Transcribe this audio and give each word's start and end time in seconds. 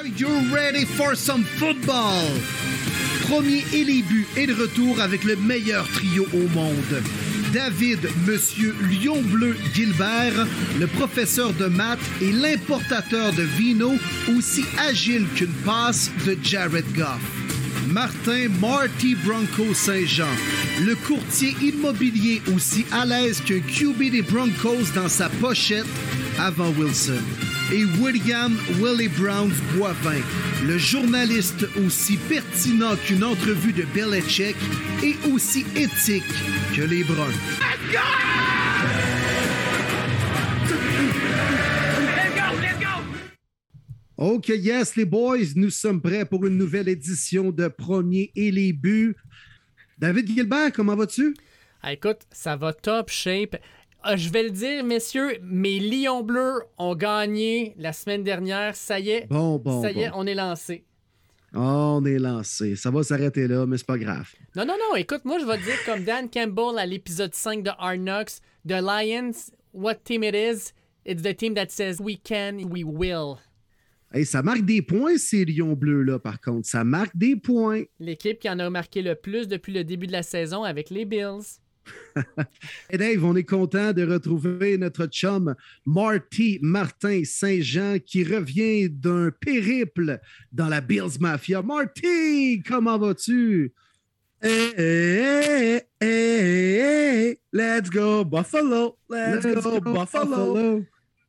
Are 0.00 0.06
you 0.06 0.54
ready 0.54 0.86
for 0.86 1.14
some 1.14 1.44
football? 1.44 2.24
Premier 3.28 3.62
et 3.74 3.84
les 3.84 4.00
buts 4.00 4.26
est 4.34 4.46
de 4.46 4.54
retour 4.54 4.98
avec 4.98 5.24
le 5.24 5.36
meilleur 5.36 5.86
trio 5.88 6.26
au 6.32 6.48
monde. 6.54 7.02
David, 7.52 8.08
Monsieur 8.26 8.74
Lion 8.80 9.20
Bleu 9.20 9.54
Gilbert, 9.74 10.46
le 10.78 10.86
professeur 10.86 11.52
de 11.52 11.66
maths 11.66 11.98
et 12.22 12.32
l'importateur 12.32 13.34
de 13.34 13.42
vino, 13.42 13.92
aussi 14.34 14.64
agile 14.78 15.26
qu'une 15.36 15.52
passe 15.66 16.10
de 16.24 16.34
Jared 16.42 16.90
Goff. 16.96 17.20
Martin 17.86 18.48
Marty 18.58 19.16
Bronco 19.16 19.74
Saint-Jean, 19.74 20.32
le 20.80 20.94
courtier 20.94 21.54
immobilier 21.60 22.40
aussi 22.56 22.86
à 22.90 23.04
l'aise 23.04 23.42
qu'un 23.42 23.60
QB 23.60 24.12
des 24.12 24.22
Broncos 24.22 24.94
dans 24.94 25.10
sa 25.10 25.28
pochette 25.28 25.84
avant 26.38 26.70
Wilson. 26.70 27.20
Et 27.72 27.84
William 28.00 28.56
Willie 28.80 29.08
Brown 29.08 29.48
Boivin, 29.76 30.20
le 30.66 30.76
journaliste 30.76 31.66
aussi 31.86 32.16
pertinent 32.16 32.96
qu'une 32.96 33.22
entrevue 33.22 33.72
de 33.72 33.84
Belichick 33.94 34.56
et 35.04 35.14
aussi 35.32 35.64
éthique 35.76 36.24
que 36.74 36.82
les 36.82 37.04
Bruns. 37.04 37.30
OK, 44.16 44.48
yes, 44.48 44.96
les 44.96 45.04
boys, 45.04 45.38
nous 45.54 45.70
sommes 45.70 46.02
prêts 46.02 46.24
pour 46.24 46.44
une 46.46 46.58
nouvelle 46.58 46.88
édition 46.88 47.52
de 47.52 47.68
Premier 47.68 48.32
et 48.34 48.50
les 48.50 48.72
buts. 48.72 49.16
David 49.96 50.26
Gilbert, 50.26 50.72
comment 50.72 50.96
vas-tu? 50.96 51.34
Ah, 51.82 51.92
écoute, 51.92 52.18
ça 52.30 52.56
va 52.56 52.72
top 52.74 53.10
shape. 53.10 53.56
Ah, 54.02 54.16
je 54.16 54.30
vais 54.30 54.42
le 54.44 54.50
dire, 54.50 54.82
messieurs, 54.82 55.38
mes 55.42 55.78
Lions 55.78 56.22
Bleus 56.22 56.60
ont 56.78 56.94
gagné 56.94 57.74
la 57.76 57.92
semaine 57.92 58.22
dernière. 58.24 58.74
Ça 58.74 58.98
y 58.98 59.10
est, 59.10 59.26
Bon, 59.28 59.58
bon. 59.58 59.82
ça 59.82 59.92
y 59.92 60.00
est, 60.00 60.10
bon. 60.10 60.16
on 60.20 60.26
est 60.26 60.34
lancé. 60.34 60.84
On 61.52 62.02
est 62.06 62.18
lancé. 62.18 62.76
Ça 62.76 62.90
va 62.90 63.02
s'arrêter 63.02 63.46
là, 63.48 63.66
mais 63.66 63.76
c'est 63.76 63.86
pas 63.86 63.98
grave. 63.98 64.28
Non, 64.56 64.64
non, 64.64 64.74
non, 64.78 64.96
écoute, 64.96 65.24
moi, 65.24 65.38
je 65.38 65.44
vais 65.44 65.58
te 65.58 65.64
dire 65.64 65.84
comme 65.84 66.04
Dan 66.04 66.30
Campbell 66.30 66.78
à 66.78 66.86
l'épisode 66.86 67.34
5 67.34 67.62
de 67.62 67.70
Knocks, 67.98 68.40
The 68.66 68.80
Lions, 68.80 69.50
what 69.74 69.96
team 70.04 70.22
it 70.24 70.34
is, 70.34 70.72
it's 71.04 71.22
the 71.22 71.36
team 71.36 71.54
that 71.54 71.66
says 71.70 72.00
we 72.00 72.18
can, 72.22 72.68
we 72.70 72.84
will. 72.84 73.36
Hey, 74.12 74.24
ça 74.24 74.42
marque 74.42 74.62
des 74.64 74.80
points, 74.82 75.18
ces 75.18 75.44
Lions 75.44 75.74
bleus-là, 75.74 76.18
par 76.18 76.40
contre. 76.40 76.66
Ça 76.66 76.84
marque 76.84 77.16
des 77.16 77.36
points. 77.36 77.82
L'équipe 77.98 78.38
qui 78.38 78.48
en 78.48 78.58
a 78.60 78.70
marqué 78.70 79.02
le 79.02 79.14
plus 79.14 79.46
depuis 79.46 79.72
le 79.72 79.84
début 79.84 80.06
de 80.06 80.12
la 80.12 80.22
saison 80.22 80.62
avec 80.64 80.90
les 80.90 81.04
Bills. 81.04 81.58
Et 82.90 82.98
Dave, 82.98 83.24
on 83.24 83.36
est 83.36 83.44
content 83.44 83.92
de 83.92 84.04
retrouver 84.04 84.76
notre 84.78 85.06
chum 85.06 85.54
Marty 85.86 86.58
Martin 86.62 87.22
Saint-Jean 87.24 87.98
qui 88.04 88.24
revient 88.24 88.88
d'un 88.88 89.30
périple 89.30 90.20
dans 90.52 90.68
la 90.68 90.80
Bills 90.80 91.18
Mafia. 91.20 91.62
Marty, 91.62 92.62
comment 92.66 92.98
vas-tu? 92.98 93.72
Hey, 94.42 94.72
hey, 94.76 95.82
hey, 96.00 96.80
hey, 96.80 97.38
let's 97.52 97.90
go 97.90 98.24
Buffalo, 98.24 98.96
let's, 99.10 99.44
go, 99.44 99.80
Buffalo. 99.80 100.82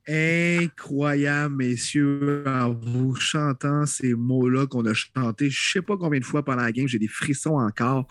Incroyable, 0.08 1.56
messieurs, 1.56 2.44
en 2.48 2.74
vous 2.74 3.14
chantant 3.16 3.86
ces 3.86 4.14
mots-là 4.14 4.66
qu'on 4.66 4.86
a 4.86 4.94
chantés, 4.94 5.50
je 5.50 5.72
sais 5.74 5.82
pas 5.82 5.98
combien 5.98 6.22
de 6.22 6.26
fois 6.26 6.44
pendant 6.44 6.64
la 6.64 6.72
game, 6.72 6.88
j'ai 6.88 7.00
des 7.00 7.10
frissons 7.10 7.60
encore. 7.60 8.08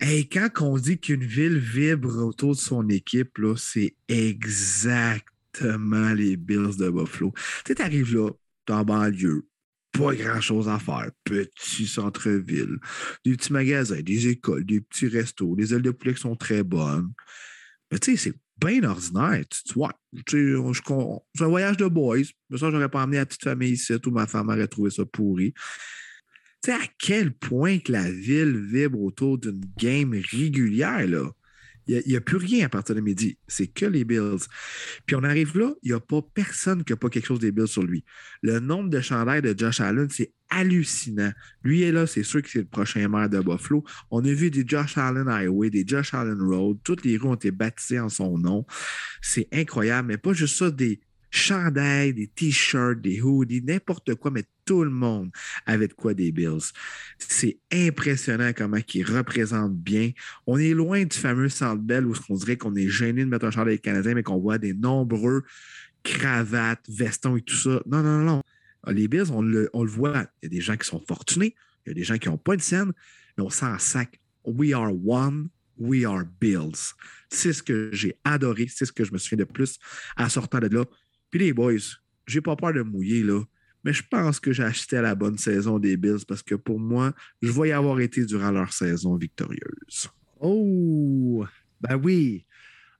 Hey, 0.00 0.28
quand 0.28 0.48
on 0.60 0.78
dit 0.78 1.00
qu'une 1.00 1.24
ville 1.24 1.58
vibre 1.58 2.24
autour 2.24 2.54
de 2.54 2.60
son 2.60 2.88
équipe, 2.88 3.36
c'est 3.56 3.96
exactement 4.06 5.24
les 6.14 6.36
Bills 6.36 6.76
de 6.78 6.88
Buffalo. 6.88 7.32
Tu 7.34 7.42
sais, 7.66 7.74
t'arrives 7.74 8.14
là, 8.14 8.30
t'es 8.64 8.74
en 8.74 8.84
banlieue, 8.84 9.48
pas 9.90 10.14
grand-chose 10.14 10.68
à 10.68 10.78
faire. 10.78 11.10
Petit 11.24 11.88
centre-ville, 11.88 12.76
des 13.24 13.36
petits 13.36 13.52
magasins, 13.52 14.00
des 14.00 14.28
écoles, 14.28 14.64
des 14.64 14.80
petits 14.80 15.08
restos, 15.08 15.56
des 15.56 15.74
ailes 15.74 15.82
de 15.82 15.90
poulet 15.90 16.14
qui 16.14 16.20
sont 16.20 16.36
très 16.36 16.62
bonnes. 16.62 17.12
Mais 17.90 17.98
tu 17.98 18.16
sais, 18.16 18.30
c'est 18.30 18.38
bien 18.56 18.88
ordinaire. 18.88 19.44
Tu, 19.66 19.74
vois, 19.74 19.92
c'est 20.28 21.44
un 21.44 21.48
voyage 21.48 21.76
de 21.76 21.86
boys. 21.86 22.18
Mais 22.50 22.58
ça, 22.58 22.70
j'aurais 22.70 22.88
pas 22.88 23.02
emmené 23.02 23.16
la 23.16 23.26
petite 23.26 23.42
famille 23.42 23.72
ici 23.72 23.94
où 24.06 24.10
ma 24.12 24.28
femme 24.28 24.48
aurait 24.48 24.68
trouvé 24.68 24.90
ça 24.90 25.04
pourri. 25.04 25.54
Tu 26.62 26.70
sais, 26.70 26.76
à 26.76 26.86
quel 26.98 27.32
point 27.32 27.78
la 27.88 28.10
ville 28.10 28.58
vibre 28.64 29.00
autour 29.00 29.38
d'une 29.38 29.60
game 29.78 30.12
régulière, 30.12 31.06
là? 31.06 31.30
Il 31.88 32.02
n'y 32.06 32.16
a, 32.16 32.20
plus 32.20 32.36
rien 32.36 32.66
à 32.66 32.68
partir 32.68 32.94
de 32.94 33.00
midi. 33.00 33.38
C'est 33.48 33.66
que 33.66 33.86
les 33.86 34.04
Bills. 34.04 34.44
Puis 35.06 35.16
on 35.16 35.24
arrive 35.24 35.56
là, 35.56 35.72
il 35.82 35.88
n'y 35.88 35.94
a 35.94 36.00
pas 36.00 36.20
personne 36.20 36.84
qui 36.84 36.92
n'a 36.92 36.98
pas 36.98 37.08
quelque 37.08 37.24
chose 37.24 37.38
des 37.38 37.50
Bills 37.50 37.66
sur 37.66 37.82
lui. 37.82 38.04
Le 38.42 38.60
nombre 38.60 38.90
de 38.90 39.00
chandails 39.00 39.40
de 39.40 39.54
Josh 39.58 39.80
Allen, 39.80 40.08
c'est 40.10 40.34
hallucinant. 40.50 41.32
Lui 41.62 41.82
est 41.82 41.92
là, 41.92 42.06
c'est 42.06 42.22
sûr 42.24 42.42
que 42.42 42.50
c'est 42.50 42.58
le 42.58 42.66
prochain 42.66 43.08
maire 43.08 43.30
de 43.30 43.40
Buffalo. 43.40 43.84
On 44.10 44.22
a 44.22 44.30
vu 44.30 44.50
des 44.50 44.64
Josh 44.66 44.98
Allen 44.98 45.28
Highway, 45.28 45.70
des 45.70 45.84
Josh 45.86 46.12
Allen 46.12 46.42
Road. 46.42 46.78
Toutes 46.84 47.06
les 47.06 47.16
rues 47.16 47.28
ont 47.28 47.34
été 47.34 47.50
baptisées 47.50 48.00
en 48.00 48.10
son 48.10 48.36
nom. 48.36 48.66
C'est 49.22 49.48
incroyable. 49.50 50.08
Mais 50.08 50.18
pas 50.18 50.34
juste 50.34 50.58
ça, 50.58 50.70
des 50.70 51.00
chandails, 51.30 52.12
des 52.12 52.26
t-shirts, 52.26 53.00
des 53.00 53.22
hoodies, 53.22 53.62
n'importe 53.62 54.14
quoi, 54.14 54.30
mais 54.30 54.44
tout 54.68 54.84
le 54.84 54.90
monde 54.90 55.30
avait 55.64 55.88
de 55.88 55.94
quoi 55.94 56.12
des 56.12 56.30
Bills. 56.30 56.72
C'est 57.16 57.58
impressionnant 57.72 58.52
comment 58.54 58.76
ils 58.92 59.02
représentent 59.02 59.78
bien. 59.78 60.10
On 60.46 60.58
est 60.58 60.74
loin 60.74 61.04
du 61.04 61.16
fameux 61.16 61.48
Centre 61.48 61.80
Bell 61.80 62.04
où 62.04 62.12
on 62.28 62.34
dirait 62.34 62.58
qu'on 62.58 62.74
est 62.74 62.88
gêné 62.88 63.24
de 63.24 63.30
mettre 63.30 63.46
un 63.46 63.50
chandail 63.50 63.80
canadien, 63.80 64.12
mais 64.12 64.22
qu'on 64.22 64.36
voit 64.36 64.58
des 64.58 64.74
nombreux 64.74 65.44
cravates, 66.02 66.84
vestons 66.86 67.38
et 67.38 67.40
tout 67.40 67.56
ça. 67.56 67.80
Non, 67.86 68.02
non, 68.02 68.18
non. 68.18 68.42
Les 68.88 69.08
Bills, 69.08 69.32
on 69.32 69.40
le, 69.40 69.70
voit. 69.72 70.26
Il 70.42 70.44
y 70.44 70.46
a 70.46 70.48
des 70.50 70.60
gens 70.60 70.76
qui 70.76 70.86
sont 70.86 71.02
fortunés, 71.08 71.54
il 71.86 71.88
y 71.88 71.92
a 71.92 71.94
des 71.94 72.04
gens 72.04 72.18
qui 72.18 72.28
n'ont 72.28 72.36
pas 72.36 72.54
de 72.54 72.60
scène, 72.60 72.92
mais 73.38 73.44
on 73.44 73.50
s'en 73.50 73.78
sac. 73.78 74.20
We 74.44 74.74
are 74.74 74.92
one, 74.92 75.48
we 75.78 76.04
are 76.04 76.24
Bills. 76.42 76.92
C'est 77.30 77.54
ce 77.54 77.62
que 77.62 77.88
j'ai 77.94 78.18
adoré, 78.22 78.66
c'est 78.68 78.84
ce 78.84 78.92
que 78.92 79.04
je 79.04 79.14
me 79.14 79.18
souviens 79.18 79.38
de 79.38 79.50
plus 79.50 79.78
en 80.18 80.28
sortant 80.28 80.58
de 80.58 80.66
là. 80.66 80.84
Puis 81.30 81.40
les 81.40 81.54
boys, 81.54 81.72
j'ai 82.26 82.42
pas 82.42 82.54
peur 82.54 82.74
de 82.74 82.82
mouiller, 82.82 83.22
là. 83.22 83.42
Mais 83.88 83.94
je 83.94 84.02
pense 84.06 84.38
que 84.38 84.52
j'ai 84.52 84.64
acheté 84.64 84.98
à 84.98 85.00
la 85.00 85.14
bonne 85.14 85.38
saison 85.38 85.78
des 85.78 85.96
Bills 85.96 86.26
parce 86.28 86.42
que 86.42 86.54
pour 86.54 86.78
moi, 86.78 87.14
je 87.40 87.50
vais 87.50 87.70
y 87.70 87.72
avoir 87.72 87.98
été 88.00 88.26
durant 88.26 88.50
leur 88.50 88.70
saison 88.70 89.16
victorieuse. 89.16 90.10
Oh, 90.40 91.46
ben 91.80 91.98
oui. 92.04 92.44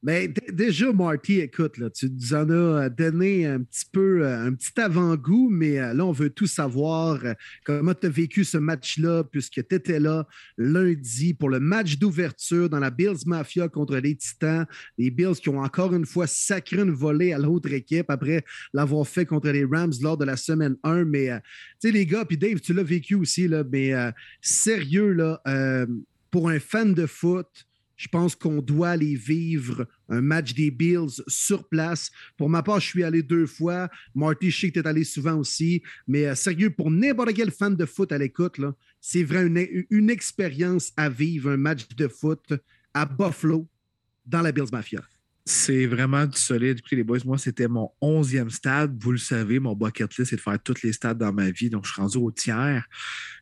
Mais 0.00 0.32
déjà, 0.53 0.92
Marty, 0.92 1.41
écoute, 1.41 1.76
là, 1.76 1.91
tu 1.91 2.09
nous 2.09 2.32
en 2.32 2.48
as 2.50 2.88
donné 2.88 3.47
un 3.47 3.60
petit 3.60 3.84
peu, 3.91 4.25
euh, 4.25 4.47
un 4.47 4.53
petit 4.53 4.81
avant-goût, 4.81 5.48
mais 5.50 5.81
euh, 5.81 5.92
là, 5.92 6.06
on 6.06 6.12
veut 6.12 6.31
tout 6.31 6.47
savoir. 6.47 7.25
euh, 7.25 7.34
Comment 7.64 7.94
tu 7.94 8.06
as 8.06 8.10
vécu 8.10 8.44
ce 8.44 8.59
match-là, 8.59 9.25
puisque 9.25 9.66
tu 9.66 9.75
étais 9.75 9.98
là 9.98 10.26
lundi 10.56 11.34
pour 11.34 11.50
le 11.50 11.59
match 11.59 11.98
d'ouverture 11.98 12.69
dans 12.70 12.78
la 12.78 12.91
Bills 12.91 13.26
Mafia 13.26 13.69
contre 13.69 13.97
les 13.97 14.14
Titans. 14.14 14.66
Les 14.98 15.10
Bills 15.10 15.34
qui 15.42 15.48
ont 15.48 15.60
encore 15.60 15.92
une 15.92 16.06
fois 16.06 16.28
sacré 16.28 16.80
une 16.80 16.92
volée 16.92 17.32
à 17.32 17.38
l'autre 17.38 17.72
équipe 17.72 18.09
après 18.09 18.44
l'avoir 18.72 19.06
fait 19.06 19.26
contre 19.26 19.50
les 19.50 19.65
Rams 19.65 19.92
lors 20.00 20.16
de 20.16 20.25
la 20.25 20.36
semaine 20.36 20.76
1. 20.84 21.06
Mais, 21.06 21.30
euh, 21.30 21.38
tu 21.80 21.88
sais, 21.88 21.91
les 21.91 22.06
gars, 22.06 22.25
puis 22.25 22.38
Dave, 22.38 22.60
tu 22.60 22.72
l'as 22.72 22.84
vécu 22.84 23.16
aussi, 23.16 23.48
mais 23.72 23.92
euh, 23.94 24.12
sérieux, 24.41 25.16
euh, 25.48 25.86
pour 26.30 26.48
un 26.50 26.60
fan 26.60 26.94
de 26.94 27.06
foot, 27.06 27.47
je 27.98 28.09
pense 28.09 28.34
qu'on 28.34 28.62
doit 28.62 28.91
aller 28.91 29.16
vivre 29.16 29.86
un 30.09 30.22
match 30.22 30.54
des 30.54 30.70
Bills 30.70 31.20
sur 31.26 31.69
place. 31.69 32.10
Pour 32.36 32.48
ma 32.48 32.62
part, 32.62 32.81
je 32.81 32.86
suis 32.86 33.04
allé 33.04 33.22
deux 33.22 33.44
fois. 33.44 33.91
Marty, 34.14 34.50
je 34.50 34.60
sais 34.60 34.69
que 34.69 34.75
tu 34.75 34.78
es 34.78 34.86
allé 34.86 35.04
souvent 35.04 35.34
aussi. 35.34 35.82
Mais 36.06 36.26
euh, 36.26 36.34
sérieux, 36.34 36.70
pour 36.70 36.91
n'importe 36.91 37.34
quel 37.34 37.50
fan 37.50 37.76
de 37.76 37.84
foot 37.84 38.12
à 38.12 38.19
l'écoute, 38.19 38.60
c'est 39.00 39.25
vraiment 39.25 39.60
une, 39.60 39.84
une 39.91 40.10
expérience 40.10 40.92
à 40.97 41.10
vivre, 41.10 41.50
un 41.50 41.56
match 41.56 41.88
de 41.88 42.06
foot 42.06 42.54
à 42.94 43.04
Buffalo 43.04 43.69
dans 44.25 44.42
la 44.42 44.53
Bills 44.53 44.70
Mafia. 44.70 45.03
C'est 45.50 45.86
vraiment 45.86 46.26
du 46.26 46.36
solide. 46.36 46.76
Écoutez, 46.78 46.97
les 46.97 47.04
boys, 47.04 47.20
moi, 47.25 47.38
c'était 47.38 47.69
mon 47.69 47.88
onzième 48.03 48.50
stade. 48.50 48.94
Vous 49.03 49.12
le 49.12 49.19
savez, 49.19 49.59
mon 49.59 49.75
bucket 49.75 50.14
list, 50.19 50.28
c'est 50.28 50.36
de 50.36 50.42
faire 50.42 50.62
tous 50.62 50.82
les 50.82 50.92
stades 50.92 51.16
dans 51.16 51.32
ma 51.32 51.50
vie. 51.50 51.70
Donc, 51.70 51.86
je 51.86 51.92
suis 51.92 52.03
rendu 52.03 52.19
au 52.19 52.30
tiers. 52.30 52.86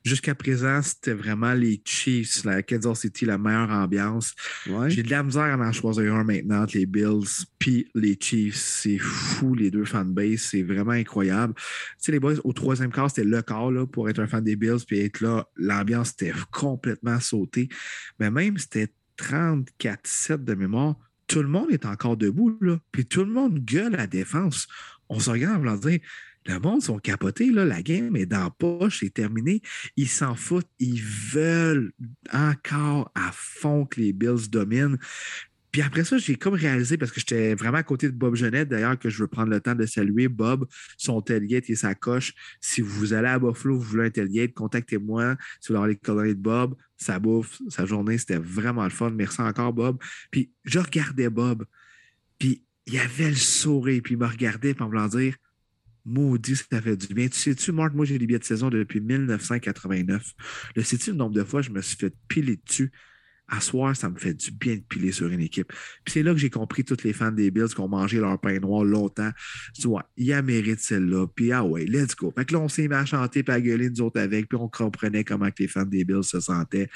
Jusqu'à 0.05 0.37
présent, 0.37 0.81
c'était 0.83 1.15
vraiment 1.15 1.53
les 1.53 1.83
Chiefs, 1.85 2.45
la 2.45 2.63
Kansas 2.63 3.01
City, 3.01 3.25
la 3.25 3.39
meilleure 3.39 3.73
ambiance. 3.73 4.37
Ouais. 4.69 4.89
J'ai 4.89 5.03
de 5.03 5.11
la 5.11 5.25
misère 5.25 5.43
à 5.43 5.57
en 5.57 5.73
choisir 5.73 6.15
un 6.15 6.23
maintenant 6.23 6.63
entre 6.63 6.79
les 6.79 6.87
Bills 6.87 7.45
puis 7.59 7.91
les 7.97 8.17
Chiefs. 8.21 8.55
C'est 8.55 8.99
fou, 8.99 9.57
les 9.57 9.73
deux 9.73 9.85
fanbases. 9.85 10.43
C'est 10.43 10.63
vraiment 10.63 10.93
incroyable. 10.93 11.55
Tu 11.57 11.63
sais, 11.99 12.13
les 12.13 12.21
boys, 12.21 12.35
au 12.45 12.53
troisième 12.53 12.93
quart, 12.93 13.11
c'était 13.11 13.25
le 13.25 13.43
quart 13.43 13.73
là, 13.73 13.85
pour 13.85 14.09
être 14.09 14.21
un 14.21 14.29
fan 14.29 14.45
des 14.45 14.55
Bills 14.55 14.85
puis 14.87 15.01
être 15.01 15.21
là. 15.23 15.45
L'ambiance 15.57 16.13
était 16.13 16.33
complètement 16.53 17.19
sautée. 17.19 17.69
Mais 18.21 18.31
même, 18.31 18.59
c'était 18.59 18.93
34-7 19.19 20.45
de 20.45 20.55
mémoire. 20.55 20.95
Tout 21.27 21.43
le 21.43 21.49
monde 21.49 21.71
est 21.71 21.87
encore 21.87 22.17
debout. 22.17 22.59
Puis 22.93 23.07
tout 23.07 23.25
le 23.25 23.31
monde 23.31 23.59
gueule 23.59 23.95
à 23.95 23.99
la 23.99 24.07
défense. 24.07 24.69
On 25.09 25.19
se 25.21 25.31
regarde 25.31 25.67
en 25.67 25.77
dire 25.77 26.01
le 26.47 26.61
monde 26.61 26.83
sont 26.83 26.99
capotés. 26.99 27.51
La 27.51 27.83
game 27.83 28.15
est 28.17 28.27
dans 28.27 28.45
la 28.45 28.51
poche, 28.51 29.01
c'est 29.01 29.13
terminé. 29.13 29.63
Ils 29.97 30.09
s'en 30.09 30.37
foutent. 30.37 30.71
Ils 30.79 31.03
veulent 31.03 31.93
encore 32.33 33.11
à 33.15 33.31
fond 33.33 33.85
que 33.85 34.01
les 34.01 34.13
Bills 34.13 34.49
dominent. 34.49 34.99
Puis 35.77 35.83
après 35.83 36.05
ça, 36.05 36.17
j'ai 36.17 36.37
comme 36.37 36.55
réalisé, 36.55 36.97
parce 36.97 37.13
que 37.13 37.21
j'étais 37.21 37.55
vraiment 37.55 37.77
à 37.77 37.83
côté 37.83 38.07
de 38.07 38.15
Bob 38.17 38.35
Jeannette, 38.35 38.71
d'ailleurs, 38.71 38.99
que 38.99 39.11
je 39.11 39.19
veux 39.23 39.29
prendre 39.29 39.51
le 39.51 39.61
temps 39.61 39.75
de 39.75 39.85
saluer 39.85 40.27
Bob, 40.27 40.67
son 40.97 41.21
tailgate 41.21 41.69
et 41.69 41.75
sa 41.75 41.95
coche. 41.95 42.33
Si 42.63 42.81
vous 42.81 43.13
allez 43.13 43.29
à 43.29 43.39
Buffalo, 43.39 43.77
vous 43.77 43.83
voulez 43.83 44.07
un 44.07 44.11
tailgate, 44.11 44.55
contactez-moi. 44.55 45.37
Si 45.61 45.69
vous 45.71 45.79
voulez 45.79 45.99
avoir 46.07 46.25
les 46.25 46.35
de 46.35 46.41
Bob, 46.41 46.77
sa 46.97 47.19
bouffe, 47.19 47.61
sa 47.69 47.85
journée, 47.85 48.17
c'était 48.17 48.39
vraiment 48.39 48.85
le 48.85 48.89
fun. 48.89 49.11
Merci 49.11 49.43
encore, 49.43 49.75
Bob. 49.75 49.99
Puis 50.31 50.51
je 50.65 50.79
regardais 50.79 51.29
Bob, 51.29 51.67
puis 52.39 52.65
il 52.87 52.99
avait 52.99 53.29
le 53.29 53.37
sourire, 53.37 54.01
puis 54.03 54.15
il 54.15 54.19
me 54.19 54.25
regardait, 54.25 54.73
puis 54.73 54.83
en 54.83 54.89
voulant 54.89 55.09
dire 55.09 55.37
Maudit, 56.07 56.57
ça 56.57 56.81
fait 56.81 56.97
du 56.97 57.13
bien. 57.13 57.29
Tu 57.29 57.37
sais-tu, 57.37 57.73
Marc, 57.73 57.93
moi, 57.93 58.07
j'ai 58.07 58.19
des 58.19 58.27
billets 58.27 58.39
de 58.39 58.45
saison 58.45 58.71
depuis 58.71 59.03
1989. 59.03 60.25
Le 60.75 60.83
sais-tu 60.83 61.11
le 61.11 61.17
nombre 61.19 61.35
de 61.35 61.45
fois 61.45 61.61
je 61.61 61.69
me 61.69 61.83
suis 61.83 61.99
fait 61.99 62.15
piler 62.29 62.59
dessus? 62.67 62.91
À 63.49 63.61
soir, 63.61 63.95
ça 63.95 64.11
me 64.11 64.19
fait 64.19 64.35
du 64.35 64.51
bien 64.51 64.75
de 64.75 64.81
piler 64.81 65.13
sur 65.13 65.29
une 65.29 65.41
équipe. 65.41 65.73
Puis 66.05 66.15
c'est 66.15 66.23
là 66.25 66.33
que 66.33 66.39
j'ai 66.39 66.51
compris 66.51 66.85
tous 66.85 67.05
les 67.05 67.13
fans 67.13 67.31
des 67.31 67.53
Bills 67.53 67.69
qui 67.69 67.81
ont 67.81 67.89
mangé 67.89 68.19
leur 68.19 68.41
pain 68.41 68.59
noir 68.59 68.83
longtemps. 68.85 69.31
Tu 69.75 69.87
vois, 69.87 70.11
il 70.17 70.33
a 70.33 70.43
mérite 70.43 70.81
celle-là. 70.81 71.29
Puis 71.29 71.53
ah 71.53 71.63
ouais, 71.65 71.85
let's 71.85 72.17
go. 72.17 72.33
Fait 72.37 72.45
que 72.45 72.55
là, 72.55 72.61
on 72.61 72.69
s'est 72.69 72.89
mis 72.89 72.95
à 72.95 73.05
chanter 73.05 73.45
puis 73.45 73.55
à 73.55 73.61
gueuler 73.61 73.89
nous 73.91 74.01
autres 74.03 74.21
avec. 74.21 74.49
Puis 74.49 74.59
on 74.59 74.69
comprenait 74.69 75.23
comment 75.23 75.49
que 75.51 75.63
les 75.63 75.69
fans 75.69 75.85
des 75.85 76.05
Bills 76.05 76.25
se 76.25 76.41
sentaient. 76.41 76.89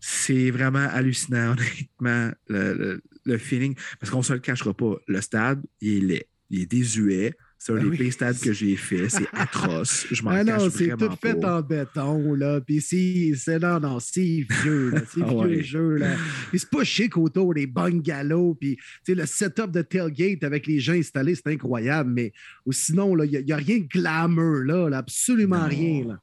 C'est 0.00 0.50
vraiment 0.50 0.88
hallucinant, 0.90 1.52
honnêtement, 2.00 2.32
le, 2.48 3.38
feeling. 3.38 3.76
Parce 4.00 4.10
qu'on 4.10 4.18
ne 4.18 4.24
se 4.24 4.32
le 4.32 4.40
cachera 4.40 4.74
pas. 4.74 4.96
Le 5.06 5.20
stade, 5.20 5.62
il 5.80 5.96
est 5.96 6.06
laid. 6.06 6.28
Il 6.50 6.62
est 6.62 6.66
désuet 6.66 7.36
c'est 7.60 7.72
un 7.72 7.82
des 7.82 7.98
oui. 7.98 8.12
stades 8.12 8.38
que 8.38 8.52
j'ai 8.52 8.76
fait. 8.76 9.08
C'est 9.08 9.26
atroce. 9.32 10.06
Je 10.12 10.22
m'en 10.22 10.30
Ah 10.30 10.44
non, 10.44 10.70
c'est 10.70 10.96
tout 10.96 11.10
fait 11.20 11.34
pas. 11.34 11.58
en 11.58 11.62
béton, 11.62 12.34
là. 12.34 12.60
Puis 12.60 12.80
c'est, 12.80 13.32
c'est, 13.36 13.58
non, 13.58 13.80
non, 13.80 13.98
c'est 13.98 14.46
vieux, 14.62 14.90
là. 14.90 15.00
C'est 15.12 15.20
Ah 15.24 15.28
vieux 15.30 15.38
ouais. 15.38 15.62
jeu, 15.62 15.96
là. 15.96 16.14
Puis 16.50 16.60
c'est 16.60 16.70
pas 16.70 16.84
chic 16.84 17.16
autour 17.16 17.54
des 17.54 17.66
bungalows. 17.66 18.54
Puis, 18.54 18.76
tu 18.76 18.82
sais, 19.06 19.14
le 19.16 19.26
setup 19.26 19.72
de 19.72 19.82
tailgate 19.82 20.44
avec 20.44 20.68
les 20.68 20.78
gens 20.78 20.92
installés, 20.92 21.34
c'est 21.34 21.48
incroyable. 21.48 22.12
Mais 22.12 22.32
ou 22.64 22.70
sinon, 22.70 23.16
là, 23.16 23.24
il 23.24 23.44
n'y 23.44 23.52
a, 23.52 23.56
rien 23.56 23.78
de 23.78 23.88
glamour, 23.88 24.62
là. 24.64 24.88
là, 24.88 24.98
absolument 24.98 25.58
Non. 25.58 25.68
rien, 25.68 26.04
là. 26.06 26.20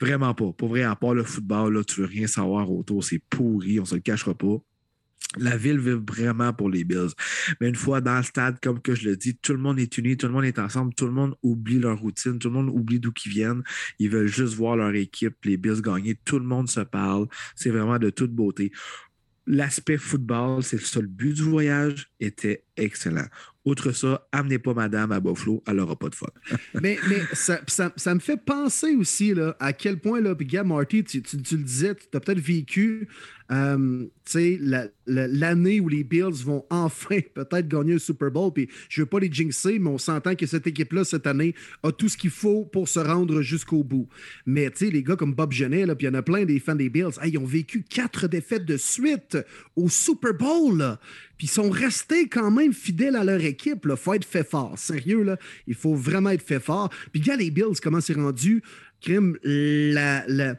Vraiment 0.00 0.32
pas. 0.34 0.52
Pour 0.52 0.68
vrai, 0.68 0.82
à 0.84 0.96
part 0.96 1.14
le 1.14 1.22
football, 1.22 1.74
là, 1.74 1.84
tu 1.84 2.00
veux 2.00 2.06
rien 2.06 2.26
savoir 2.26 2.70
autour. 2.70 3.04
C'est 3.04 3.22
pourri. 3.28 3.78
On 3.78 3.84
se 3.84 3.94
le 3.94 4.00
cachera 4.00 4.34
pas. 4.34 4.56
La 5.36 5.56
ville 5.58 5.78
vive 5.78 6.02
vraiment 6.08 6.54
pour 6.54 6.70
les 6.70 6.84
Bills. 6.84 7.10
Mais 7.60 7.68
une 7.68 7.74
fois 7.74 8.00
dans 8.00 8.16
le 8.16 8.22
stade, 8.22 8.58
comme 8.62 8.80
que 8.80 8.94
je 8.94 9.10
le 9.10 9.16
dis, 9.16 9.36
tout 9.36 9.52
le 9.52 9.58
monde 9.58 9.78
est 9.78 9.98
uni, 9.98 10.16
tout 10.16 10.26
le 10.26 10.32
monde 10.32 10.46
est 10.46 10.58
ensemble, 10.58 10.94
tout 10.94 11.04
le 11.06 11.12
monde 11.12 11.34
oublie 11.42 11.78
leur 11.78 11.98
routine, 11.98 12.38
tout 12.38 12.48
le 12.48 12.54
monde 12.54 12.70
oublie 12.70 12.98
d'où 12.98 13.12
ils 13.26 13.30
viennent. 13.30 13.62
Ils 13.98 14.08
veulent 14.08 14.26
juste 14.26 14.54
voir 14.54 14.76
leur 14.76 14.94
équipe, 14.94 15.36
les 15.44 15.58
Bills 15.58 15.82
gagner. 15.82 16.18
Tout 16.24 16.38
le 16.38 16.46
monde 16.46 16.70
se 16.70 16.80
parle. 16.80 17.26
C'est 17.54 17.70
vraiment 17.70 17.98
de 17.98 18.08
toute 18.10 18.32
beauté. 18.32 18.72
L'aspect 19.46 19.98
football, 19.98 20.62
c'est 20.62 20.80
ça. 20.80 21.00
Le 21.00 21.06
but 21.06 21.34
du 21.34 21.42
voyage 21.42 22.10
était 22.20 22.64
excellent. 22.78 23.26
Outre 23.64 23.92
ça, 23.92 24.26
amenez 24.32 24.58
pas 24.58 24.72
madame 24.72 25.12
à 25.12 25.20
Buffalo, 25.20 25.62
elle 25.66 25.76
n'aura 25.76 25.96
pas 25.96 26.08
de 26.08 26.14
fun. 26.14 26.28
Mais, 26.80 26.98
mais 27.08 27.20
ça, 27.34 27.60
ça- 27.66 27.92
me 28.14 28.20
fait 28.20 28.38
penser 28.42 28.94
aussi 28.94 29.34
là, 29.34 29.56
à 29.60 29.72
quel 29.74 29.98
point, 29.98 30.20
là, 30.22 30.34
Gab 30.38 30.66
Marty, 30.66 31.04
tu, 31.04 31.20
tu- 31.22 31.42
tu 31.42 31.56
le 31.56 31.62
disais, 31.64 31.94
tu 31.94 32.16
as 32.16 32.20
peut-être 32.20 32.40
vécu 32.40 33.08
euh, 33.50 34.06
sais, 34.26 34.58
la- 34.60 34.88
l'année 35.06 35.80
où 35.80 35.88
les 35.88 36.04
Bills 36.04 36.44
vont 36.44 36.64
enfin 36.70 37.18
peut-être 37.34 37.66
gagner 37.68 37.94
un 37.94 37.98
Super 37.98 38.30
Bowl. 38.30 38.52
Puis 38.54 38.68
je 38.88 39.00
ne 39.00 39.04
veux 39.04 39.08
pas 39.08 39.20
les 39.20 39.30
jinxer, 39.32 39.78
mais 39.78 39.90
on 39.90 39.98
s'entend 39.98 40.34
que 40.34 40.46
cette 40.46 40.66
équipe-là, 40.66 41.04
cette 41.04 41.26
année, 41.26 41.54
a 41.82 41.92
tout 41.92 42.08
ce 42.08 42.16
qu'il 42.16 42.30
faut 42.30 42.64
pour 42.64 42.88
se 42.88 43.00
rendre 43.00 43.42
jusqu'au 43.42 43.82
bout. 43.84 44.08
Mais 44.46 44.70
les 44.80 45.02
gars 45.02 45.16
comme 45.16 45.34
Bob 45.34 45.52
Genet, 45.52 45.84
puis 45.96 46.06
il 46.06 46.10
y 46.10 46.10
en 46.10 46.14
a 46.14 46.22
plein 46.22 46.44
des 46.44 46.58
fans 46.60 46.74
des 46.74 46.88
Bills, 46.90 47.18
ils 47.24 47.38
ont 47.38 47.44
vécu 47.44 47.82
quatre 47.82 48.28
défaites 48.28 48.64
de 48.64 48.76
suite 48.76 49.36
au 49.76 49.88
Super 49.88 50.32
Bowl. 50.34 50.96
Puis 51.38 51.46
ils 51.46 51.50
sont 51.50 51.70
restés 51.70 52.28
quand 52.28 52.50
même 52.50 52.72
fidèles 52.72 53.16
à 53.16 53.24
leur 53.24 53.42
équipe. 53.42 53.86
Il 53.88 53.96
faut 53.96 54.14
être 54.14 54.24
fait 54.24 54.46
fort. 54.46 54.76
Sérieux, 54.76 55.22
là, 55.22 55.38
il 55.66 55.74
faut 55.74 55.94
vraiment 55.94 56.30
être 56.30 56.42
fait 56.42 56.60
fort. 56.60 56.90
Puis 57.12 57.22
gars, 57.22 57.36
les 57.36 57.50
Bills, 57.50 57.80
comment 57.82 58.00
c'est 58.00 58.14
rendu? 58.14 58.62
Crime, 59.00 59.38
le 59.44 60.56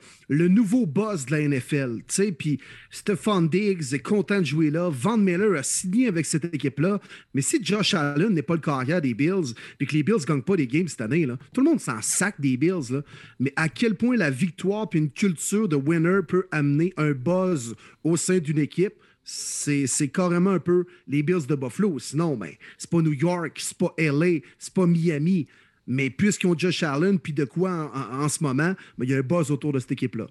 nouveau 0.48 0.86
boss 0.86 1.26
de 1.26 1.32
la 1.32 1.42
NFL. 1.42 1.98
Puis 2.38 2.58
Stephon 2.90 3.42
Diggs 3.42 3.94
est 3.94 4.00
content 4.00 4.40
de 4.40 4.46
jouer 4.46 4.72
là. 4.72 4.90
Van 4.90 5.18
Miller 5.18 5.60
a 5.60 5.64
signé 5.64 6.08
avec 6.08 6.26
cette 6.26 6.46
équipe-là. 6.46 7.02
Mais 7.34 7.42
si 7.42 7.62
Josh 7.62 7.94
Allen 7.94 8.30
n'est 8.30 8.42
pas 8.42 8.54
le 8.54 8.62
carrière 8.62 9.02
des 9.02 9.14
Bills, 9.14 9.54
puis 9.78 9.86
que 9.86 9.94
les 9.94 10.04
Bills 10.04 10.22
ne 10.22 10.26
gagnent 10.26 10.42
pas 10.42 10.56
des 10.56 10.68
games 10.68 10.88
cette 10.88 11.02
année, 11.02 11.26
là, 11.26 11.38
tout 11.54 11.60
le 11.60 11.70
monde 11.70 11.82
s'en 11.82 12.02
sac 12.02 12.40
des 12.40 12.56
Bills. 12.56 12.94
là. 12.94 13.02
Mais 13.42 13.52
à 13.58 13.68
quel 13.68 13.96
point 13.96 14.16
la 14.16 14.30
victoire 14.30 14.90
puis 14.90 15.00
une 15.00 15.12
culture 15.12 15.68
de 15.68 15.76
winner 15.76 16.22
peut 16.26 16.48
amener 16.52 16.94
un 16.96 17.12
buzz 17.12 17.76
au 18.06 18.16
sein 18.16 18.38
d'une 18.38 18.60
équipe, 18.60 18.94
c'est 19.24 20.12
carrément 20.12 20.52
un 20.52 20.60
peu 20.60 20.86
les 21.08 21.24
Bills 21.24 21.46
de 21.48 21.56
Buffalo. 21.56 22.00
Sinon, 22.00 22.36
ben, 22.36 22.52
c'est 22.78 22.90
pas 22.90 23.02
New 23.02 23.14
York, 23.14 23.58
c'est 23.60 23.78
pas 23.78 23.94
LA, 23.98 24.40
c'est 24.58 24.74
pas 24.74 24.86
Miami. 24.86 25.48
Mais 25.88 26.10
puisqu'ils 26.10 26.48
ont 26.48 26.58
Josh 26.58 26.84
Allen, 26.84 27.20
puis 27.20 27.34
de 27.34 27.46
quoi 27.46 27.92
en 28.12 28.30
ce 28.30 28.44
moment, 28.44 28.76
ben, 28.98 29.06
il 29.06 29.10
y 29.10 29.14
a 29.14 29.18
un 29.18 29.22
buzz 29.22 29.52
autour 29.52 29.74
de 29.74 29.80
cette 29.80 29.92
équipe-là. 29.92 30.28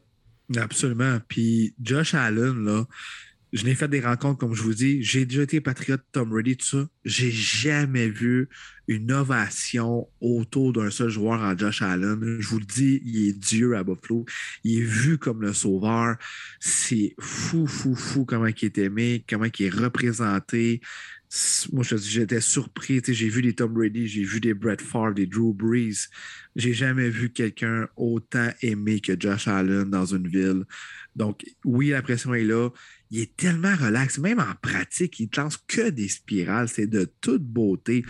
Absolument. 0.57 1.19
Puis 1.29 1.75
Josh 1.81 2.15
Allen, 2.15 2.65
là, 2.65 2.87
je 3.53 3.65
n'ai 3.65 3.75
fait 3.75 3.89
des 3.89 4.01
rencontres, 4.01 4.39
comme 4.39 4.55
je 4.55 4.63
vous 4.63 4.75
dis. 4.75 5.03
J'ai 5.03 5.25
déjà 5.25 5.43
été 5.43 5.61
patriote 5.61 6.03
Tom 6.13 6.31
Brady, 6.31 6.57
tout 6.57 6.67
ça. 6.67 6.89
J'ai 7.05 7.31
jamais 7.31 8.09
vu 8.09 8.49
une 8.89 9.11
ovation 9.13 10.09
autour 10.21 10.73
d'un 10.73 10.91
seul 10.91 11.09
joueur 11.09 11.41
en 11.41 11.57
Josh 11.57 11.83
Allen. 11.83 12.37
Je 12.41 12.49
vous 12.49 12.59
le 12.59 12.67
dis, 12.67 13.01
il 13.05 13.29
est 13.29 13.33
Dieu 13.33 13.77
à 13.77 13.85
Buffalo. 13.85 14.27
Il 14.65 14.81
est 14.81 14.85
vu 14.85 15.19
comme 15.19 15.43
le 15.43 15.55
sauveur. 15.55 16.17
C'est 16.61 17.15
fou, 17.19 17.67
fou, 17.67 17.95
fou 17.95 18.25
comment 18.27 18.47
il 18.47 18.65
est 18.65 18.79
aimé, 18.79 19.25
comment 19.29 19.47
il 19.47 19.67
est 19.67 19.75
représenté. 19.75 20.83
Moi, 21.73 21.85
j'étais 21.85 22.41
surpris. 22.41 23.03
J'ai 23.07 23.29
vu 23.29 23.43
des 23.43 23.55
Tom 23.55 23.73
Brady, 23.73 24.09
j'ai 24.09 24.25
vu 24.25 24.41
des 24.41 24.55
Brett 24.55 24.81
Favre, 24.81 25.15
des 25.15 25.27
Drew 25.27 25.55
Brees. 25.55 26.09
J'ai 26.57 26.73
jamais 26.73 27.11
vu 27.11 27.31
quelqu'un 27.31 27.89
autant 27.97 28.49
aimé 28.63 29.01
que 29.01 29.19
Josh 29.19 29.49
Allen 29.49 29.91
dans 29.91 30.07
une 30.07 30.27
ville. 30.27 30.65
Donc, 31.17 31.45
oui, 31.65 31.91
la 31.91 32.03
pression 32.03 32.33
est 32.33 32.45
là. 32.45 32.71
Il 33.11 33.21
est 33.21 33.37
tellement 33.37 33.75
relax, 33.75 34.19
même 34.19 34.41
en 34.41 34.55
pratique, 34.61 35.19
il 35.21 35.29
ne 35.33 35.43
lance 35.43 35.57
que 35.57 35.91
des 35.91 36.09
spirales. 36.09 36.69
C'est 36.69 36.87
de 36.87 37.11
toute 37.21 37.43
beauté. 37.43 38.03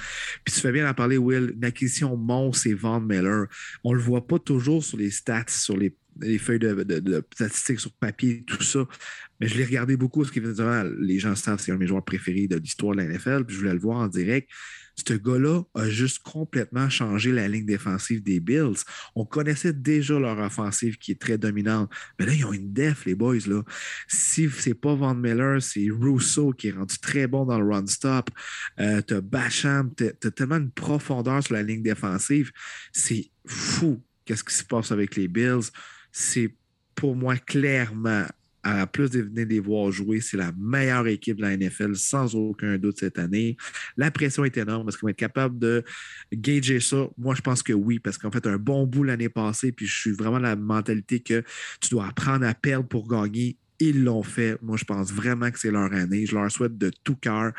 Puis 0.44 0.54
tu 0.54 0.60
fais 0.60 0.72
bien 0.72 0.88
en 0.88 0.94
parler, 0.94 1.18
Will. 1.18 1.54
Une 1.56 1.64
acquisition 1.64 2.16
monstre, 2.16 2.62
c'est 2.64 2.74
Von 2.74 3.00
Miller. 3.00 3.46
On 3.84 3.92
ne 3.92 3.96
le 3.96 4.02
voit 4.02 4.26
pas 4.26 4.38
toujours 4.38 4.84
sur 4.84 4.98
les 4.98 5.10
stats, 5.10 5.44
sur 5.48 5.76
les, 5.76 5.94
les 6.20 6.38
feuilles 6.38 6.58
de, 6.58 7.24
statistiques 7.32 7.80
sur 7.80 7.92
papier, 7.92 8.44
tout 8.46 8.62
ça. 8.62 8.86
Mais 9.40 9.48
je 9.48 9.56
l'ai 9.56 9.64
regardé 9.64 9.96
beaucoup 9.96 10.20
parce 10.20 10.32
qu'évidemment, 10.32 10.82
les 10.98 11.18
gens 11.18 11.34
savent 11.34 11.60
c'est 11.60 11.70
un 11.70 11.76
de 11.76 11.80
mes 11.80 11.86
joueurs 11.86 12.04
préférés 12.04 12.48
de 12.48 12.56
l'histoire 12.56 12.94
de 12.94 13.02
la 13.02 13.06
NFL. 13.06 13.44
Puis 13.44 13.54
je 13.54 13.60
voulais 13.60 13.74
le 13.74 13.80
voir 13.80 13.98
en 13.98 14.08
direct. 14.08 14.48
Ce 15.06 15.14
gars-là 15.14 15.62
a 15.74 15.88
juste 15.88 16.18
complètement 16.18 16.90
changé 16.90 17.30
la 17.30 17.46
ligne 17.46 17.66
défensive 17.66 18.20
des 18.22 18.40
Bills. 18.40 18.82
On 19.14 19.24
connaissait 19.24 19.72
déjà 19.72 20.18
leur 20.18 20.38
offensive 20.38 20.98
qui 20.98 21.12
est 21.12 21.20
très 21.20 21.38
dominante. 21.38 21.88
Mais 22.18 22.26
là, 22.26 22.32
ils 22.32 22.44
ont 22.44 22.52
une 22.52 22.72
def, 22.72 23.04
les 23.04 23.14
boys. 23.14 23.36
Là. 23.46 23.62
Si 24.08 24.50
c'est 24.50 24.74
pas 24.74 24.96
Von 24.96 25.14
Miller, 25.14 25.62
c'est 25.62 25.88
Rousseau 25.88 26.52
qui 26.52 26.68
est 26.68 26.72
rendu 26.72 26.98
très 26.98 27.28
bon 27.28 27.44
dans 27.44 27.60
le 27.60 27.72
run-stop. 27.72 28.28
Euh, 28.80 29.00
tu 29.06 29.14
as 29.14 29.20
Bacham, 29.20 29.92
tu 29.96 30.08
as 30.08 30.30
tellement 30.32 30.56
une 30.56 30.72
profondeur 30.72 31.44
sur 31.44 31.54
la 31.54 31.62
ligne 31.62 31.82
défensive. 31.82 32.50
C'est 32.92 33.30
fou 33.46 34.02
qu'est-ce 34.24 34.44
qui 34.44 34.54
se 34.54 34.64
passe 34.64 34.92
avec 34.92 35.16
les 35.16 35.28
Bills. 35.28 35.70
C'est 36.20 36.52
pour 36.96 37.14
moi 37.14 37.36
clairement, 37.36 38.24
à 38.64 38.88
plus 38.88 39.08
de 39.08 39.20
venir 39.20 39.46
les 39.46 39.60
voir 39.60 39.92
jouer, 39.92 40.20
c'est 40.20 40.36
la 40.36 40.50
meilleure 40.58 41.06
équipe 41.06 41.36
de 41.36 41.42
la 41.42 41.56
NFL 41.56 41.94
sans 41.94 42.34
aucun 42.34 42.76
doute 42.76 42.98
cette 42.98 43.20
année. 43.20 43.56
La 43.96 44.10
pression 44.10 44.44
est 44.44 44.56
énorme. 44.56 44.88
Est-ce 44.88 44.98
qu'on 44.98 45.06
va 45.06 45.12
être 45.12 45.16
capable 45.16 45.60
de 45.60 45.84
gager 46.32 46.80
ça? 46.80 47.08
Moi, 47.18 47.36
je 47.36 47.40
pense 47.40 47.62
que 47.62 47.72
oui, 47.72 48.00
parce 48.00 48.18
qu'en 48.18 48.32
fait, 48.32 48.48
un 48.48 48.56
bon 48.56 48.84
bout 48.84 49.04
l'année 49.04 49.28
passée, 49.28 49.70
puis 49.70 49.86
je 49.86 49.96
suis 49.96 50.10
vraiment 50.10 50.40
la 50.40 50.56
mentalité 50.56 51.20
que 51.20 51.44
tu 51.80 51.90
dois 51.90 52.08
apprendre 52.08 52.44
à 52.44 52.54
perdre 52.54 52.88
pour 52.88 53.06
gagner. 53.06 53.56
Ils 53.78 54.02
l'ont 54.02 54.24
fait. 54.24 54.58
Moi, 54.60 54.76
je 54.76 54.84
pense 54.84 55.12
vraiment 55.12 55.52
que 55.52 55.58
c'est 55.60 55.70
leur 55.70 55.92
année. 55.92 56.26
Je 56.26 56.34
leur 56.34 56.50
souhaite 56.50 56.76
de 56.76 56.90
tout 57.04 57.14
cœur. 57.14 57.52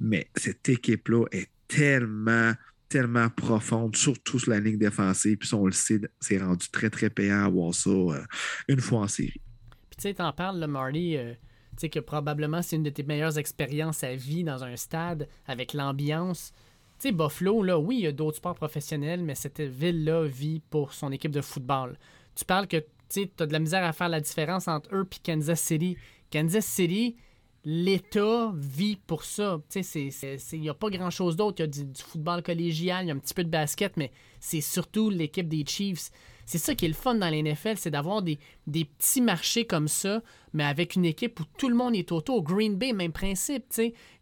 Mais 0.00 0.28
cette 0.34 0.68
équipe-là 0.68 1.26
est 1.30 1.50
tellement, 1.68 2.52
tellement 2.92 3.30
profonde, 3.30 3.96
surtout 3.96 4.38
sur 4.38 4.50
la 4.50 4.60
ligne 4.60 4.76
défensive. 4.76 5.38
Puis 5.38 5.54
on 5.54 5.64
le 5.64 5.72
sait, 5.72 5.98
c'est 6.20 6.36
rendu 6.36 6.68
très, 6.70 6.90
très 6.90 7.08
payant 7.08 7.46
à 7.46 7.48
voir 7.48 7.74
ça 7.74 7.88
euh, 7.88 8.22
une 8.68 8.80
fois 8.80 9.00
en 9.00 9.08
série. 9.08 9.40
Puis 9.88 9.96
tu 9.96 10.02
sais, 10.02 10.14
t'en 10.14 10.30
parles, 10.32 10.58
là, 10.58 10.66
Marty, 10.66 11.16
euh, 11.16 11.32
tu 11.70 11.80
sais 11.80 11.88
que 11.88 12.00
probablement 12.00 12.60
c'est 12.60 12.76
une 12.76 12.82
de 12.82 12.90
tes 12.90 13.02
meilleures 13.02 13.38
expériences 13.38 14.04
à 14.04 14.14
vie 14.14 14.44
dans 14.44 14.62
un 14.62 14.76
stade 14.76 15.26
avec 15.46 15.72
l'ambiance. 15.72 16.52
Tu 16.98 17.08
sais, 17.08 17.12
Buffalo, 17.12 17.62
là, 17.62 17.78
oui, 17.78 17.96
il 17.96 18.02
y 18.02 18.06
a 18.06 18.12
d'autres 18.12 18.36
sports 18.36 18.54
professionnels, 18.54 19.22
mais 19.22 19.34
cette 19.34 19.62
ville-là 19.62 20.26
vit 20.26 20.60
pour 20.68 20.92
son 20.92 21.10
équipe 21.12 21.32
de 21.32 21.40
football. 21.40 21.96
Tu 22.34 22.44
parles 22.44 22.68
que 22.68 22.84
tu 23.08 23.30
as 23.40 23.46
de 23.46 23.52
la 23.52 23.58
misère 23.58 23.84
à 23.84 23.92
faire 23.94 24.10
la 24.10 24.20
différence 24.20 24.68
entre 24.68 24.94
eux 24.94 25.08
et 25.10 25.18
Kansas 25.24 25.60
City. 25.60 25.96
Kansas 26.30 26.66
City, 26.66 27.16
l'État 27.64 28.52
vit 28.56 28.96
pour 28.96 29.24
ça. 29.24 29.60
Il 29.74 30.60
n'y 30.60 30.68
a 30.68 30.74
pas 30.74 30.90
grand-chose 30.90 31.36
d'autre. 31.36 31.60
Il 31.60 31.62
y 31.62 31.64
a 31.64 31.84
du, 31.84 32.02
football 32.02 32.42
collégial, 32.42 33.04
il 33.04 33.08
y 33.08 33.10
a 33.10 33.14
un 33.14 33.18
petit 33.18 33.34
peu 33.34 33.44
de 33.44 33.50
basket, 33.50 33.96
mais 33.96 34.10
c'est 34.40 34.60
surtout 34.60 35.10
l'équipe 35.10 35.48
des 35.48 35.64
Chiefs. 35.66 36.10
C'est 36.44 36.58
ça 36.58 36.74
qui 36.74 36.86
est 36.86 36.88
le 36.88 36.94
fun 36.94 37.14
dans 37.14 37.30
l'NFL, 37.30 37.76
c'est 37.76 37.90
d'avoir 37.90 38.20
des, 38.20 38.38
des, 38.66 38.84
petits 38.84 39.20
marchés 39.20 39.64
comme 39.64 39.86
ça, 39.86 40.22
mais 40.52 40.64
avec 40.64 40.96
une 40.96 41.04
équipe 41.04 41.38
où 41.38 41.44
tout 41.56 41.68
le 41.68 41.76
monde 41.76 41.94
est 41.94 42.10
autour. 42.10 42.42
Green 42.42 42.74
Bay, 42.74 42.92
même 42.92 43.12
principe. 43.12 43.72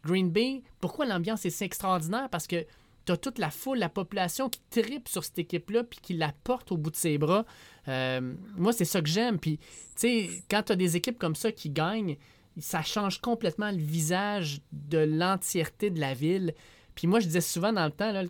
Green 0.05 0.31
Bay, 0.31 0.63
pourquoi 0.81 1.07
l'ambiance 1.07 1.47
est 1.47 1.51
si 1.51 1.65
extraordinaire? 1.65 2.29
Parce 2.29 2.47
que 2.47 2.67
tu 3.07 3.13
as 3.13 3.17
toute 3.17 3.39
la 3.39 3.51
foule, 3.51 3.79
la 3.79 3.89
population 3.89 4.51
qui 4.51 4.61
tripe 4.71 5.09
sur 5.09 5.25
cette 5.25 5.39
équipe-là, 5.39 5.85
puis 5.85 5.99
qui 6.03 6.13
la 6.13 6.33
porte 6.45 6.73
au 6.73 6.77
bout 6.77 6.91
de 6.91 6.97
ses 6.97 7.17
bras. 7.17 7.47
Euh, 7.89 8.35
moi, 8.57 8.75
c'est 8.75 8.85
ça 8.85 9.01
que 9.01 9.09
j'aime. 9.09 9.39
Puis, 9.39 9.59
quand 10.51 10.63
tu 10.65 10.73
as 10.73 10.77
des 10.77 10.97
équipes 10.97 11.19
comme 11.19 11.35
ça 11.35 11.51
qui 11.51 11.71
gagnent, 11.71 12.17
ça 12.59 12.83
change 12.83 13.21
complètement 13.21 13.71
le 13.71 13.79
visage 13.79 14.61
de 14.73 14.99
l'entièreté 14.99 15.91
de 15.91 16.01
la 16.01 16.15
ville. 16.15 16.55
Puis 16.95 17.07
moi, 17.07 17.21
je 17.21 17.27
disais 17.27 17.41
souvent 17.41 17.73
dans 17.73 17.85
le 17.85 17.93
temps, 17.93 18.13
là, 18.13 18.25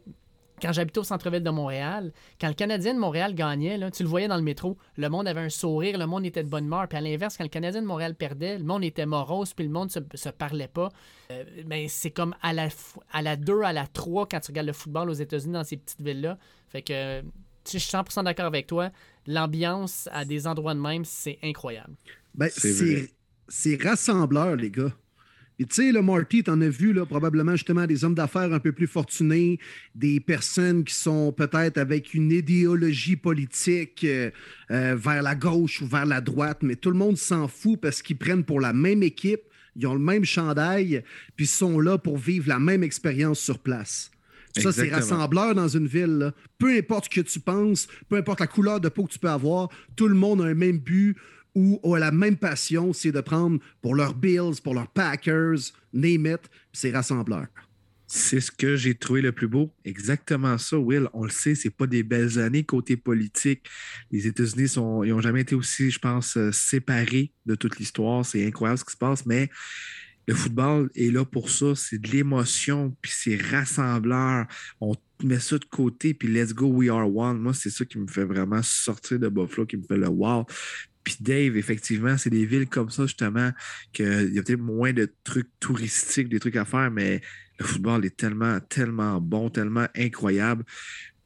quand 0.60 0.72
j'habitais 0.72 0.98
au 0.98 1.04
centre-ville 1.04 1.42
de 1.42 1.50
Montréal, 1.50 2.12
quand 2.40 2.48
le 2.48 2.54
Canadien 2.54 2.94
de 2.94 2.98
Montréal 2.98 3.34
gagnait, 3.34 3.78
là, 3.78 3.90
tu 3.90 4.02
le 4.02 4.08
voyais 4.08 4.28
dans 4.28 4.36
le 4.36 4.42
métro, 4.42 4.76
le 4.96 5.08
monde 5.08 5.26
avait 5.26 5.40
un 5.40 5.48
sourire, 5.48 5.98
le 5.98 6.06
monde 6.06 6.26
était 6.26 6.44
de 6.44 6.48
bonne 6.48 6.66
humeur. 6.66 6.86
Puis 6.88 6.98
à 6.98 7.00
l'inverse, 7.00 7.36
quand 7.36 7.44
le 7.44 7.50
Canadien 7.50 7.80
de 7.80 7.86
Montréal 7.86 8.14
perdait, 8.14 8.58
le 8.58 8.64
monde 8.64 8.84
était 8.84 9.06
morose, 9.06 9.54
puis 9.54 9.64
le 9.64 9.72
monde 9.72 9.90
se, 9.90 10.00
se 10.14 10.28
parlait 10.28 10.68
pas. 10.68 10.90
Euh, 11.30 11.44
ben, 11.64 11.86
c'est 11.88 12.10
comme 12.10 12.34
à 12.42 12.52
la, 12.52 12.68
à 13.12 13.22
la 13.22 13.36
2, 13.36 13.62
à 13.62 13.72
la 13.72 13.86
3 13.86 14.28
quand 14.28 14.40
tu 14.40 14.50
regardes 14.50 14.66
le 14.66 14.72
football 14.72 15.08
aux 15.10 15.14
États-Unis 15.14 15.54
dans 15.54 15.64
ces 15.64 15.76
petites 15.76 16.02
villes-là. 16.02 16.38
Fait 16.68 16.82
que 16.82 17.22
je 17.66 17.78
suis 17.78 17.90
100% 17.90 18.24
d'accord 18.24 18.46
avec 18.46 18.66
toi. 18.66 18.90
L'ambiance 19.26 20.08
à 20.12 20.24
des 20.24 20.46
endroits 20.46 20.74
de 20.74 20.80
même, 20.80 21.04
c'est 21.04 21.38
incroyable. 21.42 21.94
Ben, 22.34 22.48
c'est 22.52 23.10
rassembleur, 23.82 24.56
les 24.56 24.70
gars. 24.70 24.94
Et 25.60 25.66
tu 25.66 25.74
sais, 25.74 25.92
le 25.92 26.00
Marty, 26.00 26.42
tu 26.42 26.50
en 26.50 26.58
as 26.62 26.70
vu 26.70 26.94
là, 26.94 27.04
probablement 27.04 27.52
justement 27.52 27.86
des 27.86 28.02
hommes 28.02 28.14
d'affaires 28.14 28.50
un 28.50 28.60
peu 28.60 28.72
plus 28.72 28.86
fortunés, 28.86 29.58
des 29.94 30.18
personnes 30.18 30.84
qui 30.84 30.94
sont 30.94 31.32
peut-être 31.32 31.76
avec 31.76 32.14
une 32.14 32.32
idéologie 32.32 33.16
politique 33.16 34.04
euh, 34.04 34.30
euh, 34.70 34.96
vers 34.98 35.20
la 35.22 35.34
gauche 35.34 35.82
ou 35.82 35.86
vers 35.86 36.06
la 36.06 36.22
droite, 36.22 36.60
mais 36.62 36.76
tout 36.76 36.90
le 36.90 36.96
monde 36.96 37.18
s'en 37.18 37.46
fout 37.46 37.78
parce 37.78 38.00
qu'ils 38.00 38.16
prennent 38.16 38.44
pour 38.44 38.58
la 38.58 38.72
même 38.72 39.02
équipe, 39.02 39.42
ils 39.76 39.86
ont 39.86 39.92
le 39.92 40.00
même 40.00 40.24
chandail, 40.24 41.04
puis 41.36 41.44
ils 41.44 41.48
sont 41.48 41.78
là 41.78 41.98
pour 41.98 42.16
vivre 42.16 42.48
la 42.48 42.58
même 42.58 42.82
expérience 42.82 43.38
sur 43.38 43.58
place. 43.58 44.10
Ça, 44.56 44.72
c'est 44.72 44.88
rassembleur 44.88 45.54
dans 45.54 45.68
une 45.68 45.86
ville. 45.86 46.32
Peu 46.58 46.74
importe 46.76 47.04
ce 47.04 47.20
que 47.20 47.20
tu 47.20 47.38
penses, 47.38 47.86
peu 48.08 48.16
importe 48.16 48.40
la 48.40 48.46
couleur 48.46 48.80
de 48.80 48.88
peau 48.88 49.04
que 49.04 49.12
tu 49.12 49.18
peux 49.18 49.28
avoir, 49.28 49.68
tout 49.94 50.08
le 50.08 50.14
monde 50.14 50.40
a 50.40 50.44
un 50.46 50.54
même 50.54 50.78
but, 50.78 51.16
ou 51.54 51.80
ont 51.82 51.94
la 51.94 52.10
même 52.10 52.36
passion, 52.36 52.92
c'est 52.92 53.12
de 53.12 53.20
prendre 53.20 53.58
pour 53.82 53.94
leurs 53.94 54.14
Bills, 54.14 54.60
pour 54.62 54.74
leurs 54.74 54.88
Packers, 54.88 55.58
name 55.92 56.26
it, 56.26 56.40
c'est 56.72 56.92
rassembleur. 56.92 57.46
C'est 58.12 58.40
ce 58.40 58.50
que 58.50 58.74
j'ai 58.74 58.96
trouvé 58.96 59.22
le 59.22 59.30
plus 59.30 59.46
beau. 59.46 59.72
Exactement 59.84 60.58
ça, 60.58 60.76
Will. 60.76 61.08
On 61.12 61.22
le 61.22 61.30
sait, 61.30 61.54
c'est 61.54 61.70
pas 61.70 61.86
des 61.86 62.02
belles 62.02 62.40
années 62.40 62.64
côté 62.64 62.96
politique. 62.96 63.68
Les 64.10 64.26
États-Unis 64.26 64.66
sont, 64.66 65.04
ils 65.04 65.10
n'ont 65.10 65.20
jamais 65.20 65.42
été 65.42 65.54
aussi, 65.54 65.92
je 65.92 66.00
pense, 66.00 66.36
euh, 66.36 66.50
séparés 66.50 67.32
de 67.46 67.54
toute 67.54 67.78
l'histoire. 67.78 68.26
C'est 68.26 68.44
incroyable 68.44 68.80
ce 68.80 68.84
qui 68.84 68.92
se 68.92 68.96
passe, 68.96 69.26
mais 69.26 69.48
le 70.26 70.34
football 70.34 70.90
est 70.96 71.12
là 71.12 71.24
pour 71.24 71.50
ça. 71.50 71.76
C'est 71.76 71.98
de 71.98 72.08
l'émotion, 72.10 72.96
puis 73.00 73.12
c'est 73.14 73.36
rassembleur. 73.36 74.46
On 74.80 74.94
met 75.22 75.38
ça 75.38 75.58
de 75.58 75.64
côté, 75.64 76.12
puis 76.12 76.26
let's 76.26 76.52
go, 76.52 76.66
we 76.66 76.88
are 76.90 77.14
one. 77.14 77.38
Moi, 77.38 77.54
c'est 77.54 77.70
ça 77.70 77.84
qui 77.84 77.98
me 77.98 78.08
fait 78.08 78.24
vraiment 78.24 78.62
sortir 78.62 79.20
de 79.20 79.28
Buffalo, 79.28 79.66
qui 79.66 79.76
me 79.76 79.84
fait 79.84 79.96
le 79.96 80.08
wow. 80.08 80.46
Dave, 81.20 81.56
effectivement, 81.56 82.16
c'est 82.16 82.30
des 82.30 82.46
villes 82.46 82.68
comme 82.68 82.90
ça, 82.90 83.04
justement, 83.04 83.50
qu'il 83.92 84.32
y 84.32 84.38
a 84.38 84.42
peut-être 84.42 84.60
moins 84.60 84.92
de 84.92 85.12
trucs 85.24 85.48
touristiques, 85.60 86.28
des 86.28 86.40
trucs 86.40 86.56
à 86.56 86.64
faire, 86.64 86.90
mais 86.90 87.20
le 87.58 87.64
football 87.64 88.04
est 88.04 88.16
tellement, 88.16 88.58
tellement 88.60 89.20
bon, 89.20 89.50
tellement 89.50 89.86
incroyable. 89.96 90.64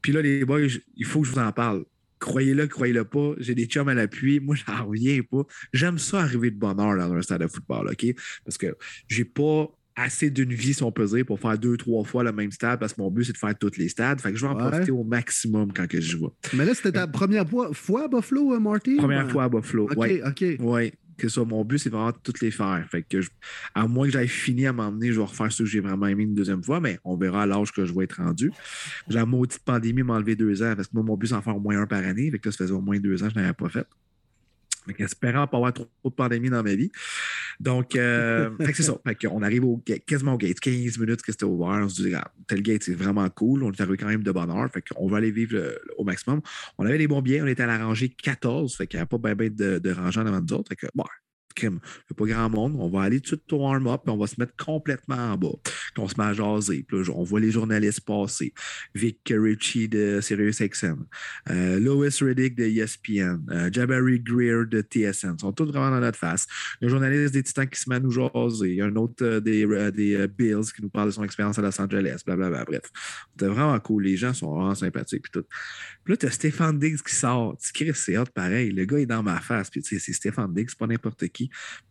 Puis 0.01 0.11
là, 0.11 0.21
les 0.21 0.45
boys, 0.45 0.61
il 0.95 1.05
faut 1.05 1.21
que 1.21 1.27
je 1.27 1.31
vous 1.31 1.39
en 1.39 1.51
parle. 1.51 1.85
Croyez-le, 2.19 2.67
croyez-le 2.67 3.05
pas, 3.05 3.33
j'ai 3.37 3.55
des 3.55 3.65
chums 3.65 3.87
à 3.87 3.93
l'appui. 3.93 4.39
Moi, 4.39 4.55
j'en 4.67 4.85
reviens 4.85 5.21
pas. 5.23 5.43
J'aime 5.73 5.97
ça 5.97 6.21
arriver 6.21 6.51
de 6.51 6.57
bonne 6.57 6.79
heure 6.79 6.95
dans 6.97 7.13
un 7.13 7.21
stade 7.21 7.41
de 7.41 7.47
football, 7.47 7.89
OK? 7.89 8.05
Parce 8.43 8.57
que 8.57 8.75
j'ai 9.07 9.25
pas 9.25 9.69
assez 9.95 10.29
d'une 10.29 10.53
vie, 10.53 10.73
si 10.73 10.83
on 10.83 10.91
peut 10.91 11.05
dire, 11.05 11.25
pour 11.25 11.39
faire 11.39 11.57
deux, 11.57 11.77
trois 11.77 12.03
fois 12.03 12.23
le 12.23 12.31
même 12.31 12.51
stade 12.51 12.79
parce 12.79 12.93
que 12.93 13.01
mon 13.01 13.09
but, 13.09 13.25
c'est 13.25 13.33
de 13.33 13.37
faire 13.37 13.57
tous 13.57 13.77
les 13.77 13.89
stades. 13.89 14.19
Fait 14.19 14.31
que 14.31 14.37
je 14.37 14.45
vais 14.45 14.51
en 14.51 14.55
profiter 14.55 14.91
au 14.91 15.03
maximum 15.03 15.71
quand 15.73 15.87
que 15.87 16.01
je 16.01 16.17
vois. 16.17 16.33
Mais 16.53 16.65
là, 16.65 16.73
c'était 16.73 16.91
ta 16.91 17.07
première 17.07 17.45
fois 17.47 18.03
à 18.03 18.07
Buffalo, 18.07 18.53
euh, 18.53 18.59
Marty? 18.59 18.97
Première 18.97 19.29
fois 19.29 19.45
à 19.45 19.49
Buffalo, 19.49 19.89
oui. 19.95 20.21
OK, 20.21 20.31
OK. 20.41 20.45
Oui, 20.59 20.91
que 21.17 21.29
ça, 21.29 21.43
mon 21.43 21.63
but, 21.63 21.79
c'est 21.79 21.89
vraiment 21.89 22.11
de 22.11 22.17
toutes 22.21 22.41
les 22.41 22.51
faire. 22.51 22.85
Fait 22.89 23.03
que 23.03 23.17
à 23.73 23.87
moins 23.87 24.07
que 24.07 24.13
j'aille 24.13 24.27
fini 24.27 24.65
à 24.65 24.73
m'emmener, 24.73 25.11
je 25.11 25.19
vais 25.19 25.25
refaire 25.25 25.51
ce 25.51 25.63
que 25.63 25.69
j'ai 25.69 25.79
vraiment 25.79 26.07
aimé 26.07 26.23
une 26.23 26.35
deuxième 26.35 26.63
fois, 26.63 26.79
mais 26.79 26.99
on 27.03 27.15
verra 27.15 27.43
à 27.43 27.45
l'âge 27.45 27.71
que 27.71 27.85
je 27.85 27.93
vais 27.93 28.03
être 28.03 28.21
rendu. 28.21 28.51
La 29.07 29.25
maudite 29.25 29.61
pandémie 29.63 30.03
m'a 30.03 30.15
enlevé 30.15 30.35
deux 30.35 30.61
ans 30.63 30.73
parce 30.75 30.87
que 30.87 30.93
moi, 30.93 31.03
mon 31.03 31.17
but, 31.17 31.27
c'est 31.27 31.35
d'en 31.35 31.41
faire 31.41 31.55
au 31.55 31.59
moins 31.59 31.79
un 31.79 31.87
par 31.87 32.03
année. 32.03 32.29
Fait 32.31 32.39
que 32.39 32.51
ça 32.51 32.57
faisait 32.57 32.73
au 32.73 32.81
moins 32.81 32.99
deux 32.99 33.23
ans 33.23 33.27
que 33.27 33.33
je 33.33 33.39
n'avais 33.39 33.53
pas 33.53 33.69
fait. 33.69 33.87
Mais 34.87 34.95
espérant 34.99 35.47
pas 35.47 35.57
avoir 35.57 35.73
trop, 35.73 35.87
de 36.03 36.09
pandémie 36.09 36.49
dans 36.49 36.63
ma 36.63 36.75
vie. 36.75 36.91
Donc, 37.59 37.95
euh, 37.95 38.49
c'est 38.73 38.83
ça. 38.83 38.97
on 39.31 39.41
arrive 39.41 39.65
au, 39.65 39.83
quasiment 40.07 40.33
au 40.33 40.37
gate. 40.37 40.59
15 40.59 40.97
minutes 40.99 41.21
que 41.21 41.31
c'était 41.31 41.45
ouvert. 41.45 41.81
On 41.83 41.89
se 41.89 42.01
dit, 42.01 42.13
ah, 42.13 42.31
tel 42.47 42.61
gate, 42.61 42.83
c'est 42.83 42.93
vraiment 42.93 43.29
cool. 43.29 43.63
On 43.63 43.71
est 43.71 43.81
arrivé 43.81 43.97
quand 43.97 44.07
même 44.07 44.23
de 44.23 44.31
bonne 44.31 44.51
heure. 44.51 44.69
Fait 44.71 44.81
qu'on 44.81 45.07
va 45.07 45.17
aller 45.17 45.31
vivre 45.31 45.57
au 45.97 46.03
maximum. 46.03 46.41
On 46.77 46.85
avait 46.85 46.97
les 46.97 47.07
bons 47.07 47.21
billets. 47.21 47.41
On 47.41 47.47
était 47.47 47.63
à 47.63 47.67
la 47.67 47.77
rangée 47.77 48.09
14. 48.09 48.75
Fait 48.75 48.87
qu'il 48.87 48.97
n'y 48.97 49.01
avait 49.01 49.19
pas 49.21 49.35
bien 49.35 49.49
de, 49.49 49.79
de 49.79 49.91
rangée 49.91 50.19
en 50.19 50.25
avant 50.25 50.41
nous 50.41 50.53
autres. 50.53 50.69
Fait 50.69 50.75
que, 50.75 50.87
bon, 50.93 51.05
crime, 51.55 51.79
il 52.09 52.15
pas 52.15 52.25
grand 52.25 52.49
monde. 52.49 52.75
On 52.77 52.89
va 52.89 53.03
aller 53.03 53.21
tout 53.21 53.35
de 53.35 53.55
au 53.55 53.59
warm-up 53.59 54.01
et 54.05 54.09
on 54.09 54.17
va 54.17 54.27
se 54.27 54.35
mettre 54.37 54.53
complètement 54.57 55.15
en 55.15 55.37
bas. 55.37 55.55
Puis 55.63 56.03
on 56.03 56.07
se 56.07 56.15
met 56.17 56.25
à 56.25 56.33
jaser. 56.33 56.85
Puis 56.87 57.09
on 57.09 57.23
voit 57.23 57.39
les 57.39 57.51
journalistes 57.51 58.01
passer. 58.01 58.53
Vic 58.93 59.19
Ricci 59.29 59.87
de 59.87 60.19
SiriusXM, 60.21 61.05
euh, 61.49 61.79
Lois 61.79 62.09
Riddick 62.21 62.55
de 62.55 62.65
ESPN, 62.65 63.39
euh, 63.49 63.69
Jabari 63.71 64.19
Greer 64.19 64.65
de 64.65 64.81
TSN. 64.81 65.35
Ils 65.37 65.41
sont 65.41 65.53
tous 65.53 65.65
vraiment 65.65 65.91
dans 65.91 65.99
notre 65.99 66.17
face. 66.17 66.47
Le 66.81 66.89
journaliste 66.89 67.33
des 67.33 67.43
Titans 67.43 67.67
qui 67.67 67.79
se 67.79 67.89
met 67.89 67.95
à 67.95 67.99
nous 67.99 68.11
jaser. 68.11 68.69
Il 68.69 68.75
y 68.75 68.81
a 68.81 68.85
un 68.85 68.95
autre 68.95 69.23
euh, 69.23 69.39
des, 69.39 69.65
des 69.91 70.27
Bills 70.27 70.71
qui 70.75 70.81
nous 70.81 70.89
parle 70.89 71.09
de 71.09 71.13
son 71.13 71.23
expérience 71.23 71.57
à 71.59 71.61
Los 71.61 71.79
Angeles. 71.79 72.21
Blablabla. 72.25 72.65
Bref, 72.65 72.91
c'était 73.31 73.47
vraiment 73.47 73.79
cool. 73.79 74.03
Les 74.03 74.17
gens 74.17 74.33
sont 74.33 74.53
vraiment 74.53 74.75
sympathiques. 74.75 75.23
Puis, 75.23 75.31
tout. 75.31 75.45
puis 76.03 76.13
là, 76.13 76.17
tu 76.17 76.25
as 76.25 76.31
Stéphane 76.31 76.79
Diggs 76.79 77.01
qui 77.01 77.15
sort. 77.15 77.57
Cries, 77.73 77.91
c'est 77.93 78.17
hot 78.17 78.25
pareil. 78.33 78.71
Le 78.71 78.85
gars 78.85 78.99
est 78.99 79.05
dans 79.05 79.23
ma 79.23 79.39
face. 79.41 79.69
Puis 79.69 79.81
tu 79.81 79.95
sais, 79.95 79.99
c'est 79.99 80.13
Stéphane 80.13 80.53
Diggs, 80.53 80.75
pas 80.77 80.87
n'importe 80.87 81.27
qui. 81.29 81.44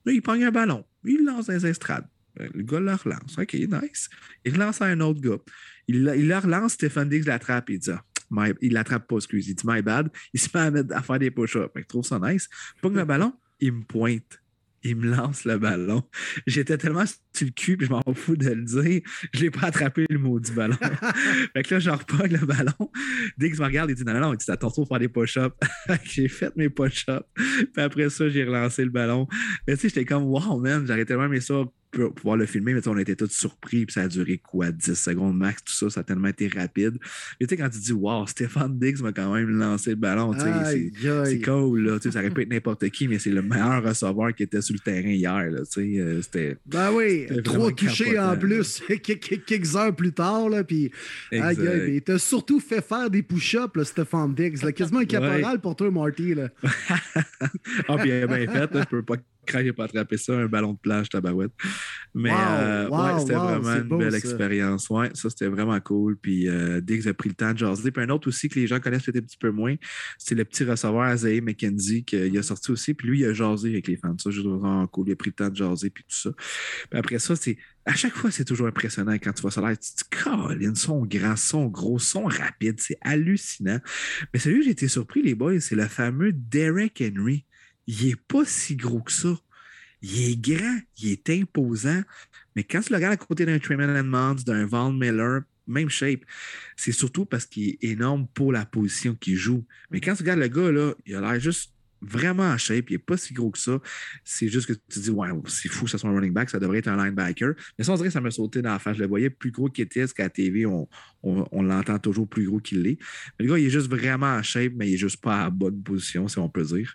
Il 0.06 0.22
pogne 0.22 0.44
un 0.44 0.50
ballon. 0.50 0.84
Il 1.04 1.24
lance 1.24 1.46
dans 1.46 1.54
les 1.54 1.66
estrades. 1.66 2.06
Ben, 2.36 2.50
le 2.52 2.62
gars 2.62 2.80
le 2.80 2.94
relance. 2.94 3.38
OK, 3.38 3.54
nice. 3.54 4.08
Il 4.44 4.56
lance 4.56 4.80
à 4.80 4.86
un 4.86 5.00
autre 5.00 5.20
gars. 5.20 5.42
Il, 5.86 6.04
le 6.04 6.38
relance, 6.38 6.72
Stéphane 6.72 7.08
Diggs 7.08 7.26
l'attrape 7.26 7.70
il 7.70 7.78
dit 7.78 7.90
ah, 7.90 8.48
Il 8.60 8.72
l'attrape 8.72 9.06
pas, 9.06 9.16
excuse. 9.16 9.48
Il 9.48 9.54
dit 9.54 9.64
My 9.66 9.82
bad. 9.82 10.10
Il 10.32 10.40
se 10.40 10.48
met 10.54 10.92
à, 10.92 11.02
faire 11.02 11.18
des 11.18 11.30
push-ups. 11.30 11.70
Il 11.76 11.84
trouve 11.84 12.04
ça 12.04 12.18
nice. 12.18 12.48
Il 12.76 12.80
pogne 12.80 12.96
le 12.96 13.04
ballon, 13.04 13.34
il 13.60 13.72
me 13.72 13.82
pointe 13.84 14.40
il 14.84 14.96
me 14.96 15.10
lance 15.16 15.44
le 15.44 15.58
ballon. 15.58 16.02
J'étais 16.46 16.76
tellement 16.76 17.04
sur 17.06 17.46
le 17.46 17.50
cul, 17.50 17.76
puis 17.76 17.86
je 17.86 17.92
m'en 17.92 18.02
fous 18.14 18.36
de 18.36 18.50
le 18.50 18.62
dire. 18.62 19.00
Je 19.32 19.40
l'ai 19.40 19.50
pas 19.50 19.68
attrapé 19.68 20.04
le 20.10 20.18
mot 20.18 20.38
du 20.38 20.52
ballon. 20.52 20.76
fait 21.54 21.62
que 21.62 21.74
là, 21.74 21.80
je 21.80 21.90
repogne 21.90 22.32
le 22.32 22.46
ballon. 22.46 22.90
Dès 23.38 23.50
qu'il 23.50 23.58
me 23.58 23.64
regarde, 23.64 23.90
il 23.90 23.96
dit 23.96 24.04
Non, 24.04 24.12
non, 24.12 24.20
non, 24.20 24.32
il 24.34 24.36
dit 24.36 24.50
à 24.50 24.56
ton 24.56 24.70
tour 24.70 24.86
faire 24.86 24.98
des 24.98 25.08
push-ups. 25.08 25.54
j'ai 26.04 26.28
fait 26.28 26.54
mes 26.56 26.68
push-ups. 26.68 27.24
Puis 27.34 27.82
après 27.82 28.10
ça, 28.10 28.28
j'ai 28.28 28.44
relancé 28.44 28.84
le 28.84 28.90
ballon. 28.90 29.26
Mais 29.66 29.74
tu 29.74 29.80
sais, 29.80 29.88
j'étais 29.88 30.04
comme 30.04 30.24
Wow, 30.24 30.60
man, 30.60 30.86
j'aurais 30.86 31.06
tellement 31.06 31.24
aimé 31.24 31.40
ça 31.40 31.64
pouvoir 31.94 32.36
le 32.36 32.46
filmer, 32.46 32.74
mais 32.74 32.86
on 32.88 32.98
était 32.98 33.16
tous 33.16 33.30
surpris, 33.30 33.86
puis 33.86 33.92
ça 33.92 34.02
a 34.02 34.08
duré 34.08 34.38
quoi, 34.38 34.70
10 34.70 34.94
secondes 34.94 35.36
max, 35.36 35.62
tout 35.64 35.72
ça, 35.72 35.90
ça 35.90 36.00
a 36.00 36.02
tellement 36.02 36.28
été 36.28 36.48
rapide. 36.48 36.98
Mais 37.40 37.46
tu 37.46 37.54
sais, 37.54 37.56
quand 37.60 37.68
tu 37.68 37.78
dis, 37.78 37.92
wow, 37.92 38.26
Stéphane 38.26 38.78
Diggs 38.78 39.00
m'a 39.02 39.12
quand 39.12 39.32
même 39.34 39.50
lancé 39.50 39.90
le 39.90 39.96
ballon, 39.96 40.32
c'est 40.34 41.40
cool, 41.40 41.86
là, 41.86 41.98
ça 42.00 42.18
aurait 42.18 42.30
pu 42.34 42.42
être 42.42 42.50
n'importe 42.50 42.88
qui, 42.90 43.08
mais 43.08 43.18
c'est 43.18 43.30
le 43.30 43.42
meilleur 43.42 43.82
receveur 43.82 44.34
qui 44.34 44.42
était 44.42 44.60
sur 44.60 44.74
le 44.74 44.80
terrain 44.80 45.10
hier, 45.10 45.50
là, 45.50 45.60
tu 45.60 45.94
sais, 45.94 46.00
euh, 46.00 46.22
c'était. 46.22 46.56
Ben 46.66 46.92
oui, 46.92 47.26
trop 47.42 47.70
touché 47.70 48.18
en 48.18 48.36
plus, 48.36 48.82
quelques 49.02 49.76
heures 49.76 49.94
plus 49.94 50.12
tard, 50.12 50.48
là, 50.48 50.64
puis. 50.64 50.90
il 51.32 52.02
t'a 52.02 52.18
surtout 52.18 52.60
fait 52.60 52.84
faire 52.84 53.10
des 53.10 53.22
push-ups, 53.22 53.82
Stéphane 53.84 54.34
Diggs, 54.34 54.62
là, 54.62 54.72
quasiment 54.72 55.00
un 55.00 55.04
caporal 55.06 55.60
pour 55.60 55.76
toi, 55.76 55.90
Marty, 55.90 56.34
là. 56.34 56.48
ah, 57.88 57.96
puis 57.98 58.10
bien 58.10 58.28
fait, 58.28 58.70
je 58.72 58.84
peux 58.88 59.02
pas 59.02 59.16
craque, 59.44 59.64
j'ai 59.64 59.72
pas 59.72 59.84
attrapé 59.84 60.16
ça, 60.16 60.32
un 60.34 60.46
ballon 60.46 60.72
de 60.72 60.78
plage, 60.78 61.08
tabarouette. 61.08 61.52
Mais 62.14 62.32
euh, 62.32 62.88
ouais, 62.88 63.20
c'était 63.20 63.34
vraiment 63.34 63.74
une 63.74 63.98
belle 63.98 64.14
expérience. 64.14 64.88
Ouais, 64.90 65.10
ça, 65.14 65.30
c'était 65.30 65.48
vraiment 65.48 65.78
cool. 65.80 66.16
Puis 66.16 66.48
euh, 66.48 66.80
Diggs 66.80 67.08
a 67.08 67.14
pris 67.14 67.28
le 67.28 67.34
temps 67.34 67.52
de 67.52 67.58
jaser. 67.58 67.90
Puis 67.90 68.02
un 68.02 68.08
autre 68.10 68.28
aussi 68.28 68.48
que 68.48 68.58
les 68.58 68.66
gens 68.66 68.80
connaissent 68.80 69.04
peut-être 69.04 69.24
un 69.24 69.26
petit 69.26 69.38
peu 69.38 69.50
moins, 69.50 69.74
c'est 70.18 70.34
le 70.34 70.44
petit 70.44 70.64
receveur 70.64 71.02
Azaï 71.02 71.40
McKenzie 71.40 72.04
qui 72.04 72.16
a 72.16 72.42
sorti 72.42 72.70
aussi. 72.70 72.94
Puis 72.94 73.08
lui, 73.08 73.20
il 73.20 73.26
a 73.26 73.32
jasé 73.32 73.70
avec 73.70 73.88
les 73.88 73.96
fans. 73.96 74.16
Ça, 74.18 74.30
je 74.30 74.40
trouve 74.40 74.60
vraiment 74.60 74.86
cool. 74.86 75.08
Il 75.08 75.12
a 75.12 75.16
pris 75.16 75.30
le 75.30 75.34
temps 75.34 75.48
de 75.48 75.56
jaser, 75.56 75.90
puis 75.90 76.04
tout 76.04 76.16
ça. 76.16 76.30
Puis 76.90 76.98
après 76.98 77.18
ça, 77.18 77.36
c'est 77.36 77.56
à 77.86 77.94
chaque 77.94 78.14
fois, 78.14 78.30
c'est 78.30 78.44
toujours 78.44 78.66
impressionnant 78.66 79.12
quand 79.14 79.32
tu 79.32 79.42
vois 79.42 79.50
ça 79.50 79.60
là. 79.60 79.76
Tu 79.76 79.90
te 79.90 79.96
dis, 79.98 80.22
Colin, 80.22 80.74
son 80.74 81.04
grand, 81.04 81.36
son 81.36 81.66
gros, 81.66 81.98
son 81.98 82.24
rapide. 82.24 82.80
C'est 82.80 82.96
hallucinant. 83.02 83.78
Mais 84.32 84.40
celui 84.40 84.60
que 84.60 84.64
j'ai 84.64 84.70
été 84.70 84.88
surpris, 84.88 85.22
les 85.22 85.34
boys, 85.34 85.60
c'est 85.60 85.76
le 85.76 85.86
fameux 85.86 86.32
Derek 86.32 87.02
Henry 87.02 87.44
il 87.86 88.08
n'est 88.08 88.16
pas 88.16 88.44
si 88.44 88.76
gros 88.76 89.00
que 89.00 89.12
ça. 89.12 89.36
il 90.02 90.30
est 90.30 90.36
grand, 90.36 90.80
il 90.98 91.12
est 91.12 91.30
imposant, 91.30 92.02
mais 92.56 92.64
quand 92.64 92.80
tu 92.80 92.90
le 92.90 92.96
regardes 92.96 93.14
à 93.14 93.16
côté 93.16 93.46
d'un 93.46 93.58
Trayman 93.58 93.96
Edmonds, 93.96 94.42
d'un 94.46 94.66
Von 94.66 94.92
Miller, 94.92 95.42
même 95.66 95.88
shape, 95.88 96.20
c'est 96.76 96.92
surtout 96.92 97.24
parce 97.24 97.46
qu'il 97.46 97.70
est 97.70 97.84
énorme 97.84 98.26
pour 98.34 98.52
la 98.52 98.66
position 98.66 99.14
qu'il 99.14 99.36
joue. 99.36 99.64
Mais 99.90 100.00
quand 100.00 100.14
tu 100.14 100.22
regardes 100.22 100.40
le 100.40 100.48
gars, 100.48 100.70
là, 100.70 100.94
il 101.06 101.14
a 101.14 101.20
l'air 101.20 101.40
juste 101.40 101.73
vraiment 102.04 102.44
en 102.44 102.58
shape. 102.58 102.90
Il 102.90 102.94
n'est 102.94 102.98
pas 102.98 103.16
si 103.16 103.34
gros 103.34 103.50
que 103.50 103.58
ça. 103.58 103.78
C'est 104.24 104.48
juste 104.48 104.66
que 104.66 104.72
tu 104.72 104.80
te 104.88 105.00
dis, 105.00 105.10
ouais, 105.10 105.28
c'est 105.46 105.68
fou 105.68 105.84
que 105.84 105.90
ce 105.90 105.98
soit 105.98 106.10
un 106.10 106.14
running 106.14 106.32
back, 106.32 106.50
ça 106.50 106.58
devrait 106.58 106.78
être 106.78 106.88
un 106.88 107.02
linebacker. 107.02 107.54
Mais 107.78 107.84
ça, 107.84 107.92
on 107.92 107.96
dirait 107.96 108.08
que 108.08 108.12
ça 108.12 108.20
m'a 108.20 108.30
sauté 108.30 108.62
dans 108.62 108.72
la 108.72 108.78
face. 108.78 108.96
Je 108.96 109.02
le 109.02 109.08
voyais 109.08 109.30
plus 109.30 109.50
gros 109.50 109.68
qu'il 109.68 109.84
était, 109.84 110.06
ce 110.06 110.14
qu'à 110.14 110.24
la 110.24 110.30
TV, 110.30 110.66
on, 110.66 110.88
on, 111.22 111.62
l'entend 111.62 111.98
toujours 111.98 112.28
plus 112.28 112.46
gros 112.46 112.58
qu'il 112.58 112.82
l'est. 112.82 112.98
Mais 113.38 113.46
le 113.46 113.52
gars, 113.52 113.58
il 113.58 113.66
est 113.66 113.70
juste 113.70 113.88
vraiment 113.88 114.34
en 114.34 114.42
shape, 114.42 114.72
mais 114.76 114.88
il 114.88 114.92
n'est 114.92 114.98
juste 114.98 115.20
pas 115.20 115.44
à 115.44 115.50
bonne 115.50 115.82
position, 115.82 116.28
si 116.28 116.38
on 116.38 116.48
peut 116.48 116.64
dire. 116.64 116.94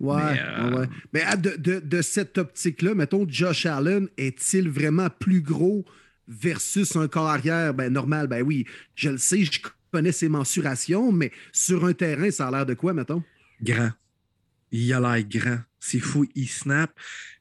Ouais, 0.00 0.16
mais, 0.16 0.40
euh, 0.40 0.80
ouais. 0.80 0.88
mais 1.12 1.36
de, 1.36 1.56
de, 1.56 1.80
de, 1.80 2.02
cette 2.02 2.38
optique-là, 2.38 2.94
mettons, 2.94 3.26
Josh 3.28 3.66
Allen 3.66 4.08
est-il 4.16 4.68
vraiment 4.68 5.10
plus 5.10 5.42
gros 5.42 5.84
versus 6.28 6.96
un 6.96 7.08
corps 7.08 7.28
arrière? 7.28 7.74
Ben, 7.74 7.92
normal, 7.92 8.26
ben 8.26 8.42
oui, 8.42 8.66
je 8.94 9.10
le 9.10 9.18
sais, 9.18 9.44
je 9.44 9.60
connais 9.92 10.12
ses 10.12 10.28
mensurations, 10.28 11.12
mais 11.12 11.32
sur 11.52 11.84
un 11.84 11.92
terrain, 11.92 12.30
ça 12.30 12.48
a 12.48 12.50
l'air 12.50 12.66
de 12.66 12.74
quoi, 12.74 12.92
mettons? 12.92 13.22
Grand 13.62 13.90
il 14.72 14.92
a 14.92 15.00
l'air 15.00 15.24
grand. 15.28 15.58
C'est 15.78 16.00
fou, 16.00 16.26
il 16.34 16.48
snap, 16.48 16.92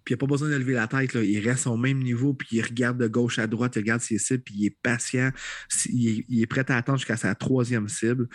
puis 0.04 0.14
il 0.14 0.14
n'a 0.14 0.18
pas 0.18 0.28
besoin 0.28 0.50
de 0.50 0.56
lever 0.56 0.74
la 0.74 0.88
tête. 0.88 1.16
Il 1.16 1.40
reste 1.40 1.66
au 1.66 1.78
même 1.78 2.00
niveau, 2.00 2.34
puis 2.34 2.48
il 2.52 2.62
regarde 2.62 3.00
de 3.00 3.08
gauche 3.08 3.40
à 3.40 3.48
droite, 3.48 3.76
il 3.76 3.80
regarde 3.80 4.02
ses 4.02 4.20
cibles, 4.20 4.44
puis 4.44 4.54
il 4.58 4.66
est 4.68 4.78
patient. 4.84 5.32
Il 5.88 6.42
est, 6.42 6.46
prêt 6.46 6.70
à 6.70 6.78
attendre 6.78 7.00
jusqu'à 7.00 7.18
sa 7.18 7.34
troisième 7.34 7.88
cible. 7.90 8.28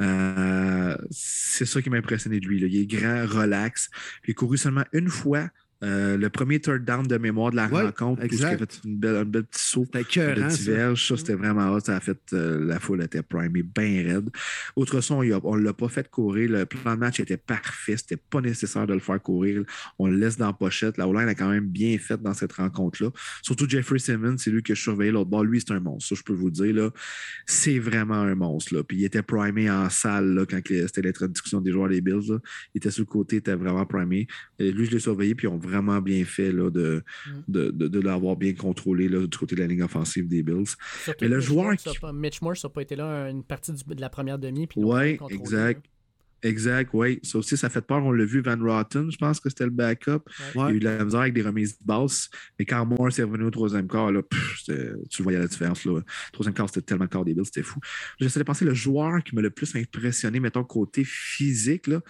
Euh, 0.00 0.96
c'est 1.10 1.66
ça 1.66 1.82
qui 1.82 1.90
m'a 1.90 1.96
impressionné 1.96 2.38
de 2.38 2.46
lui. 2.46 2.60
Il 2.60 2.76
est 2.76 2.86
grand, 2.86 3.26
relax. 3.26 3.90
il 4.26 4.30
a 4.30 4.34
couru 4.34 4.56
seulement 4.56 4.84
une 4.92 5.08
fois 5.08 5.48
euh, 5.82 6.16
le 6.16 6.30
premier 6.30 6.58
third 6.58 6.84
down 6.84 7.06
de 7.06 7.18
mémoire 7.18 7.50
de 7.50 7.56
la 7.56 7.68
rencontre, 7.68 8.22
exact. 8.22 8.62
a 8.62 8.66
fait 8.66 8.80
une 8.84 8.96
belle, 8.96 9.16
un 9.16 9.24
bel 9.24 9.44
petit 9.44 9.62
saut 9.62 9.86
de 9.92 10.48
diverge. 10.48 11.06
Ça, 11.06 11.16
c'était 11.16 11.34
vraiment 11.34 11.70
hot. 11.72 11.80
Ça 11.80 11.96
a 11.96 12.00
fait 12.00 12.18
euh, 12.32 12.64
la 12.64 12.80
foule 12.80 13.02
était 13.02 13.22
primée 13.22 13.62
bien 13.62 14.02
raide. 14.02 14.30
Autre 14.74 15.00
son, 15.00 15.16
on 15.16 15.56
ne 15.56 15.62
l'a 15.62 15.72
pas 15.74 15.88
fait 15.88 16.08
courir. 16.10 16.50
Le 16.50 16.66
plan 16.66 16.94
de 16.94 17.00
match 17.00 17.20
était 17.20 17.36
parfait. 17.36 17.96
C'était 17.96 18.16
pas 18.16 18.40
nécessaire 18.40 18.86
de 18.86 18.94
le 18.94 19.00
faire 19.00 19.20
courir. 19.20 19.64
On 19.98 20.06
le 20.08 20.16
laisse 20.16 20.38
dans 20.38 20.46
la 20.46 20.52
pochette. 20.54 20.96
La 20.96 21.06
O-line 21.06 21.28
a 21.28 21.34
quand 21.34 21.50
même 21.50 21.66
bien 21.66 21.98
fait 21.98 22.20
dans 22.22 22.34
cette 22.34 22.54
rencontre-là. 22.54 23.10
Surtout 23.42 23.68
Jeffrey 23.68 23.98
Simmons, 23.98 24.38
c'est 24.38 24.50
lui 24.50 24.62
que 24.62 24.74
je 24.74 24.80
surveillais 24.80 25.12
l'autre 25.12 25.30
bord. 25.30 25.44
Lui, 25.44 25.60
c'est 25.60 25.72
un 25.72 25.80
monstre. 25.80 26.08
Ça, 26.08 26.14
je 26.14 26.22
peux 26.22 26.32
vous 26.32 26.50
dire. 26.50 26.74
Là, 26.74 26.90
c'est 27.44 27.78
vraiment 27.78 28.14
un 28.14 28.34
monstre. 28.34 28.74
Là. 28.74 28.82
Puis 28.82 28.98
il 28.98 29.04
était 29.04 29.22
primé 29.22 29.70
en 29.70 29.90
salle 29.90 30.34
là, 30.34 30.46
quand 30.46 30.60
c'était 30.66 31.02
l'introduction 31.02 31.60
des 31.60 31.70
joueurs 31.70 31.90
des 31.90 32.00
Bills. 32.00 32.38
Il 32.74 32.78
était 32.78 32.90
sur 32.90 33.02
le 33.02 33.06
côté, 33.06 33.36
il 33.36 33.38
était 33.40 33.54
vraiment 33.54 33.84
primé. 33.84 34.26
Et 34.58 34.72
lui, 34.72 34.86
je 34.86 34.92
l'ai 34.92 35.00
surveillé, 35.00 35.34
puis 35.34 35.46
on 35.46 35.58
vraiment 35.66 36.00
bien 36.00 36.24
fait 36.24 36.52
là, 36.52 36.70
de, 36.70 37.02
mm. 37.26 37.30
de, 37.48 37.70
de, 37.70 38.00
l'avoir 38.00 38.36
bien 38.36 38.54
contrôlé 38.54 39.08
là, 39.08 39.26
du 39.26 39.36
côté 39.36 39.56
de 39.56 39.60
la 39.60 39.66
ligne 39.66 39.82
offensive 39.82 40.28
des 40.28 40.42
Bills. 40.42 40.76
Mais 41.20 41.28
le 41.28 41.40
joueur. 41.40 41.74
Mitch 42.14 42.40
Morse 42.42 42.64
n'a 42.64 42.70
pas 42.70 42.82
été 42.82 42.96
là 42.96 43.28
une 43.30 43.42
partie 43.42 43.72
de 43.72 44.00
la 44.00 44.08
première 44.08 44.38
demi. 44.38 44.68
Oui, 44.76 45.18
exact. 45.30 45.84
Exact, 46.42 46.90
oui. 46.92 47.18
Ça 47.22 47.38
aussi, 47.38 47.56
ça 47.56 47.68
fait 47.68 47.80
peur. 47.80 48.04
On 48.04 48.12
l'a 48.12 48.24
vu, 48.24 48.40
Van 48.40 48.58
Rotten, 48.58 49.10
je 49.10 49.16
pense 49.16 49.40
que 49.40 49.48
c'était 49.48 49.64
le 49.64 49.70
backup. 49.70 50.20
Il 50.54 50.60
y 50.60 50.64
a 50.64 50.70
eu 50.70 50.78
de 50.78 50.84
la 50.84 51.04
misère 51.04 51.20
avec 51.20 51.34
des 51.34 51.42
remises 51.42 51.78
de 51.78 51.84
basse. 51.84 52.28
Mais 52.58 52.64
quand 52.64 52.84
Morse 52.86 53.18
est 53.18 53.22
revenu 53.22 53.44
au 53.44 53.50
troisième 53.50 53.88
quart, 53.88 54.12
là, 54.12 54.22
tu 55.10 55.22
voyais 55.22 55.38
la 55.38 55.46
différence. 55.46 55.84
Là. 55.84 55.94
Le 55.94 56.04
troisième 56.32 56.54
quart, 56.54 56.68
c'était 56.68 56.82
tellement 56.82 57.04
le 57.04 57.08
quart 57.08 57.24
des 57.24 57.34
Bills, 57.34 57.46
c'était 57.46 57.62
fou. 57.62 57.80
J'essaie 58.20 58.38
de 58.38 58.44
penser 58.44 58.64
le 58.64 58.74
joueur 58.74 59.22
qui 59.24 59.34
m'a 59.34 59.40
le 59.40 59.50
plus 59.50 59.74
impressionné, 59.76 60.38
mettons, 60.40 60.64
côté 60.64 61.02
physique. 61.04 61.86
Là. 61.86 62.00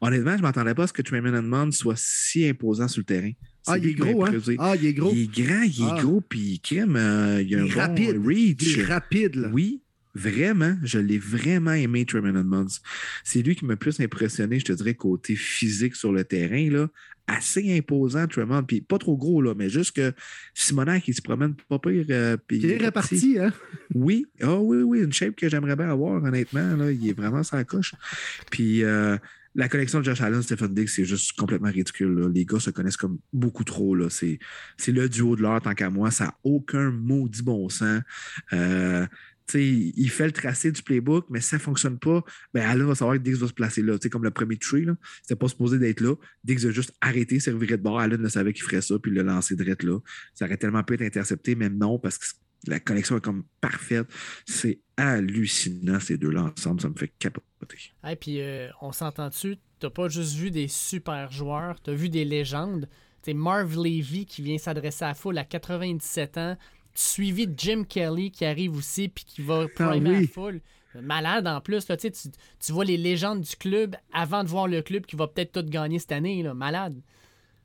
Honnêtement, 0.00 0.32
je 0.32 0.38
ne 0.38 0.42
m'attendais 0.42 0.74
pas 0.74 0.84
à 0.84 0.86
ce 0.86 0.92
que 0.92 1.02
Trayman 1.02 1.34
Edmonds 1.34 1.72
soit 1.72 1.96
si 1.96 2.48
imposant 2.48 2.88
sur 2.88 3.00
le 3.00 3.04
terrain. 3.04 3.32
Ah, 3.66 3.78
il 3.78 3.86
est 3.86 3.94
gros, 3.94 4.24
hein? 4.24 4.32
Ah, 4.58 4.74
il 4.76 4.86
est 4.86 4.92
gros. 4.92 5.10
Il 5.14 5.22
est 5.22 5.44
grand, 5.44 5.62
il 5.62 5.80
est 5.80 5.90
ah. 5.90 6.02
gros, 6.02 6.20
puis 6.20 6.60
il, 6.70 6.80
euh, 6.80 7.42
il 7.42 7.54
a 7.54 7.60
un 7.60 7.66
bon 7.66 7.80
rapide. 7.80 8.22
reach. 8.22 8.62
Il 8.62 8.80
est 8.80 8.84
rapide, 8.84 9.36
là. 9.36 9.48
Oui, 9.52 9.80
Vraiment, 10.14 10.76
je 10.82 10.98
l'ai 10.98 11.18
vraiment 11.18 11.72
aimé, 11.72 12.04
Tremaine 12.04 12.36
Edmonds. 12.36 12.78
C'est 13.24 13.42
lui 13.42 13.56
qui 13.56 13.64
m'a 13.64 13.76
plus 13.76 13.98
impressionné, 14.00 14.60
je 14.60 14.64
te 14.64 14.72
dirais, 14.72 14.94
côté 14.94 15.34
physique 15.34 15.96
sur 15.96 16.12
le 16.12 16.24
terrain. 16.24 16.70
Là. 16.70 16.88
Assez 17.26 17.76
imposant, 17.76 18.26
Tremont. 18.28 18.62
Puis 18.62 18.80
pas 18.80 18.98
trop 18.98 19.16
gros, 19.16 19.42
là, 19.42 19.54
mais 19.56 19.68
juste 19.68 19.96
que 19.96 20.12
Simonac, 20.54 21.08
il 21.08 21.14
se 21.14 21.22
promène 21.22 21.54
pas 21.68 21.78
pire. 21.78 22.04
Euh, 22.10 22.36
il 22.50 22.70
est 22.70 22.76
réparti, 22.76 23.38
hein? 23.40 23.52
Oui, 23.94 24.26
oh, 24.42 24.60
oui, 24.62 24.82
oui, 24.82 25.00
une 25.00 25.12
shape 25.12 25.34
que 25.34 25.48
j'aimerais 25.48 25.76
bien 25.76 25.88
avoir, 25.88 26.22
honnêtement. 26.22 26.76
Là. 26.76 26.92
Il 26.92 27.08
est 27.08 27.16
vraiment 27.16 27.42
sa 27.42 27.64
coche. 27.64 27.94
Puis. 28.50 28.84
Euh, 28.84 29.16
la 29.56 29.68
connexion 29.68 30.00
de 30.00 30.04
Josh 30.04 30.20
Allen, 30.20 30.42
Stephen 30.42 30.74
Diggs, 30.74 30.88
c'est 30.88 31.04
juste 31.04 31.32
complètement 31.38 31.70
ridicule. 31.70 32.28
Les 32.34 32.44
gars 32.44 32.58
se 32.58 32.70
connaissent 32.70 32.96
comme 32.96 33.18
beaucoup 33.32 33.62
trop. 33.62 33.96
C'est 34.08 34.38
le 34.88 35.08
duo 35.08 35.36
de 35.36 35.42
l'heure, 35.42 35.60
tant 35.62 35.74
qu'à 35.74 35.90
moi. 35.90 36.10
Ça 36.10 36.24
n'a 36.24 36.34
aucun 36.42 36.90
maudit 36.90 37.42
bon 37.42 37.68
sens. 37.68 38.02
Euh, 38.52 39.06
il 39.52 40.10
fait 40.10 40.26
le 40.26 40.32
tracé 40.32 40.72
du 40.72 40.82
playbook, 40.82 41.26
mais 41.28 41.40
ça 41.40 41.56
ne 41.56 41.60
fonctionne 41.60 41.98
pas, 41.98 42.24
ben 42.52 42.62
Allen 42.62 42.86
va 42.86 42.94
savoir 42.94 43.16
que 43.16 43.22
Diggs 43.22 43.36
va 43.36 43.46
se 43.46 43.52
placer 43.52 43.82
là. 43.82 43.98
comme 44.10 44.24
le 44.24 44.30
premier 44.30 44.56
tree, 44.56 44.86
c'était 45.22 45.36
pas 45.36 45.48
supposé 45.48 45.78
d'être 45.78 46.00
là. 46.00 46.14
Diggs 46.44 46.66
a 46.66 46.70
juste 46.70 46.92
arrêté, 47.00 47.40
servirait 47.40 47.76
de 47.76 47.82
bord. 47.82 48.00
Allen 48.00 48.20
ne 48.20 48.28
savait 48.28 48.52
qu'il 48.52 48.64
ferait 48.64 48.82
ça, 48.82 48.98
puis 48.98 49.10
le 49.10 49.22
lancer 49.22 49.56
direct 49.56 49.82
là. 49.82 49.98
Ça 50.34 50.46
aurait 50.46 50.56
tellement 50.56 50.82
pu 50.82 50.94
être 50.94 51.02
intercepté, 51.02 51.54
mais 51.54 51.68
non, 51.68 51.98
parce 51.98 52.18
que 52.18 52.26
la 52.66 52.80
connexion 52.80 53.18
est 53.18 53.20
comme 53.20 53.44
parfaite. 53.60 54.06
C'est 54.46 54.80
hallucinant, 54.96 56.00
ces 56.00 56.16
deux-là 56.16 56.52
ensemble. 56.56 56.80
Ça 56.80 56.88
me 56.88 56.94
fait 56.94 57.12
capoter. 57.18 57.44
Et 58.08 58.16
puis, 58.16 58.40
euh, 58.40 58.68
on 58.80 58.92
s'entend-tu? 58.92 59.56
T'as 59.80 59.90
pas 59.90 60.08
juste 60.08 60.36
vu 60.36 60.50
des 60.50 60.68
super 60.68 61.30
joueurs, 61.30 61.80
tu 61.82 61.90
as 61.90 61.94
vu 61.94 62.08
des 62.08 62.24
légendes. 62.24 62.88
C'est 63.22 63.34
Marv 63.34 63.74
Levy 63.76 64.26
qui 64.26 64.42
vient 64.42 64.58
s'adresser 64.58 65.04
à 65.04 65.08
la 65.08 65.14
foule 65.14 65.38
à 65.38 65.44
97 65.44 66.38
ans, 66.38 66.56
suivi 66.94 67.46
de 67.46 67.54
Jim 67.56 67.84
Kelly 67.88 68.30
qui 68.30 68.44
arrive 68.44 68.76
aussi 68.76 69.08
puis 69.08 69.24
qui 69.24 69.42
va 69.42 69.66
ah 69.78 69.88
primer 69.88 70.22
la 70.22 70.26
foule. 70.28 70.60
Malade 71.02 71.46
en 71.48 71.60
plus, 71.60 71.88
là, 71.88 71.96
tu, 71.96 72.10
tu 72.10 72.72
vois 72.72 72.84
les 72.84 72.96
légendes 72.96 73.40
du 73.40 73.56
club 73.56 73.96
avant 74.12 74.44
de 74.44 74.48
voir 74.48 74.68
le 74.68 74.80
club 74.80 75.06
qui 75.06 75.16
va 75.16 75.26
peut-être 75.26 75.52
tout 75.52 75.68
gagner 75.68 75.98
cette 75.98 76.12
année. 76.12 76.42
Là. 76.42 76.54
Malade. 76.54 76.94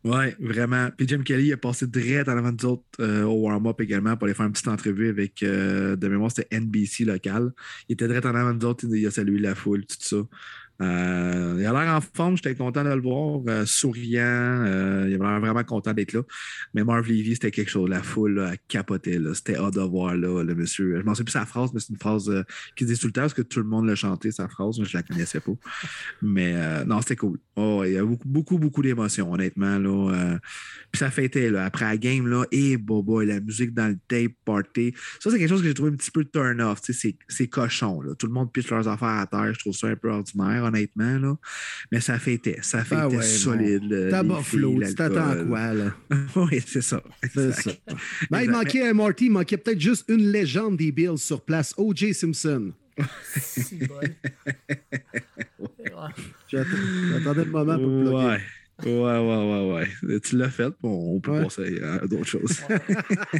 Oui, 0.05 0.27
vraiment. 0.39 0.89
Puis 0.95 1.07
Jim 1.07 1.23
Kelly 1.23 1.51
a 1.51 1.57
passé 1.57 1.85
direct 1.85 2.29
en 2.29 2.37
avant 2.37 2.53
nous 2.53 2.65
autres 2.65 2.83
euh, 3.01 3.23
au 3.23 3.41
warm-up 3.41 3.81
également 3.81 4.15
pour 4.15 4.25
aller 4.25 4.33
faire 4.33 4.45
une 4.45 4.53
petite 4.53 4.69
entrevue 4.69 5.09
avec, 5.09 5.43
euh, 5.43 5.97
de 5.97 6.07
mémoire, 6.07 6.31
c'était 6.31 6.57
NBC 6.57 7.03
local. 7.03 7.51
Il 7.89 7.93
était 7.93 8.07
direct 8.07 8.25
en 8.25 8.33
avant 8.33 8.53
nous 8.53 8.65
autres, 8.65 8.85
il 8.89 9.05
a 9.05 9.11
salué 9.11 9.39
la 9.39 9.55
foule, 9.55 9.85
tout 9.85 9.97
ça. 9.99 10.17
Euh, 10.81 11.57
il 11.59 11.65
a 11.65 11.73
l'air 11.73 11.93
en 11.93 11.99
forme, 12.01 12.37
j'étais 12.37 12.55
content 12.55 12.83
de 12.83 12.89
le 12.89 13.01
voir, 13.01 13.41
euh, 13.47 13.65
souriant, 13.65 14.21
euh, 14.23 15.05
il 15.09 15.15
avait 15.15 15.25
l'air 15.25 15.39
vraiment 15.41 15.63
content 15.63 15.93
d'être 15.93 16.13
là. 16.13 16.21
Mais 16.73 16.83
Marv 16.83 17.07
Levy, 17.07 17.33
c'était 17.33 17.51
quelque 17.51 17.69
chose, 17.69 17.89
la 17.89 18.01
foule 18.01 18.35
là, 18.35 18.53
capotait, 18.69 19.19
c'était 19.33 19.57
hâte 19.57 19.73
de 19.73 19.81
voir 19.81 20.15
là, 20.15 20.41
le 20.43 20.55
monsieur. 20.55 20.97
Je 20.99 21.03
m'en 21.03 21.13
souviens 21.13 21.25
plus 21.25 21.31
sa 21.31 21.45
phrase, 21.45 21.71
mais 21.73 21.81
c'est 21.81 21.89
une 21.89 21.99
phrase 21.99 22.31
qui 22.77 22.85
dit 22.85 22.97
tout 22.97 23.07
le 23.07 23.13
temps 23.13 23.21
parce 23.21 23.33
que 23.33 23.41
tout 23.41 23.59
le 23.59 23.65
monde 23.65 23.87
l'a 23.87 23.95
chanté, 23.95 24.31
sa 24.31 24.47
phrase, 24.47 24.79
mais 24.79 24.85
je 24.85 24.95
la 24.95 25.03
connaissais 25.03 25.41
pas. 25.41 25.51
mais 26.21 26.85
non, 26.85 27.01
c'était 27.01 27.17
cool. 27.17 27.39
Oh, 27.55 27.83
il 27.85 27.93
y 27.93 27.97
a 27.97 28.05
beaucoup, 28.05 28.27
beaucoup, 28.27 28.57
beaucoup 28.57 28.81
d'émotions, 28.81 29.33
honnêtement. 29.33 29.77
Là, 29.77 30.39
puis 30.91 30.99
ça 30.99 31.11
fêtait, 31.11 31.49
là, 31.49 31.65
après 31.65 31.85
la 31.85 31.97
game, 31.97 32.25
là, 32.27 32.45
et 32.51 32.77
bobo, 32.77 33.21
la 33.21 33.41
musique 33.41 33.73
dans 33.73 33.87
le 33.87 33.97
tape 34.07 34.33
party. 34.45 34.93
Ça, 35.19 35.29
c'est 35.29 35.37
quelque 35.37 35.49
chose 35.49 35.61
que 35.61 35.67
j'ai 35.67 35.73
trouvé 35.73 35.91
un 35.91 35.95
petit 35.95 36.11
peu 36.11 36.23
turn 36.23 36.61
off, 36.61 36.79
c'est 36.81 37.47
cochon, 37.47 38.01
là. 38.01 38.15
Tout 38.15 38.27
le 38.27 38.33
monde 38.33 38.51
piche 38.51 38.69
leurs 38.69 38.87
affaires 38.87 39.07
à 39.09 39.27
terre, 39.27 39.53
je 39.53 39.59
trouve 39.59 39.75
ça 39.75 39.87
un 39.87 39.95
peu 39.95 40.09
ordinaire 40.09 40.68
honnêtement. 40.69 41.19
Là. 41.19 41.37
Mais 41.91 41.99
ça 41.99 42.17
fêtait. 42.19 42.59
Ça 42.61 42.83
fêtait 42.83 43.17
ah 43.17 43.21
solide. 43.21 44.07
T'as 44.09 44.23
Buffalo, 44.23 44.81
tu 44.85 44.95
t'attends 44.95 45.45
quoi, 45.45 45.73
là? 45.73 45.93
oui, 46.35 46.63
c'est 46.65 46.81
ça. 46.81 47.03
C'est 47.33 47.51
ça. 47.51 47.71
Ben, 48.31 48.41
il 48.41 48.51
manquait 48.51 48.87
un 48.87 48.93
Marty, 48.93 49.25
il 49.25 49.31
manquait 49.31 49.57
peut-être 49.57 49.81
juste 49.81 50.05
une 50.07 50.31
légende 50.31 50.77
des 50.77 50.91
Bills 50.91 51.17
sur 51.17 51.41
place, 51.41 51.73
O.J. 51.77 52.13
Simpson. 52.13 52.71
J'attendais 56.49 57.45
le 57.45 57.51
moment 57.51 57.77
pour 57.77 58.13
ouais. 58.25 58.39
Ouais, 58.85 58.91
ouais, 58.91 59.19
ouais, 59.19 59.87
ouais. 60.03 60.19
Tu 60.21 60.37
l'as 60.37 60.49
fait, 60.49 60.73
on 60.83 61.19
peut 61.19 61.43
passer 61.43 61.81
à 61.81 62.07
d'autres 62.07 62.25
choses. 62.25 62.61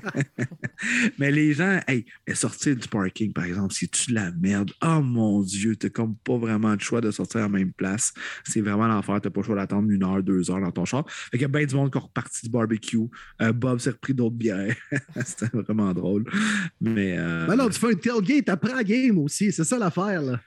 mais 1.19 1.31
les 1.31 1.53
gens, 1.53 1.79
hey, 1.87 2.05
sortir 2.33 2.75
du 2.75 2.87
parking, 2.87 3.31
par 3.31 3.45
exemple, 3.45 3.73
si 3.73 3.87
tu 3.87 4.11
la 4.11 4.31
merde, 4.31 4.71
oh 4.83 5.01
mon 5.01 5.41
Dieu, 5.41 5.75
t'as 5.75 5.89
comme 5.89 6.15
pas 6.17 6.37
vraiment 6.37 6.73
le 6.73 6.79
choix 6.79 6.99
de 7.01 7.11
sortir 7.11 7.41
à 7.41 7.43
la 7.43 7.49
même 7.49 7.71
place. 7.71 8.13
C'est 8.43 8.61
vraiment 8.61 8.87
l'enfer, 8.87 9.19
t'as 9.21 9.29
pas 9.29 9.39
le 9.41 9.45
choix 9.45 9.55
d'attendre 9.55 9.89
une 9.89 10.03
heure, 10.03 10.21
deux 10.21 10.51
heures 10.51 10.61
dans 10.61 10.71
ton 10.71 10.85
char. 10.85 11.09
Fait 11.09 11.37
qu'il 11.37 11.41
y 11.41 11.45
a 11.45 11.47
bien 11.47 11.65
du 11.65 11.75
monde 11.75 11.91
qui 11.91 11.97
est 11.97 12.01
reparti 12.01 12.45
du 12.45 12.51
barbecue. 12.51 12.97
Euh, 13.41 13.53
Bob 13.53 13.79
s'est 13.79 13.91
repris 13.91 14.13
d'autres 14.13 14.35
bières. 14.35 14.75
C'était 15.25 15.49
vraiment 15.53 15.93
drôle. 15.93 16.25
Mais. 16.81 17.15
Euh... 17.17 17.45
Ben 17.47 17.55
non, 17.55 17.69
tu 17.69 17.79
fais 17.79 17.91
un 17.91 17.95
tailgate 17.95 18.49
après 18.49 18.73
la 18.73 18.83
game 18.83 19.17
aussi, 19.19 19.51
c'est 19.51 19.63
ça 19.63 19.77
l'affaire, 19.77 20.21
là. 20.21 20.39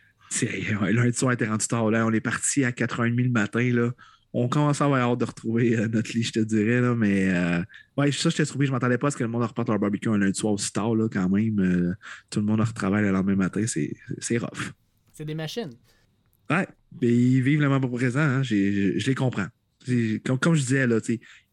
Lundi 0.91 1.17
soir, 1.17 1.33
était 1.33 1.47
rendu 1.47 1.67
tard. 1.67 1.91
Là. 1.91 2.07
On 2.07 2.11
est 2.11 2.21
parti 2.21 2.65
à 2.65 2.71
4h30 2.71 3.23
le 3.23 3.29
matin. 3.29 3.71
Là 3.71 3.91
on 4.35 4.49
commence 4.49 4.81
à 4.81 4.87
avoir 4.87 5.01
hâte 5.11 5.19
de 5.21 5.25
retrouver 5.25 5.77
euh, 5.77 5.89
notre 5.89 6.13
lit, 6.15 6.23
je 6.23 6.33
te 6.33 6.41
dirais. 6.41 6.81
Là, 6.81 6.95
mais 6.95 7.29
euh, 7.31 7.63
ouais, 7.97 8.11
ça, 8.13 8.31
je 8.31 8.37
t'ai 8.37 8.47
trouvé. 8.47 8.67
Je 8.67 8.73
m'attendais 8.73 8.99
pas 8.99 9.09
à 9.09 9.11
ce 9.11 9.17
que 9.17 9.25
le 9.25 9.29
monde 9.31 9.43
reparte 9.43 9.69
leur 9.69 9.79
barbecue 9.79 10.09
un 10.09 10.19
lundi 10.19 10.39
soir 10.39 10.55
aussi 10.55 10.73
tard, 10.73 10.95
là, 10.95 11.09
quand 11.13 11.29
même. 11.29 11.59
Euh, 11.61 11.93
tout 12.31 12.41
le 12.41 12.47
monde 12.47 12.61
retravaille 12.61 13.03
le 13.03 13.11
lendemain 13.11 13.37
matin. 13.37 13.65
C'est 13.67 14.39
rough. 14.39 14.73
C'est 15.13 15.25
des 15.27 15.35
machines. 15.35 15.71
Ouais, 16.51 16.67
mais 17.01 17.09
ils 17.09 17.43
vivent 17.43 17.61
le 17.61 17.69
moment 17.69 17.89
présent. 17.89 18.21
Hein, 18.21 18.43
je 18.43 19.07
les 19.07 19.15
comprends. 19.15 19.47
Comme, 20.25 20.39
comme 20.39 20.55
je 20.55 20.61
disais, 20.61 20.87
là, 20.87 20.99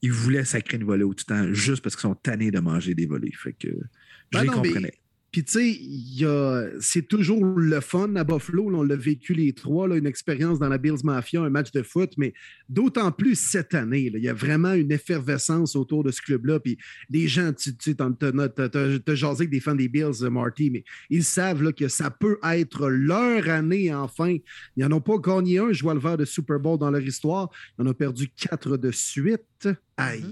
ils 0.01 0.11
voulaient 0.11 0.45
sacrer 0.45 0.77
une 0.77 0.83
volée 0.83 1.03
au 1.03 1.13
Titan 1.13 1.51
juste 1.51 1.81
parce 1.81 1.95
qu'ils 1.95 2.01
sont 2.09 2.15
tannés 2.15 2.51
de 2.51 2.59
manger 2.59 2.93
des 2.95 3.05
volées. 3.07 3.33
Fait 3.35 3.53
que 3.53 3.67
je 3.69 3.73
Ben 4.31 4.41
les 4.41 4.47
non, 4.47 4.61
mais- 4.61 4.67
comprenais. 4.69 4.93
Puis, 5.31 5.43
tu 5.43 5.51
sais, 5.51 5.79
c'est 6.79 7.07
toujours 7.07 7.43
le 7.45 7.79
fun 7.81 8.15
à 8.15 8.23
Buffalo. 8.23 8.69
là, 8.69 8.77
on 8.79 8.83
l'a 8.83 8.95
vécu 8.95 9.33
les 9.33 9.53
trois, 9.53 9.87
là, 9.87 9.95
une 9.95 10.07
expérience 10.07 10.57
dans 10.59 10.69
la 10.69 10.77
Bills 10.77 11.03
Mafia, 11.03 11.41
un 11.41 11.49
match 11.49 11.71
de 11.71 11.83
foot, 11.83 12.13
mais 12.17 12.33
d'autant 12.67 13.11
plus 13.11 13.35
cette 13.35 13.73
année. 13.73 14.09
là, 14.09 14.17
Il 14.17 14.23
y 14.23 14.29
a 14.29 14.33
vraiment 14.33 14.73
une 14.73 14.91
effervescence 14.91 15.75
autour 15.75 16.03
de 16.03 16.11
ce 16.11 16.21
club-là. 16.21 16.59
Puis, 16.59 16.77
les 17.09 17.27
gens, 17.27 17.51
tu 17.53 17.73
t'as 17.75 19.15
jasé 19.15 19.41
avec 19.41 19.49
des 19.49 19.59
fans 19.59 19.75
des 19.75 19.87
Bills, 19.87 20.23
euh, 20.23 20.29
Marty, 20.29 20.69
mais 20.71 20.83
ils 21.09 21.23
savent 21.23 21.61
là, 21.63 21.71
que 21.71 21.87
ça 21.87 22.09
peut 22.09 22.37
être 22.43 22.89
leur 22.89 23.47
année 23.49 23.93
enfin. 23.93 24.37
Ils 24.75 24.85
n'en 24.85 24.97
ont 24.97 25.01
pas 25.01 25.17
gagné 25.17 25.59
un, 25.59 25.71
je 25.71 25.83
vois 25.83 25.93
le 25.93 25.99
verre 25.99 26.17
de 26.17 26.25
Super 26.25 26.59
Bowl 26.59 26.77
dans 26.79 26.91
leur 26.91 27.01
histoire. 27.01 27.49
Ils 27.77 27.83
en 27.83 27.87
ont 27.87 27.93
perdu 27.93 28.29
quatre 28.29 28.77
de 28.77 28.91
suite. 28.91 29.67
Aïe, 29.97 30.23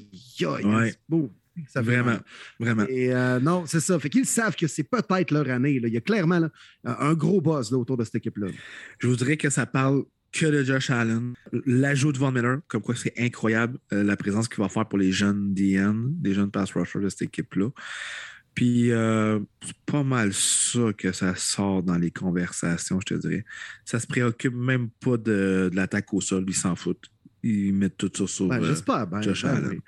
aïe, 0.41 0.65
Ouais. 0.65 0.91
c'est 0.91 0.99
beau. 1.09 1.29
Ça 1.67 1.81
Vraiment, 1.81 2.17
vraiment. 2.59 2.85
Et 2.87 3.13
euh, 3.13 3.39
non, 3.39 3.65
c'est 3.65 3.79
ça. 3.79 3.99
Fait 3.99 4.09
qu'ils 4.09 4.25
savent 4.25 4.55
que 4.55 4.67
c'est 4.67 4.83
peut-être 4.83 5.31
leur 5.31 5.49
année. 5.49 5.79
là. 5.79 5.87
Il 5.87 5.93
y 5.93 5.97
a 5.97 6.01
clairement 6.01 6.39
là, 6.39 6.49
un 6.83 7.13
gros 7.13 7.41
buzz 7.41 7.71
là, 7.71 7.77
autour 7.77 7.97
de 7.97 8.03
cette 8.03 8.15
équipe-là. 8.15 8.47
Je 8.99 9.07
vous 9.07 9.15
dirais 9.15 9.37
que 9.37 9.49
ça 9.49 9.65
parle 9.65 10.03
que 10.31 10.45
de 10.45 10.63
Josh 10.63 10.89
Allen. 10.89 11.33
L'ajout 11.65 12.11
de 12.11 12.17
Von 12.17 12.31
Miller, 12.31 12.59
comme 12.67 12.81
quoi 12.81 12.95
c'est 12.95 13.13
incroyable 13.17 13.77
euh, 13.93 14.03
la 14.03 14.17
présence 14.17 14.47
qu'il 14.47 14.61
va 14.61 14.69
faire 14.69 14.87
pour 14.87 14.99
les 14.99 15.11
jeunes 15.11 15.53
DN, 15.53 16.09
des 16.19 16.33
jeunes 16.33 16.51
pass 16.51 16.71
rushers 16.73 16.99
de 16.99 17.09
cette 17.09 17.23
équipe-là. 17.23 17.69
Puis 18.53 18.91
euh, 18.91 19.39
c'est 19.63 19.77
pas 19.85 20.03
mal 20.03 20.33
ça 20.33 20.91
que 20.97 21.11
ça 21.11 21.35
sort 21.35 21.83
dans 21.83 21.97
les 21.97 22.09
conversations, 22.11 22.99
je 22.99 23.05
te 23.05 23.13
dirais. 23.13 23.45
Ça 23.85 23.99
se 23.99 24.07
préoccupe 24.07 24.55
même 24.55 24.89
pas 24.99 25.17
de, 25.17 25.69
de 25.71 25.75
l'attaque 25.75 26.11
au 26.13 26.21
sol, 26.21 26.43
ils 26.47 26.55
s'en 26.55 26.75
foutent. 26.75 27.05
Ils 27.43 27.71
mettent 27.71 27.97
tout 27.97 28.11
ça 28.13 28.25
sur 28.27 28.47
Ben. 28.47 28.59
Ben, 28.59 29.21
Josh 29.21 29.43
ben 29.43 29.49
Allen. 29.49 29.69
oui. 29.69 29.79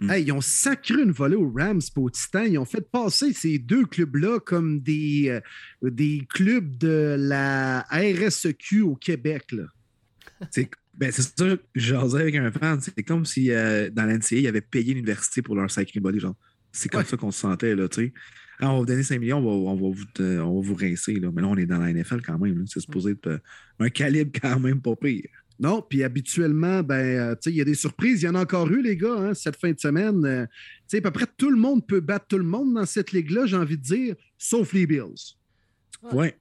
Mm. 0.00 0.10
Hey, 0.10 0.24
ils 0.24 0.32
ont 0.32 0.40
sacré 0.40 1.02
une 1.02 1.12
volée 1.12 1.36
aux 1.36 1.50
Rams 1.50 1.80
et 1.80 2.00
aux 2.00 2.10
Titans. 2.10 2.46
Ils 2.50 2.58
ont 2.58 2.64
fait 2.64 2.90
passer 2.90 3.32
ces 3.32 3.58
deux 3.58 3.86
clubs-là 3.86 4.40
comme 4.40 4.80
des, 4.80 5.28
euh, 5.28 5.90
des 5.90 6.26
clubs 6.28 6.76
de 6.76 7.16
la 7.18 7.82
RSEQ 7.90 8.82
au 8.82 8.96
Québec. 8.96 9.54
C'est 10.50 10.68
ben, 10.94 11.12
ça 11.12 11.22
que 11.38 11.60
j'osais 11.74 12.20
avec 12.20 12.34
un 12.36 12.50
fan. 12.50 12.80
C'est 12.80 13.02
comme 13.02 13.24
si 13.24 13.50
euh, 13.50 13.90
dans 13.90 14.04
l'NCA, 14.04 14.36
ils 14.36 14.46
avaient 14.46 14.60
payé 14.60 14.94
l'université 14.94 15.42
pour 15.42 15.54
leur 15.54 15.70
sacré 15.70 16.00
body. 16.00 16.20
Genre. 16.20 16.34
C'est 16.72 16.88
comme 16.88 17.00
Ouais. 17.00 17.06
ça 17.06 17.16
qu'on 17.16 17.30
se 17.30 17.40
sentait. 17.40 17.74
Là, 17.74 17.88
tu 17.88 18.06
sais. 18.06 18.12
Ah, 18.58 18.70
on 18.70 18.74
va 18.74 18.78
vous 18.80 18.86
donner 18.86 19.02
5 19.02 19.20
millions, 19.20 19.38
on 19.38 19.42
va, 19.42 19.70
on 19.70 19.74
va 19.74 19.94
vous, 19.94 20.04
euh, 20.20 20.40
on 20.40 20.60
va 20.60 20.66
vous 20.66 20.74
rincer. 20.74 21.14
Là. 21.14 21.30
Mais 21.34 21.42
là, 21.42 21.48
on 21.48 21.56
est 21.56 21.66
dans 21.66 21.78
la 21.78 21.92
NFL 21.92 22.22
quand 22.22 22.38
même. 22.38 22.66
C'est 22.66 22.80
supposé 22.80 23.10
être 23.10 23.26
euh, 23.26 23.38
un 23.80 23.90
calibre 23.90 24.32
quand 24.40 24.58
même 24.58 24.80
pas 24.80 24.96
pire. 24.96 25.28
Non, 25.58 25.80
puis 25.82 26.02
habituellement, 26.04 26.82
ben, 26.82 26.94
euh, 26.96 27.34
tu 27.34 27.38
sais, 27.44 27.50
il 27.50 27.56
y 27.56 27.60
a 27.60 27.64
des 27.64 27.74
surprises. 27.74 28.22
Il 28.22 28.26
y 28.26 28.28
en 28.28 28.34
a 28.34 28.42
encore 28.42 28.70
eu, 28.70 28.82
les 28.82 28.96
gars, 28.96 29.14
hein, 29.14 29.34
cette 29.34 29.56
fin 29.56 29.72
de 29.72 29.78
semaine. 29.80 30.24
Euh, 30.24 30.44
tu 30.46 30.52
sais, 30.88 30.98
à 30.98 31.00
peu 31.02 31.10
près 31.10 31.26
tout 31.38 31.50
le 31.50 31.56
monde 31.56 31.86
peut 31.86 32.00
battre 32.00 32.26
tout 32.28 32.38
le 32.38 32.44
monde 32.44 32.74
dans 32.74 32.84
cette 32.86 33.12
ligue-là, 33.12 33.46
j'ai 33.46 33.56
envie 33.56 33.78
de 33.78 33.82
dire, 33.82 34.14
sauf 34.36 34.72
les 34.74 34.86
Bills. 34.86 35.34
Ouais. 36.12 36.36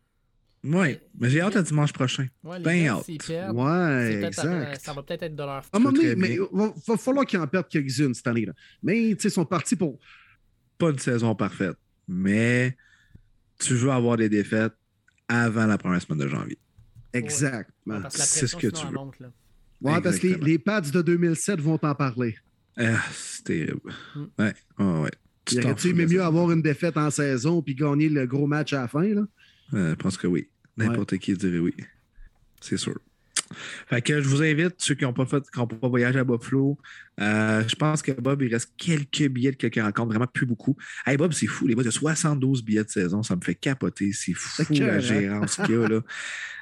Ouais. 0.65 0.99
Mais 1.19 1.29
j'ai 1.29 1.41
hâte 1.41 1.55
à 1.55 1.61
dimanche 1.61 1.93
prochain. 1.93 2.27
Ouais, 2.43 2.57
les 2.57 2.63
Ben 2.63 2.83
perdent, 2.83 3.03
c'est 3.05 3.13
Ouais, 3.13 4.19
peut-être, 4.19 4.45
euh, 4.45 4.61
exact. 4.63 4.81
ça 4.81 4.93
va 4.93 5.03
peut-être 5.03 5.23
être 5.23 5.35
de 5.35 5.43
leur 5.43 5.63
faute. 5.63 6.15
mais 6.17 6.33
il 6.33 6.39
va, 6.51 6.73
va 6.87 6.97
falloir 6.97 7.25
qu'ils 7.25 7.39
en 7.39 7.47
perdent 7.47 7.67
quelques-unes 7.69 8.13
cette 8.15 8.27
année-là. 8.27 8.53
Mais 8.81 8.95
tu 9.15 9.21
sais, 9.21 9.27
ils 9.27 9.31
sont 9.31 9.45
partis 9.45 9.75
pour. 9.75 9.99
Pas 10.77 10.89
une 10.89 10.99
saison 10.99 11.35
parfaite. 11.35 11.77
Mais 12.07 12.75
tu 13.59 13.75
veux 13.75 13.91
avoir 13.91 14.17
des 14.17 14.27
défaites 14.27 14.73
avant 15.27 15.65
la 15.67 15.77
première 15.77 16.01
semaine 16.01 16.19
de 16.19 16.27
janvier. 16.27 16.57
Exact. 17.17 17.71
Ouais, 17.85 17.99
parce 18.01 18.15
que 18.15 18.19
la 18.19 18.25
c'est 18.25 18.47
ce 18.47 18.55
que 18.55 18.67
tu 18.67 18.85
veux. 18.85 18.91
monte, 18.91 19.19
là. 19.19 19.31
Ouais, 19.81 20.01
parce 20.01 20.17
que 20.17 20.27
les, 20.27 20.33
Exactement. 20.33 20.45
les 20.47 20.59
Pats 20.59 20.81
de 20.81 21.01
2007 21.01 21.59
vont 21.59 21.77
t'en 21.77 21.95
parler. 21.95 22.35
Ah, 22.77 22.99
c'est 23.11 23.43
terrible. 23.43 23.93
Mm. 24.15 24.23
Ouais. 24.39 24.53
Ouais, 24.79 24.99
ouais. 25.01 25.11
Tu 25.45 25.59
aimé 25.59 26.05
là, 26.05 26.11
mieux 26.11 26.19
ça. 26.19 26.27
avoir 26.27 26.51
une 26.51 26.61
défaite 26.61 26.97
en 26.97 27.11
saison 27.11 27.61
puis 27.61 27.75
gagner 27.75 28.09
le 28.09 28.25
gros 28.25 28.47
match 28.47 28.73
à 28.73 28.81
la 28.81 28.87
fin? 28.87 29.03
Là? 29.03 29.21
Euh, 29.73 29.91
je 29.91 29.95
pense 29.95 30.17
que 30.17 30.27
oui. 30.27 30.49
N'importe 30.77 31.17
qui 31.19 31.33
dirait 31.33 31.59
oui. 31.59 31.73
C'est 32.61 32.77
sûr. 32.77 32.99
Fait 33.87 34.01
que 34.01 34.21
je 34.21 34.27
vous 34.27 34.41
invite, 34.41 34.75
ceux 34.79 34.95
qui 34.95 35.03
n'ont 35.03 35.13
pas 35.13 35.25
fait, 35.25 35.43
qui 35.51 35.59
n'ont 35.59 35.67
pas 35.67 35.87
voyagé 35.87 36.19
à 36.19 36.23
Buffalo, 36.23 36.77
euh, 37.21 37.63
je 37.67 37.75
pense 37.75 38.01
que 38.01 38.11
Bob, 38.11 38.41
il 38.41 38.51
reste 38.51 38.73
quelques 38.77 39.27
billets 39.29 39.51
de 39.51 39.55
quelques 39.55 39.81
rencontres, 39.81 40.09
vraiment 40.09 40.27
plus 40.27 40.45
beaucoup. 40.45 40.75
Hey 41.05 41.17
Bob, 41.17 41.31
c'est 41.33 41.47
fou, 41.47 41.67
les 41.67 41.73
il 41.73 41.83
y 41.83 41.87
a 41.87 41.91
72 41.91 42.63
billets 42.63 42.83
de 42.83 42.89
saison, 42.89 43.23
ça 43.23 43.35
me 43.35 43.41
fait 43.41 43.55
capoter. 43.55 44.11
C'est 44.13 44.33
fou 44.33 44.63
C'est 44.63 44.79
la 44.79 44.95
hein? 44.95 44.99
gérance 44.99 45.55
qu'il 45.57 45.75
y 45.75 45.77
a 45.77 45.87
là. 45.87 46.01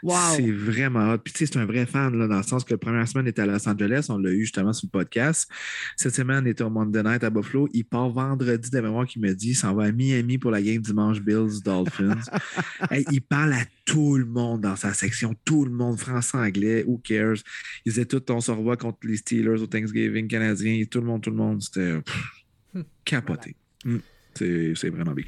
Wow! 0.03 0.35
C'est 0.35 0.51
vraiment 0.51 1.13
hot. 1.13 1.19
Puis 1.19 1.31
tu 1.31 1.45
sais, 1.45 1.53
c'est 1.53 1.59
un 1.59 1.65
vrai 1.65 1.85
fan, 1.85 2.17
là, 2.17 2.27
dans 2.27 2.35
le 2.35 2.43
sens 2.43 2.65
que 2.65 2.73
la 2.73 2.77
première 2.77 3.07
semaine 3.07 3.25
était 3.25 3.41
à 3.41 3.45
Los 3.45 3.69
Angeles, 3.69 4.07
on 4.09 4.17
l'a 4.17 4.31
eu 4.31 4.41
justement 4.41 4.73
sur 4.73 4.87
le 4.87 4.99
podcast. 4.99 5.49
Cette 5.95 6.13
semaine, 6.13 6.43
on 6.43 6.45
était 6.45 6.63
au 6.63 6.69
Monday 6.69 7.01
Night 7.01 7.23
à 7.23 7.29
Buffalo. 7.29 7.69
Il 7.71 7.85
part 7.85 8.09
vendredi 8.09 8.69
de 8.69 8.81
mémoire 8.81 9.05
qui 9.05 9.19
me 9.19 9.33
dit 9.33 9.51
il 9.51 9.55
s'en 9.55 9.73
va 9.73 9.85
à 9.85 9.91
Miami 9.93 10.37
pour 10.37 10.51
la 10.51 10.61
game 10.61 10.81
dimanche 10.81 11.21
Bills 11.21 11.61
Dolphins. 11.63 12.19
Hey, 12.91 13.05
il 13.11 13.21
parle 13.21 13.53
à 13.53 13.63
tout 13.85 14.17
le 14.17 14.25
monde 14.25 14.61
dans 14.61 14.75
sa 14.75 14.93
section, 14.93 15.35
tout 15.45 15.65
le 15.65 15.71
monde, 15.71 15.97
français, 15.97 16.37
anglais, 16.37 16.83
who 16.85 16.97
cares? 16.97 17.37
Ils 17.85 17.93
disaient 17.93 18.05
tout, 18.05 18.23
on 18.31 18.41
se 18.41 18.51
revoit 18.51 18.77
contre 18.77 18.99
les 19.03 19.17
Steelers 19.17 19.61
au 19.61 19.67
Thanksgiving 19.67 20.27
canadien, 20.43 20.83
tout 20.85 20.99
le 20.99 21.05
monde, 21.05 21.21
tout 21.21 21.29
le 21.29 21.35
monde. 21.35 21.61
C'était 21.61 22.01
pff, 22.01 22.83
capoté. 23.05 23.55
Mm. 23.85 23.97
C'est 24.35 24.73
c'est 24.75 24.89
vraiment 24.89 25.11
big. 25.11 25.27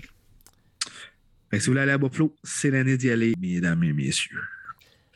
Fait 1.49 1.57
que 1.57 1.59
si 1.59 1.67
vous 1.67 1.73
voulez 1.73 1.81
aller 1.81 1.91
à 1.91 1.97
Buffalo, 1.97 2.35
c'est 2.43 2.71
l'année 2.71 2.97
d'y 2.97 3.09
aller, 3.09 3.33
mesdames 3.39 3.83
et 3.83 3.93
messieurs. 3.93 4.41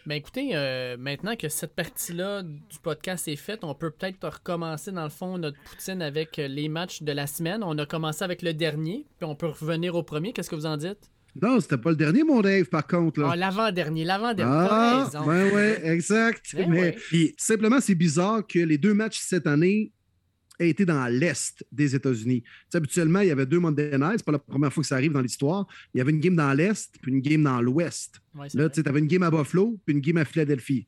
Ben 0.05 0.15
écoutez, 0.15 0.55
euh, 0.55 0.95
maintenant 0.97 1.35
que 1.35 1.49
cette 1.49 1.75
partie-là 1.75 2.41
du 2.41 2.79
podcast 2.81 3.27
est 3.27 3.35
faite, 3.35 3.63
on 3.63 3.75
peut 3.75 3.91
peut-être 3.91 4.27
recommencer 4.27 4.91
dans 4.91 5.03
le 5.03 5.09
fond 5.09 5.37
notre 5.37 5.59
poutine 5.63 6.01
avec 6.01 6.37
les 6.37 6.69
matchs 6.69 7.03
de 7.03 7.11
la 7.11 7.27
semaine. 7.27 7.61
On 7.63 7.77
a 7.77 7.85
commencé 7.85 8.23
avec 8.23 8.41
le 8.41 8.53
dernier, 8.53 9.05
puis 9.17 9.25
on 9.25 9.35
peut 9.35 9.47
revenir 9.47 9.95
au 9.95 10.03
premier. 10.03 10.33
Qu'est-ce 10.33 10.49
que 10.49 10.55
vous 10.55 10.65
en 10.65 10.77
dites? 10.77 11.11
Non, 11.41 11.59
c'était 11.59 11.77
pas 11.77 11.91
le 11.91 11.95
dernier, 11.95 12.23
mon 12.23 12.41
Dave, 12.41 12.65
par 12.65 12.85
contre. 12.85 13.19
Là. 13.21 13.29
Ah, 13.31 13.35
l'avant-dernier, 13.35 14.03
l'avant-dernier. 14.03 14.67
Ah, 14.69 15.03
raison. 15.05 15.25
ouais, 15.27 15.51
ouais, 15.53 15.81
exact. 15.93 16.55
Ben 16.55 16.69
Mais 16.69 16.79
ouais. 16.81 16.91
Puis, 17.09 17.33
simplement, 17.37 17.79
c'est 17.79 17.95
bizarre 17.95 18.45
que 18.45 18.59
les 18.59 18.77
deux 18.77 18.93
matchs 18.93 19.19
cette 19.19 19.47
année 19.47 19.91
aient 20.59 20.69
été 20.69 20.85
dans 20.85 21.05
l'Est 21.07 21.63
des 21.71 21.95
États-Unis. 21.95 22.41
Tu 22.41 22.49
sais, 22.69 22.77
habituellement, 22.77 23.21
il 23.21 23.27
y 23.29 23.31
avait 23.31 23.45
deux 23.45 23.59
Monday 23.59 23.97
Night. 23.97 24.15
C'est 24.17 24.25
pas 24.25 24.33
la 24.33 24.39
première 24.39 24.73
fois 24.73 24.81
que 24.83 24.87
ça 24.87 24.95
arrive 24.95 25.13
dans 25.13 25.21
l'histoire. 25.21 25.65
Il 25.93 25.99
y 25.99 26.01
avait 26.01 26.11
une 26.11 26.19
game 26.19 26.35
dans 26.35 26.51
l'Est 26.53 26.95
puis 27.01 27.11
une 27.13 27.21
game 27.21 27.43
dans 27.43 27.61
l'Ouest. 27.61 28.19
Ouais, 28.35 28.47
Là, 28.53 28.69
tu 28.69 28.81
avais 28.85 28.99
une 28.99 29.07
game 29.07 29.23
à 29.23 29.31
Buffalo 29.31 29.79
puis 29.85 29.95
une 29.95 30.01
game 30.01 30.17
à 30.17 30.25
Philadelphie. 30.25 30.85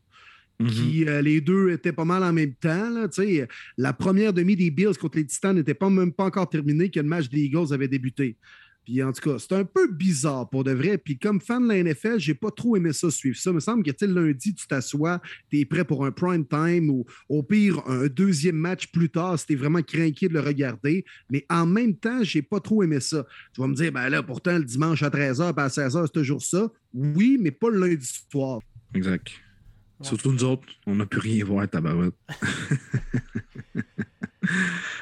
mhm. 0.59 0.67
qui 0.67 1.07
euh, 1.07 1.21
les 1.21 1.39
deux 1.39 1.71
étaient 1.71 1.93
pas 1.93 2.03
mal 2.05 2.21
en 2.23 2.33
même 2.33 2.53
temps. 2.55 2.89
là, 2.89 3.07
tu 3.07 3.23
sais. 3.23 3.47
la 3.77 3.93
première 3.93 4.33
demi 4.33 4.55
des 4.57 4.69
Bills 4.71 4.97
contre 4.99 5.17
les 5.17 5.25
Titans 5.25 5.55
n'était 5.55 5.73
pas 5.73 5.89
même 5.89 6.11
pas 6.11 6.25
encore 6.25 6.49
terminée 6.49 6.91
que 6.91 6.99
le 6.99 7.07
match 7.07 7.29
des 7.29 7.39
Eagles 7.43 7.73
avait 7.73 7.87
débuté. 7.87 8.37
Puis 8.83 9.03
en 9.03 9.11
tout 9.11 9.21
cas, 9.21 9.37
c'est 9.39 9.53
un 9.53 9.63
peu 9.63 9.91
bizarre 9.91 10.49
pour 10.49 10.63
de 10.63 10.71
vrai. 10.71 10.97
Puis 10.97 11.17
comme 11.17 11.39
fan 11.39 11.63
de 11.63 11.73
la 11.73 11.83
NFL, 11.83 12.17
j'ai 12.19 12.33
pas 12.33 12.49
trop 12.51 12.75
aimé 12.75 12.93
ça 12.93 13.11
suivre 13.11 13.37
ça. 13.37 13.51
Il 13.51 13.55
me 13.55 13.59
semble 13.59 13.83
que 13.83 13.91
tu 13.91 13.97
sais, 13.99 14.07
le 14.07 14.27
lundi, 14.27 14.55
tu 14.55 14.67
t'assois, 14.67 15.21
tu 15.49 15.59
es 15.59 15.65
prêt 15.65 15.85
pour 15.85 16.05
un 16.05 16.11
prime 16.11 16.45
time 16.45 16.89
ou 16.89 17.05
au 17.29 17.43
pire 17.43 17.81
un 17.87 18.07
deuxième 18.07 18.55
match 18.55 18.87
plus 18.87 19.09
tard 19.09 19.37
si 19.37 19.45
tu 19.45 19.53
es 19.53 19.55
vraiment 19.55 19.81
craqué 19.81 20.27
de 20.27 20.33
le 20.33 20.39
regarder. 20.39 21.05
Mais 21.29 21.45
en 21.49 21.65
même 21.65 21.95
temps, 21.95 22.23
j'ai 22.23 22.41
pas 22.41 22.59
trop 22.59 22.83
aimé 22.83 22.99
ça. 22.99 23.25
Tu 23.53 23.61
vas 23.61 23.67
me 23.67 23.75
dire, 23.75 23.91
ben 23.91 24.09
là, 24.09 24.23
pourtant, 24.23 24.57
le 24.57 24.65
dimanche 24.65 25.03
à 25.03 25.09
13h 25.09 25.55
et 25.55 25.61
à 25.61 25.67
16h, 25.67 26.07
c'est 26.07 26.13
toujours 26.13 26.41
ça. 26.41 26.71
Oui, 26.93 27.37
mais 27.39 27.51
pas 27.51 27.69
le 27.69 27.87
lundi 27.87 28.09
soir. 28.31 28.61
Exact. 28.93 29.29
Ouais. 29.99 30.07
Surtout 30.07 30.31
nous 30.31 30.43
autres, 30.43 30.67
on 30.87 30.95
n'a 30.95 31.05
plus 31.05 31.19
rien 31.19 31.43
à 31.43 31.47
voir 31.47 31.63
à 31.63 31.67
tabarouette. 31.67 32.15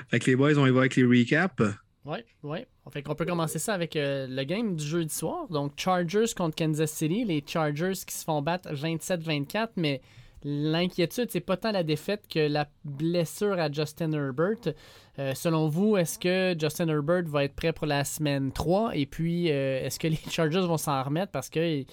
fait 0.10 0.20
que 0.20 0.26
les 0.26 0.36
boys, 0.36 0.58
on 0.58 0.68
y 0.68 0.72
va 0.72 0.82
avec 0.82 0.98
les 0.98 1.06
recaps. 1.06 1.64
Ouais, 2.06 2.26
ouais. 2.44 2.68
Fait 2.92 3.04
peut 3.04 3.26
commencer 3.26 3.60
ça 3.60 3.74
avec 3.74 3.96
euh, 3.96 4.26
le 4.28 4.44
game 4.44 4.76
du 4.76 4.84
jeudi 4.84 5.14
soir. 5.14 5.48
Donc, 5.50 5.74
Chargers 5.78 6.34
contre 6.36 6.56
Kansas 6.56 6.92
City. 6.92 7.26
Les 7.26 7.44
Chargers 7.46 7.94
qui 8.08 8.16
se 8.16 8.24
font 8.24 8.42
battre 8.42 8.74
27-24, 8.74 9.70
mais 9.76 10.02
l'inquiétude, 10.44 11.30
c'est 11.30 11.42
pas 11.42 11.58
tant 11.58 11.72
la 11.72 11.84
défaite 11.84 12.26
que 12.28 12.40
la 12.40 12.68
blessure 12.86 13.60
à 13.60 13.72
Justin 13.72 14.14
Herbert. 14.14 14.74
Euh, 15.20 15.34
selon 15.36 15.68
vous, 15.68 15.98
est-ce 15.98 16.18
que 16.18 16.56
Justin 16.60 16.88
Herbert 16.88 17.24
va 17.26 17.44
être 17.44 17.56
prêt 17.56 17.74
pour 17.74 17.86
la 17.86 18.06
semaine 18.06 18.52
3? 18.52 18.96
Et 18.96 19.06
puis, 19.06 19.52
euh, 19.52 19.86
est-ce 19.86 20.00
que 20.00 20.08
les 20.08 20.20
Chargers 20.30 20.62
vont 20.62 20.78
s'en 20.78 21.04
remettre? 21.04 21.32
Parce 21.32 21.50
que 21.50 21.84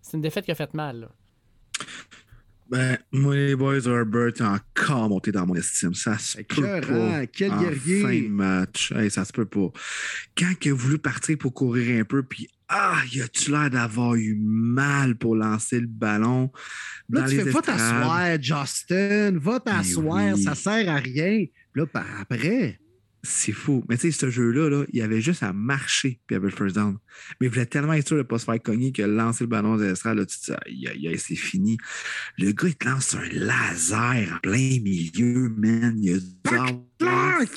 c'est 0.00 0.16
une 0.16 0.22
défaite 0.22 0.44
qui 0.44 0.52
a 0.52 0.54
fait 0.54 0.72
mal. 0.74 1.08
Ben, 2.68 2.98
moi, 3.12 3.34
les 3.34 3.54
boys, 3.54 3.78
Herbert 3.86 4.28
est 4.28 4.40
encore 4.40 5.08
monté 5.08 5.30
dans 5.30 5.46
mon 5.46 5.54
estime. 5.54 5.94
Ça 5.94 6.18
se 6.18 6.38
peut 6.42 6.62
pas. 6.80 7.26
quel 7.26 7.52
en 7.52 7.62
guerrier. 7.62 8.02
fin 8.02 8.20
de 8.22 8.28
match. 8.28 8.92
Hey, 8.92 9.10
ça 9.10 9.24
se 9.24 9.32
peut 9.32 9.44
pas. 9.44 9.70
Quand 10.36 10.52
il 10.64 10.72
a 10.72 10.74
voulu 10.74 10.98
partir 10.98 11.38
pour 11.38 11.54
courir 11.54 12.00
un 12.00 12.04
peu, 12.04 12.22
puis 12.24 12.48
ah, 12.68 13.00
il 13.12 13.22
a-tu 13.22 13.52
l'air 13.52 13.70
d'avoir 13.70 14.16
eu 14.16 14.36
mal 14.40 15.16
pour 15.16 15.36
lancer 15.36 15.78
le 15.78 15.86
ballon 15.86 16.50
Là, 17.08 17.20
dans 17.20 17.28
tu 17.28 17.36
les 17.36 17.44
fais, 17.44 17.50
va 17.50 17.62
t'asseoir, 17.62 18.42
Justin, 18.42 19.38
va 19.38 19.60
t'asseoir, 19.60 20.34
oui. 20.34 20.42
ça 20.42 20.56
sert 20.56 20.88
à 20.88 20.96
rien. 20.96 21.46
Puis 21.72 21.82
là, 21.82 21.86
par 21.86 22.06
après, 22.20 22.80
C'est 23.28 23.52
fou. 23.52 23.84
Mais 23.88 23.96
tu 23.96 24.12
sais, 24.12 24.18
ce 24.18 24.30
jeu-là, 24.30 24.68
là, 24.70 24.84
il 24.92 25.02
avait 25.02 25.20
juste 25.20 25.42
à 25.42 25.52
marcher, 25.52 26.20
puis 26.26 26.34
il 26.34 26.36
avait 26.36 26.48
le 26.48 26.56
first 26.56 26.76
down. 26.76 26.96
Mais 27.40 27.48
il 27.48 27.50
voulait 27.50 27.66
tellement 27.66 27.92
être 27.94 28.06
sûr 28.06 28.16
de 28.16 28.22
ne 28.22 28.26
pas 28.26 28.38
se 28.38 28.44
faire 28.44 28.62
cogner 28.62 28.92
que 28.92 29.02
lancer 29.02 29.44
le 29.44 29.48
ballon 29.48 29.76
des 29.76 29.94
là, 30.04 30.26
tu 30.26 30.38
te 30.38 30.44
dis, 30.44 30.52
aïe, 30.64 30.88
aïe, 30.88 31.08
aïe, 31.08 31.18
c'est 31.18 31.34
fini. 31.34 31.76
Le 32.38 32.52
gars, 32.52 32.68
il 32.68 32.76
te 32.76 32.88
lance 32.88 33.14
un 33.14 33.28
laser 33.32 34.32
en 34.32 34.38
plein 34.38 34.80
milieu, 34.80 35.48
man. 35.56 35.98
Il 36.00 36.16
a 36.16 36.76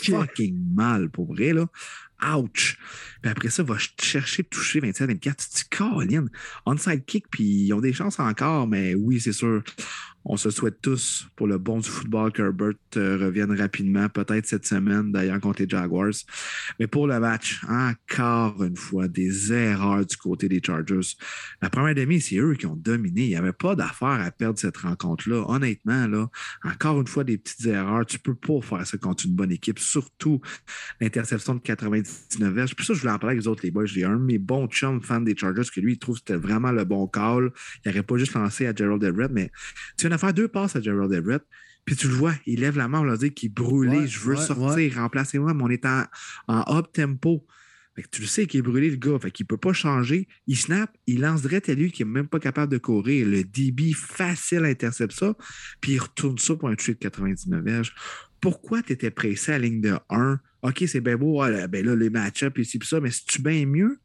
fucking 0.03 0.73
mal, 0.73 1.10
pour 1.10 1.34
vrai, 1.34 1.53
là. 1.53 1.67
Ouch! 2.36 2.77
Puis 3.21 3.32
après 3.32 3.49
ça, 3.49 3.63
va 3.63 3.75
chercher 4.01 4.43
toucher 4.43 4.79
27-24. 4.79 5.19
Tu 5.19 5.21
te 5.21 5.55
dis, 5.55 5.63
Colin, 5.69 6.25
onside 6.65 7.05
kick, 7.05 7.29
puis 7.29 7.43
ils 7.43 7.73
ont 7.73 7.82
des 7.82 7.93
chances 7.93 8.19
encore, 8.19 8.67
mais 8.67 8.95
oui, 8.95 9.19
c'est 9.19 9.34
sûr 9.34 9.63
on 10.25 10.38
se 10.38 10.49
souhaite 10.49 10.82
tous 10.82 11.27
pour 11.36 11.47
le 11.47 11.58
bon 11.58 11.79
du 11.79 11.89
football 11.89 12.32
que 12.32 12.41
Herbert 12.41 12.73
euh, 12.97 13.17
revienne 13.17 13.51
rapidement, 13.58 14.10
peut-être 14.10 14.45
cette 14.45 14.65
semaine 14.65 15.12
d'ailleurs 15.12 15.39
contre 15.39 15.62
les 15.62 15.69
Jaguars. 15.69 16.12
Mais 16.79 16.88
pour 16.88 17.08
le 17.08 17.19
match, 17.19 17.62
encore 17.67 18.63
une 18.63 18.75
fois, 18.75 19.08
des 19.08 19.53
erreurs 19.53 20.05
du 20.05 20.17
côté 20.17 20.49
des 20.49 20.62
Chargers. 20.63 21.15
La 21.62 21.69
première 21.69 21.95
demi, 21.95 22.19
c'est 22.19 22.38
eux 22.38 22.53
qui 22.53 22.65
ont 22.65 22.75
dominé. 22.75 23.23
Il 23.23 23.29
n'y 23.29 23.36
avait 23.36 23.53
pas 23.53 23.75
d'affaire 23.75 24.08
à 24.21 24.29
perdre 24.32 24.60
cette 24.60 24.77
rencontre-là. 24.77 25.45
Honnêtement, 25.47 26.08
là, 26.08 26.29
encore 26.63 26.99
une 26.99 27.08
fois, 27.08 27.23
des 27.23 27.38
petites 27.38 27.65
erreurs. 27.65 28.05
Tu 28.05 28.17
ne 28.17 28.21
peux 28.21 28.36
pas 28.36 28.62
faire 28.62 28.86
ça 28.86 28.97
contre 28.97 29.25
une 29.25 29.34
bonne 29.34 29.51
équipe, 29.51 29.79
surtout 29.79 30.41
l'interception 30.99 31.55
de 31.55 31.60
99 31.60 32.53
verges. 32.53 32.75
Puis 32.75 32.86
ça, 32.86 32.93
je 32.93 33.05
en 33.10 33.19
parler 33.19 33.34
avec 33.36 33.43
les 33.43 33.48
autres, 33.48 33.62
les 33.63 33.72
boys. 33.72 33.86
J'ai 33.86 34.04
un 34.04 34.17
de 34.17 34.24
mes 34.24 34.38
bons 34.38 34.67
chums 34.67 35.02
fans 35.02 35.22
des 35.22 35.36
Chargers 35.36 35.63
que 35.74 35.80
lui, 35.80 35.93
il 35.93 36.00
trouve 36.00 36.15
que 36.15 36.24
c'était 36.28 36.39
vraiment 36.39 36.72
le 36.72 36.84
bon 36.86 37.08
call. 37.08 37.52
Il 37.84 37.89
n'aurait 37.89 38.04
pas 38.04 38.17
juste 38.17 38.34
lancé 38.34 38.67
à 38.67 38.74
Gerald 38.74 39.04
Everett, 39.04 39.32
mais 39.32 39.52
tu 39.98 40.08
viens 40.08 40.15
de 40.15 40.19
faire 40.19 40.34
deux 40.34 40.48
passes 40.48 40.76
à 40.76 40.82
Gerald 40.82 41.12
Everett. 41.13 41.43
Puis 41.86 41.95
tu 41.95 42.08
le 42.08 42.13
vois, 42.13 42.36
il 42.45 42.60
lève 42.60 42.78
la 42.78 42.88
main, 42.88 43.00
on 43.00 43.04
l'a 43.04 43.17
dit 43.17 43.32
qu'il 43.32 43.50
est 43.50 43.54
brûlé, 43.54 44.06
je 44.06 44.19
veux 44.19 44.36
sortir, 44.36 44.95
remplacez-moi, 44.95 45.54
mais 45.54 45.63
on 45.63 45.69
est 45.69 45.86
en, 45.86 46.06
up 46.78 46.88
tempo. 46.93 47.48
tu 48.12 48.22
le 48.22 48.28
sais 48.28 48.45
qu'il 48.45 48.60
est 48.60 48.62
brûlé, 48.62 48.91
le 48.91 48.98
gars. 48.98 49.17
Fait 49.19 49.32
qu'il 49.32 49.45
ne 49.45 49.48
peut 49.48 49.58
pas 49.58 49.74
changer. 49.74 50.28
Il 50.45 50.56
snap, 50.56 50.95
il 51.08 51.22
lance 51.22 51.41
direct 51.41 51.67
à 51.67 51.74
lui 51.74 51.91
qui 51.91 52.04
n'est 52.04 52.12
même 52.12 52.28
pas 52.28 52.39
capable 52.39 52.72
de 52.72 52.78
courir. 52.78 53.28
Le 53.28 53.43
DB 53.43 53.93
facile 53.93 54.65
intercepte 54.65 55.13
ça, 55.13 55.36
puis 55.82 55.93
il 55.93 56.00
retourne 56.00 56.38
ça 56.38 56.56
pour 56.56 56.69
un 56.69 56.76
toucher 56.76 56.93
de 56.93 57.00
99 57.00 57.63
verges. 57.63 57.95
Pourquoi 58.39 58.84
tu 58.84 58.93
étais 58.93 59.12
pressé 59.12 59.54
à 59.54 59.58
la 59.58 59.65
ligne 59.65 59.82
de 59.82 59.98
1? 60.10 60.39
OK, 60.62 60.84
c'est 60.88 61.02
bien 61.02 61.15
beau, 61.15 61.41
ben 61.69 61.86
là, 61.86 61.95
les 61.95 62.10
match-ups, 62.10 62.60
ici, 62.60 62.80
ça, 62.84 63.00
mais 63.00 63.12
si 63.12 63.26
tu 63.26 63.41
bien 63.41 63.65
mieux 63.65 64.00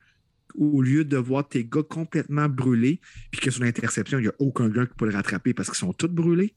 au 0.57 0.83
lieu 0.83 1.05
de 1.05 1.17
voir 1.17 1.49
tes 1.49 1.65
gars 1.65 1.83
complètement 1.83 2.49
brûlés, 2.49 3.01
puis 3.33 3.41
que 3.41 3.51
sur 3.51 3.65
l'interception, 3.65 4.19
il 4.19 4.23
n'y 4.23 4.29
a 4.29 4.35
aucun 4.39 4.69
gars 4.69 4.87
qui 4.87 4.95
peut 4.97 5.07
le 5.07 5.13
rattraper 5.13 5.53
parce 5.53 5.69
qu'ils 5.69 5.79
sont 5.79 5.93
tous 5.93 6.09
brûlés? 6.09 6.55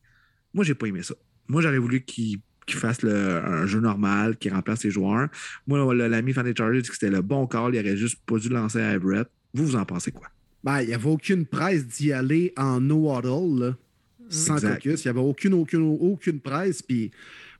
Moi, 0.53 0.63
j'ai 0.63 0.75
pas 0.75 0.87
aimé 0.87 1.01
ça. 1.01 1.15
Moi, 1.47 1.61
j'aurais 1.61 1.79
voulu 1.79 2.01
qu'il 2.03 2.41
fasse 2.67 3.03
un 3.03 3.65
jeu 3.65 3.79
normal, 3.79 4.37
qu'il 4.37 4.53
remplace 4.53 4.81
ses 4.81 4.91
joueurs. 4.91 5.29
Moi, 5.65 5.95
l'ami 5.95 6.33
fan 6.33 6.45
des 6.45 6.53
Chargers 6.55 6.81
dit 6.81 6.89
que 6.89 6.93
c'était 6.93 7.09
le 7.09 7.21
bon 7.21 7.47
call, 7.47 7.73
il 7.73 7.79
aurait 7.79 7.97
juste 7.97 8.19
pas 8.25 8.37
dû 8.37 8.49
lancer 8.49 8.79
à 8.79 8.93
Everett. 8.93 9.27
Vous, 9.53 9.65
vous 9.65 9.75
en 9.75 9.85
pensez 9.85 10.11
quoi? 10.11 10.27
Ben, 10.63 10.81
il 10.81 10.89
n'y 10.89 10.93
avait 10.93 11.09
aucune 11.09 11.45
presse 11.45 11.87
d'y 11.87 12.11
aller 12.11 12.53
en 12.55 12.79
no 12.81 12.95
waddle, 12.95 13.75
sans 14.29 14.59
caucus. 14.59 15.05
Il 15.05 15.07
n'y 15.07 15.09
avait 15.09 15.27
aucune, 15.27 15.53
aucune, 15.53 15.97
aucune 15.99 16.39
presse. 16.39 16.83
Puis 16.83 17.11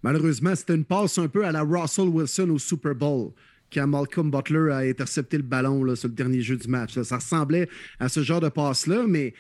malheureusement, 0.03 0.55
c'était 0.55 0.75
une 0.75 0.85
passe 0.85 1.17
un 1.17 1.27
peu 1.27 1.45
à 1.45 1.51
la 1.51 1.61
Russell 1.61 2.07
Wilson 2.07 2.49
au 2.49 2.59
Super 2.59 2.95
Bowl 2.95 3.31
quand 3.73 3.87
Malcolm 3.87 4.31
Butler 4.31 4.71
a 4.71 4.77
intercepté 4.77 5.37
le 5.37 5.43
ballon 5.43 5.83
là, 5.83 5.95
sur 5.95 6.07
le 6.07 6.13
dernier 6.13 6.41
jeu 6.41 6.55
du 6.55 6.67
match. 6.67 6.99
Ça 7.01 7.17
ressemblait 7.17 7.67
à 7.99 8.09
ce 8.09 8.23
genre 8.23 8.39
de 8.39 8.49
passe-là, 8.49 9.05
mais 9.07 9.33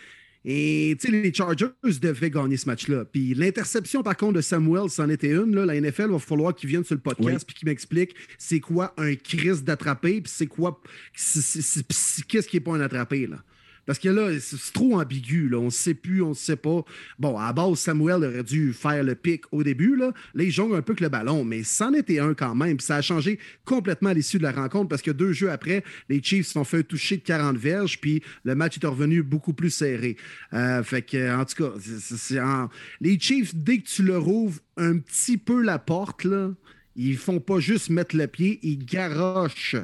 et, 0.49 0.97
les 1.09 1.33
Chargers 1.33 1.67
devaient 1.83 2.29
gagner 2.29 2.55
ce 2.55 2.67
match-là. 2.67 3.03
Puis 3.05 3.33
l'interception, 3.33 4.01
par 4.01 4.15
contre, 4.15 4.33
de 4.33 4.41
Samuel, 4.41 4.89
c'en 4.89 5.09
était 5.09 5.31
une. 5.31 5.53
Là, 5.53 5.65
la 5.65 5.79
NFL 5.79 6.11
va 6.11 6.19
falloir 6.19 6.55
qu'ils 6.55 6.69
viennent 6.69 6.85
sur 6.85 6.95
le 6.95 7.01
podcast 7.01 7.45
et 7.49 7.53
qu'ils 7.53 7.67
m'expliquent 7.67 8.15
c'est 8.37 8.61
quoi 8.61 8.93
un 8.97 9.15
crise 9.15 9.63
d'attraper, 9.63 10.21
puis 10.21 10.31
c'est 10.33 10.47
quoi. 10.47 10.81
Qu'est-ce 11.13 12.47
qui 12.47 12.55
n'est 12.55 12.61
pas 12.61 12.75
un 12.75 12.81
attrapé, 12.81 13.27
là. 13.27 13.43
Parce 13.87 13.99
que 13.99 14.09
là, 14.09 14.37
c'est 14.39 14.73
trop 14.73 14.99
ambigu. 14.99 15.49
On 15.55 15.65
ne 15.65 15.69
sait 15.69 15.93
plus, 15.93 16.21
on 16.21 16.29
ne 16.29 16.33
sait 16.35 16.57
pas. 16.57 16.83
Bon, 17.17 17.37
à 17.39 17.53
base, 17.53 17.79
Samuel 17.79 18.25
aurait 18.25 18.43
dû 18.43 18.73
faire 18.73 19.01
le 19.01 19.15
pic 19.15 19.45
au 19.51 19.63
début. 19.63 19.95
Là, 19.95 20.11
là 20.35 20.43
il 20.43 20.51
jongle 20.51 20.75
un 20.75 20.81
peu 20.81 20.93
que 20.93 21.03
le 21.03 21.09
ballon, 21.09 21.45
mais 21.45 21.63
c'en 21.63 21.93
était 21.93 22.19
un 22.19 22.33
quand 22.33 22.53
même. 22.53 22.81
Ça 22.81 22.97
a 22.97 23.01
changé 23.01 23.39
complètement 23.63 24.11
l'issue 24.11 24.37
de 24.37 24.43
la 24.43 24.51
rencontre 24.51 24.89
parce 24.89 25.01
que 25.01 25.11
deux 25.11 25.31
jeux 25.31 25.49
après, 25.49 25.85
les 26.09 26.21
Chiefs 26.21 26.47
se 26.47 26.53
sont 26.53 26.65
fait 26.65 26.83
toucher 26.83 27.17
de 27.17 27.21
40 27.23 27.55
verges, 27.55 27.99
puis 28.01 28.21
le 28.43 28.55
match 28.55 28.77
est 28.77 28.85
revenu 28.85 29.23
beaucoup 29.23 29.53
plus 29.53 29.69
serré. 29.69 30.17
Euh, 30.53 30.83
fait 30.83 31.01
que, 31.01 31.35
en 31.35 31.45
tout 31.45 31.63
cas, 31.63 32.69
les 32.99 33.19
Chiefs, 33.19 33.55
dès 33.55 33.77
que 33.77 33.87
tu 33.87 34.03
leur 34.03 34.27
ouvres 34.27 34.59
un 34.75 34.97
petit 34.97 35.37
peu 35.37 35.61
la 35.61 35.79
porte, 35.79 36.25
là, 36.25 36.51
ils 36.97 37.15
font 37.15 37.39
pas 37.39 37.59
juste 37.59 37.89
mettre 37.89 38.17
le 38.17 38.27
pied, 38.27 38.59
ils 38.63 38.83
garochent 38.83 39.77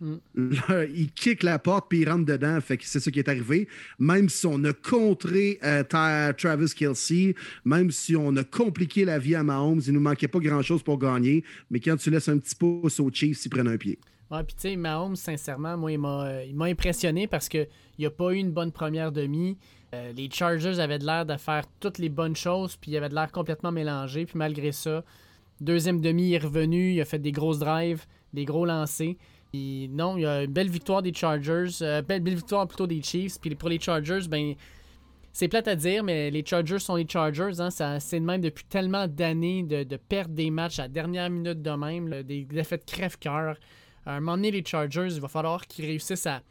il 0.00 1.10
kick 1.14 1.42
la 1.42 1.58
porte 1.58 1.86
puis 1.88 2.00
il 2.00 2.08
rentre 2.08 2.26
dedans. 2.26 2.58
C'est 2.66 3.00
ce 3.00 3.10
qui 3.10 3.18
est 3.18 3.28
arrivé. 3.28 3.68
Même 3.98 4.28
si 4.28 4.46
on 4.46 4.62
a 4.64 4.72
contré 4.72 5.58
euh, 5.62 5.82
Travis 5.84 6.74
Kelsey, 6.74 7.34
même 7.64 7.90
si 7.90 8.16
on 8.16 8.34
a 8.36 8.44
compliqué 8.44 9.04
la 9.04 9.18
vie 9.18 9.34
à 9.34 9.42
Mahomes, 9.42 9.80
il 9.86 9.92
nous 9.92 10.00
manquait 10.00 10.28
pas 10.28 10.40
grand-chose 10.40 10.82
pour 10.82 10.98
gagner. 10.98 11.44
Mais 11.70 11.80
quand 11.80 11.96
tu 11.96 12.10
laisses 12.10 12.28
un 12.28 12.38
petit 12.38 12.54
pouce 12.54 13.00
aux 13.00 13.10
Chiefs, 13.10 13.44
ils 13.46 13.48
prennent 13.48 13.68
un 13.68 13.76
pied. 13.76 13.98
Ouais, 14.30 14.42
puis 14.42 14.56
tu 14.58 14.76
Mahomes, 14.76 15.16
sincèrement, 15.16 15.76
moi, 15.76 15.92
il 15.92 15.98
m'a 15.98 16.64
impressionné 16.64 17.26
parce 17.26 17.48
qu'il 17.48 17.68
n'a 17.98 18.10
pas 18.10 18.32
eu 18.32 18.36
une 18.36 18.50
bonne 18.50 18.72
première 18.72 19.12
demi. 19.12 19.56
Euh, 19.94 20.12
les 20.12 20.28
Chargers 20.30 20.80
avaient 20.80 20.98
l'air 20.98 21.24
de 21.24 21.36
faire 21.36 21.64
toutes 21.78 21.98
les 21.98 22.08
bonnes 22.08 22.34
choses, 22.34 22.76
puis 22.76 22.90
il 22.90 22.96
avait 22.96 23.08
de 23.08 23.14
l'air 23.14 23.30
complètement 23.30 23.70
mélangé. 23.70 24.26
Puis 24.26 24.36
malgré 24.36 24.72
ça, 24.72 25.04
deuxième 25.60 26.00
demi, 26.00 26.30
il 26.30 26.34
est 26.34 26.38
revenu, 26.38 26.94
il 26.94 27.00
a 27.00 27.04
fait 27.04 27.18
des 27.18 27.32
grosses 27.32 27.60
drives, 27.60 28.04
des 28.32 28.44
gros 28.44 28.66
lancers 28.66 29.14
non, 29.90 30.16
il 30.16 30.22
y 30.22 30.26
a 30.26 30.42
une 30.42 30.52
belle 30.52 30.70
victoire 30.70 31.02
des 31.02 31.12
Chargers, 31.12 31.82
euh, 31.82 32.02
belle, 32.02 32.22
victoire 32.22 32.66
plutôt 32.66 32.86
des 32.86 33.02
Chiefs. 33.02 33.40
Puis 33.40 33.54
pour 33.54 33.68
les 33.68 33.80
Chargers, 33.80 34.26
ben 34.28 34.54
c'est 35.32 35.48
plate 35.48 35.68
à 35.68 35.74
dire, 35.74 36.04
mais 36.04 36.30
les 36.30 36.44
Chargers 36.44 36.78
sont 36.78 36.96
les 36.96 37.06
Chargers. 37.08 37.60
Hein, 37.60 37.70
c'est 37.70 38.20
de 38.20 38.24
même 38.24 38.40
depuis 38.40 38.64
tellement 38.64 39.08
d'années 39.08 39.62
de, 39.64 39.96
perdre 39.96 40.34
des 40.34 40.50
matchs 40.50 40.78
à 40.78 40.82
la 40.82 40.88
dernière 40.88 41.28
minute 41.28 41.60
de 41.60 41.70
même, 41.70 42.22
des 42.22 42.44
défaites 42.44 42.84
crève-cœur. 42.84 43.56
À 44.06 44.14
un 44.14 44.20
moment 44.20 44.36
donné, 44.36 44.50
les 44.50 44.64
Chargers, 44.64 45.08
il 45.10 45.20
va 45.20 45.28
falloir 45.28 45.66
qu'ils 45.66 45.86
réussissent 45.86 46.26
à, 46.26 46.42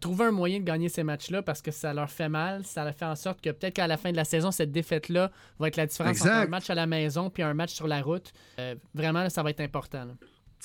trouver 0.00 0.26
un 0.26 0.30
moyen 0.30 0.60
de 0.60 0.64
gagner 0.64 0.88
ces 0.88 1.02
matchs-là 1.02 1.42
parce 1.42 1.60
que 1.60 1.70
ça 1.70 1.92
leur 1.92 2.10
fait 2.10 2.28
mal. 2.28 2.64
Ça 2.64 2.84
leur 2.84 2.94
fait 2.94 3.04
en 3.04 3.16
sorte 3.16 3.40
que 3.40 3.50
peut-être 3.50 3.74
qu'à 3.74 3.86
la 3.86 3.96
fin 3.96 4.10
de 4.10 4.16
la 4.16 4.24
saison, 4.24 4.50
cette 4.50 4.72
défaite-là 4.72 5.30
va 5.58 5.68
être 5.68 5.76
la 5.76 5.86
différence 5.86 6.20
entre 6.22 6.30
un 6.30 6.46
match 6.46 6.70
à 6.70 6.74
la 6.74 6.86
maison 6.86 7.30
puis 7.30 7.42
un 7.42 7.54
match 7.54 7.72
sur 7.72 7.86
la 7.86 8.00
route. 8.00 8.32
Euh, 8.58 8.74
vraiment, 8.94 9.28
ça 9.28 9.42
va 9.42 9.50
être 9.50 9.60
important 9.60 10.06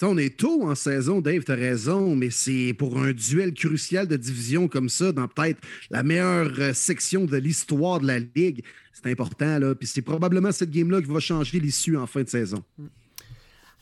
on 0.05 0.17
est 0.17 0.37
tôt 0.37 0.63
en 0.63 0.75
saison, 0.75 1.21
Dave, 1.21 1.43
tu 1.43 1.51
as 1.51 1.55
raison, 1.55 2.15
mais 2.15 2.29
c'est 2.29 2.75
pour 2.77 2.97
un 2.99 3.11
duel 3.11 3.53
crucial 3.53 4.07
de 4.07 4.15
division 4.15 4.67
comme 4.67 4.89
ça, 4.89 5.11
dans 5.11 5.27
peut-être 5.27 5.59
la 5.89 6.03
meilleure 6.03 6.51
euh, 6.59 6.73
section 6.73 7.25
de 7.25 7.37
l'histoire 7.37 7.99
de 7.99 8.07
la 8.07 8.19
Ligue. 8.19 8.63
C'est 8.93 9.09
important, 9.09 9.59
là. 9.59 9.73
Puis 9.75 9.87
c'est 9.87 10.01
probablement 10.01 10.51
cette 10.51 10.71
game-là 10.71 11.01
qui 11.01 11.07
va 11.07 11.19
changer 11.19 11.59
l'issue 11.59 11.97
en 11.97 12.05
fin 12.05 12.21
de 12.21 12.29
saison. 12.29 12.63
Mm. 12.77 12.85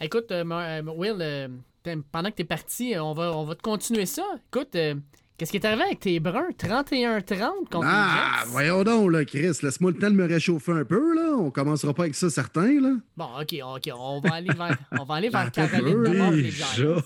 Écoute, 0.01 0.32
euh, 0.32 0.43
euh, 0.49 0.82
Will, 0.95 1.49
pendant 2.12 2.30
que 2.30 2.36
tu 2.36 2.41
es 2.41 2.45
parti, 2.45 2.93
on 2.97 3.13
va, 3.13 3.36
on 3.36 3.45
va 3.45 3.56
te 3.56 3.62
continuer 3.62 4.06
ça. 4.06 4.23
Écoute, 4.51 4.75
Qu'est-ce 5.38 5.52
qui 5.52 5.58
est 5.58 5.65
arrivé 5.65 5.84
avec 5.84 6.00
tes 6.00 6.19
bruns? 6.21 6.50
31-30 6.58 7.69
contre 7.69 7.86
Ah, 7.86 8.43
voyons 8.48 8.84
donc, 8.84 9.12
là, 9.12 9.26
Chris. 9.26 9.52
Laisse-moi 9.62 9.91
le 9.91 9.98
temps 9.98 10.10
de 10.10 10.15
me 10.15 10.26
réchauffer 10.26 10.71
un 10.71 10.86
peu, 10.86 11.13
là. 11.13 11.36
On 11.38 11.52
commencera 11.52 11.93
pas 11.93 12.04
avec 12.04 12.15
ça, 12.15 12.30
certains, 12.30 12.80
là. 12.80 12.93
Bon, 13.17 13.28
OK, 13.41 13.54
OK. 13.76 13.89
On 13.98 14.21
va 14.21 14.36
aller 14.36 14.54
vers, 14.54 14.78
on 14.98 15.04
va 15.04 15.15
aller 15.15 15.30
vers 15.30 15.52
Caroline 15.52 16.04
d'abord, 16.04 16.32
les 16.32 16.52
Giants. 16.52 17.02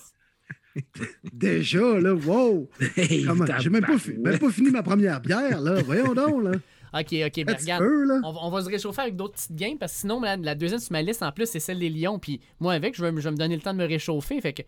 Déjà, 1.34 2.00
là, 2.00 2.14
wow! 2.14 2.70
J'ai 2.96 3.26
même, 3.26 3.86
même, 4.20 4.40
pas 4.40 4.52
fini 4.52 4.70
ma 4.70 4.84
première 4.84 5.20
bière, 5.22 5.60
là. 5.60 5.82
Voyons 5.82 6.14
donc, 6.14 6.44
là. 6.44 6.52
OK, 6.94 7.14
OK, 7.26 7.46
ben 7.46 7.56
regarde, 7.60 7.84
on, 8.24 8.50
va 8.50 8.64
se 8.64 8.70
réchauffer 8.70 9.02
avec 9.02 9.16
d'autres 9.16 9.36
petites 9.36 9.56
games 9.56 9.78
parce 9.78 9.94
que 9.94 10.00
sinon, 10.00 10.22
la, 10.22 10.56
deuxième 10.56 10.80
sur 10.80 10.92
ma 10.92 11.02
liste, 11.02 11.22
en 11.22 11.32
plus, 11.32 11.48
c'est 11.48 11.60
celle 11.60 11.80
des 11.80 11.90
Lions. 11.90 12.18
Puis 12.18 12.42
moi, 12.60 12.74
avec, 12.74 12.96
je 12.96 13.04
vais, 13.04 13.12
je 13.16 13.22
vais 13.22 13.32
me 13.32 13.38
donner 13.38 13.56
le 13.56 13.62
temps 13.62 13.74
de 13.74 13.80
me 13.80 13.88
réchauffer. 13.88 14.42
Fait 14.42 14.54
que 14.54 14.64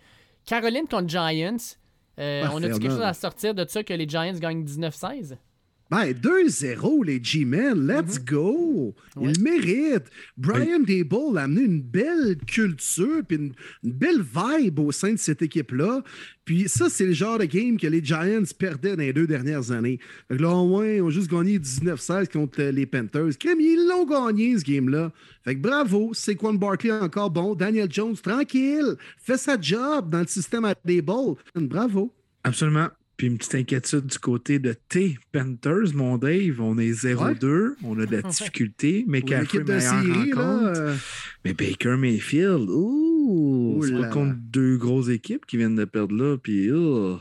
Caroline 0.45 0.87
contre 0.87 1.09
Giants, 1.09 1.57
euh, 2.21 2.47
on 2.51 2.61
a-tu 2.63 2.79
quelque 2.79 2.89
chose 2.91 3.01
à 3.01 3.13
sortir 3.13 3.53
de 3.53 3.65
ça 3.67 3.83
que 3.83 3.93
les 3.93 4.07
Giants 4.07 4.37
gagnent 4.39 4.63
19-16? 4.63 5.37
Ben, 5.91 6.13
2-0, 6.13 7.03
les 7.03 7.21
G-Men, 7.21 7.85
let's 7.85 8.17
mhm. 8.17 8.25
go! 8.25 8.95
Ils 9.19 9.41
méritent. 9.41 10.09
Brian 10.37 10.79
Dable 10.79 11.37
a 11.37 11.41
amené 11.41 11.63
une 11.63 11.81
belle 11.81 12.37
culture 12.47 13.21
puis 13.27 13.35
une, 13.35 13.51
belle 13.83 14.21
vibe 14.21 14.79
au 14.79 14.93
sein 14.93 15.11
de 15.11 15.17
cette 15.17 15.41
équipe-là. 15.41 16.01
Puis 16.45 16.69
ça, 16.69 16.87
c'est 16.89 17.05
le 17.05 17.11
genre 17.11 17.39
de 17.39 17.43
game 17.43 17.77
que 17.77 17.87
les 17.87 18.01
Giants 18.01 18.41
perdaient 18.57 18.95
dans 18.95 19.03
les 19.03 19.11
deux 19.11 19.27
dernières 19.27 19.69
années. 19.73 19.99
Fait 20.29 20.37
que 20.37 20.41
là, 20.41 20.51
au 20.51 20.65
moins, 20.65 20.87
ils 20.87 21.01
ont 21.01 21.09
juste 21.09 21.29
gagné 21.29 21.59
19-16 21.59 22.31
contre 22.31 22.61
les 22.61 22.85
Panthers. 22.85 23.37
Crème, 23.37 23.59
ils 23.59 23.85
l'ont 23.89 24.05
gagné, 24.05 24.57
ce 24.57 24.63
game-là. 24.63 25.11
Fait 25.43 25.55
que 25.55 25.59
bravo, 25.59 26.13
Saquon 26.13 26.53
Barkley 26.53 26.93
encore 26.93 27.31
bon. 27.31 27.53
Daniel 27.53 27.91
Jones, 27.91 28.15
tranquille, 28.15 28.95
fait 29.17 29.37
sa 29.37 29.59
job 29.59 30.09
dans 30.09 30.21
le 30.21 30.27
système 30.27 30.63
à 30.63 30.73
Dable. 30.85 31.35
Bravo. 31.53 32.13
Absolument. 32.45 32.87
Puis 33.21 33.27
une 33.27 33.37
petite 33.37 33.53
inquiétude 33.53 34.07
du 34.07 34.17
côté 34.17 34.57
de 34.57 34.73
T 34.73 35.15
Panthers, 35.31 35.93
mon 35.93 36.17
Dave. 36.17 36.59
On 36.59 36.79
est 36.79 36.89
0-2. 36.89 37.73
On 37.83 37.99
a 37.99 38.07
de 38.07 38.15
la 38.15 38.21
difficulté. 38.27 39.05
Mais 39.07 39.19
McCaffrey, 39.19 39.63
meilleure 39.63 39.79
série, 39.79 40.33
rencontre. 40.33 40.71
Là, 40.71 40.73
euh. 40.75 40.95
Mais 41.45 41.53
Baker 41.53 41.97
Mayfield, 41.97 42.67
ouh! 42.67 43.83
Là 43.83 44.07
contre 44.07 44.33
deux 44.39 44.75
grosses 44.77 45.09
équipes 45.09 45.45
qui 45.45 45.57
viennent 45.57 45.75
de 45.75 45.85
perdre 45.85 46.15
là, 46.15 46.37
puis 46.41 46.71
oh, 46.71 47.19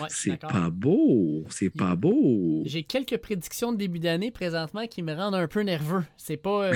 Ouais, 0.00 0.06
c'est 0.08 0.36
pas 0.38 0.70
beau, 0.70 1.44
c'est 1.48 1.70
pas 1.70 1.96
beau. 1.96 2.62
J'ai 2.66 2.82
quelques 2.84 3.16
prédictions 3.16 3.72
de 3.72 3.78
début 3.78 3.98
d'année 3.98 4.30
présentement 4.30 4.86
qui 4.86 5.02
me 5.02 5.14
rendent 5.14 5.34
un 5.34 5.48
peu 5.48 5.62
nerveux. 5.62 6.04
C'est 6.16 6.36
pas. 6.36 6.66
euh, 6.70 6.74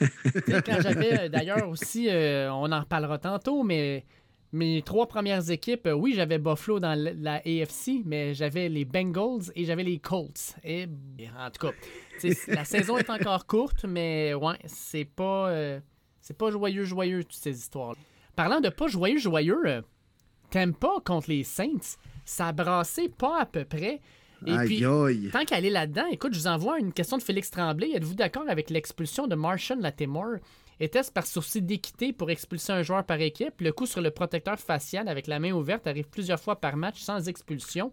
quand 0.64 0.80
j'avais. 0.80 1.20
euh, 1.20 1.28
D'ailleurs 1.28 1.68
aussi, 1.68 2.08
euh, 2.08 2.50
on 2.52 2.70
en 2.72 2.80
reparlera 2.80 3.18
tantôt, 3.18 3.64
mais 3.64 4.04
mes 4.52 4.82
trois 4.82 5.06
premières 5.06 5.50
équipes, 5.50 5.86
euh, 5.86 5.92
oui, 5.92 6.14
j'avais 6.14 6.38
Buffalo 6.38 6.80
dans 6.80 6.98
la, 6.98 7.36
AFC, 7.36 8.02
mais 8.04 8.34
j'avais 8.34 8.68
les 8.68 8.84
Bengals 8.84 9.52
et 9.54 9.64
j'avais 9.64 9.84
les 9.84 9.98
Colts. 9.98 10.54
Et 10.64 10.86
en 11.38 11.50
tout 11.50 11.66
cas, 11.66 11.72
la 12.48 12.64
saison 12.64 12.96
est 12.98 13.10
encore 13.10 13.46
courte, 13.46 13.84
mais 13.84 14.34
ouais, 14.34 14.56
c'est 14.66 15.04
pas. 15.04 15.50
euh, 15.50 15.80
c'est 16.20 16.36
pas 16.36 16.50
joyeux, 16.50 16.84
joyeux, 16.84 17.24
toutes 17.24 17.32
ces 17.32 17.56
histoires 17.56 17.94
Parlant 18.36 18.60
de 18.60 18.68
pas 18.68 18.86
joyeux, 18.86 19.18
joyeux, 19.18 19.60
euh, 19.66 19.82
t'aimes 20.50 20.74
pas 20.74 21.00
contre 21.04 21.30
les 21.30 21.42
Saints, 21.42 21.96
ça 22.24 22.48
a 22.48 22.52
brassé 22.52 23.08
pas 23.08 23.40
à 23.40 23.46
peu 23.46 23.64
près. 23.64 24.00
Et 24.46 24.56
puis, 24.66 24.84
aïe. 24.84 25.30
Tant 25.32 25.44
qu'elle 25.44 25.64
est 25.64 25.70
là-dedans, 25.70 26.06
écoute, 26.10 26.34
je 26.34 26.38
vous 26.38 26.46
envoie 26.46 26.78
une 26.78 26.92
question 26.92 27.16
de 27.16 27.22
Félix 27.22 27.50
Tremblay. 27.50 27.90
Êtes-vous 27.94 28.14
d'accord 28.14 28.44
avec 28.48 28.70
l'expulsion 28.70 29.26
de 29.26 29.34
Martian 29.34 29.76
Latimore? 29.80 30.36
Était-ce 30.80 31.10
par 31.10 31.26
souci 31.26 31.60
d'équité 31.60 32.12
pour 32.12 32.30
expulser 32.30 32.72
un 32.72 32.82
joueur 32.82 33.04
par 33.04 33.20
équipe? 33.20 33.60
Le 33.60 33.72
coup 33.72 33.86
sur 33.86 34.00
le 34.00 34.10
protecteur 34.10 34.58
facial 34.58 35.08
avec 35.08 35.26
la 35.26 35.40
main 35.40 35.52
ouverte 35.52 35.86
arrive 35.86 36.08
plusieurs 36.08 36.40
fois 36.40 36.60
par 36.60 36.76
match 36.76 37.00
sans 37.00 37.28
expulsion. 37.28 37.92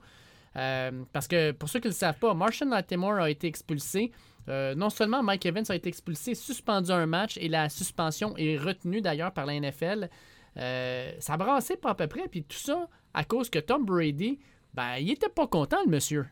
Euh, 0.55 1.03
parce 1.11 1.27
que 1.27 1.51
pour 1.51 1.67
ceux 1.67 1.79
qui 1.79 1.87
ne 1.87 1.91
le 1.93 1.97
savent 1.97 2.19
pas, 2.19 2.33
Martian 2.33 2.69
Latimore 2.69 3.19
a 3.19 3.29
été 3.29 3.47
expulsé. 3.47 4.11
Euh, 4.47 4.75
non 4.75 4.91
seulement 4.91 5.23
Mike 5.23 5.45
Evans 5.47 5.65
a 5.69 5.75
été 5.75 5.89
expulsé, 5.89 6.35
suspendu 6.35 6.91
un 6.91 7.07
match 7.07 7.37
et 7.37 7.49
la 7.49 7.69
suspension 7.69 8.37
est 8.37 8.57
retenue 8.57 9.01
d'ailleurs 9.01 9.31
par 9.31 9.47
la 9.47 9.59
NFL. 9.59 10.09
Euh, 10.57 11.11
ça 11.19 11.33
a 11.33 11.37
brassé 11.37 11.75
pas 11.75 11.91
à 11.91 11.95
peu 11.95 12.07
près, 12.07 12.27
puis 12.29 12.43
tout 12.43 12.57
ça 12.57 12.87
à 13.13 13.23
cause 13.23 13.49
que 13.49 13.59
Tom 13.59 13.83
Brady, 13.83 14.39
ben, 14.73 14.97
il 14.97 15.11
était 15.11 15.29
pas 15.29 15.47
content, 15.47 15.77
le 15.85 15.91
monsieur. 15.91 16.27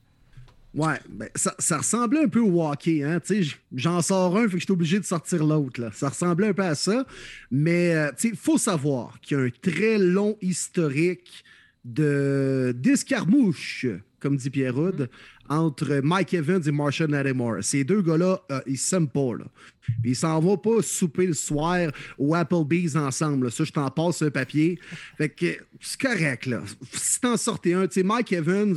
Ouais, 0.73 0.99
ben, 1.07 1.29
ça, 1.35 1.77
ressemblait 1.77 2.23
un 2.23 2.27
peu 2.27 2.39
au 2.39 2.63
hockey. 2.63 3.03
Hein? 3.03 3.19
J'en 3.75 4.01
sors 4.01 4.35
un, 4.35 4.47
fait 4.47 4.55
que 4.55 4.59
j'étais 4.59 4.71
obligé 4.71 4.99
de 4.99 5.05
sortir 5.05 5.45
l'autre. 5.45 5.93
Ça 5.93 6.09
ressemblait 6.09 6.47
un 6.47 6.53
peu 6.53 6.63
à 6.63 6.75
ça. 6.75 7.05
Mais 7.51 7.93
euh, 7.95 8.11
il 8.23 8.35
faut 8.35 8.57
savoir 8.57 9.19
qu'il 9.21 9.37
y 9.37 9.41
a 9.41 9.43
un 9.43 9.49
très 9.61 9.99
long 9.99 10.35
historique 10.41 11.43
de 11.85 12.73
d'escarmouche, 12.75 13.85
comme 14.19 14.37
dit 14.37 14.49
Pierre 14.49 14.77
Houd, 14.77 15.09
entre 15.49 16.01
Mike 16.03 16.33
Evans 16.33 16.61
et 16.65 16.71
Marshall 16.71 17.11
Lattimore. 17.11 17.57
Ces 17.61 17.83
deux 17.83 18.01
gars-là, 18.01 18.41
euh, 18.51 18.61
ils 18.65 18.77
s'aiment 18.77 19.09
pas. 19.09 19.31
Ils 20.03 20.15
s'en 20.15 20.39
vont 20.39 20.57
pas 20.57 20.81
souper 20.81 21.27
le 21.27 21.33
soir 21.33 21.91
au 22.17 22.33
Applebee's 22.33 22.95
ensemble. 22.95 23.51
Ça, 23.51 23.63
je 23.63 23.71
t'en 23.71 23.89
passe 23.89 24.21
un 24.21 24.29
papier. 24.29 24.79
Fait 25.17 25.29
que 25.29 25.57
c'est 25.81 25.99
correct, 25.99 26.45
là. 26.45 26.61
Si 26.91 27.19
t'en 27.19 27.37
sortais 27.37 27.73
un, 27.73 27.87
tu 27.87 27.95
sais, 27.95 28.03
Mike 28.03 28.31
Evans, 28.31 28.75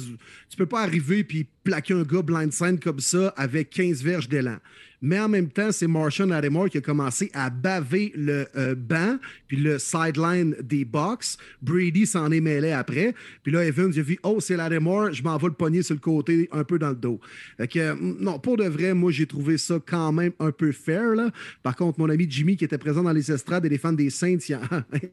tu 0.48 0.56
peux 0.56 0.66
pas 0.66 0.82
arriver 0.82 1.22
puis 1.24 1.46
plaquer 1.62 1.94
un 1.94 2.02
gars 2.02 2.22
blindside 2.22 2.82
comme 2.82 3.00
ça 3.00 3.32
avec 3.36 3.70
15 3.70 4.02
verges 4.02 4.28
d'élan. 4.28 4.58
Mais 5.02 5.18
en 5.18 5.28
même 5.28 5.48
temps, 5.48 5.72
c'est 5.72 5.86
Martian 5.86 6.26
Lattimore 6.26 6.68
qui 6.68 6.78
a 6.78 6.80
commencé 6.80 7.30
à 7.34 7.50
baver 7.50 8.12
le 8.16 8.46
euh, 8.56 8.74
banc 8.74 9.16
puis 9.48 9.56
le 9.56 9.78
sideline 9.78 10.56
des 10.62 10.84
box. 10.84 11.36
Brady 11.62 12.06
s'en 12.06 12.30
est 12.30 12.40
mêlé 12.40 12.72
après. 12.72 13.14
Puis 13.42 13.52
là, 13.52 13.64
Evans, 13.64 13.90
il 13.92 14.00
a 14.00 14.02
vu, 14.02 14.18
oh, 14.22 14.38
c'est 14.40 14.56
Lattimore, 14.56 15.12
je 15.12 15.22
m'en 15.22 15.38
le 15.46 15.52
pogner 15.52 15.82
sur 15.82 15.94
le 15.94 16.00
côté, 16.00 16.48
un 16.52 16.64
peu 16.64 16.78
dans 16.78 16.90
le 16.90 16.96
dos. 16.96 17.20
Fait 17.56 17.68
que, 17.68 17.92
mm, 17.92 18.16
non, 18.20 18.38
pour 18.38 18.56
de 18.56 18.64
vrai, 18.64 18.94
moi, 18.94 19.10
j'ai 19.12 19.26
trouvé 19.26 19.58
ça 19.58 19.78
quand 19.84 20.12
même 20.12 20.32
un 20.40 20.52
peu 20.52 20.72
fair. 20.72 21.14
Là. 21.14 21.30
Par 21.62 21.76
contre, 21.76 21.98
mon 22.00 22.08
ami 22.08 22.26
Jimmy, 22.28 22.56
qui 22.56 22.64
était 22.64 22.78
présent 22.78 23.02
dans 23.02 23.12
les 23.12 23.30
estrades 23.30 23.64
et 23.66 23.68
les 23.68 23.78
fans 23.78 23.92
des 23.92 24.10
Saints, 24.10 24.38
il 24.48 24.58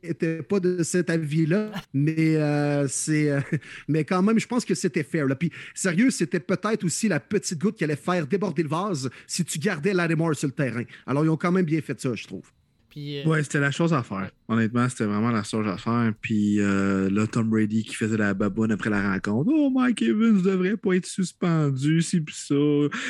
n'était 0.03 0.41
pas 0.49 0.59
de 0.59 0.83
cet 0.83 1.09
avis-là. 1.09 1.71
Mais, 1.93 2.35
euh, 2.37 2.87
c'est, 2.87 3.29
euh, 3.29 3.41
mais 3.87 4.03
quand 4.03 4.21
même, 4.21 4.39
je 4.39 4.47
pense 4.47 4.65
que 4.65 4.75
c'était 4.75 5.03
fair. 5.03 5.27
Là. 5.27 5.35
Puis, 5.35 5.51
sérieux, 5.73 6.09
c'était 6.09 6.39
peut-être 6.39 6.83
aussi 6.83 7.07
la 7.07 7.19
petite 7.19 7.59
goutte 7.59 7.75
qui 7.75 7.83
allait 7.83 7.95
faire 7.95 8.27
déborder 8.27 8.63
le 8.63 8.69
vase 8.69 9.09
si 9.27 9.43
tu 9.45 9.59
gardais 9.83 9.93
Lattimore 9.93 10.35
sur 10.35 10.47
le 10.47 10.53
terrain. 10.53 10.83
Alors, 11.05 11.25
ils 11.25 11.29
ont 11.29 11.37
quand 11.37 11.51
même 11.51 11.65
bien 11.65 11.81
fait 11.81 11.99
ça, 11.99 12.13
je 12.13 12.25
trouve. 12.25 12.45
Euh, 12.95 13.23
Ouais, 13.25 13.41
c'était 13.41 13.59
la 13.59 13.71
chose 13.71 13.91
à 13.91 14.03
faire. 14.03 14.29
Honnêtement, 14.47 14.87
c'était 14.87 15.05
vraiment 15.05 15.31
la 15.31 15.43
chose 15.43 15.67
à 15.67 15.77
faire. 15.77 16.13
Puis 16.21 16.59
euh, 16.59 17.09
là, 17.09 17.25
Tom 17.25 17.49
Brady 17.49 17.83
qui 17.83 17.95
faisait 17.95 18.17
la 18.17 18.35
baboune 18.35 18.71
après 18.71 18.91
la 18.91 19.13
rencontre. 19.13 19.51
Oh, 19.51 19.71
Mike 19.71 20.03
Evans 20.03 20.41
devrait 20.41 20.77
pas 20.77 20.93
être 20.93 21.07
suspendu, 21.07 22.01
c'est 22.03 22.21
pis 22.21 22.35
ça. 22.35 22.55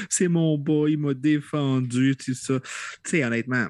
C'est 0.09 0.29
mon 0.29 0.57
boy, 0.57 0.93
il 0.93 0.99
m'a 0.99 1.13
défendu, 1.13 2.15
tout 2.15 2.33
ça. 2.33 2.59
Tu 2.62 2.69
sais, 3.03 3.25
honnêtement, 3.25 3.67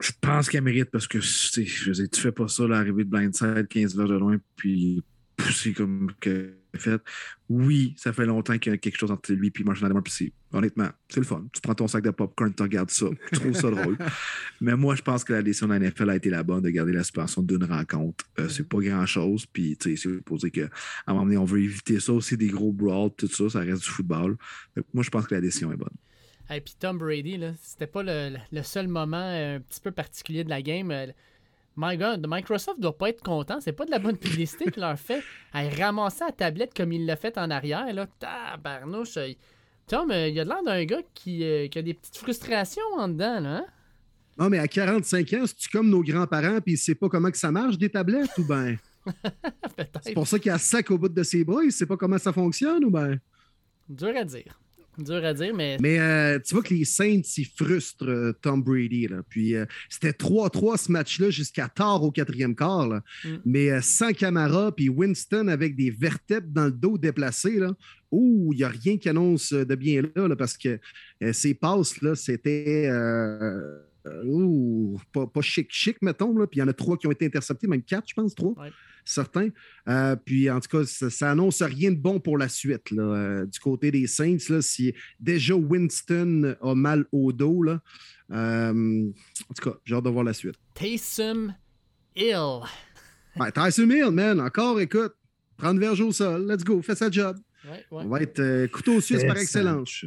je 0.00 0.12
pense 0.22 0.48
qu'elle 0.48 0.64
mérite 0.64 0.90
parce 0.90 1.06
que 1.06 1.18
tu 1.18 1.26
sais, 1.26 1.66
je 1.66 1.92
dire, 1.92 2.08
tu 2.10 2.20
fais 2.22 2.32
pas 2.32 2.48
ça, 2.48 2.66
l'arrivée 2.66 3.04
de 3.04 3.10
blindside, 3.10 3.68
15 3.68 3.94
verres 3.94 4.08
de 4.08 4.16
loin, 4.16 4.38
puis 4.56 5.02
pousser 5.46 5.72
comme 5.72 6.12
que 6.20 6.54
fait. 6.76 7.00
Oui, 7.48 7.94
ça 7.96 8.12
fait 8.12 8.26
longtemps 8.26 8.56
qu'il 8.58 8.70
y 8.70 8.74
a 8.74 8.78
quelque 8.78 8.96
chose 8.96 9.10
entre 9.10 9.32
lui 9.32 9.48
et 9.58 9.64
Marshall 9.64 9.82
Lattimore, 9.84 10.02
puis 10.04 10.12
c'est- 10.12 10.32
honnêtement, 10.52 10.88
c'est 11.08 11.18
le 11.20 11.26
fun. 11.26 11.44
Tu 11.52 11.60
prends 11.60 11.74
ton 11.74 11.88
sac 11.88 12.04
de 12.04 12.10
popcorn, 12.10 12.54
tu 12.54 12.62
regardes 12.62 12.90
ça, 12.90 13.06
tu 13.32 13.40
trouves 13.40 13.54
ça 13.54 13.70
drôle. 13.70 13.96
Mais 14.60 14.76
moi, 14.76 14.94
je 14.94 15.02
pense 15.02 15.24
que 15.24 15.32
la 15.32 15.42
décision 15.42 15.66
de 15.66 15.72
la 15.72 15.78
NFL 15.80 16.10
a 16.10 16.16
été 16.16 16.30
la 16.30 16.42
bonne 16.44 16.62
de 16.62 16.70
garder 16.70 16.92
la 16.92 17.02
suspension 17.02 17.42
d'une 17.42 17.64
rencontre. 17.64 18.24
Euh, 18.38 18.48
c'est 18.48 18.68
pas 18.68 18.78
grand-chose. 18.78 19.46
Puis, 19.46 19.76
tu 19.76 19.96
sais, 19.96 20.08
c'est 20.10 20.20
posé 20.22 20.50
qu'à 20.52 20.68
un 21.08 21.12
moment 21.12 21.24
donné, 21.24 21.36
on 21.38 21.44
veut 21.44 21.60
éviter 21.62 21.98
ça 21.98 22.12
aussi, 22.12 22.36
des 22.36 22.48
gros 22.48 22.72
brawls, 22.72 23.10
tout 23.16 23.26
ça, 23.26 23.48
ça 23.50 23.60
reste 23.60 23.82
du 23.82 23.88
football. 23.90 24.36
Que 24.76 24.80
moi, 24.94 25.02
je 25.02 25.10
pense 25.10 25.26
que 25.26 25.34
la 25.34 25.40
décision 25.40 25.72
est 25.72 25.76
bonne. 25.76 25.88
Et 26.52 26.60
puis 26.60 26.74
Tom 26.78 26.98
Brady, 26.98 27.36
là, 27.36 27.52
c'était 27.62 27.86
pas 27.86 28.02
le, 28.02 28.36
le 28.50 28.62
seul 28.62 28.88
moment 28.88 29.16
euh, 29.16 29.56
un 29.56 29.60
petit 29.60 29.80
peu 29.80 29.90
particulier 29.92 30.42
de 30.44 30.50
la 30.50 30.62
game. 30.62 30.90
My 31.76 31.96
God, 31.96 32.26
Microsoft 32.28 32.80
doit 32.80 32.96
pas 32.96 33.10
être 33.10 33.22
content. 33.22 33.60
C'est 33.60 33.72
pas 33.72 33.84
de 33.86 33.90
la 33.90 33.98
bonne 33.98 34.16
publicité 34.16 34.70
qu'il 34.70 34.82
leur 34.82 34.98
fait. 34.98 35.22
À 35.52 35.68
ramasser 35.68 36.24
la 36.24 36.32
tablette 36.32 36.74
comme 36.74 36.92
il 36.92 37.06
l'a 37.06 37.16
fait 37.16 37.38
en 37.38 37.50
arrière, 37.50 37.92
là. 37.92 38.06
Tabarnouche. 38.18 39.18
Tom, 39.86 40.10
euh, 40.10 40.28
il 40.28 40.38
a 40.38 40.44
l'air 40.44 40.62
d'un 40.64 40.84
gars 40.84 41.02
qui, 41.14 41.44
euh, 41.44 41.68
qui 41.68 41.78
a 41.78 41.82
des 41.82 41.94
petites 41.94 42.16
frustrations 42.16 42.82
en 42.96 43.08
dedans, 43.08 43.40
là. 43.40 43.56
hein? 43.56 43.64
Non, 44.38 44.48
mais 44.48 44.58
à 44.58 44.68
45 44.68 45.32
ans, 45.34 45.46
c'est-tu 45.46 45.68
comme 45.68 45.90
nos 45.90 46.02
grands-parents 46.02 46.60
puis 46.60 46.74
il 46.74 46.78
sait 46.78 46.94
pas 46.94 47.08
comment 47.08 47.30
que 47.30 47.36
ça 47.36 47.50
marche, 47.50 47.76
des 47.76 47.90
tablettes, 47.90 48.30
ou 48.38 48.44
ben? 48.44 48.76
C'est 50.02 50.14
pour 50.14 50.26
ça 50.26 50.38
qu'il 50.38 50.50
a 50.50 50.58
sac 50.58 50.90
au 50.90 50.98
bout 50.98 51.08
de 51.08 51.22
ses 51.22 51.44
bras, 51.44 51.62
il 51.64 51.72
sait 51.72 51.86
pas 51.86 51.96
comment 51.96 52.18
ça 52.18 52.32
fonctionne, 52.32 52.84
ou 52.84 52.90
ben? 52.90 53.18
Dur 53.88 54.12
à 54.16 54.24
dire. 54.24 54.58
Dur 55.02 55.24
à 55.24 55.34
dire, 55.34 55.54
mais. 55.54 55.78
Mais 55.80 55.98
euh, 55.98 56.38
tu 56.38 56.54
vois 56.54 56.62
que 56.62 56.74
les 56.74 56.84
Saints, 56.84 57.22
ils 57.36 57.46
frustrent 57.46 58.08
euh, 58.08 58.32
Tom 58.40 58.62
Brady. 58.62 59.08
Là. 59.08 59.22
Puis 59.28 59.54
euh, 59.54 59.64
c'était 59.88 60.10
3-3 60.10 60.76
ce 60.76 60.92
match-là 60.92 61.30
jusqu'à 61.30 61.68
tard 61.68 62.02
au 62.02 62.10
quatrième 62.10 62.54
quart. 62.54 62.88
là. 62.88 63.02
Mm. 63.24 63.28
Mais 63.44 63.80
sans 63.82 64.12
Camara, 64.12 64.72
puis 64.72 64.88
Winston 64.88 65.48
avec 65.48 65.76
des 65.76 65.90
vertèbres 65.90 66.48
dans 66.50 66.66
le 66.66 66.72
dos 66.72 66.98
déplacés, 66.98 67.58
là. 67.58 67.72
Ouh, 68.10 68.52
il 68.52 68.56
n'y 68.56 68.64
a 68.64 68.68
rien 68.68 68.98
qui 68.98 69.08
annonce 69.08 69.52
de 69.52 69.74
bien 69.76 70.02
là, 70.02 70.26
là, 70.26 70.34
parce 70.34 70.58
que 70.58 70.80
ces 71.32 71.54
passes, 71.54 72.02
là, 72.02 72.16
c'était. 72.16 72.90
Euh, 74.06 74.24
ouh, 74.24 74.98
pas, 75.12 75.26
pas 75.26 75.40
chic, 75.42 75.68
chic, 75.70 75.96
mettons. 76.02 76.36
Là. 76.38 76.46
Puis 76.46 76.58
il 76.58 76.60
y 76.60 76.62
en 76.62 76.68
a 76.68 76.72
trois 76.72 76.96
qui 76.96 77.06
ont 77.06 77.10
été 77.10 77.26
interceptés, 77.26 77.66
même 77.66 77.82
quatre, 77.82 78.08
je 78.08 78.14
pense, 78.14 78.34
trois, 78.34 78.52
Ouais. 78.58 78.70
certains. 79.04 79.48
Euh, 79.88 80.16
puis 80.16 80.50
en 80.50 80.60
tout 80.60 80.68
cas, 80.78 80.86
ça, 80.86 81.10
ça 81.10 81.30
annonce 81.30 81.62
rien 81.62 81.90
de 81.90 81.96
bon 81.98 82.18
pour 82.20 82.38
la 82.38 82.48
suite. 82.48 82.90
Là, 82.90 83.02
euh, 83.02 83.46
du 83.46 83.58
côté 83.60 83.90
des 83.90 84.06
Saints, 84.06 84.36
là, 84.48 84.62
si 84.62 84.94
déjà 85.18 85.54
Winston 85.54 86.54
a 86.62 86.74
mal 86.74 87.04
au 87.12 87.32
dos, 87.32 87.62
là, 87.62 87.80
en 88.30 89.54
tout 89.54 89.70
cas, 89.70 89.76
j'ai 89.84 89.94
hâte 89.94 90.04
de 90.04 90.10
voir 90.10 90.24
la 90.24 90.32
suite. 90.32 90.54
Taysom 90.74 91.54
Hill. 92.16 92.60
Ouais, 93.38 93.52
Tyson 93.52 93.88
Hill, 93.90 94.10
man, 94.10 94.40
encore, 94.40 94.80
écoute, 94.80 95.12
prendre 95.56 95.78
verge 95.80 96.00
au 96.00 96.10
sol, 96.12 96.46
let's 96.50 96.64
go, 96.64 96.80
fais 96.82 96.94
sa 96.94 97.10
job. 97.10 97.36
Ouais, 97.64 97.84
ouais. 97.90 98.02
On 98.04 98.08
va 98.08 98.22
être 98.22 98.40
euh, 98.40 98.66
couteau 98.68 99.00
suisse 99.00 99.24
par 99.24 99.36
excellence. 99.36 100.04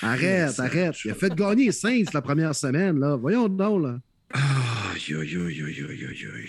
Arrête, 0.00 0.50
ça, 0.52 0.64
arrête. 0.64 0.94
Il 1.04 1.10
a 1.10 1.14
fait 1.14 1.34
gagner 1.34 1.70
Saints 1.70 2.04
la 2.14 2.22
première 2.22 2.54
semaine, 2.54 2.98
là. 2.98 3.16
Voyons 3.16 3.48
donc, 3.48 3.82
là. 3.82 3.98
Aïe, 4.32 5.14
aïe, 5.14 5.36
aïe, 5.36 5.62
aïe. 5.62 6.48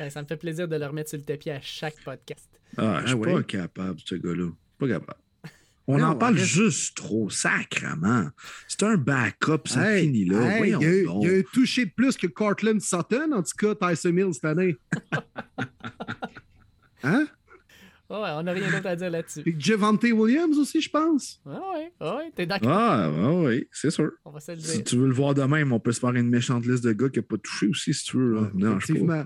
Ouais, 0.00 0.10
Ça 0.10 0.22
me 0.22 0.26
fait 0.26 0.36
plaisir 0.36 0.66
de 0.66 0.76
le 0.76 0.86
remettre 0.86 1.10
sur 1.10 1.18
le 1.18 1.24
tapis 1.24 1.50
à 1.50 1.60
chaque 1.60 1.94
podcast. 2.04 2.48
Ah, 2.76 3.00
je 3.04 3.10
suis 3.10 3.18
Ah 3.20 3.24
pas 3.24 3.34
ouais. 3.34 3.44
capable, 3.44 4.00
ce 4.04 4.14
gars-là. 4.16 4.48
Pas 4.78 4.88
capable. 4.88 5.18
On 5.86 5.98
Non, 5.98 6.06
en 6.08 6.16
parle 6.16 6.34
arrête. 6.36 6.46
juste 6.46 6.96
trop, 6.96 7.30
sacrement. 7.30 8.28
C'est 8.68 8.82
un 8.82 8.96
backup, 8.96 9.62
ça 9.66 9.92
Hey, 9.92 10.06
finit 10.06 10.24
là. 10.24 10.58
hey, 10.58 10.70
il, 10.70 10.74
a, 10.74 10.78
eu- 10.80 11.06
il 11.22 11.28
a 11.28 11.32
eu 11.38 11.44
touché 11.52 11.86
de 11.86 11.90
plus 11.90 12.16
que 12.16 12.26
Cortland 12.26 12.80
Sutton, 12.80 13.30
en 13.32 13.42
tout 13.42 13.74
cas, 13.74 13.88
Tyson 13.90 14.16
Hill 14.16 14.34
cette 14.34 14.44
année. 14.46 14.76
hein? 17.04 17.26
Ouais, 18.12 18.28
on 18.34 18.42
n'a 18.42 18.52
rien 18.52 18.70
d'autre 18.70 18.86
à 18.86 18.94
dire 18.96 19.10
là-dessus. 19.10 19.42
Puis 19.42 19.56
Javante 19.58 20.02
Williams 20.04 20.58
aussi, 20.58 20.80
je 20.80 20.90
pense. 20.90 21.40
Ouais, 21.46 21.54
ouais, 21.54 21.92
ouais, 22.08 22.30
t'es 22.34 22.44
d'accord? 22.46 22.70
Ah, 22.70 23.10
ouais, 23.10 23.46
oui, 23.46 23.68
c'est 23.72 23.90
sûr. 23.90 24.10
On 24.24 24.30
va 24.30 24.38
se 24.40 24.52
le 24.52 24.58
Si 24.60 24.76
dire. 24.76 24.84
tu 24.84 24.96
veux 24.96 25.06
le 25.06 25.14
voir 25.14 25.34
de 25.34 25.42
même, 25.44 25.72
on 25.72 25.80
peut 25.80 25.92
se 25.92 26.00
faire 26.00 26.10
une 26.10 26.28
méchante 26.28 26.66
liste 26.66 26.84
de 26.84 26.92
gars 26.92 27.08
qui 27.08 27.18
n'ont 27.20 27.24
pas 27.24 27.38
touché 27.38 27.66
aussi, 27.68 27.94
si 27.94 28.04
tu 28.04 28.18
veux. 28.18 28.34
Là. 28.34 28.50
Non, 28.54 28.78
je 28.80 28.86
sais 28.86 28.92
pas. 28.94 28.98
Effectivement. 28.98 29.24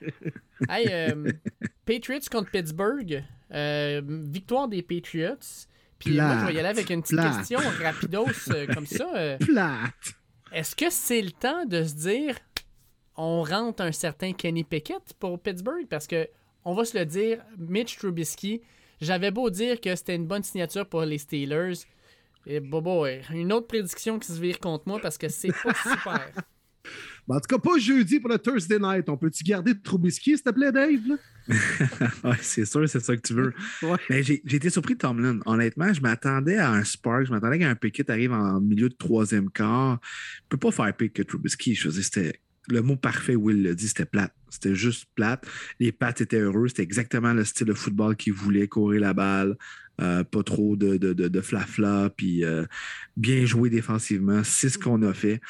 Hey, 0.68 0.86
euh, 0.90 1.32
Patriots 1.86 2.20
contre 2.30 2.50
Pittsburgh. 2.50 3.22
Euh, 3.52 4.02
victoire 4.04 4.68
des 4.68 4.82
Patriots. 4.82 5.36
Puis 5.98 6.16
moi, 6.20 6.36
je 6.40 6.46
vais 6.46 6.54
y 6.54 6.58
aller 6.58 6.68
avec 6.68 6.90
une 6.90 7.00
petite 7.02 7.16
Plate. 7.16 7.36
question 7.38 7.58
rapidos 7.82 8.26
euh, 8.50 8.66
comme 8.74 8.86
ça. 8.86 9.08
euh, 9.16 9.38
Plate. 9.40 10.14
Est-ce 10.52 10.74
que 10.76 10.90
c'est 10.90 11.22
le 11.22 11.30
temps 11.30 11.64
de 11.66 11.82
se 11.84 11.94
dire 11.94 12.36
on 13.16 13.42
rentre 13.42 13.82
un 13.82 13.90
certain 13.92 14.32
Kenny 14.32 14.62
Pickett 14.64 15.14
pour 15.18 15.40
Pittsburgh? 15.40 15.86
Parce 15.88 16.06
que, 16.06 16.28
on 16.64 16.74
va 16.74 16.84
se 16.84 16.98
le 16.98 17.04
dire, 17.04 17.38
Mitch 17.56 17.96
Trubisky, 17.96 18.62
j'avais 19.00 19.30
beau 19.30 19.50
dire 19.50 19.80
que 19.80 19.94
c'était 19.94 20.16
une 20.16 20.26
bonne 20.26 20.42
signature 20.42 20.86
pour 20.88 21.02
les 21.02 21.18
Steelers. 21.18 21.74
Et 22.46 22.60
bobo, 22.60 23.06
une 23.32 23.52
autre 23.52 23.66
prédiction 23.66 24.18
qui 24.18 24.32
se 24.32 24.40
vire 24.40 24.58
contre 24.58 24.84
moi 24.86 24.98
parce 25.00 25.18
que 25.18 25.28
c'est 25.28 25.52
pas 25.52 25.74
super. 25.82 26.32
Ben, 27.26 27.36
en 27.36 27.40
tout 27.40 27.48
cas, 27.48 27.58
pas 27.58 27.78
jeudi 27.78 28.20
pour 28.20 28.30
le 28.30 28.38
Thursday 28.38 28.78
night. 28.78 29.08
On 29.08 29.16
peut-tu 29.18 29.44
garder 29.44 29.78
Trubisky, 29.78 30.30
s'il 30.36 30.42
te 30.42 30.50
plaît, 30.50 30.72
Dave? 30.72 31.18
ouais, 32.24 32.36
c'est 32.40 32.64
sûr, 32.64 32.88
c'est 32.88 33.00
ça 33.00 33.16
que 33.16 33.20
tu 33.20 33.34
veux. 33.34 33.52
Mais 34.10 34.22
j'ai 34.22 34.40
été 34.44 34.70
surpris 34.70 34.94
de 34.94 34.98
Tomlin. 34.98 35.40
Honnêtement, 35.44 35.92
je 35.92 36.00
m'attendais 36.00 36.56
à 36.56 36.70
un 36.70 36.84
Spark. 36.84 37.26
Je 37.26 37.32
m'attendais 37.32 37.58
qu'un 37.58 37.74
Pickett 37.74 38.08
arrive 38.08 38.32
en 38.32 38.60
milieu 38.60 38.88
de 38.88 38.94
troisième 38.94 39.50
quart. 39.50 39.98
Je 40.02 40.42
ne 40.44 40.48
peux 40.48 40.56
pas 40.56 40.70
faire 40.70 40.96
pick 40.96 41.12
que 41.12 41.22
Trubisky. 41.22 41.74
Je 41.74 41.88
faisais, 41.88 42.02
c'était 42.02 42.40
le 42.68 42.82
mot 42.82 42.96
parfait, 42.96 43.34
Will 43.34 43.62
l'a 43.62 43.74
dit, 43.74 43.88
c'était 43.88 44.04
plate. 44.04 44.34
C'était 44.50 44.74
juste 44.74 45.06
plate. 45.14 45.46
Les 45.78 45.92
pattes 45.92 46.20
étaient 46.20 46.40
heureux. 46.40 46.68
C'était 46.68 46.82
exactement 46.82 47.32
le 47.32 47.44
style 47.44 47.66
de 47.66 47.74
football 47.74 48.16
qu'ils 48.16 48.32
voulaient, 48.32 48.68
courir 48.68 49.00
la 49.00 49.14
balle, 49.14 49.56
euh, 50.00 50.24
pas 50.24 50.42
trop 50.42 50.76
de, 50.76 50.96
de, 50.96 51.12
de, 51.12 51.40
fla-fla, 51.40 52.10
puis 52.16 52.44
euh, 52.44 52.64
bien 53.16 53.44
jouer 53.44 53.68
défensivement. 53.68 54.42
C'est 54.44 54.68
ce 54.68 54.78
qu'on 54.78 55.02
a 55.02 55.12
fait. 55.12 55.40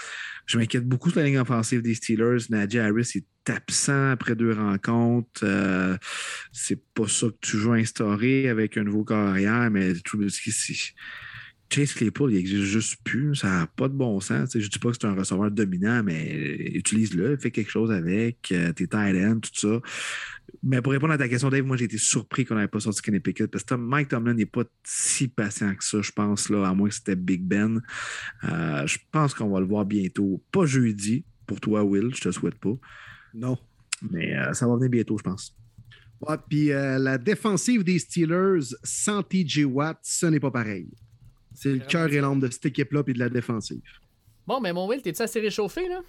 Je 0.46 0.58
m'inquiète 0.58 0.86
beaucoup 0.86 1.10
sur 1.10 1.20
la 1.20 1.26
ligne 1.26 1.38
offensive 1.38 1.82
des 1.82 1.94
Steelers. 1.94 2.46
Nadia 2.50 2.86
Harris 2.86 3.12
est 3.14 3.50
absent 3.50 4.10
après 4.10 4.34
deux 4.34 4.52
rencontres. 4.52 5.42
Euh, 5.42 5.96
c'est 6.52 6.82
pas 6.94 7.08
ça 7.08 7.26
que 7.28 7.36
tu 7.40 7.56
veux 7.56 7.74
instaurer 7.74 8.48
avec 8.48 8.76
un 8.76 8.84
nouveau 8.84 9.04
carrière, 9.04 9.70
mais 9.70 9.94
Trubisky, 9.94 10.94
Chase 11.70 11.92
Claypool, 11.92 12.32
il 12.32 12.36
n'existe 12.36 12.62
juste 12.62 12.98
plus. 13.04 13.36
Ça 13.36 13.48
n'a 13.48 13.66
pas 13.66 13.88
de 13.88 13.94
bon 13.94 14.20
sens. 14.20 14.50
je 14.52 14.58
ne 14.58 14.68
dis 14.68 14.78
pas 14.78 14.90
que 14.90 14.96
c'est 14.98 15.06
un 15.06 15.14
receveur 15.14 15.50
dominant, 15.50 16.02
mais 16.02 16.70
utilise-le, 16.74 17.36
fais 17.36 17.50
quelque 17.50 17.70
chose 17.70 17.90
avec, 17.90 18.50
euh, 18.52 18.72
tes 18.72 18.86
tight 18.86 19.40
tout 19.42 19.50
ça. 19.54 19.80
Mais 20.62 20.80
pour 20.80 20.92
répondre 20.92 21.12
à 21.12 21.18
ta 21.18 21.28
question, 21.28 21.50
Dave, 21.50 21.64
moi, 21.64 21.76
j'ai 21.76 21.84
été 21.84 21.98
surpris 21.98 22.46
qu'on 22.46 22.54
n'avait 22.54 22.68
pas 22.68 22.80
sorti 22.80 23.02
Kenny 23.02 23.20
Pickett 23.20 23.50
parce 23.50 23.64
que 23.64 23.74
Mike 23.74 24.08
Tomlin 24.08 24.32
n'est 24.32 24.46
pas 24.46 24.64
si 24.82 25.28
patient 25.28 25.74
que 25.74 25.84
ça, 25.84 26.00
je 26.00 26.10
pense, 26.10 26.48
là, 26.48 26.66
à 26.66 26.72
moins 26.72 26.88
que 26.88 26.94
c'était 26.94 27.16
Big 27.16 27.42
Ben. 27.42 27.82
Euh, 28.44 28.86
je 28.86 28.98
pense 29.12 29.34
qu'on 29.34 29.50
va 29.50 29.60
le 29.60 29.66
voir 29.66 29.84
bientôt. 29.84 30.42
Pas 30.50 30.64
jeudi, 30.64 31.24
pour 31.46 31.60
toi, 31.60 31.84
Will, 31.84 32.14
je 32.14 32.22
te 32.22 32.30
souhaite 32.30 32.58
pas. 32.58 32.76
Non. 33.34 33.58
Mais 34.10 34.34
euh, 34.34 34.54
ça 34.54 34.66
va 34.66 34.76
venir 34.76 34.88
bientôt, 34.88 35.18
je 35.18 35.22
pense. 35.22 35.54
Ouais, 36.22 36.36
puis 36.48 36.68
la 36.68 37.16
défensive 37.16 37.84
des 37.84 37.98
Steelers 38.00 38.74
sans 38.82 39.22
TJ 39.22 39.64
Watt, 39.64 39.98
ce 40.02 40.26
n'est 40.26 40.40
pas 40.40 40.50
pareil. 40.50 40.88
C'est 41.60 41.72
le 41.72 41.80
cœur 41.80 42.06
et 42.12 42.20
l'âme 42.20 42.38
de 42.38 42.48
cette 42.48 42.66
équipe-là 42.66 43.02
et 43.08 43.12
de 43.12 43.18
la 43.18 43.28
défensive. 43.28 43.82
Bon, 44.46 44.60
mais 44.60 44.72
mon 44.72 44.86
Will, 44.86 45.02
t'es-tu 45.02 45.20
assez 45.20 45.40
réchauffé, 45.40 45.88
là? 45.88 46.02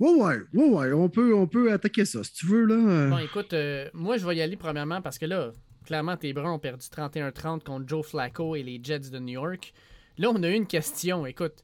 Ouais, 0.00 0.10
ouais, 0.10 0.38
ouais, 0.52 0.68
ouais. 0.68 0.92
On 0.92 1.08
peut, 1.08 1.32
on 1.32 1.46
peut 1.46 1.72
attaquer 1.72 2.04
ça 2.04 2.24
si 2.24 2.32
tu 2.32 2.46
veux, 2.46 2.64
là. 2.64 2.74
Euh. 2.74 3.08
Bon, 3.08 3.18
écoute, 3.18 3.52
euh, 3.52 3.88
moi, 3.94 4.16
je 4.16 4.26
vais 4.26 4.34
y 4.34 4.42
aller 4.42 4.56
premièrement 4.56 5.00
parce 5.00 5.16
que 5.16 5.26
là, 5.26 5.52
clairement, 5.84 6.16
tes 6.16 6.32
Bruns 6.32 6.54
ont 6.54 6.58
perdu 6.58 6.84
31-30 6.84 7.62
contre 7.62 7.88
Joe 7.88 8.04
Flacco 8.04 8.56
et 8.56 8.64
les 8.64 8.80
Jets 8.82 9.10
de 9.10 9.20
New 9.20 9.34
York. 9.34 9.72
Là, 10.18 10.30
on 10.34 10.42
a 10.42 10.48
eu 10.48 10.54
une 10.54 10.66
question. 10.66 11.24
Écoute, 11.24 11.62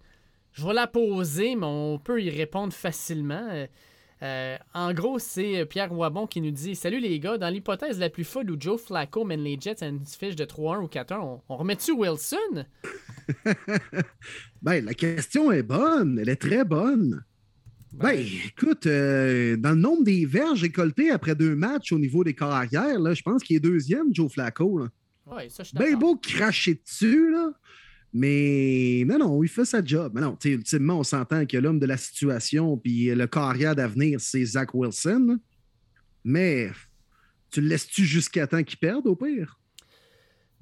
je 0.52 0.64
vais 0.64 0.74
la 0.74 0.86
poser, 0.86 1.56
mais 1.56 1.66
on 1.66 1.98
peut 1.98 2.22
y 2.22 2.30
répondre 2.30 2.72
facilement. 2.72 3.66
Euh, 4.22 4.56
en 4.72 4.94
gros, 4.94 5.18
c'est 5.18 5.60
euh, 5.60 5.64
Pierre 5.66 5.92
Wabon 5.92 6.26
qui 6.26 6.40
nous 6.40 6.50
dit 6.50 6.74
Salut 6.74 7.00
les 7.00 7.20
gars, 7.20 7.36
dans 7.36 7.50
l'hypothèse 7.50 7.98
la 7.98 8.08
plus 8.08 8.24
folle 8.24 8.50
où 8.50 8.56
Joe 8.58 8.80
Flacco 8.80 9.24
mène 9.24 9.42
les 9.42 9.58
Jets 9.60 9.82
à 9.82 9.88
une 9.88 10.04
fiche 10.06 10.36
de 10.36 10.44
3-1 10.44 10.82
ou 10.82 10.86
4-1, 10.86 11.40
on, 11.48 11.56
remet-tu 11.56 11.92
Wilson? 11.92 12.64
Ben, 14.62 14.84
la 14.84 14.94
question 14.94 15.52
est 15.52 15.62
bonne, 15.62 16.18
elle 16.18 16.28
est 16.28 16.40
très 16.40 16.64
bonne. 16.64 17.22
Ben, 17.92 18.16
ben 18.16 18.26
écoute, 18.46 18.86
euh, 18.86 19.56
dans 19.56 19.70
le 19.70 19.76
nombre 19.76 20.02
des 20.02 20.26
verges 20.26 20.62
récoltées 20.62 21.10
après 21.10 21.36
deux 21.36 21.54
matchs 21.54 21.92
au 21.92 21.98
niveau 21.98 22.24
des 22.24 22.34
carrières, 22.34 22.98
là, 22.98 23.14
je 23.14 23.22
pense 23.22 23.44
qu'il 23.44 23.56
est 23.56 23.60
deuxième, 23.60 24.12
Joe 24.12 24.32
Flacco. 24.32 24.78
Là. 24.78 24.88
Ouais, 25.26 25.48
ça, 25.50 25.62
je 25.62 25.72
ben 25.74 25.96
beau 25.96 26.16
cracher 26.16 26.80
dessus, 26.84 27.30
là. 27.30 27.52
Mais 28.18 29.04
non, 29.06 29.18
non, 29.18 29.42
il 29.42 29.48
fait 29.48 29.66
sa 29.66 29.84
job. 29.84 30.12
Mais 30.14 30.22
non, 30.22 30.38
ultimement, 30.42 31.00
on 31.00 31.02
s'entend 31.02 31.44
que 31.44 31.58
l'homme 31.58 31.78
de 31.78 31.84
la 31.84 31.98
situation 31.98 32.78
puis 32.78 33.14
le 33.14 33.26
carrière 33.26 33.76
d'avenir, 33.76 34.22
c'est 34.22 34.42
Zach 34.42 34.72
Wilson. 34.72 35.38
Mais 36.24 36.70
tu 37.50 37.60
le 37.60 37.68
laisses-tu 37.68 38.06
jusqu'à 38.06 38.46
temps 38.46 38.62
qu'il 38.62 38.78
perde 38.78 39.06
au 39.06 39.16
pire? 39.16 39.60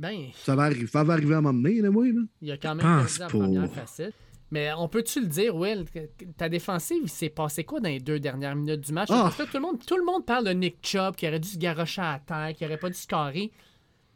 Ben. 0.01 0.31
Ça 0.35 0.57
va, 0.57 0.65
arriver, 0.65 0.89
ça 0.89 1.05
va 1.05 1.13
arriver 1.13 1.37
à 1.37 1.41
m'emmener, 1.41 1.81
là, 1.81 1.93
moi. 1.93 2.07
Là. 2.07 2.23
Il 2.43 2.49
y 2.49 2.51
a 2.51 2.57
quand 2.57 2.75
même 2.75 2.85
perdu 2.85 3.19
la 3.21 3.27
première 3.29 3.71
facette. 3.71 4.15
Mais 4.51 4.73
on 4.73 4.89
peut-tu 4.89 5.21
le 5.21 5.29
dire, 5.29 5.55
Will, 5.55 5.85
ta 6.37 6.49
défensive, 6.49 7.03
il 7.05 7.09
s'est 7.09 7.29
passé 7.29 7.63
quoi 7.63 7.79
dans 7.79 7.89
les 7.89 8.01
deux 8.01 8.19
dernières 8.19 8.57
minutes 8.57 8.81
du 8.81 8.93
match? 8.93 9.11
Ah! 9.13 9.33
tout, 9.37 9.47
le 9.55 9.61
monde, 9.61 9.79
tout 9.87 9.97
le 9.97 10.05
monde 10.05 10.27
parle 10.27 10.47
de 10.47 10.51
Nick 10.51 10.79
Chubb 10.83 11.15
qui 11.15 11.29
aurait 11.29 11.39
dû 11.39 11.49
se 11.49 11.59
garrocher 11.59 12.03
à 12.03 12.21
terre, 12.27 12.53
qui 12.57 12.65
aurait 12.65 12.79
pas 12.79 12.91
dû 12.91 12.97
se 12.97 13.07
carrer. 13.07 13.53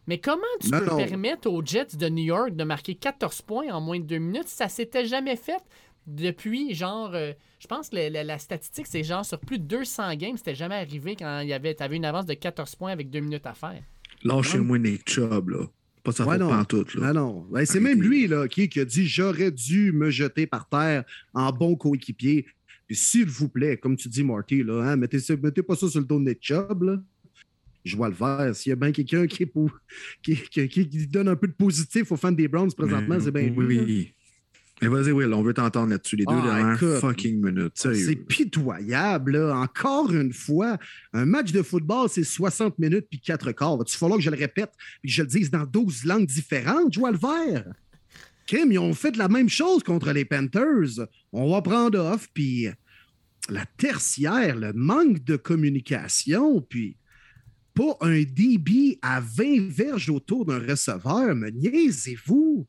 Mais 0.09 0.17
comment 0.17 0.41
tu 0.59 0.71
peux 0.71 0.87
permettre 0.87 1.51
aux 1.51 1.63
Jets 1.63 1.99
de 1.99 2.09
New 2.09 2.25
York 2.25 2.57
de 2.57 2.65
marquer 2.65 2.95
14 2.95 3.43
points 3.43 3.71
en 3.71 3.83
moins 3.83 4.01
de 4.01 4.07
deux 4.07 4.19
minutes? 4.19 4.49
Ça 4.49 4.71
s'était 4.71 5.05
jamais 5.05 5.37
fait 5.37 5.63
depuis, 6.07 6.75
genre, 6.75 7.11
euh, 7.15 7.35
je 7.61 7.67
pense 7.67 7.91
que 7.91 7.97
la, 7.97 8.39
statistique, 8.39 8.87
c'est 8.87 9.05
genre 9.05 9.27
sur 9.27 9.39
plus 9.39 9.59
de 9.59 9.65
200 9.65 10.15
games, 10.15 10.39
c'était 10.39 10.55
jamais 10.55 10.77
arrivé 10.77 11.15
quand 11.15 11.41
il 11.41 11.49
y 11.49 11.53
avait, 11.53 11.81
avais 11.83 11.97
une 11.97 12.07
avance 12.07 12.25
de 12.25 12.33
14 12.33 12.75
points 12.77 12.91
avec 12.91 13.11
deux 13.11 13.21
minutes 13.21 13.47
à 13.47 13.53
faire. 13.53 13.83
Lâchez-moi 14.25 14.79
Nick 14.79 15.11
Chubb, 15.11 15.51
là. 15.51 15.67
Pas 16.03 16.13
ça 16.13 16.25
ouais, 16.25 16.39
non. 16.39 16.65
tout, 16.65 16.87
là. 16.95 17.13
Non. 17.13 17.47
Ben, 17.51 17.67
c'est 17.67 17.81
même 17.81 18.01
lui 18.01 18.27
là, 18.29 18.49
qui, 18.49 18.71
qui 18.71 18.81
a 18.81 18.87
dit 18.87 19.07
J'aurais 19.07 19.51
dû 19.51 19.93
me 19.93 20.09
jeter 20.09 20.47
par 20.47 20.67
terre 20.71 21.05
en 21.35 21.53
bon 21.53 21.77
coéquipier. 21.77 22.47
Puis 22.87 22.97
s'il 22.97 23.27
vous 23.27 23.51
plaît, 23.51 23.77
comme 23.77 23.97
tu 23.97 24.09
dis, 24.09 24.25
Marty, 24.25 24.63
là, 24.63 24.85
hein, 24.85 24.97
mettez, 24.97 25.19
mettez, 25.43 25.63
pas 25.63 25.77
ça 25.77 25.87
sur 25.87 26.01
le 26.01 26.07
dos 26.07 26.19
de 26.19 26.31
Nick 26.31 26.39
Chubb. 26.41 26.83
Là 26.83 26.97
je 27.85 27.97
vois 27.97 28.09
le 28.09 28.15
vert. 28.15 28.55
S'il 28.55 28.71
y 28.71 28.73
a 28.73 28.77
bien 28.77 28.93
quelqu'un 28.93 29.27
qui, 29.27 29.47
qui, 30.23 31.07
donne 31.07 31.29
un 31.29 31.37
peu 31.37 31.49
de 31.49 31.53
positif 31.53 32.13
aux 32.13 32.17
fans 32.17 32.33
des 32.33 32.49
Browns 32.49 32.73
présentement, 32.73 33.19
c'est 33.21 33.31
bien 33.31 33.53
oui. 33.57 33.79
Oui. 33.79 34.15
Mais 34.81 34.89
vas-y, 34.89 35.11
Will, 35.11 35.33
on 35.35 35.43
veut 35.43 35.55
t'entendre 35.55 35.91
là-dessus 35.91 36.17
les 36.17 36.25
deux 36.25 36.37
ah, 36.37 36.77
dernières 36.79 37.01
fucking 37.01 37.45
minutes. 37.45 37.73
C'est 37.75 38.15
pitoyable, 38.15 39.33
là. 39.33 39.57
Encore 39.57 40.13
une 40.13 40.33
fois, 40.33 40.79
un 41.13 41.25
match 41.25 41.51
de 41.51 41.63
football, 41.63 42.09
c'est 42.09 42.23
60 42.23 42.79
minutes 42.79 43.07
puis 43.11 43.21
4 43.21 43.51
quarts. 43.53 43.77
Va-tu 43.77 43.97
falloir 43.97 44.19
que 44.19 44.25
je 44.25 44.31
le 44.31 44.37
répète 44.37 44.71
puis 45.03 45.11
que 45.11 45.17
je 45.17 45.23
le 45.23 45.29
dise 45.29 45.51
dans 45.51 45.65
12 45.65 46.05
langues 46.05 46.27
différentes, 46.27 46.93
je 46.93 47.01
vois 47.01 47.11
le 47.11 47.19
vert? 47.19 47.65
Kim, 48.47 48.71
ils 48.73 48.79
ont 48.79 48.95
fait 48.95 49.17
la 49.17 49.29
même 49.29 49.49
chose 49.49 49.83
contre 49.83 50.13
les 50.13 50.25
Panthers. 50.25 51.07
On 51.33 51.51
va 51.51 51.61
prendre 51.61 51.99
off, 51.99 52.29
puis 52.33 52.69
la 53.51 53.67
tertiaire, 53.77 54.57
le 54.57 54.73
manque 54.73 55.25
de 55.25 55.37
communication, 55.37 56.61
puis 56.63 56.97
pas 57.79 57.97
un 58.01 58.25
DB 58.25 58.99
à 59.03 59.21
20 59.21 59.71
verges 59.71 60.11
autour 60.11 60.45
d'un 60.45 60.59
receveur, 60.59 61.37
me 61.37 61.49
niaisez-vous? 61.51 62.67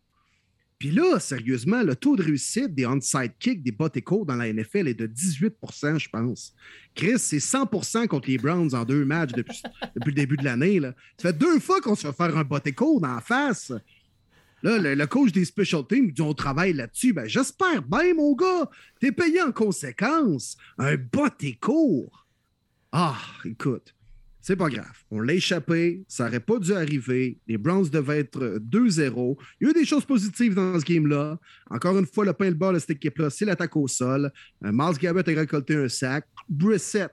Puis 0.77 0.91
là, 0.91 1.19
sérieusement, 1.19 1.81
le 1.81 1.95
taux 1.95 2.15
de 2.15 2.21
réussite 2.21 2.75
des 2.75 2.85
onside 2.85 3.31
kicks, 3.39 3.63
des 3.63 3.71
bot 3.71 3.89
dans 3.89 4.35
la 4.35 4.53
NFL 4.53 4.87
est 4.87 4.93
de 4.93 5.07
18% 5.07 5.97
je 5.97 6.09
pense. 6.09 6.53
Chris, 6.93 7.17
c'est 7.17 7.39
100% 7.39 8.07
contre 8.07 8.29
les 8.29 8.37
Browns 8.37 8.75
en 8.75 8.85
deux 8.85 9.03
matchs 9.03 9.31
depuis, 9.31 9.63
le 10.05 10.11
début 10.11 10.37
de 10.37 10.45
l'année. 10.45 10.79
Ça 11.17 11.29
fait 11.29 11.37
deux 11.37 11.59
fois 11.59 11.81
qu'on 11.81 11.95
se 11.95 12.05
fait 12.05 12.13
faire 12.13 12.37
un 12.37 12.43
bot 12.43 12.59
dans 12.99 13.15
la 13.15 13.21
face. 13.21 13.73
Là, 14.61 14.77
le, 14.77 15.07
coach 15.07 15.31
des 15.31 15.45
special 15.45 15.87
teams 15.87 16.11
dit 16.11 16.21
on 16.21 16.35
travaille 16.35 16.73
là-dessus. 16.73 17.13
Ben, 17.13 17.27
j'espère 17.27 17.81
bien, 17.81 18.13
mon 18.13 18.35
gars. 18.35 18.69
T'es 18.99 19.11
payé 19.11 19.41
en 19.41 19.51
conséquence. 19.51 20.55
Un 20.77 20.97
bot 20.97 21.29
Ah, 22.91 23.17
écoute. 23.43 23.95
C'est 24.41 24.55
pas 24.55 24.69
grave. 24.69 25.03
On 25.11 25.19
l'a 25.19 25.33
échappé. 25.33 26.03
Ça 26.07 26.25
n'aurait 26.25 26.39
pas 26.39 26.59
dû 26.59 26.73
arriver. 26.73 27.37
Les 27.47 27.57
Browns 27.57 27.89
devaient 27.89 28.19
être 28.19 28.59
2-0. 28.59 29.37
Il 29.59 29.65
y 29.65 29.67
a 29.67 29.71
eu 29.71 29.73
des 29.73 29.85
choses 29.85 30.05
positives 30.05 30.53
dans 30.53 30.79
ce 30.79 30.85
game-là. 30.85 31.37
Encore 31.69 31.97
une 31.97 32.05
fois, 32.05 32.25
le 32.25 32.33
pain 32.33 32.45
le 32.45 32.55
bas 32.55 32.71
de 32.71 32.79
cette 32.79 32.91
équipe-là, 32.91 33.29
c'est 33.29 33.45
l'attaque 33.45 33.75
au 33.75 33.87
sol. 33.87 34.31
Euh, 34.63 34.71
Miles 34.71 34.97
Garrett 34.97 35.27
a 35.27 35.31
récolté 35.31 35.75
un 35.75 35.89
sac. 35.89 36.25
Brissett, 36.47 37.11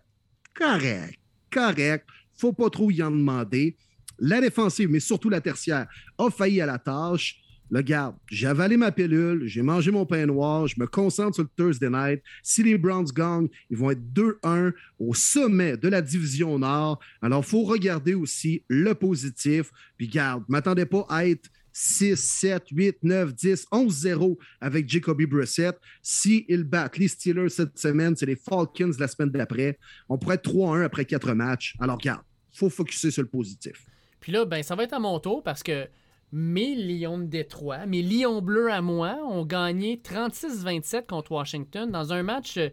correct. 0.55 1.19
Correct. 1.51 2.07
Faut 2.39 2.53
pas 2.53 2.71
trop 2.71 2.91
y 2.91 3.03
en 3.03 3.11
demander. 3.11 3.77
La 4.19 4.41
défensive, 4.41 4.89
mais 4.89 5.01
surtout 5.01 5.29
la 5.29 5.41
tertiaire, 5.41 5.87
a 6.19 6.31
failli 6.31 6.61
à 6.61 6.67
la 6.67 6.79
tâche. 6.79 7.43
Le 7.71 7.83
garde, 7.83 8.15
j'ai 8.31 8.47
avalé 8.47 8.77
ma 8.77 8.93
pilule, 8.93 9.47
j'ai 9.47 9.63
mangé 9.63 9.91
mon 9.91 10.07
pain 10.07 10.25
noir, 10.27 10.69
je 10.69 10.79
me 10.79 10.87
concentre 10.87 11.35
sur 11.35 11.45
le 11.45 11.51
Thursday 11.57 11.91
night. 11.91 12.23
Si 12.43 12.63
les 12.63 12.79
Browns 12.79 13.09
gagnent, 13.13 13.49
ils 13.71 13.77
vont 13.77 13.91
être 13.91 14.03
2-1 14.13 14.73
au 15.01 15.15
sommet 15.15 15.77
de 15.77 15.89
la 15.89 16.01
division 16.01 16.59
Nord. 16.59 17.01
Alors, 17.21 17.43
il 17.45 17.49
faut 17.49 17.65
regarder 17.65 18.15
aussi 18.15 18.63
le 18.69 18.95
positif. 18.95 19.73
Puis, 19.97 20.07
garde, 20.07 20.45
ne 20.49 20.53
m'attendez 20.53 20.87
pas 20.87 21.07
à 21.09 21.27
être 21.27 21.51
6, 21.73 22.17
7, 22.17 22.65
8, 22.71 22.99
9, 23.03 23.35
10, 23.35 23.67
11-0 23.71 24.39
avec 24.61 24.89
Jacoby 24.89 25.27
Brissett. 25.27 25.77
S'ils 26.03 26.65
battent 26.65 26.97
les 26.97 27.09
Steelers 27.09 27.51
cette 27.51 27.79
semaine, 27.79 28.17
c'est 28.17 28.27
les 28.27 28.37
Falcons 28.37 28.93
la 28.99 29.09
semaine 29.09 29.31
d'après. 29.31 29.79
On 30.09 30.17
pourrait 30.19 30.37
être 30.37 30.49
3-1 30.51 30.85
après 30.85 31.05
4 31.05 31.35
matchs. 31.35 31.75
Alors, 31.81 31.99
garde, 31.99 32.23
il 32.55 32.59
faut 32.59 32.71
focuser 32.71 33.11
sur 33.11 33.23
le 33.23 33.29
positif. 33.29 33.85
Puis 34.21 34.33
là, 34.33 34.45
ben, 34.45 34.63
ça 34.63 34.75
va 34.75 34.85
être 34.85 34.95
à 34.95 34.99
mon 35.01 35.19
tour 35.21 35.43
parce 35.43 35.63
que 35.63 35.87
mes 36.33 36.75
Lions 36.75 37.19
de 37.19 37.25
Détroit, 37.25 37.87
mes 37.87 38.03
Lions 38.03 38.43
bleus 38.43 38.71
à 38.71 38.83
moi, 38.83 39.17
ont 39.25 39.45
gagné 39.45 40.01
36-27 40.03 41.07
contre 41.07 41.33
Washington 41.33 41.91
dans 41.91 42.13
un 42.13 42.23
match, 42.23 42.57
euh, 42.57 42.69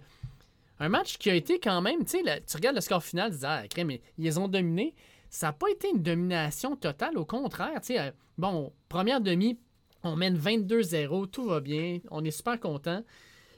Un 0.80 0.90
match 0.90 1.18
qui 1.18 1.30
a 1.30 1.36
été 1.36 1.60
quand 1.60 1.82
même, 1.82 2.04
tu 2.04 2.18
regardes 2.56 2.76
le 2.76 2.82
score 2.82 3.04
final, 3.04 3.32
tu 3.32 3.38
dis, 3.38 3.46
ah, 3.46 3.64
mais 3.86 4.02
ils 4.18 4.40
ont 4.40 4.48
dominés. 4.48 4.96
Ça 5.30 5.48
n'a 5.48 5.54
pas 5.54 5.70
été 5.70 5.90
une 5.90 6.02
domination 6.02 6.76
totale, 6.76 7.18
au 7.18 7.26
contraire. 7.26 7.80
Euh, 7.92 8.12
bon, 8.38 8.74
première 8.90 9.22
demi, 9.22 9.58
on 10.04 10.16
mène 10.16 10.38
22-0, 10.38 11.28
tout 11.30 11.46
va 11.46 11.60
bien, 11.62 12.00
on 12.12 12.24
est 12.26 12.32
super 12.32 12.60
content. 12.60 13.04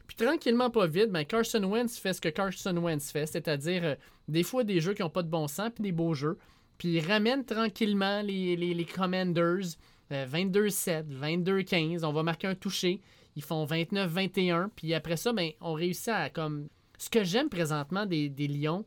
Puis 0.07 0.15
tranquillement, 0.17 0.69
pas 0.69 0.87
vite, 0.87 1.11
ben 1.11 1.25
Carson 1.25 1.63
Wentz 1.63 1.97
fait 1.97 2.13
ce 2.13 2.21
que 2.21 2.29
Carson 2.29 2.77
Wentz 2.77 3.11
fait, 3.11 3.25
c'est-à-dire 3.25 3.83
euh, 3.83 3.95
des 4.27 4.43
fois 4.43 4.63
des 4.63 4.79
jeux 4.79 4.93
qui 4.93 5.01
n'ont 5.01 5.09
pas 5.09 5.23
de 5.23 5.29
bon 5.29 5.47
sens, 5.47 5.71
puis 5.73 5.83
des 5.83 5.91
beaux 5.91 6.13
jeux. 6.13 6.37
Puis 6.77 6.89
il 6.89 7.07
ramène 7.07 7.45
tranquillement 7.45 8.21
les, 8.21 8.55
les, 8.55 8.85
Commanders 8.85 9.77
22-7, 10.11 10.89
euh, 10.91 11.03
22-15. 11.21 12.05
On 12.05 12.11
va 12.11 12.23
marquer 12.23 12.47
un 12.47 12.55
toucher. 12.55 13.01
Ils 13.35 13.43
font 13.43 13.65
29-21. 13.65 14.69
Puis 14.75 14.93
après 14.93 15.17
ça, 15.17 15.33
ben, 15.33 15.51
on 15.61 15.73
réussit 15.73 16.09
à 16.09 16.29
comme. 16.29 16.67
Ce 16.97 17.09
que 17.09 17.25
j'aime 17.25 17.49
présentement 17.49 18.05
des, 18.05 18.29
des 18.29 18.47
Lions, 18.47 18.85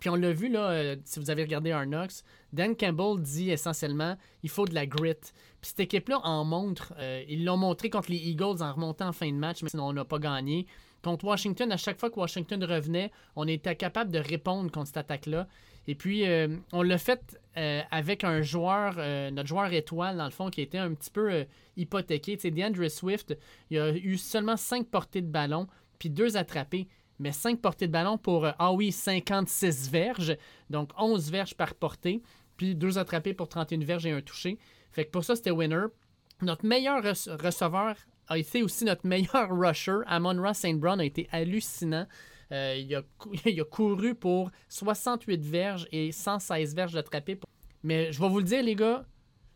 puis 0.00 0.10
on 0.10 0.14
l'a 0.14 0.32
vu, 0.32 0.48
là, 0.48 0.70
euh, 0.70 0.96
si 1.04 1.18
vous 1.18 1.30
avez 1.30 1.42
regardé 1.42 1.72
Arnox, 1.72 2.22
Dan 2.52 2.76
Campbell 2.76 3.20
dit 3.20 3.50
essentiellement 3.50 4.16
il 4.42 4.50
faut 4.50 4.66
de 4.66 4.74
la 4.74 4.86
grit. 4.86 5.14
Puis 5.60 5.70
cette 5.70 5.80
équipe-là 5.80 6.20
en 6.22 6.44
montre. 6.44 6.94
Euh, 6.98 7.24
ils 7.28 7.44
l'ont 7.44 7.56
montré 7.56 7.90
contre 7.90 8.10
les 8.10 8.16
Eagles 8.18 8.62
en 8.62 8.72
remontant 8.72 9.08
en 9.08 9.12
fin 9.12 9.30
de 9.30 9.36
match, 9.36 9.62
mais 9.62 9.70
sinon 9.70 9.88
on 9.88 9.92
n'a 9.92 10.04
pas 10.04 10.18
gagné. 10.18 10.66
Contre 11.02 11.24
Washington, 11.24 11.70
à 11.72 11.76
chaque 11.76 11.98
fois 11.98 12.10
que 12.10 12.18
Washington 12.18 12.62
revenait, 12.64 13.10
on 13.36 13.46
était 13.46 13.76
capable 13.76 14.10
de 14.10 14.18
répondre 14.18 14.70
contre 14.70 14.88
cette 14.88 14.96
attaque-là. 14.98 15.46
Et 15.88 15.96
puis, 15.96 16.28
euh, 16.28 16.48
on 16.72 16.82
l'a 16.82 16.98
fait 16.98 17.40
avec 17.90 18.22
un 18.22 18.40
joueur, 18.40 18.98
notre 19.32 19.48
joueur 19.48 19.72
étoile, 19.72 20.16
dans 20.16 20.26
le 20.26 20.30
fond, 20.30 20.48
qui 20.48 20.60
était 20.60 20.78
un 20.78 20.94
petit 20.94 21.10
peu 21.10 21.44
hypothéqué. 21.76 22.36
Tu 22.36 22.42
sais, 22.42 22.50
DeAndre 22.52 22.88
Swift, 22.88 23.36
il 23.70 23.80
a 23.80 23.90
eu 23.90 24.16
seulement 24.16 24.56
cinq 24.56 24.86
portées 24.86 25.22
de 25.22 25.26
ballon, 25.26 25.66
puis 25.98 26.08
deux 26.08 26.36
attrapés 26.36 26.86
mais 27.18 27.32
5 27.32 27.60
portées 27.60 27.86
de 27.86 27.92
ballon 27.92 28.18
pour, 28.18 28.46
euh, 28.46 28.52
ah 28.58 28.72
oui, 28.72 28.92
56 28.92 29.90
verges, 29.90 30.36
donc 30.70 30.90
11 30.98 31.30
verges 31.30 31.54
par 31.54 31.74
portée, 31.74 32.22
puis 32.56 32.74
deux 32.74 32.98
attrapés 32.98 33.34
pour 33.34 33.48
31 33.48 33.80
verges 33.80 34.06
et 34.06 34.12
un 34.12 34.20
touché. 34.20 34.58
Fait 34.92 35.04
que 35.04 35.10
pour 35.10 35.24
ça, 35.24 35.36
c'était 35.36 35.50
winner. 35.50 35.86
Notre 36.42 36.64
meilleur 36.64 37.02
receveur 37.02 37.96
a 38.28 38.38
été 38.38 38.62
aussi 38.62 38.84
notre 38.84 39.06
meilleur 39.06 39.50
rusher. 39.50 39.98
Amon 40.06 40.40
Ross 40.40 40.58
St. 40.58 40.78
Brown 40.78 41.00
a 41.00 41.04
été 41.04 41.28
hallucinant. 41.32 42.06
Euh, 42.52 42.76
il, 43.44 43.60
a, 43.60 43.64
couru 43.64 44.14
pour 44.14 44.50
68 44.68 45.44
verges 45.44 45.86
et 45.92 46.12
116 46.12 46.74
verges 46.74 46.92
d'attrapés. 46.92 47.38
Mais 47.82 48.12
je 48.12 48.20
vais 48.20 48.28
vous 48.28 48.38
le 48.38 48.44
dire, 48.44 48.62
les 48.62 48.74
gars, 48.74 49.06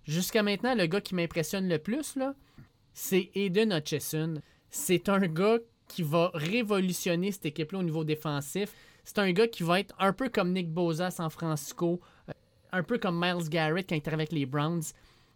jusqu'à 0.04 0.42
maintenant, 0.42 0.74
le 0.74 0.86
gars 0.86 1.00
qui 1.00 1.14
m'impressionne 1.14 1.68
le 1.68 1.78
plus, 1.78 2.16
là, 2.16 2.34
c'est 2.92 3.30
Aiden 3.34 3.72
Hutchison. 3.72 4.34
C'est 4.70 5.08
un 5.08 5.20
gars 5.20 5.58
qui 5.88 6.02
va 6.02 6.30
révolutionner 6.34 7.32
cette 7.32 7.46
équipe-là 7.46 7.80
au 7.80 7.82
niveau 7.82 8.04
défensif. 8.04 8.72
C'est 9.04 9.18
un 9.18 9.32
gars 9.32 9.48
qui 9.48 9.62
va 9.62 9.80
être 9.80 9.94
un 9.98 10.12
peu 10.12 10.28
comme 10.28 10.52
Nick 10.52 10.70
Bosa 10.70 11.10
San 11.10 11.28
Francisco, 11.28 12.00
euh, 12.28 12.32
un 12.72 12.82
peu 12.82 12.98
comme 12.98 13.18
Miles 13.20 13.48
Garrett 13.48 13.88
quand 13.88 13.96
il 13.96 13.98
était 13.98 14.12
avec 14.12 14.32
les 14.32 14.46
Browns. 14.46 14.82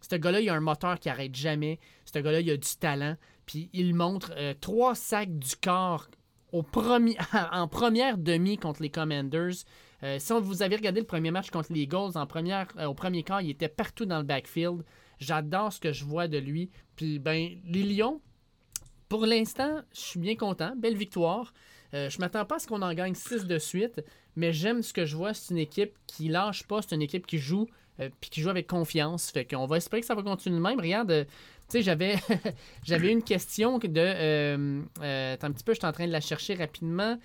Ce 0.01 0.15
gars-là, 0.15 0.39
il 0.39 0.49
a 0.49 0.53
un 0.53 0.61
moteur 0.61 0.99
qui 0.99 1.09
arrête 1.09 1.35
jamais. 1.35 1.79
Ce 2.05 2.17
gars-là, 2.19 2.39
il 2.39 2.49
a 2.51 2.57
du 2.57 2.75
talent. 2.79 3.17
Puis 3.45 3.69
il 3.73 3.93
montre 3.95 4.31
euh, 4.37 4.53
trois 4.59 4.95
sacs 4.95 5.37
du 5.37 5.55
corps 5.55 6.07
en 7.51 7.67
première 7.67 8.17
demi 8.17 8.57
contre 8.57 8.81
les 8.81 8.89
Commanders. 8.89 9.65
Euh, 10.03 10.17
si 10.19 10.33
vous 10.41 10.61
avez 10.61 10.75
regardé 10.75 10.99
le 10.99 11.05
premier 11.05 11.31
match 11.31 11.49
contre 11.49 11.73
les 11.73 11.81
Eagles, 11.81 12.11
première, 12.27 12.67
au 12.87 12.93
premier 12.93 13.23
quart, 13.23 13.41
il 13.41 13.49
était 13.49 13.69
partout 13.69 14.05
dans 14.05 14.17
le 14.17 14.23
backfield. 14.23 14.83
J'adore 15.19 15.73
ce 15.73 15.79
que 15.79 15.91
je 15.91 16.05
vois 16.05 16.27
de 16.27 16.37
lui. 16.37 16.69
Puis 16.95 17.19
ben, 17.19 17.57
les 17.65 17.83
Lions, 17.83 18.21
pour 19.09 19.25
l'instant, 19.25 19.81
je 19.93 19.99
suis 19.99 20.19
bien 20.19 20.35
content. 20.35 20.73
Belle 20.77 20.97
victoire. 20.97 21.53
Euh, 21.93 22.09
je 22.09 22.19
m'attends 22.19 22.45
pas 22.45 22.57
à 22.57 22.59
ce 22.59 22.67
qu'on 22.67 22.81
en 22.81 22.93
gagne 22.93 23.15
6 23.15 23.45
de 23.45 23.57
suite, 23.57 24.03
mais 24.35 24.53
j'aime 24.53 24.83
ce 24.83 24.93
que 24.93 25.05
je 25.05 25.15
vois. 25.15 25.33
C'est 25.33 25.53
une 25.53 25.59
équipe 25.59 25.97
qui 26.05 26.27
lâche 26.27 26.63
pas, 26.63 26.81
c'est 26.81 26.95
une 26.95 27.01
équipe 27.01 27.25
qui 27.25 27.37
joue 27.37 27.67
euh, 27.99 28.09
puis 28.21 28.29
qui 28.29 28.41
joue 28.41 28.49
avec 28.49 28.67
confiance. 28.67 29.31
Fait 29.31 29.45
qu'on 29.45 29.65
va 29.65 29.77
espérer 29.77 30.01
que 30.01 30.07
ça 30.07 30.15
va 30.15 30.21
continuer 30.21 30.57
de 30.57 30.61
même. 30.61 30.79
Regarde, 30.79 31.11
euh, 31.11 31.23
tu 31.23 31.29
sais, 31.69 31.81
j'avais 31.81 32.15
j'avais 32.83 33.11
une 33.11 33.23
question 33.23 33.79
de 33.79 33.89
euh, 33.95 34.81
un 35.01 35.51
petit 35.51 35.63
peu, 35.63 35.73
je 35.73 35.79
suis 35.79 35.87
en 35.87 35.91
train 35.91 36.07
de 36.07 36.11
la 36.11 36.21
chercher 36.21 36.55
rapidement. 36.55 37.17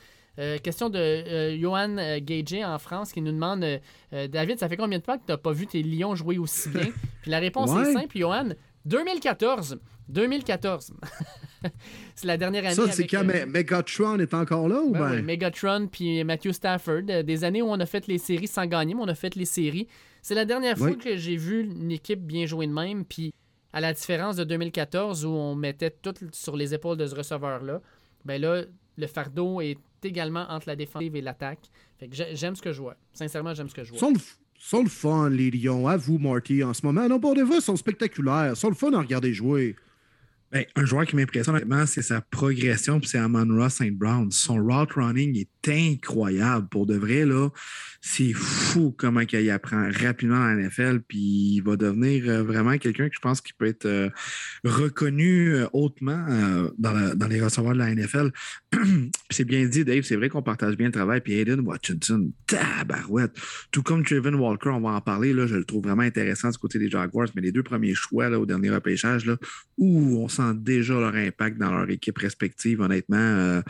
question 0.63 0.89
de 0.89 1.57
Johan 1.61 1.97
Gage 2.23 2.55
en 2.65 2.79
France 2.79 3.13
qui 3.13 3.21
nous 3.21 3.33
demande 3.33 3.65
David, 4.11 4.59
ça 4.59 4.69
fait 4.69 4.79
combien 4.79 4.99
de 4.99 5.05
temps 5.05 5.19
que 5.19 5.27
tu 5.27 5.33
n'as 5.33 5.37
pas 5.37 5.53
vu 5.53 5.67
tes 5.67 5.83
Lions 5.83 6.15
jouer 6.15 6.39
aussi 6.39 6.71
bien? 6.71 6.91
Puis 7.21 7.31
la 7.31 7.39
réponse 7.39 7.71
est 7.71 7.93
simple, 7.93 8.17
Johan 8.19 8.51
2014. 8.85 9.79
2014. 10.09 10.93
c'est 12.15 12.27
la 12.27 12.37
dernière 12.37 12.65
année. 12.65 12.75
Ça, 12.75 12.91
c'est 12.91 13.07
quand 13.07 13.27
euh, 13.29 13.47
Megatron 13.47 14.19
est 14.19 14.35
encore 14.35 14.69
là 14.69 14.83
ou 14.83 14.93
ben 14.93 15.23
Megatron 15.23 15.87
puis 15.87 16.23
Matthew 16.25 16.53
Stafford. 16.53 17.03
Euh, 17.09 17.23
des 17.23 17.45
années 17.45 17.63
où 17.63 17.69
on 17.69 17.81
a 17.81 17.87
fait 17.87 18.07
les 18.07 18.19
séries 18.19 18.49
sans 18.49 18.67
gagner, 18.67 18.95
mais 18.95 19.03
on 19.03 19.09
a 19.09 19.15
fait 19.15 19.35
les 19.37 19.45
séries. 19.45 19.89
C'est 20.21 20.35
la 20.35 20.45
dernière 20.45 20.77
fois 20.77 20.95
que 20.95 21.17
j'ai 21.17 21.37
vu 21.37 21.63
une 21.63 21.91
équipe 21.91 22.21
bien 22.21 22.47
jouer 22.47 22.67
de 22.67 22.73
même. 22.73 23.05
Puis 23.05 23.33
à 23.73 23.81
la 23.81 23.93
différence 23.93 24.37
de 24.37 24.45
2014 24.45 25.25
où 25.25 25.31
on 25.31 25.55
mettait 25.55 25.91
tout 25.91 26.15
sur 26.33 26.57
les 26.57 26.75
épaules 26.75 26.97
de 26.97 27.07
ce 27.07 27.15
receveur-là, 27.15 27.81
ben 28.25 28.41
là, 28.41 28.63
le 28.97 29.07
fardeau 29.07 29.61
est 29.61 29.79
également 30.05 30.47
entre 30.49 30.69
la 30.69 30.77
défensive 30.77 31.17
et 31.17 31.21
l'attaque. 31.21 31.71
Fait 31.99 32.09
que 32.09 32.17
j'aime 32.33 32.57
ce 32.57 32.63
que 32.63 32.73
je 32.73 32.81
vois. 32.81 32.97
Sincèrement, 33.13 33.55
j'aime 33.55 33.69
ce 33.69 33.75
que 33.75 33.85
je 33.85 33.93
vois. 33.93 33.99
Le, 34.11 34.17
sont 34.63 34.85
le 34.85 34.89
fun, 34.89 35.29
les 35.29 35.51
Lions. 35.51 35.89
À 35.89 35.97
vous, 35.97 36.19
Marty, 36.19 36.63
en 36.63 36.73
ce 36.73 36.87
moment. 36.87 37.09
Non, 37.09 37.19
pour 37.19 37.35
fois, 37.45 37.57
ils 37.57 37.63
sont 37.63 37.77
spectaculaires. 37.77 38.57
Sont 38.57 38.69
le 38.69 38.77
fun 38.77 38.93
à 38.93 39.01
regarder 39.01 39.35
jouer. 39.35 39.75
Ben, 40.53 40.67
un 40.77 40.85
joueur 40.85 41.07
qui 41.07 41.17
m'impressionne 41.17 41.55
honnêtement, 41.55 41.87
c'est 41.87 42.03
sa 42.03 42.21
progression, 42.21 43.01
puis 43.01 43.09
c'est 43.09 43.17
Amon 43.17 43.47
Ross 43.57 43.77
St. 43.77 43.97
Brown. 43.97 44.31
Son 44.31 44.63
route 44.63 44.93
running 44.93 45.35
est 45.39 45.49
incroyable. 45.67 46.69
Pour 46.69 46.85
de 46.85 46.95
vrai, 46.95 47.25
là, 47.25 47.49
c'est 48.03 48.35
fou 48.35 48.95
comment 48.95 49.21
il 49.21 49.51
apprend 49.51 49.89
rapidement 49.91 50.37
dans 50.37 50.55
la 50.55 50.57
NFL, 50.57 51.01
puis 51.09 51.55
il 51.55 51.61
va 51.61 51.77
devenir 51.77 52.29
euh, 52.29 52.43
vraiment 52.43 52.77
quelqu'un 52.77 53.09
que 53.09 53.15
je 53.15 53.21
pense 53.21 53.41
qui 53.41 53.55
peut 53.55 53.65
être 53.65 53.87
euh, 53.87 54.11
reconnu 54.63 55.55
euh, 55.55 55.67
hautement 55.73 56.27
dans, 56.79 57.29
les 57.29 57.41
receveurs 57.41 57.73
de 57.73 57.79
la 57.79 57.95
NFL. 57.95 58.31
c'est 59.31 59.45
bien 59.45 59.65
dit, 59.65 59.87
Dave, 59.87 60.03
c'est 60.03 60.17
vrai 60.17 60.29
qu'on 60.29 60.43
partage 60.43 60.77
bien 60.77 60.89
le 60.89 60.93
travail, 60.93 61.23
puis 61.23 61.33
Aiden 61.33 61.61
Washington, 61.61 62.31
tabarouette. 62.47 63.33
Tout 63.71 63.83
comme 63.83 64.05
Trevin 64.05 64.35
Walker, 64.35 64.69
on 64.69 64.81
va 64.81 64.91
en 64.91 65.01
parler, 65.01 65.33
là, 65.33 65.47
je 65.47 65.57
le 65.57 65.65
trouve 65.65 65.85
vraiment 65.85 66.03
intéressant 66.03 66.51
du 66.51 66.59
côté 66.59 66.79
des 66.79 66.91
Jaguars, 66.91 67.29
mais 67.35 67.41
les 67.41 67.53
deux 67.53 67.63
premiers 67.63 67.95
choix 67.95 68.29
là, 68.29 68.39
au 68.39 68.45
dernier 68.45 68.69
repêchage, 68.69 69.25
là, 69.25 69.37
où 69.79 70.19
on 70.23 70.29
sent 70.43 70.59
déjà 70.59 70.95
leur 70.95 71.15
impact 71.15 71.59
dans 71.59 71.71
leur 71.71 71.89
équipe 71.91 72.19
respective, 72.19 72.81
honnêtement, 72.81 73.63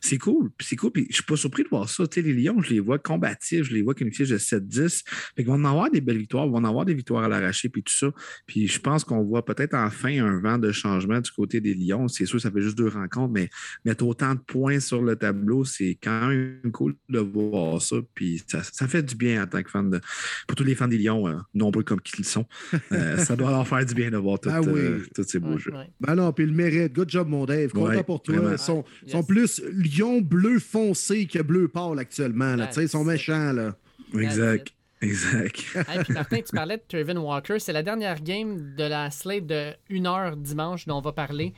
c'est 0.00 0.18
cool. 0.18 0.50
c'est 0.60 0.76
cool, 0.76 0.92
puis 0.92 1.06
je 1.10 1.16
suis 1.16 1.24
pas 1.24 1.36
surpris 1.36 1.62
de 1.62 1.68
voir 1.68 1.88
ça. 1.88 2.06
Tu 2.06 2.20
sais, 2.20 2.26
les 2.26 2.34
Lions, 2.34 2.60
je 2.62 2.70
les 2.70 2.80
vois 2.80 2.98
combatifs, 2.98 3.64
je 3.64 3.74
les 3.74 3.82
vois 3.82 3.94
qu'une 3.94 4.12
fiche 4.12 4.28
de 4.28 4.38
7-10. 4.38 5.02
Fait 5.04 5.42
qu'ils 5.42 5.46
vont 5.46 5.54
en 5.54 5.64
avoir 5.64 5.90
des 5.90 6.00
belles 6.00 6.18
victoires, 6.18 6.46
ils 6.46 6.50
vont 6.50 6.58
en 6.58 6.64
avoir 6.64 6.84
des 6.84 6.94
victoires 6.94 7.24
à 7.24 7.28
l'arraché, 7.28 7.68
puis 7.68 7.82
tout 7.82 7.92
ça. 7.92 8.12
Puis 8.46 8.68
je 8.68 8.80
pense 8.80 9.04
qu'on 9.04 9.22
voit 9.22 9.44
peut-être 9.44 9.74
enfin 9.74 10.24
un 10.24 10.40
vent 10.40 10.58
de 10.58 10.72
changement 10.72 11.20
du 11.20 11.30
côté 11.30 11.60
des 11.60 11.74
Lions. 11.74 12.08
C'est 12.08 12.26
sûr, 12.26 12.40
ça 12.40 12.50
fait 12.50 12.60
juste 12.60 12.78
deux 12.78 12.88
rencontres, 12.88 13.32
mais 13.32 13.48
mettre 13.84 14.06
autant 14.06 14.34
de 14.34 14.40
points 14.40 14.80
sur 14.80 15.02
le 15.02 15.16
tableau, 15.16 15.64
c'est 15.64 15.98
quand 16.02 16.28
même 16.28 16.60
cool 16.72 16.94
de 17.08 17.18
voir 17.18 17.80
ça. 17.80 17.96
Puis 18.14 18.42
ça, 18.46 18.88
fait 18.88 19.02
du 19.02 19.14
bien 19.14 19.42
en 19.42 19.46
tant 19.46 19.62
que 19.62 19.70
fan 19.70 19.90
de. 19.90 20.00
Pour 20.46 20.56
tous 20.56 20.64
les 20.64 20.74
fans 20.74 20.88
des 20.88 20.98
Lions, 20.98 21.28
euh, 21.28 21.36
nombreux 21.54 21.82
comme 21.82 22.00
qu'ils 22.00 22.24
sont, 22.24 22.46
euh, 22.92 23.16
ça 23.18 23.36
doit 23.36 23.50
leur 23.50 23.66
faire 23.66 23.84
du 23.84 23.94
bien 23.94 24.10
de 24.10 24.16
voir 24.16 24.40
tout, 24.40 24.50
ah 24.52 24.60
euh, 24.60 25.00
tous 25.14 25.24
ces 25.24 25.38
beaux 25.38 25.58
jeux. 25.58 25.72
Ben 26.00 26.14
non, 26.20 26.32
puis 26.32 26.46
le 26.46 26.52
mérite. 26.52 26.92
Good 26.92 27.10
job, 27.10 27.28
mon 27.28 27.44
Dave. 27.44 27.70
Content 27.70 28.02
pour 28.02 28.22
toi. 28.22 28.36
Ils 28.52 28.58
sont, 28.58 28.84
sont, 29.06 29.22
plus 29.22 29.62
Lion 29.72 30.20
bleu 30.20 30.58
foncé 30.58 31.26
que 31.26 31.40
bleu 31.40 31.68
pâle 31.68 31.98
actuellement. 31.98 32.56
Là. 32.56 32.70
Ils 32.76 32.88
sont 32.88 33.04
méchants. 33.04 33.52
Là. 33.52 33.74
Exact. 34.14 34.72
Exact. 35.02 35.64
puis 36.04 36.12
Martin, 36.12 36.36
tu 36.46 36.54
parlais 36.54 36.76
de 36.76 36.82
Trevin 36.86 37.16
Walker. 37.16 37.58
C'est 37.58 37.72
la 37.72 37.82
dernière 37.82 38.20
game 38.20 38.74
de 38.76 38.84
la 38.84 39.10
slate 39.10 39.46
de 39.46 39.72
1 39.90 40.04
heure 40.04 40.36
dimanche 40.36 40.86
dont 40.86 40.98
on 40.98 41.00
va 41.00 41.12
parler. 41.12 41.54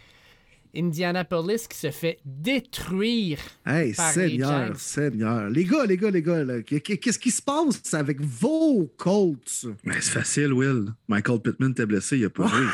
Indianapolis 0.74 1.66
qui 1.68 1.78
se 1.78 1.90
fait 1.90 2.18
détruire. 2.24 3.38
Hey, 3.66 3.92
par 3.94 4.12
Seigneur, 4.12 4.72
les 4.72 4.78
Seigneur. 4.78 5.50
Les 5.50 5.64
gars, 5.64 5.86
les 5.86 5.96
gars, 5.96 6.10
les 6.10 6.22
gars, 6.22 6.62
qu'est-ce 6.62 7.18
qui 7.18 7.30
se 7.30 7.42
passe 7.42 7.94
avec 7.94 8.20
vos 8.20 8.92
Colts? 8.96 9.66
Ben, 9.84 9.94
c'est 10.00 10.12
facile, 10.12 10.52
Will. 10.52 10.86
Michael 11.08 11.40
Pittman 11.40 11.74
t'es 11.74 11.86
blessé, 11.86 12.18
il 12.18 12.24
a 12.24 12.30
pas 12.30 12.46
joué. 12.46 12.66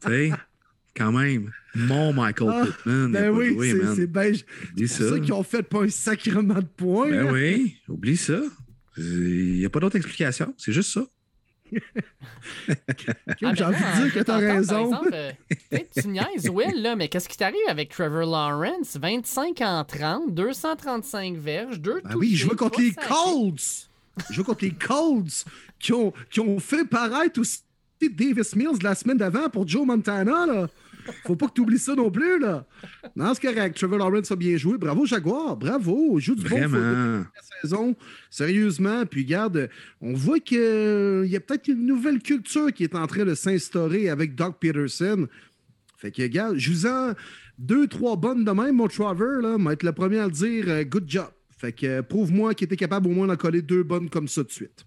tu 0.02 0.08
sais? 0.08 0.32
quand 1.00 1.12
même. 1.12 1.50
Mon 1.74 2.12
Michael 2.12 2.50
ah, 2.52 2.66
Pittman. 2.66 3.12
Ben 3.12 3.30
oui, 3.30 3.56
c'est 3.96 4.06
bien. 4.06 4.32
C'est 4.76 4.86
ça, 4.86 5.18
qu'ils 5.18 5.32
ont 5.32 5.42
fait 5.42 5.62
pas 5.62 5.82
un 5.82 5.88
sacrement 5.88 6.54
de 6.54 6.66
points. 6.76 7.10
Ben 7.10 7.30
oui, 7.32 7.76
oublie 7.88 8.16
ça. 8.16 8.40
Il 8.96 9.58
n'y 9.58 9.64
a 9.64 9.70
pas 9.70 9.80
d'autre 9.80 9.96
explication. 9.96 10.54
C'est 10.58 10.72
juste 10.72 10.92
ça. 10.92 11.06
Ah, 13.42 13.54
j'ai 13.54 13.64
envie 13.64 13.76
de 13.76 14.02
dire 14.02 14.14
que 14.14 14.20
t'as 14.20 14.36
raison. 14.36 14.90
Par 14.90 15.04
exemple, 15.04 15.10
euh, 15.14 15.78
tu 15.96 16.08
niaises, 16.08 16.48
Will, 16.50 16.82
là, 16.82 16.96
mais 16.96 17.08
qu'est-ce 17.08 17.28
qui 17.28 17.36
t'arrive 17.36 17.58
avec 17.68 17.90
Trevor 17.90 18.26
Lawrence? 18.26 18.96
25 19.00 19.60
en 19.62 19.84
30, 19.84 20.34
235 20.34 21.36
verges, 21.36 21.80
2 21.80 22.02
ben 22.04 22.14
oui, 22.16 22.36
je 22.36 22.48
joue 22.48 22.56
contre 22.56 22.80
les 22.80 22.92
Colts. 22.92 23.88
Je 24.28 24.34
joue 24.34 24.44
contre 24.44 24.64
les 24.64 24.72
Colts 24.72 25.44
qui 25.78 25.92
ont, 25.92 26.12
qui 26.30 26.40
ont 26.40 26.58
fait 26.58 26.84
paraître 26.84 27.40
aussi 27.40 27.60
Davis 28.00 28.56
Mills 28.56 28.82
la 28.82 28.94
semaine 28.94 29.18
d'avant 29.18 29.48
pour 29.48 29.66
Joe 29.66 29.86
Montana. 29.86 30.46
Là. 30.46 30.68
Faut 31.24 31.36
pas 31.36 31.48
que 31.48 31.54
tu 31.54 31.60
oublies 31.60 31.78
ça 31.78 31.94
non 31.94 32.10
plus, 32.10 32.38
là. 32.38 32.66
Non, 33.16 33.32
c'est 33.34 33.52
correct. 33.52 33.76
Trevor 33.76 33.98
Lawrence 33.98 34.30
a 34.30 34.36
bien 34.36 34.56
joué. 34.56 34.78
Bravo, 34.78 35.06
Jaguar. 35.06 35.56
Bravo. 35.56 36.18
Il 36.18 36.22
joue 36.22 36.34
du 36.34 36.42
bon 36.42 36.62
football 36.62 37.26
la 37.34 37.60
saison. 37.62 37.96
Sérieusement. 38.30 39.06
Puis, 39.06 39.22
regarde, 39.22 39.68
on 40.00 40.14
voit 40.14 40.40
qu'il 40.40 41.26
y 41.26 41.36
a 41.36 41.40
peut-être 41.40 41.68
une 41.68 41.86
nouvelle 41.86 42.20
culture 42.20 42.72
qui 42.72 42.84
est 42.84 42.94
en 42.94 43.06
train 43.06 43.24
de 43.24 43.34
s'instaurer 43.34 44.08
avec 44.08 44.34
Doug 44.34 44.54
Peterson. 44.60 45.26
Fait 45.96 46.10
que, 46.10 46.22
regarde, 46.22 46.56
je 46.56 46.70
vous 46.70 46.86
en 46.86 47.12
deux, 47.58 47.86
trois 47.86 48.16
bonnes 48.16 48.44
de 48.44 48.50
même, 48.50 48.76
mon 48.76 48.88
Trevor, 48.88 49.42
là. 49.42 49.58
Moi, 49.58 49.74
être 49.74 49.82
le 49.82 49.92
premier 49.92 50.18
à 50.18 50.26
le 50.26 50.32
dire, 50.32 50.64
euh, 50.68 50.82
good 50.84 51.04
job. 51.06 51.28
Fait 51.58 51.72
que, 51.72 51.86
euh, 51.86 52.02
prouve-moi 52.02 52.54
qu'il 52.54 52.64
était 52.64 52.76
capable 52.76 53.08
au 53.08 53.10
moins 53.10 53.26
d'en 53.26 53.36
coller 53.36 53.60
deux 53.60 53.82
bonnes 53.82 54.08
comme 54.08 54.26
ça 54.26 54.42
de 54.42 54.50
suite. 54.50 54.86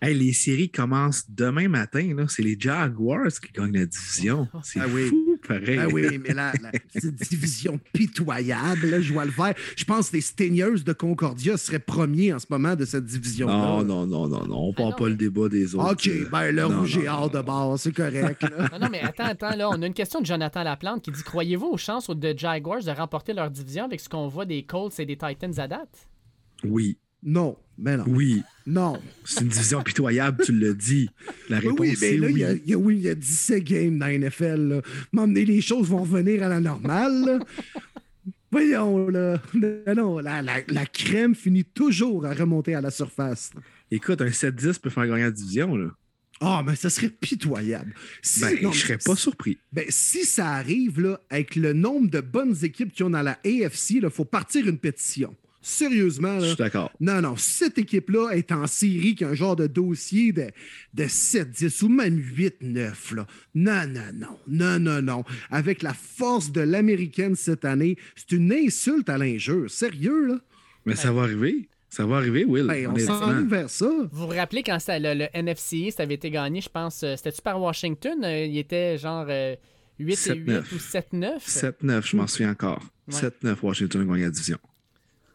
Hey, 0.00 0.14
les 0.14 0.32
séries 0.32 0.70
commencent 0.70 1.24
demain 1.28 1.68
matin. 1.68 2.14
là. 2.16 2.24
C'est 2.28 2.42
les 2.42 2.56
Jaguars 2.58 3.26
qui 3.28 3.52
gagnent 3.52 3.72
la 3.76 3.86
division. 3.86 4.46
C'est 4.62 4.80
Ah 4.80 4.86
oui. 4.88 5.08
fou, 5.08 5.38
pareil. 5.46 5.78
Ah 5.80 5.88
oui, 5.88 6.18
mais 6.18 6.34
là, 6.34 6.52
la, 6.62 6.70
cette 6.94 7.16
division 7.16 7.80
pitoyable, 7.92 8.86
là, 8.90 9.00
je 9.00 9.12
vois 9.12 9.24
le 9.24 9.30
faire. 9.32 9.54
Je 9.76 9.84
pense 9.84 10.10
que 10.10 10.16
les 10.16 10.22
Staigners 10.22 10.80
de 10.84 10.92
Concordia 10.92 11.56
seraient 11.56 11.78
premiers 11.78 12.32
en 12.32 12.38
ce 12.38 12.46
moment 12.50 12.76
de 12.76 12.84
cette 12.84 13.04
division-là. 13.06 13.52
Non, 13.54 13.84
non, 13.84 14.06
non, 14.06 14.28
non, 14.28 14.46
non. 14.46 14.56
On 14.68 14.72
Ah 14.72 14.76
part 14.82 14.96
pas 14.96 15.04
mais- 15.04 15.10
le 15.10 15.16
débat 15.16 15.48
des 15.48 15.74
autres. 15.74 15.92
OK, 15.92 16.30
ben 16.30 16.52
le 16.52 16.62
non, 16.62 16.80
rouge 16.80 16.98
non, 16.98 17.10
hors 17.12 17.30
de 17.30 17.40
bord, 17.40 17.78
c'est 17.78 17.92
correct. 17.94 18.42
là. 18.42 18.68
Non, 18.72 18.78
non, 18.80 18.88
mais 18.90 19.00
attends, 19.00 19.24
attends, 19.24 19.56
là, 19.56 19.68
on 19.70 19.82
a 19.82 19.86
une 19.86 19.94
question 19.94 20.20
de 20.20 20.26
Jonathan 20.26 20.62
Laplante 20.62 21.02
qui 21.02 21.10
dit 21.10 21.22
Croyez-vous 21.22 21.66
aux 21.66 21.76
chances 21.76 22.08
de 22.08 22.34
Jaguars 22.36 22.82
de 22.84 22.90
remporter 22.90 23.32
leur 23.32 23.50
division 23.50 23.84
avec 23.84 24.00
ce 24.00 24.08
qu'on 24.08 24.28
voit 24.28 24.44
des 24.44 24.62
Colts 24.62 24.98
et 25.00 25.06
des 25.06 25.16
Titans 25.16 25.58
à 25.58 25.66
date? 25.68 26.08
Oui, 26.64 26.98
non, 27.22 27.56
mais 27.78 27.96
non. 27.96 28.04
oui. 28.08 28.42
Non. 28.66 29.00
C'est 29.24 29.40
une 29.42 29.48
division 29.48 29.82
pitoyable, 29.82 30.44
tu 30.44 30.52
l'as 30.52 30.72
dit. 30.74 31.08
La 31.48 31.58
réponse 31.58 31.78
oui, 31.80 31.96
mais 32.00 32.14
est 32.14 32.18
là, 32.18 32.28
il 32.28 32.34
oui. 32.34 32.40
y 32.40 32.44
a, 32.44 32.52
il 32.52 32.68
y 32.70 32.74
a- 32.74 32.78
oui, 32.78 32.96
il 32.96 33.02
y 33.02 33.08
a 33.08 33.14
17 33.14 33.64
games 33.64 33.98
dans 33.98 34.06
la 34.06 34.12
NFL. 34.18 34.68
là. 34.68 34.82
M'emmener, 35.12 35.44
les 35.44 35.60
choses 35.60 35.88
vont 35.88 36.02
revenir 36.02 36.42
à 36.42 36.48
la 36.48 36.60
normale. 36.60 37.24
là. 37.24 37.38
Voyons, 38.50 39.08
là. 39.08 39.40
Non, 39.54 39.94
non, 39.94 40.18
la, 40.18 40.40
la- 40.42 40.62
la 40.68 40.86
crème 40.86 41.34
finit 41.34 41.64
toujours 41.64 42.24
à 42.26 42.32
remonter 42.34 42.74
à 42.74 42.80
la 42.80 42.90
surface. 42.90 43.50
Écoute, 43.90 44.20
un 44.22 44.30
7-10 44.30 44.78
peut 44.80 44.90
faire 44.90 45.06
gagner 45.06 45.22
la 45.24 45.30
division. 45.30 45.76
Là. 45.76 45.90
Ah, 46.40 46.62
mais 46.64 46.76
ça 46.76 46.88
serait 46.88 47.10
pitoyable. 47.10 47.94
Si, 48.22 48.40
Ben, 48.40 48.56
non, 48.62 48.72
je 48.72 48.80
serais 48.80 48.98
pas 48.98 49.16
surpris. 49.16 49.58
Ben, 49.72 49.84
si 49.88 50.24
ça 50.24 50.50
arrive, 50.50 51.00
là, 51.00 51.20
avec 51.30 51.56
le 51.56 51.72
nombre 51.72 52.08
de 52.10 52.20
bonnes 52.20 52.54
équipes 52.62 52.92
qu'il 52.92 53.04
y 53.04 53.08
a 53.08 53.10
dans 53.10 53.22
la 53.22 53.38
AFC, 53.44 53.90
il 53.96 54.08
faut 54.10 54.24
partir 54.24 54.66
une 54.68 54.78
pétition. 54.78 55.34
Sérieusement, 55.60 56.36
Je 56.36 56.42
là. 56.42 56.46
suis 56.48 56.56
d'accord. 56.56 56.90
Non, 57.00 57.20
non, 57.20 57.36
cette 57.36 57.78
équipe-là 57.78 58.30
est 58.32 58.52
en 58.52 58.66
série 58.66 59.14
qui 59.14 59.24
a 59.24 59.28
un 59.28 59.34
genre 59.34 59.56
de 59.56 59.66
dossier 59.66 60.32
de, 60.32 60.50
de 60.94 61.06
7, 61.08 61.50
10 61.50 61.82
ou 61.82 61.88
même 61.88 62.16
8, 62.16 62.56
9. 62.62 63.12
Là. 63.16 63.26
Non, 63.54 63.86
non, 63.88 64.02
non, 64.14 64.38
non, 64.46 64.78
non, 64.78 65.02
non. 65.02 65.24
Avec 65.50 65.82
la 65.82 65.94
force 65.94 66.52
de 66.52 66.60
l'américaine 66.60 67.34
cette 67.34 67.64
année, 67.64 67.96
c'est 68.14 68.32
une 68.36 68.52
insulte 68.52 69.08
à 69.08 69.18
l'injure. 69.18 69.68
Sérieux, 69.70 70.26
là? 70.26 70.38
Mais 70.86 70.94
ça 70.96 71.12
va 71.12 71.22
arriver. 71.22 71.68
Ça 71.90 72.04
va 72.06 72.16
arriver, 72.18 72.44
Will. 72.44 72.66
Ben, 72.66 72.86
on 72.86 72.98
s'en 72.98 73.46
vers 73.46 73.68
ça. 73.70 73.86
Vous 74.12 74.26
vous 74.26 74.26
rappelez 74.28 74.62
quand 74.62 74.78
le, 74.88 75.14
le 75.14 75.26
NFC, 75.34 75.90
ça 75.90 76.02
avait 76.04 76.14
été 76.14 76.30
gagné, 76.30 76.60
je 76.60 76.68
pense, 76.68 77.02
euh, 77.02 77.16
c'était-tu 77.16 77.40
par 77.42 77.60
Washington? 77.60 78.22
Euh, 78.24 78.44
Il 78.44 78.58
était 78.58 78.98
genre 78.98 79.26
euh, 79.28 79.56
8 79.98 80.26
et 80.28 80.34
8 80.34 80.48
7-9. 80.50 80.62
ou 80.72 80.76
7-9 80.76 81.72
7-9, 81.82 82.06
je 82.10 82.16
m'en 82.16 82.26
souviens 82.26 82.50
encore. 82.52 82.82
Ouais. 83.08 83.14
7-9, 83.42 83.56
Washington 83.62 84.02
a 84.02 84.04
gagné 84.04 84.24
la 84.24 84.30
division. 84.30 84.58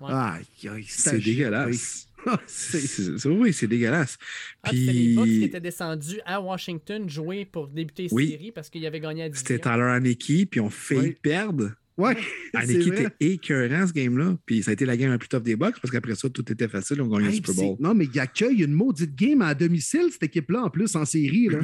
Ouais. 0.08 0.14
Aïe, 0.14 0.70
aïe, 0.70 0.86
C'est 0.88 1.20
dégueulasse. 1.20 2.08
Ah, 2.26 2.40
C'est- 2.48 3.26
Oui, 3.28 3.52
c'est 3.52 3.68
dégueulasse. 3.68 4.18
Ah, 4.64 4.70
puis 4.70 4.80
c'était 4.80 4.94
les 4.94 5.14
Bucks 5.16 5.26
qui 5.26 5.44
étaient 5.44 5.60
descendus 5.60 6.20
à 6.26 6.40
Washington 6.40 7.10
jouer 7.10 7.46
pour 7.46 7.68
débuter 7.68 8.04
les 8.04 8.14
Oui. 8.14 8.30
séries 8.30 8.52
parce 8.52 8.70
qu'ils 8.70 8.86
avaient 8.86 9.00
gagné 9.02 9.24
division. 9.30 9.46
c'était 9.48 9.60
Tyler 9.60 9.84
Haneke, 9.84 10.50
puis 10.50 10.60
on 10.62 10.70
failli 10.70 11.02
Oui. 11.10 11.18
perdre. 11.22 11.72
Ouais, 11.98 12.16
vrai. 12.90 13.04
était 13.04 13.16
écœurant, 13.20 13.86
ce 13.88 13.94
game-là. 13.94 14.38
Puis 14.46 14.64
ça 14.64 14.72
a 14.72 14.74
été 14.74 14.86
la 14.86 14.98
game 14.98 15.12
la 15.12 15.18
plus 15.20 15.28
tough 15.30 15.44
des 15.44 15.56
Bucks, 15.56 15.76
parce 15.82 15.92
qu'après 15.92 16.16
ça, 16.16 16.30
tout 16.30 16.50
était 16.52 16.68
facile. 16.68 17.02
On 17.02 17.08
gagnait 17.08 17.26
le 17.26 17.30
Hey, 17.32 17.36
Super 17.36 17.54
puis 17.54 17.64
Bowl. 17.64 17.78
Non, 17.80 17.94
mais 17.94 18.08
il 18.12 18.20
accueille 18.20 18.64
une 18.64 18.74
maudite 18.74 19.16
game 19.16 19.42
à 19.42 19.54
domicile, 19.54 20.08
cette 20.12 20.24
équipe-là, 20.24 20.64
en 20.64 20.70
plus, 20.70 20.96
en 20.96 21.06
série. 21.06 21.50
Là. 21.50 21.60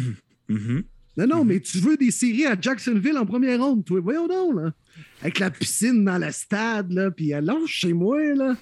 Mhm. 0.50 0.84
Non, 1.20 1.28
non, 1.28 1.42
Mhm. 1.44 1.48
mais 1.48 1.60
tu 1.60 1.80
veux 1.80 1.98
des 1.98 2.12
séries 2.12 2.46
à 2.46 2.56
Jacksonville 2.60 3.18
en 3.18 3.26
première 3.26 3.62
ronde, 3.62 3.84
toi. 3.86 4.00
Voyons 4.00 4.28
donc, 4.28 4.56
là. 4.56 4.72
Avec 5.22 5.40
la 5.40 5.50
piscine 5.52 6.04
dans 6.06 6.18
le 6.18 6.32
stade, 6.32 6.92
là, 6.92 7.12
puis 7.12 7.32
elle 7.32 7.46
lâche 7.46 7.66
chez 7.68 7.94
moi, 7.94 8.22
là. 8.36 8.56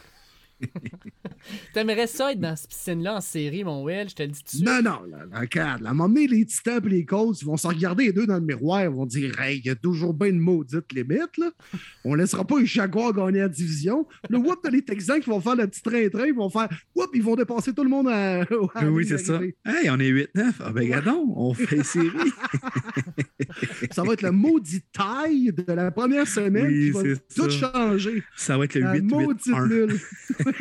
T'aimerais 1.74 2.08
ça 2.08 2.32
être 2.32 2.40
dans 2.40 2.56
cette 2.56 2.70
piscine-là 2.70 3.16
en 3.18 3.22
série, 3.22 3.64
mon 3.64 3.84
Will, 3.84 4.10
je 4.10 4.16
te 4.16 4.24
le 4.24 4.30
dis 4.30 4.40
tout 4.40 4.46
de 4.46 4.50
suite. 4.50 4.66
Non, 4.66 4.82
non, 4.82 5.04
là, 5.10 5.26
là, 5.32 5.40
regarde, 5.40 5.86
à 5.86 5.90
un 5.90 5.94
moment 5.94 6.10
donné, 6.10 6.28
les 6.28 6.46
Titans 6.46 6.82
et 6.86 6.90
les 6.90 7.06
Colts, 7.06 7.42
ils 7.42 7.46
vont 7.46 7.58
se 7.58 7.68
regarder 7.68 8.06
les 8.06 8.12
deux 8.14 8.26
dans 8.28 8.36
le 8.36 8.42
miroir, 8.42 8.84
ils 8.84 8.90
vont 8.90 9.06
dire, 9.06 9.40
hey, 9.40 9.60
il 9.60 9.66
y 9.66 9.70
a 9.70 9.76
toujours 9.76 10.14
bien 10.14 10.30
une 10.30 10.40
maudite 10.40 10.92
limite, 10.94 11.38
là. 11.38 11.52
On 12.04 12.16
laissera 12.16 12.46
pas 12.46 12.60
les 12.60 12.66
Jaguars 12.66 13.14
gagner 13.14 13.40
la 13.40 13.50
division. 13.50 14.06
Le 14.30 14.38
whoop, 14.38 14.60
t'as 14.64 14.70
les 14.72 14.82
Texans 14.82 15.20
qui 15.22 15.30
vont 15.30 15.40
faire 15.40 15.56
le 15.56 15.68
petit 15.68 15.82
train-train, 15.82 16.26
ils 16.28 16.34
vont 16.34 16.50
faire, 16.50 16.68
whoop, 16.96 17.10
ils 17.14 17.24
vont 17.24 17.36
dépasser 17.36 17.74
tout 17.74 17.84
le 17.84 17.90
monde 17.90 18.08
à. 18.10 18.46
oui, 18.90 19.06
c'est 19.08 19.18
ça. 19.20 19.40
Hey, 19.66 19.90
on 19.90 20.00
est 20.00 20.12
8-9. 20.12 20.54
Ah 20.60 20.72
ben, 20.72 20.90
gadon, 20.90 21.34
on 21.36 21.54
fait 21.54 21.84
série. 21.84 22.10
Ça 23.92 24.04
va 24.04 24.14
être 24.14 24.22
le 24.24 24.32
maudit 24.32 24.82
taille 24.92 25.52
de 25.54 25.72
la 25.72 25.92
première 25.92 26.28
semaine 26.28 26.68
Oui, 26.68 26.86
qui 26.86 26.92
va 26.92 27.04
tout 27.36 27.50
ça. 27.50 27.72
changer. 27.72 28.24
Ça 28.36 28.58
va 28.58 28.66
être 28.66 28.76
le 28.76 28.82
La 28.82 29.02
maudite 29.02 29.46
8-8-1. 29.48 29.68
nulle. 29.70 30.00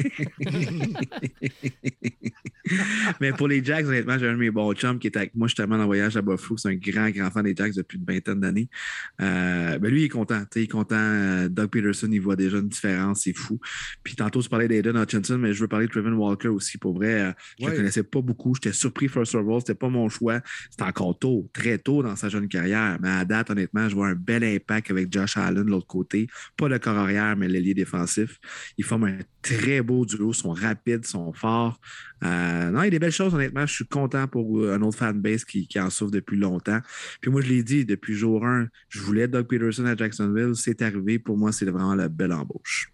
Mais 3.21 3.33
pour 3.33 3.47
les 3.49 3.65
Jacks, 3.65 3.87
honnêtement, 3.87 4.19
j'ai 4.19 4.27
un 4.29 4.33
de 4.33 4.39
mes 4.39 4.51
bons 4.51 4.73
chums 4.75 4.99
qui 4.99 5.07
est 5.07 5.17
avec 5.17 5.35
moi 5.37 5.47
justement 5.47 5.77
en 5.77 5.87
voyage 5.87 6.17
à 6.17 6.23
Buffalo. 6.23 6.57
C'est 6.57 6.69
un 6.71 6.75
grand, 6.75 7.09
grand 7.11 7.31
fan 7.31 7.45
des 7.45 7.55
Jacks 7.57 7.75
depuis 7.75 7.99
une 7.99 8.05
vingtaine 8.05 8.41
d'années. 8.41 8.69
Euh, 9.21 9.79
ben 9.79 9.89
lui, 9.91 10.03
il 10.03 10.05
est 10.07 10.09
content. 10.09 10.43
Il 10.57 10.63
est 10.63 10.67
content. 10.67 10.97
Euh, 10.99 11.49
Doug 11.49 11.71
Peterson, 11.71 12.09
il 12.11 12.21
voit 12.21 12.35
déjà 12.37 12.59
une 12.59 12.69
différence. 12.69 13.21
C'est 13.23 13.37
fou. 13.37 13.61
Puis 14.03 14.17
tantôt, 14.17 14.41
je 14.41 14.49
parlais 14.49 14.67
d'Aiden 14.69 14.97
Hutchinson, 14.97 15.39
mais 15.39 15.53
je 15.53 15.61
veux 15.61 15.69
parler 15.69 15.87
de 15.87 15.93
Trevin 15.93 16.13
Walker 16.15 16.49
aussi. 16.49 16.77
Pour 16.79 16.95
vrai, 16.95 17.21
euh, 17.21 17.33
je 17.59 17.65
ne 17.65 17.69
Ouais. 17.69 17.73
le 17.73 17.77
connaissais 17.79 18.03
pas 18.03 18.21
beaucoup. 18.21 18.55
J'étais 18.57 18.73
surpris 18.73 19.09
first 19.09 19.35
of 19.37 19.47
all. 19.49 19.61
C'était 19.61 19.75
pas 19.75 19.89
mon 19.89 20.09
choix. 20.09 20.41
C'était 20.71 20.83
encore 20.85 21.17
tôt, 21.19 21.49
très 21.53 21.79
tôt 21.79 22.03
dans 22.03 22.17
sa 22.17 22.29
jeune 22.29 22.49
carrière. 22.49 22.99
Mais 23.01 23.11
à 23.11 23.25
date, 23.25 23.51
honnêtement, 23.51 23.89
je 23.89 23.95
vois 23.95 24.09
un 24.09 24.15
bel 24.15 24.43
impact 24.43 24.91
avec 24.91 25.13
Josh 25.13 25.37
Allen 25.37 25.65
de 25.65 25.71
l'autre 25.71 25.87
côté. 25.87 26.27
Pas 26.57 26.69
le 26.69 26.79
corps 26.81 26.99
arrière, 26.99 27.37
mais 27.37 27.47
l'ailier 27.49 27.75
défensif. 27.75 28.39
Ils 28.77 28.85
forment 28.85 29.05
un 29.05 29.19
très 29.47 29.81
beau 29.81 30.05
duo. 30.05 30.33
Ils 30.33 30.35
sont 30.35 30.53
rapides, 30.53 31.03
ils 31.05 31.09
sont 31.09 31.33
forts. 31.33 31.81
Euh, 32.25 32.71
non, 32.71 32.83
il 32.83 32.85
y 32.85 32.89
a 32.89 32.91
des 32.91 32.99
belles 32.99 33.13
choses, 33.13 33.35
honnêtement. 33.35 33.67
Je 33.67 33.75
suis 33.75 33.87
content 33.87 34.27
pour 34.27 34.59
euh, 34.59 34.75
un 34.75 34.83
autre 34.83 34.99
fanbase 34.99 35.45
qui, 35.45 35.67
qui 35.67 35.79
en 35.79 35.91
souffre 35.91 36.11
depuis 36.11 36.37
longtemps. 36.37 36.81
Puis 37.21 37.31
moi, 37.31 37.41
je 37.41 37.49
l'ai 37.49 37.63
dit 37.63 37.85
depuis 37.85 38.15
jour 38.15 38.45
1, 38.45 38.69
je 38.89 39.01
voulais 39.01 39.29
Doug 39.29 39.47
Peterson 39.47 39.87
à 39.87 39.97
Jacksonville. 39.97 40.53
C'est 40.57 40.83
arrivé. 40.83 41.19
Pour 41.19 41.37
moi, 41.37 41.53
c'est 41.53 41.65
vraiment 41.65 41.95
la 41.95 42.09
belle 42.09 42.33
embauche. 42.33 42.91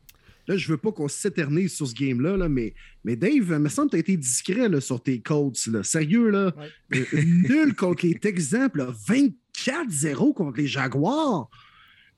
Là, 0.48 0.56
je 0.56 0.68
veux 0.68 0.76
pas 0.76 0.90
qu'on 0.90 1.08
s'éternise 1.08 1.72
sur 1.72 1.86
ce 1.86 1.94
game-là, 1.94 2.36
là, 2.36 2.48
mais, 2.48 2.74
mais 3.04 3.14
Dave, 3.14 3.32
il 3.32 3.42
me 3.42 3.68
semble 3.68 3.90
que 3.90 3.92
tu 3.92 3.96
as 3.96 4.00
été 4.00 4.16
discret 4.16 4.68
là, 4.68 4.80
sur 4.80 5.00
tes 5.00 5.20
Colts. 5.20 5.66
Là. 5.68 5.84
Sérieux, 5.84 6.30
là? 6.30 6.52
Ouais. 6.90 7.06
Euh, 7.14 7.22
nul 7.22 7.74
contre 7.74 8.04
les 8.06 8.18
Texans, 8.18 8.68
puis 8.68 8.82
là, 8.82 8.92
24-0 9.06 10.34
contre 10.34 10.58
les 10.58 10.66
Jaguars. 10.66 11.48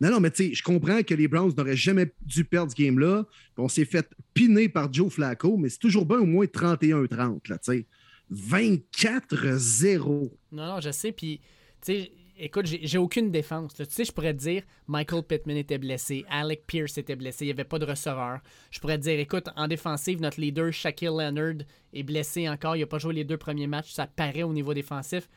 Non, 0.00 0.10
non, 0.10 0.20
mais 0.20 0.30
tu 0.30 0.48
sais, 0.48 0.54
je 0.54 0.62
comprends 0.62 1.02
que 1.02 1.14
les 1.14 1.28
Browns 1.28 1.52
n'auraient 1.56 1.76
jamais 1.76 2.12
dû 2.22 2.44
perdre 2.44 2.72
ce 2.72 2.76
game-là. 2.76 3.24
On 3.56 3.68
s'est 3.68 3.84
fait 3.84 4.08
piner 4.34 4.68
par 4.68 4.92
Joe 4.92 5.12
Flacco, 5.12 5.56
mais 5.56 5.68
c'est 5.68 5.78
toujours 5.78 6.04
bien 6.04 6.18
au 6.18 6.26
moins 6.26 6.46
31-30, 6.46 7.48
là, 7.48 7.58
tu 7.58 7.72
sais. 7.72 7.86
24-0. 8.32 10.30
Non, 10.52 10.66
non, 10.66 10.80
je 10.80 10.90
sais. 10.90 11.12
Puis, 11.12 11.40
tu 11.84 11.92
sais, 11.92 12.10
écoute, 12.38 12.66
j'ai 12.66 12.98
aucune 12.98 13.30
défense. 13.30 13.74
Tu 13.74 13.84
sais, 13.88 14.04
je 14.04 14.12
pourrais 14.12 14.34
te 14.34 14.40
dire, 14.40 14.62
Michael 14.88 15.22
Pittman 15.22 15.56
était 15.56 15.78
blessé, 15.78 16.24
Alec 16.28 16.64
Pierce 16.66 16.98
était 16.98 17.16
blessé, 17.16 17.44
il 17.44 17.48
n'y 17.48 17.52
avait 17.52 17.64
pas 17.64 17.78
de 17.78 17.84
receveur. 17.84 18.40
Je 18.70 18.80
pourrais 18.80 18.98
te 18.98 19.02
dire, 19.02 19.18
écoute, 19.18 19.48
en 19.56 19.68
défensive, 19.68 20.20
notre 20.20 20.40
leader, 20.40 20.72
Shaquille 20.72 21.08
Leonard, 21.08 21.64
est 21.92 22.02
blessé 22.02 22.48
encore. 22.48 22.76
Il 22.76 22.80
n'a 22.80 22.86
pas 22.86 22.98
joué 22.98 23.14
les 23.14 23.24
deux 23.24 23.38
premiers 23.38 23.66
matchs. 23.66 23.92
Ça 23.92 24.06
paraît 24.06 24.42
au 24.42 24.52
niveau 24.52 24.74
défensif. 24.74 25.28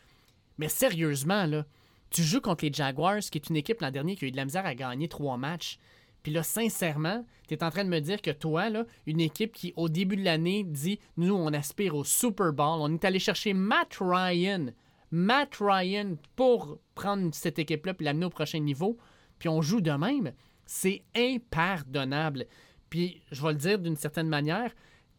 Mais 0.58 0.70
sérieusement, 0.70 1.46
là, 1.46 1.66
tu 2.10 2.24
joues 2.24 2.42
contre 2.42 2.66
les 2.66 2.74
Jaguars, 2.74 3.20
qui 3.20 3.38
est 3.38 3.50
une 3.50 3.56
équipe 3.56 3.82
l'an 3.82 3.92
dernier 3.92 4.16
qui 4.16 4.26
a 4.26 4.28
eu 4.28 4.32
de 4.32 4.38
la 4.38 4.46
misère 4.46 4.66
à 4.66 4.76
gagner 4.76 5.08
trois 5.08 5.38
matchs. 5.38 5.80
Puis 6.24 6.32
là, 6.32 6.44
sincèrement, 6.44 7.26
tu 7.48 7.54
es 7.54 7.64
en 7.64 7.70
train 7.70 7.84
de 7.86 7.90
me 7.90 8.00
dire 8.00 8.22
que 8.22 8.32
toi, 8.32 8.70
là, 8.70 8.86
une 9.06 9.22
équipe 9.22 9.54
qui, 9.54 9.74
au 9.78 9.88
début 9.88 10.18
de 10.18 10.24
l'année, 10.24 10.64
dit 10.64 11.00
Nous, 11.16 11.34
on 11.34 11.54
aspire 11.54 11.96
au 11.96 12.04
Super 12.04 12.52
Bowl. 12.52 12.80
On 12.82 12.94
est 12.94 13.06
allé 13.06 13.20
chercher 13.20 13.54
Matt 13.54 13.98
Ryan. 14.02 14.68
Matt 15.12 15.56
Ryan 15.60 16.18
pour 16.36 16.80
prendre 16.96 17.34
cette 17.34 17.60
équipe-là 17.60 17.94
puis 17.94 18.06
l'amener 18.06 18.26
au 18.26 18.30
prochain 18.30 18.60
niveau. 18.60 18.98
Puis 19.40 19.48
on 19.48 19.62
joue 19.62 19.80
de 19.80 19.92
même. 19.92 20.34
C'est 20.66 21.04
impardonnable. 21.16 22.46
Puis 22.90 23.22
je 23.32 23.42
vais 23.42 23.54
le 23.54 23.56
dire 23.56 23.80
d'une 23.80 23.96
certaine 23.96 24.28
manière. 24.28 24.72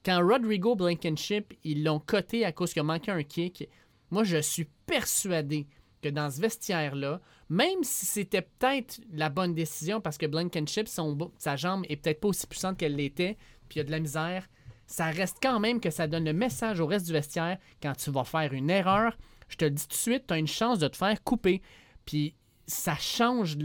Quand 0.04 0.20
Rodrigo 0.26 0.74
Blankenship, 0.76 1.54
ils 1.64 1.84
l'ont 1.84 2.00
coté 2.00 2.44
à 2.44 2.52
cause 2.52 2.72
qu'il 2.72 2.80
a 2.80 2.84
manqué 2.84 3.10
un 3.10 3.22
kick, 3.22 3.68
moi, 4.10 4.24
je 4.24 4.38
suis 4.38 4.66
persuadé 4.86 5.66
que 6.02 6.08
dans 6.08 6.30
ce 6.30 6.40
vestiaire-là, 6.40 7.20
même 7.48 7.82
si 7.82 8.06
c'était 8.06 8.42
peut-être 8.42 9.00
la 9.12 9.28
bonne 9.28 9.54
décision 9.54 10.00
parce 10.00 10.18
que 10.18 10.26
Blankenship, 10.26 10.88
son, 10.88 11.32
sa 11.38 11.56
jambe 11.56 11.84
est 11.88 11.96
peut-être 11.96 12.20
pas 12.20 12.28
aussi 12.28 12.46
puissante 12.46 12.76
qu'elle 12.76 12.96
l'était, 12.96 13.36
puis 13.68 13.76
il 13.76 13.78
y 13.78 13.80
a 13.80 13.84
de 13.84 13.90
la 13.90 14.00
misère, 14.00 14.48
ça 14.86 15.06
reste 15.06 15.38
quand 15.42 15.60
même 15.60 15.80
que 15.80 15.90
ça 15.90 16.06
donne 16.06 16.24
le 16.24 16.32
message 16.32 16.80
au 16.80 16.86
reste 16.86 17.06
du 17.06 17.12
vestiaire 17.12 17.58
quand 17.82 17.94
tu 17.94 18.10
vas 18.10 18.24
faire 18.24 18.52
une 18.52 18.70
erreur. 18.70 19.16
Je 19.48 19.56
te 19.56 19.64
le 19.64 19.70
dis 19.70 19.82
tout 19.82 19.94
de 19.94 19.94
suite, 19.94 20.26
tu 20.26 20.34
as 20.34 20.38
une 20.38 20.46
chance 20.46 20.78
de 20.78 20.88
te 20.88 20.96
faire 20.96 21.22
couper. 21.22 21.62
Puis 22.06 22.34
ça 22.66 22.94
change 22.96 23.56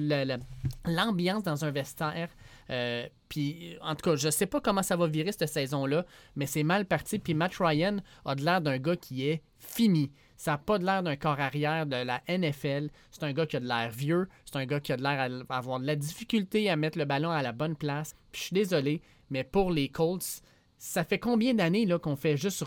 l'ambiance 0.86 1.44
dans 1.44 1.66
un 1.66 1.72
vestiaire. 1.72 2.30
Euh, 2.70 3.08
puis, 3.30 3.78
en 3.82 3.96
tout 3.96 4.10
cas, 4.10 4.16
je 4.16 4.30
sais 4.30 4.46
pas 4.46 4.62
comment 4.62 4.84
ça 4.84 4.96
va 4.96 5.08
virer 5.08 5.32
cette 5.32 5.50
saison-là, 5.50 6.06
mais 6.36 6.46
c'est 6.46 6.64
mal 6.64 6.86
parti. 6.86 7.20
Puis 7.20 7.34
Matt 7.34 7.56
Ryan 7.60 7.98
a 8.26 8.36
de 8.36 8.44
l'air 8.44 8.62
d'un 8.62 8.78
gars 8.78 8.96
qui 8.96 9.28
est 9.28 9.44
fini. 9.58 10.12
Ça 10.36 10.52
n'a 10.52 10.58
pas 10.58 10.80
de 10.80 10.86
l'air 10.86 11.04
d'un 11.04 11.16
corps 11.16 11.40
arrière 11.40 11.86
de 11.86 11.96
la 11.96 12.22
NFL. 12.28 12.90
C'est 13.12 13.24
un 13.24 13.34
gars 13.34 13.46
qui 13.46 13.58
a 13.58 13.60
de 13.60 13.68
l'air 13.68 13.90
vieux. 13.92 14.28
C'est 14.46 14.58
un 14.58 14.66
gars 14.66 14.80
qui 14.80 14.92
a 14.92 14.98
de 14.98 15.04
l'air 15.04 15.46
à 15.50 15.58
avoir 15.58 15.80
de 15.80 15.86
la 15.86 15.96
difficulté 15.96 16.70
à 16.70 16.76
mettre 16.76 16.98
le 16.98 17.06
ballon 17.06 17.30
à 17.30 17.42
la 17.42 17.52
bonne 17.52 17.76
place. 17.76 18.16
Puis 18.32 18.42
je 18.42 18.46
suis 18.48 18.54
désolé, 18.54 19.02
mais 19.30 19.44
pour 19.44 19.72
les 19.72 19.90
Colts, 19.90 20.42
ça 20.78 21.04
fait 21.04 21.20
combien 21.20 21.54
d'années 21.54 21.88
qu'on 22.02 22.16
fait 22.16 22.38
juste 22.38 22.64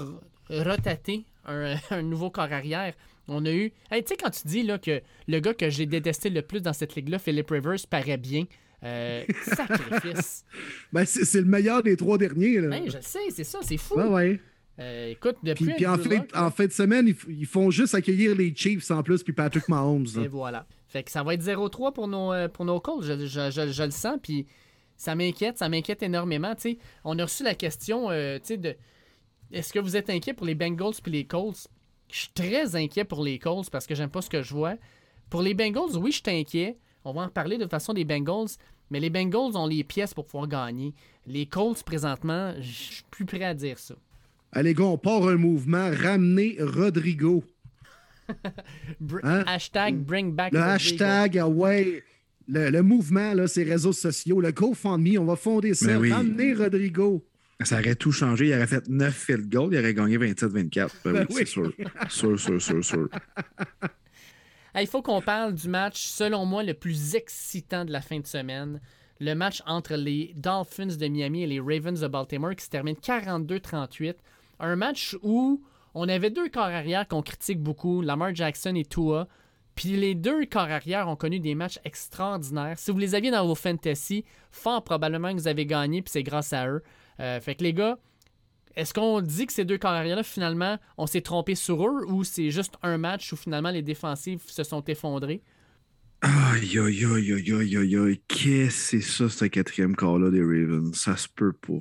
rotater 0.48 1.26
un, 1.44 2.02
nouveau 2.02 2.30
corps 2.30 2.52
arrière? 2.52 2.94
On 3.28 3.44
a 3.44 3.52
eu. 3.52 3.72
tu 3.90 3.96
sais, 4.06 4.16
quand 4.16 4.30
tu 4.30 4.46
dis 4.46 4.62
là, 4.62 4.78
que 4.78 5.02
le 5.26 5.40
gars 5.40 5.54
que 5.54 5.68
j'ai 5.68 5.86
détesté 5.86 6.30
le 6.30 6.42
plus 6.42 6.60
dans 6.60 6.72
cette 6.72 6.94
ligue-là, 6.94 7.18
Philip 7.18 7.50
Rivers, 7.50 7.86
paraît 7.90 8.16
bien. 8.16 8.44
Euh, 8.84 9.24
sacrifice. 9.42 10.44
ben, 10.92 11.04
c'est 11.04 11.40
le 11.40 11.46
meilleur 11.46 11.82
des 11.82 11.96
trois 11.96 12.18
derniers. 12.18 12.60
Là. 12.60 12.68
Ben, 12.68 12.84
je 12.86 12.98
sais, 13.00 13.30
c'est 13.30 13.44
ça, 13.44 13.58
c'est 13.62 13.78
fou. 13.78 13.96
Ouais, 13.96 14.06
ouais. 14.06 14.40
Euh, 14.78 15.10
écoute, 15.10 15.36
depuis. 15.42 15.72
Puis, 15.74 15.86
en, 15.86 15.96
fin, 15.96 16.24
en, 16.34 16.50
fin, 16.50 16.66
de 16.66 16.72
semaine, 16.72 17.14
ils, 17.28 17.46
font 17.46 17.70
juste 17.70 17.94
accueillir 17.94 18.34
les 18.34 18.54
Chiefs 18.54 18.90
en 18.90 19.02
plus, 19.02 19.22
puis 19.22 19.32
Patrick 19.32 19.68
Mahomes. 19.68 20.06
Et 20.22 20.28
voilà. 20.28 20.66
Fait 20.88 21.02
que 21.02 21.10
ça 21.10 21.22
va 21.22 21.34
être 21.34 21.42
0-3 21.42 21.92
pour 21.92 22.08
nos, 22.08 22.32
euh, 22.32 22.48
pour 22.48 22.64
nos 22.64 22.78
Colts, 22.78 23.02
je, 23.02 23.26
je, 23.26 23.50
je, 23.50 23.82
le 23.82 23.90
sens, 23.90 24.18
puis 24.22 24.46
ça 24.96 25.14
m'inquiète, 25.14 25.58
ça 25.58 25.68
m'inquiète 25.68 26.02
énormément. 26.02 26.54
On 27.04 27.18
a 27.18 27.24
reçu 27.24 27.42
la 27.42 27.54
question 27.54 28.10
euh, 28.10 28.38
de 28.38 28.76
est-ce 29.52 29.72
que 29.72 29.78
vous 29.78 29.96
êtes 29.96 30.10
inquiet 30.10 30.34
pour 30.34 30.46
les 30.46 30.54
Bengals 30.54 30.94
puis 31.02 31.12
les 31.12 31.24
Colts? 31.24 31.68
Je 32.10 32.18
suis 32.18 32.30
très 32.34 32.76
inquiet 32.76 33.04
pour 33.04 33.22
les 33.24 33.38
Colts 33.38 33.70
parce 33.70 33.86
que 33.86 33.94
j'aime 33.94 34.10
pas 34.10 34.22
ce 34.22 34.30
que 34.30 34.42
je 34.42 34.52
vois. 34.52 34.74
Pour 35.30 35.42
les 35.42 35.54
Bengals, 35.54 35.96
oui, 35.96 36.12
je 36.12 36.22
suis 36.22 36.38
inquiet. 36.38 36.78
On 37.04 37.12
va 37.12 37.22
en 37.22 37.28
parler 37.28 37.58
de 37.58 37.66
façon 37.66 37.92
des 37.92 38.04
Bengals, 38.04 38.48
mais 38.90 39.00
les 39.00 39.10
Bengals 39.10 39.56
ont 39.56 39.66
les 39.66 39.84
pièces 39.84 40.14
pour 40.14 40.26
pouvoir 40.26 40.48
gagner. 40.48 40.94
Les 41.26 41.46
Colts, 41.46 41.82
présentement, 41.82 42.54
je 42.60 42.70
suis 42.70 43.04
plus 43.10 43.24
prêt 43.24 43.44
à 43.44 43.54
dire 43.54 43.78
ça. 43.78 43.94
Allez, 44.52 44.74
gars, 44.74 44.84
on 44.84 44.98
part 44.98 45.26
un 45.28 45.36
mouvement. 45.36 45.90
Ramener 45.90 46.56
Rodrigo. 46.60 47.44
Hein? 49.22 49.44
Hashtag 49.46 49.98
bring 49.98 50.34
back 50.34 50.52
Le 50.52 50.60
hashtag, 50.60 51.38
ah 51.38 51.48
ouais. 51.48 52.02
Le, 52.48 52.80
mouvement, 52.80 53.34
là, 53.34 53.46
ces 53.46 53.62
réseaux 53.62 53.92
sociaux, 53.92 54.40
le 54.40 54.50
GoFundMe, 54.50 55.18
on 55.18 55.24
va 55.24 55.36
fonder 55.36 55.74
ça. 55.74 55.96
Ramener 55.96 56.54
Rodrigo. 56.54 57.24
Ça 57.62 57.78
aurait 57.78 57.94
tout 57.94 58.12
changé. 58.12 58.48
Il 58.48 58.54
aurait 58.54 58.66
fait 58.66 58.88
9 58.88 59.14
field 59.14 59.48
goals, 59.48 59.72
il 59.72 59.78
aurait 59.78 59.94
gagné 59.94 60.18
27-24. 60.18 60.90
Ben, 61.04 61.12
ben, 61.12 61.26
oui, 61.30 61.36
c'est 61.38 61.46
sûr. 61.46 61.72
sûr, 62.08 62.38
sûr, 62.38 62.60
sûr, 62.60 62.84
sûr. 62.84 63.08
Il 64.78 64.86
faut 64.86 65.00
qu'on 65.00 65.22
parle 65.22 65.54
du 65.54 65.68
match, 65.68 66.04
selon 66.04 66.44
moi, 66.44 66.62
le 66.62 66.74
plus 66.74 67.14
excitant 67.14 67.86
de 67.86 67.92
la 67.92 68.02
fin 68.02 68.20
de 68.20 68.26
semaine. 68.26 68.80
Le 69.20 69.32
match 69.34 69.62
entre 69.66 69.94
les 69.94 70.34
Dolphins 70.36 70.86
de 70.86 71.08
Miami 71.08 71.44
et 71.44 71.46
les 71.46 71.60
Ravens 71.60 71.98
de 71.98 72.06
Baltimore 72.06 72.54
qui 72.54 72.66
se 72.66 72.68
termine 72.68 72.96
42-38. 72.96 74.16
Un 74.60 74.76
match 74.76 75.16
où 75.22 75.62
on 75.94 76.08
avait 76.08 76.30
deux 76.30 76.48
corps 76.48 76.64
arrière 76.64 77.08
qu'on 77.08 77.22
critique 77.22 77.60
beaucoup, 77.60 78.02
Lamar 78.02 78.34
Jackson 78.34 78.74
et 78.74 78.84
Tua. 78.84 79.28
Puis 79.74 79.96
les 79.96 80.14
deux 80.14 80.46
corps 80.46 80.70
arrière 80.70 81.08
ont 81.08 81.16
connu 81.16 81.38
des 81.38 81.54
matchs 81.54 81.78
extraordinaires. 81.84 82.78
Si 82.78 82.90
vous 82.90 82.98
les 82.98 83.14
aviez 83.14 83.30
dans 83.30 83.46
vos 83.46 83.54
fantasy, 83.54 84.24
fort 84.50 84.82
probablement 84.82 85.30
que 85.32 85.38
vous 85.38 85.48
avez 85.48 85.66
gagné, 85.66 86.02
puis 86.02 86.10
c'est 86.10 86.22
grâce 86.22 86.52
à 86.52 86.66
eux. 86.68 86.82
Euh, 87.20 87.40
fait 87.40 87.54
que 87.54 87.62
les 87.62 87.74
gars, 87.74 87.98
est-ce 88.74 88.92
qu'on 88.92 89.20
dit 89.20 89.46
que 89.46 89.52
ces 89.52 89.64
deux 89.64 89.78
corps 89.78 89.92
arrière-là, 89.92 90.22
finalement, 90.22 90.78
on 90.98 91.06
s'est 91.06 91.22
trompé 91.22 91.54
sur 91.54 91.86
eux 91.86 92.04
ou 92.08 92.24
c'est 92.24 92.50
juste 92.50 92.74
un 92.82 92.98
match 92.98 93.32
où 93.32 93.36
finalement 93.36 93.70
les 93.70 93.82
défensifs 93.82 94.46
se 94.48 94.64
sont 94.64 94.84
effondrés? 94.84 95.42
Aïe, 96.22 96.78
aïe, 96.78 97.04
aïe, 97.04 97.32
aïe, 97.32 97.52
aïe, 97.52 97.76
aïe, 97.76 97.96
aïe. 97.96 98.20
Qu'est-ce 98.28 98.92
que 98.92 99.00
c'est 99.00 99.00
ça, 99.00 99.28
ce 99.28 99.44
quatrième 99.46 99.94
corps-là 99.96 100.30
des 100.30 100.42
Ravens? 100.42 100.94
Ça 100.94 101.16
se 101.16 101.28
peut 101.28 101.52
pas. 101.52 101.80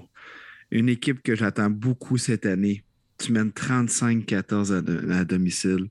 Une 0.72 0.90
équipe 0.90 1.22
que 1.22 1.36
j'attends 1.36 1.70
beaucoup 1.70 2.18
cette 2.18 2.46
année. 2.46 2.84
Tu 3.18 3.32
mènes 3.32 3.50
35-14 3.50 5.12
à, 5.12 5.26
domicile. 5.26 5.90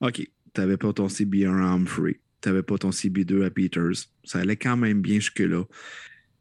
OK, 0.00 0.14
tu 0.14 0.60
n'avais 0.60 0.76
pas 0.76 0.92
ton 0.92 1.06
CB1 1.06 1.56
à 1.56 1.72
Humphrey. 1.72 2.20
Tu 2.40 2.48
n'avais 2.48 2.62
pas 2.62 2.78
ton 2.78 2.90
CB2 2.90 3.44
à 3.44 3.50
Peters. 3.50 4.08
Ça 4.24 4.40
allait 4.40 4.56
quand 4.56 4.76
même 4.76 5.00
bien 5.02 5.16
jusque-là. 5.16 5.64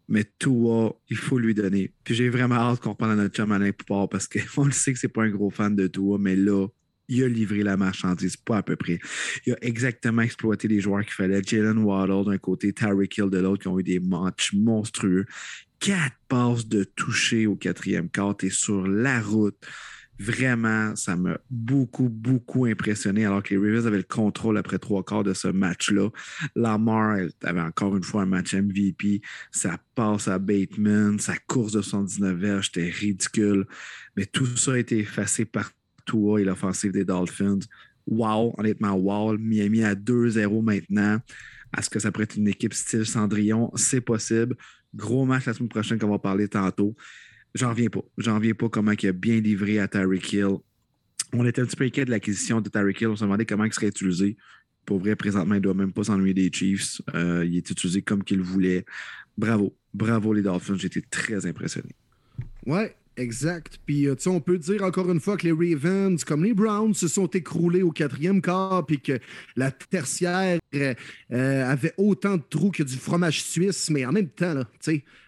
Mais 0.07 0.25
Tua, 0.39 0.95
il 1.09 1.17
faut 1.17 1.38
lui 1.38 1.53
donner. 1.53 1.93
Puis 2.03 2.15
j'ai 2.15 2.30
vraiment 2.30 2.55
hâte 2.55 2.80
qu'on 2.80 2.91
reprenne 2.91 3.15
notre 3.15 3.36
chum 3.36 3.51
Alain 3.51 3.71
Poupard 3.71 4.09
parce 4.09 4.27
qu'on 4.27 4.65
le 4.65 4.71
sait 4.71 4.93
que 4.93 4.99
c'est 4.99 5.07
pas 5.07 5.23
un 5.23 5.30
gros 5.30 5.49
fan 5.49 5.75
de 5.75 5.88
Tua, 5.88 6.17
mais 6.19 6.36
là, 6.36 6.67
il 7.09 7.23
a 7.23 7.27
livré 7.27 7.63
la 7.63 7.75
marchandise, 7.75 8.38
pas 8.38 8.57
à 8.57 8.63
peu 8.63 8.75
près. 8.75 8.99
Il 9.45 9.53
a 9.53 9.57
exactement 9.61 10.21
exploité 10.21 10.67
les 10.67 10.80
joueurs 10.80 11.03
qu'il 11.03 11.13
fallait. 11.13 11.41
Jalen 11.43 11.80
Waddle 11.80 12.25
d'un 12.25 12.38
côté, 12.38 12.71
Tyreek 12.71 13.17
Hill 13.17 13.30
de 13.30 13.39
l'autre, 13.39 13.63
qui 13.63 13.67
ont 13.67 13.80
eu 13.80 13.84
des 13.84 13.99
matchs 13.99 14.53
monstrueux. 14.53 15.25
Quatre 15.80 16.15
passes 16.27 16.67
de 16.67 16.84
toucher 16.84 17.47
au 17.47 17.55
quatrième 17.55 18.09
quart. 18.09 18.36
et 18.43 18.49
sur 18.49 18.88
la 18.88 19.21
route. 19.21 19.57
Vraiment, 20.21 20.97
ça 20.97 21.15
m'a 21.15 21.39
beaucoup, 21.49 22.09
beaucoup 22.09 22.65
impressionné 22.65 23.25
alors 23.25 23.41
que 23.41 23.55
les 23.55 23.57
Ravens 23.57 23.88
avaient 23.88 23.97
le 23.97 24.03
contrôle 24.03 24.57
après 24.57 24.77
trois 24.77 25.01
quarts 25.01 25.23
de 25.23 25.34
ce 25.34 25.47
match-là. 25.47 26.09
Lamar 26.57 27.17
avait 27.41 27.61
encore 27.61 27.95
une 27.95 28.03
fois 28.03 28.23
un 28.23 28.25
match 28.25 28.53
MVP. 28.53 29.21
Ça 29.49 29.77
passe 29.95 30.27
à 30.27 30.38
Bateman, 30.38 31.19
sa 31.19 31.38
course 31.38 31.71
de 31.71 31.82
79 31.82 32.36
verges, 32.36 32.65
c'était 32.65 32.89
ridicule. 32.89 33.65
Mais 34.17 34.25
tout 34.25 34.45
ça 34.57 34.73
a 34.73 34.77
été 34.77 34.97
effacé 34.97 35.45
par 35.45 35.71
Tua 36.05 36.41
et 36.41 36.43
l'offensive 36.43 36.91
des 36.91 37.05
Dolphins. 37.05 37.59
Wow, 38.05 38.55
honnêtement, 38.57 38.95
wow. 38.95 39.38
Miami 39.38 39.86
à 39.86 39.95
2-0 39.95 40.61
maintenant. 40.61 41.21
Est-ce 41.77 41.89
que 41.89 41.99
ça 41.99 42.11
pourrait 42.11 42.23
être 42.23 42.36
une 42.36 42.47
équipe 42.47 42.73
style 42.73 43.05
Cendrillon? 43.05 43.71
C'est 43.75 44.01
possible. 44.01 44.57
Gros 44.96 45.26
match 45.26 45.46
la 45.46 45.54
semaine 45.54 45.70
prochaine 45.70 46.00
qu'on 46.00 46.10
va 46.10 46.20
parler 46.20 46.48
tantôt. 46.48 46.96
J'en 47.54 47.70
reviens 47.70 47.90
pas. 47.90 48.04
J'en 48.18 48.36
reviens 48.36 48.54
pas 48.54 48.70
comment 48.70 48.92
il 48.92 49.08
a 49.08 49.12
bien 49.12 49.40
livré 49.40 49.80
à 49.80 49.88
Tyreek 49.88 50.34
Hill. 50.34 50.58
On 51.34 51.46
était 51.46 51.62
un 51.62 51.66
petit 51.66 51.76
peu 51.76 51.84
inquiet 51.84 52.06
de 52.06 52.12
l'acquisition 52.12 52.62
de 52.62 52.70
Tyreek 52.70 53.02
Hill. 53.02 53.08
On 53.10 53.16
se 53.16 53.24
demandait 53.24 53.46
comment 53.46 53.66
il 53.66 53.74
serait 53.74 53.88
utilisé. 53.88 54.38
Pour 54.86 55.00
vrai, 55.00 55.16
présentement, 55.16 55.56
il 55.56 55.60
ne 55.60 55.64
doit 55.64 55.74
même 55.74 55.94
pas 55.94 56.04
s'ennuyer 56.04 56.34
des 56.34 56.52
Chiefs. 56.52 57.02
Euh, 57.14 57.46
il 57.46 57.58
est 57.58 57.70
utilisé 57.70 58.02
comme 58.02 58.24
qu'il 58.24 58.42
voulait. 58.42 58.86
Bravo. 59.38 59.76
Bravo 59.94 60.34
les 60.34 60.42
Dolphins. 60.42 60.78
Été 60.78 61.02
très 61.02 61.46
impressionné. 61.46 61.96
Ouais, 62.66 62.96
Exact. 63.20 63.80
Puis, 63.86 64.07
euh, 64.07 64.15
on 64.28 64.39
peut 64.39 64.57
dire 64.57 64.82
encore 64.82 65.11
une 65.11 65.20
fois 65.20 65.36
que 65.36 65.45
les 65.45 65.51
Ravens, 65.51 66.24
comme 66.24 66.45
les 66.45 66.53
Browns, 66.53 66.93
se 66.93 67.09
sont 67.09 67.28
écroulés 67.28 67.82
au 67.82 67.91
quatrième 67.91 68.41
quart, 68.41 68.86
puis 68.86 69.01
que 69.01 69.20
la 69.57 69.72
tertiaire 69.72 70.57
euh, 70.74 70.93
avait 71.30 71.93
autant 71.97 72.38
de 72.38 72.43
trous 72.49 72.72
que 72.72 72.82
du 72.82 72.95
fromage 72.95 73.43
suisse, 73.43 73.89
mais 73.89 74.05
en 74.05 74.13
même 74.13 74.30
temps, 74.30 74.53
là, 74.53 74.63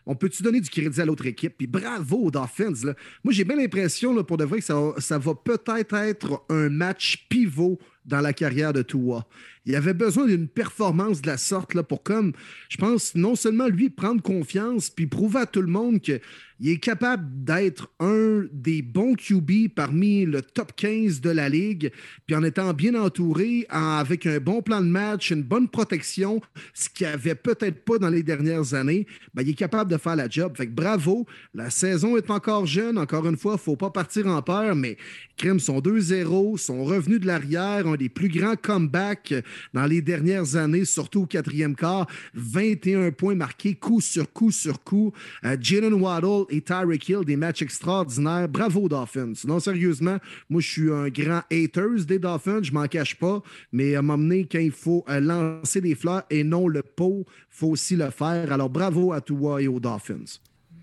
on 0.05 0.15
peut-tu 0.15 0.41
donner 0.41 0.61
du 0.61 0.69
crédit 0.69 1.01
à 1.01 1.05
l'autre 1.05 1.25
équipe? 1.25 1.55
Puis 1.57 1.67
bravo 1.67 2.31
Dolphins. 2.31 2.93
Moi, 3.25 3.33
j'ai 3.33 3.43
bien 3.43 3.57
l'impression, 3.57 4.23
pour 4.23 4.37
de 4.37 4.45
vrai, 4.45 4.61
que 4.61 4.65
ça 4.65 5.17
va 5.17 5.35
peut-être 5.35 5.93
être 5.95 6.43
un 6.49 6.69
match 6.69 7.27
pivot 7.29 7.77
dans 8.05 8.21
la 8.21 8.33
carrière 8.33 8.73
de 8.73 8.81
Tua. 8.81 9.25
Il 9.65 9.75
avait 9.75 9.93
besoin 9.93 10.25
d'une 10.25 10.47
performance 10.47 11.21
de 11.21 11.27
la 11.27 11.37
sorte 11.37 11.75
là, 11.75 11.83
pour, 11.83 12.01
comme, 12.01 12.33
je 12.67 12.77
pense, 12.77 13.13
non 13.13 13.35
seulement 13.35 13.67
lui 13.67 13.91
prendre 13.91 14.21
confiance, 14.21 14.89
puis 14.89 15.05
prouver 15.05 15.41
à 15.41 15.45
tout 15.45 15.61
le 15.61 15.67
monde 15.67 16.01
qu'il 16.01 16.19
est 16.65 16.79
capable 16.79 17.43
d'être 17.43 17.91
un 17.99 18.45
des 18.51 18.81
bons 18.81 19.13
QB 19.13 19.69
parmi 19.75 20.25
le 20.25 20.41
top 20.41 20.75
15 20.75 21.21
de 21.21 21.29
la 21.29 21.47
ligue, 21.47 21.91
puis 22.25 22.35
en 22.35 22.43
étant 22.43 22.73
bien 22.73 22.95
entouré, 22.95 23.67
avec 23.69 24.25
un 24.25 24.39
bon 24.39 24.63
plan 24.63 24.81
de 24.81 24.87
match, 24.87 25.29
une 25.29 25.43
bonne 25.43 25.69
protection, 25.69 26.41
ce 26.73 26.89
qu'il 26.89 27.05
avait 27.05 27.35
peut-être 27.35 27.85
pas 27.85 27.99
dans 27.99 28.09
les 28.09 28.23
dernières 28.23 28.73
années, 28.73 29.05
ben, 29.35 29.43
il 29.43 29.49
est 29.49 29.53
capable 29.53 29.91
de 29.91 29.97
faire 29.97 30.15
la 30.15 30.27
job. 30.27 30.57
Fait 30.57 30.65
que 30.65 30.73
bravo, 30.73 31.27
la 31.53 31.69
saison 31.69 32.17
est 32.17 32.31
encore 32.31 32.65
jeune, 32.65 32.97
encore 32.97 33.27
une 33.27 33.37
fois, 33.37 33.53
il 33.53 33.55
ne 33.55 33.59
faut 33.59 33.75
pas 33.75 33.91
partir 33.91 34.25
en 34.25 34.41
peur, 34.41 34.75
mais 34.75 34.97
Crème 35.37 35.59
sont 35.59 35.79
2-0, 35.79 36.57
sont 36.57 36.83
revenus 36.83 37.19
de 37.19 37.27
l'arrière, 37.27 37.87
un 37.87 37.95
des 38.01 38.09
plus 38.09 38.29
grands 38.29 38.55
comebacks 38.55 39.33
dans 39.73 39.85
les 39.85 40.01
dernières 40.01 40.55
années, 40.55 40.85
surtout 40.85 41.21
au 41.21 41.25
quatrième 41.27 41.75
quart. 41.75 42.07
21 42.33 43.11
points 43.11 43.35
marqués 43.35 43.75
coup 43.75 44.01
sur 44.01 44.31
coup 44.33 44.49
sur 44.49 44.83
coup. 44.83 45.13
Euh, 45.45 45.55
Jalen 45.59 45.93
Waddle 45.93 46.45
et 46.49 46.61
Tyreek 46.61 47.07
Hill, 47.09 47.25
des 47.25 47.35
matchs 47.35 47.61
extraordinaires. 47.61 48.49
Bravo, 48.49 48.89
Dolphins. 48.89 49.33
Non, 49.45 49.59
sérieusement, 49.59 50.17
moi, 50.49 50.61
je 50.61 50.67
suis 50.67 50.91
un 50.91 51.09
grand 51.09 51.41
hater 51.51 52.05
des 52.07 52.17
Dolphins, 52.17 52.63
je 52.63 52.71
m'en 52.71 52.87
cache 52.87 53.15
pas, 53.15 53.43
mais 53.71 53.95
à 53.95 54.01
m'emmener 54.01 54.47
quand 54.51 54.59
il 54.59 54.71
faut 54.71 55.05
euh, 55.07 55.19
lancer 55.19 55.81
des 55.81 55.93
fleurs 55.93 56.23
et 56.31 56.43
non 56.43 56.67
le 56.67 56.81
pot, 56.81 57.25
faut 57.49 57.67
aussi 57.67 57.95
le 57.95 58.09
faire. 58.09 58.51
Alors, 58.51 58.69
bravo 58.69 59.13
à 59.13 59.21
toi 59.21 59.61
et 59.61 59.67
aux 59.67 59.79
Dolphins. 59.79 60.39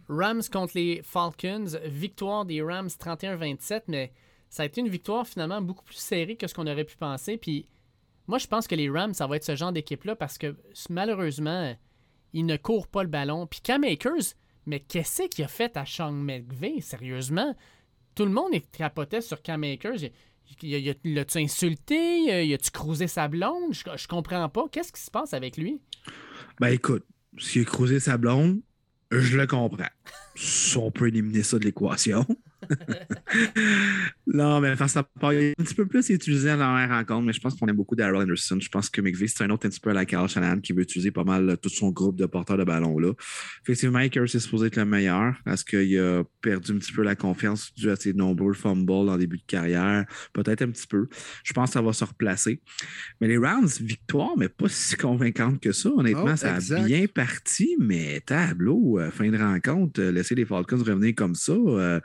Rams 0.08 0.42
contre 0.50 0.72
les 0.76 1.02
Falcons, 1.02 1.78
victoire 1.84 2.44
des 2.44 2.62
Rams 2.62 2.88
31-27, 2.88 3.82
mais 3.88 4.12
ça 4.49 4.62
a 4.62 4.66
été 4.66 4.80
une 4.80 4.88
victoire 4.88 5.26
finalement 5.26 5.61
beaucoup 5.61 5.84
plus 5.84 5.96
serrée 5.96 6.36
que 6.36 6.46
ce 6.46 6.55
qu'on 6.55 6.66
aurait 6.66 6.84
pu 6.84 6.96
penser. 6.96 7.36
Puis 7.36 7.68
moi, 8.26 8.38
je 8.38 8.46
pense 8.46 8.66
que 8.66 8.74
les 8.74 8.88
Rams, 8.90 9.14
ça 9.14 9.26
va 9.26 9.36
être 9.36 9.44
ce 9.44 9.57
genre 9.57 9.72
d'équipe-là 9.72 10.16
parce 10.16 10.38
que 10.38 10.57
malheureusement, 10.90 11.76
ils 12.32 12.46
ne 12.46 12.57
courent 12.57 12.88
pas 12.88 13.03
le 13.03 13.09
ballon. 13.09 13.46
Puis 13.46 13.61
Cam 13.62 13.84
Akers, 13.84 14.34
mais 14.66 14.80
qu'est-ce 14.80 15.24
qu'il 15.28 15.44
a 15.44 15.49
fait 15.49 15.76
à 15.76 15.86
Sean 15.86 16.12
McVay, 16.12 16.80
sérieusement? 16.80 17.57
Tout 18.14 18.24
le 18.24 18.32
monde 18.32 18.53
est 18.53 18.70
capoté 18.70 19.20
sur 19.20 19.40
Cam 19.42 19.64
Akers. 19.64 20.11
L'as-tu 20.62 21.38
insulté? 21.38 22.46
Y 22.46 22.55
a-tu 22.55 22.70
croisé 22.70 23.07
sa 23.07 23.28
blonde? 23.28 23.72
Je, 23.72 23.82
je 23.96 24.09
comprends 24.09 24.49
pas. 24.49 24.66
Qu'est-ce 24.70 24.92
qui 24.92 25.01
se 25.01 25.11
passe 25.11 25.34
avec 25.34 25.57
lui? 25.57 25.80
Ben 26.61 26.68
écoute, 26.68 27.07
s'il 27.38 27.62
a 27.62 27.64
croisé 27.64 28.01
sa 28.01 28.16
blonde, 28.16 28.61
je 29.11 29.36
le 29.38 29.46
comprends. 29.46 29.84
on 30.76 30.90
peut 30.90 31.09
éliminer 31.09 31.42
ça 31.42 31.59
de 31.59 31.64
l'équation. 31.64 32.26
Non, 34.26 34.61
mais 34.61 34.76
face 34.76 34.96
à 34.96 35.02
part, 35.02 35.32
il 35.32 35.38
est 35.38 35.54
un 35.59 35.64
petit 35.64 35.74
peu 35.74 35.86
plus 35.86 36.09
utilisé 36.11 36.48
dans 36.50 36.74
la 36.74 36.86
rencontre, 36.86 37.26
mais 37.26 37.32
je 37.32 37.40
pense 37.40 37.54
qu'on 37.54 37.66
aime 37.66 37.76
beaucoup 37.76 37.96
Daryl 37.96 38.16
Anderson. 38.16 38.59
Je 38.61 38.68
pense 38.68 38.90
que 38.90 39.00
McVeigh, 39.00 39.28
c'est 39.28 39.44
un 39.44 39.50
autre 39.50 39.66
un 39.66 39.70
petit 39.70 39.80
peu 39.80 39.90
à 39.90 39.94
la 39.94 40.04
Carl 40.04 40.28
Shanahan 40.28 40.61
qui 40.61 40.72
veut 40.72 40.82
utiliser 40.82 41.11
pas 41.11 41.24
mal 41.24 41.56
tout 41.62 41.68
son 41.68 41.90
groupe 41.90 42.16
de 42.16 42.26
porteurs 42.26 42.59
de 42.59 42.64
ballon 42.64 42.98
là. 42.98 43.12
Effectivement, 43.62 43.98
Akers 43.98 44.24
est 44.24 44.38
supposé 44.38 44.66
être 44.66 44.76
le 44.76 44.84
meilleur 44.84 45.34
parce 45.44 45.64
qu'il 45.64 45.98
a 45.98 46.24
perdu 46.40 46.72
un 46.72 46.78
petit 46.78 46.92
peu 46.92 47.02
la 47.02 47.16
confiance 47.16 47.72
dû 47.74 47.90
à 47.90 47.96
ses 47.96 48.12
nombreux 48.12 48.54
fumbles 48.54 48.90
en 48.90 49.16
début 49.16 49.38
de 49.38 49.46
carrière. 49.46 50.04
Peut-être 50.32 50.62
un 50.62 50.70
petit 50.70 50.86
peu. 50.86 51.09
Je 51.44 51.52
pense 51.52 51.70
que 51.70 51.74
ça 51.74 51.82
va 51.82 51.92
se 51.92 52.04
replacer. 52.04 52.61
Mais 53.20 53.28
les 53.28 53.36
rounds, 53.36 53.80
victoire, 53.80 54.36
mais 54.36 54.48
pas 54.48 54.68
si 54.68 54.96
convaincante 54.96 55.61
que 55.61 55.72
ça. 55.72 55.90
Honnêtement, 55.90 56.36
ça 56.36 56.56
a 56.56 56.84
bien 56.84 57.06
parti, 57.06 57.76
mais 57.78 58.20
tableau, 58.20 58.98
euh, 58.98 59.11
fin 59.11 59.30
de 59.30 59.38
rencontre, 59.38 60.00
euh, 60.00 60.12
laisser 60.12 60.34
les 60.34 60.44
Falcons 60.44 60.78
revenir 60.78 61.14
comme 61.14 61.34
ça. 61.34 61.52
Euh, 61.52 62.00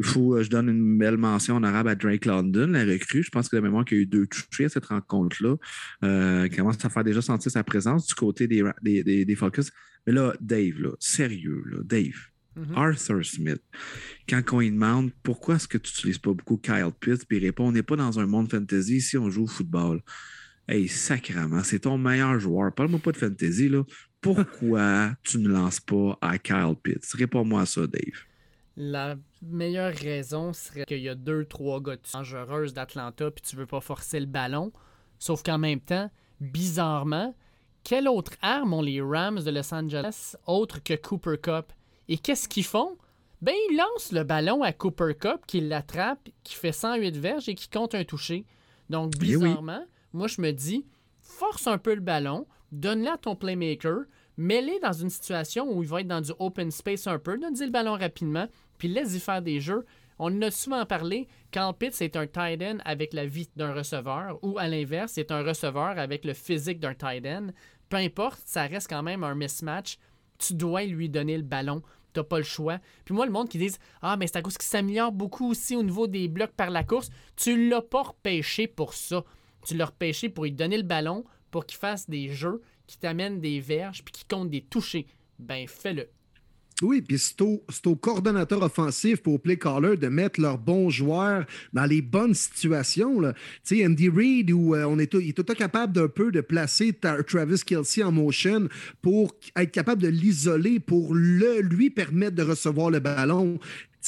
faut, 0.00 0.36
euh, 0.36 0.42
je 0.42 0.50
donne 0.50 0.68
une 0.68 0.98
belle 0.98 1.16
mention 1.16 1.56
en 1.56 1.62
arabe 1.62 1.88
à 1.88 1.94
Drake 1.94 2.24
London, 2.24 2.68
la 2.68 2.84
recrue. 2.84 3.22
Je 3.22 3.30
pense 3.30 3.48
que 3.48 3.56
la 3.56 3.62
mémoire 3.62 3.84
qu'il 3.84 3.98
y 3.98 4.00
a 4.00 4.02
eu 4.02 4.06
deux 4.06 4.26
touchés 4.26 4.64
à 4.64 4.68
cette 4.68 4.86
rencontre-là. 4.86 5.56
Euh, 6.04 6.48
commence 6.48 6.84
à 6.84 6.88
faire 6.88 7.04
déjà 7.04 7.22
sentir 7.22 7.50
sa 7.50 7.64
présence 7.64 8.06
du 8.06 8.14
côté 8.14 8.46
des, 8.46 8.62
des, 8.82 9.24
des, 9.24 9.36
Falcons. 9.36 9.62
Mais 10.06 10.12
là, 10.12 10.34
Dave, 10.40 10.80
là, 10.80 10.90
sérieux, 10.98 11.62
là, 11.66 11.78
Dave. 11.84 12.14
Mm-hmm. 12.56 12.74
Arthur 12.76 13.24
Smith, 13.24 13.62
quand 14.28 14.42
on 14.52 14.60
lui 14.60 14.70
demande 14.70 15.10
pourquoi 15.22 15.54
est-ce 15.54 15.66
que 15.66 15.78
tu 15.78 15.90
n'utilises 15.90 16.18
pas 16.18 16.34
beaucoup 16.34 16.58
Kyle 16.58 16.90
Pitts, 17.00 17.24
puis 17.26 17.38
il 17.38 17.44
répond 17.44 17.68
on 17.68 17.72
n'est 17.72 17.82
pas 17.82 17.96
dans 17.96 18.20
un 18.20 18.26
monde 18.26 18.50
fantasy 18.50 19.00
si 19.00 19.16
on 19.16 19.30
joue 19.30 19.44
au 19.44 19.46
football. 19.46 20.02
Hey, 20.68 20.86
sacrément, 20.86 21.62
c'est 21.64 21.80
ton 21.80 21.96
meilleur 21.96 22.38
joueur. 22.38 22.74
Parle-moi 22.74 23.00
pas 23.00 23.12
de 23.12 23.16
fantasy, 23.16 23.68
là. 23.68 23.84
Pourquoi 24.20 25.16
tu 25.24 25.38
ne 25.38 25.48
lances 25.48 25.80
pas 25.80 26.16
à 26.20 26.38
Kyle 26.38 26.76
Pitts? 26.80 27.12
Réponds-moi 27.14 27.62
à 27.62 27.66
ça, 27.66 27.86
Dave. 27.86 28.22
La 28.76 29.16
meilleure 29.42 29.94
raison 29.94 30.52
serait 30.52 30.84
qu'il 30.84 31.00
y 31.00 31.08
a 31.08 31.14
deux, 31.14 31.44
trois 31.44 31.80
gars 31.80 31.96
dangereuses 32.12 32.72
d'Atlanta 32.72 33.30
puis 33.30 33.42
tu 33.42 33.56
veux 33.56 33.66
pas 33.66 33.80
forcer 33.80 34.18
le 34.20 34.26
ballon. 34.26 34.72
Sauf 35.18 35.42
qu'en 35.42 35.58
même 35.58 35.80
temps, 35.80 36.10
bizarrement, 36.40 37.34
quelle 37.84 38.08
autre 38.08 38.32
arme 38.40 38.74
ont 38.74 38.82
les 38.82 39.00
Rams 39.00 39.40
de 39.40 39.50
Los 39.50 39.74
Angeles 39.74 40.36
autre 40.46 40.82
que 40.82 40.94
Cooper 40.94 41.36
Cup? 41.40 41.72
Et 42.08 42.18
qu'est-ce 42.18 42.48
qu'ils 42.48 42.64
font? 42.64 42.96
Ben, 43.40 43.54
ils 43.70 43.76
lancent 43.76 44.12
le 44.12 44.22
ballon 44.22 44.62
à 44.62 44.72
Cooper 44.72 45.14
Cup, 45.18 45.42
qui 45.46 45.60
l'attrape, 45.60 46.28
qui 46.44 46.54
fait 46.54 46.72
108 46.72 47.16
verges 47.16 47.48
et 47.48 47.54
qui 47.54 47.68
compte 47.68 47.94
un 47.94 48.04
toucher. 48.04 48.44
Donc, 48.88 49.14
eh 49.16 49.18
bizarrement, 49.18 49.84
moi, 50.12 50.28
je 50.28 50.40
me 50.40 50.52
dis, 50.52 50.86
force 51.20 51.66
un 51.66 51.78
peu 51.78 51.94
le 51.94 52.00
ballon, 52.00 52.46
donne-le 52.70 53.10
à 53.10 53.16
ton 53.16 53.34
playmaker, 53.34 54.04
mets-le 54.36 54.80
dans 54.80 54.92
une 54.92 55.10
situation 55.10 55.70
où 55.70 55.82
il 55.82 55.88
va 55.88 56.00
être 56.00 56.08
dans 56.08 56.20
du 56.20 56.32
open 56.38 56.70
space 56.70 57.06
un 57.06 57.18
peu, 57.18 57.38
donne-lui 57.38 57.66
le 57.66 57.72
ballon 57.72 57.92
rapidement, 57.92 58.48
puis 58.78 58.88
laisse-y 58.88 59.20
faire 59.20 59.42
des 59.42 59.60
jeux. 59.60 59.84
On 60.18 60.26
en 60.26 60.42
a 60.42 60.50
souvent 60.50 60.86
parlé, 60.86 61.26
Carl 61.50 61.74
Pitts 61.76 61.94
c'est 61.94 62.16
un 62.16 62.26
tight 62.26 62.62
end 62.62 62.78
avec 62.84 63.12
la 63.12 63.26
vie 63.26 63.48
d'un 63.56 63.74
receveur, 63.74 64.38
ou 64.42 64.58
à 64.58 64.68
l'inverse, 64.68 65.12
c'est 65.14 65.30
un 65.30 65.42
receveur 65.42 65.98
avec 65.98 66.24
le 66.24 66.34
physique 66.34 66.80
d'un 66.80 66.94
tight 66.94 67.26
end. 67.26 67.48
Peu 67.88 67.96
importe, 67.96 68.40
ça 68.46 68.62
reste 68.62 68.88
quand 68.88 69.02
même 69.02 69.22
un 69.22 69.34
mismatch. 69.34 69.98
Tu 70.38 70.54
dois 70.54 70.84
lui 70.84 71.10
donner 71.10 71.36
le 71.36 71.42
ballon. 71.42 71.82
Tu 72.14 72.20
n'as 72.20 72.24
pas 72.24 72.38
le 72.38 72.44
choix. 72.44 72.78
Puis 73.04 73.14
moi, 73.14 73.26
le 73.26 73.32
monde 73.32 73.50
qui 73.50 73.58
dit 73.58 73.70
Ah, 74.00 74.16
mais 74.16 74.26
c'est 74.26 74.38
à 74.38 74.42
cause 74.42 74.56
qu'il 74.56 74.66
s'améliore 74.66 75.12
beaucoup 75.12 75.50
aussi 75.50 75.76
au 75.76 75.82
niveau 75.82 76.06
des 76.06 76.28
blocs 76.28 76.52
par 76.52 76.70
la 76.70 76.84
course. 76.84 77.10
Tu 77.36 77.68
l'as 77.68 77.82
pas 77.82 78.02
repêché 78.02 78.66
pour 78.66 78.94
ça. 78.94 79.24
Tu 79.66 79.76
l'as 79.76 79.86
repêché 79.86 80.30
pour 80.30 80.44
lui 80.44 80.52
donner 80.52 80.78
le 80.78 80.82
ballon, 80.84 81.24
pour 81.50 81.66
qu'il 81.66 81.78
fasse 81.78 82.08
des 82.08 82.30
jeux 82.30 82.62
qui 82.92 82.98
t'amènent 82.98 83.40
des 83.40 83.58
verges, 83.58 84.04
puis 84.04 84.12
qui 84.12 84.24
comptent 84.26 84.50
des 84.50 84.60
touchés. 84.60 85.06
Ben, 85.38 85.66
fais-le. 85.66 86.08
Oui, 86.82 87.00
puis 87.00 87.18
c'est 87.18 87.40
au, 87.40 87.96
coordonnateur 87.96 88.60
offensif 88.60 89.22
pour 89.22 89.40
play 89.40 89.56
caller 89.56 89.96
de 89.96 90.08
mettre 90.08 90.40
leurs 90.40 90.58
bons 90.58 90.90
joueurs 90.90 91.46
dans 91.72 91.86
les 91.86 92.02
bonnes 92.02 92.34
situations. 92.34 93.22
Tu 93.22 93.30
sais, 93.62 93.86
Andy 93.86 94.10
Reid, 94.10 94.50
où 94.50 94.74
euh, 94.74 94.84
on 94.84 94.98
est, 94.98 95.14
il 95.14 95.30
est 95.30 95.32
tout 95.32 95.44
capable 95.54 95.94
d'un 95.94 96.08
peu 96.08 96.30
de 96.32 96.42
placer 96.42 96.92
Travis 96.92 97.62
Kelsey 97.64 98.02
en 98.02 98.12
motion 98.12 98.68
pour 99.00 99.34
être 99.56 99.70
capable 99.70 100.02
de 100.02 100.08
l'isoler, 100.08 100.80
pour 100.80 101.14
le, 101.14 101.60
lui 101.60 101.88
permettre 101.88 102.36
de 102.36 102.42
recevoir 102.42 102.90
le 102.90 102.98
ballon. 102.98 103.58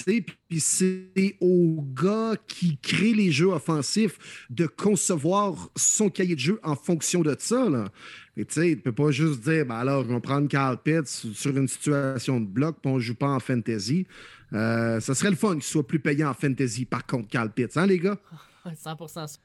Puis 0.03 0.61
c'est 0.61 1.36
au 1.40 1.84
gars 1.95 2.34
qui 2.49 2.78
crée 2.78 3.14
les 3.14 3.30
jeux 3.30 3.49
offensifs 3.49 4.47
de 4.51 4.66
concevoir 4.66 5.70
son 5.76 6.11
cahier 6.11 6.34
de 6.34 6.40
jeu 6.40 6.61
en 6.62 6.74
fonction 6.74 7.22
de 7.22 7.36
ça. 7.38 7.68
Là. 7.68 7.88
Et 8.36 8.45
tu 8.45 8.55
sais, 8.55 8.70
il 8.72 8.76
ne 8.76 8.80
peut 8.80 8.92
pas 8.92 9.11
juste 9.11 9.40
dire, 9.40 9.64
ben 9.66 9.76
alors, 9.76 10.05
on 10.09 10.14
va 10.14 10.20
prendre 10.20 10.49
Carl 10.49 10.78
Pitts 10.82 11.07
sur 11.07 11.57
une 11.57 11.68
situation 11.68 12.40
de 12.40 12.47
bloc, 12.47 12.78
puis 12.82 12.90
on 12.90 12.97
ne 12.97 13.01
joue 13.01 13.14
pas 13.14 13.28
en 13.28 13.38
fantasy. 13.40 14.07
Euh, 14.53 15.01
ça 15.01 15.14
serait 15.14 15.30
le 15.30 15.36
fun 15.36 15.55
qu'il 15.55 15.62
soit 15.62 15.86
plus 15.86 16.01
payant 16.01 16.30
en 16.30 16.34
fantasy, 16.34 16.84
par 16.84 17.07
contre, 17.07 17.28
Carl 17.28 17.51
Pitts, 17.53 17.76
hein, 17.76 17.86
les 17.86 17.99
gars? 17.99 18.18
100%. 18.66 19.38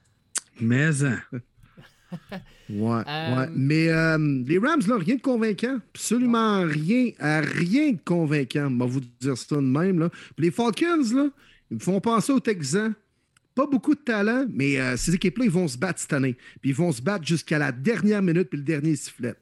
Mais, 0.62 1.04
hein. 1.04 1.22
Ouais, 2.70 3.04
euh, 3.08 3.36
ouais. 3.36 3.48
Mais 3.56 3.90
euh, 3.90 4.44
les 4.46 4.58
Rams, 4.58 4.82
là, 4.88 4.98
rien 4.98 5.16
de 5.16 5.22
convaincant. 5.22 5.80
Absolument 5.94 6.62
rien, 6.62 7.12
rien 7.20 7.92
de 7.92 8.00
convaincant. 8.04 8.68
On 8.72 8.78
va 8.78 8.86
vous 8.86 9.02
dire 9.20 9.38
ça 9.38 9.56
de 9.56 9.62
même. 9.62 10.00
Là. 10.00 10.10
les 10.38 10.52
Falcons, 10.52 11.04
là, 11.14 11.30
ils 11.72 11.76
me 11.76 11.80
font 11.80 12.00
penser 12.00 12.32
aux 12.32 12.40
Texans. 12.40 12.94
Pas 13.56 13.68
beaucoup 13.68 13.94
de 13.94 14.00
talent, 14.00 14.46
mais 14.50 14.80
euh, 14.80 14.96
ces 14.96 15.14
équipes-là, 15.16 15.46
ils 15.46 15.52
vont 15.52 15.68
se 15.68 15.78
battre 15.78 16.00
cette 16.00 16.14
année. 16.14 16.38
Puis 16.62 16.70
ils 16.70 16.76
vont 16.76 16.92
se 16.92 17.02
battre 17.02 17.26
jusqu'à 17.26 17.60
la 17.60 17.72
dernière 17.72 18.22
minute 18.22 18.50
puis 18.50 18.58
le 18.58 18.64
dernier 18.64 18.96
sifflet. 18.96 19.36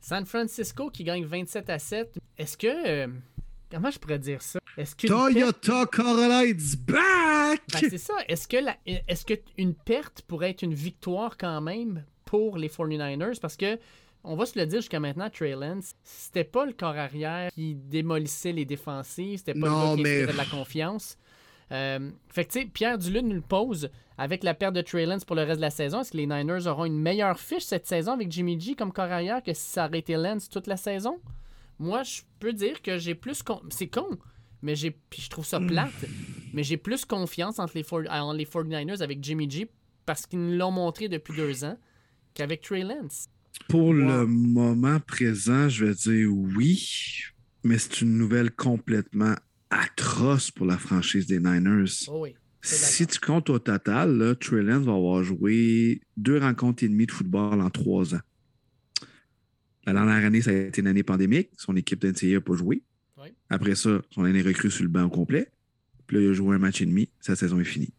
San 0.00 0.24
Francisco 0.24 0.90
qui 0.90 1.04
gagne 1.04 1.24
27 1.24 1.70
à 1.70 1.78
7. 1.78 2.18
Est-ce 2.38 2.56
que. 2.56 3.08
Comment 3.72 3.90
je 3.90 3.98
pourrais 3.98 4.18
dire 4.18 4.42
ça? 4.42 4.60
Est-ce 4.76 4.94
que 4.94 5.06
Toyota 5.06 5.86
Corolla 5.86 6.44
is 6.44 6.76
back! 6.76 7.62
Ben, 7.72 7.80
c'est 7.90 7.98
ça. 7.98 8.14
Est-ce 8.28 8.46
que, 8.46 8.58
la... 8.58 8.76
est-ce 8.86 9.24
que 9.24 9.34
une 9.56 9.74
perte 9.74 10.22
pourrait 10.22 10.50
être 10.50 10.62
une 10.62 10.74
victoire 10.74 11.36
quand 11.36 11.60
même 11.60 12.04
pour 12.24 12.56
les 12.56 12.68
49ers? 12.68 13.40
Parce 13.40 13.56
que 13.56 13.78
on 14.24 14.36
va 14.36 14.46
se 14.46 14.58
le 14.58 14.66
dire 14.66 14.80
jusqu'à 14.80 15.00
maintenant, 15.00 15.28
Trey 15.30 15.56
Lance, 15.56 15.94
c'était 16.04 16.44
pas 16.44 16.64
le 16.64 16.72
corps 16.72 16.96
arrière 16.96 17.50
qui 17.50 17.74
démolissait 17.74 18.52
les 18.52 18.64
défensives, 18.64 19.38
c'était 19.38 19.58
pas 19.58 19.66
le 19.66 19.72
gars 19.72 19.96
qui 19.96 20.02
mais... 20.02 20.26
de 20.26 20.36
la 20.36 20.44
confiance. 20.44 21.18
Euh, 21.72 22.10
fait 22.28 22.44
que, 22.44 22.52
tu 22.52 22.60
sais, 22.60 22.66
Pierre 22.66 22.98
Duluth 22.98 23.24
nous 23.24 23.34
le 23.34 23.40
pose 23.40 23.90
avec 24.18 24.44
la 24.44 24.54
perte 24.54 24.74
de 24.74 24.82
Trey 24.82 25.06
Lance 25.06 25.24
pour 25.24 25.34
le 25.34 25.42
reste 25.42 25.56
de 25.56 25.62
la 25.62 25.70
saison. 25.70 26.02
Est-ce 26.02 26.12
que 26.12 26.18
les 26.18 26.26
Niners 26.26 26.66
auront 26.66 26.84
une 26.84 27.00
meilleure 27.00 27.40
fiche 27.40 27.64
cette 27.64 27.86
saison 27.86 28.12
avec 28.12 28.30
Jimmy 28.30 28.60
G 28.60 28.74
comme 28.74 28.92
corps 28.92 29.06
arrière 29.06 29.42
que 29.42 29.54
si 29.54 29.70
ça 29.70 29.86
aurait 29.86 29.98
été 29.98 30.14
Lance 30.14 30.48
toute 30.48 30.66
la 30.66 30.76
saison? 30.76 31.18
Moi, 31.82 32.04
je 32.04 32.20
peux 32.38 32.52
dire 32.52 32.80
que 32.80 32.96
j'ai 32.96 33.16
plus. 33.16 33.42
C'est 33.70 33.88
con, 33.88 34.16
mais 34.62 34.76
j'ai, 34.76 34.96
je 35.18 35.28
trouve 35.28 35.44
ça 35.44 35.58
plate, 35.58 35.90
mais 36.54 36.62
j'ai 36.62 36.76
plus 36.76 37.04
confiance 37.04 37.58
entre 37.58 37.76
les, 37.76 37.84
en 38.08 38.32
les 38.32 38.44
49ers 38.44 39.02
avec 39.02 39.18
Jimmy 39.22 39.50
G 39.50 39.68
parce 40.06 40.26
qu'ils 40.26 40.38
nous 40.38 40.56
l'ont 40.56 40.70
montré 40.70 41.08
depuis 41.08 41.34
deux 41.34 41.64
ans 41.64 41.76
qu'avec 42.34 42.62
Trey 42.62 42.84
Lance. 42.84 43.28
Pour 43.68 43.92
le 43.92 44.26
moment 44.26 45.00
présent, 45.00 45.68
je 45.68 45.86
vais 45.86 45.94
dire 45.94 46.28
oui, 46.56 47.24
mais 47.64 47.78
c'est 47.78 48.00
une 48.02 48.16
nouvelle 48.16 48.52
complètement 48.52 49.34
atroce 49.70 50.52
pour 50.52 50.66
la 50.66 50.78
franchise 50.78 51.26
des 51.26 51.40
Niners. 51.40 52.08
Oh 52.08 52.28
si 52.62 53.08
tu 53.08 53.18
comptes 53.18 53.50
au 53.50 53.58
total, 53.58 54.16
là, 54.18 54.36
Trey 54.36 54.62
Lance 54.62 54.84
va 54.84 54.92
avoir 54.92 55.24
joué 55.24 56.00
deux 56.16 56.38
rencontres 56.38 56.84
et 56.84 56.88
demie 56.88 57.06
de 57.06 57.10
football 57.10 57.60
en 57.60 57.70
trois 57.70 58.14
ans. 58.14 58.20
La 59.86 59.92
dernière 59.92 60.24
année, 60.24 60.40
ça 60.42 60.50
a 60.50 60.54
été 60.54 60.80
une 60.80 60.86
année 60.86 61.02
pandémique. 61.02 61.50
Son 61.56 61.76
équipe 61.76 62.00
d'NCA 62.00 62.26
n'a 62.26 62.40
pas 62.40 62.54
joué. 62.54 62.82
Après 63.50 63.74
ça, 63.74 64.02
son 64.10 64.24
année 64.24 64.42
recrue 64.42 64.70
sur 64.70 64.82
le 64.82 64.88
banc 64.88 65.04
au 65.04 65.10
complet. 65.10 65.50
Puis 66.06 66.16
là, 66.16 66.22
il 66.22 66.30
a 66.30 66.32
joué 66.32 66.56
un 66.56 66.58
match 66.58 66.80
et 66.80 66.86
demi. 66.86 67.08
Sa 67.20 67.36
saison 67.36 67.60
est 67.60 67.64
finie. 67.64 67.92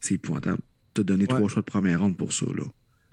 C'est 0.00 0.14
épouvantable. 0.14 0.60
Tu 0.94 1.00
as 1.00 1.04
donné 1.04 1.26
trois 1.26 1.48
choix 1.48 1.62
de 1.62 1.66
première 1.66 2.00
ronde 2.00 2.16
pour 2.16 2.32
ça. 2.32 2.46
Là. 2.46 2.64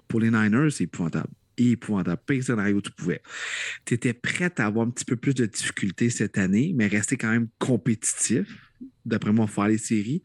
Pour 0.08 0.20
les 0.20 0.30
Niners, 0.30 0.70
c'est 0.70 0.84
épouvantable 0.84 1.30
épouvantable. 1.68 2.20
Pire 2.26 2.44
scénario 2.44 2.76
où 2.76 2.80
tu 2.80 2.90
pouvais. 2.90 3.22
Tu 3.84 3.94
étais 3.94 4.12
prêt 4.12 4.52
à 4.56 4.66
avoir 4.66 4.86
un 4.86 4.90
petit 4.90 5.04
peu 5.04 5.16
plus 5.16 5.34
de 5.34 5.46
difficultés 5.46 6.10
cette 6.10 6.38
année, 6.38 6.72
mais 6.74 6.86
rester 6.86 7.16
quand 7.16 7.30
même 7.30 7.48
compétitif. 7.58 8.46
D'après 9.04 9.32
moi, 9.32 9.46
faire 9.46 9.68
les 9.68 9.78
séries. 9.78 10.22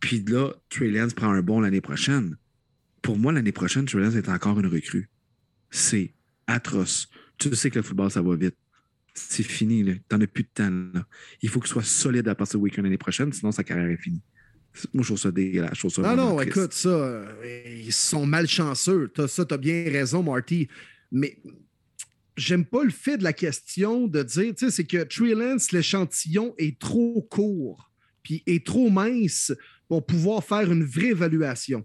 Puis 0.00 0.24
là, 0.26 0.52
Trey 0.70 0.88
Lance 0.88 1.14
prend 1.14 1.30
un 1.30 1.42
bon 1.42 1.60
l'année 1.60 1.80
prochaine. 1.80 2.36
Pour 3.02 3.18
moi, 3.18 3.32
l'année 3.32 3.52
prochaine, 3.52 3.84
Trey 3.84 4.00
Lance 4.00 4.14
est 4.14 4.28
encore 4.28 4.58
une 4.58 4.66
recrue. 4.66 5.10
C'est 5.70 6.14
atroce. 6.46 7.08
Tu 7.38 7.54
sais 7.54 7.70
que 7.70 7.76
le 7.76 7.82
football, 7.82 8.10
ça 8.10 8.20
va 8.20 8.36
vite. 8.36 8.56
C'est 9.14 9.42
fini. 9.42 9.84
Tu 9.84 10.00
n'en 10.12 10.20
as 10.20 10.26
plus 10.26 10.44
de 10.44 10.48
temps. 10.52 11.00
Il 11.42 11.48
faut 11.48 11.60
qu'il 11.60 11.68
soit 11.68 11.84
solide 11.84 12.28
à 12.28 12.34
partir 12.34 12.58
du 12.58 12.64
week-end 12.64 12.82
l'année 12.82 12.98
prochaine, 12.98 13.32
sinon 13.32 13.52
sa 13.52 13.64
carrière 13.64 13.88
est 13.88 13.96
finie. 13.96 14.22
Moi, 14.92 15.02
je 15.02 15.08
trouve 15.08 15.18
ça 15.18 15.30
dégueulasse. 15.30 15.74
Je 15.74 15.78
trouve 15.80 15.92
ça 15.92 16.02
non, 16.02 16.16
non, 16.16 16.40
écoute, 16.40 16.72
ça, 16.72 16.88
euh, 16.88 17.80
ils 17.84 17.92
sont 17.92 18.26
malchanceux. 18.26 19.10
As 19.18 19.28
ça, 19.28 19.44
tu 19.44 19.54
as 19.54 19.56
bien 19.56 19.84
raison, 19.84 20.22
Marty. 20.22 20.68
Mais 21.10 21.38
j'aime 22.36 22.64
pas 22.64 22.84
le 22.84 22.90
fait 22.90 23.18
de 23.18 23.24
la 23.24 23.32
question 23.32 24.06
de 24.06 24.22
dire, 24.22 24.54
tu 24.54 24.66
sais, 24.66 24.70
c'est 24.70 24.84
que 24.84 25.02
Trey 25.04 25.34
Lance, 25.34 25.72
l'échantillon 25.72 26.54
est 26.58 26.78
trop 26.78 27.26
court. 27.30 27.90
puis 28.22 28.42
est 28.46 28.64
trop 28.64 28.90
mince 28.90 29.52
pour 29.88 30.04
pouvoir 30.04 30.44
faire 30.44 30.70
une 30.70 30.84
vraie 30.84 31.08
évaluation. 31.08 31.84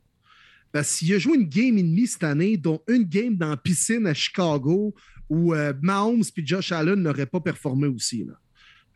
Parce 0.72 0.98
qu'il 0.98 1.14
a 1.14 1.20
joué 1.20 1.38
une 1.38 1.48
game 1.48 1.78
et 1.78 1.84
demie 1.84 2.08
cette 2.08 2.24
année, 2.24 2.58
dont 2.58 2.82
une 2.88 3.04
game 3.04 3.36
dans 3.36 3.50
la 3.50 3.58
piscine 3.58 4.06
à 4.08 4.14
Chicago, 4.14 4.94
où 5.34 5.54
euh, 5.56 5.74
Mahomes 5.82 6.24
et 6.38 6.46
Josh 6.46 6.72
Allen 6.72 7.02
n'auraient 7.02 7.26
pas 7.26 7.40
performé 7.40 7.88
aussi. 7.88 8.24
Là. 8.24 8.34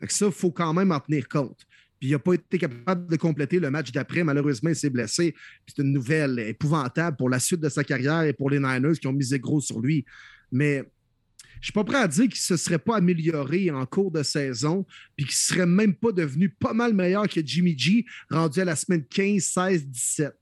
Ça, 0.08 0.26
il 0.26 0.32
faut 0.32 0.52
quand 0.52 0.72
même 0.72 0.92
en 0.92 1.00
tenir 1.00 1.28
compte. 1.28 1.66
Puis 1.98 2.10
il 2.10 2.12
n'a 2.12 2.20
pas 2.20 2.34
été 2.34 2.58
capable 2.58 3.10
de 3.10 3.16
compléter 3.16 3.58
le 3.58 3.70
match 3.72 3.90
d'après. 3.90 4.22
Malheureusement, 4.22 4.70
il 4.70 4.76
s'est 4.76 4.88
blessé. 4.88 5.34
C'est 5.66 5.82
une 5.82 5.92
nouvelle 5.92 6.38
épouvantable 6.38 7.16
pour 7.16 7.28
la 7.28 7.40
suite 7.40 7.60
de 7.60 7.68
sa 7.68 7.82
carrière 7.82 8.22
et 8.22 8.32
pour 8.32 8.50
les 8.50 8.60
Niners 8.60 8.98
qui 9.00 9.08
ont 9.08 9.12
misé 9.12 9.40
gros 9.40 9.60
sur 9.60 9.80
lui. 9.80 10.04
Mais 10.52 10.76
je 10.76 11.58
ne 11.58 11.64
suis 11.64 11.72
pas 11.72 11.82
prêt 11.82 11.98
à 11.98 12.06
dire 12.06 12.28
qu'il 12.28 12.40
ne 12.40 12.56
se 12.56 12.56
serait 12.56 12.78
pas 12.78 12.98
amélioré 12.98 13.72
en 13.72 13.84
cours 13.84 14.12
de 14.12 14.22
saison, 14.22 14.86
puis 15.16 15.26
qu'il 15.26 15.34
ne 15.34 15.56
serait 15.56 15.66
même 15.66 15.92
pas 15.92 16.12
devenu 16.12 16.50
pas 16.50 16.72
mal 16.72 16.94
meilleur 16.94 17.26
que 17.26 17.40
Jimmy 17.44 17.76
G, 17.76 18.06
rendu 18.30 18.60
à 18.60 18.64
la 18.64 18.76
semaine 18.76 19.04
15, 19.04 19.42
16, 19.42 19.86
17. 19.88 20.37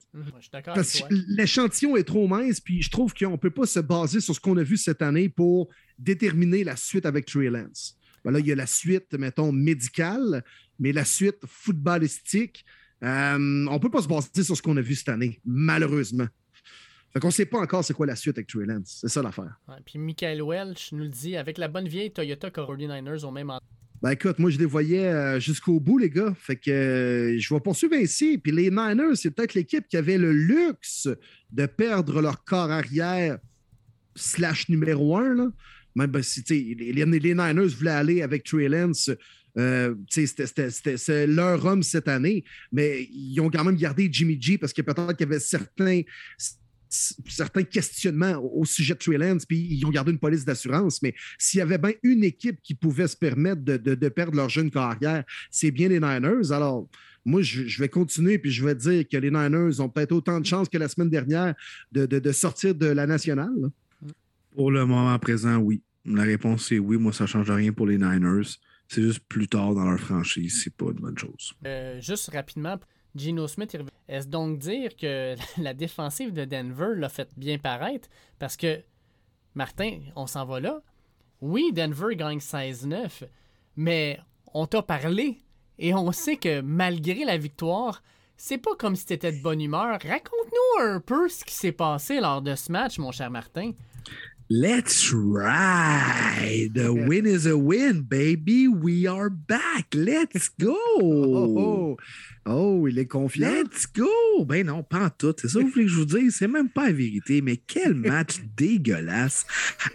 Parce 0.64 1.00
que 1.00 1.04
l'échantillon 1.28 1.96
est 1.96 2.04
trop 2.04 2.26
mince, 2.26 2.60
puis 2.60 2.82
je 2.82 2.90
trouve 2.90 3.14
qu'on 3.14 3.32
ne 3.32 3.36
peut 3.36 3.50
pas 3.50 3.66
se 3.66 3.80
baser 3.80 4.20
sur 4.20 4.34
ce 4.34 4.40
qu'on 4.40 4.56
a 4.56 4.62
vu 4.62 4.76
cette 4.76 5.02
année 5.02 5.28
pour 5.28 5.68
déterminer 5.98 6.64
la 6.64 6.76
suite 6.76 7.06
avec 7.06 7.26
Trey 7.26 7.50
Lance. 7.50 7.96
Ben 8.24 8.32
là, 8.32 8.40
il 8.40 8.46
y 8.46 8.52
a 8.52 8.56
la 8.56 8.66
suite, 8.66 9.12
mettons, 9.14 9.52
médicale, 9.52 10.42
mais 10.78 10.92
la 10.92 11.04
suite 11.04 11.38
footballistique, 11.46 12.64
euh, 13.02 13.66
on 13.68 13.74
ne 13.74 13.78
peut 13.78 13.90
pas 13.90 14.02
se 14.02 14.08
baser 14.08 14.42
sur 14.42 14.56
ce 14.56 14.62
qu'on 14.62 14.76
a 14.76 14.80
vu 14.80 14.94
cette 14.94 15.10
année, 15.10 15.40
malheureusement. 15.44 16.26
Fait 17.12 17.20
qu'on 17.20 17.28
ne 17.28 17.32
sait 17.32 17.46
pas 17.46 17.58
encore 17.58 17.84
c'est 17.84 17.94
quoi 17.94 18.06
la 18.06 18.16
suite 18.16 18.36
avec 18.36 18.48
Trey 18.48 18.66
Lance. 18.66 18.98
C'est 19.00 19.08
ça 19.08 19.22
l'affaire. 19.22 19.58
puis 19.84 19.98
Michael 19.98 20.42
Welch 20.42 20.92
nous 20.92 21.04
le 21.04 21.08
dit, 21.08 21.36
avec 21.36 21.56
la 21.56 21.68
bonne 21.68 21.88
vieille 21.88 22.12
Toyota 22.12 22.50
que 22.50 22.60
Niners 22.76 23.24
ont 23.24 23.32
même 23.32 23.50
ben 24.02 24.10
écoute, 24.10 24.38
moi 24.38 24.50
je 24.50 24.58
les 24.58 24.66
voyais 24.66 25.06
euh, 25.06 25.40
jusqu'au 25.40 25.80
bout, 25.80 25.98
les 25.98 26.10
gars. 26.10 26.34
Fait 26.38 26.56
que 26.56 26.70
euh, 26.70 27.38
je 27.38 27.52
vais 27.54 27.60
poursuivre 27.60 27.94
ainsi. 27.94 28.38
Puis 28.38 28.52
les 28.52 28.70
Niners, 28.70 29.14
c'est 29.14 29.30
peut-être 29.30 29.54
l'équipe 29.54 29.86
qui 29.88 29.96
avait 29.96 30.18
le 30.18 30.32
luxe 30.32 31.08
de 31.50 31.66
perdre 31.66 32.20
leur 32.20 32.44
corps 32.44 32.70
arrière 32.70 33.38
slash 34.14 34.68
numéro 34.68 35.16
un. 35.16 35.34
Là. 35.34 35.48
Même 35.94 36.10
ben, 36.10 36.22
si 36.22 36.42
les, 36.48 36.92
les, 36.92 37.34
Niners 37.34 37.74
voulaient 37.76 37.90
aller 37.90 38.22
avec 38.22 38.44
Trey 38.44 38.68
Lance, 38.68 39.10
euh, 39.58 39.94
c'était 40.10 41.26
leur 41.26 41.64
homme 41.64 41.82
cette 41.82 42.08
année, 42.08 42.44
mais 42.70 43.08
ils 43.10 43.40
ont 43.40 43.48
quand 43.48 43.64
même 43.64 43.76
gardé 43.76 44.08
Jimmy 44.12 44.36
G 44.40 44.58
parce 44.58 44.74
que 44.74 44.82
peut-être 44.82 45.14
qu'il 45.14 45.26
y 45.26 45.30
avait 45.30 45.40
certains, 45.40 46.02
certains 47.28 47.62
questionnements 47.62 48.38
au, 48.42 48.64
sujet 48.64 48.94
de 48.94 48.98
Trey 48.98 49.18
Lance, 49.18 49.46
puis 49.46 49.58
ils 49.58 49.84
ont 49.84 49.90
gardé 49.90 50.12
une 50.12 50.18
police 50.18 50.44
d'assurance. 50.44 51.02
Mais 51.02 51.14
s'il 51.38 51.58
y 51.58 51.60
avait 51.60 51.78
bien 51.78 51.92
une 52.02 52.24
équipe 52.24 52.60
qui 52.62 52.74
pouvait 52.74 53.08
se 53.08 53.16
permettre 53.16 53.62
de, 53.62 54.08
perdre 54.08 54.36
leur 54.36 54.48
jeune 54.48 54.70
carrière, 54.70 55.24
c'est 55.50 55.70
bien 55.70 55.88
les 55.88 56.00
Niners. 56.00 56.52
Alors, 56.52 56.88
moi, 57.24 57.42
je, 57.42 57.78
vais 57.80 57.88
continuer 57.88 58.38
puis 58.38 58.50
je 58.50 58.64
vais 58.64 58.74
dire 58.74 59.04
que 59.08 59.16
les 59.16 59.30
Niners 59.30 59.80
ont 59.80 59.88
peut-être 59.88 60.12
autant 60.12 60.40
de 60.40 60.46
chances 60.46 60.68
que 60.68 60.78
la 60.78 60.88
semaine 60.88 61.10
dernière 61.10 61.54
de, 61.92 62.32
sortir 62.32 62.74
de 62.74 62.86
la 62.86 63.06
nationale. 63.06 63.70
Pour 64.54 64.70
le 64.70 64.86
moment 64.86 65.18
présent, 65.18 65.56
oui. 65.56 65.82
La 66.04 66.22
réponse 66.22 66.70
est 66.70 66.78
oui. 66.78 66.96
Moi, 66.96 67.12
ça 67.12 67.24
ne 67.24 67.28
change 67.28 67.50
rien 67.50 67.72
pour 67.72 67.86
les 67.86 67.98
Niners. 67.98 68.46
C'est 68.88 69.02
juste 69.02 69.20
plus 69.28 69.48
tard 69.48 69.74
dans 69.74 69.84
leur 69.84 69.98
franchise. 69.98 70.60
C'est 70.62 70.74
pas 70.74 70.86
une 70.86 71.00
bonne 71.00 71.18
chose. 71.18 71.54
Euh, 71.66 72.00
juste 72.00 72.30
rapidement, 72.30 72.78
Gino 73.16 73.46
Smith 73.46 73.76
Est-ce 74.08 74.28
donc 74.28 74.58
dire 74.58 74.96
que 74.96 75.34
la 75.60 75.74
défensive 75.74 76.32
de 76.32 76.44
Denver 76.44 76.94
l'a 76.96 77.08
fait 77.08 77.28
bien 77.36 77.58
paraître? 77.58 78.08
Parce 78.38 78.56
que, 78.56 78.82
Martin, 79.54 80.00
on 80.14 80.26
s'en 80.26 80.44
va 80.44 80.60
là. 80.60 80.82
Oui, 81.40 81.72
Denver 81.72 82.14
gagne 82.16 82.38
16-9, 82.38 83.24
mais 83.76 84.18
on 84.54 84.66
t'a 84.66 84.82
parlé 84.82 85.38
et 85.78 85.94
on 85.94 86.10
sait 86.12 86.36
que 86.36 86.60
malgré 86.60 87.24
la 87.24 87.36
victoire, 87.36 88.02
c'est 88.36 88.58
pas 88.58 88.74
comme 88.78 88.96
si 88.96 89.06
t'étais 89.06 89.32
de 89.32 89.42
bonne 89.42 89.60
humeur. 89.60 89.98
Raconte-nous 90.02 90.82
un 90.82 91.00
peu 91.00 91.28
ce 91.28 91.44
qui 91.44 91.54
s'est 91.54 91.72
passé 91.72 92.20
lors 92.20 92.42
de 92.42 92.54
ce 92.54 92.72
match, 92.72 92.98
mon 92.98 93.12
cher 93.12 93.30
Martin. 93.30 93.72
Let's 94.48 95.12
ride. 95.12 96.74
The 96.74 96.92
win 96.92 97.26
is 97.26 97.46
a 97.46 97.56
win, 97.56 98.02
baby. 98.02 98.68
We 98.68 99.06
are 99.08 99.28
back. 99.28 99.92
Let's 99.92 100.48
go. 100.48 100.76
Oh, 100.98 101.58
oh. 101.58 101.58
Oh, 101.58 101.96
il 102.46 102.98
est 102.98 103.06
confiant. 103.06 103.50
Let's 103.50 103.86
go! 103.94 104.44
Ben 104.44 104.66
non, 104.66 104.82
pas 104.82 105.06
en 105.06 105.10
tout. 105.10 105.34
C'est 105.38 105.48
ça 105.48 105.58
que 105.58 105.64
vous 105.64 105.70
voulez 105.70 105.84
que 105.84 105.90
je 105.90 105.96
vous 105.96 106.04
dise? 106.04 106.36
C'est 106.36 106.48
même 106.48 106.68
pas 106.68 106.86
la 106.86 106.92
vérité, 106.92 107.42
mais 107.42 107.56
quel 107.56 107.94
match 107.94 108.40
dégueulasse, 108.56 109.46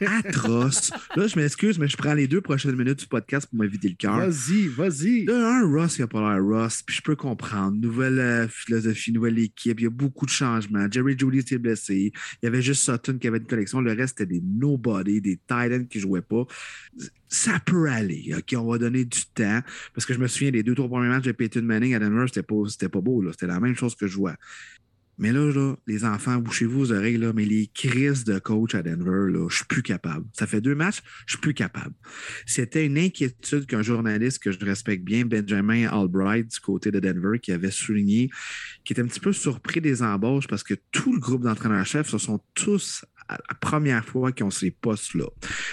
atroce. 0.01 0.91
Là, 1.15 1.27
je 1.27 1.39
m'excuse, 1.39 1.79
mais 1.79 1.87
je 1.87 1.97
prends 1.97 2.13
les 2.13 2.27
deux 2.27 2.41
prochaines 2.41 2.75
minutes 2.75 2.99
du 2.99 3.07
podcast 3.07 3.47
pour 3.47 3.59
m'éviter 3.59 3.89
le 3.89 3.95
cœur. 3.95 4.17
Vas-y, 4.17 4.67
vas-y. 4.67 5.25
De 5.25 5.33
un, 5.33 5.65
Ross, 5.67 5.97
il 5.97 6.03
a 6.03 6.07
pas 6.07 6.19
l'air 6.19 6.43
Ross, 6.43 6.83
puis 6.85 6.95
je 6.95 7.01
peux 7.01 7.15
comprendre. 7.15 7.77
Nouvelle 7.77 8.19
euh, 8.19 8.47
philosophie, 8.47 9.11
nouvelle 9.11 9.39
équipe. 9.39 9.79
Il 9.79 9.83
y 9.83 9.87
a 9.87 9.91
beaucoup 9.91 10.25
de 10.25 10.31
changements. 10.31 10.87
Jerry 10.89 11.15
Judy 11.17 11.39
était 11.39 11.57
blessé. 11.57 12.11
Il 12.41 12.45
y 12.45 12.47
avait 12.47 12.61
juste 12.61 12.83
Sutton 12.83 13.17
qui 13.17 13.27
avait 13.27 13.37
une 13.37 13.47
collection. 13.47 13.81
Le 13.81 13.93
reste, 13.93 14.17
c'était 14.17 14.33
des 14.33 14.41
nobody, 14.41 15.21
des 15.21 15.37
Titans 15.37 15.87
qui 15.87 15.99
jouaient 15.99 16.21
pas 16.21 16.45
ça 17.31 17.59
peut 17.65 17.89
aller. 17.89 18.33
OK, 18.37 18.53
on 18.57 18.69
va 18.69 18.77
donner 18.77 19.05
du 19.05 19.21
temps. 19.33 19.61
Parce 19.95 20.05
que 20.05 20.13
je 20.13 20.19
me 20.19 20.27
souviens 20.27 20.51
des 20.51 20.63
deux, 20.63 20.75
trois 20.75 20.89
premiers 20.89 21.07
matchs 21.07 21.23
de 21.23 21.31
Peyton 21.31 21.61
Manning 21.61 21.95
à 21.95 21.99
Denver, 21.99 22.25
c'était 22.27 22.40
pas, 22.43 22.89
pas 22.91 23.01
beau. 23.01 23.31
C'était 23.31 23.47
la 23.47 23.59
même 23.59 23.75
chose 23.75 23.95
que 23.95 24.07
je 24.07 24.17
vois. 24.17 24.35
Mais 25.21 25.31
là, 25.31 25.75
les 25.85 26.03
enfants, 26.03 26.37
bouchez-vous 26.37 26.81
aux 26.81 26.91
oreilles, 26.91 27.17
là, 27.17 27.31
mais 27.31 27.45
les 27.45 27.67
crises 27.67 28.23
de 28.23 28.39
coach 28.39 28.73
à 28.73 28.81
Denver, 28.81 29.31
je 29.49 29.55
suis 29.55 29.65
plus 29.65 29.83
capable. 29.83 30.25
Ça 30.33 30.47
fait 30.47 30.61
deux 30.61 30.73
matchs, 30.73 31.03
je 31.27 31.33
suis 31.33 31.41
plus 31.41 31.53
capable. 31.53 31.93
C'était 32.47 32.87
une 32.87 32.97
inquiétude 32.97 33.67
qu'un 33.67 33.83
journaliste 33.83 34.41
que 34.41 34.51
je 34.51 34.57
respecte 34.65 35.03
bien, 35.03 35.23
Benjamin 35.25 35.87
Albright, 35.89 36.51
du 36.51 36.59
côté 36.59 36.89
de 36.89 36.99
Denver, 36.99 37.37
qui 37.39 37.51
avait 37.51 37.69
souligné, 37.69 38.31
qui 38.83 38.93
était 38.93 39.03
un 39.03 39.07
petit 39.07 39.19
peu 39.19 39.31
surpris 39.31 39.79
des 39.79 40.01
embauches 40.01 40.47
parce 40.47 40.63
que 40.63 40.73
tout 40.91 41.13
le 41.13 41.19
groupe 41.19 41.43
d'entraîneurs-chefs 41.43 42.09
se 42.09 42.17
sont 42.17 42.41
tous 42.55 43.05
la 43.49 43.55
première 43.55 44.05
fois 44.05 44.32
qu'ils 44.32 44.45
ont 44.45 44.51
ces 44.51 44.71
postes-là. 44.71 45.25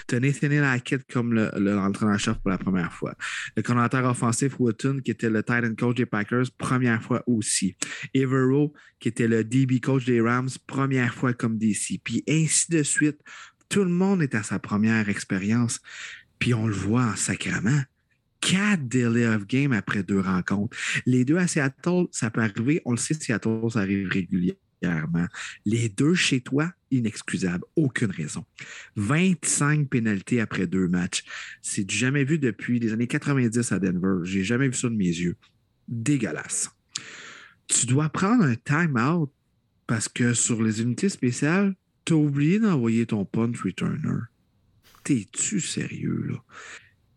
Tu 0.07 0.15
as 0.15 0.21
Nathaniel 0.21 0.65
Hackett 0.65 1.03
comme 1.13 1.35
l'entraîneur-chef 1.35 2.39
pour 2.39 2.51
la 2.51 2.59
première 2.59 2.93
fois. 2.93 3.15
Le 3.57 3.63
coordinateur 3.63 4.05
offensif 4.11 4.59
Wooten, 4.59 5.03
qui 5.03 5.11
était 5.11 5.31
le 5.31 5.43
Titan 5.43 5.75
coach 5.75 5.97
des 5.97 6.07
Packers, 6.07 6.47
première 6.57 7.03
fois 7.03 7.23
aussi. 7.27 7.77
Evero, 8.15 8.73
qui 9.01 9.09
était 9.09 9.29
le 9.29 9.45
DB 9.45 9.81
coach 9.81 10.05
des 10.05 10.21
Rams, 10.21 10.51
première 10.67 11.15
fois 11.15 11.33
comme 11.33 11.59
DC. 11.59 12.01
Puis 12.03 12.25
ainsi 12.29 12.71
de 12.71 12.83
suite. 12.83 13.21
Tout 13.69 13.85
le 13.85 13.91
monde 13.91 14.23
est 14.23 14.35
à 14.35 14.43
sa 14.43 14.59
première 14.59 15.11
expérience. 15.11 15.81
Puis 16.39 16.55
on 16.55 16.67
le 16.67 16.75
voit 16.75 17.05
en 17.05 17.17
sacrament 17.17 17.85
quatre 18.41 18.89
delay 18.89 19.27
of 19.27 19.47
game 19.47 19.73
après 19.73 20.03
deux 20.03 20.21
rencontres. 20.21 20.77
Les 21.07 21.25
deux 21.25 21.37
à 21.37 21.47
Seattle, 21.47 22.07
ça 22.13 22.31
peut 22.31 22.41
arriver. 22.41 22.81
On 22.85 22.93
le 22.93 22.97
sait, 22.97 23.15
Seattle, 23.15 23.61
ça 23.71 23.81
arrive 23.81 24.09
régulièrement. 24.09 24.61
Les 25.65 25.89
deux 25.89 26.15
chez 26.15 26.41
toi, 26.41 26.73
inexcusable. 26.91 27.65
Aucune 27.77 28.11
raison. 28.11 28.45
25 28.97 29.89
pénalités 29.89 30.41
après 30.41 30.67
deux 30.67 30.89
matchs. 30.89 31.25
C'est 31.63 31.85
du 31.85 31.97
jamais 31.97 32.25
vu 32.25 32.39
depuis 32.39 32.79
les 32.79 32.93
années 32.93 33.07
90 33.07 33.73
à 33.73 33.79
Denver. 33.79 34.25
J'ai 34.25 34.45
jamais 34.45 34.69
vu 34.69 34.75
ça 34.75 34.89
de 34.89 34.95
mes 34.95 35.05
yeux. 35.05 35.37
Dégueulasse. 35.89 36.71
Tu 37.67 37.87
dois 37.87 38.09
prendre 38.09 38.45
un 38.45 38.57
time-out 38.57 39.31
parce 39.87 40.09
que 40.09 40.35
sur 40.35 40.63
les 40.63 40.83
unités 40.83 41.09
spéciales, 41.09 41.75
tu 42.05 42.13
as 42.15 42.17
oublié 42.17 42.59
d'envoyer 42.59 43.07
ton 43.07 43.25
punt 43.25 43.53
returner. 43.63 44.21
T'es-tu 45.05 45.61
sérieux, 45.61 46.27
là? 46.29 46.43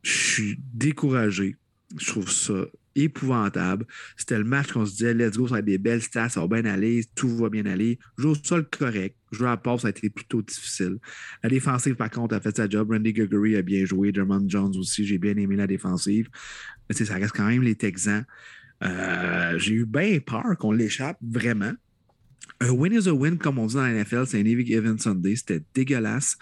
Je 0.03 0.11
suis 0.11 0.59
découragé. 0.73 1.57
Je 1.97 2.05
trouve 2.07 2.31
ça 2.31 2.65
épouvantable. 2.95 3.85
C'était 4.17 4.37
le 4.37 4.43
match 4.43 4.71
qu'on 4.71 4.85
se 4.85 4.91
disait, 4.91 5.13
let's 5.13 5.37
go, 5.37 5.47
ça 5.47 5.55
va 5.55 5.59
être 5.59 5.65
des 5.65 5.77
belles 5.77 6.01
stats, 6.01 6.29
ça 6.29 6.41
va 6.45 6.61
bien 6.61 6.71
aller, 6.71 7.03
tout 7.15 7.37
va 7.37 7.49
bien 7.49 7.65
aller. 7.65 7.99
Jouer 8.17 8.31
au 8.31 8.35
sol 8.35 8.67
correct. 8.69 9.15
Jouer 9.31 9.49
à 9.49 9.57
passe, 9.57 9.81
ça 9.81 9.87
a 9.87 9.89
été 9.91 10.09
plutôt 10.09 10.41
difficile. 10.41 10.97
La 11.43 11.49
défensive, 11.49 11.95
par 11.95 12.09
contre, 12.09 12.35
a 12.35 12.41
fait 12.41 12.55
sa 12.55 12.67
job. 12.67 12.91
Randy 12.91 13.13
Gregory 13.13 13.55
a 13.55 13.61
bien 13.61 13.85
joué. 13.85 14.11
Dermond 14.11 14.47
Jones 14.47 14.75
aussi, 14.77 15.05
j'ai 15.05 15.17
bien 15.17 15.35
aimé 15.37 15.55
la 15.55 15.67
défensive. 15.67 16.29
Mais 16.89 16.95
ça 16.95 17.15
reste 17.15 17.35
quand 17.35 17.47
même 17.47 17.63
les 17.63 17.75
Texans. 17.75 18.25
Euh, 18.83 19.57
j'ai 19.57 19.73
eu 19.73 19.85
bien 19.85 20.19
peur 20.19 20.57
qu'on 20.59 20.71
l'échappe, 20.71 21.17
vraiment. 21.21 21.73
Un 22.59 22.71
win 22.71 22.93
is 22.93 23.07
a 23.07 23.13
win, 23.13 23.37
comme 23.37 23.57
on 23.57 23.67
dit 23.67 23.75
dans 23.75 23.83
la 23.83 23.93
NFL, 23.93 24.27
c'est 24.27 24.39
un 24.39 24.45
Event 24.45 24.97
Sunday. 24.97 25.35
C'était 25.35 25.63
dégueulasse. 25.73 26.37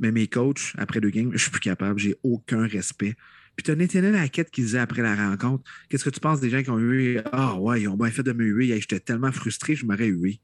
Mais 0.00 0.12
mes 0.12 0.26
coachs, 0.26 0.74
après 0.76 1.00
deux 1.00 1.10
games, 1.10 1.30
je 1.32 1.38
suis 1.38 1.50
plus 1.50 1.60
capable. 1.60 1.98
J'ai 1.98 2.16
aucun 2.22 2.66
respect 2.66 3.16
puis 3.58 3.64
tu 3.64 3.72
as 3.72 3.74
Nathaniel 3.74 4.14
Hackett 4.14 4.52
qui 4.52 4.60
disait 4.60 4.78
après 4.78 5.02
la 5.02 5.16
rencontre 5.16 5.64
Qu'est-ce 5.88 6.04
que 6.04 6.10
tu 6.10 6.20
penses 6.20 6.38
des 6.38 6.48
gens 6.48 6.62
qui 6.62 6.70
ont 6.70 6.78
eu 6.78 7.18
Ah 7.32 7.56
ouais, 7.56 7.82
ils 7.82 7.88
ont 7.88 7.96
bien 7.96 8.08
fait 8.08 8.22
de 8.22 8.32
me 8.32 8.44
huer. 8.44 8.68
J'étais 8.80 9.00
tellement 9.00 9.32
frustré, 9.32 9.74
je 9.74 9.84
m'aurais 9.84 10.06
hué. 10.06 10.38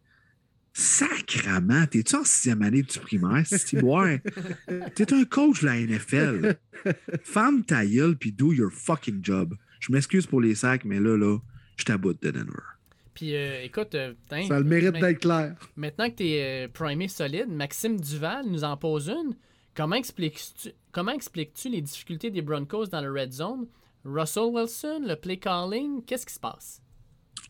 Sacrament, 0.73 1.87
t'es-tu 1.87 2.17
en 2.17 2.25
sixième 2.25 2.63
année 2.63 2.83
du 2.83 2.99
primaire, 2.99 3.47
si 3.47 3.79
ouais. 3.79 4.21
T'es 4.97 5.15
un 5.15 5.25
coach 5.27 5.61
de 5.61 5.67
la 5.67 5.79
NFL. 5.79 6.57
Femme 7.23 7.63
ta 7.63 7.87
gueule, 7.87 8.17
puis 8.17 8.33
do 8.33 8.53
your 8.53 8.73
fucking 8.73 9.21
job. 9.23 9.55
Je 9.79 9.93
m'excuse 9.93 10.27
pour 10.27 10.41
les 10.41 10.57
sacs, 10.57 10.85
mais 10.85 10.99
là, 10.99 11.17
là, 11.17 11.39
je 11.77 11.85
t'aboute 11.85 12.21
de 12.21 12.33
Denver. 12.33 12.65
Puis 13.15 13.37
euh, 13.37 13.63
écoute, 13.63 13.95
euh, 13.95 14.15
ça 14.29 14.59
le 14.59 14.65
mérite 14.65 14.95
d'être 14.95 15.21
clair. 15.21 15.55
Maintenant 15.77 16.11
que 16.11 16.17
t'es 16.17 16.41
euh, 16.43 16.69
primé 16.73 17.07
solide, 17.07 17.47
Maxime 17.49 18.01
Duval 18.01 18.47
nous 18.49 18.65
en 18.65 18.77
pose 18.77 19.07
une. 19.07 19.37
Comment 19.75 19.97
expliques-tu, 19.97 20.71
comment 20.93 21.13
expliques-tu 21.13 21.69
les 21.69 21.81
difficultés 21.81 22.31
des 22.31 22.43
Broncos 22.43 22.87
dans 22.87 23.01
le 23.01 23.11
red 23.11 23.33
zone? 23.33 23.67
Russell 24.05 24.51
Wilson, 24.53 25.01
le 25.07 25.17
play 25.17 25.39
calling, 25.39 26.05
qu'est-ce 26.05 26.27
qui 26.27 26.35
se 26.35 26.41
passe? 26.41 26.81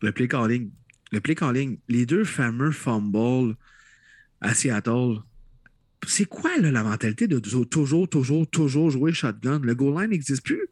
Le 0.01 0.13
play 0.13 0.29
calling. 0.29 0.71
Le 1.13 1.21
play 1.21 1.35
calling, 1.35 1.79
les 1.89 2.07
deux 2.07 2.25
fameux 2.25 2.71
fumbles 2.71 3.57
à 4.41 4.55
Seattle. 4.55 5.19
C'est 6.07 6.25
quoi 6.25 6.57
la 6.59 6.83
mentalité 6.83 7.29
de 7.29 7.39
toujours, 7.39 8.09
toujours, 8.09 8.49
toujours 8.49 8.91
jouer 8.91 9.13
shotgun? 9.13 9.59
Le 9.61 9.75
goal 9.75 10.01
line 10.01 10.11
n'existe 10.11 10.45
plus? 10.45 10.69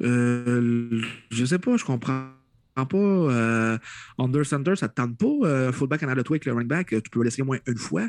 Euh, 0.00 1.02
je 1.30 1.44
sais 1.44 1.58
pas, 1.58 1.76
je 1.76 1.84
comprends 1.84 2.30
pas. 2.86 2.96
Euh, 2.96 3.78
under 4.18 4.44
center, 4.44 4.76
ça 4.76 4.88
te 4.88 4.94
tente 4.94 5.16
pas. 5.16 5.48
Euh, 5.48 5.72
fullback 5.72 6.02
en 6.02 6.14
toi 6.14 6.24
avec 6.30 6.44
le 6.44 6.52
running 6.52 6.68
back, 6.68 6.88
tu 6.88 7.10
peux 7.10 7.22
l'essayer 7.22 7.42
au 7.42 7.46
moins 7.46 7.58
une 7.66 7.78
fois. 7.78 8.08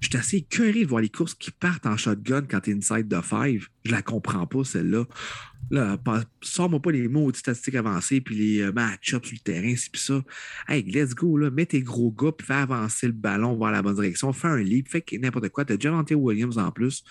Je 0.00 0.08
suis 0.08 0.16
assez 0.16 0.42
curé 0.42 0.82
de 0.82 0.88
voir 0.88 1.02
les 1.02 1.08
courses 1.08 1.34
qui 1.34 1.50
partent 1.50 1.86
en 1.86 1.96
shotgun 1.96 2.42
quand 2.42 2.60
tu 2.60 2.70
es 2.70 2.74
inside 2.74 3.08
de 3.08 3.20
five. 3.20 3.68
Je 3.84 3.92
la 3.92 4.02
comprends 4.02 4.46
pas, 4.46 4.64
celle-là. 4.64 5.04
Là, 5.70 5.96
sors-moi 6.42 6.80
pas 6.80 6.90
les 6.90 7.08
mots 7.08 7.30
de 7.30 7.36
statistiques 7.36 7.76
avancées 7.76 8.20
puis 8.20 8.34
les 8.34 8.60
euh, 8.60 8.72
match-ups 8.72 9.26
sur 9.26 9.36
le 9.36 9.42
terrain, 9.42 9.74
c'est 9.76 9.90
puis 9.90 10.00
ça. 10.00 10.22
Hey, 10.68 10.82
let's 10.82 11.14
go, 11.14 11.38
là. 11.38 11.50
Mets 11.50 11.66
tes 11.66 11.82
gros 11.82 12.10
gars 12.10 12.32
puis 12.32 12.46
fais 12.46 12.54
avancer 12.54 13.06
le 13.06 13.12
ballon 13.12 13.56
vers 13.58 13.70
la 13.70 13.80
bonne 13.80 13.94
direction. 13.94 14.32
Fais 14.32 14.48
un 14.48 14.58
leap, 14.58 14.88
fais 14.88 15.04
n'importe 15.18 15.48
quoi. 15.48 15.64
T'as 15.64 15.78
Javante 15.78 16.12
Williams 16.14 16.58
en 16.58 16.70
plus. 16.72 17.04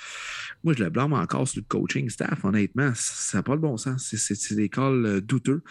Moi, 0.64 0.74
je 0.78 0.84
le 0.84 0.89
blâme 0.89 1.14
encore 1.14 1.47
sur 1.47 1.62
le 1.62 1.66
coaching 1.68 2.10
staff, 2.10 2.43
honnêtement. 2.45 2.91
Ça 2.93 3.39
n'a 3.39 3.43
pas 3.43 3.56
le 3.56 3.62
bon 3.62 3.78
sens. 3.78 4.14
C'est 4.16 4.56
des 4.56 4.70
calls 4.70 5.22
douteux. 5.22 5.64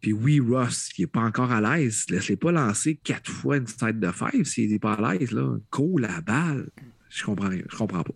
Puis 0.00 0.12
oui, 0.12 0.40
Ross, 0.40 0.90
il 0.96 1.02
n'est 1.02 1.06
pas 1.08 1.22
encore 1.22 1.50
à 1.50 1.60
l'aise. 1.60 2.04
Laisse-les 2.08 2.36
pas 2.36 2.52
lancer 2.52 2.96
quatre 3.02 3.30
fois 3.30 3.56
une 3.56 3.64
tête 3.64 3.98
de 3.98 4.10
five 4.12 4.44
s'il 4.44 4.70
n'est 4.70 4.78
pas 4.78 4.92
à 4.92 5.14
l'aise. 5.14 5.32
Là. 5.32 5.56
Cool 5.70 6.02
la 6.02 6.20
balle. 6.20 6.70
Je 7.08 7.24
comprends 7.24 7.48
rien. 7.48 7.62
Je 7.68 7.76
comprends 7.76 8.02
pas. 8.02 8.14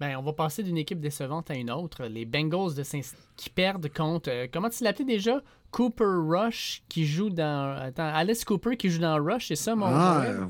Ben, 0.00 0.16
on 0.16 0.22
va 0.22 0.32
passer 0.32 0.64
d'une 0.64 0.78
équipe 0.78 1.00
décevante 1.00 1.50
à 1.50 1.54
une 1.54 1.70
autre. 1.70 2.06
Les 2.06 2.24
Bengals 2.24 2.74
de 2.74 2.82
Saint 2.82 3.00
qui 3.36 3.50
perdent 3.50 3.88
contre. 3.88 4.30
Euh, 4.30 4.46
comment 4.52 4.68
tu 4.68 4.82
l'appelais 4.82 5.04
déjà? 5.04 5.40
Cooper 5.70 6.04
Rush 6.04 6.82
qui 6.88 7.06
joue 7.06 7.30
dans. 7.30 7.76
Attends, 7.80 8.12
Alice 8.12 8.44
Cooper 8.44 8.76
qui 8.76 8.90
joue 8.90 9.00
dans 9.00 9.22
Rush, 9.22 9.48
c'est 9.48 9.56
ça 9.56 9.76
mon. 9.76 9.86
Ah, 9.86 10.48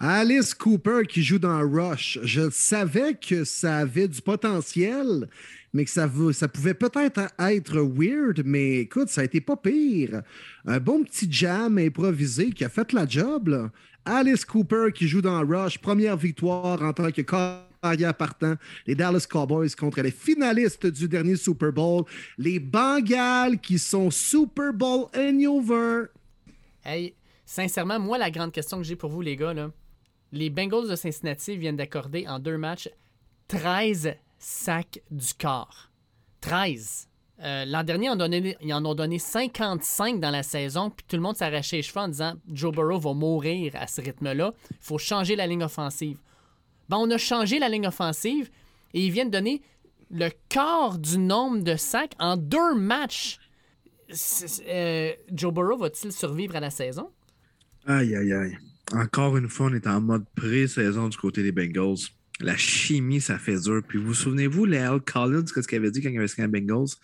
Alice 0.00 0.54
Cooper 0.54 1.02
qui 1.08 1.22
joue 1.22 1.38
dans 1.38 1.60
Rush. 1.60 2.18
Je 2.22 2.48
savais 2.50 3.14
que 3.14 3.44
ça 3.44 3.76
avait 3.78 4.08
du 4.08 4.20
potentiel, 4.20 5.28
mais 5.74 5.84
que 5.84 5.90
ça, 5.90 6.08
ça 6.32 6.48
pouvait 6.48 6.72
peut-être 6.72 7.20
être 7.38 7.80
weird, 7.80 8.42
mais 8.44 8.78
écoute, 8.78 9.08
ça 9.08 9.20
a 9.22 9.24
été 9.24 9.40
pas 9.40 9.56
pire. 9.56 10.22
Un 10.64 10.78
bon 10.78 11.02
petit 11.02 11.30
jam 11.30 11.76
improvisé 11.78 12.52
qui 12.52 12.64
a 12.64 12.68
fait 12.68 12.92
la 12.92 13.06
job. 13.06 13.70
Alice 14.04 14.44
Cooper 14.44 14.92
qui 14.94 15.08
joue 15.08 15.20
dans 15.20 15.44
Rush, 15.44 15.78
première 15.78 16.16
victoire 16.16 16.80
en 16.80 16.92
tant 16.92 17.10
que 17.10 17.22
carrière 17.22 18.14
partant, 18.14 18.54
les 18.86 18.94
Dallas 18.94 19.26
Cowboys 19.28 19.74
contre 19.76 20.00
les 20.00 20.12
finalistes 20.12 20.86
du 20.86 21.08
dernier 21.08 21.36
Super 21.36 21.72
Bowl, 21.72 22.04
les 22.38 22.60
Bengals 22.60 23.58
qui 23.58 23.78
sont 23.78 24.10
Super 24.10 24.72
Bowl 24.72 25.08
over. 25.16 26.04
Hey, 26.84 27.14
sincèrement, 27.44 27.98
moi, 27.98 28.16
la 28.16 28.30
grande 28.30 28.52
question 28.52 28.78
que 28.78 28.84
j'ai 28.84 28.96
pour 28.96 29.10
vous, 29.10 29.22
les 29.22 29.36
gars, 29.36 29.54
là, 29.54 29.72
les 30.30 30.50
Bengals 30.50 30.88
de 30.88 30.96
Cincinnati 30.96 31.56
viennent 31.56 31.76
d'accorder 31.76 32.26
en 32.28 32.38
deux 32.38 32.58
matchs 32.58 32.88
13 33.48 34.14
sac 34.44 35.00
du 35.10 35.32
corps. 35.34 35.90
13. 36.42 37.08
Euh, 37.42 37.64
l'an 37.64 37.82
dernier, 37.82 38.10
ils 38.60 38.74
en, 38.74 38.84
ont 38.84 38.94
donné 38.94 39.18
55 39.18 40.20
dans 40.20 40.30
la 40.30 40.42
saison, 40.42 40.90
puis 40.90 41.04
tout 41.08 41.16
le 41.16 41.22
monde 41.22 41.36
s'arrachait 41.36 41.76
les 41.76 41.82
cheveux 41.82 42.00
en 42.00 42.08
disant 42.08 42.34
Joe 42.52 42.72
Burrow 42.72 42.98
va 42.98 43.14
mourir 43.14 43.72
à 43.76 43.86
ce 43.86 44.00
rythme-là. 44.00 44.52
Il 44.70 44.76
faut 44.80 44.98
changer 44.98 45.34
la 45.34 45.46
ligne 45.46 45.64
offensive. 45.64 46.18
Ben, 46.88 46.98
on 46.98 47.10
a 47.10 47.18
changé 47.18 47.58
la 47.58 47.68
ligne 47.68 47.86
offensive 47.86 48.50
et 48.92 49.04
ils 49.06 49.10
viennent 49.10 49.30
donner 49.30 49.62
le 50.10 50.28
quart 50.48 50.98
du 50.98 51.18
nombre 51.18 51.62
de 51.62 51.76
sacs 51.76 52.14
en 52.18 52.36
deux 52.36 52.74
matchs. 52.74 53.38
Euh, 54.68 55.12
Joe 55.32 55.52
Burrow 55.52 55.78
va-t-il 55.78 56.12
survivre 56.12 56.54
à 56.56 56.60
la 56.60 56.70
saison? 56.70 57.10
Aïe, 57.86 58.14
aïe, 58.14 58.32
aïe. 58.32 58.58
Encore 58.92 59.38
une 59.38 59.48
fois, 59.48 59.66
on 59.70 59.74
est 59.74 59.86
en 59.86 60.00
mode 60.02 60.26
pré-saison 60.36 61.08
du 61.08 61.16
côté 61.16 61.42
des 61.42 61.52
Bengals. 61.52 62.10
La 62.40 62.56
chimie, 62.56 63.20
ça 63.20 63.38
fait 63.38 63.60
dur. 63.60 63.82
Puis 63.86 63.98
vous, 63.98 64.08
vous 64.08 64.14
souvenez-vous, 64.14 64.64
Léal 64.64 65.00
Collins, 65.00 65.44
qu'est-ce 65.44 65.68
qu'il 65.68 65.78
avait 65.78 65.90
dit 65.90 66.02
quand 66.02 66.10
il 66.10 66.18
avait 66.18 66.28
signé 66.28 66.48
Bengals? 66.48 66.96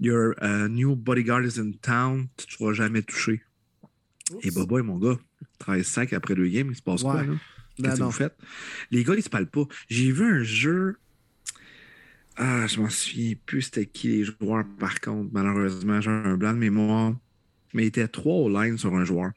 Your 0.00 0.34
uh, 0.42 0.68
new 0.68 0.94
bodyguard 0.94 1.44
is 1.44 1.58
in 1.58 1.72
town, 1.82 2.28
tu 2.36 2.46
ne 2.46 2.52
seras 2.52 2.72
jamais 2.72 3.02
touché. 3.02 3.42
Et 4.42 4.50
Boba, 4.50 4.82
mon 4.82 4.98
gars, 4.98 5.18
13 5.58 5.86
sacs 5.86 6.12
après 6.12 6.34
deux 6.34 6.48
games, 6.48 6.68
il 6.70 6.76
se 6.76 6.82
passe 6.82 7.02
quoi, 7.02 7.22
là? 7.22 7.32
Qu'est-ce 7.76 7.98
que 7.98 8.04
vous 8.04 8.10
faites? 8.10 8.36
Les 8.90 9.04
gars, 9.04 9.14
ils 9.16 9.22
se 9.22 9.28
parlent 9.28 9.50
pas. 9.50 9.64
J'ai 9.88 10.10
vu 10.10 10.24
un 10.24 10.42
jeu. 10.42 10.96
Ah, 12.36 12.66
je 12.66 12.80
m'en 12.80 12.88
souviens 12.88 13.34
plus 13.46 13.62
c'était 13.62 13.86
qui 13.86 14.08
les 14.08 14.24
joueurs, 14.24 14.64
par 14.78 15.00
contre. 15.00 15.30
Malheureusement, 15.32 16.00
j'ai 16.00 16.10
un 16.10 16.36
blanc 16.36 16.52
de 16.52 16.58
mémoire. 16.58 17.14
Mais 17.74 17.84
il 17.84 17.86
était 17.86 18.08
trois 18.08 18.34
au 18.34 18.48
line 18.48 18.78
sur 18.78 18.94
un 18.94 19.04
joueur. 19.04 19.32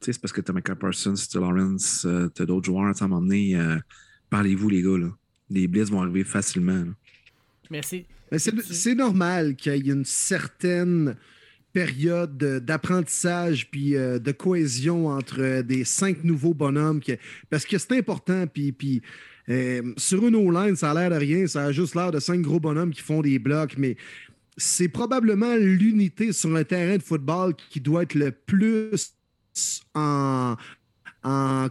Tu 0.00 0.06
sais, 0.06 0.12
c'est 0.12 0.20
parce 0.20 0.32
que 0.32 0.40
t'as 0.40 0.52
Micah 0.52 0.74
Parsons, 0.74 1.14
t'as 1.14 1.40
Lawrence, 1.40 2.04
euh, 2.04 2.28
t'as 2.28 2.44
d'autres 2.44 2.66
joueurs. 2.66 2.86
À 2.86 3.04
un 3.04 3.08
moment 3.08 3.22
donné, 3.22 3.56
euh, 3.56 3.78
Parlez-vous, 4.30 4.68
les 4.68 4.82
gars. 4.82 4.98
Là. 4.98 5.10
Les 5.50 5.68
blitz 5.68 5.90
vont 5.90 6.02
arriver 6.02 6.24
facilement. 6.24 6.84
Merci. 7.70 8.04
C'est 8.36 8.94
normal 8.94 9.54
qu'il 9.54 9.86
y 9.86 9.90
ait 9.90 9.92
une 9.92 10.04
certaine 10.04 11.16
période 11.72 12.38
d'apprentissage 12.64 13.70
puis 13.70 13.96
euh, 13.96 14.18
de 14.18 14.32
cohésion 14.32 15.08
entre 15.08 15.60
des 15.60 15.84
cinq 15.84 16.24
nouveaux 16.24 16.54
bonhommes. 16.54 17.00
parce 17.50 17.66
que 17.66 17.76
c'est 17.76 17.98
important. 17.98 18.46
Puis, 18.46 18.72
puis 18.72 19.02
euh, 19.48 19.82
sur 19.96 20.26
une 20.26 20.34
O-line, 20.36 20.74
ça 20.74 20.90
a 20.90 20.94
l'air 20.94 21.10
de 21.10 21.16
rien. 21.16 21.46
Ça 21.46 21.64
a 21.64 21.72
juste 21.72 21.94
l'air 21.94 22.10
de 22.10 22.18
cinq 22.18 22.40
gros 22.40 22.60
bonhommes 22.60 22.92
qui 22.92 23.02
font 23.02 23.20
des 23.20 23.38
blocs. 23.38 23.76
Mais 23.76 23.96
c'est 24.56 24.88
probablement 24.88 25.54
l'unité 25.54 26.32
sur 26.32 26.54
un 26.56 26.64
terrain 26.64 26.96
de 26.96 27.02
football 27.02 27.54
qui 27.54 27.80
doit 27.80 28.02
être 28.02 28.14
le 28.14 28.30
plus 28.30 29.12
en, 29.94 30.56
en, 31.26 31.68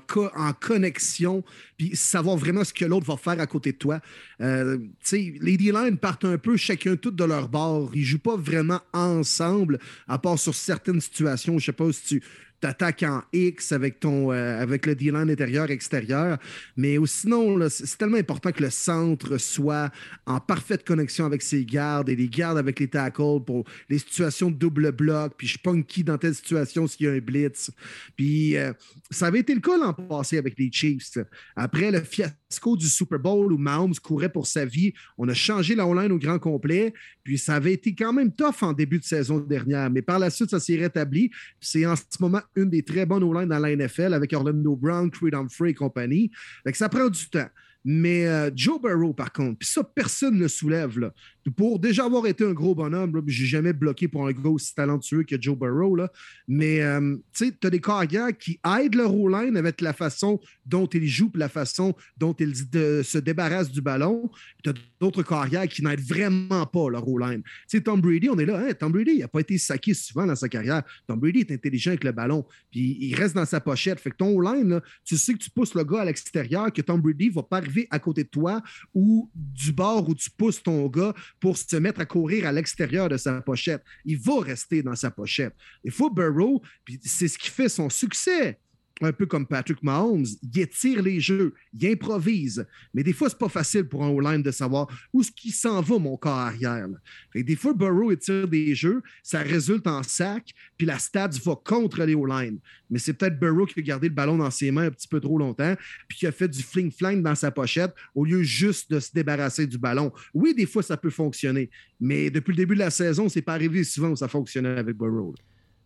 connexion, 0.60 1.44
puis 1.78 1.96
savoir 1.96 2.36
vraiment 2.36 2.64
ce 2.64 2.74
que 2.74 2.84
l'autre 2.84 3.06
va 3.06 3.16
faire 3.16 3.40
à 3.40 3.48
côté 3.48 3.72
de 3.72 3.78
toi. 3.78 4.02
Euh, 4.42 4.78
les 5.14 5.58
D-line 5.58 5.98
partent 5.98 6.26
un 6.26 6.38
peu 6.38 6.58
chacun 6.58 6.98
tout 6.98 7.12
de 7.12 7.24
leur 7.24 7.48
bord. 7.48 7.92
Ils 7.94 8.04
jouent 8.04 8.20
pas 8.20 8.36
vraiment 8.36 8.82
ensemble, 8.94 9.80
à 10.08 10.18
part 10.18 10.38
sur 10.38 10.54
certaines 10.54 11.00
situations. 11.00 11.58
Je 11.58 11.68
sais 11.68 11.72
pas 11.72 11.92
si 11.94 12.04
tu 12.04 12.24
t'attaques 12.62 13.04
en 13.04 13.22
X 13.34 13.72
avec, 13.72 14.00
ton, 14.00 14.32
euh, 14.32 14.62
avec 14.62 14.86
le 14.86 14.96
D-line 14.96 15.30
intérieur-extérieur. 15.30 16.38
Mais 16.78 16.98
sinon, 17.06 17.68
c'est 17.70 17.98
tellement 17.98 18.18
important 18.18 18.52
que 18.52 18.64
le 18.64 18.70
centre 18.70 19.38
soit 19.38 19.92
en 20.26 20.40
parfaite 20.40 20.86
connexion 20.86 21.26
avec 21.26 21.42
ses 21.42 21.66
gardes 21.66 22.10
et 22.10 22.16
les 22.16 22.28
gardes 22.28 22.58
avec 22.58 22.80
les 22.80 22.88
tackles 22.88 23.44
pour 23.46 23.66
les 23.90 24.00
situations 24.00 24.50
de 24.50 24.56
double 24.56 24.92
bloc. 24.92 25.34
Puis 25.38 25.48
je 25.48 25.60
punky 25.60 26.04
dans 26.04 26.18
telle 26.18 26.36
situation 26.36 26.88
s'il 26.88 27.06
y 27.06 27.10
a 27.10 27.14
un 27.14 27.20
blitz. 27.20 27.72
Puis 28.16 28.58
euh, 28.58 28.74
ça 29.12 29.28
avait 29.28 29.40
été 29.40 29.54
le 29.54 29.62
cas 29.62 29.78
l'an 29.78 29.94
passé 29.94 30.38
avec 30.38 30.58
les 30.58 30.72
Chiefs. 30.72 31.18
Après 31.56 31.92
le 31.92 32.02
fiasco 32.02 32.45
du 32.78 32.88
Super 32.88 33.20
Bowl 33.20 33.52
où 33.52 33.58
Mahomes 33.58 33.96
courait 34.02 34.32
pour 34.32 34.48
sa 34.48 34.66
vie, 34.66 34.94
on 35.18 35.28
a 35.28 35.34
changé 35.34 35.76
la 35.76 35.86
O-line 35.86 36.12
au 36.12 36.18
grand 36.18 36.40
complet. 36.40 36.94
Puis 37.24 37.38
ça 37.38 37.56
avait 37.56 37.74
été 37.74 37.94
quand 37.94 38.14
même 38.14 38.32
tough 38.32 38.62
en 38.62 38.74
début 38.74 39.00
de 39.00 39.04
saison 39.04 39.40
dernière. 39.40 39.90
Mais 39.90 40.02
par 40.02 40.20
la 40.20 40.30
suite, 40.30 40.50
ça 40.50 40.60
s'est 40.60 40.78
rétabli. 40.78 41.32
C'est 41.60 41.86
en 41.86 41.96
ce 41.96 42.04
moment 42.20 42.42
une 42.56 42.70
des 42.70 42.84
très 42.84 43.06
bonnes 43.06 43.24
O-line 43.24 43.50
dans 43.50 43.60
la 43.60 43.76
NFL 43.76 44.14
avec 44.14 44.34
Orlando 44.34 44.76
Brown, 44.76 45.12
Creed 45.12 45.36
Humphrey 45.36 45.72
et 45.72 45.74
compagnie. 45.74 46.32
ça 46.74 46.90
prend 46.90 47.10
du 47.10 47.30
temps. 47.30 47.50
Mais 47.88 48.26
euh, 48.26 48.50
Joe 48.56 48.82
Burrow, 48.82 49.14
par 49.14 49.32
contre, 49.32 49.60
puis 49.60 49.70
ça, 49.70 49.84
personne 49.84 50.40
ne 50.40 50.48
soulève. 50.48 50.98
Là. 50.98 51.14
Pour 51.52 51.80
déjà 51.80 52.06
avoir 52.06 52.26
été 52.26 52.44
un 52.44 52.54
gros 52.54 52.74
bonhomme, 52.74 53.22
je 53.28 53.42
n'ai 53.42 53.48
jamais 53.48 53.74
bloqué 53.74 54.08
pour 54.08 54.28
un 54.28 54.32
gars 54.32 54.50
aussi 54.50 54.74
talentueux 54.74 55.24
que 55.24 55.40
Joe 55.40 55.56
Burrow. 55.58 55.96
Là. 55.96 56.12
Mais 56.48 56.82
euh, 56.82 57.18
tu 57.34 57.48
sais, 57.48 57.54
as 57.64 57.70
des 57.70 57.80
carrières 57.80 58.36
qui 58.36 58.60
aident 58.66 58.96
le 58.96 59.06
line 59.06 59.56
avec 59.56 59.82
la 59.82 59.94
façon 59.94 60.40
dont 60.66 60.88
il 60.88 61.08
joue, 61.08 61.32
la 61.36 61.50
façon 61.50 61.94
dont 62.18 62.34
il 62.34 62.56
se 62.56 63.18
débarrasse 63.20 63.72
du 63.72 63.82
ballon. 63.82 64.32
Tu 64.64 64.72
as 64.72 64.74
d'autres 65.00 65.22
carrières 65.22 65.68
qui 65.68 65.84
n'aident 65.84 66.02
vraiment 66.02 66.66
pas 66.66 66.90
le 66.90 66.98
line. 66.98 67.44
Tu 67.44 67.52
sais, 67.68 67.82
Tom 67.82 68.02
Brady, 68.02 68.30
on 68.30 68.40
est 68.40 68.46
là. 68.46 68.60
Hein, 68.60 68.74
Tom 68.74 68.92
Brady, 68.92 69.12
il 69.12 69.20
n'a 69.20 69.28
pas 69.28 69.42
été 69.42 69.58
saqué 69.58 69.94
souvent 69.94 70.26
dans 70.26 70.36
sa 70.36 70.50
carrière. 70.50 70.82
Tom 71.08 71.20
Brady 71.20 71.42
est 71.42 71.52
intelligent 71.52 71.92
avec 71.92 72.04
le 72.04 72.12
ballon. 72.12 72.44
Puis 72.72 72.98
il 73.00 73.14
reste 73.16 73.36
dans 73.36 73.46
sa 73.46 73.60
pochette. 73.60 74.00
Fait 74.00 74.10
que 74.10 74.18
ton 74.18 74.40
line, 74.40 74.82
tu 75.04 75.16
sais 75.16 75.34
que 75.34 75.40
tu 75.40 75.52
pousses 75.52 75.76
le 75.76 75.84
gars 75.84 76.02
à 76.02 76.06
l'extérieur, 76.06 76.74
que 76.74 76.82
Tom 76.82 77.02
Brady 77.02 77.30
va 77.30 77.44
pas 77.44 77.58
arriver 77.58 77.88
à 77.92 78.00
côté 78.00 78.24
de 78.24 78.30
toi 78.30 78.64
ou 78.96 79.30
du 79.36 79.72
bord 79.72 80.10
où 80.10 80.16
tu 80.16 80.30
pousses 80.32 80.64
ton 80.64 80.88
gars 80.88 81.14
pour 81.40 81.58
se 81.58 81.76
mettre 81.76 82.02
à 82.02 82.06
courir 82.06 82.48
à 82.48 82.52
l'extérieur 82.52 83.10
de 83.10 83.18
sa 83.18 83.42
pochette. 83.42 83.84
Il 84.06 84.20
va 84.20 84.42
rester 84.42 84.82
dans 84.84 84.96
sa 84.96 85.12
pochette. 85.12 85.54
Il 85.84 85.92
faut 85.92 86.10
Burrow, 86.10 86.62
puis 86.84 87.00
c'est 87.04 87.28
ce 87.28 87.38
qui 87.38 87.50
fait 87.50 87.70
son 87.70 87.90
succès. 87.90 88.60
Un 89.02 89.12
peu 89.12 89.26
comme 89.26 89.46
Patrick 89.46 89.84
Mahomes, 89.84 90.26
il 90.42 90.60
étire 90.60 91.02
les 91.02 91.20
jeux, 91.20 91.54
il 91.78 91.88
improvise. 91.88 92.66
Mais 92.94 93.04
des 93.04 93.12
fois, 93.12 93.30
c'est 93.30 93.38
pas 93.38 93.50
facile 93.50 93.86
pour 93.86 94.04
un 94.06 94.10
O-line 94.10 94.42
de 94.42 94.52
savoir 94.52 94.88
où 95.12 95.22
ce 95.22 95.32
qui 95.32 95.52
s'en 95.52 95.82
va, 95.82 95.98
mon 96.00 96.16
corps 96.16 96.34
arrière. 96.34 96.88
des 97.34 97.56
fois, 97.56 97.74
Burrow 97.74 98.12
étire 98.12 98.48
des 98.48 98.74
jeux, 98.74 99.02
ça 99.22 99.40
résulte 99.40 99.86
en 99.88 100.02
sac, 100.02 100.54
puis 100.78 100.88
la 100.88 100.98
stats 100.98 101.30
va 101.44 101.56
contre 101.64 102.04
les 102.06 102.16
O-line. 102.16 102.60
Mais 102.90 103.00
c'est 103.00 103.14
peut-être 103.14 103.38
Burrow 103.38 103.66
qui 103.66 103.80
a 103.80 103.84
gardé 103.84 104.08
le 104.08 104.14
ballon 104.14 104.38
dans 104.38 104.52
ses 104.52 104.72
mains 104.72 104.86
un 104.86 104.92
petit 104.92 105.08
peu 105.08 105.20
trop 105.20 105.38
longtemps, 105.38 105.76
puis 106.08 106.20
qui 106.20 106.28
a 106.28 106.32
fait 106.32 106.48
du 106.48 106.62
fling-flang 106.62 107.22
dans 107.22 107.36
sa 107.36 107.52
pochette 107.52 107.94
au 108.14 108.24
lieu 108.24 108.44
juste 108.44 108.92
de 108.92 109.00
se 109.00 109.12
débarrasser 109.14 109.68
du 109.68 109.78
ballon. 109.78 110.14
Oui, 110.34 110.54
des 110.54 110.66
fois, 110.66 110.84
ça 110.84 110.96
peut 110.96 111.10
fonctionner, 111.10 111.70
mais 112.00 112.30
depuis 112.30 112.52
le 112.52 112.58
début 112.58 112.76
de 112.76 112.80
la 112.80 112.92
saison, 112.92 113.28
c'est 113.28 113.42
pas 113.42 113.54
arrivé 113.54 113.84
souvent 113.84 114.10
où 114.10 114.16
ça 114.16 114.30
fonctionnait 114.30 114.78
avec 114.78 114.96
Burrow. 114.96 115.36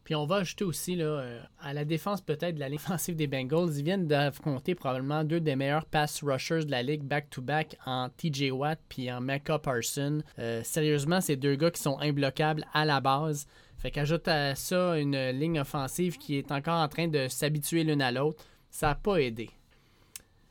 Puis 0.09 0.15
on 0.15 0.25
va 0.25 0.37
ajouter 0.37 0.63
aussi 0.63 0.95
là, 0.95 1.05
euh, 1.05 1.39
à 1.61 1.71
la 1.71 1.85
défense 1.85 2.19
peut-être 2.21 2.55
de 2.55 2.59
la 2.59 2.67
ligne 2.67 2.79
offensive 2.83 3.15
des 3.15 3.27
Bengals, 3.27 3.77
ils 3.77 3.83
viennent 3.83 4.07
d'affronter 4.07 4.73
probablement 4.73 5.23
deux 5.23 5.39
des 5.39 5.55
meilleurs 5.55 5.85
pass 5.85 6.23
rushers 6.23 6.65
de 6.65 6.71
la 6.71 6.81
ligue 6.81 7.03
back-to-back 7.03 7.77
en 7.85 8.09
TJ 8.09 8.49
Watt 8.49 8.79
puis 8.89 9.11
en 9.11 9.21
Mecca 9.21 9.59
Parson. 9.59 10.23
Euh, 10.39 10.63
sérieusement, 10.63 11.21
c'est 11.21 11.35
deux 11.35 11.55
gars 11.55 11.69
qui 11.69 11.79
sont 11.79 11.99
imbloquables 11.99 12.65
à 12.73 12.85
la 12.85 13.01
base. 13.01 13.45
Fait 13.77 13.91
qu'ajoute 13.91 14.27
à 14.27 14.55
ça 14.55 14.97
une 14.97 15.29
ligne 15.29 15.59
offensive 15.59 16.17
qui 16.17 16.37
est 16.37 16.51
encore 16.51 16.81
en 16.81 16.87
train 16.87 17.07
de 17.07 17.27
s'habituer 17.27 17.83
l'une 17.83 18.01
à 18.01 18.11
l'autre. 18.11 18.43
Ça 18.71 18.87
n'a 18.87 18.95
pas 18.95 19.17
aidé. 19.17 19.51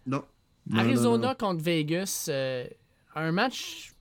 Non. 0.06 0.22
Arizona 0.72 1.34
contre 1.34 1.64
Vegas, 1.64 2.26
euh, 2.28 2.64
un 3.16 3.32
match 3.32 3.92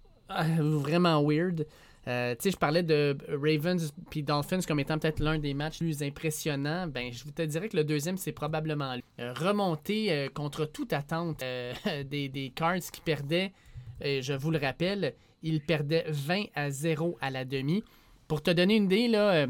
vraiment 0.60 1.28
weird. 1.28 1.66
Euh, 2.08 2.36
tu 2.36 2.44
sais, 2.44 2.52
je 2.52 2.58
parlais 2.58 2.84
de 2.84 3.18
Ravens 3.30 3.94
puis 4.10 4.24
Dolphins 4.24 4.62
comme 4.66 4.80
étant 4.80 4.98
peut-être 4.98 5.20
l'un 5.20 5.40
des 5.40 5.54
matchs 5.54 5.80
plus 5.80 6.02
impressionnants. 6.02 6.88
Ben, 6.88 7.12
je 7.12 7.24
vous 7.26 7.32
te 7.32 7.42
dirais 7.42 7.68
que 7.68 7.76
le 7.76 7.84
deuxième, 7.84 8.18
c'est 8.18 8.32
probablement 8.32 8.96
euh, 9.20 9.34
remonter 9.34 10.12
euh, 10.12 10.30
contre 10.30 10.66
toute 10.66 10.94
attente 10.94 11.40
des, 12.10 12.30
des, 12.30 12.52
Cards 12.56 12.80
qui 12.92 13.02
perdaient, 13.02 13.52
je 14.02 14.34
vous 14.34 14.52
le 14.52 14.58
rappelle, 14.58 15.16
ils 15.44 15.60
perdaient 15.60 16.06
20 16.08 16.46
à 16.56 16.70
0 16.70 17.18
à 17.20 17.30
la 17.30 17.44
demi. 17.44 17.84
Pour 18.28 18.42
te 18.42 18.52
donner 18.52 18.78
une 18.78 18.86
idée, 18.86 19.08
là, 19.08 19.48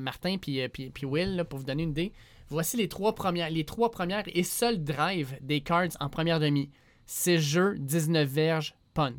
Martin 0.00 0.36
puis, 0.38 0.60
Will, 1.02 1.44
pour 1.48 1.58
vous 1.58 1.64
donner 1.64 1.82
une 1.82 1.90
idée, 1.90 2.12
voici 2.48 2.76
les 2.76 2.88
trois 2.88 3.14
premières, 3.14 3.50
les 3.50 3.64
trois 3.64 3.90
premières 3.90 4.24
et 4.26 4.42
seules 4.42 4.82
drives 4.82 5.36
des 5.40 5.62
Cards 5.62 5.96
en 6.00 6.08
première 6.08 6.38
demi. 6.38 6.70
6 7.06 7.38
jeux, 7.38 7.74
19 7.78 8.28
verges, 8.28 8.74
punt. 8.94 9.14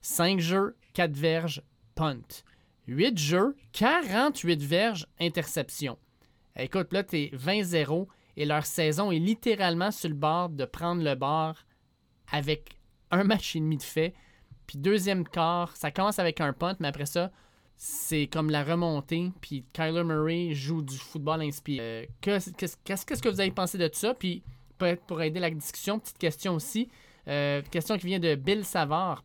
5 0.00 0.40
jeux, 0.40 0.76
4 0.94 1.12
verges, 1.12 1.62
punt. 1.98 2.44
8 2.86 3.18
jeux, 3.18 3.56
48 3.72 4.62
verges, 4.62 5.06
interception. 5.20 5.98
Écoute, 6.56 6.92
là, 6.92 7.02
t'es 7.02 7.32
20-0 7.34 8.06
et 8.36 8.44
leur 8.44 8.64
saison 8.64 9.10
est 9.10 9.18
littéralement 9.18 9.90
sur 9.90 10.08
le 10.08 10.14
bord 10.14 10.48
de 10.48 10.64
prendre 10.64 11.02
le 11.02 11.16
bord 11.16 11.56
avec 12.30 12.78
un 13.10 13.24
match 13.24 13.56
et 13.56 13.60
demi 13.60 13.78
de 13.78 13.82
fait. 13.82 14.14
Puis 14.68 14.78
deuxième 14.78 15.26
quart, 15.26 15.76
ça 15.76 15.90
commence 15.90 16.20
avec 16.20 16.40
un 16.40 16.52
punt, 16.52 16.76
mais 16.78 16.88
après 16.88 17.06
ça, 17.06 17.32
c'est 17.76 18.28
comme 18.28 18.50
la 18.50 18.62
remontée. 18.62 19.32
Puis 19.40 19.64
Kyler 19.72 20.04
Murray 20.04 20.54
joue 20.54 20.82
du 20.82 20.96
football 20.96 21.42
inspiré. 21.42 21.80
Euh, 21.82 22.06
qu'est-ce, 22.20 23.20
que 23.20 23.28
vous 23.28 23.40
avez 23.40 23.50
pensé 23.50 23.76
de 23.76 23.90
ça? 23.92 24.14
Puis 24.14 24.44
peut-être 24.78 25.04
pour 25.04 25.20
aider 25.20 25.40
la 25.40 25.50
discussion, 25.50 25.98
petite 25.98 26.18
question 26.18 26.54
aussi. 26.54 26.88
Euh, 27.26 27.60
question 27.70 27.98
qui 27.98 28.06
vient 28.06 28.20
de 28.20 28.36
Bill 28.36 28.64
Savard. 28.64 29.24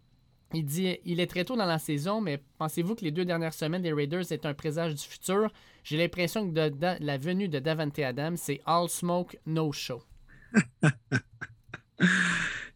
Il 0.54 1.20
est 1.20 1.28
très 1.28 1.46
tôt 1.46 1.56
dans 1.56 1.66
la 1.66 1.80
saison, 1.80 2.22
mais 2.22 2.40
pensez-vous 2.58 2.96
que 2.96 3.04
les 3.04 3.12
deux 3.12 3.26
dernières 3.26 3.54
semaines 3.54 3.82
des 3.82 3.94
Raiders 3.94 4.32
est 4.32 4.46
un 4.46 4.54
présage 4.54 4.94
du 4.94 5.02
futur? 5.02 5.52
J'ai 5.84 5.98
l'impression 5.98 6.50
que 6.50 6.72
la 7.00 7.18
venue 7.18 7.48
de 7.48 7.60
Davante 7.60 8.00
Adams, 8.00 8.38
c'est 8.38 8.62
all 8.66 8.88
smoke, 8.88 9.36
no 9.46 9.72
show. 9.72 10.04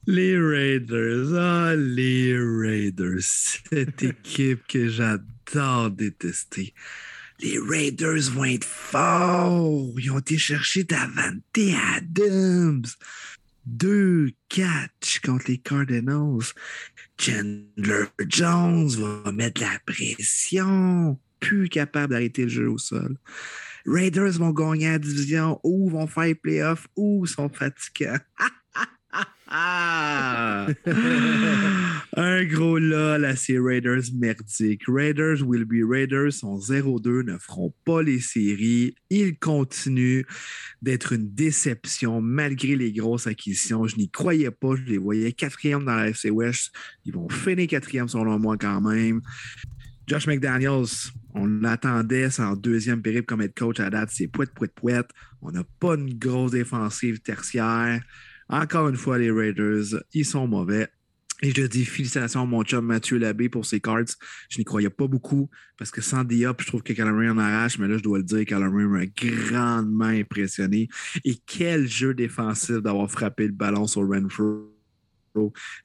les 0.07 0.37
Raiders, 0.37 1.33
ah, 1.35 1.75
les 1.75 2.35
Raiders, 2.37 3.21
cette 3.21 4.01
équipe 4.03 4.65
que 4.67 4.87
j'adore 4.87 5.91
détester. 5.91 6.73
Les 7.39 7.59
Raiders 7.59 8.31
vont 8.31 8.45
être 8.45 8.65
forts. 8.65 9.91
Ils 9.99 10.11
ont 10.11 10.17
été 10.17 10.39
chercher 10.39 10.83
Davante 10.83 11.43
Adams. 11.95 12.85
Deux 13.67 14.31
catchs 14.47 15.19
contre 15.19 15.51
les 15.51 15.57
Cardinals. 15.57 16.53
Chandler 17.19 18.05
Jones 18.25 18.87
va 18.87 19.31
mettre 19.33 19.59
la 19.61 19.77
pression. 19.85 21.19
Plus 21.41 21.67
capable 21.67 22.13
d'arrêter 22.13 22.43
le 22.43 22.47
jeu 22.47 22.69
au 22.69 22.77
sol. 22.77 23.17
Raiders 23.85 24.39
vont 24.39 24.51
gagner 24.51 24.91
la 24.91 24.99
division 24.99 25.59
ou 25.63 25.89
vont 25.89 26.07
faire 26.07 26.23
les 26.23 26.35
playoffs 26.35 26.87
ou 26.95 27.25
sont 27.25 27.49
fatigants. 27.49 28.17
Ah! 29.49 30.67
Un 32.15 32.43
gros 32.45 32.79
lol 32.79 33.23
à 33.25 33.35
ces 33.35 33.57
Raiders 33.59 34.03
merdiques. 34.13 34.83
Raiders 34.87 35.41
will 35.41 35.65
be 35.65 35.87
Raiders 35.87 36.33
sont 36.33 36.57
0-2, 36.57 37.23
ne 37.23 37.37
feront 37.37 37.73
pas 37.85 38.01
les 38.01 38.19
séries. 38.19 38.95
Ils 39.09 39.37
continuent 39.37 40.23
d'être 40.81 41.13
une 41.13 41.33
déception 41.33 42.19
malgré 42.21 42.75
les 42.75 42.91
grosses 42.91 43.27
acquisitions. 43.27 43.87
Je 43.87 43.95
n'y 43.95 44.09
croyais 44.09 44.51
pas. 44.51 44.75
Je 44.75 44.83
les 44.83 44.97
voyais 44.97 45.31
quatrième 45.31 45.85
dans 45.85 45.95
la 45.95 46.09
FC 46.09 46.29
West. 46.29 46.73
Ils 47.05 47.13
vont 47.13 47.29
finir 47.29 47.67
quatrième 47.67 48.09
selon 48.09 48.37
moi 48.39 48.57
quand 48.57 48.81
même. 48.81 49.21
Josh 50.07 50.27
McDaniels, 50.27 51.11
on 51.33 51.45
l'attendait 51.45 52.39
en 52.39 52.55
deuxième 52.55 53.01
période 53.01 53.25
comme 53.25 53.41
head 53.41 53.53
coach 53.53 53.79
à 53.79 53.89
date. 53.89 54.09
C'est 54.11 54.27
pouet, 54.27 54.47
pouet, 54.47 54.69
pouet. 54.69 55.03
On 55.41 55.51
n'a 55.51 55.63
pas 55.79 55.95
une 55.95 56.17
grosse 56.17 56.51
défensive 56.51 57.19
tertiaire. 57.19 58.01
Encore 58.49 58.89
une 58.89 58.95
fois, 58.95 59.17
les 59.17 59.31
Raiders, 59.31 60.01
ils 60.13 60.25
sont 60.25 60.47
mauvais. 60.47 60.87
Et 61.43 61.51
je 61.51 61.61
dis 61.67 61.85
félicitations 61.85 62.41
à 62.41 62.45
mon 62.45 62.63
chum 62.63 62.83
Mathieu 62.83 63.19
Labbé 63.19 63.47
pour 63.47 63.65
ses 63.65 63.79
cards. 63.79 64.05
Je 64.49 64.57
n'y 64.57 64.65
croyais 64.65 64.89
pas 64.89 65.05
beaucoup 65.05 65.49
parce 65.77 65.91
que 65.91 66.01
sans 66.01 66.23
Diop, 66.23 66.61
je 66.61 66.65
trouve 66.65 66.81
que 66.81 66.93
Calamari 66.93 67.29
en 67.29 67.37
arrache, 67.37 67.77
mais 67.77 67.87
là, 67.87 67.97
je 67.97 68.03
dois 68.03 68.17
le 68.17 68.23
dire, 68.23 68.43
Calamari 68.45 68.85
m'a 68.85 69.05
grandement 69.05 70.05
impressionné. 70.05 70.87
Et 71.23 71.35
quel 71.45 71.87
jeu 71.87 72.15
défensif 72.15 72.77
d'avoir 72.77 73.11
frappé 73.11 73.45
le 73.45 73.53
ballon 73.53 73.85
sur 73.85 74.07
Renfrew 74.07 74.76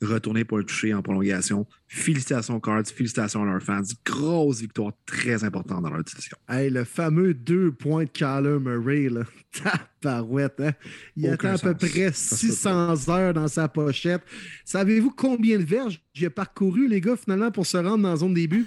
retourner 0.01 0.45
pour 0.45 0.59
le 0.59 0.65
toucher 0.65 0.95
en 0.95 1.03
prolongation. 1.03 1.67
Félicitations 1.89 2.61
Cards, 2.61 2.87
félicitations 2.87 3.43
à 3.43 3.47
leurs 3.47 3.63
fans. 3.63 3.83
Grosse 4.05 4.61
victoire 4.61 4.93
très 5.07 5.45
importante 5.45 5.83
dans 5.83 5.91
leur 5.91 6.03
division. 6.03 6.37
Hey, 6.49 6.71
le 6.71 6.85
fameux 6.85 7.35
deux 7.35 7.73
points 7.73 8.05
de 8.05 8.11
Kyler 8.11 8.59
Murray, 8.59 9.09
là. 9.09 9.23
Taparouette, 9.53 10.61
hein? 10.61 10.73
Il 11.17 11.29
a 11.29 11.33
à 11.33 11.59
peu 11.59 11.75
près 11.75 12.13
600 12.13 13.09
heures 13.11 13.35
dans 13.35 13.49
sa 13.49 13.69
pochette. 13.69 14.23
Savez-vous 14.65 15.11
combien 15.11 15.59
de 15.59 15.65
verges 15.65 16.01
j'ai 16.15 16.31
parcouru, 16.31 16.89
les 16.89 17.01
gars, 17.01 17.17
finalement, 17.17 17.51
pour 17.51 17.67
se 17.67 17.77
rendre 17.77 18.03
dans 18.03 18.11
la 18.11 18.17
zone 18.17 18.35
début? 18.35 18.67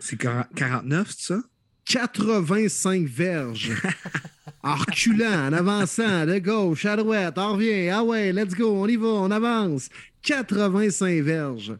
C'est 0.00 0.16
49, 0.18 1.10
c'est 1.10 1.34
ça? 1.34 1.40
85 1.86 3.06
verges. 3.06 3.72
en 4.64 4.76
reculant, 4.76 5.48
en 5.48 5.52
avançant, 5.52 6.24
de 6.24 6.38
gauche 6.38 6.86
à 6.86 6.96
droite, 6.96 7.34
on 7.36 7.52
revient, 7.52 7.90
ah 7.90 8.02
ouais, 8.02 8.32
let's 8.32 8.54
go, 8.54 8.82
on 8.82 8.88
y 8.88 8.96
va, 8.96 9.08
on 9.08 9.30
avance. 9.30 9.90
85 10.22 11.22
verges. 11.22 11.76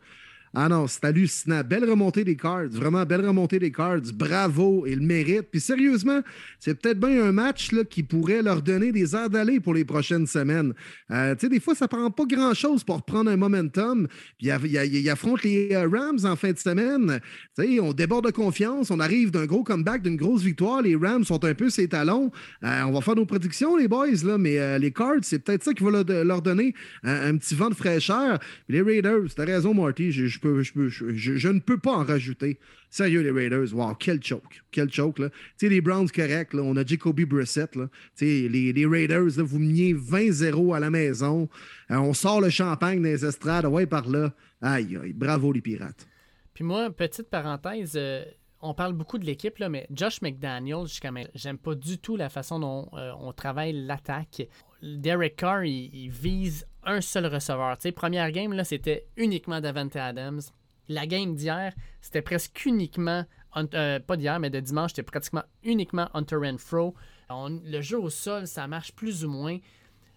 Ah 0.56 0.68
non, 0.68 0.86
c'est 0.86 1.04
hallucinant. 1.04 1.62
Belle 1.64 1.88
remontée 1.90 2.22
des 2.22 2.36
cards. 2.36 2.68
Vraiment 2.68 3.04
belle 3.04 3.26
remontée 3.26 3.58
des 3.58 3.72
cards. 3.72 4.02
Bravo 4.14 4.86
et 4.86 4.94
le 4.94 5.00
mérite. 5.00 5.48
Puis 5.50 5.60
sérieusement, 5.60 6.20
c'est 6.60 6.80
peut-être 6.80 7.00
bien 7.00 7.24
un 7.24 7.32
match 7.32 7.70
qui 7.90 8.04
pourrait 8.04 8.40
leur 8.40 8.62
donner 8.62 8.92
des 8.92 9.16
airs 9.16 9.28
d'aller 9.28 9.58
pour 9.58 9.74
les 9.74 9.84
prochaines 9.84 10.28
semaines. 10.28 10.72
Euh, 11.10 11.34
tu 11.34 11.40
sais, 11.40 11.48
des 11.48 11.58
fois, 11.58 11.74
ça 11.74 11.88
prend 11.88 12.08
pas 12.12 12.24
grand-chose 12.24 12.84
pour 12.84 13.02
prendre 13.02 13.30
un 13.32 13.36
momentum. 13.36 14.06
Puis 14.38 14.48
ils 14.48 15.10
affrontent 15.10 15.42
les 15.42 15.70
euh, 15.72 15.88
Rams 15.88 16.20
en 16.24 16.36
fin 16.36 16.52
de 16.52 16.58
semaine. 16.58 17.18
Tu 17.58 17.64
sais, 17.64 17.80
on 17.80 17.92
déborde 17.92 18.26
de 18.26 18.30
confiance. 18.30 18.92
On 18.92 19.00
arrive 19.00 19.32
d'un 19.32 19.46
gros 19.46 19.64
comeback, 19.64 20.02
d'une 20.02 20.16
grosse 20.16 20.42
victoire. 20.42 20.82
Les 20.82 20.94
Rams 20.94 21.24
sont 21.24 21.44
un 21.44 21.54
peu 21.54 21.68
ses 21.68 21.88
talons. 21.88 22.30
Euh, 22.62 22.82
on 22.82 22.92
va 22.92 23.00
faire 23.00 23.16
nos 23.16 23.26
prédictions, 23.26 23.76
les 23.76 23.88
boys, 23.88 24.06
là, 24.24 24.38
mais 24.38 24.78
les 24.78 24.92
cards, 24.92 25.22
c'est 25.22 25.40
peut-être 25.40 25.64
ça 25.64 25.72
qui 25.72 25.82
va 25.82 25.90
leur, 25.90 26.42
donner 26.42 26.74
un, 27.02 27.36
petit 27.36 27.56
vent 27.56 27.70
de 27.70 27.74
fraîcheur. 27.74 28.38
les 28.68 28.82
Raiders, 28.82 29.34
t'as 29.34 29.44
raison, 29.44 29.74
Marty. 29.74 30.12
Ne 30.48 31.60
peux 31.60 31.78
pas 31.78 31.92
en 31.92 32.04
rajouter. 32.04 32.58
Sérieux, 32.90 33.22
les 33.22 33.30
Raiders, 33.30 33.74
wow, 33.74 33.94
quel 33.94 34.22
choke. 34.22 34.62
Quel 34.70 34.92
choke, 34.92 35.18
là. 35.18 35.30
Tu 35.30 35.36
sais, 35.56 35.68
les 35.68 35.80
Browns, 35.80 36.08
correct, 36.08 36.54
là, 36.54 36.62
on 36.62 36.76
a 36.76 36.84
Jacoby 36.84 37.24
Brissett, 37.24 37.74
là. 37.76 37.88
Tu 38.16 38.26
sais, 38.26 38.48
les, 38.48 38.72
les, 38.72 38.86
Raiders, 38.86 39.30
vous 39.38 39.58
meniez 39.58 39.94
20-0 39.94 40.76
à 40.76 40.80
la 40.80 40.90
maison. 40.90 41.48
Euh, 41.90 41.96
on 41.96 42.14
sort 42.14 42.40
le 42.40 42.50
champagne 42.50 43.02
des 43.02 43.24
estrades, 43.24 43.66
ouais, 43.66 43.86
par 43.86 44.08
là. 44.08 44.32
Aïe, 44.62 44.96
aïe, 45.02 45.12
bravo 45.12 45.52
les 45.52 45.60
Pirates. 45.60 46.06
Puis 46.54 46.64
moi, 46.64 46.88
petite 46.90 47.28
parenthèse, 47.28 47.94
euh, 47.96 48.24
on 48.64 48.72
parle 48.72 48.94
beaucoup 48.94 49.18
de 49.18 49.26
l'équipe, 49.26 49.58
là, 49.58 49.68
mais 49.68 49.86
Josh 49.90 50.22
McDaniels, 50.22 50.86
j'aime 51.34 51.58
pas 51.58 51.74
du 51.74 51.98
tout 51.98 52.16
la 52.16 52.30
façon 52.30 52.58
dont 52.58 52.88
euh, 52.94 53.12
on 53.20 53.32
travaille 53.32 53.72
l'attaque. 53.72 54.48
Derek 54.82 55.36
Carr, 55.36 55.64
il, 55.64 56.08
vise 56.08 56.66
un 56.86 57.00
seul 57.00 57.26
receveur. 57.26 57.76
Tu 57.78 57.82
sais, 57.82 57.92
première 57.92 58.30
game, 58.32 58.52
là, 58.52 58.64
c'était 58.64 59.06
uniquement 59.16 59.60
Davante 59.60 59.96
Adams. 59.96 60.40
La 60.88 61.06
game 61.06 61.34
d'hier, 61.34 61.72
c'était 62.00 62.22
presque 62.22 62.64
uniquement, 62.66 63.24
euh, 63.56 63.98
pas 64.00 64.16
d'hier, 64.16 64.38
mais 64.38 64.50
de 64.50 64.60
dimanche, 64.60 64.90
c'était 64.90 65.02
pratiquement 65.02 65.42
uniquement 65.62 66.08
Hunter 66.14 66.36
Renfro. 66.36 66.94
On- 67.30 67.60
le 67.64 67.80
jeu 67.80 67.98
au 67.98 68.10
sol, 68.10 68.46
ça 68.46 68.66
marche 68.66 68.92
plus 68.92 69.24
ou 69.24 69.30
moins. 69.30 69.58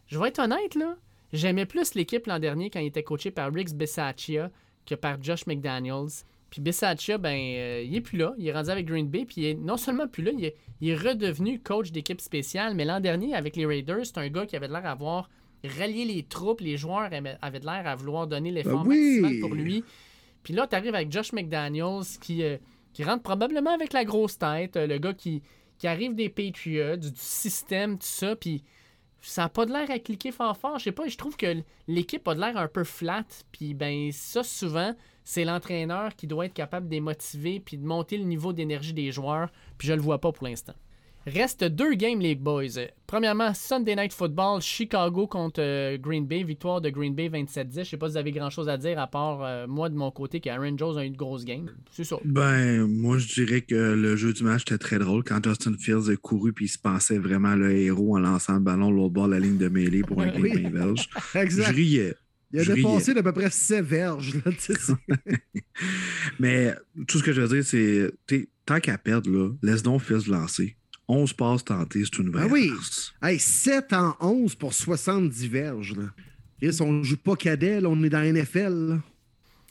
Je 0.07 0.19
vais 0.19 0.27
être 0.29 0.39
honnête, 0.39 0.75
là. 0.75 0.95
J'aimais 1.33 1.65
plus 1.65 1.93
l'équipe 1.95 2.25
l'an 2.27 2.39
dernier 2.39 2.69
quand 2.69 2.79
il 2.79 2.87
était 2.87 3.03
coaché 3.03 3.31
par 3.31 3.53
Riggs 3.53 3.73
Bisaccia 3.73 4.49
que 4.85 4.95
par 4.95 5.21
Josh 5.21 5.45
McDaniels. 5.47 6.23
Puis 6.49 6.61
Bisaccia, 6.61 7.17
ben, 7.17 7.35
euh, 7.37 7.83
il 7.85 7.93
est 7.95 8.01
plus 8.01 8.17
là. 8.17 8.33
Il 8.37 8.47
est 8.47 8.53
rendu 8.53 8.69
avec 8.69 8.85
Green 8.85 9.07
Bay. 9.09 9.25
Puis 9.25 9.41
il 9.41 9.45
est 9.45 9.53
non 9.55 9.75
seulement 9.75 10.07
plus 10.07 10.23
là, 10.23 10.31
il 10.37 10.45
est, 10.45 10.55
il 10.79 10.89
est 10.89 10.95
redevenu 10.95 11.59
coach 11.59 11.91
d'équipe 11.91 12.21
spéciale. 12.21 12.73
Mais 12.75 12.85
l'an 12.85 13.01
dernier, 13.01 13.35
avec 13.35 13.57
les 13.57 13.65
Raiders, 13.65 14.05
c'est 14.05 14.17
un 14.17 14.29
gars 14.29 14.45
qui 14.45 14.55
avait 14.55 14.69
l'air 14.69 14.81
d'avoir 14.83 15.29
rallié 15.63 16.05
les 16.05 16.23
troupes. 16.23 16.61
Les 16.61 16.77
joueurs 16.77 17.09
avaient 17.41 17.59
de 17.59 17.65
l'air 17.65 17.87
à 17.87 17.95
vouloir 17.95 18.27
donner 18.27 18.51
l'effort 18.51 18.83
Ben 18.83 18.89
oui! 18.89 19.19
maximal 19.21 19.39
pour 19.41 19.55
lui. 19.55 19.83
Puis 20.43 20.53
là, 20.53 20.67
tu 20.67 20.75
arrives 20.75 20.95
avec 20.95 21.11
Josh 21.11 21.33
McDaniels 21.33 22.05
qui, 22.21 22.43
euh, 22.43 22.57
qui 22.93 23.03
rentre 23.03 23.23
probablement 23.23 23.73
avec 23.73 23.93
la 23.93 24.05
grosse 24.05 24.37
tête. 24.37 24.77
euh, 24.77 24.87
le 24.87 24.97
gars 24.97 25.13
qui, 25.13 25.41
qui 25.77 25.87
arrive 25.87 26.15
des 26.15 26.29
Patriots, 26.29 26.95
du, 26.97 27.11
du 27.11 27.19
système, 27.19 27.97
tout 27.97 28.05
ça. 28.07 28.35
Puis 28.35 28.63
ça 29.21 29.43
n'a 29.43 29.49
pas 29.49 29.65
de 29.65 29.73
l'air 29.73 29.89
à 29.91 29.99
cliquer 29.99 30.31
fort 30.31 30.55
fort. 30.57 30.79
Je 30.79 30.85
sais 30.85 30.91
pas, 30.91 31.07
je 31.07 31.17
trouve 31.17 31.35
que 31.35 31.61
l'équipe 31.87 32.25
a 32.27 32.35
de 32.35 32.39
l'air 32.39 32.55
un 32.57 32.67
peu 32.67 32.83
flat. 32.83 33.25
Puis 33.51 33.73
ben 33.73 34.11
ça, 34.13 34.43
souvent, 34.43 34.95
c'est 35.23 35.43
l'entraîneur 35.43 36.15
qui 36.15 36.27
doit 36.27 36.45
être 36.45 36.53
capable 36.53 36.87
de 36.87 36.93
les 36.93 37.01
motiver 37.01 37.59
puis 37.59 37.77
de 37.77 37.85
monter 37.85 38.17
le 38.17 38.23
niveau 38.23 38.53
d'énergie 38.53 38.93
des 38.93 39.11
joueurs. 39.11 39.49
Puis 39.77 39.87
je 39.89 39.93
le 39.93 40.01
vois 40.01 40.21
pas 40.21 40.31
pour 40.31 40.47
l'instant. 40.47 40.73
Reste 41.27 41.65
deux 41.65 41.93
games, 41.95 42.21
les 42.21 42.35
boys. 42.35 42.63
Premièrement, 43.05 43.53
Sunday 43.53 43.97
Night 43.97 44.13
Football, 44.13 44.61
Chicago 44.61 45.27
contre 45.27 45.59
euh, 45.61 45.97
Green 45.97 46.25
Bay. 46.25 46.43
Victoire 46.43 46.79
de 46.79 46.89
Green 46.89 47.13
Bay 47.13 47.27
27-10. 47.27 47.79
Je 47.79 47.83
sais 47.83 47.97
pas 47.97 48.07
si 48.07 48.13
vous 48.13 48.17
avez 48.17 48.31
grand-chose 48.31 48.69
à 48.69 48.77
dire 48.77 48.97
à 48.97 49.07
part 49.07 49.43
euh, 49.43 49.67
moi 49.67 49.89
de 49.89 49.95
mon 49.95 50.09
côté 50.09 50.39
que 50.39 50.49
Aaron 50.49 50.77
Jones 50.77 50.97
a 50.97 51.03
eu 51.03 51.07
une 51.07 51.17
grosse 51.17 51.43
game. 51.43 51.69
C'est 51.91 52.05
ça. 52.05 52.15
Ben, 52.23 52.87
moi, 52.87 53.17
je 53.17 53.27
dirais 53.33 53.59
que 53.59 53.75
le 53.75 54.15
jeu 54.15 54.31
du 54.31 54.43
match 54.45 54.61
était 54.61 54.77
très 54.77 54.99
drôle. 54.99 55.25
Quand 55.25 55.43
Justin 55.43 55.73
Fields 55.77 56.09
a 56.09 56.15
couru 56.15 56.53
puis 56.53 56.65
il 56.65 56.69
se 56.69 56.79
pensait 56.79 57.17
vraiment 57.17 57.55
le 57.55 57.75
héros 57.75 58.15
en 58.15 58.19
lançant 58.19 58.53
le 58.53 58.61
ballon 58.61 58.89
l'autre 58.89 59.13
bord 59.13 59.27
de 59.27 59.33
la 59.33 59.39
ligne 59.41 59.57
de 59.57 59.67
mêlée 59.67 60.03
pour 60.03 60.21
un 60.21 60.31
Oui. 60.39 60.49
game 60.61 60.71
belge. 60.71 61.09
Je 61.33 61.39
Exact. 61.39 61.75
riais. 61.75 62.15
Il 62.53 62.61
a 62.61 62.63
je 62.63 62.71
dépassé 62.71 63.13
d'à 63.13 63.21
peu 63.21 63.33
près 63.33 63.49
7 63.51 63.83
verges. 63.83 64.33
Là, 64.45 64.51
tu 64.53 64.73
sais. 64.73 64.93
Mais 66.39 66.73
tout 67.05 67.17
ce 67.19 67.23
que 67.23 67.33
je 67.33 67.41
veux 67.41 67.61
dire, 67.61 67.65
c'est 67.65 68.47
tant 68.65 68.79
qu'à 68.79 68.97
perdre, 68.97 69.29
là, 69.29 69.49
laisse 69.61 69.83
donc 69.83 70.01
Fields 70.01 70.29
lancer. 70.29 70.77
11 71.07 71.33
passes 71.33 71.63
tentées, 71.65 72.03
c'est 72.03 72.19
une 72.19 72.29
vraie 72.31 72.43
Ah 72.43 72.51
oui. 72.51 72.71
hey, 73.23 73.39
7 73.39 73.93
en 73.93 74.15
11 74.19 74.55
pour 74.55 74.73
70 74.73 75.47
verges. 75.47 75.95
Là. 75.95 76.05
Chris, 76.61 76.77
on 76.81 77.03
joue 77.03 77.17
pas 77.17 77.35
cadet, 77.35 77.79
là, 77.81 77.89
on 77.89 78.03
est 78.03 78.09
dans 78.09 78.19
la 78.19 78.31
NFL. 78.33 78.89
là. 78.89 78.99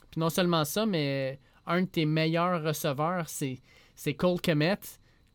Puis 0.09 0.19
non 0.19 0.29
seulement 0.29 0.65
ça, 0.65 0.85
mais 0.85 1.39
un 1.65 1.81
de 1.81 1.87
tes 1.87 2.05
meilleurs 2.05 2.63
receveurs, 2.63 3.29
c'est, 3.29 3.59
c'est 3.95 4.13
Cole 4.13 4.41
Kemet. 4.41 4.79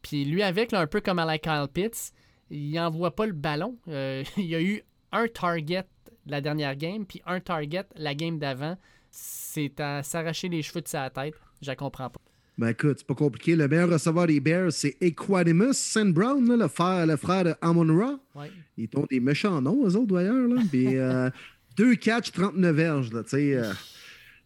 Puis 0.02 0.24
lui, 0.24 0.42
avec, 0.42 0.72
là, 0.72 0.80
un 0.80 0.86
peu 0.86 1.00
comme 1.00 1.18
à 1.18 1.24
la 1.24 1.38
Kyle 1.38 1.66
Pitts, 1.72 2.12
il 2.50 2.78
envoie 2.80 3.14
pas 3.14 3.26
le 3.26 3.32
ballon. 3.32 3.76
Euh, 3.88 4.24
il 4.36 4.46
y 4.46 4.54
a 4.54 4.60
eu 4.62 4.82
un 5.12 5.28
target 5.28 5.84
la 6.26 6.40
dernière 6.40 6.76
game, 6.76 7.04
puis 7.04 7.20
un 7.26 7.40
target 7.40 7.84
la 7.96 8.14
game 8.14 8.38
d'avant. 8.38 8.76
C'est 9.10 9.78
à 9.78 10.02
s'arracher 10.02 10.48
les 10.48 10.62
cheveux 10.62 10.80
de 10.80 10.88
sa 10.88 11.10
tête. 11.10 11.34
Je 11.60 11.66
la 11.68 11.76
comprends 11.76 12.08
pas. 12.10 12.20
Ben 12.58 12.68
écoute, 12.68 12.98
c'est 12.98 13.06
pas 13.06 13.14
compliqué. 13.14 13.56
Le 13.56 13.66
meilleur 13.66 13.88
receveur 13.88 14.26
des 14.26 14.38
Bears, 14.40 14.72
c'est 14.72 14.96
Equanimus 15.00 15.72
St. 15.72 16.12
Brown, 16.12 16.46
là, 16.46 16.56
le, 16.56 16.68
frère, 16.68 17.06
le 17.06 17.16
frère 17.16 17.44
de 17.44 17.54
Amon 17.62 17.96
Ra. 17.98 18.20
Ouais. 18.34 18.50
Ils 18.76 18.88
ont 18.94 19.06
des 19.08 19.20
méchants 19.20 19.60
noms, 19.62 19.86
eux 19.88 19.96
autres, 19.96 20.14
d'ailleurs. 20.14 20.48
Là. 20.48 20.62
Puis, 20.70 20.96
euh, 20.98 21.30
deux 21.76 21.94
catchs, 21.94 22.30
39 22.32 22.76
verges. 22.76 23.12
Là, 23.12 23.22
euh, 23.32 23.72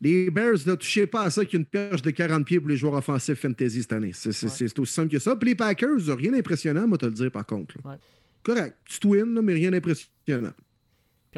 les 0.00 0.30
Bears, 0.30 0.58
ne 0.66 0.74
touchez 0.76 1.06
pas 1.06 1.22
à 1.22 1.30
ça 1.30 1.44
qu'il 1.44 1.54
y 1.54 1.56
a 1.56 1.60
une 1.60 1.66
perche 1.66 2.02
de 2.02 2.10
40 2.10 2.44
pieds 2.46 2.60
pour 2.60 2.68
les 2.68 2.76
joueurs 2.76 2.94
offensifs 2.94 3.40
fantasy 3.40 3.82
cette 3.82 3.92
année. 3.92 4.12
C'est 4.14 4.28
Ouais. 4.30 4.78
aussi 4.78 4.92
simple 4.92 5.10
que 5.10 5.18
ça. 5.18 5.34
Puis 5.34 5.50
les 5.50 5.54
Packers, 5.54 5.98
rien 6.16 6.30
d'impressionnant, 6.32 6.86
moi, 6.86 6.98
te 6.98 7.06
le 7.06 7.12
dire, 7.12 7.30
par 7.30 7.44
contre. 7.44 7.74
Ouais. 7.84 7.96
Correct. 8.42 8.76
Tu 8.84 9.06
win, 9.08 9.34
là, 9.34 9.42
mais 9.42 9.54
rien 9.54 9.72
d'impressionnant. 9.72 10.52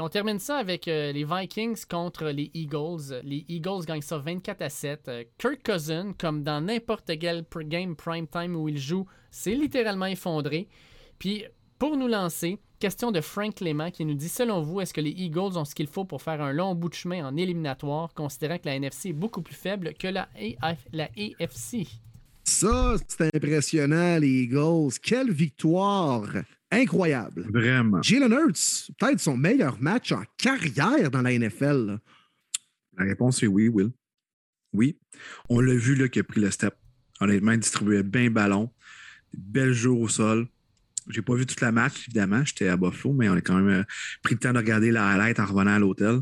On 0.01 0.09
termine 0.09 0.39
ça 0.39 0.59
avec 0.59 0.87
euh, 0.87 1.13
les 1.13 1.25
Vikings 1.25 1.85
contre 1.89 2.27
les 2.27 2.51
Eagles. 2.55 3.21
Les 3.25 3.45
Eagles 3.49 3.85
gagnent 3.87 4.03
ça 4.03 4.19
24 4.19 4.63
à 4.63 4.69
7. 4.69 5.09
Euh, 5.09 5.25
Kirk 5.39 5.63
Cousin, 5.65 6.13
comme 6.17 6.43
dans 6.43 6.61
n'importe 6.61 7.11
quel 7.19 7.45
game 7.65 7.97
prime 7.97 8.27
time 8.29 8.55
où 8.55 8.69
il 8.69 8.79
joue, 8.79 9.07
c'est 9.31 9.55
littéralement 9.55 10.07
effondré. 10.07 10.69
Puis 11.19 11.45
pour 11.79 11.97
nous 11.97 12.07
lancer, 12.07 12.59
question 12.79 13.11
de 13.11 13.21
Frank 13.21 13.57
Clément 13.57 13.91
qui 13.91 14.05
nous 14.05 14.15
dit 14.15 14.29
Selon 14.29 14.63
vous, 14.63 14.81
est-ce 14.81 14.95
que 14.95 15.01
les 15.01 15.11
Eagles 15.11 15.57
ont 15.57 15.65
ce 15.65 15.75
qu'il 15.75 15.89
faut 15.89 16.05
pour 16.05 16.23
faire 16.23 16.41
un 16.43 16.53
long 16.53 16.75
bout 16.75 16.89
de 16.89 16.95
chemin 16.95 17.27
en 17.27 17.37
éliminatoire, 17.37 18.15
considérant 18.15 18.59
que 18.59 18.67
la 18.67 18.77
NFC 18.77 19.11
est 19.11 19.13
beaucoup 19.13 19.43
plus 19.43 19.57
faible 19.57 19.95
que 19.95 20.09
la, 20.09 20.29
la 20.93 21.09
AFC 21.17 21.87
Ça, 22.45 22.95
c'est 23.07 23.35
impressionnant, 23.35 24.19
les 24.19 24.43
Eagles. 24.43 24.99
Quelle 25.03 25.33
victoire! 25.33 26.29
Incroyable. 26.71 27.47
Vraiment. 27.51 28.03
Jalen 28.03 28.33
Hurts, 28.33 28.91
peut-être 28.99 29.21
son 29.21 29.37
meilleur 29.37 29.81
match 29.81 30.13
en 30.13 30.23
carrière 30.37 31.11
dans 31.11 31.23
la 31.23 31.37
NFL. 31.39 31.87
là. 31.87 31.99
La 32.99 33.05
réponse 33.05 33.43
est 33.43 33.47
oui, 33.47 33.69
Will. 33.69 33.91
Oui. 34.73 34.99
On 35.49 35.61
l'a 35.61 35.75
vu 35.75 35.95
là, 35.95 36.09
qu'il 36.09 36.21
a 36.21 36.25
pris 36.25 36.41
le 36.41 36.51
step. 36.51 36.75
Honnêtement, 37.21 37.53
il 37.53 37.61
distribuait 37.61 38.03
bien 38.03 38.25
le 38.25 38.31
ballon. 38.31 38.71
Bel 39.37 39.73
jeu 39.73 39.91
au 39.91 40.09
sol. 40.09 40.47
J'ai 41.09 41.23
pas 41.23 41.35
vu 41.35 41.47
toute 41.47 41.61
la 41.63 41.73
match, 41.73 42.07
évidemment. 42.09 42.45
J'étais 42.45 42.69
à 42.69 42.77
Buffalo, 42.77 43.15
mais 43.15 43.29
on 43.29 43.35
a 43.35 43.41
quand 43.41 43.57
même 43.57 43.81
euh, 43.81 43.85
pris 44.23 44.35
le 44.35 44.41
temps 44.41 44.53
de 44.53 44.59
regarder 44.59 44.91
la 44.91 45.09
highlight 45.09 45.41
en 45.41 45.47
revenant 45.47 45.75
à 45.75 45.79
l'hôtel. 45.79 46.21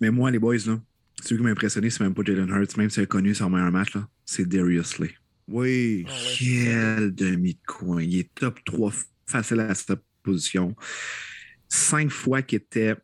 Mais 0.00 0.10
moi, 0.10 0.30
les 0.30 0.38
boys, 0.38 0.56
là, 0.66 0.80
celui 1.22 1.36
qui 1.38 1.44
m'a 1.44 1.50
impressionné, 1.50 1.90
c'est 1.90 2.02
même 2.02 2.14
pas 2.14 2.22
Jalen 2.24 2.48
Hurts, 2.48 2.78
même 2.78 2.88
s'il 2.88 3.02
a 3.02 3.06
connu 3.06 3.34
son 3.34 3.50
meilleur 3.50 3.70
match, 3.70 3.94
là, 3.94 4.08
c'est 4.24 4.48
Darius 4.48 4.86
Slay. 4.86 5.14
Oui. 5.48 6.06
Ah. 6.08 6.12
Quel 6.38 7.14
demi-coin. 7.14 8.02
Il 8.02 8.18
est 8.18 8.34
top 8.34 8.58
3 8.64 8.90
facile 9.26 9.60
à 9.60 9.74
cette 9.74 10.00
position. 10.22 10.74
Cinq 11.68 12.10
fois 12.10 12.42
qu'il 12.42 12.56
était 12.56 12.96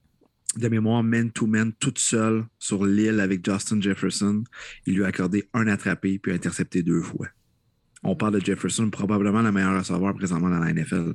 de 0.56 0.68
mémoire 0.68 1.02
man-to-man 1.02 1.72
toute 1.78 1.98
seule 1.98 2.44
sur 2.58 2.84
l'île 2.84 3.20
avec 3.20 3.44
Justin 3.44 3.80
Jefferson. 3.80 4.42
Il 4.86 4.96
lui 4.96 5.04
a 5.04 5.08
accordé 5.08 5.48
un 5.54 5.68
attrapé 5.68 6.18
puis 6.18 6.32
intercepté 6.32 6.82
deux 6.82 7.02
fois. 7.02 7.28
On 8.02 8.16
parle 8.16 8.40
de 8.40 8.44
Jefferson, 8.44 8.90
probablement 8.90 9.42
le 9.42 9.52
meilleur 9.52 9.78
receveur 9.78 10.14
présentement 10.14 10.50
dans 10.50 10.58
la 10.58 10.72
NFL. 10.72 11.14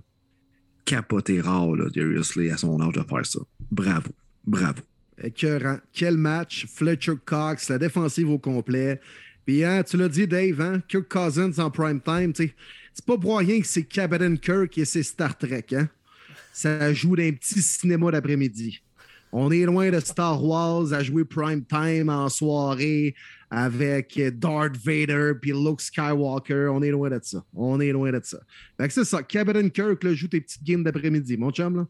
Capoté 0.86 1.42
rare, 1.42 1.76
là, 1.76 1.90
Darius 1.90 2.28
Slay, 2.28 2.52
à 2.52 2.58
son 2.58 2.80
âge 2.80 2.94
de 2.94 3.02
faire 3.02 3.26
ça. 3.26 3.40
Bravo. 3.72 4.12
Bravo. 4.46 4.82
Écœurant. 5.22 5.80
Quel 5.92 6.16
match. 6.16 6.68
Fletcher 6.68 7.16
Cox, 7.26 7.70
la 7.70 7.80
défensive 7.80 8.30
au 8.30 8.38
complet. 8.38 9.02
Puis, 9.46 9.64
hein, 9.64 9.84
tu 9.84 9.98
l'as 9.98 10.10
dit, 10.10 10.28
Dave, 10.28 10.62
hein, 10.62 10.82
Kirk 10.88 11.08
Cousins 11.10 11.58
en 11.58 11.72
prime 11.72 12.02
time. 12.02 12.34
tu 12.34 12.48
sais, 12.48 12.56
C'est 12.98 13.06
pas 13.06 13.18
pour 13.18 13.38
rien 13.38 13.60
que 13.60 13.68
c'est 13.68 13.84
Captain 13.84 14.38
Kirk 14.38 14.78
et 14.78 14.86
c'est 14.86 15.04
Star 15.04 15.38
Trek. 15.38 15.66
Hein? 15.74 15.90
Ça 16.54 16.94
joue 16.94 17.18
d'un 17.18 17.32
petit 17.34 17.62
cinéma 17.62 18.10
d'après-midi. 18.10 18.82
On 19.34 19.52
est 19.52 19.66
loin 19.66 19.90
de 19.92 20.00
Star 20.00 20.42
Wars 20.42 20.94
à 20.94 21.04
jouer 21.04 21.26
prime 21.26 21.66
time 21.66 22.08
en 22.08 22.30
soirée 22.30 23.14
avec 23.52 24.18
Darth 24.40 24.78
Vader 24.78 25.34
puis 25.42 25.52
Luke 25.52 25.82
Skywalker. 25.82 26.70
On 26.72 26.82
est 26.82 26.92
loin 26.92 27.10
de 27.10 27.20
ça. 27.22 27.44
On 27.54 27.82
est 27.82 27.92
loin 27.92 28.14
de 28.14 28.22
ça. 28.24 28.40
Fait 28.80 28.88
que 28.88 28.94
c'est 28.94 29.04
ça. 29.04 29.22
Captain 29.24 29.68
Kirk 29.68 30.02
là, 30.02 30.14
joue 30.14 30.30
tes 30.30 30.40
petites 30.40 30.64
games 30.64 30.84
d'après-midi, 30.86 31.36
mon 31.36 31.52
chum. 31.52 31.76
Là. 31.76 31.88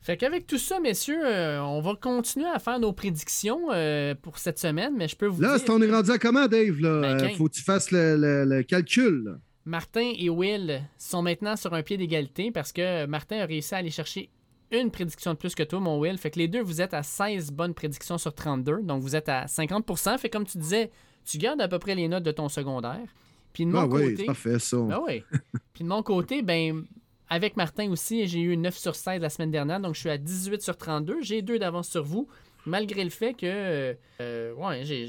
Fait 0.00 0.16
qu'avec 0.16 0.46
tout 0.46 0.58
ça, 0.58 0.78
messieurs, 0.78 1.20
euh, 1.26 1.60
on 1.60 1.80
va 1.80 1.96
continuer 2.00 2.46
à 2.54 2.60
faire 2.60 2.78
nos 2.78 2.92
prédictions 2.92 3.72
euh, 3.72 4.14
pour 4.14 4.38
cette 4.38 4.60
semaine, 4.60 4.94
mais 4.96 5.08
je 5.08 5.16
peux 5.16 5.26
vous 5.26 5.42
Là, 5.42 5.56
dire... 5.58 5.66
c'est 5.66 5.70
on 5.72 5.82
est 5.82 5.90
rendu 5.90 6.12
à 6.12 6.18
comment, 6.18 6.46
Dave? 6.46 6.78
Là? 6.80 7.00
Ben, 7.00 7.24
Euh, 7.24 7.28
faut 7.36 7.48
que 7.48 7.54
tu 7.54 7.62
fasses 7.62 7.90
le, 7.90 8.16
le- 8.16 8.44
le 8.44 8.62
calcul. 8.62 9.24
là. 9.24 9.32
Martin 9.70 10.12
et 10.18 10.28
Will 10.28 10.82
sont 10.98 11.22
maintenant 11.22 11.54
sur 11.54 11.72
un 11.74 11.82
pied 11.84 11.96
d'égalité 11.96 12.50
parce 12.50 12.72
que 12.72 13.06
Martin 13.06 13.38
a 13.38 13.46
réussi 13.46 13.72
à 13.72 13.78
aller 13.78 13.92
chercher 13.92 14.28
une 14.72 14.90
prédiction 14.90 15.32
de 15.32 15.38
plus 15.38 15.54
que 15.54 15.62
toi, 15.62 15.78
mon 15.78 16.00
Will. 16.00 16.18
Fait 16.18 16.32
que 16.32 16.40
les 16.40 16.48
deux, 16.48 16.60
vous 16.60 16.80
êtes 16.80 16.92
à 16.92 17.04
16 17.04 17.52
bonnes 17.52 17.72
prédictions 17.72 18.18
sur 18.18 18.34
32. 18.34 18.82
Donc, 18.82 19.00
vous 19.00 19.14
êtes 19.14 19.28
à 19.28 19.44
50% 19.46 20.18
Fait 20.18 20.28
comme 20.28 20.44
tu 20.44 20.58
disais, 20.58 20.90
tu 21.24 21.38
gardes 21.38 21.60
à 21.60 21.68
peu 21.68 21.78
près 21.78 21.94
les 21.94 22.08
notes 22.08 22.24
de 22.24 22.32
ton 22.32 22.48
secondaire. 22.48 23.06
Puis 23.52 23.64
de 23.64 23.70
mon 23.70 23.78
Ah 23.78 23.86
oui, 23.86 24.02
côté... 24.02 24.16
c'est 24.16 24.24
parfait, 24.24 24.58
ça. 24.58 24.78
Oui. 24.78 25.22
Puis 25.72 25.84
de 25.84 25.88
mon 25.88 26.02
côté, 26.02 26.42
ben 26.42 26.84
avec 27.28 27.56
Martin 27.56 27.88
aussi, 27.92 28.26
j'ai 28.26 28.40
eu 28.40 28.56
9 28.56 28.76
sur 28.76 28.96
16 28.96 29.22
la 29.22 29.30
semaine 29.30 29.52
dernière, 29.52 29.78
donc 29.78 29.94
je 29.94 30.00
suis 30.00 30.10
à 30.10 30.18
18 30.18 30.62
sur 30.62 30.76
32. 30.76 31.22
J'ai 31.22 31.42
deux 31.42 31.60
d'avance 31.60 31.88
sur 31.88 32.02
vous, 32.02 32.26
malgré 32.66 33.02
le 33.04 33.10
fait 33.10 33.34
que 33.34 33.96
euh, 34.20 34.52
ouais, 34.54 34.84
j'ai, 34.84 35.08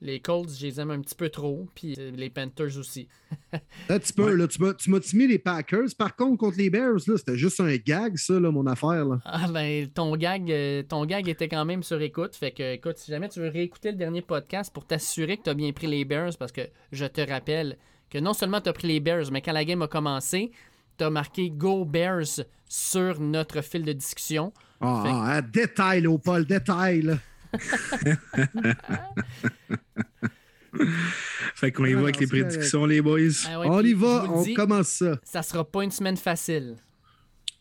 les 0.00 0.20
Colts, 0.20 0.50
je 0.50 0.66
les 0.66 0.80
aime 0.80 0.90
un 0.90 1.00
petit 1.00 1.14
peu 1.14 1.28
trop, 1.28 1.66
puis 1.74 1.94
euh, 1.98 2.10
les 2.14 2.30
Panthers 2.30 2.76
aussi. 2.78 3.08
Un 3.88 3.98
petit 3.98 4.12
peu, 4.12 4.34
là, 4.34 4.46
tu 4.48 4.60
m'as- 4.62 4.74
tu 4.74 4.90
m'as 4.90 4.98
mis 5.14 5.26
les 5.26 5.38
Packers. 5.38 5.88
Par 5.96 6.14
contre, 6.14 6.38
contre 6.38 6.58
les 6.58 6.68
Bears, 6.70 6.98
là, 7.06 7.16
c'était 7.16 7.36
juste 7.36 7.60
un 7.60 7.74
gag, 7.76 8.16
ça, 8.16 8.38
là, 8.38 8.50
mon 8.50 8.66
affaire. 8.66 9.04
Là. 9.04 9.18
Ah 9.24 9.48
ben 9.52 9.88
ton 9.88 10.14
gag, 10.16 10.50
euh, 10.50 10.82
ton 10.82 11.04
gag 11.06 11.28
était 11.28 11.48
quand 11.48 11.64
même 11.64 11.82
sur 11.82 12.00
écoute, 12.02 12.34
fait 12.36 12.50
que 12.52 12.74
écoute, 12.74 12.98
si 12.98 13.10
jamais 13.10 13.28
tu 13.28 13.40
veux 13.40 13.48
réécouter 13.48 13.90
le 13.92 13.96
dernier 13.96 14.22
podcast 14.22 14.72
pour 14.72 14.86
t'assurer 14.86 15.36
que 15.38 15.44
tu 15.44 15.50
as 15.50 15.54
bien 15.54 15.72
pris 15.72 15.86
les 15.86 16.04
Bears, 16.04 16.36
parce 16.38 16.52
que 16.52 16.62
je 16.92 17.06
te 17.06 17.20
rappelle 17.20 17.76
que 18.10 18.18
non 18.18 18.32
seulement 18.34 18.60
tu 18.60 18.68
as 18.68 18.72
pris 18.72 18.88
les 18.88 19.00
Bears, 19.00 19.30
mais 19.30 19.40
quand 19.40 19.52
la 19.52 19.64
game 19.64 19.82
a 19.82 19.88
commencé, 19.88 20.50
tu 21.00 21.04
as 21.04 21.10
marqué 21.10 21.48
Go 21.50 21.86
Bears 21.86 22.42
sur 22.68 23.18
notre 23.20 23.62
fil 23.62 23.84
de 23.84 23.92
discussion. 23.94 24.52
Ah, 24.82 25.02
ah, 25.06 25.24
ah, 25.36 25.42
détail, 25.42 26.06
Paul, 26.22 26.44
détail. 26.44 27.18
fait 31.54 31.72
qu'on 31.72 31.86
y 31.86 31.94
va 31.94 32.00
avec 32.02 32.20
les 32.20 32.26
prédictions, 32.26 32.84
les 32.84 33.00
boys. 33.00 33.18
Ah 33.48 33.60
ouais, 33.60 33.66
on 33.70 33.80
y 33.80 33.94
va, 33.94 34.26
on 34.30 34.42
dis, 34.42 34.52
commence 34.52 34.88
ça. 34.88 35.18
Ça 35.24 35.42
sera 35.42 35.64
pas 35.64 35.82
une 35.84 35.90
semaine 35.90 36.18
facile. 36.18 36.76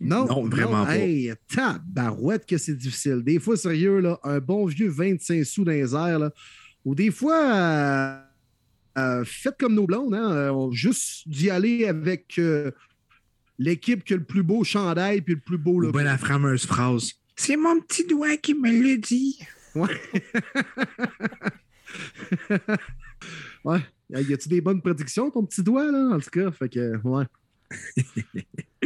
Non, 0.01 0.25
Non, 0.25 0.43
vraiment 0.49 0.85
pas. 0.85 0.97
Hey, 0.97 1.31
tabarouette 1.53 2.45
que 2.45 2.57
c'est 2.57 2.75
difficile. 2.75 3.21
Des 3.23 3.39
fois, 3.39 3.55
sérieux, 3.55 3.99
là, 3.99 4.19
un 4.23 4.39
bon 4.39 4.65
vieux 4.65 4.89
25 4.89 5.45
sous 5.45 5.63
dans 5.63 5.71
les 5.71 5.93
airs, 5.95 6.19
là, 6.19 6.31
ou 6.83 6.93
des 6.93 7.09
fois, 7.11 7.41
euh, 7.41 8.19
euh, 8.97 9.23
faites 9.25 9.55
comme 9.57 9.75
nos 9.75 9.85
blondes, 9.87 10.13
hein, 10.13 10.31
euh, 10.31 10.49
on- 10.51 10.71
juste 10.71 11.27
d'y 11.27 11.49
aller 11.49 11.85
avec 11.85 12.37
euh, 12.37 12.71
l'équipe 13.59 14.03
qui 14.03 14.13
a 14.13 14.17
le 14.17 14.23
plus 14.23 14.41
beau 14.41 14.63
chandail 14.63 15.21
puis 15.21 15.35
le 15.35 15.39
plus 15.41 15.57
beau 15.59 15.73
Ou 15.73 15.79
logo. 15.81 15.97
bien 15.97 16.05
la 16.05 16.17
fameuse 16.17 16.65
phrase. 16.65 17.13
C'est 17.35 17.57
mon 17.57 17.79
petit 17.81 18.05
doigt 18.07 18.37
qui 18.37 18.55
me 18.55 18.71
le 18.71 18.97
dit. 18.97 19.39
Ouais. 19.75 19.87
Y 24.11 24.33
a-tu 24.33 24.49
des 24.49 24.61
bonnes 24.61 24.81
prédictions, 24.81 25.29
ton 25.29 25.45
petit 25.45 25.61
doigt, 25.61 25.91
là, 25.91 26.15
en 26.15 26.19
tout 26.19 26.31
cas? 26.31 26.49
Fait 26.51 26.69
que, 26.69 26.97
ouais. 27.03 27.25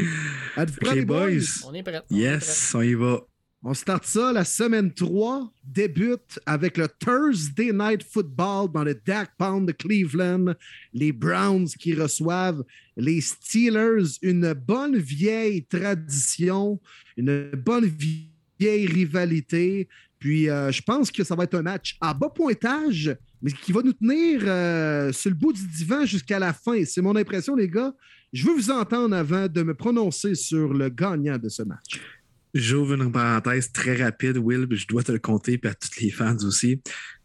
Êtes-vous 0.57 0.79
prêts, 0.81 0.95
les 0.95 1.05
boys? 1.05 1.29
boys. 1.29 1.39
On 1.65 1.73
est 1.73 1.83
prêts. 1.83 1.95
on 1.95 1.97
est 1.99 2.09
prêts. 2.09 2.17
Yes, 2.17 2.75
on 2.75 2.81
y 2.81 2.93
va. 2.93 3.21
On 3.65 3.73
start 3.73 4.03
ça, 4.03 4.33
la 4.33 4.43
semaine 4.43 4.93
3 4.93 5.49
débute 5.63 6.37
avec 6.45 6.77
le 6.77 6.89
Thursday 6.99 7.71
Night 7.71 8.03
Football 8.03 8.69
dans 8.73 8.83
le 8.83 8.93
Dak 8.93 9.31
Pound 9.37 9.69
de 9.69 9.71
Cleveland. 9.71 10.53
Les 10.93 11.13
Browns 11.13 11.69
qui 11.79 11.93
reçoivent 11.93 12.61
les 12.97 13.21
Steelers. 13.21 14.17
Une 14.21 14.51
bonne 14.51 14.97
vieille 14.97 15.63
tradition, 15.63 16.81
une 17.15 17.51
bonne 17.51 17.85
vieille 17.85 18.85
rivalité. 18.85 19.87
Puis 20.19 20.49
euh, 20.49 20.69
je 20.69 20.81
pense 20.81 21.09
que 21.09 21.23
ça 21.23 21.33
va 21.33 21.45
être 21.45 21.55
un 21.55 21.61
match 21.61 21.95
à 22.01 22.13
bas 22.13 22.29
pointage, 22.35 23.15
mais 23.41 23.53
qui 23.53 23.71
va 23.71 23.81
nous 23.81 23.93
tenir 23.93 24.41
euh, 24.43 25.13
sur 25.13 25.29
le 25.29 25.37
bout 25.37 25.53
du 25.53 25.65
divan 25.65 26.05
jusqu'à 26.05 26.37
la 26.37 26.51
fin. 26.51 26.83
C'est 26.83 27.01
mon 27.01 27.15
impression, 27.15 27.55
les 27.55 27.69
gars. 27.69 27.93
Je 28.33 28.45
veux 28.45 28.55
vous 28.55 28.71
entendre 28.71 29.15
avant 29.15 29.47
de 29.47 29.63
me 29.63 29.73
prononcer 29.73 30.35
sur 30.35 30.73
le 30.73 30.89
gagnant 30.89 31.37
de 31.37 31.47
ce 31.47 31.63
match. 31.63 32.01
J'ouvre 32.53 32.93
une 32.93 33.11
parenthèse 33.11 33.71
très 33.71 33.95
rapide, 33.95 34.37
Will, 34.37 34.67
puis 34.67 34.77
je 34.77 34.87
dois 34.87 35.01
te 35.01 35.11
le 35.11 35.17
compter, 35.17 35.57
puis 35.57 35.71
à 35.71 35.73
tous 35.73 35.99
les 35.99 36.11
fans 36.11 36.37
aussi. 36.43 36.81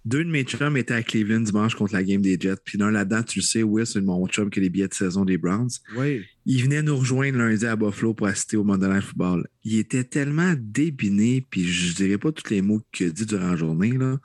Deux 0.06 0.24
de 0.24 0.30
mes 0.30 0.42
chums 0.44 0.74
étaient 0.78 0.94
à 0.94 1.02
Cleveland 1.02 1.40
dimanche 1.40 1.74
contre 1.74 1.92
la 1.92 2.02
game 2.02 2.22
des 2.22 2.38
Jets. 2.40 2.62
Puis 2.64 2.78
d'un 2.78 2.90
là-dedans, 2.90 3.22
tu 3.22 3.40
le 3.40 3.44
sais, 3.44 3.62
Will, 3.62 3.86
c'est 3.86 4.00
mon 4.00 4.26
chum 4.26 4.48
qui 4.48 4.58
a 4.58 4.62
les 4.62 4.70
billets 4.70 4.88
de 4.88 4.94
saison 4.94 5.26
des 5.26 5.36
Browns. 5.36 5.68
Oui. 5.94 6.24
Il 6.46 6.62
venait 6.62 6.80
nous 6.80 6.96
rejoindre 6.96 7.36
lundi 7.36 7.66
à 7.66 7.76
Buffalo 7.76 8.14
pour 8.14 8.26
assister 8.26 8.56
au 8.56 8.64
Monday 8.64 8.88
Night 8.88 9.02
Football. 9.02 9.46
Il 9.64 9.78
était 9.78 10.04
tellement 10.04 10.54
débiné, 10.56 11.46
puis 11.50 11.64
je 11.64 11.94
dirais 11.94 12.16
pas 12.16 12.32
tous 12.32 12.48
les 12.48 12.62
mots 12.62 12.80
qu'il 12.90 13.08
a 13.08 13.10
dit 13.10 13.26
durant 13.26 13.50
la 13.50 13.56
journée. 13.56 13.92
Là. 13.92 14.18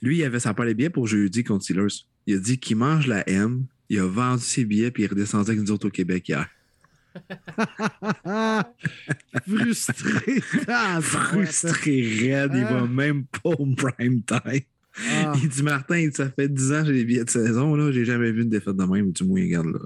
Lui, 0.00 0.18
il 0.18 0.24
avait 0.24 0.40
sa 0.40 0.54
part 0.54 0.64
des 0.64 0.72
billets 0.72 0.88
pour 0.88 1.06
jeudi 1.06 1.44
contre 1.44 1.64
Steelers. 1.64 2.06
Il 2.26 2.36
a 2.36 2.38
dit 2.38 2.56
qu'il 2.56 2.76
mange 2.76 3.06
la 3.06 3.28
M. 3.28 3.66
Il 3.90 3.98
a 3.98 4.06
vendu 4.06 4.42
ses 4.42 4.64
billets, 4.64 4.90
puis 4.90 5.02
il 5.02 5.06
est 5.06 5.08
redescendu 5.10 5.50
avec 5.50 5.60
nous 5.60 5.72
autres 5.72 5.88
au 5.88 5.90
Québec 5.90 6.26
hier. 6.26 6.48
Frustré. 9.48 10.40
Frustré, 11.00 12.02
raide, 12.20 12.52
il 12.54 12.64
va 12.64 12.80
Ah. 12.82 12.86
même 12.86 13.24
pas 13.26 13.50
au 13.50 13.66
prime 13.74 14.22
time. 14.22 14.60
Ah. 15.10 15.32
Il 15.42 15.48
dit 15.48 15.62
Martin, 15.62 16.10
ça 16.12 16.28
fait 16.30 16.48
10 16.48 16.72
ans 16.72 16.80
que 16.82 16.88
j'ai 16.88 16.92
des 16.92 17.04
billets 17.06 17.24
de 17.24 17.30
saison, 17.30 17.74
là, 17.74 17.90
j'ai 17.92 18.04
jamais 18.04 18.30
vu 18.30 18.42
une 18.42 18.50
défaite 18.50 18.76
de 18.76 18.84
même. 18.84 19.10
Du 19.12 19.24
moins, 19.24 19.40
regarde 19.40 19.68
là. 19.68 19.78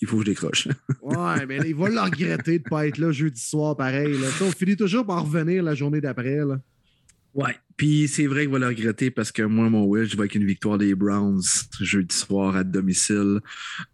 Il 0.00 0.06
faut 0.06 0.18
que 0.18 0.24
je 0.26 0.30
décroche. 0.30 0.68
Ouais, 1.02 1.44
mais 1.46 1.58
il 1.66 1.74
va 1.74 1.88
le 1.88 2.00
regretter 2.00 2.58
de 2.58 2.64
ne 2.64 2.68
pas 2.68 2.86
être 2.86 2.98
là 2.98 3.10
jeudi 3.10 3.40
soir, 3.40 3.76
pareil. 3.76 4.16
Là. 4.16 4.28
On 4.42 4.50
finit 4.52 4.76
toujours 4.76 5.04
par 5.04 5.24
revenir 5.24 5.62
la 5.64 5.74
journée 5.74 6.00
d'après. 6.00 6.36
là. 6.44 6.60
Ouais. 7.34 7.56
Puis 7.76 8.08
c'est 8.08 8.26
vrai 8.26 8.42
qu'il 8.42 8.50
va 8.50 8.58
le 8.58 8.66
regretter 8.66 9.10
parce 9.10 9.32
que 9.32 9.42
moi, 9.42 9.68
mon 9.68 9.84
Will, 9.84 10.04
je 10.04 10.16
vais 10.16 10.20
avec 10.20 10.34
une 10.34 10.46
victoire 10.46 10.78
des 10.78 10.94
Browns 10.94 11.42
jeudi 11.80 12.14
soir 12.14 12.56
à 12.56 12.64
domicile. 12.64 13.40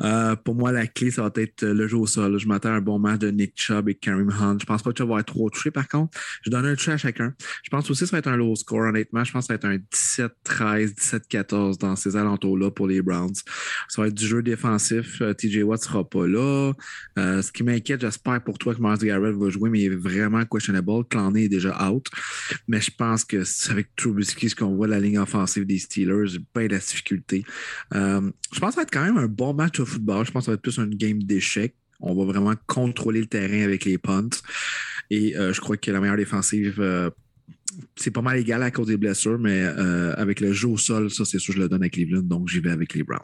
Euh, 0.03 0.37
pour 0.37 0.55
moi, 0.55 0.73
la 0.73 0.87
clé, 0.87 1.11
ça 1.11 1.23
va 1.23 1.31
être 1.37 1.65
le 1.65 1.89
jeu 1.89 1.97
au 1.97 2.07
sol. 2.07 2.39
Je 2.39 2.47
m'attends 2.47 2.71
à 2.71 2.73
un 2.73 2.81
bon 2.81 2.99
match 2.99 3.21
de 3.21 3.31
Nick 3.31 3.53
Chubb 3.57 3.89
et 3.89 3.95
Kareem 3.95 4.31
Hunt. 4.31 4.59
Je 4.61 4.67
pense 4.67 4.83
pas 4.83 4.93
que 4.93 4.99
Chubb 4.99 5.11
va 5.11 5.21
être 5.21 5.27
trop 5.27 5.49
touché, 5.51 5.71
par 5.71 5.89
contre. 5.89 6.19
Je 6.43 6.51
donne 6.51 6.67
un 6.67 6.75
touché 6.75 6.93
à 6.93 6.99
chacun. 6.99 7.35
Je 7.63 7.71
pense 7.71 7.91
aussi 7.91 8.01
que 8.01 8.11
ça 8.11 8.17
va 8.17 8.19
être 8.19 8.29
un 8.29 8.37
low 8.37 8.55
score, 8.55 8.81
honnêtement. 8.81 9.25
Je 9.25 9.33
pense 9.33 9.47
que 9.47 9.55
ça 9.55 9.59
va 9.59 9.75
être 9.75 9.83
un 9.83 10.27
17-13, 10.47 10.95
17-14 10.95 11.79
dans 11.79 11.97
ces 11.97 12.17
alentours-là 12.17 12.71
pour 12.71 12.87
les 12.87 13.03
Browns. 13.03 13.35
Ça 13.89 14.03
va 14.03 14.09
être 14.09 14.15
du 14.15 14.27
jeu 14.27 14.43
défensif. 14.43 15.21
Euh, 15.23 15.33
TJ 15.35 15.63
Watt 15.63 15.83
sera 15.83 16.09
pas 16.09 16.27
là. 16.27 16.73
Euh, 17.19 17.43
ce 17.43 17.53
qui 17.53 17.63
m'inquiète, 17.63 18.01
j'espère 18.01 18.43
pour 18.43 18.59
toi 18.59 18.75
que 18.75 18.81
Mars 18.81 19.01
Garrett 19.01 19.35
va 19.35 19.49
jouer, 19.49 19.71
mais 19.71 19.81
il 19.81 19.93
est 19.93 19.97
vraiment 19.97 20.45
questionable. 20.45 21.05
Clowney 21.09 21.45
est 21.45 21.49
déjà 21.49 21.91
out. 21.91 22.07
Mais 22.69 22.81
je 22.81 22.91
pense 22.91 23.25
que 23.25 23.45
avec 23.71 23.95
Trubisky, 23.97 24.49
ce 24.49 24.57
qu'on 24.57 24.75
voit 24.75 24.87
la 24.87 25.01
ligne 25.01 25.19
offensive 25.19 25.65
des 25.67 25.79
Steelers, 25.79 26.39
pas 26.53 26.63
de 26.63 26.73
la 26.73 26.79
difficulté. 26.79 27.45
Euh, 27.95 28.31
je 28.53 28.61
pense 28.61 28.71
que 28.71 28.75
ça 28.75 28.81
va 28.81 28.83
être 28.83 28.93
quand 28.93 29.05
même 29.05 29.19
un 29.19 29.27
bon 29.27 29.55
match 29.55 29.81
au 29.81 29.87
football. 29.87 30.27
Je 30.27 30.33
pense 30.33 30.43
que 30.43 30.47
ça 30.47 30.51
va 30.53 30.55
être 30.55 30.63
plus 30.63 30.79
une 30.79 30.95
game 30.95 31.23
d'échecs. 31.23 31.75
On 32.01 32.15
va 32.15 32.25
vraiment 32.25 32.55
contrôler 32.67 33.21
le 33.21 33.27
terrain 33.27 33.63
avec 33.63 33.85
les 33.85 33.99
punts. 33.99 34.31
Et 35.11 35.37
euh, 35.37 35.53
je 35.53 35.61
crois 35.61 35.77
que 35.77 35.91
la 35.91 36.01
meilleure 36.01 36.17
défensive, 36.17 36.81
euh, 36.81 37.11
c'est 37.97 38.11
pas 38.11 38.23
mal 38.23 38.39
égal 38.39 38.63
à 38.63 38.71
cause 38.71 38.87
des 38.87 38.97
blessures, 38.97 39.39
mais 39.39 39.63
avec 39.63 40.41
le 40.41 40.53
jeu 40.53 40.69
au 40.69 40.77
sol, 40.77 41.11
ça, 41.11 41.25
c'est 41.25 41.39
sûr, 41.39 41.55
je 41.55 41.61
le 41.61 41.69
donne 41.69 41.83
à 41.83 41.89
Cleveland. 41.89 42.23
Donc, 42.23 42.49
j'y 42.49 42.61
vais 42.61 42.71
avec 42.71 42.95
les 42.95 43.03
Browns. 43.03 43.21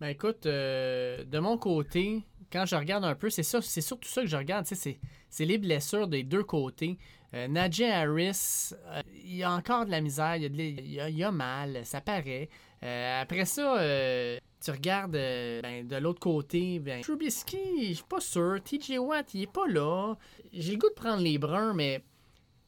Ben 0.00 0.08
écoute, 0.08 0.44
de 0.44 1.38
mon 1.38 1.56
côté, 1.58 2.22
quand 2.52 2.64
je 2.66 2.76
regarde 2.76 3.04
un 3.04 3.14
peu, 3.14 3.30
c'est 3.30 3.42
ça, 3.42 3.60
c'est 3.62 3.80
surtout 3.80 4.08
ça 4.08 4.22
que 4.22 4.28
je 4.28 4.36
regarde, 4.36 4.66
c'est 4.66 5.44
les 5.44 5.58
blessures 5.58 6.08
des 6.08 6.22
deux 6.22 6.44
côtés. 6.44 6.98
Euh, 7.36 7.92
Harris, 7.92 8.70
euh, 8.86 9.02
il 9.24 9.42
a 9.42 9.52
encore 9.52 9.84
de 9.84 9.90
la 9.90 10.00
misère, 10.00 10.36
il 10.36 10.58
il 10.60 11.24
a- 11.24 11.30
mal, 11.32 11.84
ça 11.84 12.00
paraît. 12.00 12.48
Euh, 12.82 13.22
après 13.22 13.44
ça, 13.44 13.78
euh, 13.78 14.38
tu 14.62 14.70
regardes 14.70 15.12
ben, 15.12 15.86
de 15.86 15.96
l'autre 15.96 16.20
côté, 16.20 16.78
ben, 16.78 17.02
Trubisky, 17.02 17.88
je 17.88 17.94
suis 17.94 18.04
pas 18.04 18.20
sûr. 18.20 18.58
TJ 18.62 18.98
Watt, 18.98 19.34
il 19.34 19.42
est 19.42 19.52
pas 19.52 19.66
là. 19.66 20.14
J'ai 20.52 20.72
le 20.72 20.78
goût 20.78 20.88
de 20.88 20.94
prendre 20.94 21.22
les 21.22 21.38
bruns, 21.38 21.74
mais 21.74 22.02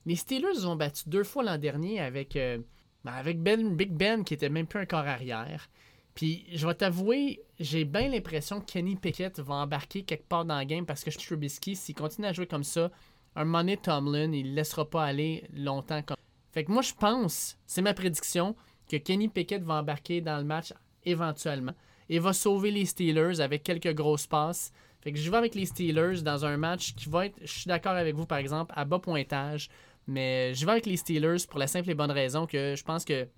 les 0.06 0.16
Steelers 0.16 0.66
ont 0.66 0.76
battu 0.76 1.08
deux 1.08 1.24
fois 1.24 1.42
l'an 1.44 1.58
dernier 1.58 2.00
avec, 2.00 2.34
ben, 2.34 2.62
avec 3.04 3.40
ben, 3.42 3.74
Big 3.74 3.90
Ben, 3.92 4.24
qui 4.24 4.34
était 4.34 4.48
même 4.50 4.66
plus 4.66 4.80
un 4.80 4.86
corps 4.86 5.00
arrière. 5.06 5.68
Puis, 6.14 6.44
je 6.52 6.66
vais 6.66 6.74
t'avouer, 6.74 7.40
j'ai 7.60 7.84
bien 7.84 8.08
l'impression 8.08 8.60
que 8.60 8.66
Kenny 8.66 8.96
Pickett 8.96 9.38
va 9.38 9.54
embarquer 9.54 10.02
quelque 10.02 10.26
part 10.28 10.44
dans 10.44 10.58
le 10.58 10.64
game 10.64 10.84
parce 10.84 11.04
que 11.04 11.10
Trubisky, 11.10 11.76
s'il 11.76 11.94
continue 11.94 12.26
à 12.26 12.32
jouer 12.32 12.46
comme 12.48 12.64
ça, 12.64 12.90
un 13.38 13.76
Tomlin, 13.76 14.32
il 14.32 14.50
ne 14.50 14.56
laissera 14.56 14.88
pas 14.88 15.04
aller 15.04 15.44
longtemps 15.54 16.02
comme 16.02 16.16
Fait 16.52 16.64
que 16.64 16.72
moi, 16.72 16.82
je 16.82 16.92
pense, 16.92 17.56
c'est 17.66 17.82
ma 17.82 17.94
prédiction, 17.94 18.56
que 18.90 18.96
Kenny 18.96 19.28
Pickett 19.28 19.62
va 19.62 19.74
embarquer 19.74 20.20
dans 20.20 20.38
le 20.38 20.44
match 20.44 20.72
éventuellement 21.04 21.74
et 22.08 22.18
va 22.18 22.32
sauver 22.32 22.70
les 22.70 22.86
Steelers 22.86 23.40
avec 23.40 23.62
quelques 23.62 23.94
grosses 23.94 24.26
passes. 24.26 24.72
Fait 25.00 25.12
que 25.12 25.18
je 25.18 25.30
vais 25.30 25.36
avec 25.36 25.54
les 25.54 25.66
Steelers 25.66 26.22
dans 26.22 26.44
un 26.44 26.56
match 26.56 26.94
qui 26.94 27.08
va 27.08 27.26
être, 27.26 27.38
je 27.40 27.60
suis 27.60 27.68
d'accord 27.68 27.92
avec 27.92 28.16
vous 28.16 28.26
par 28.26 28.38
exemple, 28.38 28.72
à 28.76 28.84
bas 28.84 28.98
pointage, 28.98 29.68
mais 30.06 30.54
je 30.54 30.66
vais 30.66 30.72
avec 30.72 30.86
les 30.86 30.96
Steelers 30.96 31.46
pour 31.48 31.60
la 31.60 31.66
simple 31.66 31.90
et 31.90 31.94
bonne 31.94 32.10
raison 32.10 32.46
que 32.46 32.74
je 32.74 32.82
pense 32.82 33.04
que 33.04 33.28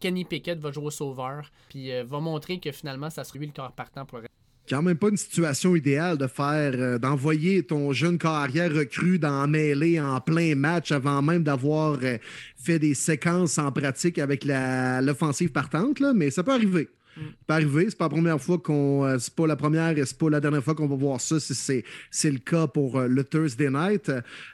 Kenny 0.00 0.24
Pickett 0.24 0.58
va 0.58 0.70
jouer 0.70 0.86
au 0.86 0.90
sauveur, 0.90 1.50
puis 1.68 1.92
euh, 1.92 2.04
va 2.04 2.20
montrer 2.20 2.60
que 2.60 2.70
finalement, 2.70 3.10
ça 3.10 3.24
sera 3.24 3.38
lui 3.38 3.46
le 3.46 3.52
corps 3.52 3.72
partant 3.72 4.04
pour 4.04 4.18
le. 4.18 4.28
Quand 4.68 4.82
même 4.82 4.96
pas 4.96 5.08
une 5.08 5.16
situation 5.16 5.74
idéale 5.74 6.18
de 6.18 6.26
faire, 6.26 6.72
euh, 6.74 6.98
d'envoyer 6.98 7.62
ton 7.62 7.92
jeune 7.92 8.18
carrière 8.18 8.72
recrue 8.74 9.18
dans 9.18 9.46
mêlée 9.46 10.00
en 10.00 10.20
plein 10.20 10.54
match 10.54 10.92
avant 10.92 11.22
même 11.22 11.42
d'avoir 11.42 11.98
euh, 12.02 12.18
fait 12.56 12.78
des 12.78 12.94
séquences 12.94 13.58
en 13.58 13.72
pratique 13.72 14.18
avec 14.18 14.44
l'offensive 14.44 15.50
partante, 15.50 16.00
là, 16.00 16.12
mais 16.14 16.30
ça 16.30 16.42
peut 16.42 16.52
arriver. 16.52 16.88
Ça 17.18 17.34
peut 17.46 17.54
arriver, 17.54 17.86
c'est 17.88 17.98
pas 17.98 18.04
la 18.04 18.10
première 18.10 18.40
fois 18.40 18.58
qu'on. 18.58 19.04
euh, 19.04 19.18
c'est 19.18 19.34
pas 19.34 19.46
la 19.46 19.56
première 19.56 19.96
et 19.96 20.04
c'est 20.04 20.18
pas 20.18 20.30
la 20.30 20.40
dernière 20.40 20.62
fois 20.62 20.74
qu'on 20.74 20.86
va 20.86 20.96
voir 20.96 21.20
ça 21.20 21.40
si 21.40 21.54
c'est, 21.54 22.30
le 22.30 22.38
cas 22.38 22.66
pour 22.66 22.98
euh, 22.98 23.08
le 23.08 23.24
Thursday 23.24 23.70
night. 23.70 24.10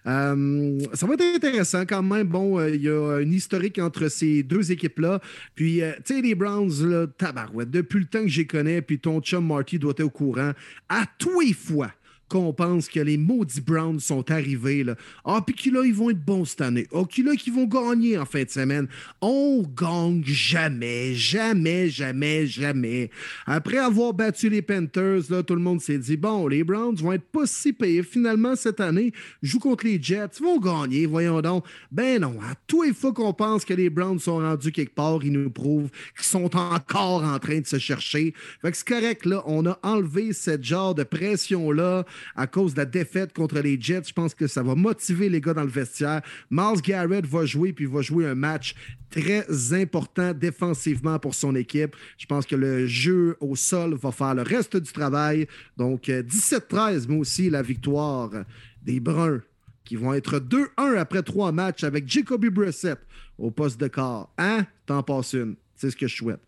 Euh, 0.07 0.79
ça 0.93 1.07
va 1.07 1.15
être 1.15 1.37
intéressant 1.37 1.85
quand 1.87 2.03
même. 2.03 2.29
Bon, 2.29 2.65
il 2.67 2.83
y 2.83 2.89
a 2.89 3.21
une 3.21 3.33
historique 3.33 3.79
entre 3.79 4.09
ces 4.09 4.43
deux 4.43 4.73
équipes-là. 4.73 5.21
Puis, 5.55 5.81
tu 6.05 6.15
sais, 6.15 6.23
les 6.23 6.35
Browns, 6.35 6.89
là, 6.89 7.07
tabarouette, 7.07 7.71
depuis 7.71 8.01
le 8.01 8.07
temps 8.07 8.23
que 8.23 8.29
j'y 8.29 8.47
connais, 8.47 8.83
puis 8.83 8.99
ton 8.99 9.21
chum 9.21 9.47
Marty 9.47 9.79
doit 9.79 9.93
être 9.93 10.05
au 10.05 10.11
courant, 10.11 10.53
à 10.89 11.05
tous 11.19 11.41
les 11.41 11.53
fois 11.53 11.91
qu'on 12.29 12.53
pense 12.53 12.89
que 12.89 13.01
les 13.01 13.17
maudits 13.17 13.61
Browns 13.61 14.01
sont 14.01 14.31
arrivés. 14.31 14.85
Là. 14.85 14.97
Ah, 15.25 15.43
puis 15.45 15.55
qu'ils 15.55 15.75
ils 15.85 15.95
vont 15.95 16.11
être 16.11 16.25
bons 16.25 16.45
cette 16.45 16.61
année. 16.61 16.87
Ah, 16.95 17.03
qu'ils 17.09 17.25
qu'ils 17.37 17.53
vont 17.53 17.67
gagner 17.67 18.19
en 18.19 18.25
fin 18.25 18.45
de 18.45 18.51
semaine. 18.51 18.89
On 19.21 19.63
gagne 19.63 20.23
jamais, 20.25 21.15
jamais, 21.15 21.89
jamais, 21.89 22.47
jamais. 22.47 23.11
Après 23.47 23.79
avoir 23.79 24.13
battu 24.13 24.49
les 24.49 24.63
Panthers, 24.63 25.31
là, 25.31 25.43
tout 25.43 25.55
le 25.55 25.61
monde 25.61 25.81
s'est 25.81 25.99
dit, 25.99 26.17
bon, 26.17 26.47
les 26.49 26.65
Browns 26.65 26.97
vont 26.97 27.13
être 27.13 27.25
pas 27.25 27.47
si 27.47 27.73
payés. 27.73 28.03
Finalement, 28.03 28.57
cette 28.57 28.81
année, 28.81 29.13
jouent 29.43 29.59
contre 29.59 29.87
les 29.87 30.03
Jets, 30.03 30.39
ils 30.41 30.45
vont 30.45 30.59
gagner, 30.59 31.07
voyons 31.07 31.41
donc. 31.41 31.65
Ben 31.91 32.21
non, 32.21 32.37
à 32.43 32.55
tous 32.67 32.83
les 32.83 32.93
fois 32.93 33.13
qu'on 33.13 33.33
pense 33.33 33.65
que 33.65 33.75
les 33.75 33.91
Browns 33.91 34.19
sont 34.19 34.39
rendus 34.39 34.73
quelque 34.73 34.95
part, 34.95 35.21
ils 35.23 35.33
nous 35.33 35.51
prouvent 35.51 35.91
qu'ils 36.17 36.27
sont 36.27 36.55
encore 36.57 37.25
en 37.25 37.39
train 37.39 37.61
de 37.61 37.67
se 37.67 37.79
chercher. 37.79 38.35
Fait 38.63 38.71
que 38.71 38.77
c'est 38.77 38.89
correct, 38.89 39.27
là, 39.27 39.43
on 39.47 39.67
a 39.67 39.79
enlevé 39.83 40.33
cette 40.33 40.65
genre 40.65 40.95
de 40.95 41.03
pression-là 41.03 42.05
à 42.37 42.47
cause 42.47 42.75
de 42.75 42.81
la 42.81 42.85
défaite 42.85 43.33
contre 43.33 43.59
les 43.61 43.81
Jets. 43.81 44.05
Je 44.09 44.13
pense 44.13 44.35
que 44.35 44.47
ça 44.47 44.63
va 44.63 44.75
motiver 44.75 45.29
les 45.29 45.41
gars 45.41 45.55
dans 45.55 45.63
le 45.63 45.69
vestiaire. 45.69 46.23
Miles 46.51 46.81
Garrett 46.83 47.27
va 47.27 47.45
jouer, 47.45 47.73
puis 47.73 47.87
va 47.87 48.03
jouer 48.03 48.27
un 48.27 48.35
match 48.35 48.75
très 49.11 49.47
important 49.73 50.33
défensivement 50.35 51.19
pour 51.19 51.35
son 51.35 51.55
équipe. 51.55 51.95
Je 52.19 52.27
pense 52.27 52.47
que 52.47 52.57
le 52.57 52.87
jeu 52.87 53.37
au 53.41 53.57
sol 53.57 53.95
va 53.95 54.11
faire 54.11 54.35
le 54.35 54.43
reste 54.43 54.77
du 54.77 54.93
travail. 54.93 55.47
Donc, 55.77 56.09
17-13, 56.09 57.07
mais 57.09 57.17
aussi 57.17 57.51
la 57.51 57.63
victoire 57.63 58.31
des 58.83 59.01
Bruns 59.01 59.41
qui 59.85 59.97
vont 59.97 60.15
être 60.15 60.39
2-1 60.39 60.97
après 60.97 61.23
trois 61.23 61.53
matchs 61.53 61.85
avec 61.85 62.09
Jacoby 62.09 62.51
Brissett 62.51 62.99
au 63.39 63.51
poste 63.51 63.79
de 63.81 63.89
corps. 63.89 64.33
Hein? 64.39 64.67
T'en 64.87 65.03
passes 65.03 65.35
une. 65.35 65.57
C'est 65.77 65.91
ce 65.91 65.97
que 65.97 66.07
je 66.07 66.17
souhaite. 66.17 66.41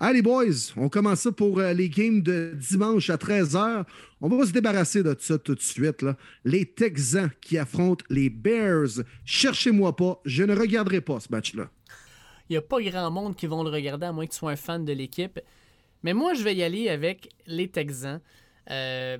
Allez, 0.00 0.22
boys, 0.22 0.44
on 0.76 0.88
commence 0.88 1.22
ça 1.22 1.32
pour 1.32 1.58
euh, 1.58 1.72
les 1.72 1.88
games 1.90 2.22
de 2.22 2.52
dimanche 2.54 3.10
à 3.10 3.16
13h. 3.16 3.84
On 4.20 4.28
va 4.28 4.46
se 4.46 4.52
débarrasser 4.52 5.02
de 5.02 5.16
ça 5.18 5.38
tout 5.38 5.56
de 5.56 5.60
suite. 5.60 6.06
Les 6.44 6.66
Texans 6.66 7.30
qui 7.40 7.58
affrontent 7.58 8.04
les 8.08 8.30
Bears. 8.30 9.02
Cherchez-moi 9.24 9.96
pas, 9.96 10.20
je 10.24 10.44
ne 10.44 10.54
regarderai 10.54 11.00
pas 11.00 11.18
ce 11.18 11.26
match-là. 11.32 11.68
Il 12.48 12.52
n'y 12.52 12.58
a 12.58 12.62
pas 12.62 12.80
grand 12.80 13.10
monde 13.10 13.34
qui 13.34 13.48
vont 13.48 13.64
le 13.64 13.70
regarder, 13.70 14.06
à 14.06 14.12
moins 14.12 14.24
que 14.24 14.30
tu 14.30 14.38
sois 14.38 14.52
un 14.52 14.56
fan 14.56 14.84
de 14.84 14.92
l'équipe. 14.92 15.40
Mais 16.04 16.14
moi, 16.14 16.32
je 16.34 16.44
vais 16.44 16.54
y 16.54 16.62
aller 16.62 16.88
avec 16.88 17.30
les 17.48 17.66
Texans. 17.66 18.20
Euh, 18.70 19.18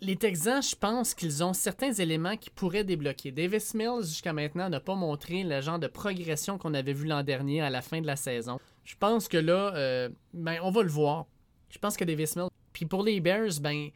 les 0.00 0.16
Texans, 0.16 0.60
je 0.60 0.74
pense 0.74 1.14
qu'ils 1.14 1.44
ont 1.44 1.52
certains 1.52 1.92
éléments 1.92 2.36
qui 2.36 2.50
pourraient 2.50 2.82
débloquer. 2.82 3.30
Davis 3.30 3.74
Mills, 3.74 4.06
jusqu'à 4.06 4.32
maintenant, 4.32 4.68
n'a 4.68 4.80
pas 4.80 4.96
montré 4.96 5.44
le 5.44 5.60
genre 5.60 5.78
de 5.78 5.86
progression 5.86 6.58
qu'on 6.58 6.74
avait 6.74 6.94
vu 6.94 7.06
l'an 7.06 7.22
dernier 7.22 7.62
à 7.62 7.70
la 7.70 7.80
fin 7.80 8.00
de 8.00 8.06
la 8.08 8.16
saison. 8.16 8.58
Je 8.86 8.94
pense 8.98 9.26
que 9.26 9.36
là, 9.36 9.74
euh, 9.74 10.08
ben, 10.32 10.58
on 10.62 10.70
va 10.70 10.82
le 10.82 10.88
voir. 10.88 11.26
Je 11.70 11.78
pense 11.78 11.96
que 11.96 12.04
Davis 12.04 12.36
Mills. 12.36 12.48
Puis 12.72 12.86
pour 12.86 13.02
les 13.02 13.20
Bears, 13.20 13.60
ben, 13.60 13.88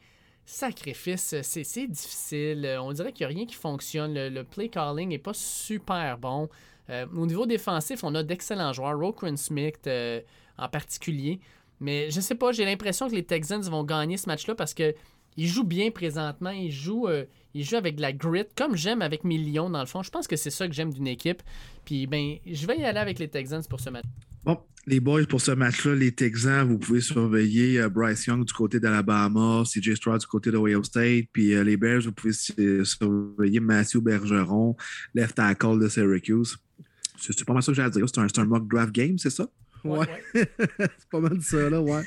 sacrifice, 0.45 1.33
c'est 1.41 1.87
difficile. 1.87 2.77
On 2.81 2.91
dirait 2.91 3.13
qu'il 3.13 3.25
n'y 3.25 3.33
a 3.33 3.35
rien 3.35 3.45
qui 3.45 3.55
fonctionne. 3.55 4.13
Le, 4.13 4.43
play 4.43 4.67
calling 4.67 5.09
n'est 5.09 5.17
pas 5.17 5.33
super 5.33 6.17
bon. 6.17 6.49
Euh, 6.89 7.05
au 7.15 7.25
niveau 7.25 7.45
défensif, 7.45 8.03
on 8.03 8.13
a 8.15 8.23
d'excellents 8.23 8.73
joueurs. 8.73 8.99
Roquan 8.99 9.37
Smith 9.37 9.79
euh, 9.87 10.19
en 10.57 10.67
particulier. 10.67 11.39
Mais 11.79 12.11
je 12.11 12.19
sais 12.19 12.35
pas, 12.35 12.51
j'ai 12.51 12.65
l'impression 12.65 13.07
que 13.07 13.15
les 13.15 13.23
Texans 13.23 13.61
vont 13.61 13.85
gagner 13.85 14.17
ce 14.17 14.27
match-là 14.27 14.55
parce 14.55 14.73
que 14.73 14.93
il 15.37 15.47
joue 15.47 15.63
bien 15.63 15.89
présentement. 15.91 16.49
Il 16.49 16.69
joue, 16.69 17.07
euh, 17.07 17.23
il 17.53 17.63
joue 17.63 17.77
avec 17.77 17.95
de 17.95 18.01
la 18.01 18.11
grit, 18.11 18.43
comme 18.57 18.75
j'aime 18.75 19.01
avec 19.01 19.23
mes 19.23 19.37
Lions, 19.37 19.69
dans 19.69 19.79
le 19.79 19.85
fond. 19.85 20.03
Je 20.03 20.11
pense 20.11 20.27
que 20.27 20.35
c'est 20.35 20.49
ça 20.49 20.67
que 20.67 20.73
j'aime 20.73 20.91
d'une 20.91 21.07
équipe. 21.07 21.41
Puis, 21.85 22.07
ben, 22.07 22.35
je 22.45 22.67
vais 22.67 22.77
y 22.77 22.83
aller 22.83 22.99
avec 22.99 23.17
les 23.19 23.29
Texans 23.29 23.63
pour 23.69 23.79
ce 23.79 23.89
match. 23.89 24.03
Bon, 24.43 24.59
les 24.87 24.99
boys, 24.99 25.25
pour 25.25 25.41
ce 25.41 25.51
match-là, 25.51 25.95
les 25.95 26.11
Texans, 26.11 26.67
vous 26.67 26.79
pouvez 26.79 27.01
surveiller 27.01 27.79
euh, 27.79 27.89
Bryce 27.89 28.25
Young 28.25 28.43
du 28.43 28.53
côté 28.53 28.79
d'Alabama, 28.79 29.63
CJ 29.65 29.95
Stroud 29.95 30.19
du 30.19 30.27
côté 30.27 30.51
d'Ohio 30.51 30.81
State, 30.83 31.25
puis 31.31 31.53
euh, 31.53 31.63
les 31.63 31.77
Bears, 31.77 32.01
vous 32.01 32.11
pouvez 32.11 32.33
surveiller 32.33 33.59
Matthew 33.59 33.97
Bergeron, 33.97 34.75
left 35.13 35.35
tackle 35.35 35.79
de 35.79 35.87
Syracuse. 35.87 36.57
C'est 37.19 37.45
pas 37.45 37.53
mal 37.53 37.61
ça 37.61 37.71
que 37.71 37.75
j'ai 37.75 37.83
à 37.83 37.89
dire. 37.89 38.05
C'est 38.07 38.19
un, 38.19 38.41
un, 38.41 38.45
mock 38.45 38.67
draft 38.67 38.91
game, 38.91 39.19
c'est 39.19 39.29
ça? 39.29 39.47
Ouais. 39.83 40.07
c'est 40.33 41.09
pas 41.11 41.19
mal 41.19 41.39
ça, 41.41 41.69
là, 41.69 41.79
ouais. 41.79 42.03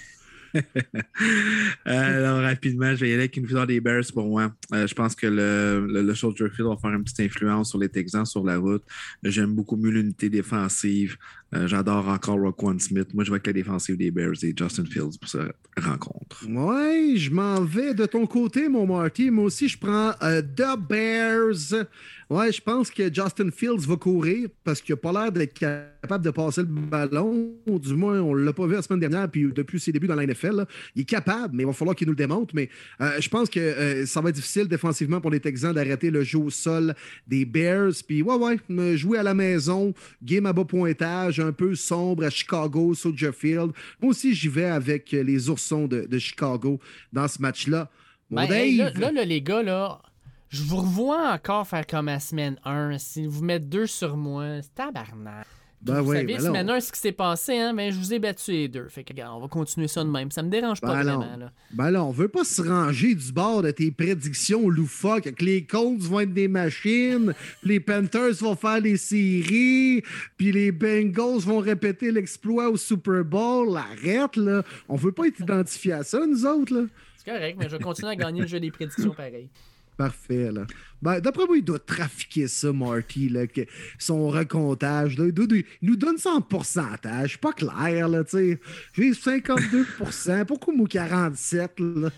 Alors, 1.85 2.41
rapidement, 2.43 2.95
je 2.95 3.01
vais 3.01 3.11
y 3.11 3.13
aller 3.13 3.23
avec 3.23 3.37
une 3.37 3.45
victoire 3.45 3.67
des 3.67 3.81
Bears 3.81 4.05
pour 4.13 4.29
moi. 4.29 4.53
Euh, 4.73 4.87
je 4.87 4.95
pense 4.95 5.15
que 5.15 5.27
le, 5.27 5.87
le, 6.03 6.15
Soldier 6.15 6.49
Field 6.51 6.69
va 6.69 6.77
faire 6.77 6.91
une 6.91 7.03
petite 7.03 7.21
influence 7.21 7.71
sur 7.71 7.79
les 7.79 7.89
Texans 7.89 8.25
sur 8.25 8.45
la 8.45 8.59
route. 8.59 8.85
J'aime 9.23 9.55
beaucoup 9.55 9.77
mieux 9.77 9.91
l'unité 9.91 10.29
défensive. 10.29 11.17
Euh, 11.55 11.69
j'adore 11.69 12.09
encore 12.09 12.41
Roquan 12.41 12.79
Smith. 12.79 13.15
Moi, 13.15 13.23
je 13.25 13.31
vois 13.31 13.39
que 13.39 13.47
la 13.47 13.53
défensive 13.53 13.97
des 13.97 14.11
Bears 14.11 14.43
et 14.43 14.53
Justin 14.57 14.85
Fields 14.85 15.19
pour 15.21 15.29
cette 15.29 15.55
rencontre. 15.77 16.45
Oui, 16.49 17.17
je 17.17 17.31
m'en 17.31 17.61
vais 17.63 17.95
de 17.95 18.07
ton 18.07 18.27
côté, 18.27 18.69
mon 18.69 18.87
Marty. 18.87 19.31
Moi 19.31 19.45
aussi, 19.45 19.69
je 19.69 19.79
prends 19.79 20.13
euh, 20.23 20.43
The 20.43 20.79
Bears. 20.79 21.87
Ouais, 22.31 22.51
je 22.51 22.61
pense 22.61 22.91
que 22.91 23.13
Justin 23.13 23.51
Fields 23.51 23.87
va 23.87 23.97
courir 23.97 24.49
parce 24.65 24.81
qu'il 24.81 24.95
n'a 24.95 24.97
pas 24.97 25.13
l'air 25.13 25.31
d'être 25.31 25.55
capable 25.55 26.25
de 26.25 26.31
passer 26.31 26.63
le 26.63 26.67
ballon. 26.67 27.53
Du 27.67 27.95
moins, 27.95 28.21
on 28.21 28.35
ne 28.35 28.43
l'a 28.43 28.53
pas 28.53 28.67
vu 28.67 28.75
la 28.75 28.83
semaine 28.83 29.01
dernière, 29.01 29.31
puis 29.31 29.53
depuis 29.53 29.79
ses 29.79 29.93
débuts 29.93 30.07
dans 30.07 30.15
la 30.15 30.27
NFL. 30.27 30.65
il 30.97 31.03
est 31.03 31.05
capable, 31.05 31.55
mais 31.55 31.63
il 31.63 31.67
va 31.67 31.73
falloir 31.73 31.95
qu'il 31.95 32.07
nous 32.07 32.15
le 32.15 32.17
démontre. 32.17 32.55
Mais 32.55 32.71
euh, 33.01 33.21
je 33.21 33.29
pense 33.29 33.51
que 33.51 34.05
ça 34.07 34.21
va 34.21 34.31
être 34.31 34.37
difficile 34.37 34.67
défensivement 34.67 35.21
pour 35.21 35.31
les 35.31 35.41
Texans 35.41 35.73
d'arrêter 35.73 36.11
le 36.11 36.25
jeu 36.25 36.39
au 36.39 36.51
sol 36.51 36.95
des 37.29 37.45
Bears. 37.45 37.93
Puis, 38.07 38.23
ouais, 38.23 38.59
ouais, 38.69 38.97
jouer 38.97 39.19
à 39.19 39.23
la 39.23 39.35
maison, 39.35 39.93
game 40.23 40.47
à 40.47 40.53
bas 40.53 40.65
pointage, 40.65 41.41
un 41.47 41.53
peu 41.53 41.75
sombre 41.75 42.25
à 42.25 42.31
Chicago, 42.31 42.95
Soldier 42.95 43.33
Field. 43.33 43.73
Moi 44.01 44.11
aussi, 44.11 44.35
j'y 44.35 44.49
vais 44.49 44.65
avec 44.65 45.13
les 45.13 45.49
oursons 45.49 45.87
de, 45.87 46.19
Chicago 46.19 46.81
dans 47.13 47.29
ce 47.29 47.41
match-là. 47.41 47.91
Ben, 48.31 48.49
là, 48.97 49.11
les 49.25 49.43
gars, 49.43 49.63
là, 49.63 50.01
je 50.49 50.63
vous 50.63 50.77
revois 50.77 51.33
encore 51.33 51.67
faire 51.67 51.87
comme 51.87 52.07
la 52.07 52.21
semaine 52.21 52.59
1. 52.65 52.99
Si 52.99 53.27
vous 53.27 53.43
mettez 53.43 53.65
deux 53.65 53.87
sur 53.87 54.17
moi, 54.17 54.63
c'est 54.63 54.75
tabarnak. 54.75 55.47
Ben 55.85 56.01
vous 56.01 56.13
savez, 56.15 56.25
ben 56.25 56.41
semaine 56.41 56.71
1, 56.71 56.81
ce 56.81 56.93
qui 56.93 56.99
s'est 56.99 57.13
passé, 57.13 57.59
hein, 57.59 57.73
mais 57.75 57.93
je 57.93 57.99
vous 57.99 58.15
ai 58.15 58.19
battu 58.19 58.53
les 58.53 58.69
deux. 58.69 58.89
Fait 58.89 59.05
que, 59.05 59.13
regarde, 59.13 59.37
on 59.37 59.41
va 59.41 59.49
continuer 59.49 59.87
ça 59.87 60.03
de 60.03 60.09
même. 60.09 60.31
Ça 60.31 60.43
me 60.43 60.49
dérange 60.49 60.81
pas 60.81 60.95
ben 60.95 61.03
vraiment. 61.03 61.37
Là. 61.37 61.53
Ben 61.73 61.91
là, 61.91 62.05
on 62.05 62.11
veut 62.11 62.29
pas 62.29 62.45
se 62.45 62.63
ranger 62.63 63.15
du 63.15 63.33
bord 63.33 63.63
de 63.63 63.71
tes 63.71 63.91
prédictions 63.91 64.69
loufoques 64.69 65.31
que 65.35 65.45
les 65.45 65.65
Colts 65.65 66.01
vont 66.01 66.21
être 66.21 66.33
des 66.33 66.49
machines, 66.49 67.35
les 67.63 67.81
Panthers 67.81 68.35
vont 68.41 68.57
faire 68.57 68.81
les 68.81 68.97
séries, 68.97 70.03
puis 70.39 70.53
les 70.53 70.73
Bengals 70.73 71.41
vont 71.41 71.59
répéter 71.59 72.11
l'exploit 72.11 72.71
au 72.71 72.77
Super 72.77 73.23
Bowl. 73.23 73.77
Arrête, 73.77 74.37
là. 74.37 74.63
On 74.89 74.97
veut 74.97 75.13
pas 75.13 75.27
être 75.27 75.41
identifié 75.41 75.93
à 75.93 76.03
ça, 76.03 76.27
nous 76.27 76.47
autres, 76.47 76.75
là. 76.75 76.87
C'est 77.19 77.31
correct, 77.31 77.57
mais 77.59 77.69
je 77.69 77.77
vais 77.77 77.83
continuer 77.83 78.13
à 78.13 78.17
gagner 78.17 78.43
le 78.43 78.47
jeu 78.47 78.61
des 78.61 78.71
prédictions 78.71 79.11
pareil. 79.17 79.49
Parfait, 79.97 80.51
là. 80.51 80.67
Ben, 81.01 81.21
D'après 81.21 81.47
moi, 81.47 81.57
il 81.57 81.65
doit 81.65 81.79
trafiquer 81.79 82.49
ça, 82.49 82.73
Marty, 82.73 83.29
là, 83.29 83.47
que 83.47 83.61
son 83.99 84.29
recomptage. 84.29 85.19
Là, 85.19 85.27
il, 85.29 85.65
nous 85.83 85.97
donne 85.97 86.19
ça 86.19 86.31
en 86.31 86.41
pourcentage. 86.41 87.41
Pas 87.41 87.53
clair, 87.53 88.09
là, 88.09 88.25
tu 88.25 88.31
sais. 88.31 88.61
J'ai 88.95 89.13
52% 89.13 90.45
Pourquoi 90.47 90.75
moi 90.75 90.89
47, 90.89 91.81
là? 91.81 92.11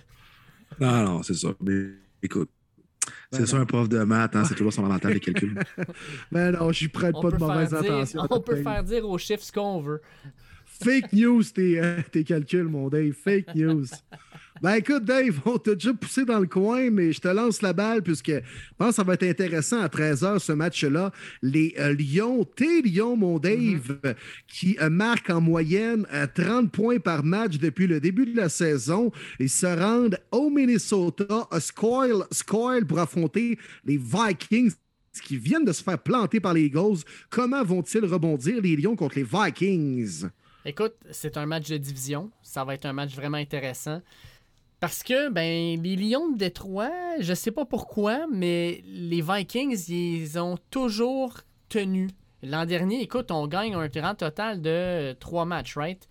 Non, 0.80 1.04
non, 1.04 1.22
c'est 1.22 1.34
ça. 1.34 1.48
Mais 1.60 1.90
écoute, 2.22 2.50
c'est 3.30 3.40
ben 3.40 3.46
ça 3.46 3.56
un 3.58 3.66
prof 3.66 3.88
de 3.88 3.98
maths, 4.02 4.34
hein, 4.36 4.44
c'est 4.44 4.54
toujours 4.54 4.72
son 4.72 4.84
avantage 4.84 5.14
les 5.14 5.20
calculs. 5.20 5.58
Ben 6.32 6.52
non, 6.52 6.72
je 6.72 6.88
prête 6.88 7.14
pas 7.20 7.30
de 7.30 7.36
mauvaises 7.36 7.74
intentions. 7.74 8.26
On 8.30 8.40
peut 8.40 8.62
faire 8.62 8.82
dire 8.84 9.08
aux 9.08 9.18
chiffres 9.18 9.42
ce 9.42 9.52
qu'on 9.52 9.80
veut. 9.80 10.00
Fake 10.66 11.12
news, 11.12 11.42
tes, 11.42 11.80
euh, 11.80 12.00
tes 12.10 12.24
calculs, 12.24 12.64
mon 12.64 12.88
Dave. 12.88 13.12
Fake 13.12 13.54
news. 13.54 13.86
Ben 14.62 14.74
écoute, 14.76 15.04
Dave, 15.04 15.40
on 15.44 15.58
t'a 15.58 15.74
déjà 15.74 15.92
poussé 15.92 16.24
dans 16.24 16.38
le 16.38 16.46
coin, 16.46 16.90
mais 16.90 17.12
je 17.12 17.20
te 17.20 17.28
lance 17.28 17.60
la 17.60 17.74
balle 17.74 18.02
puisque 18.02 18.30
je 18.30 18.40
pense 18.78 18.90
que 18.90 18.94
ça 18.94 19.02
va 19.02 19.14
être 19.14 19.24
intéressant 19.24 19.80
à 19.80 19.88
13h 19.88 20.38
ce 20.38 20.52
match-là. 20.52 21.12
Les 21.42 21.74
euh, 21.78 21.94
Lions, 21.94 22.44
tes 22.44 22.80
Lions, 22.80 23.16
mon 23.16 23.38
Dave, 23.38 23.98
mm-hmm. 24.02 24.14
qui 24.48 24.78
euh, 24.80 24.88
marquent 24.88 25.30
en 25.30 25.42
moyenne 25.42 26.06
30 26.34 26.72
points 26.72 26.98
par 26.98 27.22
match 27.22 27.58
depuis 27.58 27.86
le 27.86 28.00
début 28.00 28.24
de 28.24 28.36
la 28.36 28.48
saison. 28.48 29.12
Ils 29.38 29.50
se 29.50 29.66
rendent 29.66 30.18
au 30.30 30.48
Minnesota, 30.48 31.46
à 31.50 31.60
Scoil, 31.60 32.86
pour 32.86 32.98
affronter 32.98 33.58
les 33.84 33.98
Vikings 33.98 34.72
qui 35.22 35.36
viennent 35.36 35.64
de 35.64 35.72
se 35.72 35.82
faire 35.82 35.98
planter 35.98 36.40
par 36.40 36.54
les 36.54 36.64
Eagles. 36.64 36.98
Comment 37.30 37.62
vont-ils 37.62 38.04
rebondir, 38.04 38.60
les 38.60 38.76
Lions, 38.76 38.96
contre 38.96 39.16
les 39.16 39.24
Vikings? 39.24 40.26
Écoute, 40.64 40.94
c'est 41.10 41.36
un 41.36 41.46
match 41.46 41.68
de 41.68 41.76
division. 41.76 42.30
Ça 42.42 42.64
va 42.64 42.74
être 42.74 42.86
un 42.86 42.92
match 42.92 43.14
vraiment 43.14 43.38
intéressant. 43.38 44.02
Parce 44.78 45.02
que, 45.02 45.30
ben, 45.30 45.80
les 45.82 45.96
Lions 45.96 46.30
de 46.30 46.36
Détroit, 46.36 46.92
je 47.20 47.32
sais 47.32 47.50
pas 47.50 47.64
pourquoi, 47.64 48.26
mais 48.30 48.82
les 48.84 49.22
Vikings, 49.22 49.88
ils 49.88 50.38
ont 50.38 50.58
toujours 50.70 51.40
tenu. 51.68 52.10
L'an 52.42 52.66
dernier, 52.66 53.00
écoute, 53.00 53.30
on 53.30 53.46
gagne 53.46 53.74
un 53.74 53.88
grand 53.88 54.14
total 54.14 54.60
de 54.60 55.14
trois 55.14 55.46
matchs, 55.46 55.76
right? 55.76 56.06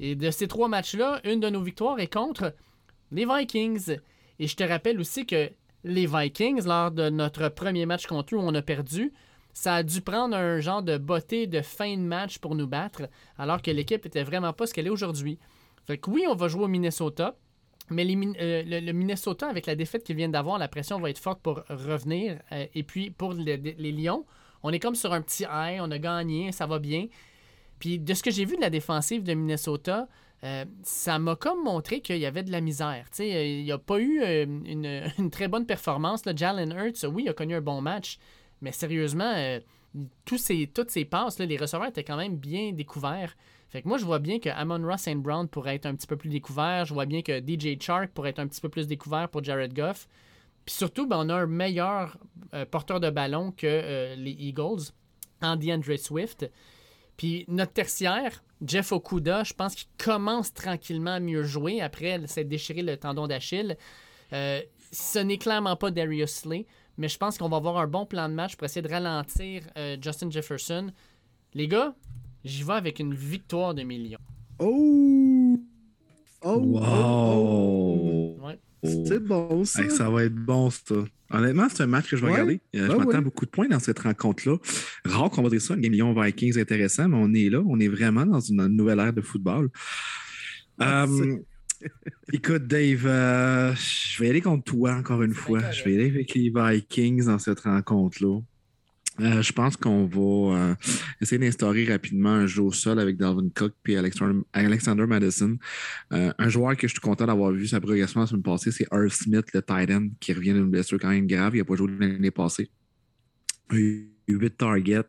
Et 0.00 0.16
de 0.16 0.30
ces 0.30 0.48
trois 0.48 0.68
matchs-là, 0.68 1.20
une 1.24 1.40
de 1.40 1.48
nos 1.48 1.62
victoires 1.62 1.98
est 1.98 2.12
contre 2.12 2.54
les 3.10 3.24
Vikings. 3.24 3.96
Et 4.38 4.46
je 4.46 4.56
te 4.56 4.64
rappelle 4.64 5.00
aussi 5.00 5.24
que 5.24 5.50
les 5.84 6.06
Vikings, 6.06 6.64
lors 6.64 6.90
de 6.90 7.08
notre 7.08 7.48
premier 7.48 7.86
match 7.86 8.06
contre 8.06 8.34
eux 8.34 8.38
on 8.38 8.54
a 8.54 8.62
perdu, 8.62 9.12
ça 9.54 9.76
a 9.76 9.82
dû 9.82 10.00
prendre 10.02 10.36
un 10.36 10.60
genre 10.60 10.82
de 10.82 10.98
beauté 10.98 11.46
de 11.46 11.62
fin 11.62 11.96
de 11.96 12.02
match 12.02 12.38
pour 12.38 12.54
nous 12.54 12.66
battre, 12.66 13.08
alors 13.38 13.62
que 13.62 13.70
l'équipe 13.70 14.04
était 14.04 14.22
vraiment 14.22 14.52
pas 14.52 14.66
ce 14.66 14.74
qu'elle 14.74 14.86
est 14.86 14.90
aujourd'hui. 14.90 15.38
Fait 15.86 15.98
que 15.98 16.10
oui, 16.10 16.24
on 16.28 16.34
va 16.34 16.48
jouer 16.48 16.64
au 16.64 16.68
Minnesota. 16.68 17.34
Mais 17.90 18.06
euh, 18.06 18.62
le, 18.64 18.92
Minnesota, 18.92 19.48
avec 19.48 19.66
la 19.66 19.74
défaite 19.74 20.04
qu'ils 20.04 20.16
viennent 20.16 20.32
d'avoir, 20.32 20.58
la 20.58 20.68
pression 20.68 20.98
va 21.00 21.10
être 21.10 21.18
forte 21.18 21.40
pour 21.40 21.62
revenir. 21.68 22.38
Euh, 22.52 22.66
et 22.74 22.82
puis 22.82 23.10
pour 23.10 23.34
les 23.34 23.92
Lions, 23.92 24.24
on 24.62 24.72
est 24.72 24.78
comme 24.78 24.94
sur 24.94 25.12
un 25.12 25.20
petit 25.20 25.44
high, 25.44 25.80
on 25.80 25.90
a 25.90 25.98
gagné, 25.98 26.52
ça 26.52 26.66
va 26.66 26.78
bien. 26.78 27.06
Puis 27.78 27.98
de 27.98 28.14
ce 28.14 28.22
que 28.22 28.30
j'ai 28.30 28.44
vu 28.44 28.56
de 28.56 28.60
la 28.60 28.70
défensive 28.70 29.24
de 29.24 29.34
Minnesota, 29.34 30.06
euh, 30.44 30.64
ça 30.82 31.18
m'a 31.18 31.34
comme 31.36 31.64
montré 31.64 32.00
qu'il 32.00 32.18
y 32.18 32.26
avait 32.26 32.42
de 32.42 32.52
la 32.52 32.60
misère. 32.60 33.06
il 33.18 33.64
n'y 33.64 33.72
a 33.72 33.78
pas 33.78 33.98
eu 33.98 34.22
une, 34.66 35.30
très 35.30 35.48
bonne 35.48 35.66
performance. 35.66 36.24
Là. 36.26 36.32
Jalen 36.34 36.72
Hurts, 36.72 37.04
oui, 37.10 37.24
il 37.26 37.28
a 37.28 37.34
connu 37.34 37.56
un 37.56 37.60
bon 37.60 37.80
match, 37.80 38.18
mais 38.60 38.72
sérieusement, 38.72 39.34
toutes 40.24 40.38
ces 40.38 41.04
passes, 41.04 41.38
les 41.40 41.56
receveurs 41.56 41.88
étaient 41.88 42.04
quand 42.04 42.16
même 42.16 42.36
bien 42.36 42.72
découverts. 42.72 43.34
Fait 43.70 43.82
que 43.82 43.88
moi, 43.88 43.98
je 43.98 44.04
vois 44.04 44.18
bien 44.18 44.40
que 44.40 44.48
Amon 44.48 44.84
Ross 44.84 45.02
St. 45.02 45.16
Brown 45.16 45.48
pourrait 45.48 45.76
être 45.76 45.86
un 45.86 45.94
petit 45.94 46.08
peu 46.08 46.16
plus 46.16 46.28
découvert. 46.28 46.84
Je 46.86 46.92
vois 46.92 47.06
bien 47.06 47.22
que 47.22 47.40
DJ 47.40 47.80
Chark 47.80 48.10
pourrait 48.10 48.30
être 48.30 48.40
un 48.40 48.48
petit 48.48 48.60
peu 48.60 48.68
plus 48.68 48.88
découvert 48.88 49.28
pour 49.28 49.44
Jared 49.44 49.72
Goff. 49.72 50.08
Puis 50.64 50.74
surtout, 50.74 51.06
ben, 51.06 51.18
on 51.18 51.28
a 51.28 51.34
un 51.34 51.46
meilleur 51.46 52.18
euh, 52.52 52.66
porteur 52.66 52.98
de 52.98 53.10
ballon 53.10 53.52
que 53.52 53.66
euh, 53.66 54.16
les 54.16 54.32
Eagles, 54.32 54.92
Andy 55.40 55.72
Andre 55.72 55.96
Swift. 55.96 56.50
Puis 57.16 57.44
notre 57.46 57.72
tertiaire, 57.72 58.42
Jeff 58.60 58.90
Okuda, 58.90 59.44
je 59.44 59.54
pense 59.54 59.76
qu'il 59.76 59.88
commence 59.98 60.52
tranquillement 60.52 61.12
à 61.12 61.20
mieux 61.20 61.44
jouer 61.44 61.80
après 61.80 62.26
s'être 62.26 62.48
déchiré 62.48 62.82
le 62.82 62.96
tendon 62.96 63.28
d'Achille. 63.28 63.76
Euh, 64.32 64.60
ce 64.90 65.20
n'est 65.20 65.38
clairement 65.38 65.76
pas 65.76 65.92
Darius 65.92 66.30
Slay, 66.30 66.66
mais 66.98 67.08
je 67.08 67.18
pense 67.18 67.38
qu'on 67.38 67.48
va 67.48 67.58
avoir 67.58 67.78
un 67.78 67.86
bon 67.86 68.04
plan 68.04 68.28
de 68.28 68.34
match 68.34 68.56
pour 68.56 68.64
essayer 68.64 68.82
de 68.82 68.88
ralentir 68.88 69.62
Justin 70.00 70.30
Jefferson. 70.30 70.90
Les 71.54 71.68
gars, 71.68 71.94
j'y 72.44 72.62
vais 72.62 72.72
avec 72.74 72.98
une 72.98 73.14
victoire 73.14 73.74
de 73.74 73.82
millions. 73.82 74.18
Oh! 74.58 75.60
Oh! 76.42 76.56
Wow! 76.56 78.46
Ouais. 78.46 78.58
C'est 78.82 79.22
bon, 79.22 79.64
ça. 79.64 79.82
Hey, 79.82 79.90
ça 79.90 80.08
va 80.08 80.24
être 80.24 80.34
bon, 80.34 80.70
ça. 80.70 80.94
Honnêtement, 81.32 81.68
c'est 81.68 81.82
un 81.82 81.86
match 81.86 82.08
que 82.10 82.16
je 82.16 82.22
vais 82.22 82.28
Ouais. 82.28 82.32
regarder. 82.32 82.60
Euh, 82.74 82.86
je 82.86 82.92
Ouais, 82.92 82.98
m'attends 82.98 83.18
à 83.18 83.20
beaucoup 83.20 83.44
de 83.44 83.50
points 83.50 83.68
dans 83.68 83.78
cette 83.78 83.98
rencontre-là. 84.00 84.56
Rare 85.04 85.30
qu'on 85.30 85.42
va 85.42 85.50
dire 85.50 85.60
ça, 85.60 85.74
une 85.74 85.80
game 85.80 85.92
Lyon 85.92 86.14
Vikings 86.18 86.58
intéressant, 86.58 87.08
mais 87.08 87.16
on 87.18 87.32
est 87.34 87.50
là. 87.50 87.62
On 87.66 87.78
est 87.78 87.88
vraiment 87.88 88.24
dans 88.26 88.40
une 88.40 88.66
nouvelle 88.68 88.98
ère 89.00 89.12
de 89.12 89.20
football. 89.20 89.68
Ah, 90.78 91.04
Euh, 91.04 91.36
écoute, 92.32 92.66
Dave, 92.66 93.06
euh, 93.06 93.74
je 93.74 94.22
vais 94.22 94.30
aller 94.30 94.40
contre 94.40 94.64
toi 94.64 94.94
encore 94.94 95.22
une 95.22 95.34
fois. 95.34 95.70
Je 95.70 95.84
vais 95.84 95.94
aller 95.94 96.06
avec 96.08 96.34
les 96.34 96.50
Vikings 96.54 97.26
dans 97.26 97.38
cette 97.38 97.60
rencontre-là. 97.60 98.40
Euh, 99.20 99.42
je 99.42 99.52
pense 99.52 99.76
qu'on 99.76 100.06
va 100.06 100.56
euh, 100.56 100.74
essayer 101.20 101.38
d'instaurer 101.38 101.84
rapidement 101.84 102.30
un 102.30 102.46
jeu 102.46 102.62
au 102.62 102.72
sol 102.72 102.98
avec 102.98 103.16
Dalvin 103.16 103.48
Cook 103.54 103.74
et 103.86 103.96
Alexander, 103.96 105.06
Madison. 105.06 105.58
Euh, 106.12 106.32
un 106.38 106.48
joueur 106.48 106.76
que 106.76 106.88
je 106.88 106.92
suis 106.92 107.00
content 107.00 107.26
d'avoir 107.26 107.52
vu 107.52 107.66
sa 107.66 107.80
progression 107.80 108.20
la 108.20 108.26
semaine 108.26 108.42
passée, 108.42 108.70
c'est 108.70 108.86
Earl 108.92 109.10
Smith, 109.10 109.46
le 109.52 109.62
tight 109.62 109.90
end, 109.90 110.08
qui 110.20 110.32
revient 110.32 110.52
d'une 110.52 110.70
blessure 110.70 110.98
quand 110.98 111.10
même 111.10 111.26
grave. 111.26 111.54
Il 111.54 111.58
n'a 111.58 111.64
pas 111.64 111.76
joué 111.76 111.90
l'année 111.98 112.30
passée. 112.30 112.70
8 114.34 114.56
targets, 114.58 115.02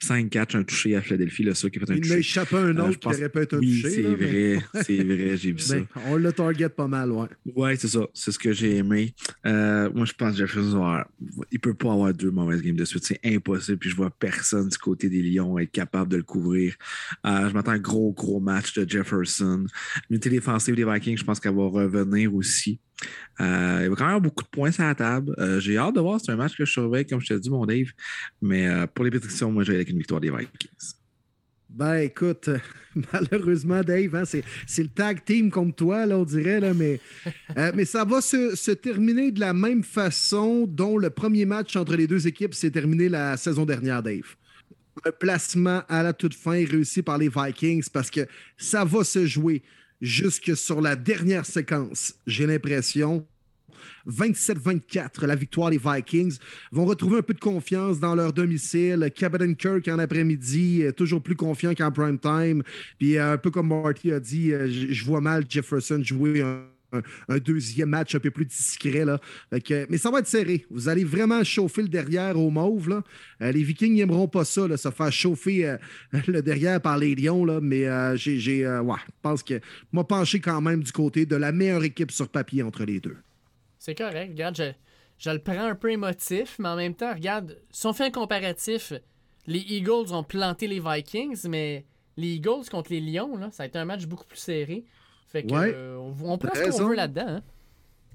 5 0.00 0.30
catchs, 0.30 0.54
un 0.54 0.62
touché 0.64 0.94
à 0.96 1.02
Philadelphie, 1.02 1.42
le 1.44 1.54
seul 1.54 1.70
qui 1.70 1.78
a 1.78 1.86
fait 1.86 1.92
un 1.92 1.94
Il 1.96 2.00
touché. 2.02 2.14
m'a 2.14 2.18
échappé 2.20 2.56
un 2.56 2.76
Euh, 2.76 2.80
autre 2.82 2.86
je 2.86 2.92
qui 2.92 2.98
pense- 2.98 3.16
aurait 3.16 3.28
pu 3.28 3.38
être 3.40 3.54
un 3.54 3.58
Oui, 3.58 3.82
touché. 3.82 3.94
c'est 3.94 4.02
mais- 4.02 4.14
vrai, 4.14 4.64
c'est 4.86 5.04
vrai, 5.04 5.36
j'ai 5.36 5.52
vu 5.52 5.58
ça. 5.58 5.74
Ben, 5.76 5.86
on 6.06 6.16
le 6.16 6.32
target 6.32 6.68
pas 6.68 6.86
mal, 6.88 7.10
ouais. 7.12 7.28
Ouais, 7.54 7.76
c'est 7.76 7.88
ça. 7.88 8.00
C'est 8.14 8.32
ce 8.32 8.38
que 8.38 8.52
j'ai 8.52 8.76
aimé. 8.76 9.14
Euh, 9.46 9.90
moi, 9.94 10.04
je 10.04 10.12
pense 10.12 10.32
que 10.32 10.38
Jefferson 10.38 10.76
avoir- 10.76 11.06
il 11.50 11.58
peut 11.60 11.74
pas 11.74 11.92
avoir 11.92 12.12
deux 12.14 12.30
mauvaises 12.30 12.62
games 12.62 12.76
de 12.76 12.84
suite. 12.84 13.04
C'est 13.04 13.20
impossible. 13.24 13.78
Puis 13.78 13.90
je 13.90 13.96
vois 13.96 14.10
personne 14.10 14.68
du 14.68 14.78
côté 14.78 15.08
des 15.08 15.22
Lions 15.22 15.58
être 15.58 15.70
capable 15.72 16.10
de 16.10 16.16
le 16.16 16.22
couvrir. 16.22 16.74
Euh, 17.26 17.48
je 17.48 17.54
m'attends 17.54 17.72
à 17.72 17.74
un 17.74 17.78
gros, 17.78 18.12
gros 18.12 18.40
match 18.40 18.74
de 18.74 18.88
Jefferson. 18.88 19.66
L'unité 20.10 20.30
défensive 20.30 20.74
des 20.74 20.84
Vikings, 20.84 21.18
je 21.18 21.24
pense 21.24 21.40
qu'elle 21.40 21.54
va 21.54 21.66
revenir 21.68 22.34
aussi. 22.34 22.80
Euh, 23.40 23.80
il 23.82 23.90
va 23.90 23.96
quand 23.96 24.04
même 24.04 24.14
avoir 24.14 24.20
beaucoup 24.20 24.44
de 24.44 24.48
points 24.48 24.70
sur 24.70 24.84
la 24.84 24.94
table. 24.94 25.34
Euh, 25.38 25.60
j'ai 25.60 25.76
hâte 25.76 25.94
de 25.94 26.00
voir. 26.00 26.20
C'est 26.20 26.32
un 26.32 26.36
match 26.36 26.56
que 26.56 26.64
je 26.64 26.72
surveille, 26.72 27.06
comme 27.06 27.20
je 27.20 27.28
te 27.28 27.34
dis, 27.34 27.50
mon 27.50 27.66
Dave. 27.66 27.88
Mais 28.40 28.66
euh, 28.66 28.86
pour 28.86 29.04
les 29.04 29.10
prédictions, 29.10 29.52
moi, 29.52 29.62
je 29.62 29.68
vais 29.68 29.74
aller 29.74 29.82
avec 29.82 29.90
une 29.90 29.98
victoire 29.98 30.20
des 30.20 30.30
Vikings. 30.30 30.94
Ben 31.76 31.96
écoute, 31.96 32.48
euh, 32.48 32.58
malheureusement, 33.12 33.82
Dave, 33.82 34.14
hein, 34.14 34.24
c'est, 34.24 34.42
c'est 34.66 34.82
le 34.82 34.88
tag 34.88 35.22
team 35.24 35.50
contre 35.50 35.76
toi, 35.76 36.06
là, 36.06 36.16
on 36.16 36.24
dirait, 36.24 36.58
là, 36.58 36.72
mais, 36.72 37.00
euh, 37.58 37.70
mais 37.74 37.84
ça 37.84 38.04
va 38.04 38.22
se, 38.22 38.56
se 38.56 38.70
terminer 38.70 39.30
de 39.30 39.40
la 39.40 39.52
même 39.52 39.82
façon 39.82 40.66
dont 40.66 40.96
le 40.96 41.10
premier 41.10 41.44
match 41.44 41.76
entre 41.76 41.94
les 41.96 42.06
deux 42.06 42.26
équipes 42.26 42.54
s'est 42.54 42.70
terminé 42.70 43.10
la 43.10 43.36
saison 43.36 43.66
dernière, 43.66 44.02
Dave. 44.02 44.36
Un 45.04 45.12
placement 45.12 45.82
à 45.90 46.02
la 46.02 46.14
toute 46.14 46.32
fin 46.32 46.64
réussi 46.64 47.02
par 47.02 47.18
les 47.18 47.28
Vikings 47.28 47.84
parce 47.92 48.10
que 48.10 48.26
ça 48.56 48.82
va 48.84 49.04
se 49.04 49.26
jouer 49.26 49.62
jusque 50.00 50.56
sur 50.56 50.80
la 50.80 50.96
dernière 50.96 51.46
séquence, 51.46 52.14
j'ai 52.26 52.46
l'impression. 52.46 53.26
27-24, 54.08 55.26
la 55.26 55.34
victoire 55.34 55.70
des 55.70 55.78
Vikings 55.78 56.38
vont 56.70 56.84
retrouver 56.84 57.18
un 57.18 57.22
peu 57.22 57.34
de 57.34 57.40
confiance 57.40 57.98
dans 57.98 58.14
leur 58.14 58.32
domicile. 58.32 59.10
Kirk 59.14 59.88
en 59.88 59.98
après-midi, 59.98 60.82
euh, 60.84 60.92
toujours 60.92 61.22
plus 61.22 61.34
confiant 61.34 61.74
qu'en 61.74 61.90
prime 61.90 62.18
time. 62.18 62.62
Puis 62.98 63.16
euh, 63.16 63.32
un 63.32 63.38
peu 63.38 63.50
comme 63.50 63.68
Marty 63.68 64.12
a 64.12 64.20
dit, 64.20 64.52
euh, 64.52 64.68
je 64.68 64.92
je 64.92 65.04
vois 65.04 65.20
mal 65.20 65.44
Jefferson 65.48 66.00
jouer 66.02 66.40
un, 66.42 66.62
un- 66.92 67.38
deuxième 67.38 67.90
match 67.90 68.14
un 68.14 68.18
peu 68.18 68.30
plus 68.30 68.46
discret. 68.46 69.04
Là. 69.04 69.20
Mais 69.88 69.98
ça 69.98 70.10
va 70.10 70.20
être 70.20 70.26
serré. 70.26 70.66
Vous 70.70 70.88
allez 70.88 71.04
vraiment 71.04 71.42
chauffer 71.44 71.82
le 71.82 71.88
derrière 71.88 72.38
au 72.38 72.50
mauve. 72.50 73.02
Euh, 73.42 73.52
les 73.52 73.62
Vikings 73.62 73.94
n'aimeront 73.94 74.28
pas 74.28 74.44
ça, 74.44 74.76
se 74.76 74.90
faire 74.90 75.12
chauffer 75.12 75.66
euh, 75.66 75.76
le 76.26 76.42
derrière 76.42 76.80
par 76.80 76.98
les 76.98 77.14
Lions. 77.14 77.44
Là. 77.44 77.60
Mais 77.60 77.86
euh, 77.86 78.16
j'ai, 78.16 78.64
euh, 78.64 78.82
ouais, 78.82 78.98
je 79.06 79.12
pense 79.22 79.42
que 79.42 79.60
m'a 79.92 80.04
penché 80.04 80.40
quand 80.40 80.60
même 80.60 80.82
du 80.82 80.92
côté 80.92 81.26
de 81.26 81.36
la 81.36 81.52
meilleure 81.52 81.84
équipe 81.84 82.10
sur 82.10 82.28
papier 82.28 82.62
entre 82.62 82.84
les 82.84 83.00
deux. 83.00 83.16
C'est 83.78 83.94
correct. 83.94 84.30
Regarde, 84.30 84.74
je, 85.18 85.30
le 85.30 85.38
prends 85.38 85.66
un 85.66 85.74
peu 85.74 85.90
émotif, 85.92 86.56
mais 86.58 86.68
en 86.68 86.76
même 86.76 86.94
temps, 86.94 87.14
regarde, 87.14 87.58
si 87.70 87.86
on 87.86 87.92
fait 87.92 88.04
un 88.04 88.10
comparatif, 88.10 88.92
les 89.46 89.60
Eagles 89.60 90.12
ont 90.12 90.24
planté 90.24 90.66
les 90.66 90.80
Vikings, 90.80 91.48
mais 91.48 91.84
les 92.16 92.34
Eagles 92.34 92.68
contre 92.70 92.90
les 92.90 93.00
Lions, 93.00 93.50
ça 93.52 93.62
a 93.62 93.66
été 93.66 93.78
un 93.78 93.84
match 93.84 94.06
beaucoup 94.06 94.26
plus 94.26 94.38
serré. 94.38 94.84
Fait 95.28 95.42
que, 95.42 95.52
Ouais. 95.52 95.72
euh, 95.74 95.96
on, 95.96 96.32
on 96.32 96.38
prend 96.38 96.54
ce 96.54 96.70
qu'on 96.78 96.88
veut 96.88 96.94
là-dedans. 96.96 97.26
hein. 97.28 97.42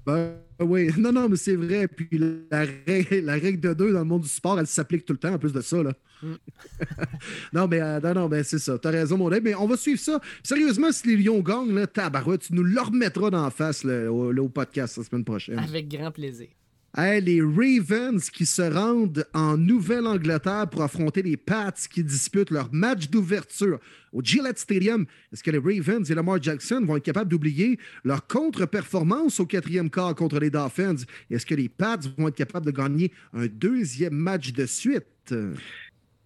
Ben 0.04 0.32
oui, 0.58 0.90
non, 0.98 1.12
non, 1.12 1.28
mais 1.28 1.36
c'est 1.36 1.54
vrai. 1.54 1.86
Puis 1.86 2.08
la 2.50 2.64
règle, 2.86 3.20
la 3.24 3.34
règle 3.34 3.60
de 3.60 3.72
deux 3.72 3.92
dans 3.92 4.00
le 4.00 4.04
monde 4.04 4.22
du 4.22 4.28
sport, 4.28 4.58
elle 4.58 4.66
s'applique 4.66 5.04
tout 5.04 5.12
le 5.12 5.18
temps 5.18 5.32
en 5.32 5.38
plus 5.38 5.52
de 5.52 5.60
ça. 5.60 5.80
Là. 5.82 5.92
Mm. 6.22 6.32
non, 7.52 7.68
mais 7.68 7.80
euh, 7.80 8.00
non, 8.00 8.14
non, 8.14 8.28
ben, 8.28 8.42
c'est 8.42 8.58
ça. 8.58 8.78
T'as 8.78 8.90
raison, 8.90 9.16
mon 9.16 9.28
Dave. 9.28 9.42
Mais 9.44 9.54
on 9.54 9.66
va 9.68 9.76
suivre 9.76 10.00
ça. 10.00 10.20
Sérieusement, 10.42 10.90
si 10.90 11.06
les 11.08 11.16
Lions 11.22 11.40
gagnent, 11.40 11.72
là, 11.74 11.86
tabarouette, 11.86 12.42
tu 12.42 12.54
nous 12.54 12.64
le 12.64 12.80
remettras 12.80 13.30
dans 13.30 13.44
la 13.44 13.50
face 13.50 13.84
là, 13.84 14.10
au, 14.12 14.32
là, 14.32 14.42
au 14.42 14.48
podcast 14.48 14.96
la 14.96 15.04
semaine 15.04 15.24
prochaine. 15.24 15.58
Avec 15.60 15.88
grand 15.88 16.10
plaisir. 16.10 16.48
Les 16.94 17.40
Ravens 17.40 18.28
qui 18.28 18.44
se 18.44 18.60
rendent 18.60 19.26
en 19.32 19.56
Nouvelle-Angleterre 19.56 20.68
pour 20.68 20.82
affronter 20.82 21.22
les 21.22 21.38
Pats 21.38 21.72
qui 21.90 22.04
disputent 22.04 22.50
leur 22.50 22.70
match 22.70 23.08
d'ouverture 23.08 23.80
au 24.12 24.20
Gillette 24.22 24.58
Stadium. 24.58 25.06
Est-ce 25.32 25.42
que 25.42 25.50
les 25.50 25.58
Ravens 25.58 26.10
et 26.10 26.14
Lamar 26.14 26.42
Jackson 26.42 26.82
vont 26.84 26.96
être 26.96 27.04
capables 27.04 27.30
d'oublier 27.30 27.78
leur 28.04 28.26
contre-performance 28.26 29.40
au 29.40 29.46
quatrième 29.46 29.88
quart 29.88 30.14
contre 30.14 30.38
les 30.38 30.50
Dolphins? 30.50 30.96
Est-ce 31.30 31.46
que 31.46 31.54
les 31.54 31.70
Pats 31.70 31.96
vont 32.18 32.28
être 32.28 32.36
capables 32.36 32.66
de 32.66 32.72
gagner 32.72 33.10
un 33.32 33.46
deuxième 33.46 34.14
match 34.14 34.52
de 34.52 34.66
suite? 34.66 35.34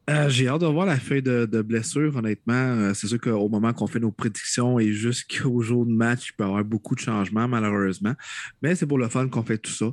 Euh, 0.08 0.28
J'ai 0.28 0.46
hâte 0.46 0.60
de 0.60 0.66
voir 0.66 0.86
la 0.86 1.00
feuille 1.00 1.22
de, 1.22 1.62
blessure, 1.62 2.14
honnêtement. 2.14 2.54
Euh, 2.54 2.94
c'est 2.94 3.08
sûr 3.08 3.20
qu'au 3.20 3.48
moment 3.48 3.72
qu'on 3.72 3.88
fait 3.88 3.98
nos 3.98 4.12
prédictions 4.12 4.78
et 4.78 4.92
jusqu'au 4.92 5.60
jour 5.62 5.84
de 5.84 5.90
match, 5.90 6.28
il 6.28 6.36
peut 6.36 6.44
y 6.44 6.46
avoir 6.46 6.64
beaucoup 6.64 6.94
de 6.94 7.00
changements, 7.00 7.48
malheureusement. 7.48 8.14
Mais 8.62 8.76
c'est 8.76 8.86
pour 8.86 8.98
le 8.98 9.08
fun 9.08 9.26
qu'on 9.28 9.42
fait 9.42 9.58
tout 9.58 9.72
ça. 9.72 9.86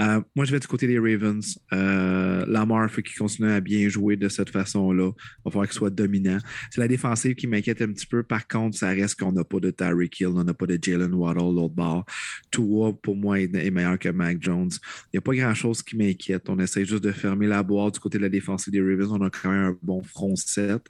Euh, 0.00 0.22
moi, 0.34 0.46
je 0.46 0.52
vais 0.52 0.60
du 0.60 0.66
côté 0.66 0.86
des 0.86 0.98
Ravens. 0.98 1.58
Lamar, 1.70 2.90
faut 2.90 3.02
qu'il 3.02 3.18
continue 3.18 3.50
à 3.50 3.60
bien 3.60 3.90
jouer 3.90 4.16
de 4.16 4.30
cette 4.30 4.48
façon-là. 4.48 5.10
Il 5.14 5.42
va 5.44 5.50
falloir 5.50 5.66
qu'il 5.66 5.76
soit 5.76 5.90
dominant. 5.90 6.38
C'est 6.70 6.80
la 6.80 6.88
défensive 6.88 7.34
qui 7.34 7.46
m'inquiète 7.46 7.82
un 7.82 7.92
petit 7.92 8.06
peu. 8.06 8.22
Par 8.22 8.48
contre, 8.48 8.78
ça 8.78 8.88
reste 8.88 9.20
qu'on 9.20 9.32
n'a 9.32 9.44
pas 9.44 9.60
de 9.60 9.70
Tyreek 9.70 10.18
Hill, 10.18 10.28
on 10.28 10.44
n'a 10.44 10.54
pas 10.54 10.66
de 10.66 10.78
Jalen 10.80 11.12
Waddle, 11.12 11.54
l'autre 11.54 11.74
bord. 11.74 12.06
Tua, 12.50 12.94
pour 13.02 13.16
moi, 13.16 13.38
est, 13.38 13.54
est 13.54 13.70
meilleur 13.70 13.98
que 13.98 14.08
Mac 14.08 14.38
Jones. 14.40 14.70
Il 14.72 15.16
n'y 15.16 15.18
a 15.18 15.20
pas 15.20 15.34
grand-chose 15.34 15.82
qui 15.82 15.94
m'inquiète. 15.94 16.48
On 16.48 16.58
essaie 16.58 16.86
juste 16.86 17.04
de 17.04 17.12
fermer 17.12 17.46
la 17.46 17.62
boîte 17.62 17.94
du 17.94 18.00
côté 18.00 18.16
de 18.16 18.22
la 18.22 18.30
défensive 18.30 18.72
des 18.72 18.80
Ravens. 18.80 19.12
On 19.12 19.22
a 19.26 19.28
quand 19.28 19.50
même 19.50 19.57
un 19.58 19.78
bon 19.82 20.02
front 20.02 20.36
set 20.36 20.82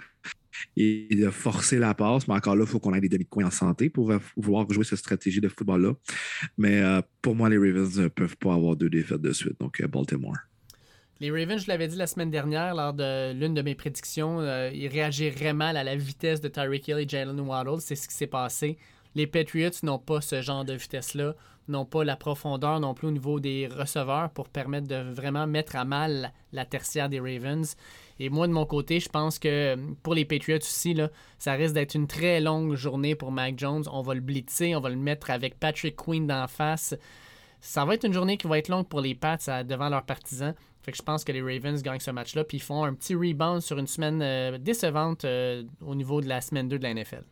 et 0.76 1.08
de 1.10 1.30
forcer 1.30 1.78
la 1.78 1.94
passe. 1.94 2.28
Mais 2.28 2.34
encore 2.34 2.56
là, 2.56 2.64
il 2.64 2.70
faut 2.70 2.80
qu'on 2.80 2.94
ait 2.94 3.00
des 3.00 3.08
demi-coins 3.08 3.46
en 3.46 3.50
santé 3.50 3.90
pour 3.90 4.12
vouloir 4.36 4.70
jouer 4.70 4.84
cette 4.84 4.98
stratégie 4.98 5.40
de 5.40 5.48
football-là. 5.48 5.92
Mais 6.56 6.80
euh, 6.80 7.00
pour 7.22 7.34
moi, 7.34 7.48
les 7.48 7.58
Ravens 7.58 7.98
ne 7.98 8.08
peuvent 8.08 8.36
pas 8.36 8.54
avoir 8.54 8.76
deux 8.76 8.90
défaites 8.90 9.20
de 9.20 9.32
suite. 9.32 9.58
Donc, 9.60 9.80
euh, 9.80 9.86
Baltimore. 9.86 10.36
Les 11.20 11.30
Ravens, 11.30 11.60
je 11.60 11.68
l'avais 11.68 11.88
dit 11.88 11.96
la 11.96 12.06
semaine 12.06 12.30
dernière 12.30 12.74
lors 12.74 12.94
de 12.94 13.32
l'une 13.32 13.54
de 13.54 13.62
mes 13.62 13.74
prédictions, 13.74 14.40
euh, 14.40 14.70
ils 14.72 14.86
réagiraient 14.86 15.52
mal 15.52 15.76
à 15.76 15.82
la 15.82 15.96
vitesse 15.96 16.40
de 16.40 16.48
Tyreek 16.48 16.86
Hill 16.86 16.98
et 16.98 17.08
Jalen 17.08 17.40
Waddle. 17.40 17.80
C'est 17.80 17.96
ce 17.96 18.06
qui 18.06 18.14
s'est 18.14 18.28
passé. 18.28 18.78
Les 19.16 19.26
Patriots 19.26 19.70
n'ont 19.82 19.98
pas 19.98 20.20
ce 20.20 20.42
genre 20.42 20.64
de 20.64 20.74
vitesse-là, 20.74 21.34
n'ont 21.66 21.86
pas 21.86 22.04
la 22.04 22.14
profondeur 22.14 22.78
non 22.78 22.94
plus 22.94 23.08
au 23.08 23.10
niveau 23.10 23.40
des 23.40 23.66
receveurs 23.66 24.30
pour 24.30 24.48
permettre 24.48 24.86
de 24.86 25.12
vraiment 25.12 25.48
mettre 25.48 25.74
à 25.74 25.84
mal 25.84 26.32
la 26.52 26.64
tertiaire 26.64 27.08
des 27.08 27.18
Ravens. 27.18 27.74
Et 28.20 28.30
moi, 28.30 28.46
de 28.48 28.52
mon 28.52 28.66
côté, 28.66 28.98
je 29.00 29.08
pense 29.08 29.38
que 29.38 29.76
pour 30.02 30.14
les 30.14 30.24
Patriots 30.24 30.58
aussi, 30.58 30.96
ça 31.38 31.52
risque 31.52 31.74
d'être 31.74 31.94
une 31.94 32.06
très 32.08 32.40
longue 32.40 32.74
journée 32.74 33.14
pour 33.14 33.30
Mac 33.30 33.58
Jones. 33.58 33.84
On 33.92 34.02
va 34.02 34.14
le 34.14 34.20
blitzer, 34.20 34.74
on 34.74 34.80
va 34.80 34.88
le 34.88 34.96
mettre 34.96 35.30
avec 35.30 35.58
Patrick 35.58 35.94
Queen 35.96 36.26
d'en 36.26 36.46
face. 36.48 36.94
Ça 37.60 37.84
va 37.84 37.94
être 37.94 38.04
une 38.04 38.12
journée 38.12 38.36
qui 38.36 38.46
va 38.46 38.58
être 38.58 38.68
longue 38.68 38.86
pour 38.88 39.00
les 39.00 39.14
Pats 39.14 39.38
à- 39.46 39.64
devant 39.64 39.88
leurs 39.88 40.04
partisans. 40.04 40.54
Fait 40.82 40.92
que 40.92 40.96
je 40.98 41.02
pense 41.02 41.22
que 41.24 41.32
les 41.32 41.42
Ravens 41.42 41.82
gagnent 41.82 42.00
ce 42.00 42.10
match-là, 42.10 42.44
puis 42.44 42.58
ils 42.58 42.62
font 42.62 42.82
un 42.84 42.94
petit 42.94 43.14
rebound 43.14 43.60
sur 43.62 43.78
une 43.78 43.86
semaine 43.86 44.20
euh, 44.22 44.58
décevante 44.58 45.24
euh, 45.24 45.62
au 45.84 45.94
niveau 45.94 46.20
de 46.20 46.28
la 46.28 46.40
semaine 46.40 46.68
2 46.68 46.78
de 46.78 46.82
la 46.82 46.94
NFL. 46.94 47.24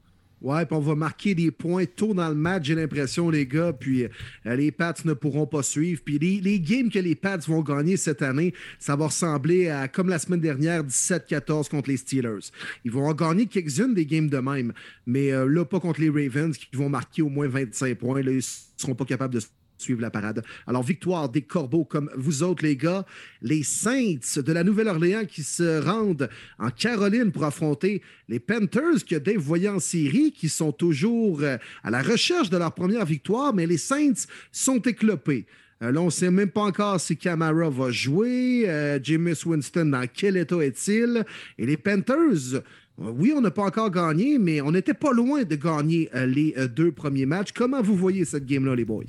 Ouais, 0.43 0.67
puis 0.67 0.77
on 0.77 0.81
va 0.81 0.95
marquer 0.95 1.35
des 1.35 1.51
points 1.51 1.87
tôt 1.87 2.13
dans 2.13 2.29
le 2.29 2.35
match, 2.35 2.67
j'ai 2.67 2.75
l'impression, 2.75 3.31
les 3.31 3.47
gars. 3.47 3.73
Puis 3.73 4.05
euh, 4.05 4.57
les 4.57 4.71
Pats 4.71 4.95
ne 5.05 5.15
pourront 5.15 5.47
pas 5.47 5.63
suivre. 5.63 6.03
Puis 6.05 6.19
les, 6.19 6.61
games 6.61 6.91
que 6.91 6.99
les 6.99 7.15
Pats 7.15 7.39
vont 7.39 7.63
gagner 7.63 7.97
cette 7.97 8.23
année, 8.23 8.53
ça 8.79 8.97
va 8.97 9.07
ressembler 9.07 9.69
à, 9.69 9.89
comme 9.89 10.09
la 10.09 10.19
semaine 10.19 10.41
dernière, 10.41 10.85
17-14 10.85 11.69
contre 11.71 11.89
les 11.89 11.97
Steelers. 11.97 12.51
Ils 12.85 12.91
vont 12.91 13.07
en 13.07 13.15
gagner 13.15 13.47
quelques-unes 13.47 13.95
des 13.95 14.05
games 14.05 14.29
de 14.29 14.39
même. 14.39 14.73
Mais 15.07 15.33
euh, 15.33 15.47
là, 15.47 15.65
pas 15.65 15.81
contre 15.81 16.01
les 16.01 16.11
Ravens 16.11 16.57
qui 16.57 16.69
vont 16.77 16.91
marquer 16.91 17.23
au 17.23 17.29
moins 17.29 17.49
25 17.49 17.97
points. 17.97 18.23
Là, 18.23 18.33
ils 18.33 18.37
ne 18.37 18.43
seront 18.77 18.95
pas 18.95 19.05
capables 19.05 19.35
de 19.35 19.41
suivre 19.79 20.01
la 20.01 20.11
parade. 20.11 20.43
Alors, 20.67 20.83
victoire 20.83 21.29
des 21.29 21.43
Corbeaux 21.43 21.85
comme 21.85 22.11
vous 22.17 22.43
autres, 22.43 22.65
les 22.65 22.77
gars. 22.77 23.05
Les 23.43 23.63
Saints 23.63 24.37
de 24.37 24.53
la 24.53 24.65
Nouvelle-Orléans 24.65 25.25
qui 25.27 25.43
se 25.43 25.81
rendent 25.83 26.29
en 26.59 26.71
Caroline 26.71 27.33
pour 27.33 27.45
affronter 27.45 28.03
les 28.29 28.41
Panthers 28.41 29.05
que 29.09 29.17
Dave 29.17 29.39
voyait 29.39 29.69
en 29.69 29.79
série, 29.79 30.33
qui 30.33 30.49
sont 30.49 30.73
toujours 30.73 31.41
euh, 31.43 31.57
à 31.83 31.91
la 31.91 32.03
recherche 32.03 32.51
de 32.51 32.57
leur 32.57 32.73
première 32.73 33.05
victoire, 33.05 33.55
mais 33.55 33.67
les 33.67 33.79
Saints 33.79 34.27
sont 34.53 34.81
éclopés. 34.81 35.47
Euh, 35.83 35.93
là, 35.93 36.01
on 36.01 36.07
ne 36.07 36.11
sait 36.11 36.31
même 36.31 36.51
pas 36.51 36.63
encore 36.63 37.01
si 37.01 37.17
Camara 37.17 37.69
va 37.69 37.91
jouer. 37.91 38.65
Euh, 38.67 38.99
James 39.03 39.35
Winston, 39.45 39.87
dans 39.87 40.07
quel 40.13 40.37
état 40.37 40.65
est-il? 40.65 41.25
Et 41.59 41.67
les 41.67 41.77
Panthers, 41.77 42.63
oui, 42.99 43.33
on 43.37 43.43
n'a 43.43 43.51
pas 43.51 43.65
encore 43.65 43.91
gagné, 43.91 44.39
mais 44.39 44.61
on 44.61 44.73
n'était 44.73 44.95
pas 44.95 45.13
loin 45.13 45.45
de 45.45 45.55
gagner 45.55 46.09
les 46.15 46.55
deux 46.75 46.93
premiers 46.93 47.27
matchs. 47.27 47.53
Comment 47.55 47.83
vous 47.83 47.95
voyez 47.95 48.25
cette 48.25 48.47
game-là, 48.47 48.75
les 48.75 48.87
boys? 48.87 49.05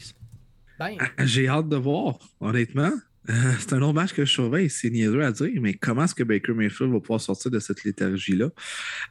Ben. 0.80 0.98
J'ai 1.26 1.48
hâte 1.48 1.70
de 1.70 1.78
voir, 1.78 2.20
honnêtement. 2.40 2.92
Euh, 3.30 3.34
c'est 3.60 3.74
un 3.74 3.82
autre 3.82 3.94
match 3.94 4.14
que 4.14 4.24
je 4.24 4.32
surveille, 4.32 4.70
c'est 4.70 4.90
niaiseux 4.90 5.22
à 5.22 5.34
dire, 5.34 5.52
mais 5.62 5.74
comment 5.74 6.06
est-ce 6.06 6.16
que 6.16 6.24
Baker 6.24 6.54
Mayfield 6.54 6.94
va 6.94 7.02
pouvoir 7.02 7.20
sortir 7.20 7.52
de 7.52 7.60
cette 7.60 7.84
léthargie-là? 7.84 8.50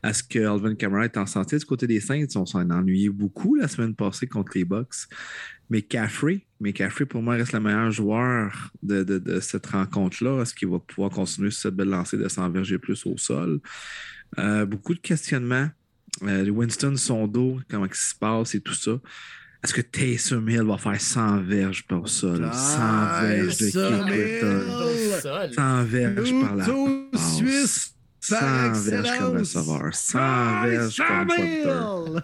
Est-ce 0.03 0.23
que 0.23 0.39
Alvin 0.39 0.75
Kamara 0.75 1.05
est 1.05 1.19
en 1.19 1.27
santé 1.27 1.59
du 1.59 1.67
côté 1.67 1.87
des 1.87 2.01
Saints? 2.01 2.25
On 2.35 2.47
s'en 2.47 2.71
ennuyé 2.71 3.11
beaucoup 3.11 3.57
la 3.57 3.69
semaine 3.69 3.95
passée 3.95 4.27
contre 4.27 4.53
les 4.55 4.65
Bucks. 4.65 5.07
Mais 5.69 5.83
Caffrey, 5.83 6.47
mais 6.61 6.73
pour 7.09 7.23
moi, 7.23 7.35
reste 7.35 7.53
le 7.53 7.61
meilleur 7.61 7.91
joueur 7.91 8.73
de, 8.83 9.41
cette 9.41 9.67
rencontre-là. 9.67 10.41
Est-ce 10.41 10.55
qu'il 10.55 10.69
va 10.69 10.79
pouvoir 10.79 11.11
continuer 11.11 11.51
cette 11.51 11.75
belle 11.75 11.89
lancée 11.89 12.17
de 12.17 12.29
s'enverger 12.29 12.79
plus 12.79 13.05
au 13.05 13.19
sol? 13.19 13.61
Euh, 14.39 14.65
beaucoup 14.65 14.95
de 14.95 15.01
questionnements. 15.01 15.69
Euh, 16.23 16.49
Winston, 16.49 16.97
son 16.97 17.27
dos, 17.27 17.61
comment 17.69 17.87
il 17.87 17.95
se 17.95 18.15
passe 18.15 18.55
et 18.55 18.61
tout 18.61 18.75
ça. 18.75 18.99
Est-ce 19.65 19.75
que 19.75 19.81
Taysom 19.81 20.49
Hill 20.49 20.63
va 20.63 20.79
faire 20.79 21.01
100 21.01 21.43
verges 21.43 21.87
par 21.87 22.09
ça? 22.09 22.29
100 22.37 22.43
ah, 22.45 23.21
verges 23.23 23.59
de 23.59 23.67
Kick 23.67 23.75
100 25.55 25.85
verges 25.85 26.33
par 26.41 26.57
la 26.57 26.67
Suisse 27.19 27.97
100 28.21 28.73
verges 28.73 29.19
comme 29.19 29.37
receveur. 29.39 29.95
100 29.95 30.19
verges 30.65 31.03
comme. 31.07 32.23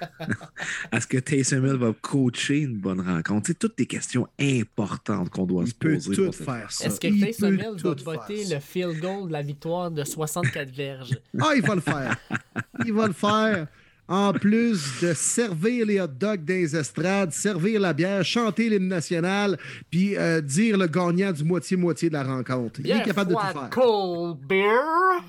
Est-ce 0.92 1.06
que 1.06 1.18
Taysom 1.18 1.64
Hill 1.66 1.76
va 1.76 1.92
coacher 2.00 2.60
une 2.60 2.76
bonne 2.76 3.00
rencontre? 3.00 3.46
C'est 3.48 3.58
toutes 3.58 3.78
des 3.78 3.86
questions 3.86 4.26
importantes 4.38 5.30
qu'on 5.30 5.46
doit 5.46 5.66
se 5.66 5.74
poser. 5.74 6.10
Il 6.10 6.16
peut 6.16 6.26
tout 6.26 6.32
faire 6.32 6.70
ça. 6.70 6.86
Est-ce 6.86 7.00
que 7.00 7.08
Taysom 7.08 7.54
Hill 7.54 7.76
va 7.82 7.94
voter 7.94 8.44
le 8.44 8.60
field 8.60 9.00
goal 9.00 9.28
de 9.28 9.32
la 9.32 9.42
victoire 9.42 9.90
de 9.90 10.04
64 10.04 10.70
verges? 10.70 11.18
Ah, 11.40 11.52
il 11.56 11.62
va 11.62 11.74
le 11.74 11.80
faire. 11.80 12.16
Il 12.84 12.92
va 12.92 13.06
le 13.06 13.12
faire 13.12 13.68
en 14.08 14.32
plus 14.32 15.00
de 15.00 15.14
servir 15.14 15.86
les 15.86 16.00
hot 16.00 16.06
dogs 16.06 16.44
des 16.44 16.76
estrades, 16.76 17.32
servir 17.32 17.80
la 17.80 17.92
bière, 17.92 18.24
chanter 18.24 18.68
l'hymne 18.68 18.88
national, 18.88 19.58
puis 19.90 20.16
euh, 20.16 20.40
dire 20.40 20.76
le 20.76 20.86
gagnant 20.86 21.32
du 21.32 21.44
moitié-moitié 21.44 22.08
de 22.08 22.14
la 22.14 22.24
rencontre. 22.24 22.80
Il 22.84 22.90
est 22.90 23.02
capable 23.02 23.30
de 23.30 23.34
tout 23.34 23.40
faire. 23.40 23.70
Cold 23.70 24.38
beer. 24.46 25.22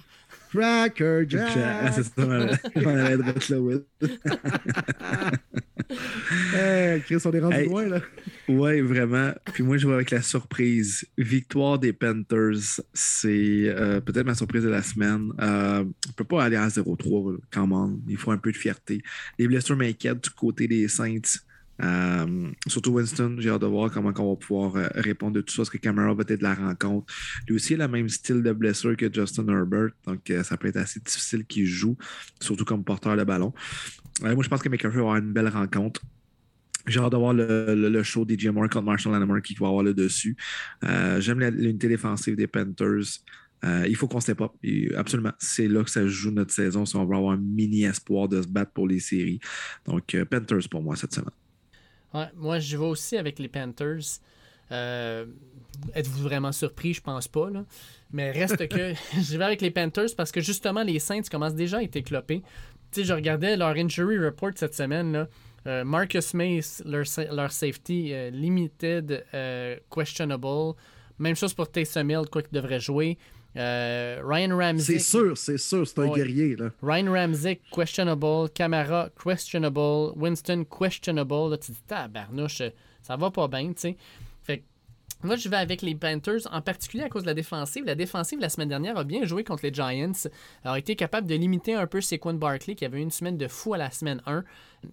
Cracker 0.56 1.26
Jack. 1.28 1.58
C'est 1.94 2.04
ça, 2.04 2.12
on 2.18 2.50
Chris, 7.06 7.18
on 7.26 7.32
est 7.32 7.40
rendu 7.40 7.66
loin, 7.66 7.88
là. 7.88 8.02
Oui, 8.48 8.82
vraiment. 8.82 9.32
Puis 9.54 9.64
moi, 9.64 9.78
je 9.78 9.86
vois 9.86 9.96
avec 9.96 10.12
la 10.12 10.22
surprise. 10.22 11.06
Victoire 11.18 11.80
des 11.80 11.94
Panthers, 11.94 12.82
c'est 12.94 13.68
euh, 13.68 14.02
peut-être 14.02 14.26
ma 14.26 14.36
surprise 14.36 14.64
de 14.64 14.70
la 14.70 14.84
semaine. 14.84 15.32
Euh, 15.40 15.82
on 15.82 15.84
ne 15.84 16.14
peut 16.16 16.24
pas 16.24 16.44
aller 16.44 16.56
à 16.56 16.68
0-3, 16.68 17.38
quand 17.52 17.68
même. 17.68 18.00
Il 18.08 18.18
faut 18.18 18.32
un 18.32 18.38
peu 18.38 18.52
de 18.52 18.58
fierté. 18.58 19.02
Les 19.38 19.48
blessures 19.48 19.76
m'inquiètent 19.76 20.24
du 20.24 20.30
côté 20.32 20.68
des 20.68 20.88
Saints. 20.88 21.22
Euh, 21.84 22.52
surtout 22.68 22.92
Winston, 22.92 23.36
j'ai 23.40 23.50
hâte 23.50 23.62
de 23.62 23.68
voir 23.68 23.92
comment 23.92 24.14
on 24.18 24.30
va 24.32 24.36
pouvoir 24.36 24.76
euh, 24.76 24.88
répondre 24.96 25.34
de 25.34 25.42
tout 25.42 25.54
ça. 25.54 25.64
Est-ce 25.64 25.72
que 25.72 25.78
Camara 25.78 26.14
va 26.14 26.22
être 26.28 26.40
de 26.40 26.44
la 26.44 26.56
rencontre? 26.56 27.14
Lui 27.48 27.56
aussi, 27.56 27.74
il 27.74 27.82
a 27.82 27.88
le 27.88 27.92
même 27.92 28.10
style 28.10 28.42
de 28.42 28.52
blessure 28.52 28.96
que 28.96 29.12
Justin 29.12 29.48
Herbert, 29.48 29.90
donc 30.06 30.30
euh, 30.30 30.44
ça 30.44 30.58
peut 30.58 30.68
être 30.68 30.78
assez 30.78 31.00
difficile 31.00 31.46
qu'il 31.46 31.66
joue, 31.66 31.98
surtout 32.40 32.66
comme 32.66 32.84
porteur 32.84 33.18
de 33.18 33.24
ballon. 33.24 33.54
moi, 34.22 34.44
je 34.44 34.50
pense 34.50 34.62
que 34.62 34.70
McCaffrey 34.70 34.98
va 34.98 35.02
avoir 35.02 35.18
une 35.18 35.34
belle 35.34 35.50
rencontre. 35.50 36.02
J'ai 36.88 37.00
hâte 37.00 37.12
de 37.12 37.18
voir 37.18 37.34
le, 37.34 38.04
show 38.04 38.26
DJ 38.28 38.48
Moore 38.48 38.70
contre 38.70 38.84
Marshall 38.84 39.14
Latimer 39.14 39.42
qui 39.42 39.56
va 39.56 39.68
avoir 39.68 39.84
le 39.84 39.94
dessus. 39.94 40.38
J'aime 40.84 41.40
l'unité 41.40 41.88
défensive 41.88 42.36
des 42.36 42.46
Panthers. 42.46 43.24
il 43.64 43.96
faut 43.96 44.08
qu'on 44.08 44.22
se 44.22 44.34
pas. 44.34 44.54
absolument. 44.96 45.32
C'est 45.40 45.68
là 45.68 45.84
que 45.84 45.90
ça 45.90 46.06
joue 46.06 46.30
notre 46.30 46.54
saison 46.54 46.86
si 46.86 46.96
on 46.96 47.04
va 47.06 47.18
avoir 47.18 47.34
un 47.34 47.38
mini 47.38 47.86
espoir 47.86 48.28
de 48.28 48.40
se 48.40 48.48
battre 48.48 48.72
pour 48.72 48.88
les 48.88 49.00
séries. 49.00 49.40
Donc, 49.88 50.16
Panthers 50.30 50.70
pour 50.70 50.84
moi 50.84 50.96
cette 50.96 51.16
semaine 51.16 51.32
moi, 52.36 52.60
je 52.60 52.78
vais 52.78 52.86
aussi 52.86 53.18
avec 53.18 53.40
les 53.40 53.48
Panthers. 53.48 54.20
Euh, 54.72 55.26
êtes-vous 55.94 56.24
vraiment 56.24 56.52
surpris? 56.52 56.94
Je 56.94 57.02
pense 57.02 57.28
pas. 57.28 57.50
Là. 57.50 57.66
Mais 58.12 58.32
reste 58.32 58.68
que 58.68 58.94
je 59.22 59.38
vais 59.38 59.44
avec 59.44 59.62
les 59.62 59.72
Panthers 59.72 60.16
parce 60.16 60.32
que 60.32 60.42
justement, 60.42 60.84
les 60.84 61.00
Saints 61.00 61.24
commencent 61.30 61.56
déjà 61.56 61.78
à 61.78 61.84
être 61.84 61.96
éclopés. 61.96 62.42
Tu 62.92 63.02
sais, 63.02 63.04
je 63.06 63.14
regardais 63.14 63.58
leur 63.58 63.76
injury 63.76 64.18
report 64.18 64.52
cette 64.56 64.76
semaine. 64.76 65.12
Là. 65.12 65.28
Euh, 65.68 65.84
Marcus 65.84 66.34
Mace, 66.36 66.84
leur, 66.86 67.52
safety 67.52 68.14
euh, 68.14 68.30
limited, 68.30 69.26
questionable. 69.90 70.76
Même 71.18 71.36
chose 71.36 71.54
pour 71.54 71.72
Taysom 71.72 72.10
Hill, 72.10 72.26
quoi 72.32 72.42
qu'il 72.42 72.52
devrait 72.52 72.80
jouer. 72.80 73.18
Euh, 73.58 74.22
Ryan 74.24 74.58
Ramsey. 74.58 75.00
C'est 75.00 75.00
sûr, 75.00 75.38
c'est 75.38 75.58
sûr, 75.58 75.88
c'est 75.88 76.00
un 76.00 76.08
guerrier. 76.08 76.56
Là. 76.56 76.72
Ryan 76.82 77.12
Ramsey, 77.12 77.62
questionable. 77.72 78.50
Camara, 78.54 79.10
questionable. 79.24 80.12
Winston, 80.16 80.66
questionable. 80.66 81.52
Là, 81.52 81.58
tu 81.58 81.72
dis, 81.72 81.82
tabarnouche, 81.88 82.62
ça 83.02 83.16
va 83.16 83.32
pas 83.32 83.48
bien, 83.48 83.68
tu 83.70 83.74
sais. 83.78 83.98
Fait 84.44 84.64
moi, 85.24 85.38
je 85.38 85.50
vais 85.50 85.58
avec 85.58 85.82
les 85.82 85.96
Panthers, 85.96 86.42
en 86.52 86.62
particulier 86.62 87.04
à 87.04 87.10
cause 87.10 87.24
de 87.24 87.28
la 87.28 87.34
défensive. 87.34 87.84
La 87.86 87.96
défensive, 87.96 88.40
la 88.40 88.50
semaine 88.50 88.70
dernière, 88.70 88.98
a 88.98 89.04
bien 89.04 89.26
joué 89.26 89.44
contre 89.44 89.64
les 89.64 89.74
Giants. 89.74 90.12
a 90.64 90.78
été 90.78 90.96
capable 90.96 91.26
de 91.26 91.34
limiter 91.34 91.74
un 91.74 91.88
peu 91.88 92.00
Saquon 92.00 92.34
Barkley, 92.34 92.76
qui 92.76 92.86
avait 92.86 93.02
une 93.02 93.12
semaine 93.12 93.38
de 93.38 93.48
fou 93.48 93.74
à 93.74 93.78
la 93.78 93.90
semaine 93.90 94.22
1. 94.28 94.44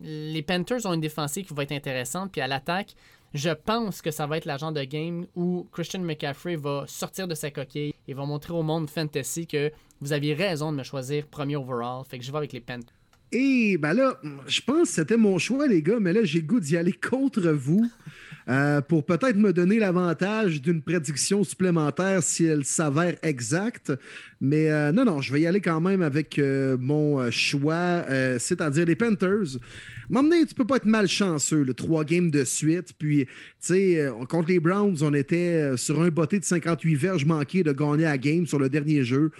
Les 0.01 0.43
Panthers 0.43 0.87
ont 0.87 0.95
une 0.95 1.01
défensive 1.01 1.47
qui 1.47 1.53
va 1.53 1.65
être 1.65 1.73
intéressante. 1.73 2.33
Puis 2.33 2.41
à 2.41 2.47
l'attaque, 2.47 2.95
je 3.35 3.51
pense 3.51 4.03
que 4.03 4.11
ça 4.11 4.27
va 4.27 4.37
être 4.37 4.45
l'agent 4.45 4.73
de 4.73 4.85
game 4.85 5.27
où 5.35 5.67
Christian 5.73 6.01
McCaffrey 6.01 6.57
va 6.57 6.85
sortir 6.87 7.27
de 7.27 7.35
sa 7.35 7.51
coquille 7.51 7.95
et 8.07 8.15
va 8.15 8.27
montrer 8.27 8.53
au 8.53 8.63
monde 8.63 8.91
fantasy 8.91 9.47
que 9.47 9.71
vous 10.01 10.13
aviez 10.13 10.35
raison 10.35 10.73
de 10.73 10.79
me 10.79 10.83
choisir 10.83 11.27
premier 11.27 11.57
overall. 11.57 12.05
Fait 12.09 12.19
que 12.19 12.25
je 12.25 12.31
vais 12.31 12.39
avec 12.39 12.53
les 12.53 12.61
Panthers. 12.61 12.93
Et 13.33 13.79
ben 13.79 13.95
là, 13.95 14.21
je 14.47 14.61
pense 14.61 14.89
que 14.89 14.95
c'était 14.97 15.17
mon 15.17 15.39
choix, 15.39 15.67
les 15.67 15.83
gars, 15.83 15.99
mais 15.99 16.13
là, 16.13 16.21
j'ai 16.23 16.41
le 16.41 16.47
goût 16.47 16.61
d'y 16.61 16.77
aller 16.77 16.93
contre 16.93 17.51
vous. 17.51 17.91
Euh, 18.49 18.81
pour 18.81 19.07
peut-être 19.07 19.37
me 19.37 19.53
donner 19.53 19.79
l'avantage 19.79 20.61
d'une 20.61 20.83
prédiction 20.83 21.45
supplémentaire 21.45 22.25
si 22.25 22.45
elle 22.45 22.65
s'avère 22.65 23.15
exacte. 23.23 23.93
Mais 24.41 24.69
euh, 24.69 24.91
non, 24.91 25.05
non, 25.05 25.21
je 25.21 25.33
vais 25.33 25.43
y 25.43 25.47
aller 25.47 25.61
quand 25.61 25.81
même 25.81 26.03
avec 26.03 26.41
euh, 26.41 26.77
mon 26.81 27.31
choix, 27.31 28.05
c'est-à-dire 28.41 28.85
les 28.85 28.97
Panthers. 28.97 29.59
M'emmener, 30.13 30.47
tu 30.47 30.55
peux 30.55 30.65
pas 30.65 30.77
être 30.77 30.87
malchanceux, 30.87 31.65
le 31.65 31.75
trois 31.75 32.05
games 32.05 32.31
de 32.31 32.45
suite. 32.45 32.93
Puis, 32.99 33.25
tu 33.25 33.31
sais, 33.59 34.09
contre 34.29 34.49
les 34.51 34.61
Browns, 34.61 34.99
on 35.01 35.13
était 35.15 35.77
sur 35.77 36.01
un 36.01 36.09
botté 36.09 36.39
de 36.39 36.45
58 36.45 36.95
verges 36.95 37.25
manqué 37.25 37.63
de 37.63 37.73
gagner 37.73 38.07
à 38.07 38.19
game 38.19 38.47
sur 38.47 38.59
le 38.59 38.69
dernier 38.69 39.05
jeu. 39.05 39.31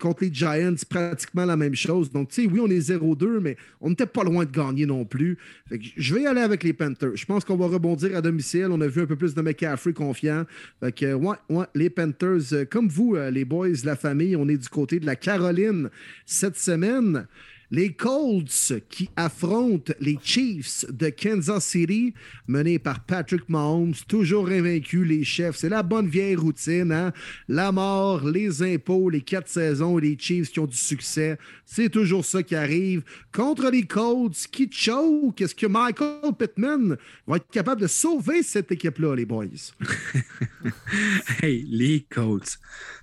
contre 0.00 0.24
les 0.24 0.34
Giants, 0.34 0.74
pratiquement 0.90 1.44
la 1.44 1.56
même 1.56 1.74
chose. 1.74 2.10
Donc, 2.10 2.28
tu 2.28 2.42
sais, 2.42 2.48
oui, 2.50 2.60
on 2.60 2.68
est 2.68 2.90
0-2, 2.90 3.40
mais 3.40 3.56
on 3.80 3.90
n'était 3.90 4.06
pas 4.06 4.24
loin 4.24 4.44
de 4.44 4.50
gagner 4.50 4.84
non 4.84 5.04
plus. 5.04 5.38
je 5.70 6.14
vais 6.14 6.22
y 6.22 6.26
aller 6.26 6.40
avec 6.40 6.62
les 6.62 6.72
Panthers. 6.72 7.14
Je 7.14 7.24
pense 7.24 7.44
qu'on 7.44 7.56
va 7.56 7.66
rebondir 7.66 8.16
à 8.16 8.20
domicile 8.20 8.66
on 8.70 8.80
a 8.80 8.86
vu 8.86 9.02
un 9.02 9.06
peu 9.06 9.16
plus 9.16 9.34
de 9.34 9.42
McCaffrey 9.42 9.92
confiant. 9.92 10.44
Fait 10.80 11.14
ouais, 11.14 11.36
les 11.74 11.90
Panthers, 11.90 12.52
euh, 12.52 12.64
comme 12.64 12.88
vous, 12.88 13.16
euh, 13.16 13.30
les 13.30 13.44
boys, 13.44 13.68
la 13.84 13.96
famille, 13.96 14.36
on 14.36 14.48
est 14.48 14.56
du 14.56 14.68
côté 14.68 15.00
de 15.00 15.06
la 15.06 15.16
Caroline 15.16 15.90
cette 16.24 16.56
semaine. 16.56 17.26
Les 17.70 17.92
Colts 17.92 18.74
qui 18.88 19.10
affrontent 19.16 19.92
les 20.00 20.18
Chiefs 20.22 20.84
de 20.90 21.10
Kansas 21.10 21.64
City, 21.64 22.14
menés 22.46 22.78
par 22.78 23.04
Patrick 23.04 23.48
Mahomes, 23.48 23.94
toujours 24.06 24.48
invaincus, 24.48 25.06
les 25.06 25.24
chefs. 25.24 25.56
C'est 25.56 25.68
la 25.68 25.82
bonne 25.82 26.08
vieille 26.08 26.36
routine. 26.36 26.92
Hein? 26.92 27.12
La 27.48 27.72
mort, 27.72 28.28
les 28.28 28.62
impôts, 28.62 29.10
les 29.10 29.20
quatre 29.20 29.48
saisons, 29.48 29.98
les 29.98 30.16
Chiefs 30.18 30.50
qui 30.50 30.60
ont 30.60 30.66
du 30.66 30.76
succès. 30.76 31.38
C'est 31.64 31.90
toujours 31.90 32.24
ça 32.24 32.42
qui 32.42 32.54
arrive. 32.54 33.02
Contre 33.32 33.70
les 33.70 33.84
Colts 33.84 34.46
qui 34.50 34.68
choke, 34.70 35.40
est-ce 35.40 35.54
que 35.54 35.66
Michael 35.66 36.32
Pittman 36.38 36.96
va 37.26 37.36
être 37.36 37.50
capable 37.50 37.80
de 37.80 37.86
sauver 37.86 38.42
cette 38.42 38.70
équipe-là, 38.70 39.14
les 39.16 39.26
boys? 39.26 39.46
hey, 41.42 41.64
les 41.68 42.06
Colts, 42.08 42.58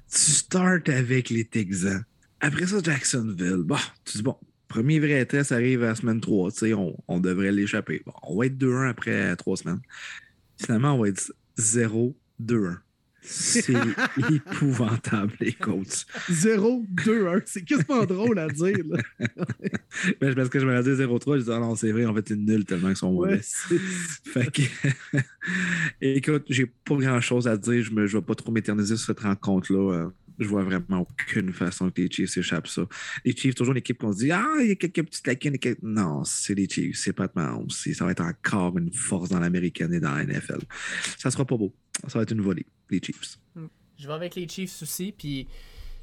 tu 0.09 0.31
starts 0.31 0.87
avec 0.87 1.29
les 1.29 1.45
Texans. 1.45 2.05
Après 2.39 2.67
ça, 2.67 2.77
Jacksonville. 2.83 3.63
Bon, 3.63 3.77
tu 4.05 4.17
dis, 4.17 4.23
bon, 4.23 4.37
Premier 4.73 4.99
vrai 4.99 5.23
test 5.27 5.51
arrive 5.51 5.83
à 5.83 5.89
la 5.89 5.95
semaine 5.95 6.19
3. 6.19 6.49
On, 6.75 6.97
on 7.07 7.19
devrait 7.19 7.51
l'échapper. 7.51 8.01
on 8.23 8.35
va 8.35 8.47
être 8.47 8.57
2-1 8.57 8.89
après 8.89 9.35
trois 9.35 9.55
semaines. 9.55 9.81
Finalement, 10.57 10.95
on 10.95 11.03
va 11.03 11.09
être 11.09 11.31
0-2-1. 11.59 12.77
C'est 13.21 13.71
épouvantable, 14.31 15.31
les 15.39 15.53
Colts. 15.53 16.07
0-2-1. 16.27 17.43
C'est 17.45 17.63
quasiment 17.63 18.03
drôle 18.05 18.39
à 18.39 18.47
dire. 18.47 18.79
Là. 18.89 18.97
ben, 20.19 20.33
parce 20.33 20.49
que 20.49 20.59
je 20.59 20.65
me 20.65 20.81
dit 20.81 21.03
0-3, 21.03 21.37
je 21.37 21.43
dis, 21.43 21.51
ah 21.51 21.59
non, 21.59 21.75
c'est 21.75 21.91
vrai, 21.91 22.07
en 22.07 22.15
fait, 22.15 22.29
c'est 22.29 22.35
nul 22.35 22.65
tellement 22.65 22.87
qu'ils 22.87 22.97
sont 22.97 23.11
mauvais. 23.11 23.33
Ouais, 23.33 23.77
fait 24.23 24.51
que, 24.51 25.19
écoute, 26.01 26.45
j'ai 26.49 26.65
pas 26.65 26.95
grand 26.95 27.21
chose 27.21 27.47
à 27.47 27.57
dire. 27.57 27.83
Je 27.83 27.91
ne 27.93 28.07
vais 28.07 28.21
pas 28.21 28.33
trop 28.33 28.51
m'éterniser 28.51 28.97
sur 28.97 29.05
cette 29.05 29.19
rencontre-là. 29.19 30.09
Je 30.39 30.47
vois 30.47 30.63
vraiment 30.63 31.01
aucune 31.01 31.53
façon 31.53 31.89
que 31.89 32.01
les 32.01 32.09
Chiefs 32.09 32.31
s'échappent 32.31 32.67
ça. 32.67 32.87
Les 33.23 33.35
Chiefs, 33.35 33.55
toujours 33.55 33.73
une 33.73 33.79
équipe 33.79 33.99
qu'on 33.99 34.11
se 34.11 34.19
dit 34.19 34.31
Ah, 34.31 34.45
il 34.61 34.67
y 34.67 34.71
a 34.71 34.75
quelques 34.75 35.03
petites 35.03 35.27
lacunes. 35.27 35.57
Non, 35.81 36.23
c'est 36.23 36.55
les 36.55 36.67
Chiefs, 36.67 36.97
c'est 36.97 37.13
pas 37.13 37.27
de 37.27 37.33
Mahomes. 37.35 37.69
Ça 37.69 38.05
va 38.05 38.11
être 38.11 38.21
encore 38.21 38.77
une 38.77 38.91
force 38.91 39.29
dans 39.29 39.39
l'américaine 39.39 39.93
et 39.93 39.99
dans 39.99 40.13
la 40.13 40.25
NFL. 40.25 40.59
Ça 41.17 41.31
sera 41.31 41.45
pas 41.45 41.57
beau. 41.57 41.73
Ça 42.07 42.19
va 42.19 42.23
être 42.23 42.31
une 42.31 42.41
volée, 42.41 42.65
les 42.89 42.99
Chiefs. 42.99 43.37
Hmm. 43.55 43.67
Je 43.97 44.07
vais 44.07 44.13
avec 44.13 44.35
les 44.35 44.47
Chiefs 44.47 44.81
aussi, 44.81 45.13
puis 45.15 45.47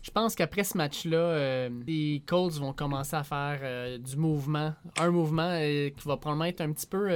je 0.03 0.11
pense 0.11 0.35
qu'après 0.35 0.65
ce 0.65 0.77
match-là, 0.79 1.19
euh, 1.19 1.71
les 1.87 2.23
Colts 2.27 2.55
vont 2.55 2.73
commencer 2.73 3.17
à 3.17 3.25
faire 3.25 3.61
euh, 3.63 3.99
du 3.99 4.17
mouvement. 4.17 4.75
Un 4.99 5.11
mouvement 5.11 5.51
euh, 5.51 5.91
qui 5.91 6.09
va 6.09 6.17
probablement 6.17 6.47
être 6.47 6.63
un 6.63 6.73
petit 6.73 6.87
peu. 6.87 7.09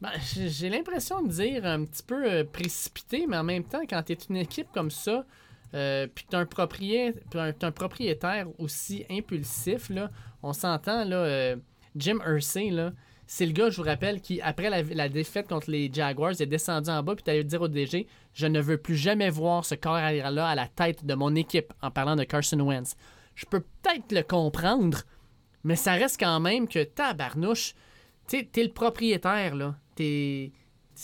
Ben, 0.00 0.10
j'ai 0.20 0.70
l'impression 0.70 1.22
de 1.22 1.30
dire 1.30 1.64
un 1.64 1.84
petit 1.84 2.02
peu 2.02 2.44
précipité, 2.44 3.26
mais 3.26 3.36
en 3.36 3.44
même 3.44 3.64
temps, 3.64 3.82
quand 3.88 4.02
tu 4.02 4.12
es 4.12 4.18
une 4.28 4.36
équipe 4.36 4.68
comme 4.72 4.90
ça, 4.90 5.24
puis 6.14 6.26
tu 6.30 6.36
un, 6.36 6.46
un, 7.62 7.72
propriétaire 7.72 8.46
aussi 8.58 9.04
impulsif, 9.10 9.90
là, 9.90 10.10
on 10.42 10.52
s'entend, 10.52 11.04
là, 11.04 11.56
Jim 11.96 12.18
Ursay, 12.26 12.70
là, 12.70 12.92
c'est 13.26 13.46
le 13.46 13.52
gars, 13.52 13.70
je 13.70 13.78
vous 13.78 13.86
rappelle, 13.86 14.20
qui, 14.20 14.40
après 14.42 14.68
la, 14.70 15.08
défaite 15.08 15.48
contre 15.48 15.70
les 15.70 15.90
Jaguars, 15.92 16.40
est 16.40 16.46
descendu 16.46 16.90
en 16.90 17.02
bas 17.02 17.14
puis 17.14 17.24
allé 17.28 17.42
dire 17.42 17.62
au 17.62 17.68
DG 17.68 18.06
Je 18.34 18.46
ne 18.46 18.60
veux 18.60 18.76
plus 18.76 18.96
jamais 18.96 19.30
voir 19.30 19.64
ce 19.64 19.74
corps 19.74 19.96
là 19.96 20.46
à 20.46 20.54
la 20.54 20.68
tête 20.68 21.04
de 21.04 21.14
mon 21.14 21.34
équipe 21.34 21.72
en 21.82 21.90
parlant 21.90 22.16
de 22.16 22.24
Carson 22.24 22.60
Wentz. 22.60 22.96
Je 23.34 23.46
peux 23.46 23.60
peut-être 23.60 24.12
le 24.12 24.22
comprendre, 24.22 25.02
mais 25.64 25.76
ça 25.76 25.92
reste 25.92 26.20
quand 26.20 26.38
même 26.40 26.68
que 26.68 26.84
tabarnouche, 26.84 27.74
tu 28.28 28.46
t'es 28.46 28.62
le 28.62 28.72
propriétaire, 28.72 29.54
là. 29.54 29.74
c'est 29.96 30.52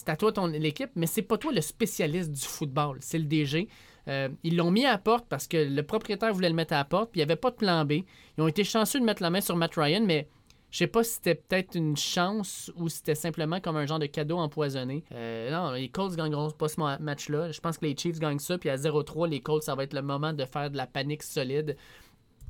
à 0.08 0.16
toi 0.16 0.32
ton 0.32 0.46
l'équipe, 0.46 0.90
mais 0.94 1.06
c'est 1.06 1.22
pas 1.22 1.38
toi 1.38 1.52
le 1.52 1.60
spécialiste 1.62 2.30
du 2.30 2.42
football, 2.42 2.98
c'est 3.00 3.18
le 3.18 3.24
DG. 3.24 3.68
Euh, 4.08 4.28
ils 4.42 4.56
l'ont 4.56 4.70
mis 4.70 4.86
à 4.86 4.98
porte 4.98 5.26
parce 5.28 5.46
que 5.46 5.56
le 5.56 5.82
propriétaire 5.82 6.32
voulait 6.32 6.48
le 6.48 6.54
mettre 6.54 6.74
à 6.74 6.78
la 6.78 6.84
porte, 6.84 7.10
puis 7.10 7.20
il 7.20 7.24
n'y 7.24 7.30
avait 7.30 7.40
pas 7.40 7.50
de 7.50 7.56
plan 7.56 7.84
B. 7.84 7.92
Ils 8.38 8.42
ont 8.42 8.48
été 8.48 8.64
chanceux 8.64 9.00
de 9.00 9.04
mettre 9.04 9.22
la 9.22 9.30
main 9.30 9.40
sur 9.40 9.56
Matt 9.56 9.74
Ryan, 9.76 10.02
mais 10.04 10.28
je 10.70 10.78
sais 10.78 10.86
pas 10.86 11.02
si 11.02 11.14
c'était 11.14 11.34
peut-être 11.34 11.74
une 11.74 11.96
chance 11.96 12.70
ou 12.76 12.88
si 12.88 12.98
c'était 12.98 13.16
simplement 13.16 13.60
comme 13.60 13.76
un 13.76 13.86
genre 13.86 13.98
de 13.98 14.06
cadeau 14.06 14.38
empoisonné. 14.38 15.04
Euh, 15.12 15.50
non, 15.50 15.72
les 15.72 15.88
Colts 15.88 16.14
gagneront 16.14 16.50
pas 16.50 16.68
ce 16.68 16.80
match-là. 17.02 17.50
Je 17.50 17.60
pense 17.60 17.78
que 17.78 17.86
les 17.86 17.96
Chiefs 17.96 18.20
gagnent 18.20 18.38
ça. 18.38 18.56
Puis 18.56 18.70
à 18.70 18.76
0-3, 18.76 19.28
les 19.28 19.40
Colts, 19.40 19.64
ça 19.64 19.74
va 19.74 19.82
être 19.82 19.94
le 19.94 20.02
moment 20.02 20.32
de 20.32 20.44
faire 20.44 20.70
de 20.70 20.76
la 20.76 20.86
panique 20.86 21.24
solide. 21.24 21.76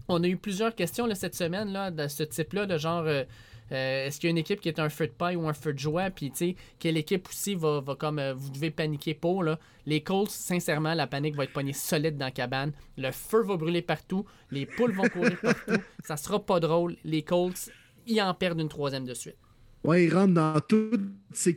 On 0.08 0.22
a 0.22 0.28
eu 0.28 0.36
plusieurs 0.36 0.74
questions 0.74 1.08
cette 1.14 1.34
semaine 1.34 1.72
de 1.94 2.08
ce 2.08 2.22
type-là, 2.22 2.66
de 2.66 2.76
genre. 2.76 3.04
Euh, 3.06 3.24
euh, 3.72 4.06
est-ce 4.06 4.18
qu'il 4.18 4.28
y 4.28 4.30
a 4.30 4.32
une 4.32 4.38
équipe 4.38 4.60
qui 4.60 4.68
est 4.68 4.78
un 4.78 4.88
feu 4.88 5.06
de 5.06 5.12
paille 5.12 5.36
ou 5.36 5.48
un 5.48 5.52
feu 5.52 5.72
de 5.72 5.78
joie? 5.78 6.10
Puis, 6.10 6.30
tu 6.30 6.36
sais, 6.36 6.56
quelle 6.78 6.96
équipe 6.96 7.28
aussi 7.28 7.54
va, 7.54 7.82
comme 7.98 8.20
vous 8.32 8.50
devez 8.50 8.70
paniquer 8.70 9.14
pour? 9.14 9.42
Là? 9.42 9.58
Les 9.86 10.02
Colts, 10.02 10.30
sincèrement, 10.30 10.94
la 10.94 11.06
panique 11.06 11.36
va 11.36 11.44
être 11.44 11.52
poignée 11.52 11.72
solide 11.72 12.16
dans 12.16 12.26
la 12.26 12.30
cabane. 12.30 12.72
Le 12.96 13.10
feu 13.10 13.42
va 13.42 13.56
brûler 13.56 13.82
partout. 13.82 14.24
Les 14.50 14.66
poules 14.66 14.92
vont 14.92 15.08
courir 15.08 15.38
partout. 15.42 15.80
Ça 16.04 16.16
sera 16.16 16.44
pas 16.44 16.60
drôle. 16.60 16.96
Les 17.04 17.22
Colts, 17.22 17.70
ils 18.06 18.20
en 18.20 18.34
perdent 18.34 18.60
une 18.60 18.68
troisième 18.68 19.04
de 19.04 19.14
suite. 19.14 19.36
Ouais, 19.82 20.04
ils 20.04 20.14
rentrent 20.14 20.34
dans 20.34 20.60
toutes 20.60 21.00
ces 21.32 21.56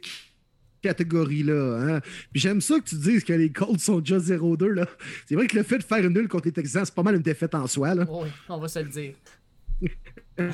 catégories-là. 0.81 1.95
Hein? 1.95 2.01
Puis 2.31 2.41
j'aime 2.41 2.61
ça 2.61 2.79
que 2.79 2.85
tu 2.85 2.95
dises 2.95 3.23
que 3.23 3.33
les 3.33 3.51
Colts 3.51 3.79
sont 3.79 3.99
déjà 3.99 4.17
0-2. 4.17 4.85
C'est 5.25 5.35
vrai 5.35 5.47
que 5.47 5.57
le 5.57 5.63
fait 5.63 5.79
de 5.79 5.83
faire 5.83 6.05
une 6.05 6.13
nulle 6.13 6.27
contre 6.27 6.45
les 6.45 6.51
Texans, 6.51 6.85
c'est 6.85 6.95
pas 6.95 7.03
mal 7.03 7.15
une 7.15 7.21
défaite 7.21 7.55
en 7.55 7.67
soi. 7.67 7.95
Là. 7.95 8.05
Oui, 8.09 8.29
on 8.49 8.57
va 8.57 8.67
se 8.67 8.79
le 8.79 8.89
dire. 8.89 9.13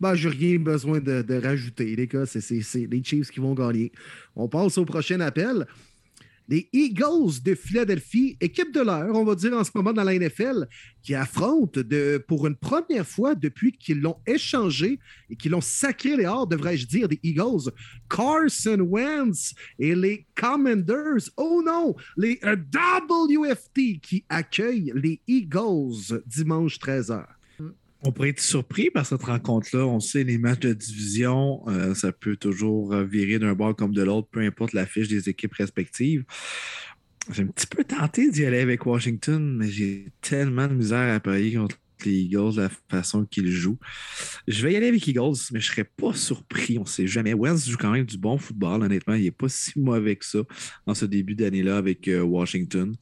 ben, 0.00 0.14
j'ai 0.14 0.28
rien 0.28 0.58
besoin 0.58 1.00
de, 1.00 1.40
rajouter, 1.42 1.96
les 1.96 2.06
gars. 2.06 2.26
C'est 2.26 2.50
les 2.50 3.04
Chiefs 3.04 3.30
qui 3.30 3.40
vont 3.40 3.54
gagner. 3.54 3.92
On 4.36 4.48
passe 4.48 4.78
au 4.78 4.84
prochain 4.84 5.20
appel 5.20 5.66
les 6.48 6.68
Eagles 6.72 7.42
de 7.42 7.54
Philadelphie, 7.54 8.36
équipe 8.40 8.72
de 8.72 8.80
l'heure, 8.80 9.14
on 9.14 9.24
va 9.24 9.34
dire 9.34 9.54
en 9.54 9.64
ce 9.64 9.70
moment 9.74 9.92
dans 9.92 10.04
la 10.04 10.18
NFL, 10.18 10.68
qui 11.02 11.14
affrontent 11.14 11.80
pour 12.28 12.46
une 12.46 12.56
première 12.56 13.06
fois 13.06 13.34
depuis 13.34 13.72
qu'ils 13.72 14.00
l'ont 14.00 14.18
échangé 14.26 14.98
et 15.30 15.36
qu'ils 15.36 15.52
l'ont 15.52 15.60
sacré 15.60 16.16
les 16.16 16.26
hors, 16.26 16.46
devrais-je 16.46 16.86
dire, 16.86 17.08
des 17.08 17.18
Eagles, 17.22 17.70
Carson 18.08 18.80
Wentz 18.80 19.54
et 19.78 19.94
les 19.94 20.26
Commanders. 20.34 21.30
Oh 21.36 21.62
non, 21.64 21.94
les 22.16 22.38
WFT 22.42 24.00
qui 24.02 24.24
accueillent 24.28 24.92
les 24.94 25.20
Eagles 25.26 26.22
dimanche 26.26 26.78
13h. 26.78 27.24
On 28.06 28.12
pourrait 28.12 28.28
être 28.30 28.40
surpris 28.40 28.90
par 28.90 29.06
cette 29.06 29.22
rencontre-là. 29.22 29.86
On 29.86 29.98
sait, 29.98 30.24
les 30.24 30.36
matchs 30.36 30.60
de 30.60 30.74
division, 30.74 31.62
euh, 31.68 31.94
ça 31.94 32.12
peut 32.12 32.36
toujours 32.36 32.92
euh, 32.92 33.02
virer 33.02 33.38
d'un 33.38 33.54
bord 33.54 33.74
comme 33.74 33.94
de 33.94 34.02
l'autre, 34.02 34.28
peu 34.30 34.40
importe 34.40 34.74
la 34.74 34.84
fiche 34.84 35.08
des 35.08 35.30
équipes 35.30 35.54
respectives. 35.54 36.24
J'ai 37.32 37.44
un 37.44 37.46
petit 37.46 37.66
peu 37.66 37.82
tenté 37.82 38.30
d'y 38.30 38.44
aller 38.44 38.60
avec 38.60 38.84
Washington, 38.84 39.56
mais 39.56 39.70
j'ai 39.70 40.08
tellement 40.20 40.68
de 40.68 40.74
misère 40.74 41.14
à 41.14 41.18
parier 41.18 41.54
contre 41.54 41.78
les 42.04 42.12
Eagles, 42.12 42.56
la 42.56 42.68
façon 42.90 43.24
qu'ils 43.24 43.50
jouent. 43.50 43.78
Je 44.46 44.62
vais 44.62 44.74
y 44.74 44.76
aller 44.76 44.88
avec 44.88 45.06
Eagles, 45.06 45.36
mais 45.52 45.60
je 45.60 45.70
ne 45.70 45.72
serais 45.72 45.84
pas 45.84 46.12
surpris. 46.12 46.76
On 46.76 46.82
ne 46.82 46.86
sait 46.86 47.06
jamais. 47.06 47.32
Wentz 47.32 47.66
joue 47.66 47.78
quand 47.78 47.92
même 47.92 48.04
du 48.04 48.18
bon 48.18 48.36
football, 48.36 48.82
honnêtement. 48.82 49.14
Il 49.14 49.24
n'est 49.24 49.30
pas 49.30 49.48
si 49.48 49.78
mauvais 49.78 50.16
que 50.16 50.26
ça 50.26 50.40
en 50.86 50.92
ce 50.92 51.06
début 51.06 51.34
d'année-là 51.34 51.78
avec 51.78 52.08
euh, 52.08 52.20
Washington. 52.20 52.94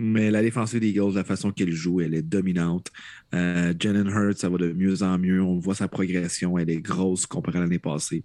Mais 0.00 0.30
la 0.30 0.42
défensive 0.42 0.78
des 0.78 0.90
Eagles, 0.90 1.14
la 1.16 1.24
façon 1.24 1.50
qu'elle 1.50 1.72
joue, 1.72 2.00
elle 2.00 2.14
est 2.14 2.22
dominante. 2.22 2.92
Euh, 3.34 3.74
Jalen 3.76 4.06
Hurts, 4.06 4.38
ça 4.38 4.48
va 4.48 4.56
de 4.56 4.72
mieux 4.72 5.02
en 5.02 5.18
mieux. 5.18 5.42
On 5.42 5.58
voit 5.58 5.74
sa 5.74 5.88
progression, 5.88 6.56
elle 6.56 6.70
est 6.70 6.80
grosse 6.80 7.26
comparée 7.26 7.58
à 7.58 7.62
l'année 7.62 7.80
passée. 7.80 8.22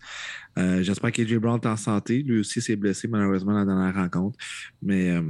Euh, 0.59 0.83
j'espère 0.83 1.11
qu'AJ 1.11 1.37
Brown 1.37 1.59
est 1.59 1.65
en 1.65 1.75
santé. 1.75 2.21
Lui 2.21 2.41
aussi 2.41 2.61
s'est 2.61 2.75
blessé 2.75 3.07
malheureusement 3.07 3.65
dans 3.65 3.79
la 3.79 3.91
rencontre. 3.91 4.37
Mais 4.83 5.09
euh, 5.09 5.23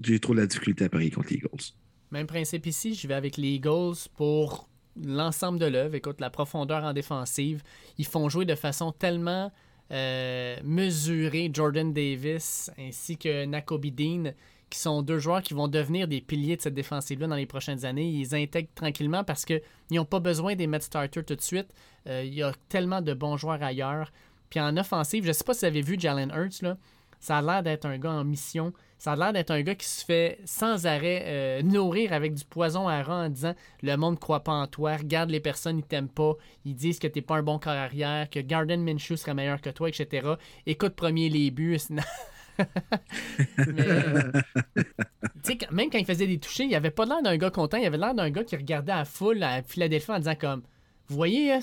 j'ai 0.00 0.20
trop 0.20 0.32
de 0.32 0.42
la 0.42 0.46
difficulté 0.46 0.84
à 0.84 0.88
parier 0.88 1.10
contre 1.10 1.30
les 1.30 1.38
Eagles. 1.38 1.72
Même 2.12 2.28
principe 2.28 2.66
ici, 2.66 2.94
je 2.94 3.08
vais 3.08 3.14
avec 3.14 3.36
les 3.36 3.54
Eagles 3.54 3.96
pour 4.16 4.68
l'ensemble 5.04 5.58
de 5.58 5.66
l'œuvre. 5.66 5.96
Écoute, 5.96 6.20
la 6.20 6.30
profondeur 6.30 6.84
en 6.84 6.92
défensive. 6.92 7.64
Ils 7.98 8.06
font 8.06 8.28
jouer 8.28 8.44
de 8.44 8.54
façon 8.54 8.92
tellement 8.92 9.50
mesurée 9.90 11.50
Jordan 11.52 11.92
Davis 11.92 12.70
ainsi 12.78 13.16
que 13.16 13.44
Nakobe 13.44 13.86
Dean 13.86 14.32
qui 14.74 14.80
sont 14.80 15.02
deux 15.02 15.20
joueurs 15.20 15.40
qui 15.40 15.54
vont 15.54 15.68
devenir 15.68 16.08
des 16.08 16.20
piliers 16.20 16.56
de 16.56 16.62
cette 16.62 16.74
défensive-là 16.74 17.28
dans 17.28 17.36
les 17.36 17.46
prochaines 17.46 17.84
années. 17.84 18.08
Ils 18.08 18.34
intègrent 18.34 18.74
tranquillement 18.74 19.22
parce 19.22 19.44
qu'ils 19.44 19.62
n'ont 19.92 20.04
pas 20.04 20.18
besoin 20.18 20.56
des 20.56 20.66
mettre 20.66 20.84
starters 20.84 21.24
tout 21.24 21.36
de 21.36 21.40
suite. 21.40 21.68
Euh, 22.08 22.24
il 22.24 22.34
y 22.34 22.42
a 22.42 22.52
tellement 22.68 23.00
de 23.00 23.14
bons 23.14 23.36
joueurs 23.36 23.62
ailleurs. 23.62 24.12
Puis 24.50 24.58
en 24.58 24.76
offensive, 24.76 25.22
je 25.22 25.28
ne 25.28 25.32
sais 25.32 25.44
pas 25.44 25.54
si 25.54 25.60
vous 25.60 25.66
avez 25.66 25.80
vu 25.80 25.96
Jalen 25.96 26.32
Hurts, 26.34 26.62
là, 26.62 26.76
ça 27.20 27.38
a 27.38 27.42
l'air 27.42 27.62
d'être 27.62 27.86
un 27.86 27.98
gars 27.98 28.10
en 28.10 28.24
mission. 28.24 28.72
Ça 28.98 29.12
a 29.12 29.16
l'air 29.16 29.32
d'être 29.32 29.52
un 29.52 29.62
gars 29.62 29.76
qui 29.76 29.86
se 29.86 30.04
fait 30.04 30.40
sans 30.44 30.86
arrêt 30.86 31.22
euh, 31.26 31.62
nourrir 31.62 32.12
avec 32.12 32.34
du 32.34 32.44
poison 32.44 32.88
à 32.88 33.00
rang 33.04 33.26
en 33.26 33.28
disant 33.28 33.54
le 33.80 33.94
monde 33.96 34.14
ne 34.14 34.18
croit 34.18 34.42
pas 34.42 34.54
en 34.54 34.66
toi, 34.66 34.96
regarde 34.96 35.30
les 35.30 35.40
personnes, 35.40 35.78
ils 35.78 35.84
t'aiment 35.84 36.08
pas, 36.08 36.34
ils 36.64 36.74
disent 36.74 36.98
que 36.98 37.06
tu 37.06 37.18
n'es 37.18 37.22
pas 37.22 37.36
un 37.36 37.42
bon 37.44 37.60
corps 37.60 37.74
arrière, 37.74 38.28
que 38.28 38.40
Garden 38.40 38.82
Minshew 38.82 39.16
serait 39.16 39.34
meilleur 39.34 39.60
que 39.60 39.70
toi, 39.70 39.88
etc. 39.88 40.30
Écoute 40.66 40.96
premier 40.96 41.28
les 41.28 41.52
buts. 41.52 41.78
même 45.70 45.90
quand 45.90 45.98
il 45.98 46.06
faisait 46.06 46.26
des 46.26 46.38
touchés, 46.38 46.64
il 46.64 46.74
avait 46.74 46.90
pas 46.90 47.04
l'air 47.04 47.22
d'un 47.22 47.36
gars 47.36 47.50
content, 47.50 47.76
il 47.76 47.86
avait 47.86 47.98
l'air 47.98 48.14
d'un 48.14 48.30
gars 48.30 48.44
qui 48.44 48.56
regardait 48.56 48.92
à 48.92 49.04
foule 49.04 49.42
à 49.42 49.62
Philadelphie 49.62 50.10
en 50.10 50.18
disant 50.18 50.34
comme 50.34 50.62
Vous 51.08 51.16
voyez, 51.16 51.58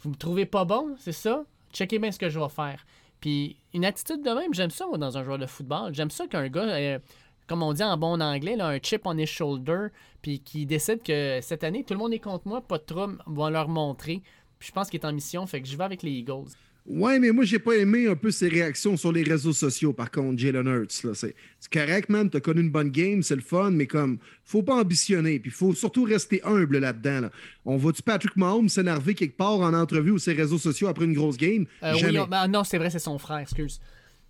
vous 0.00 0.10
me 0.10 0.14
trouvez 0.14 0.46
pas 0.46 0.64
bon, 0.64 0.94
c'est 0.98 1.12
ça? 1.12 1.44
Checkez 1.72 1.98
bien 1.98 2.10
ce 2.10 2.18
que 2.18 2.28
je 2.28 2.38
vais 2.38 2.48
faire. 2.48 2.84
Puis 3.20 3.56
une 3.72 3.84
attitude 3.84 4.22
de 4.22 4.30
même, 4.30 4.52
j'aime 4.52 4.70
ça 4.70 4.86
dans 4.96 5.16
un 5.16 5.22
joueur 5.22 5.38
de 5.38 5.46
football. 5.46 5.94
J'aime 5.94 6.10
ça 6.10 6.26
qu'un 6.26 6.48
gars, 6.48 6.62
euh, 6.62 6.98
comme 7.46 7.62
on 7.62 7.72
dit 7.72 7.84
en 7.84 7.96
bon 7.96 8.20
anglais, 8.20 8.56
là, 8.56 8.68
un 8.68 8.78
chip 8.78 9.02
on 9.04 9.16
his 9.16 9.26
shoulder, 9.26 9.88
puis 10.20 10.40
qui 10.40 10.66
décide 10.66 11.02
que 11.02 11.38
cette 11.40 11.64
année, 11.64 11.84
tout 11.84 11.94
le 11.94 12.00
monde 12.00 12.12
est 12.12 12.18
contre 12.18 12.48
moi, 12.48 12.60
pas 12.60 12.78
de 12.78 12.84
trouble, 12.84 13.22
on 13.26 13.32
va 13.32 13.50
leur 13.50 13.68
montrer. 13.68 14.22
Puis 14.58 14.68
je 14.68 14.72
pense 14.72 14.90
qu'il 14.90 15.00
est 15.00 15.06
en 15.06 15.12
mission, 15.12 15.46
fait 15.46 15.62
que 15.62 15.68
je 15.68 15.76
vais 15.76 15.84
avec 15.84 16.02
les 16.02 16.10
Eagles. 16.10 16.50
Ouais, 16.84 17.20
mais 17.20 17.30
moi, 17.30 17.44
j'ai 17.44 17.60
pas 17.60 17.76
aimé 17.76 18.08
un 18.08 18.16
peu 18.16 18.32
ses 18.32 18.48
réactions 18.48 18.96
sur 18.96 19.12
les 19.12 19.22
réseaux 19.22 19.52
sociaux, 19.52 19.92
par 19.92 20.10
contre, 20.10 20.40
Jalen 20.40 20.66
Hurts. 20.66 21.14
C'est 21.14 21.34
correct, 21.72 22.08
man. 22.08 22.28
T'as 22.28 22.40
connu 22.40 22.60
une 22.60 22.70
bonne 22.70 22.90
game, 22.90 23.22
c'est 23.22 23.36
le 23.36 23.40
fun, 23.40 23.70
mais 23.70 23.86
comme, 23.86 24.18
faut 24.44 24.64
pas 24.64 24.74
ambitionner. 24.74 25.38
Puis 25.38 25.52
faut 25.52 25.74
surtout 25.74 26.02
rester 26.02 26.42
humble 26.42 26.78
là-dedans. 26.78 27.28
On 27.64 27.76
voit-tu 27.76 28.02
Patrick 28.02 28.36
Mahomes 28.36 28.68
s'énerver 28.68 29.14
quelque 29.14 29.36
part 29.36 29.60
en 29.60 29.72
entrevue 29.74 30.10
ou 30.10 30.18
ses 30.18 30.32
réseaux 30.32 30.58
sociaux 30.58 30.88
après 30.88 31.04
une 31.04 31.14
grosse 31.14 31.36
game? 31.36 31.66
Euh, 31.84 31.94
oui, 32.02 32.18
ben, 32.28 32.48
non, 32.48 32.64
c'est 32.64 32.78
vrai, 32.78 32.90
c'est 32.90 32.98
son 32.98 33.18
frère, 33.18 33.38
excuse. 33.38 33.80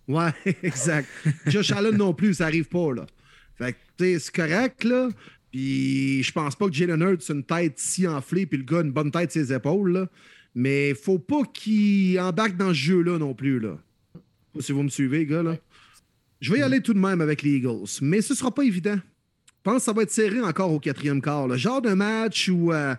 Ouais, 0.07 0.29
exact. 0.63 1.09
Josh 1.47 1.71
Allen 1.71 1.97
non 1.97 2.13
plus, 2.13 2.35
ça 2.35 2.45
arrive 2.45 2.67
pas, 2.67 2.93
là. 2.93 3.07
Fait 3.57 3.73
que, 3.97 4.19
c'est 4.19 4.31
correct, 4.31 4.83
là. 4.83 5.09
Puis 5.51 6.21
je 6.23 6.31
pense 6.31 6.55
pas 6.55 6.67
que 6.67 6.73
Jalen 6.73 7.01
Hurts 7.01 7.29
a 7.29 7.33
une 7.33 7.43
tête 7.43 7.73
si 7.77 8.07
enflée, 8.07 8.45
puis 8.45 8.59
le 8.59 8.63
gars 8.63 8.79
a 8.79 8.81
une 8.81 8.91
bonne 8.91 9.11
tête 9.11 9.31
sur 9.31 9.41
ses 9.41 9.53
épaules, 9.53 9.91
là. 9.91 10.07
Mais 10.55 10.93
faut 10.93 11.19
pas 11.19 11.43
qu'il 11.51 12.19
embarque 12.19 12.57
dans 12.57 12.69
ce 12.69 12.73
jeu-là 12.73 13.17
non 13.17 13.33
plus. 13.33 13.59
Là. 13.59 13.77
Si 14.59 14.71
vous 14.71 14.83
me 14.83 14.89
suivez, 14.89 15.25
gars. 15.25 15.43
Là. 15.43 15.57
Je 16.41 16.51
vais 16.51 16.59
y 16.59 16.61
aller 16.61 16.81
tout 16.81 16.93
de 16.93 16.99
même 16.99 17.21
avec 17.21 17.41
les 17.41 17.51
Eagles, 17.51 17.87
mais 18.01 18.21
ce 18.21 18.33
ne 18.33 18.37
sera 18.37 18.53
pas 18.53 18.63
évident. 18.63 18.97
Je 19.45 19.71
pense 19.71 19.77
que 19.77 19.83
ça 19.83 19.93
va 19.93 20.03
être 20.03 20.11
serré 20.11 20.41
encore 20.41 20.73
au 20.73 20.79
quatrième 20.79 21.21
quart. 21.21 21.47
Le 21.47 21.55
genre 21.55 21.81
de 21.81 21.93
match 21.93 22.49
où, 22.49 22.73
euh, 22.73 22.93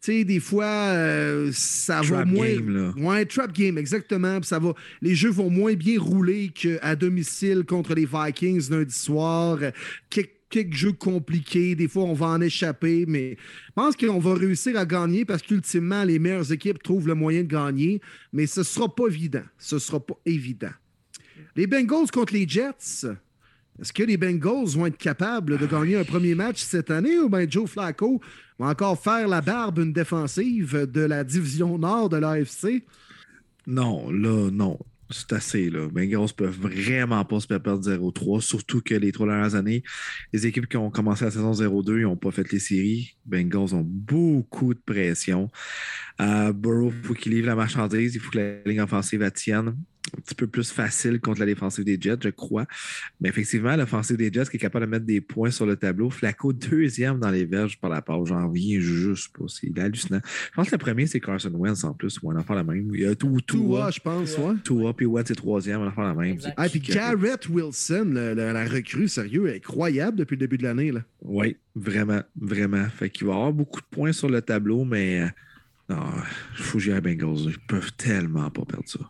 tu 0.00 0.12
sais, 0.12 0.24
des 0.24 0.40
fois, 0.40 0.64
euh, 0.64 1.50
ça 1.52 2.00
va 2.00 2.24
moins. 2.24 2.48
game, 2.54 2.70
là. 2.70 2.94
Ouais, 2.96 3.26
trap 3.26 3.52
game, 3.52 3.76
exactement. 3.76 4.40
Puis 4.40 4.48
ça 4.48 4.58
va, 4.58 4.72
les 5.02 5.14
jeux 5.14 5.30
vont 5.30 5.50
moins 5.50 5.74
bien 5.74 6.00
rouler 6.00 6.48
qu'à 6.48 6.96
domicile 6.96 7.64
contre 7.64 7.94
les 7.94 8.06
Vikings 8.10 8.70
lundi 8.70 8.94
soir. 8.94 9.58
Euh, 9.60 9.70
Quelques, 10.48 10.74
jeux 10.74 10.92
compliqués, 10.92 11.74
des 11.74 11.88
fois 11.88 12.04
on 12.04 12.14
va 12.14 12.26
en 12.26 12.40
échapper, 12.40 13.04
mais 13.06 13.36
je 13.66 13.72
pense 13.74 13.96
qu'on 13.96 14.18
va 14.18 14.34
réussir 14.34 14.76
à 14.78 14.86
gagner 14.86 15.24
parce 15.24 15.42
qu'ultimement, 15.42 16.04
les 16.04 16.18
meilleures 16.18 16.52
équipes 16.52 16.82
trouvent 16.82 17.08
le 17.08 17.14
moyen 17.14 17.42
de 17.42 17.48
gagner, 17.48 18.00
mais 18.32 18.46
ce 18.46 18.60
ne 18.60 18.64
sera 18.64 18.94
pas 18.94 19.08
évident. 19.08 19.42
Ce 19.58 19.74
ne 19.74 19.80
sera 19.80 20.00
pas 20.00 20.18
évident. 20.24 20.72
Les 21.56 21.66
Bengals 21.66 22.10
contre 22.12 22.34
les 22.34 22.48
Jets. 22.48 23.06
Est-ce 23.80 23.92
que 23.92 24.02
les 24.02 24.16
Bengals 24.16 24.68
vont 24.68 24.86
être 24.86 24.96
capables 24.96 25.58
de 25.58 25.66
gagner 25.66 25.96
un 25.96 26.04
premier 26.04 26.34
match 26.34 26.62
cette 26.62 26.90
année 26.90 27.18
ou 27.18 27.28
bien 27.28 27.46
Joe 27.48 27.68
Flacco 27.68 28.20
va 28.58 28.68
encore 28.68 28.98
faire 28.98 29.28
la 29.28 29.42
barbe 29.42 29.78
une 29.78 29.92
défensive 29.92 30.86
de 30.90 31.00
la 31.02 31.24
division 31.24 31.76
nord 31.76 32.08
de 32.08 32.16
l'AFC? 32.16 32.84
Non, 33.66 34.10
là, 34.10 34.50
non. 34.50 34.78
C'est 35.10 35.32
assez, 35.32 35.70
là. 35.70 35.88
Bengals 35.88 36.32
peuvent 36.36 36.58
vraiment 36.58 37.24
pas 37.24 37.38
se 37.38 37.46
perdre 37.46 37.80
0-3, 37.80 38.40
surtout 38.40 38.80
que 38.80 38.94
les 38.94 39.12
trois 39.12 39.26
dernières 39.26 39.54
années, 39.54 39.84
les 40.32 40.46
équipes 40.46 40.68
qui 40.68 40.76
ont 40.76 40.90
commencé 40.90 41.24
la 41.24 41.30
saison 41.30 41.52
0-2, 41.52 41.98
ils 41.98 42.02
n'ont 42.02 42.16
pas 42.16 42.32
fait 42.32 42.50
les 42.50 42.58
séries. 42.58 43.16
Bengals 43.24 43.74
ont 43.74 43.84
beaucoup 43.86 44.74
de 44.74 44.80
pression. 44.80 45.48
Euh, 46.20 46.52
Burrow, 46.52 46.92
il 46.92 47.06
faut 47.06 47.14
qu'il 47.14 47.32
livre 47.32 47.46
la 47.46 47.54
marchandise, 47.54 48.14
il 48.14 48.20
faut 48.20 48.30
que 48.30 48.38
la 48.38 48.62
ligne 48.64 48.80
offensive 48.80 49.22
elle 49.22 49.32
tienne. 49.32 49.76
Un 50.16 50.20
petit 50.20 50.34
peu 50.34 50.46
plus 50.46 50.70
facile 50.70 51.20
contre 51.20 51.40
la 51.40 51.46
défensive 51.46 51.84
des 51.84 51.98
Jets, 52.00 52.18
je 52.22 52.28
crois. 52.28 52.66
Mais 53.20 53.28
effectivement, 53.28 53.74
l'offensive 53.76 54.16
des 54.16 54.32
Jets 54.32 54.44
qui 54.50 54.56
est 54.56 54.60
capable 54.60 54.84
de 54.86 54.90
mettre 54.90 55.04
des 55.04 55.20
points 55.20 55.50
sur 55.50 55.66
le 55.66 55.76
tableau. 55.76 56.10
Flacco, 56.10 56.52
deuxième 56.52 57.18
dans 57.18 57.30
les 57.30 57.44
verges 57.44 57.78
par 57.80 57.90
la 57.90 58.02
part. 58.02 58.24
J'en 58.24 58.48
reviens 58.48 58.78
juste 58.80 59.36
pas. 59.36 59.44
C'est 59.48 59.76
hallucinant. 59.78 60.20
Je 60.24 60.54
pense 60.54 60.66
que 60.68 60.74
le 60.74 60.78
premier, 60.78 61.06
c'est 61.06 61.18
Carson 61.20 61.50
Wentz 61.54 61.82
en 61.84 61.92
plus, 61.92 62.18
ou 62.22 62.30
un 62.30 62.36
enfant 62.36 62.54
la 62.54 62.62
même. 62.64 62.90
Il 62.94 63.00
y 63.00 63.06
a 63.06 63.14
tout, 63.14 63.40
tout. 63.46 63.58
Tua, 63.58 63.90
je 63.90 64.00
pense, 64.00 64.38
ouais. 64.38 64.54
Tua, 64.64 64.94
puis 64.94 65.06
Wentz 65.06 65.30
est 65.30 65.34
troisième, 65.34 65.80
on 65.80 65.84
va 65.86 65.90
faire 65.92 66.04
la 66.04 66.14
même. 66.14 66.38
Ah, 66.56 66.68
puis 66.68 66.80
Garrett 66.80 67.48
Wilson, 67.48 68.04
le- 68.12 68.34
le- 68.34 68.52
la 68.52 68.64
recrue, 68.64 69.08
sérieux, 69.08 69.52
incroyable 69.54 70.18
depuis 70.18 70.34
le 70.36 70.40
début 70.40 70.58
de 70.58 70.62
l'année. 70.62 70.92
là. 70.92 71.00
Oui, 71.22 71.56
vraiment, 71.74 72.22
vraiment. 72.40 72.86
Fait 72.90 73.10
qu'il 73.10 73.26
va 73.26 73.32
y 73.32 73.36
avoir 73.36 73.52
beaucoup 73.52 73.80
de 73.80 73.86
points 73.90 74.12
sur 74.12 74.28
le 74.28 74.40
tableau, 74.40 74.84
mais 74.84 75.22
euh, 75.22 75.26
non, 75.88 76.02
il 76.58 76.62
faut 76.64 76.78
à 76.92 77.00
Bengals. 77.00 77.50
Ils 77.50 77.58
peuvent 77.66 77.92
tellement 77.96 78.48
pas 78.50 78.64
perdre 78.64 78.88
ça. 78.88 79.00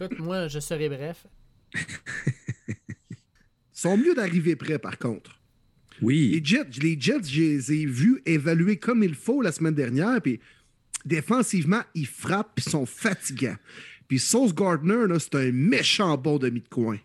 Écoute, 0.00 0.18
moi, 0.18 0.48
je 0.48 0.58
serai 0.60 0.88
bref. 0.88 1.26
Ils 1.74 2.74
sont 3.72 3.96
mieux 3.96 4.14
d'arriver 4.14 4.56
près, 4.56 4.78
par 4.78 4.98
contre. 4.98 5.38
Les 6.00 6.06
Oui, 6.06 6.40
Jets, 6.42 6.80
les 6.80 6.98
Jets, 6.98 7.24
je 7.24 7.40
les 7.40 7.72
ai 7.72 7.86
vus 7.86 8.22
évaluer 8.24 8.76
comme 8.78 9.02
il 9.02 9.14
faut 9.14 9.42
la 9.42 9.52
semaine 9.52 9.74
dernière, 9.74 10.20
puis 10.22 10.40
défensivement, 11.04 11.82
ils 11.94 12.06
frappent, 12.06 12.54
puis 12.56 12.64
ils 12.66 12.70
sont 12.70 12.86
fatigants. 12.86 13.56
Puis 14.08 14.18
Sauce 14.18 14.54
Gardner, 14.54 15.06
là, 15.06 15.18
c'est 15.18 15.34
un 15.36 15.52
méchant 15.52 16.16
bon 16.16 16.38
demi 16.38 16.60
de 16.60 16.68
coin. 16.68 16.98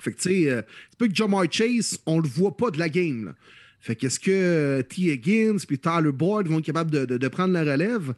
Fait 0.00 0.12
que, 0.12 0.20
tu 0.20 0.28
sais, 0.44 0.50
euh, 0.50 0.62
c'est 0.90 0.98
pas 0.98 1.08
que 1.08 1.14
Jamar 1.14 1.44
Chase, 1.50 1.98
on 2.06 2.20
le 2.20 2.28
voit 2.28 2.56
pas 2.56 2.70
de 2.70 2.78
la 2.78 2.88
game. 2.88 3.24
là. 3.26 3.34
Fait 3.80 3.96
qu'est-ce 3.96 4.20
que 4.20 4.30
euh, 4.30 4.82
T. 4.82 5.10
Higgins 5.12 5.56
puis 5.66 5.78
Tyler 5.78 6.12
Boyd 6.12 6.46
vont 6.46 6.60
être 6.60 6.64
capables 6.66 6.90
de, 6.92 7.04
de- 7.04 7.18
de 7.18 7.28
prendre 7.28 7.52
la 7.52 7.62
relève? 7.64 8.14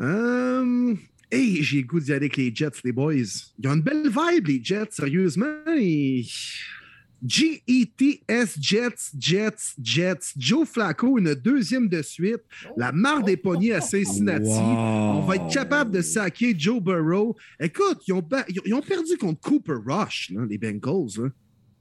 Euh, 0.00 0.94
hey, 1.32 1.62
j'ai 1.62 1.78
le 1.78 1.86
goût 1.86 1.98
d'y 2.00 2.10
aller 2.12 2.26
avec 2.26 2.36
les 2.36 2.54
Jets, 2.54 2.70
les 2.84 2.92
boys. 2.92 3.14
Ils 3.14 3.68
ont 3.68 3.72
une 3.74 3.80
belle 3.82 4.08
vibe, 4.08 4.46
les 4.46 4.60
Jets, 4.62 4.90
sérieusement. 4.90 5.46
Et... 5.76 6.24
G-E-T-S, 7.24 8.58
Jets, 8.60 9.10
Jets, 9.18 9.74
Jets. 9.80 10.32
Joe 10.36 10.68
Flacco, 10.68 11.18
une 11.18 11.34
deuxième 11.34 11.88
de 11.88 12.02
suite. 12.02 12.40
La 12.76 12.90
marre 12.90 13.22
des 13.22 13.36
poignets 13.36 13.72
à 13.74 13.80
Cincinnati. 13.80 14.48
Wow. 14.48 15.18
On 15.18 15.20
va 15.20 15.36
être 15.36 15.48
capable 15.52 15.92
de 15.92 16.02
saquer 16.02 16.54
Joe 16.58 16.82
Burrow. 16.82 17.36
Écoute, 17.60 18.00
ils 18.08 18.12
ont, 18.12 18.22
ba- 18.22 18.44
ils 18.66 18.74
ont- 18.74 18.80
perdu 18.82 19.16
contre 19.16 19.40
Cooper 19.40 19.76
Rush, 19.86 20.30
là, 20.34 20.44
les 20.48 20.58
Bengals. 20.58 21.10
là. 21.18 21.28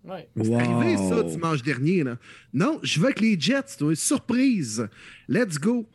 Ouais. 0.04 0.30
C'est 0.36 0.54
arrivé 0.56 0.98
ça 0.98 1.24
dimanche 1.24 1.62
dernier. 1.64 2.04
Là. 2.04 2.18
Non, 2.54 2.80
je 2.84 3.00
vais 3.00 3.08
avec 3.08 3.20
les 3.22 3.40
Jets. 3.40 3.78
toi. 3.78 3.96
Surprise. 3.96 4.88
Let's 5.28 5.58
go. 5.60 5.88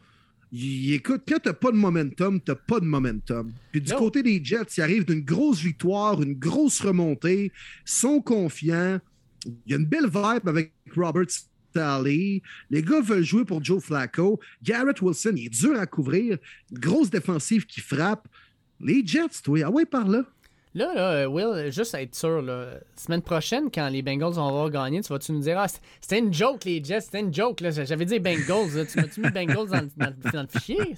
Y- 0.53 0.95
écoute, 0.95 1.23
quand 1.29 1.39
t'as 1.43 1.53
pas 1.53 1.71
de 1.73 1.77
momentum, 1.77 2.41
t'as 2.41 2.55
pas 2.55 2.81
de 2.81 2.85
momentum. 2.85 3.53
Puis 3.73 3.81
du 3.81 3.93
côté 3.93 4.23
des 4.23 4.43
Jets, 4.43 4.77
ils 4.77 4.81
arrivent 4.81 5.05
d'une 5.05 5.25
grosse 5.25 5.61
victoire, 5.61 6.23
une 6.23 6.35
grosse 6.35 6.81
remontée, 6.81 7.53
sont 7.85 8.21
confiants. 8.21 9.01
Il 9.45 9.73
y 9.73 9.75
a 9.75 9.77
une 9.77 9.85
belle 9.87 10.07
vibe 10.07 10.49
avec 10.49 10.73
Robert 10.95 11.27
Staley. 11.29 12.43
Les 12.71 12.83
gars 12.83 13.01
veulent 13.01 13.25
jouer 13.25 13.45
pour 13.45 13.63
Joe 13.63 13.83
Flacco. 13.83 14.41
Garrett 14.63 15.01
Wilson, 15.03 15.35
il 15.37 15.47
est 15.47 15.49
dur 15.51 15.79
à 15.79 15.87
couvrir. 15.87 16.39
Grosse 16.73 17.11
défensive 17.11 17.67
qui 17.67 17.81
frappe. 17.81 18.29
Les 18.81 19.07
Jets, 19.07 19.43
toi, 19.43 19.59
ah 19.65 19.71
ouais, 19.71 19.85
par 19.87 20.09
là. 20.09 20.25
Là, 20.77 20.93
là, 20.95 21.11
euh, 21.13 21.27
Will, 21.27 21.73
juste 21.73 21.95
à 21.95 22.03
être 22.03 22.15
sûr, 22.15 22.43
là, 22.43 22.67
semaine 22.97 23.23
prochaine, 23.23 23.71
quand 23.73 23.89
les 23.89 24.03
Bengals 24.03 24.35
vont 24.35 24.47
avoir 24.47 24.69
gagné, 24.69 25.01
tu 25.01 25.09
vas-tu 25.11 25.33
nous 25.33 25.41
dire 25.41 25.59
Ah, 25.59 25.69
c'était- 26.01 26.19
une 26.19 26.35
joke, 26.35 26.65
les 26.67 26.85
Jets, 26.85 27.01
c'était 27.01 27.21
une 27.21 27.33
joke. 27.33 27.63
là. 27.63 27.71
J'avais 27.71 28.05
dit 28.05 28.19
Bengals. 28.19 28.75
là. 28.75 28.85
Tu 28.85 29.01
m'as-tu 29.01 29.21
mis 29.23 29.31
Bengals 29.31 29.69
dans, 29.69 29.89
dans 30.33 30.43
le 30.43 30.49
fichier? 30.49 30.95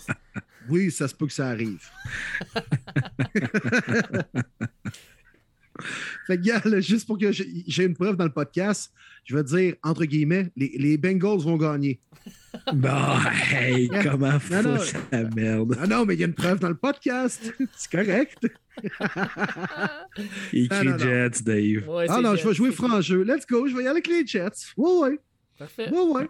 Oui, 0.69 0.91
ça 0.91 1.07
se 1.07 1.15
peut 1.15 1.29
que 1.29 1.33
ça 1.33 1.47
arrive. 1.49 1.89
fait 6.27 6.37
que, 6.39 6.43
gars, 6.43 6.81
juste 6.81 7.07
pour 7.07 7.19
que 7.19 7.31
j'ai 7.33 7.85
une 7.85 7.95
preuve 7.95 8.17
dans 8.17 8.25
le 8.25 8.33
podcast, 8.33 8.93
je 9.25 9.37
vais 9.37 9.45
dire, 9.45 9.75
entre 9.83 10.05
guillemets, 10.05 10.51
les, 10.57 10.73
les 10.79 10.97
Bengals 10.99 11.41
vont 11.41 11.57
gagner. 11.57 12.01
Bon, 12.75 12.89
hey, 13.53 13.89
comment 14.03 14.39
Non, 14.51 14.63
non. 14.63 14.77
faut 14.79 14.99
la 15.13 15.25
merde? 15.25 15.77
Ah 15.81 15.87
non, 15.87 16.05
mais 16.05 16.15
il 16.15 16.21
y 16.21 16.23
a 16.25 16.27
une 16.27 16.35
preuve 16.35 16.59
dans 16.59 16.69
le 16.69 16.77
podcast. 16.77 17.55
C'est 17.77 17.91
correct. 17.91 18.47
Écrit 20.53 20.85
non, 20.87 20.91
non. 20.93 20.99
Jets, 20.99 21.43
Dave. 21.43 21.89
Ouais, 21.89 22.07
Ah 22.09 22.21
non, 22.21 22.35
Jets, 22.35 22.43
je 22.43 22.49
vais 22.49 22.55
jouer 22.55 22.71
franc 22.73 23.01
jeu. 23.01 23.23
Let's 23.23 23.47
go, 23.47 23.67
je 23.67 23.73
vais 23.75 23.79
y 23.85 23.87
aller 23.87 23.91
avec 23.91 24.07
les 24.09 24.27
Jets. 24.27 24.51
Ouais, 24.77 24.99
ouais. 25.11 25.21
Parfait. 25.59 25.91
Ouais, 25.91 26.01
ouais. 26.01 26.29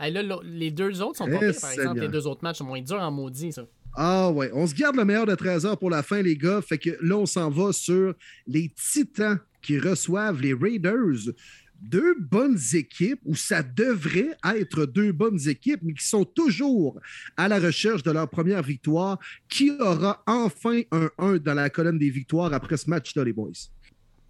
Hey, 0.00 0.12
là, 0.12 0.38
les 0.44 0.70
deux 0.70 1.00
autres 1.00 1.18
sont 1.18 1.26
pas 1.26 1.36
Eh, 1.36 1.38
pires, 1.50 1.60
par 1.60 1.70
exemple. 1.70 1.88
Seigneur. 1.88 2.04
Les 2.04 2.08
deux 2.10 2.26
autres 2.26 2.40
matchs 2.42 2.58
sont 2.58 2.64
moins 2.66 2.80
durs 2.82 3.00
en 3.00 3.10
maudit, 3.10 3.52
ça. 3.52 3.62
Ah 3.94 4.30
ouais, 4.30 4.50
on 4.54 4.66
se 4.66 4.74
garde 4.74 4.96
le 4.96 5.04
meilleur 5.04 5.26
de 5.26 5.34
13 5.34 5.66
heures 5.66 5.78
pour 5.78 5.90
la 5.90 6.02
fin, 6.02 6.22
les 6.22 6.36
gars. 6.36 6.62
Fait 6.62 6.78
que 6.78 6.90
là, 7.02 7.16
on 7.18 7.26
s'en 7.26 7.50
va 7.50 7.72
sur 7.72 8.14
les 8.46 8.70
Titans 8.70 9.38
qui 9.60 9.78
reçoivent 9.78 10.40
les 10.40 10.54
Raiders. 10.54 11.32
Deux 11.80 12.14
bonnes 12.16 12.58
équipes, 12.74 13.18
ou 13.24 13.34
ça 13.34 13.62
devrait 13.62 14.36
être 14.56 14.86
deux 14.86 15.10
bonnes 15.10 15.40
équipes, 15.48 15.80
mais 15.82 15.94
qui 15.94 16.06
sont 16.06 16.24
toujours 16.24 17.00
à 17.36 17.48
la 17.48 17.58
recherche 17.58 18.04
de 18.04 18.12
leur 18.12 18.30
première 18.30 18.62
victoire. 18.62 19.18
Qui 19.48 19.72
aura 19.72 20.22
enfin 20.26 20.82
un 20.92 21.10
1 21.18 21.38
dans 21.38 21.54
la 21.54 21.70
colonne 21.70 21.98
des 21.98 22.10
victoires 22.10 22.52
après 22.52 22.76
ce 22.76 22.88
match-là, 22.88 23.24
les 23.24 23.32
boys? 23.32 23.50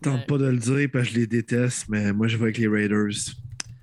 Tente 0.01 0.27
pas 0.27 0.39
de 0.39 0.47
le 0.47 0.57
dire 0.57 0.89
parce 0.93 1.09
que 1.09 1.15
je 1.15 1.21
les 1.21 1.27
déteste, 1.27 1.87
mais 1.89 2.13
moi 2.13 2.27
je 2.27 2.37
vais 2.37 2.45
avec 2.45 2.59
les 2.59 2.67
Raiders. 2.67 3.13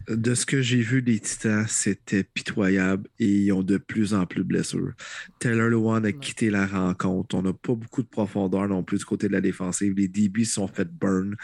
De 0.10 0.34
ce 0.34 0.44
que 0.44 0.60
j'ai 0.60 0.82
vu 0.82 1.04
des 1.04 1.20
Titans, 1.20 1.68
c'était 1.68 2.24
pitoyable 2.24 3.08
et 3.20 3.28
ils 3.28 3.52
ont 3.52 3.62
de 3.62 3.78
plus 3.78 4.16
en 4.16 4.26
plus 4.26 4.40
de 4.40 4.48
blessures. 4.48 4.94
Taylor 5.40 5.70
Lewan 5.70 6.04
a 6.04 6.12
quitté 6.12 6.50
la 6.50 6.66
rencontre. 6.66 7.36
On 7.36 7.44
n'a 7.44 7.54
pas 7.54 7.76
beaucoup 7.76 8.02
de 8.02 8.08
profondeur 8.08 8.68
non 8.68 8.82
plus 8.82 8.98
du 8.98 9.06
côté 9.06 9.28
de 9.28 9.34
la 9.34 9.42
défensive. 9.42 9.94
Les 9.96 10.08
DB 10.08 10.46
se 10.46 10.54
sont 10.54 10.68
fait 10.68 10.88
burn. 10.92 11.36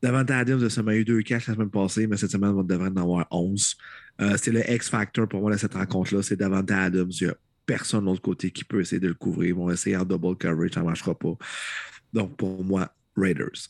Davante 0.00 0.30
Adams 0.30 0.64
a 0.64 0.70
seulement 0.70 0.92
eu 0.92 1.04
deux 1.04 1.20
catchs 1.20 1.48
la 1.48 1.54
semaine 1.54 1.68
passée, 1.68 2.06
mais 2.06 2.16
cette 2.16 2.30
semaine, 2.30 2.52
on 2.52 2.62
devrait 2.62 2.88
en 2.88 2.96
avoir 2.96 3.26
11. 3.30 3.76
Euh, 4.22 4.36
c'est 4.40 4.52
le 4.52 4.68
X-Factor 4.70 5.28
pour 5.28 5.42
moi 5.42 5.52
de 5.52 5.58
cette 5.58 5.74
rencontre-là. 5.74 6.22
C'est 6.22 6.36
Davante 6.36 6.70
Adams. 6.70 7.10
Il 7.20 7.26
n'y 7.26 7.30
a 7.30 7.36
personne 7.66 8.00
de 8.00 8.06
l'autre 8.06 8.22
côté 8.22 8.50
qui 8.50 8.64
peut 8.64 8.80
essayer 8.80 9.00
de 9.00 9.08
le 9.08 9.14
couvrir. 9.14 9.50
Ils 9.50 9.54
vont 9.54 9.70
essayer 9.70 9.98
en 9.98 10.06
double 10.06 10.38
coverage, 10.38 10.70
ça 10.72 10.80
ne 10.80 10.86
marchera 10.86 11.14
pas. 11.14 11.36
Donc 12.14 12.38
pour 12.38 12.64
moi, 12.64 12.90
Raiders. 13.14 13.68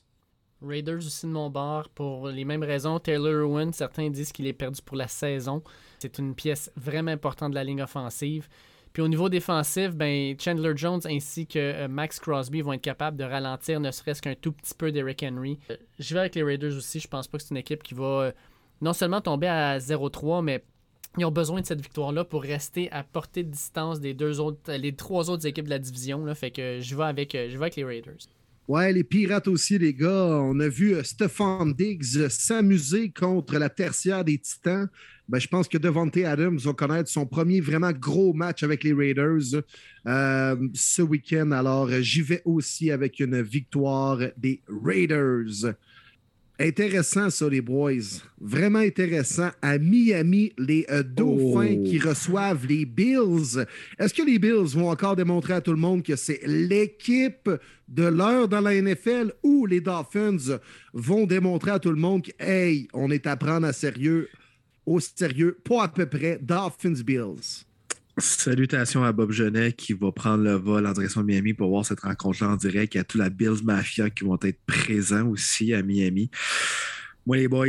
Raiders 0.67 0.99
aussi 0.99 1.27
de 1.27 1.31
mon 1.31 1.51
bord 1.51 1.89
pour 1.91 2.29
les 2.29 2.45
mêmes 2.45 2.63
raisons. 2.63 2.99
Taylor 2.99 3.45
Irwin, 3.45 3.73
certains 3.73 4.11
disent 4.11 4.33
qu'il 4.33 4.47
est 4.47 4.53
perdu 4.53 4.81
pour 4.83 4.97
la 4.97 5.09
saison. 5.09 5.63
C'est 5.99 6.19
une 6.19 6.35
pièce 6.35 6.71
vraiment 6.77 7.11
importante 7.11 7.51
de 7.51 7.55
la 7.55 7.65
ligne 7.65 7.83
offensive. 7.83 8.49
Puis 8.93 9.03
au 9.03 9.09
niveau 9.09 9.29
défensif, 9.29 9.95
ben, 9.95 10.35
Chandler 10.41 10.73
Jones 10.75 11.01
ainsi 11.05 11.47
que 11.47 11.59
euh, 11.59 11.89
Max 11.89 12.19
Crosby 12.19 12.63
vont 12.63 12.73
être 12.73 12.83
capables 12.83 13.17
de 13.17 13.25
ralentir 13.25 13.81
ne 13.81 13.91
serait-ce 13.91 14.21
qu'un 14.23 14.35
tout 14.35 14.53
petit 14.53 14.75
peu 14.75 14.91
d'Eric 14.91 15.23
Henry. 15.23 15.59
Euh, 15.71 15.77
Je 15.99 16.15
vais 16.15 16.21
avec 16.21 16.35
les 16.35 16.43
Raiders 16.43 16.77
aussi. 16.77 16.99
Je 16.99 17.07
pense 17.07 17.29
pas 17.29 17.39
que 17.39 17.45
c'est 17.45 17.51
une 17.51 17.59
équipe 17.59 17.83
qui 17.83 17.95
va 17.95 18.05
euh, 18.05 18.33
non 18.81 18.93
seulement 18.93 19.21
tomber 19.21 19.47
à 19.47 19.79
0-3, 19.79 20.43
mais 20.43 20.65
ils 21.17 21.25
ont 21.25 21.31
besoin 21.31 21.61
de 21.61 21.67
cette 21.67 21.81
victoire-là 21.81 22.25
pour 22.25 22.43
rester 22.43 22.91
à 22.91 23.05
portée 23.05 23.45
de 23.45 23.51
distance 23.51 24.01
des 24.01 24.15
deux 24.15 24.41
autres, 24.41 24.73
les 24.73 24.95
trois 24.95 25.31
autres 25.31 25.47
équipes 25.47 25.67
de 25.67 25.71
la 25.71 25.79
division. 25.79 26.25
Là. 26.25 26.35
Fait 26.35 26.51
que 26.51 26.81
je 26.81 26.97
vais 26.97 27.05
avec, 27.05 27.33
je 27.35 27.57
vais 27.57 27.65
avec 27.65 27.77
les 27.77 27.85
Raiders. 27.85 28.17
Ouais, 28.69 28.93
les 28.93 29.03
Pirates 29.03 29.49
aussi, 29.49 29.79
les 29.79 29.95
gars. 29.95 30.43
On 30.43 30.61
a 30.61 30.69
vu 30.69 30.95
euh, 30.95 31.03
Stephon 31.03 31.65
Diggs 31.65 32.19
euh, 32.19 32.29
s'amuser 32.29 33.11
contre 33.11 33.57
la 33.59 33.71
tertiaire 33.71 34.23
des 34.23 34.37
Titans. 34.37 34.91
Ben, 35.27 35.39
je 35.39 35.49
pense 35.49 35.69
que 35.69 35.79
Devontae 35.79 36.27
Adams 36.27 36.59
va 36.59 36.75
connaître 36.75 37.09
son 37.09 37.25
premier 37.25 37.63
vraiment 37.63 37.93
gros 37.93 38.35
match 38.35 38.63
avec 38.63 38.85
les 38.85 38.93
Raiders 38.93 39.63
euh, 40.07 40.69
ce 40.75 41.01
week-end. 41.01 41.51
Alors, 41.53 41.89
j'y 42.01 42.21
vais 42.21 42.43
aussi 42.45 42.91
avec 42.91 43.21
une 43.21 43.41
victoire 43.41 44.21
des 44.37 44.61
Raiders. 44.69 45.75
Intéressant, 46.61 47.31
ça, 47.31 47.49
les 47.49 47.61
boys. 47.61 47.93
Vraiment 48.41 48.81
intéressant. 48.81 49.51
À 49.63 49.79
Miami, 49.79 50.53
les 50.59 50.85
euh, 50.91 51.05
Dauphins 51.05 51.77
Oh. 51.79 51.85
qui 51.85 51.99
reçoivent 52.01 52.67
les 52.67 52.85
Bills. 52.85 53.65
Est-ce 53.99 54.13
que 54.13 54.23
les 54.23 54.41
Bills 54.41 54.75
vont 54.75 54.91
encore 54.91 55.15
démontrer 55.15 55.53
à 55.55 55.61
tout 55.61 55.71
le 55.71 55.79
monde 55.79 56.03
que 56.03 56.17
c'est 56.17 56.41
l'équipe 56.45 57.49
de 57.87 58.03
l'heure 58.05 58.49
dans 58.49 58.61
la 58.61 58.75
NFL 58.75 59.33
ou 59.45 59.67
les 59.67 59.81
Dolphins 59.81 60.59
vont 60.93 61.27
démontrer 61.27 61.71
à 61.71 61.79
tout 61.79 61.91
le 61.91 61.97
monde 62.01 62.25
que, 62.25 62.33
hey, 62.41 62.89
on 62.93 63.11
est 63.13 63.29
à 63.29 63.37
prendre 63.37 63.67
à 63.67 63.73
sérieux, 63.73 64.29
au 64.85 64.99
sérieux, 64.99 65.59
pas 65.63 65.85
à 65.85 65.89
peu 65.89 66.07
près, 66.07 66.41
Dolphins 66.43 67.03
Bills? 67.05 67.67
Salutations 68.19 69.05
à 69.05 69.13
Bob 69.13 69.31
Genet 69.31 69.73
qui 69.73 69.93
va 69.93 70.11
prendre 70.13 70.43
le 70.43 70.55
vol 70.55 70.87
en 70.87 70.93
direction 70.93 71.21
de 71.21 71.27
Miami 71.27 71.55
pour 71.55 71.69
voir 71.69 71.87
cette 71.87 72.01
rencontre-là 72.01 72.51
en 72.51 72.57
direct. 72.57 72.95
Il 72.95 72.99
y 72.99 73.01
a 73.01 73.05
toute 73.05 73.21
la 73.21 73.31
Bills 73.31 73.63
Mafia 73.63 74.11
qui 74.11 74.25
vont 74.25 74.39
être 74.43 74.59
présents 74.67 75.27
aussi 75.29 75.73
à 75.73 75.83
Miami. 75.83 76.31
Moi, 77.27 77.37
les 77.37 77.49
boys, 77.49 77.67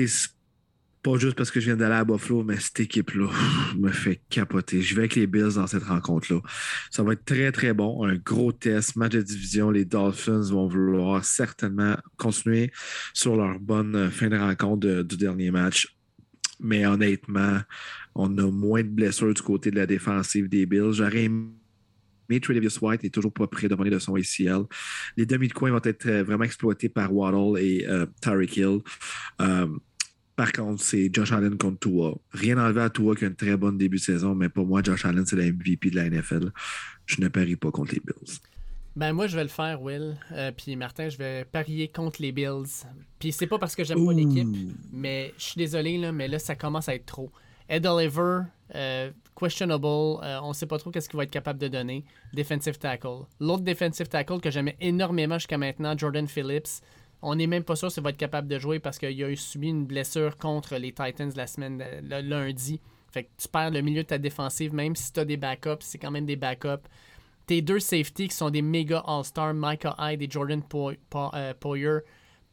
pas 1.04 1.18
juste 1.18 1.36
parce 1.36 1.52
que 1.52 1.60
je 1.60 1.66
viens 1.66 1.78
d'aller 1.78 1.96
à 1.96 2.04
Buffalo, 2.04 2.44
mais 2.44 2.60
cette 2.60 2.80
équipe-là 2.80 3.30
me 3.78 3.92
fait 3.92 4.22
capoter. 4.30 4.82
Je 4.82 4.96
vais 4.96 5.02
avec 5.02 5.16
les 5.16 5.28
Bills 5.28 5.54
dans 5.56 5.68
cette 5.68 5.84
rencontre-là. 5.84 6.42
Ça 6.90 7.04
va 7.04 7.14
être 7.14 7.26
très, 7.26 7.52
très 7.52 7.74
bon. 7.74 8.04
Un 8.04 8.16
gros 8.16 8.52
test, 8.52 8.96
match 8.96 9.14
de 9.14 9.22
division. 9.22 9.70
Les 9.70 9.86
Dolphins 9.86 10.50
vont 10.50 10.68
vouloir 10.68 11.24
certainement 11.24 11.96
continuer 12.18 12.72
sur 13.14 13.36
leur 13.36 13.60
bonne 13.60 14.10
fin 14.12 14.30
de 14.30 14.38
rencontre 14.38 15.04
du 15.04 15.18
dernier 15.18 15.52
match. 15.52 15.96
Mais 16.60 16.86
honnêtement, 16.86 17.62
on 18.16 18.38
a 18.38 18.52
moins 18.52 18.84
de 18.84 18.90
blessures 18.90 19.34
du 19.34 19.42
côté 19.42 19.72
de 19.72 19.76
la 19.76 19.86
défensive 19.86 20.50
des 20.50 20.66
Bills. 20.66 20.94
J'aurais 20.94 21.26
aimé 21.26 21.50
Tredavious 22.42 22.78
White 22.82 23.04
n'est 23.04 23.10
toujours 23.10 23.34
pas 23.34 23.48
prêt 23.48 23.68
de 23.68 23.74
revenir 23.74 23.94
de 23.94 24.00
son 24.00 24.16
ACL. 24.16 24.66
Les 25.18 25.26
demi 25.26 25.48
de 25.48 25.54
coin 25.54 25.72
vont 25.72 25.82
être 25.84 26.06
euh, 26.06 26.24
vraiment 26.24 26.44
exploités 26.44 26.90
par 26.90 27.12
Waddle 27.12 27.60
et 27.60 27.88
euh, 27.88 28.06
Tyreek 28.22 28.58
Hill. 28.58 28.80
Euh, 29.42 29.68
par 30.36 30.52
contre, 30.52 30.82
c'est 30.82 31.10
Josh 31.12 31.32
Allen 31.32 31.58
contre 31.58 31.80
Tua. 31.80 32.16
Rien 32.32 32.58
enlevé 32.58 32.82
à 32.82 32.90
Tua 32.90 33.16
qui 33.16 33.26
a 33.26 33.28
un 33.28 33.32
très 33.32 33.58
bon 33.58 33.76
début 33.76 33.98
de 33.98 34.02
saison, 34.02 34.36
mais 34.36 34.48
pour 34.48 34.68
moi, 34.68 34.82
Josh 34.84 35.06
Allen, 35.06 35.26
c'est 35.26 35.36
le 35.36 35.52
MVP 35.52 35.90
de 35.90 35.96
la 35.96 36.10
NFL. 36.10 36.52
Je 37.08 37.20
ne 37.20 37.28
parie 37.28 37.56
pas 37.56 37.72
contre 37.72 37.94
les 37.94 38.02
Bills. 38.02 38.40
Ben 38.96 39.14
moi 39.14 39.28
je 39.28 39.36
vais 39.36 39.44
le 39.44 39.50
faire, 39.50 39.82
Will. 39.82 40.18
Euh, 40.34 40.52
puis 40.52 40.76
Martin, 40.76 41.10
je 41.10 41.18
vais 41.18 41.46
parier 41.46 41.88
contre 41.88 42.22
les 42.22 42.32
Bills. 42.32 42.86
Puis 43.20 43.32
c'est 43.32 43.48
pas 43.48 43.58
parce 43.58 43.76
que 43.76 43.84
j'aime 43.84 44.04
pas 44.04 44.14
l'équipe, 44.14 44.48
mais 44.92 45.34
je 45.38 45.44
suis 45.44 45.58
désolé 45.58 45.98
là, 45.98 46.12
mais 46.12 46.28
là 46.28 46.40
ça 46.40 46.56
commence 46.56 46.90
à 46.90 46.96
être 46.96 47.06
trop. 47.06 47.32
Ed 47.70 47.86
Oliver, 47.86 48.42
euh, 48.76 49.12
questionable, 49.40 49.86
euh, 49.86 50.40
on 50.42 50.54
sait 50.54 50.66
pas 50.66 50.78
trop 50.80 50.90
qu'est-ce 50.92 51.08
qu'il 51.08 51.18
va 51.18 51.24
être 51.24 51.32
capable 51.32 51.60
de 51.60 51.68
donner. 51.68 52.04
Defensive 52.34 52.78
tackle. 52.80 53.26
L'autre 53.40 53.64
defensive 53.64 54.08
tackle 54.08 54.40
que 54.42 54.50
j'aimais 54.52 54.76
énormément 54.82 55.38
jusqu'à 55.38 55.58
maintenant, 55.58 55.98
Jordan 55.98 56.28
Phillips. 56.28 56.82
On 57.22 57.36
n'est 57.36 57.48
même 57.48 57.64
pas 57.64 57.76
sûr 57.76 57.92
s'il 57.92 58.02
va 58.04 58.10
être 58.12 58.18
capable 58.18 58.48
de 58.48 58.58
jouer 58.60 58.80
parce 58.80 58.98
qu'il 58.98 59.24
a 59.24 59.30
eu 59.30 59.36
subi 59.36 59.68
une 59.70 59.86
blessure 59.86 60.38
contre 60.38 60.76
les 60.78 60.92
Titans 60.94 61.32
la 61.36 61.48
semaine 61.48 61.84
le 62.02 62.22
lundi. 62.22 62.80
Fait 63.12 63.24
que 63.24 63.30
tu 63.38 63.48
perds 63.48 63.72
le 63.72 63.82
milieu 63.82 64.04
de 64.04 64.08
ta 64.08 64.18
défensive, 64.18 64.74
même 64.74 64.96
si 64.96 65.12
tu 65.12 65.20
as 65.20 65.26
des 65.26 65.38
backups, 65.38 65.82
c'est 65.82 65.98
quand 65.98 66.12
même 66.12 66.26
des 66.26 66.36
backups 66.36 66.88
tes 67.46 67.64
deux 67.64 67.80
safeties 67.80 68.28
qui 68.28 68.36
sont 68.36 68.52
des 68.52 68.62
méga 68.62 69.04
all-stars, 69.08 69.56
Micah 69.56 69.96
Hyde 69.98 70.22
et 70.22 70.28
Jordan 70.30 70.62
Po- 70.62 70.92
Po- 71.10 71.32
euh, 71.34 71.56
Poyer, 71.60 71.98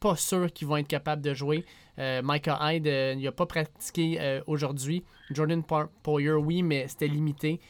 pas 0.00 0.16
sûr 0.16 0.52
qu'ils 0.52 0.66
vont 0.68 0.76
être 0.76 0.88
capables 0.88 1.22
de 1.22 1.34
jouer. 1.34 1.64
Euh, 1.98 2.20
Micah 2.24 2.58
Hyde, 2.60 2.86
euh, 2.86 3.14
il 3.16 3.24
n'a 3.24 3.32
pas 3.32 3.46
pratiqué 3.46 4.16
euh, 4.20 4.40
aujourd'hui. 4.46 5.02
Jordan 5.30 5.62
Po- 5.62 5.88
Poyer, 6.02 6.32
oui, 6.32 6.62
mais 6.62 6.86
c'était 6.88 7.08
limité. 7.08 7.60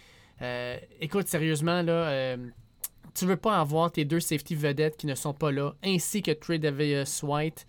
Euh, 0.42 0.76
écoute, 1.00 1.28
sérieusement, 1.28 1.82
là, 1.82 1.92
euh, 2.08 2.36
tu 3.14 3.24
veux 3.26 3.36
pas 3.36 3.60
avoir 3.60 3.90
tes 3.92 4.04
deux 4.04 4.20
safety 4.20 4.54
vedettes 4.54 4.96
qui 4.96 5.06
ne 5.06 5.14
sont 5.14 5.32
pas 5.32 5.52
là, 5.52 5.74
ainsi 5.84 6.22
que 6.22 6.32
Trey 6.32 6.58
Davis 6.58 7.22
White 7.22 7.66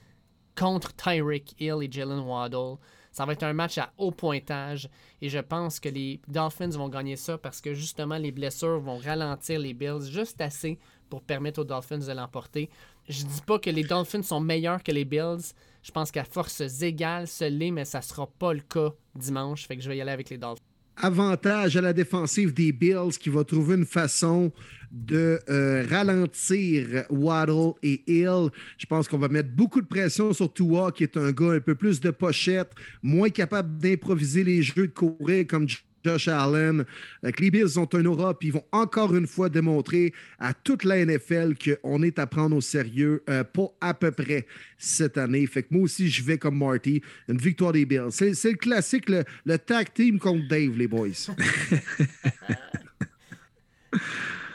contre 0.55 0.93
Tyreek 0.95 1.55
Hill 1.59 1.77
et 1.83 1.91
Jalen 1.91 2.19
Waddle. 2.19 2.77
Ça 3.11 3.25
va 3.25 3.33
être 3.33 3.43
un 3.43 3.53
match 3.53 3.77
à 3.77 3.93
haut 3.97 4.11
pointage 4.11 4.89
et 5.21 5.29
je 5.29 5.39
pense 5.39 5.79
que 5.79 5.89
les 5.89 6.19
Dolphins 6.27 6.69
vont 6.69 6.89
gagner 6.89 7.15
ça 7.15 7.37
parce 7.37 7.61
que 7.61 7.73
justement 7.73 8.17
les 8.17 8.31
blessures 8.31 8.79
vont 8.79 8.97
ralentir 8.97 9.59
les 9.59 9.73
Bills 9.73 10.03
juste 10.11 10.39
assez 10.39 10.77
pour 11.09 11.21
permettre 11.21 11.61
aux 11.61 11.65
Dolphins 11.65 11.97
de 11.97 12.11
l'emporter. 12.11 12.69
Je 13.07 13.23
dis 13.23 13.41
pas 13.45 13.59
que 13.59 13.69
les 13.69 13.83
Dolphins 13.83 14.23
sont 14.23 14.39
meilleurs 14.39 14.83
que 14.83 14.91
les 14.91 15.05
Bills. 15.05 15.53
Je 15.81 15.91
pense 15.91 16.11
qu'à 16.11 16.25
forces 16.25 16.81
égales, 16.81 17.27
ce 17.27 17.45
l'est, 17.45 17.71
mais 17.71 17.85
ça 17.85 18.01
sera 18.01 18.27
pas 18.27 18.53
le 18.53 18.61
cas 18.61 18.93
dimanche. 19.15 19.67
Fait 19.67 19.77
que 19.77 19.83
je 19.83 19.89
vais 19.89 19.97
y 19.97 20.01
aller 20.01 20.11
avec 20.11 20.29
les 20.29 20.37
Dolphins. 20.37 20.63
avantage 20.97 21.77
à 21.77 21.81
la 21.81 21.93
défensive 21.93 22.53
des 22.53 22.71
Bills 22.71 23.17
qui 23.19 23.29
va 23.29 23.43
trouver 23.43 23.75
une 23.75 23.85
façon 23.85 24.51
de 24.91 25.39
euh, 25.49 25.85
ralentir 25.89 27.05
Waddle 27.09 27.73
et 27.83 28.01
Hill. 28.07 28.49
Je 28.77 28.85
pense 28.85 29.07
qu'on 29.07 29.17
va 29.17 29.27
mettre 29.27 29.49
beaucoup 29.49 29.81
de 29.81 29.87
pression 29.87 30.33
sur 30.33 30.51
Tua, 30.51 30.91
qui 30.91 31.03
est 31.03 31.17
un 31.17 31.31
gars 31.31 31.53
un 31.53 31.59
peu 31.59 31.75
plus 31.75 31.99
de 31.99 32.09
pochette, 32.09 32.71
moins 33.03 33.29
capable 33.29 33.77
d'improviser 33.77 34.43
les 34.43 34.61
jeux 34.61 34.87
de 34.87 34.93
courir 34.93 35.45
comme 35.47 35.67
Josh 36.07 36.27
Allen. 36.29 36.85
Euh, 37.25 37.31
que 37.31 37.41
les 37.41 37.51
Bills 37.51 37.77
ont 37.77 37.89
un 37.93 38.05
aura, 38.05 38.37
puis 38.37 38.47
ils 38.49 38.53
vont 38.53 38.63
encore 38.71 39.13
une 39.15 39.27
fois 39.27 39.49
démontrer 39.49 40.13
à 40.39 40.53
toute 40.53 40.83
la 40.83 41.03
NFL 41.05 41.55
qu'on 41.55 42.01
est 42.03 42.17
à 42.19 42.27
prendre 42.27 42.55
au 42.55 42.61
sérieux, 42.61 43.23
euh, 43.29 43.43
pas 43.43 43.67
à 43.81 43.93
peu 43.93 44.11
près 44.11 44.45
cette 44.77 45.17
année. 45.17 45.45
Fait 45.47 45.63
que 45.63 45.67
moi 45.71 45.83
aussi, 45.83 46.09
je 46.09 46.23
vais 46.23 46.37
comme 46.37 46.57
Marty, 46.57 47.01
une 47.27 47.37
victoire 47.37 47.73
des 47.73 47.85
Bills. 47.85 48.11
C'est 48.11 48.33
c'est 48.33 48.51
le 48.51 48.57
classique, 48.57 49.09
le, 49.09 49.23
le 49.45 49.57
tag 49.57 49.87
team 49.93 50.19
contre 50.19 50.47
Dave, 50.47 50.77
les 50.77 50.87
boys. 50.87 51.09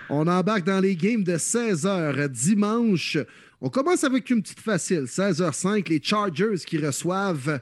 On 0.08 0.26
embarque 0.26 0.64
dans 0.64 0.80
les 0.80 0.94
games 0.94 1.24
de 1.24 1.36
16h 1.36 2.28
dimanche. 2.28 3.18
On 3.60 3.68
commence 3.68 4.04
avec 4.04 4.28
une 4.28 4.42
petite 4.42 4.60
facile, 4.60 5.04
16h05, 5.04 5.88
les 5.88 6.02
Chargers 6.02 6.56
qui 6.66 6.78
reçoivent 6.78 7.60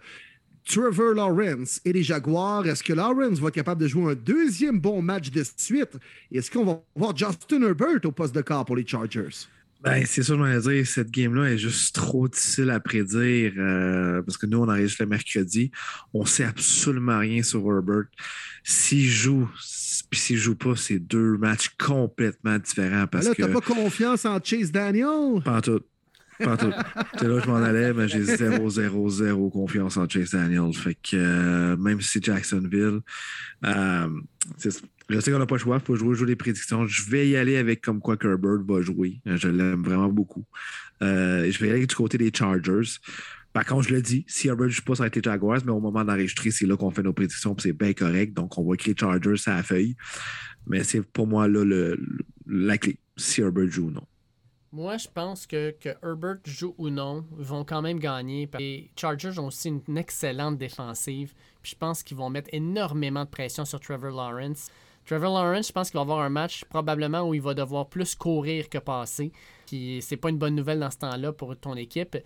Trevor 0.71 1.15
Lawrence 1.15 1.81
et 1.85 1.93
les 1.93 2.05
Jaguars. 2.05 2.65
Est-ce 2.65 2.85
que 2.85 2.93
Lawrence 2.93 3.41
va 3.41 3.49
être 3.49 3.55
capable 3.55 3.83
de 3.83 3.89
jouer 3.89 4.13
un 4.13 4.15
deuxième 4.15 4.79
bon 4.79 5.03
match 5.03 5.31
de 5.31 5.43
suite? 5.57 5.97
Est-ce 6.31 6.49
qu'on 6.51 6.65
va 6.65 6.81
voir 6.95 7.17
Justin 7.17 7.63
Herbert 7.63 7.99
au 8.05 8.13
poste 8.13 8.35
de 8.35 8.41
quart 8.41 8.65
pour 8.65 8.77
les 8.77 8.87
Chargers? 8.87 9.49
Ben, 9.83 10.05
c'est 10.07 10.23
ça, 10.23 10.35
je 10.35 10.39
m'en 10.39 10.59
dire. 10.59 10.87
Cette 10.87 11.11
game-là 11.11 11.51
est 11.51 11.59
juste 11.59 11.95
trop 11.95 12.29
difficile 12.29 12.71
à 12.71 12.79
prédire 12.79 13.53
euh, 13.57 14.23
parce 14.23 14.37
que 14.37 14.47
nous, 14.47 14.59
on 14.59 14.69
enregistre 14.69 15.03
le 15.03 15.09
mercredi. 15.09 15.73
On 16.15 16.25
sait 16.25 16.45
absolument 16.45 17.19
rien 17.19 17.43
sur 17.43 17.61
Herbert. 17.67 18.05
S'il 18.63 19.09
joue, 19.09 19.49
puis 20.11 20.21
s'il 20.21 20.37
joue 20.37 20.55
pas, 20.55 20.77
c'est 20.77 20.99
deux 20.99 21.37
matchs 21.39 21.71
complètement 21.79 22.59
différents 22.59 23.07
parce 23.07 23.27
là, 23.27 23.35
que. 23.35 23.43
t'as 23.43 23.49
pas 23.49 23.61
confiance 23.61 24.25
en 24.25 24.39
Chase 24.43 24.71
Daniel? 24.71 25.43
Pas 25.45 25.57
en 25.57 25.61
tout. 25.63 25.81
Pas 26.43 26.57
tout. 26.57 26.73
C'est 27.19 27.29
là 27.29 27.41
je 27.43 27.47
m'en 27.49 27.57
allais, 27.57 27.93
mais 27.93 28.09
j'ai 28.09 28.23
0-0-0 28.23 29.51
confiance 29.51 29.97
en 29.97 30.09
Chase 30.09 30.31
Daniel. 30.31 30.73
Fait 30.75 30.95
que 30.95 31.15
euh, 31.17 31.77
même 31.77 32.01
si 32.01 32.21
Jacksonville, 32.23 33.01
euh, 33.65 34.09
c'est- 34.57 34.83
je 35.09 35.21
sais 35.21 35.31
qu'on 35.33 35.39
n'a 35.39 35.47
pas 35.47 35.57
le 35.57 35.61
choix, 35.61 35.79
il 35.83 35.85
faut 35.87 35.97
jouer, 35.97 36.15
jouer 36.15 36.29
les 36.29 36.37
prédictions. 36.37 36.87
Je 36.87 37.11
vais 37.11 37.29
y 37.29 37.37
aller 37.37 37.57
avec 37.57 37.81
comme 37.83 38.01
quoi 38.01 38.17
Herbert 38.23 38.63
va 38.67 38.81
jouer. 38.81 39.21
Je 39.27 39.49
l'aime 39.49 39.83
vraiment 39.83 40.09
beaucoup. 40.09 40.45
Euh, 41.03 41.51
je 41.51 41.59
vais 41.59 41.69
y 41.69 41.71
aller 41.71 41.87
du 41.87 41.95
côté 41.95 42.17
des 42.19 42.31
Chargers. 42.35 42.99
Par 43.53 43.65
contre, 43.65 43.89
je 43.89 43.95
le 43.95 44.01
dis, 44.03 44.25
si 44.29 44.47
Herbert 44.47 44.67
ne 44.69 44.71
joue 44.73 44.83
pas, 44.83 44.95
ça 44.95 45.03
va 45.03 45.07
être 45.09 45.25
Jaguars, 45.25 45.59
mais 45.65 45.73
au 45.73 45.81
moment 45.81 46.05
d'enregistrer, 46.05 46.53
c'est 46.53 46.67
là 46.67 46.77
qu'on 46.77 46.93
fait 46.93 47.03
nos 47.03 47.13
prédictions, 47.13 47.53
puis 47.57 47.65
c'est 47.65 47.73
bien 47.77 47.93
correct. 47.93 48.33
Donc, 48.33 48.57
on 48.57 48.65
va 48.69 48.75
écrire 48.75 48.95
Chargers 48.99 49.35
à 49.47 49.57
la 49.57 49.63
feuille. 49.65 49.97
Mais 50.69 50.85
c'est 50.85 51.03
pour 51.03 51.27
moi 51.27 51.49
là 51.49 51.65
le- 51.65 51.99
la 52.47 52.79
clé, 52.79 52.99
si 53.17 53.41
Herbert 53.41 53.69
joue 53.71 53.89
ou 53.89 53.91
non. 53.91 54.07
Moi, 54.73 54.99
je 54.99 55.09
pense 55.13 55.49
que, 55.49 55.75
Herbert 56.01 56.39
joue 56.45 56.77
ou 56.79 56.91
non, 56.91 57.25
vont 57.33 57.65
quand 57.65 57.83
même 57.83 57.99
gagner. 57.99 58.49
Les 58.57 58.89
Chargers 58.95 59.37
ont 59.41 59.49
aussi 59.49 59.69
une 59.69 59.99
excellente 59.99 60.59
défensive. 60.59 61.35
Puis 61.61 61.73
je 61.73 61.77
pense 61.77 62.05
qu'ils 62.05 62.17
vont 62.17 62.31
mettre 62.31 62.51
énormément 62.53 63.25
de 63.25 63.31
pression 63.31 63.65
sur 63.65 63.81
Trevor 63.81 64.13
Lawrence. 64.13 64.71
Trevor 65.07 65.35
Lawrence, 65.35 65.69
je 65.69 65.73
pense 65.73 65.91
qu'il 65.91 65.99
va 65.99 66.03
avoir 66.03 66.21
un 66.21 66.29
match 66.29 66.65
probablement 66.67 67.29
où 67.29 67.35
il 67.35 67.43
va 67.43 67.53
devoir 67.53 67.89
plus 67.89 68.15
courir 68.15 68.69
que 68.69 68.79
passer. 68.79 69.33
Puis 69.67 69.99
c'est 70.03 70.17
pas 70.17 70.31
une 70.31 70.39
bonne 70.39 70.55
nouvelle 70.55 70.79
dans 70.79 70.91
ce 70.91 70.99
temps-là 70.99 71.33
pour 71.33 71.57
ton 71.57 71.75
équipe. 71.75 72.17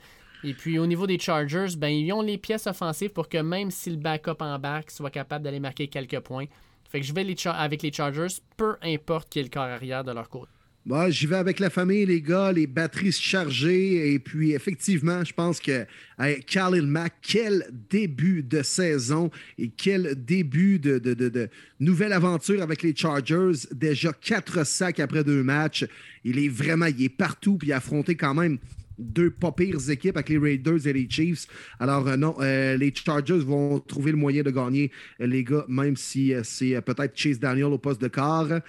Et 0.43 0.53
puis 0.53 0.79
au 0.79 0.87
niveau 0.87 1.07
des 1.07 1.19
Chargers, 1.19 1.75
ben 1.79 1.89
ils 1.89 2.13
ont 2.13 2.21
les 2.21 2.37
pièces 2.37 2.67
offensives 2.67 3.13
pour 3.13 3.31
que 3.31 3.39
même 3.39 3.71
si 3.71 3.89
le 3.89 3.97
backup 3.97 4.41
embarque, 4.41 4.91
soit 4.91 5.11
capable 5.11 5.45
d'aller 5.45 5.61
marquer 5.61 5.89
quelques 5.89 6.21
points. 6.21 6.45
Fait 6.91 7.01
que 7.01 7.07
je 7.07 7.15
vais 7.15 7.27
avec 7.47 7.81
les 7.81 7.91
Chargers, 7.91 8.37
peu 8.59 8.77
importe 8.83 9.31
qui 9.31 9.41
est 9.41 9.45
le 9.45 9.49
corps 9.49 9.63
arrière 9.63 10.05
de 10.05 10.13
leur 10.13 10.29
côté. 10.29 10.54
Moi, 10.87 11.09
j'y 11.09 11.27
vais 11.27 11.37
avec 11.37 11.61
la 11.61 11.71
famille, 11.71 12.05
les 12.05 12.21
gars, 12.21 12.53
les 12.53 12.67
batteries 12.67 13.13
chargées. 13.13 14.13
Et 14.13 14.19
puis, 14.19 14.53
effectivement, 14.53 15.25
je 15.25 15.33
pense 15.33 15.59
que 15.59 15.87
hey, 16.19 16.43
Khalil 16.45 16.87
Mack, 16.87 17.15
quel 17.23 17.65
début 17.89 18.43
de 18.43 18.63
saison 18.63 19.31
et 19.57 19.69
quel 19.71 20.15
début 20.27 20.79
de, 20.79 20.99
de- 20.99 21.15
de- 21.15 21.31
de 21.31 21.49
nouvelle 21.81 22.13
aventure 22.13 22.61
avec 22.61 22.83
les 22.83 22.95
Chargers. 22.95 23.67
Déjà 23.73 24.13
quatre 24.13 24.67
sacs 24.67 25.01
après 25.01 25.25
deux 25.25 25.43
matchs. 25.43 25.87
Il 26.23 26.39
est 26.39 26.49
vraiment, 26.51 26.87
il 26.87 27.03
est 27.03 27.09
partout, 27.09 27.57
puis 27.57 27.69
il 27.69 27.73
a 27.73 27.79
affronté 27.79 28.15
quand 28.15 28.35
même 28.35 28.59
deux 28.99 29.31
pas 29.31 29.51
pires 29.53 29.91
équipes 29.91 30.17
avec 30.19 30.29
les 30.29 30.39
Raiders 30.39 30.87
et 30.87 30.93
les 30.93 31.09
Chiefs. 31.09 31.47
Alors, 31.81 32.07
euh, 32.07 32.17
non, 32.17 32.37
euh, 32.41 32.77
les 32.77 32.93
Chargers 32.95 33.39
vont 33.39 33.81
trouver 33.81 34.13
le 34.13 34.19
moyen 34.19 34.43
de 34.43 34.51
gagner, 34.51 34.93
euh, 35.21 35.27
les 35.27 35.43
gars, 35.45 35.65
même 35.67 35.97
si 35.97 36.33
c'est 36.45 36.79
peut-être 36.83 37.17
Chase 37.17 37.41
Daniel 37.41 37.65
au 37.73 37.79
poste 37.79 38.01
de 38.03 38.09
quart. 38.09 38.61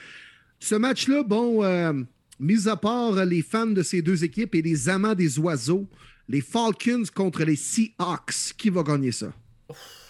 Ce 0.59 0.75
match-là, 0.75 1.23
bon, 1.23 1.63
euh, 1.63 1.93
mis 2.39 2.67
à 2.67 2.75
part 2.75 3.25
les 3.25 3.41
fans 3.41 3.67
de 3.67 3.83
ces 3.83 4.01
deux 4.01 4.23
équipes 4.23 4.55
et 4.55 4.61
les 4.61 4.89
amants 4.89 5.15
des 5.15 5.37
oiseaux, 5.39 5.87
les 6.27 6.41
Falcons 6.41 7.03
contre 7.13 7.43
les 7.43 7.55
Seahawks. 7.55 8.53
Qui 8.57 8.69
va 8.69 8.83
gagner 8.83 9.11
ça? 9.11 9.33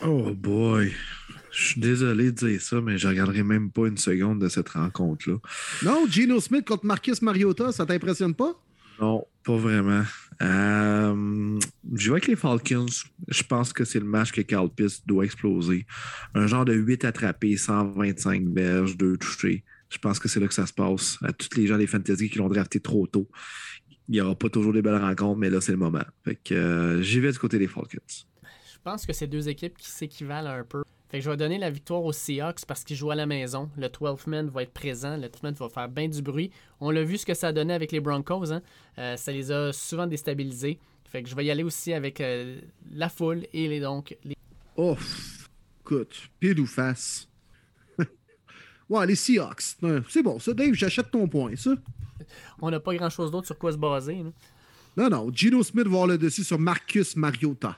Oh 0.06 0.34
boy. 0.34 0.92
Je 1.52 1.68
suis 1.68 1.82
désolé 1.82 2.32
de 2.32 2.48
dire 2.48 2.62
ça, 2.62 2.82
mais 2.82 2.98
je 2.98 3.08
regarderai 3.08 3.44
même 3.44 3.72
pas 3.72 3.88
une 3.88 3.98
seconde 3.98 4.40
de 4.40 4.50
cette 4.50 4.70
rencontre-là. 4.70 5.38
Non, 5.84 6.06
Geno 6.10 6.42
Smith 6.42 6.68
contre 6.68 6.86
Marcus 6.86 7.22
Mariota, 7.22 7.72
ça 7.72 7.86
t'impressionne 7.86 8.34
pas? 8.34 8.54
Non, 9.00 9.26
pas 9.44 9.56
vraiment. 9.56 10.04
Euh, 10.42 11.60
je 11.94 12.08
vois 12.08 12.18
avec 12.18 12.28
les 12.28 12.36
Falcons. 12.36 12.86
Je 13.30 13.44
pense 13.44 13.72
que 13.72 13.86
c'est 13.86 14.00
le 14.00 14.06
match 14.06 14.32
que 14.34 14.42
Carl 14.42 14.70
Pitts 14.70 15.04
doit 15.06 15.24
exploser. 15.24 15.86
Un 16.34 16.48
genre 16.48 16.66
de 16.66 16.74
8 16.74 17.06
attrapés, 17.06 17.56
125 17.56 18.44
berges, 18.46 18.98
2 18.98 19.18
touchés. 19.18 19.64
Je 19.90 19.98
pense 19.98 20.20
que 20.20 20.28
c'est 20.28 20.40
là 20.40 20.48
que 20.48 20.54
ça 20.54 20.66
se 20.66 20.74
passe. 20.74 21.18
À 21.24 21.32
tous 21.32 21.56
les 21.58 21.68
gens 21.68 21.78
des 21.78 21.88
fantasy 21.88 22.30
qui 22.30 22.38
l'ont 22.38 22.50
drafté 22.50 22.80
trop 22.80 23.08
tôt. 23.08 23.28
Il 24.08 24.14
n'y 24.14 24.22
aura 24.22 24.36
pas 24.36 24.50
toujours 24.50 24.74
des 24.74 24.82
belles 24.82 24.98
rencontres, 24.98 25.40
mais 25.40 25.50
là, 25.50 25.62
c'est 25.62 25.72
le 25.72 25.78
moment. 25.78 26.04
Fait 26.24 26.36
que 26.36 26.54
euh, 26.54 27.02
j'y 27.02 27.20
vais 27.20 27.32
du 27.32 27.40
côté 27.40 27.58
des 27.58 27.68
Falcons. 27.68 27.98
Je 28.08 28.78
pense 28.84 29.06
que 29.06 29.14
c'est 29.14 29.28
deux 29.28 29.50
équipes 29.50 29.78
qui 29.78 29.90
s'équivalent 29.90 30.52
un 30.52 30.64
peu. 30.64 30.84
Fait 31.10 31.20
que 31.20 31.24
je 31.24 31.30
vais 31.30 31.38
donner 31.38 31.58
la 31.58 31.70
victoire 31.70 32.04
aux 32.04 32.14
Seahawks 32.14 32.66
parce 32.68 32.84
qu'ils 32.84 32.96
jouent 32.96 33.12
à 33.12 33.16
la 33.16 33.26
maison. 33.26 33.70
Le 33.78 33.90
12 33.90 34.28
man 34.28 34.50
va 34.50 34.64
être 34.64 34.74
présent. 34.74 35.18
Le 35.18 35.30
12 35.30 35.44
man 35.44 35.54
va 35.54 35.70
faire 35.70 35.90
bien 35.90 36.08
du 36.08 36.22
bruit. 36.22 36.52
On 36.80 36.92
l'a 36.92 37.04
vu 37.04 37.18
ce 37.18 37.26
que 37.26 37.34
ça 37.34 37.48
a 37.48 37.52
donné 37.52 37.74
avec 37.74 37.92
les 37.92 38.00
Broncos. 38.00 38.52
Hein. 38.52 38.62
Euh, 38.98 39.18
ça 39.18 39.32
les 39.32 39.52
a 39.52 39.72
souvent 39.72 40.08
déstabilisés. 40.08 40.80
Fait 41.12 41.24
que 41.24 41.30
je 41.30 41.36
vais 41.36 41.46
y 41.46 41.52
aller 41.52 41.64
aussi 41.64 41.94
avec 41.94 42.22
euh, 42.22 42.60
la 42.92 43.10
foule 43.10 43.46
et 43.54 43.68
les 43.68 43.80
donc 43.80 44.18
les. 44.24 44.36
Oh, 44.76 44.98
écoute, 45.82 46.30
pile 46.40 46.60
ou 46.60 46.66
face. 46.66 47.28
Ouais, 48.90 49.08
les 49.08 49.16
Seahawks. 49.16 49.76
C'est 50.10 50.24
bon, 50.24 50.40
ça, 50.40 50.54
Dave, 50.54 50.74
j'achète 50.74 51.12
ton 51.12 51.28
point, 51.28 51.56
ça. 51.56 51.72
On 52.62 52.70
n'a 52.72 52.80
pas 52.80 52.96
grand 52.96 53.10
chose 53.10 53.32
d'autre 53.32 53.48
sur 53.48 53.58
quoi 53.58 53.72
se 53.72 53.78
baser. 53.78 54.16
là. 54.24 54.32
Non, 54.98 55.10
non, 55.10 55.32
Gino 55.34 55.62
Smith 55.64 55.84
va 55.88 55.90
avoir 55.90 56.08
le 56.08 56.18
dessus 56.18 56.44
sur 56.44 56.58
Marcus 56.58 57.16
Mariota. 57.18 57.78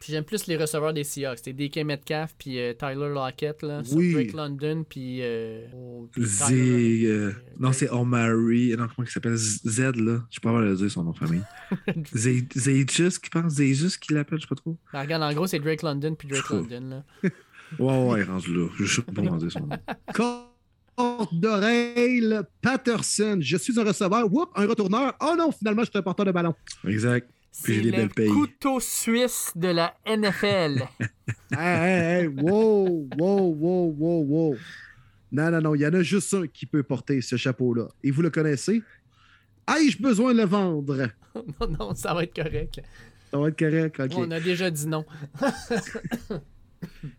Puis 0.00 0.12
j'aime 0.12 0.22
plus 0.24 0.46
les 0.46 0.56
receveurs 0.56 0.94
des 0.94 1.02
Seahawks. 1.02 1.40
C'est 1.42 1.52
DK 1.52 1.78
Metcalf 1.84 2.32
puis 2.38 2.58
euh, 2.60 2.72
Tyler 2.72 3.08
Lockett 3.12 3.62
là, 3.64 3.82
Oui. 3.92 4.12
Drake 4.12 4.32
London 4.32 4.84
puis 4.88 5.18
euh, 5.22 5.66
oh, 5.74 6.08
puis 6.12 6.24
Z. 6.24 6.46
Tyler- 6.46 7.06
euh, 7.06 7.32
non, 7.58 7.72
c'est 7.72 7.90
Omari. 7.90 8.76
Non, 8.78 8.86
comment 8.94 9.06
il 9.06 9.10
s'appelle 9.10 9.34
Z, 9.36 9.96
là. 9.96 10.22
Je 10.30 10.36
sais 10.36 10.40
pas 10.40 10.60
le 10.60 10.76
dire 10.76 10.88
son 10.90 11.02
nom 11.02 11.10
de 11.10 11.18
famille. 11.18 11.42
Z- 12.14 12.46
Zayjus, 12.56 13.18
qui 13.20 13.28
pense 13.28 13.54
Zayjus 13.54 13.98
qui 14.00 14.14
l'appelle, 14.14 14.38
je 14.38 14.44
sais 14.44 14.48
pas 14.48 14.54
trop. 14.54 14.76
Ben, 14.92 15.00
regarde, 15.00 15.22
en 15.24 15.32
gros, 15.34 15.48
c'est 15.48 15.58
Drake 15.58 15.82
London 15.82 16.14
puis 16.14 16.28
Drake. 16.28 16.48
London. 16.48 17.02
Là. 17.24 17.30
Ouais, 17.78 18.04
ouais, 18.06 18.22
rendu 18.24 18.54
là. 18.54 18.68
Je 18.78 18.84
sais 18.86 19.02
pas 19.02 19.12
comment 19.14 19.36
dire 19.36 19.50
son 19.52 19.60
nom. 19.60 19.76
Corde 20.14 21.28
d'oreille, 21.32 22.24
Patterson. 22.62 23.38
Je 23.40 23.56
suis 23.56 23.78
un 23.78 23.84
receveur. 23.84 24.32
Whoop, 24.32 24.50
un 24.56 24.66
retourneur. 24.66 25.14
Oh 25.20 25.34
non, 25.36 25.52
finalement, 25.52 25.82
je 25.84 25.90
suis 25.90 25.98
un 25.98 26.02
porteur 26.02 26.26
de 26.26 26.32
ballon. 26.32 26.54
Exact. 26.86 27.28
Puis 27.62 27.74
j'ai 27.74 27.80
C'est 27.82 27.90
des 27.90 27.96
belles 27.96 28.08
payes. 28.10 28.28
couteau 28.28 28.78
suisse 28.80 29.52
de 29.56 29.68
la 29.68 29.94
NFL. 30.06 30.82
Hey, 31.50 31.58
hey, 31.58 32.20
hey, 32.20 32.26
wow, 32.26 33.08
wow, 33.18 33.40
wow, 33.58 33.94
wow, 33.98 34.22
wow. 34.22 34.56
Non, 35.32 35.50
non, 35.50 35.60
non, 35.62 35.74
il 35.74 35.80
y 35.80 35.86
en 35.86 35.94
a 35.94 36.02
juste 36.02 36.32
un 36.34 36.46
qui 36.46 36.66
peut 36.66 36.82
porter 36.82 37.22
ce 37.22 37.36
chapeau-là. 37.36 37.88
Et 38.04 38.10
vous 38.10 38.20
le 38.20 38.28
connaissez? 38.30 38.82
Ai-je 39.66 40.00
besoin 40.00 40.32
de 40.34 40.38
le 40.40 40.44
vendre? 40.44 41.08
non, 41.34 41.68
non, 41.78 41.94
ça 41.94 42.12
va 42.12 42.24
être 42.24 42.34
correct. 42.34 42.80
Ça 43.30 43.38
va 43.38 43.48
être 43.48 43.58
correct, 43.58 43.98
OK. 43.98 44.12
On 44.16 44.30
a 44.30 44.40
déjà 44.40 44.70
dit 44.70 44.86
non. 44.86 45.04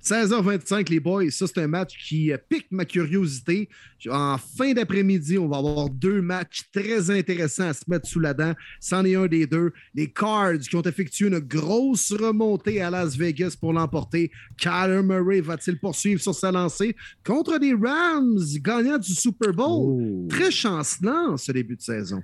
16h25, 0.03 0.89
les 0.89 0.99
boys, 0.99 1.29
ça 1.31 1.45
c'est 1.47 1.61
un 1.61 1.67
match 1.67 1.97
qui 2.07 2.31
euh, 2.31 2.37
pique 2.49 2.67
ma 2.71 2.85
curiosité. 2.85 3.69
En 4.09 4.37
fin 4.37 4.73
d'après-midi, 4.73 5.37
on 5.37 5.47
va 5.47 5.57
avoir 5.57 5.89
deux 5.89 6.21
matchs 6.21 6.63
très 6.73 7.11
intéressants 7.11 7.69
à 7.69 7.73
se 7.73 7.83
mettre 7.87 8.07
sous 8.07 8.19
la 8.19 8.33
dent. 8.33 8.53
C'en 8.79 9.03
est 9.05 9.15
un 9.15 9.27
des 9.27 9.45
deux. 9.45 9.71
Les 9.93 10.11
Cards 10.11 10.59
qui 10.59 10.75
ont 10.75 10.81
effectué 10.81 11.27
une 11.27 11.39
grosse 11.39 12.13
remontée 12.13 12.81
à 12.81 12.89
Las 12.89 13.17
Vegas 13.17 13.55
pour 13.59 13.73
l'emporter. 13.73 14.31
Kyler 14.57 15.03
Murray 15.03 15.41
va-t-il 15.41 15.79
poursuivre 15.79 16.21
sur 16.21 16.33
sa 16.33 16.51
lancée 16.51 16.95
contre 17.25 17.57
les 17.59 17.73
Rams, 17.73 18.39
gagnants 18.61 18.97
du 18.97 19.13
Super 19.13 19.53
Bowl? 19.53 19.99
Oh. 20.01 20.27
Très 20.29 20.51
chancelant 20.51 21.35
ce 21.37 21.51
début 21.51 21.75
de 21.75 21.81
saison. 21.81 22.21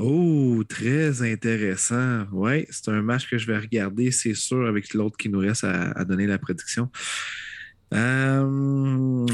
Oh, 0.00 0.62
très 0.68 1.22
intéressant. 1.22 2.24
Oui, 2.30 2.64
c'est 2.70 2.88
un 2.88 3.02
match 3.02 3.28
que 3.28 3.36
je 3.36 3.46
vais 3.48 3.58
regarder, 3.58 4.12
c'est 4.12 4.34
sûr, 4.34 4.64
avec 4.66 4.94
l'autre 4.94 5.16
qui 5.16 5.28
nous 5.28 5.40
reste 5.40 5.64
à, 5.64 6.04
donner 6.04 6.28
la 6.28 6.38
prédiction. 6.38 6.88
Euh, 7.92 9.26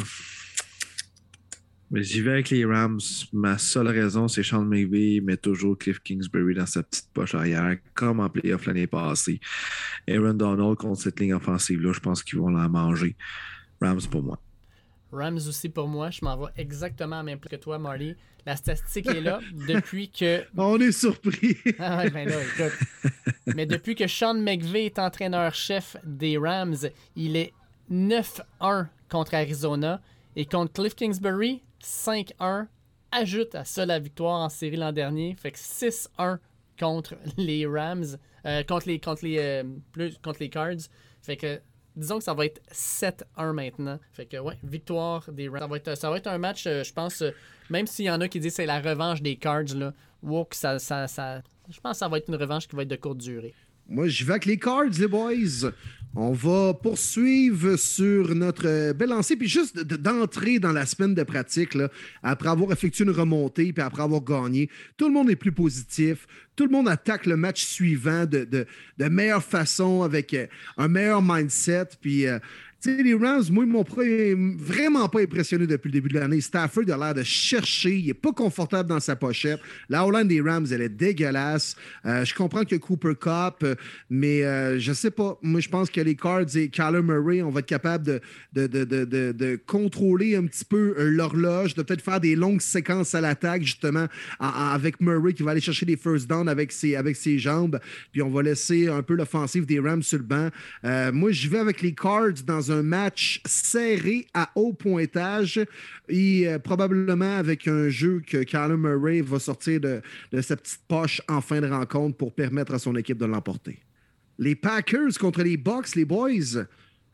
mais 1.91 2.03
J'y 2.03 2.23
vais 2.23 2.31
avec 2.32 2.49
les 2.49 2.65
Rams. 2.65 2.99
Ma 3.35 3.59
seule 3.59 3.89
raison, 3.89 4.27
c'est 4.27 4.43
Sean 4.43 4.65
McVay 4.65 5.20
met 5.20 5.36
toujours 5.36 5.77
Cliff 5.77 6.01
Kingsbury 6.01 6.55
dans 6.55 6.66
sa 6.66 6.82
petite 6.82 7.11
poche 7.12 7.35
arrière, 7.35 7.77
comme 7.93 8.20
en 8.20 8.31
playoff 8.31 8.65
l'année 8.65 8.86
passée. 8.86 9.41
Aaron 10.09 10.32
Donald 10.32 10.77
contre 10.77 11.03
cette 11.03 11.20
ligne 11.20 11.35
offensive-là, 11.35 11.93
je 11.93 12.01
pense 12.01 12.23
qu'ils 12.23 12.39
vont 12.39 12.49
la 12.49 12.69
manger. 12.69 13.16
Rams 13.82 14.01
pour 14.11 14.23
moi. 14.23 14.41
Rams 15.15 15.36
aussi 15.49 15.69
pour 15.69 15.89
moi. 15.89 16.11
Je 16.11 16.24
m'en 16.24 16.36
vais 16.36 16.51
exactement 16.57 17.20
à 17.20 17.23
même 17.23 17.39
place 17.39 17.51
que 17.53 17.57
toi, 17.57 17.78
Marty. 17.78 18.15
La 18.47 18.57
statistique 18.57 19.07
est 19.07 19.20
là 19.20 19.41
depuis 19.69 20.11
que. 20.11 20.43
On 20.57 20.78
est 20.81 20.93
surpris. 20.93 21.57
Ah 21.78 21.99
ouais, 21.99 22.11
ben 22.11 22.28
là, 22.28 22.36
écoute. 22.43 22.73
Mais 23.55 23.66
depuis 23.66 23.95
que 23.95 24.07
Sean 24.07 24.35
McVay 24.35 24.86
est 24.86 24.99
entraîneur-chef 24.99 25.97
des 26.05 26.36
Rams, 26.39 26.77
il 27.16 27.36
est 27.36 27.53
9-1 27.91 28.86
contre 29.09 29.35
Arizona. 29.35 30.01
Et 30.36 30.47
contre 30.47 30.73
Cliff 30.73 30.95
Kingsbury, 30.95 31.62
5-1. 31.82 32.66
Ajoute 33.12 33.55
à 33.55 33.65
ça 33.65 33.86
la 33.86 33.99
victoire 34.01 34.41
en 34.41 34.49
série 34.49 34.77
l'an 34.77 34.93
dernier. 34.93 35.36
Fait 35.41 35.53
que 35.53 35.59
6-1 35.59 36.39
contre 36.78 37.15
les 37.36 37.66
Rams. 37.66 38.16
euh, 38.47 38.62
contre 38.65 38.89
les, 38.89 38.99
contre, 38.99 39.24
les, 39.24 39.39
euh, 39.39 39.62
plus, 39.93 40.19
contre 40.19 40.41
les 40.41 40.51
Cards. 40.51 40.89
Fait 41.23 41.36
que 41.36 41.61
disons 41.97 42.19
que 42.19 42.25
ça 42.25 42.35
va 42.35 42.47
être 42.47 42.61
7-1 42.73 43.53
maintenant. 43.53 43.99
Fait 44.12 44.27
que 44.27 44.37
ouais, 44.39 44.59
victoire 44.62 45.25
des 45.31 45.49
Rams. 45.49 45.79
Ça 45.95 46.11
va 46.11 46.16
être, 46.16 46.27
un 46.27 46.39
match, 46.39 46.66
euh, 46.66 46.83
je 46.85 46.93
pense, 46.93 47.23
euh, 47.23 47.31
même 47.71 47.87
s'il 47.87 48.05
y 48.07 48.11
en 48.11 48.21
a 48.21 48.29
qui 48.29 48.41
disent 48.41 48.55
c'est 48.55 48.66
la 48.66 48.81
revanche 48.81 49.23
des 49.23 49.37
Cards, 49.37 49.75
là, 49.77 49.93
wow, 50.23 50.47
ça, 50.53 50.79
ça, 50.79 51.07
ça- 51.09 51.43
je 51.71 51.81
pense 51.81 51.93
que 51.93 51.99
ça 51.99 52.09
va 52.09 52.19
être 52.19 52.29
une 52.29 52.37
revanche 52.37 52.66
qui 52.69 52.77
va 52.77 52.83
être 52.83 52.89
de 52.89 52.97
courte 52.97 53.19
durée. 53.19 53.55
Moi, 53.89 54.09
je 54.09 54.25
vais 54.25 54.33
avec 54.33 54.47
les 54.47 54.59
Cards, 54.59 54.85
les 54.99 55.07
boys. 55.09 55.71
On 56.16 56.32
va 56.32 56.74
poursuivre 56.74 57.77
sur 57.77 58.35
notre 58.35 58.66
euh, 58.69 58.93
belle 58.93 59.09
lancée. 59.11 59.36
Puis 59.36 59.49
juste 59.49 59.77
de- 59.77 59.97
d'entrer 59.97 60.59
dans 60.61 60.73
la 60.73 60.86
semaine 60.86 61.15
de 61.15 61.23
pratique, 61.24 61.77
après 62.23 62.49
avoir 62.49 62.70
effectué 62.73 63.05
une 63.05 63.11
remontée, 63.11 63.73
puis 63.73 63.82
après 63.82 64.03
avoir 64.03 64.23
gagné, 64.23 64.70
tout 64.97 65.09
le 65.09 65.12
monde 65.12 65.28
est 65.31 65.36
plus 65.36 65.51
positif. 65.53 66.27
Tout 66.55 66.66
le 66.66 66.70
monde 66.70 66.89
attaque 66.89 67.27
le 67.27 67.36
match 67.36 67.65
suivant 67.65 68.27
de 68.27 68.66
meilleure 69.09 69.43
façon, 69.43 70.03
avec 70.03 70.32
euh, 70.35 70.47
un 70.77 70.86
meilleur 70.89 71.20
mindset. 71.20 71.89
Puis, 72.01 72.27
euh, 72.27 72.39
les 72.86 73.15
Rams, 73.15 73.44
moi, 73.51 73.65
ils 73.65 73.70
m'ont 73.70 73.85
vraiment 74.59 75.09
pas 75.09 75.20
impressionné 75.20 75.66
depuis 75.66 75.89
le 75.89 75.93
début 75.93 76.09
de 76.09 76.19
l'année. 76.19 76.40
Stafford 76.40 76.85
a 76.90 76.97
l'air 76.97 77.15
de 77.15 77.23
chercher. 77.23 77.97
Il 77.97 78.09
est 78.11 78.15
pas 78.15 78.32
confortable 78.32 78.89
dans 78.89 79.01
sa 79.01 79.16
pochette. 79.16 79.61
La 79.89 80.06
O-line 80.06 80.28
des 80.28 80.40
Rams, 80.40 80.66
elle 80.70 80.82
est 80.82 80.89
dégueulasse. 80.89 81.77
Euh, 82.06 82.24
je 82.24 82.35
comprends 82.35 82.65
que 82.65 82.77
Cooper 82.77 83.15
Cup, 83.20 83.62
euh, 83.62 83.74
mais 84.11 84.44
euh, 84.44 84.78
je 84.78 84.93
sais 84.93 85.11
pas. 85.11 85.39
Moi, 85.43 85.61
je 85.61 85.69
pense 85.69 85.90
que 85.90 86.01
les 86.01 86.16
Cards 86.16 86.56
et 86.56 86.69
Kyler 86.69 87.02
Murray, 87.02 87.43
on 87.43 87.51
va 87.51 87.61
être 87.61 87.66
capable 87.66 88.05
de, 88.05 88.20
de, 88.52 88.66
de, 88.66 88.85
de, 88.85 89.32
de- 89.32 89.61
contrôler 89.66 90.36
un 90.36 90.47
petit 90.47 90.65
peu 90.65 90.94
euh, 90.98 91.11
l'horloge, 91.11 91.74
de 91.74 91.82
peut-être 91.82 92.02
faire 92.02 92.20
des 92.20 92.36
longues 92.36 92.61
séquences 92.61 93.15
à 93.15 93.20
l'attaque, 93.20 93.62
justement, 93.62 94.06
en- 94.40 94.47
en- 94.47 94.69
avec 94.74 95.01
Murray 95.01 95.32
qui 95.32 95.43
va 95.43 95.52
aller 95.52 95.61
chercher 95.61 95.86
des 95.86 95.97
first 95.97 96.28
downs 96.28 96.48
avec 96.48 96.73
ses, 96.73 96.97
avec 96.97 97.16
ses 97.16 97.39
jambes. 97.39 97.78
Puis 98.12 98.23
on 98.23 98.31
va 98.31 98.43
laisser 98.43 98.89
un 98.89 99.02
peu 99.02 99.15
l'offensive 99.15 99.66
des 99.66 99.81
Rams 99.81 100.02
sur 100.02 100.19
le 100.19 100.24
banc. 100.24 100.48
Moi, 101.12 101.32
je 101.32 101.48
vais 101.48 101.59
avec 101.59 101.82
les 101.82 101.94
Cards 101.94 102.43
dans 102.47 102.73
un 102.73 102.73
match 102.82 103.40
serré 103.46 104.26
à 104.34 104.51
haut 104.55 104.72
pointage 104.72 105.60
et 106.09 106.48
euh, 106.48 106.59
probablement 106.59 107.36
avec 107.36 107.68
un 107.68 107.88
jeu 107.88 108.22
que 108.26 108.38
Kyler 108.42 108.76
Murray 108.76 109.20
va 109.20 109.38
sortir 109.38 109.80
de, 109.80 110.02
de 110.32 110.40
sa 110.40 110.56
petite 110.56 110.80
poche 110.88 111.20
en 111.28 111.40
fin 111.40 111.60
de 111.60 111.68
rencontre 111.68 112.16
pour 112.16 112.32
permettre 112.34 112.74
à 112.74 112.78
son 112.78 112.96
équipe 112.96 113.18
de 113.18 113.26
l'emporter. 113.26 113.78
Les 114.38 114.55
Packers 114.55 115.18
contre 115.20 115.42
les 115.42 115.56
Bucks, 115.56 115.94
les 115.94 116.05
boys. 116.05 116.66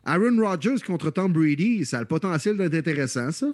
Aaron 0.04 0.38
Rodgers 0.40 0.80
contre 0.86 1.10
Tom 1.10 1.32
Brady, 1.32 1.84
ça 1.84 1.98
a 1.98 2.00
le 2.00 2.06
potentiel 2.06 2.56
d'être 2.56 2.74
intéressant, 2.74 3.30
ça. 3.30 3.48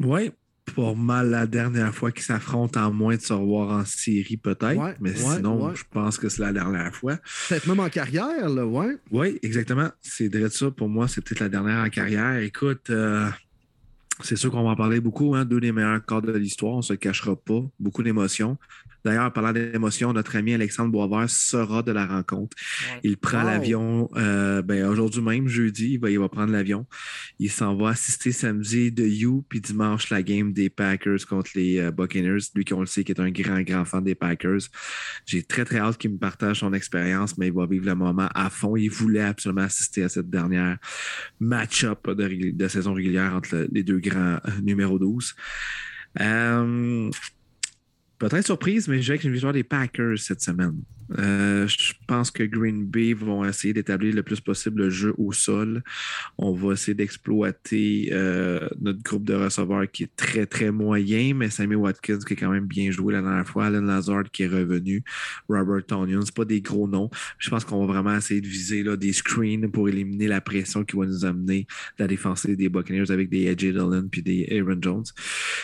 Oui, 0.00 0.30
pour 0.72 0.96
mal 0.96 1.30
la 1.30 1.46
dernière 1.46 1.94
fois 1.94 2.12
qu'ils 2.12 2.24
s'affrontent, 2.24 2.80
en 2.80 2.92
moins 2.92 3.16
de 3.16 3.20
se 3.20 3.32
revoir 3.32 3.70
en 3.70 3.84
série 3.84 4.36
peut-être. 4.36 4.76
Ouais, 4.76 4.94
mais 5.00 5.10
ouais, 5.10 5.36
sinon, 5.36 5.66
ouais. 5.66 5.74
je 5.74 5.84
pense 5.90 6.18
que 6.18 6.28
c'est 6.28 6.42
la 6.42 6.52
dernière 6.52 6.94
fois. 6.94 7.16
Peut-être 7.48 7.66
même 7.66 7.80
en 7.80 7.88
carrière, 7.88 8.48
là, 8.48 8.66
ouais. 8.66 8.96
Oui, 9.10 9.38
exactement. 9.42 9.90
C'est 10.00 10.28
direct 10.28 10.54
ça. 10.54 10.70
Pour 10.70 10.88
moi, 10.88 11.08
c'est 11.08 11.20
peut-être 11.20 11.40
la 11.40 11.48
dernière 11.48 11.84
en 11.84 11.88
carrière. 11.88 12.36
Écoute, 12.38 12.90
euh, 12.90 13.28
C'est 14.22 14.36
sûr 14.36 14.50
qu'on 14.50 14.62
va 14.62 14.70
en 14.70 14.76
parler 14.76 15.00
beaucoup, 15.00 15.34
hein, 15.34 15.44
deux 15.44 15.60
des 15.60 15.72
meilleurs 15.72 16.04
corps 16.04 16.22
de 16.22 16.32
l'histoire, 16.32 16.74
on 16.74 16.78
ne 16.78 16.82
se 16.82 16.92
le 16.92 16.98
cachera 16.98 17.36
pas. 17.36 17.62
Beaucoup 17.78 18.02
d'émotions. 18.02 18.58
D'ailleurs, 19.04 19.32
parlant 19.32 19.52
d'émotion, 19.52 20.12
notre 20.12 20.36
ami 20.36 20.54
Alexandre 20.54 20.90
Boisvert 20.90 21.30
sera 21.30 21.82
de 21.82 21.92
la 21.92 22.06
rencontre. 22.06 22.56
Il 23.02 23.16
prend 23.16 23.42
l'avion 23.42 24.08
euh, 24.16 24.62
ben, 24.62 24.86
aujourd'hui 24.86 25.22
même, 25.22 25.48
jeudi, 25.48 25.94
il 25.94 26.00
va, 26.00 26.10
il 26.10 26.18
va 26.18 26.28
prendre 26.28 26.52
l'avion. 26.52 26.86
Il 27.38 27.50
s'en 27.50 27.76
va 27.76 27.90
assister 27.90 28.32
samedi 28.32 28.92
de 28.92 29.04
You, 29.04 29.44
puis 29.48 29.60
dimanche 29.60 30.10
la 30.10 30.22
game 30.22 30.52
des 30.52 30.70
Packers 30.70 31.26
contre 31.28 31.50
les 31.54 31.78
euh, 31.78 31.90
Buccaneers. 31.90 32.50
Lui 32.54 32.64
qu'on 32.64 32.80
le 32.80 32.86
sait, 32.86 33.04
qui 33.04 33.12
est 33.12 33.20
un 33.20 33.30
grand, 33.30 33.60
grand 33.62 33.84
fan 33.84 34.04
des 34.04 34.14
Packers. 34.14 34.60
J'ai 35.26 35.42
très, 35.42 35.64
très 35.64 35.78
hâte 35.78 35.98
qu'il 35.98 36.12
me 36.12 36.18
partage 36.18 36.60
son 36.60 36.72
expérience, 36.72 37.38
mais 37.38 37.48
il 37.48 37.52
va 37.52 37.66
vivre 37.66 37.86
le 37.86 37.94
moment 37.94 38.28
à 38.34 38.50
fond. 38.50 38.76
Il 38.76 38.90
voulait 38.90 39.22
absolument 39.22 39.62
assister 39.62 40.02
à 40.02 40.08
cette 40.08 40.30
dernière 40.30 40.78
match-up 41.38 42.08
de, 42.10 42.68
saison 42.68 42.94
régulière 42.94 43.34
entre 43.34 43.66
les 43.72 43.82
deux 43.82 43.98
grands 43.98 44.38
euh, 44.46 44.60
numéro 44.62 44.98
12. 44.98 45.34
Peut-être 48.20 48.44
surprise, 48.44 48.86
mais 48.86 48.98
je 48.98 49.06
dirais 49.06 49.18
que 49.18 49.26
une 49.26 49.32
victoire 49.32 49.54
des 49.54 49.64
Packers 49.64 50.18
cette 50.18 50.42
semaine. 50.42 50.76
Euh, 51.18 51.66
je 51.66 51.92
pense 52.06 52.30
que 52.30 52.42
Green 52.42 52.84
Bay 52.84 53.12
vont 53.12 53.44
essayer 53.44 53.74
d'établir 53.74 54.14
le 54.14 54.22
plus 54.22 54.40
possible 54.40 54.82
le 54.82 54.90
jeu 54.90 55.14
au 55.18 55.32
sol. 55.32 55.82
On 56.38 56.52
va 56.52 56.72
essayer 56.74 56.94
d'exploiter 56.94 58.10
euh, 58.12 58.68
notre 58.80 59.02
groupe 59.02 59.24
de 59.24 59.34
receveurs 59.34 59.90
qui 59.90 60.04
est 60.04 60.16
très, 60.16 60.46
très 60.46 60.70
moyen, 60.70 61.34
mais 61.34 61.50
Sammy 61.50 61.74
Watkins 61.74 62.18
qui 62.26 62.34
a 62.34 62.36
quand 62.36 62.50
même 62.50 62.66
bien 62.66 62.90
joué 62.90 63.12
la 63.12 63.22
dernière 63.22 63.46
fois, 63.46 63.66
Alan 63.66 63.82
Lazard 63.82 64.30
qui 64.32 64.44
est 64.44 64.48
revenu, 64.48 65.02
Robert 65.48 65.84
Tonyan, 65.86 66.22
c'est 66.22 66.34
pas 66.34 66.44
des 66.44 66.60
gros 66.60 66.88
noms. 66.88 67.10
Je 67.38 67.50
pense 67.50 67.64
qu'on 67.64 67.84
va 67.86 67.92
vraiment 67.92 68.16
essayer 68.16 68.40
de 68.40 68.46
viser 68.46 68.82
là, 68.82 68.96
des 68.96 69.12
screens 69.12 69.70
pour 69.70 69.88
éliminer 69.88 70.28
la 70.28 70.40
pression 70.40 70.84
qui 70.84 70.96
va 70.96 71.06
nous 71.06 71.24
amener 71.24 71.66
la 71.98 72.06
défensive 72.06 72.56
des 72.56 72.68
Buccaneers 72.68 73.10
avec 73.10 73.28
des 73.28 73.48
AJ 73.48 73.56
Dillon 73.72 74.08
puis 74.10 74.22
des 74.22 74.46
Aaron 74.50 74.78
Jones. 74.80 75.04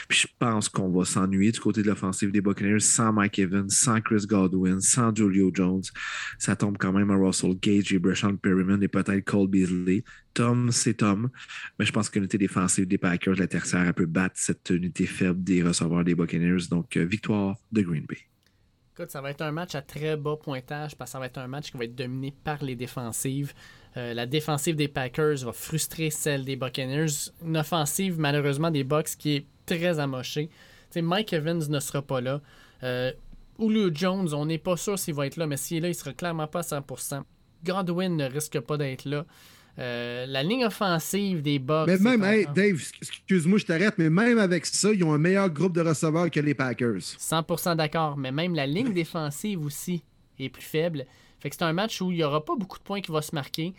Puis 0.09 0.21
je 0.21 0.27
pense 0.39 0.69
qu'on 0.69 0.91
va 0.91 1.05
s'ennuyer 1.05 1.53
du 1.53 1.61
côté 1.61 1.83
de 1.83 1.87
l'offensive 1.87 2.31
des 2.31 2.41
Buccaneers 2.41 2.81
sans 2.81 3.13
Mike 3.13 3.39
Evans, 3.39 3.69
sans 3.69 4.01
Chris 4.01 4.25
Godwin, 4.27 4.81
sans 4.81 5.15
Julius 5.15 5.36
Jones. 5.53 5.83
Ça 6.39 6.57
tombe 6.57 6.77
quand 6.79 6.93
même 6.93 7.11
à 7.11 7.17
Russell 7.17 7.55
Gage 7.61 7.93
et 7.93 7.99
Brashon 7.99 8.37
Perryman 8.37 8.83
et 8.83 8.89
peut-être 8.89 9.25
Cole 9.25 9.49
Beasley. 9.49 10.05
Tom, 10.35 10.71
c'est 10.71 10.95
Tom. 10.95 11.31
Mais 11.79 11.87
je 11.87 11.93
pense 11.93 12.11
que 12.11 12.19
l'unité 12.19 12.39
défensive 12.39 12.87
des 12.87 12.99
Packers, 12.99 13.37
la 13.37 13.47
tertiaire, 13.47 13.93
peut 13.95 14.07
battre 14.07 14.35
cette 14.37 14.71
unité 14.71 15.07
faible 15.07 15.43
des 15.43 15.63
receveurs 15.63 16.05
des 16.05 16.15
Buccaneers. 16.15 16.69
Donc, 16.71 16.97
euh, 16.97 17.05
victoire 17.05 17.57
de 17.73 17.83
Green 17.83 18.05
Bay. 18.07 18.19
Écoute, 18.95 19.11
ça 19.11 19.21
va 19.21 19.31
être 19.31 19.43
un 19.43 19.53
match 19.53 19.75
à 19.75 19.83
très 19.83 20.17
bas 20.17 20.37
pointage 20.37 20.97
parce 20.97 21.11
que 21.11 21.13
ça 21.13 21.19
va 21.19 21.27
être 21.27 21.39
un 21.39 21.49
match 21.49 21.71
qui 21.71 21.77
va 21.77 21.85
être 21.85 21.95
dominé 21.95 22.35
par 22.45 22.65
les 22.65 22.77
défensives. 22.77 23.53
Euh, 23.97 24.15
la 24.15 24.27
défensive 24.27 24.75
des 24.75 24.89
Packers 24.89 25.45
va 25.45 25.53
frustrer 25.53 26.11
celle 26.11 26.45
des 26.45 26.57
Buccaneers. 26.57 27.31
Une 27.45 27.59
offensive, 27.59 28.19
malheureusement, 28.19 28.71
des 28.71 28.85
Bucks 28.85 29.17
qui 29.19 29.37
est 29.37 29.47
très 29.67 29.99
amochée. 29.99 30.49
Mike 31.03 31.33
Evans 31.33 31.63
ne 31.69 31.81
sera 31.81 32.03
pas 32.03 32.21
là. 32.21 32.41
Euh, 32.83 33.13
Julio 33.59 33.91
Jones, 33.93 34.35
on 34.35 34.47
n'est 34.47 34.59
pas 34.59 34.77
sûr 34.77 34.99
s'il 34.99 35.15
va 35.15 35.27
être 35.27 35.37
là, 35.37 35.47
mais 35.47 35.57
s'il 35.57 35.79
est 35.79 35.81
là, 35.81 35.89
il 35.89 35.95
sera 35.95 36.13
clairement 36.13 36.47
pas 36.47 36.61
à 36.61 36.81
100%. 36.81 37.23
Godwin 37.65 38.17
ne 38.17 38.25
risque 38.25 38.61
pas 38.61 38.77
d'être 38.77 39.05
là. 39.05 39.25
Euh, 39.79 40.25
la 40.27 40.43
ligne 40.43 40.65
offensive 40.65 41.43
des 41.43 41.59
Bucks. 41.59 41.87
Mais 41.87 41.99
même, 41.99 42.25
hey, 42.25 42.47
Dave, 42.55 42.81
excuse-moi, 43.03 43.59
je 43.59 43.67
t'arrête, 43.67 43.95
mais 43.99 44.09
même 44.09 44.39
avec 44.39 44.65
ça, 44.65 44.93
ils 44.93 45.05
ont 45.05 45.13
un 45.13 45.19
meilleur 45.19 45.51
groupe 45.51 45.75
de 45.75 45.83
receveurs 45.83 46.31
que 46.31 46.41
les 46.41 46.55
Packers. 46.55 46.99
100% 46.99 47.77
d'accord, 47.77 48.17
mais 48.17 48.33
même 48.33 48.55
la 48.55 48.67
ligne 48.67 48.93
défensive 48.95 49.63
aussi 49.63 50.03
est 50.39 50.49
plus 50.49 50.63
faible. 50.63 51.05
Fait 51.41 51.51
que 51.51 51.57
c'est 51.57 51.65
un 51.65 51.75
match 51.75 52.01
où 52.01 52.11
il 52.11 52.17
n'y 52.17 52.25
aura 52.25 52.43
pas 52.43 52.55
beaucoup 52.57 52.79
de 52.79 52.85
points 52.85 53.03
qui 53.03 53.13
vont 53.13 53.21
se 53.21 53.35
marquer. 53.35 53.75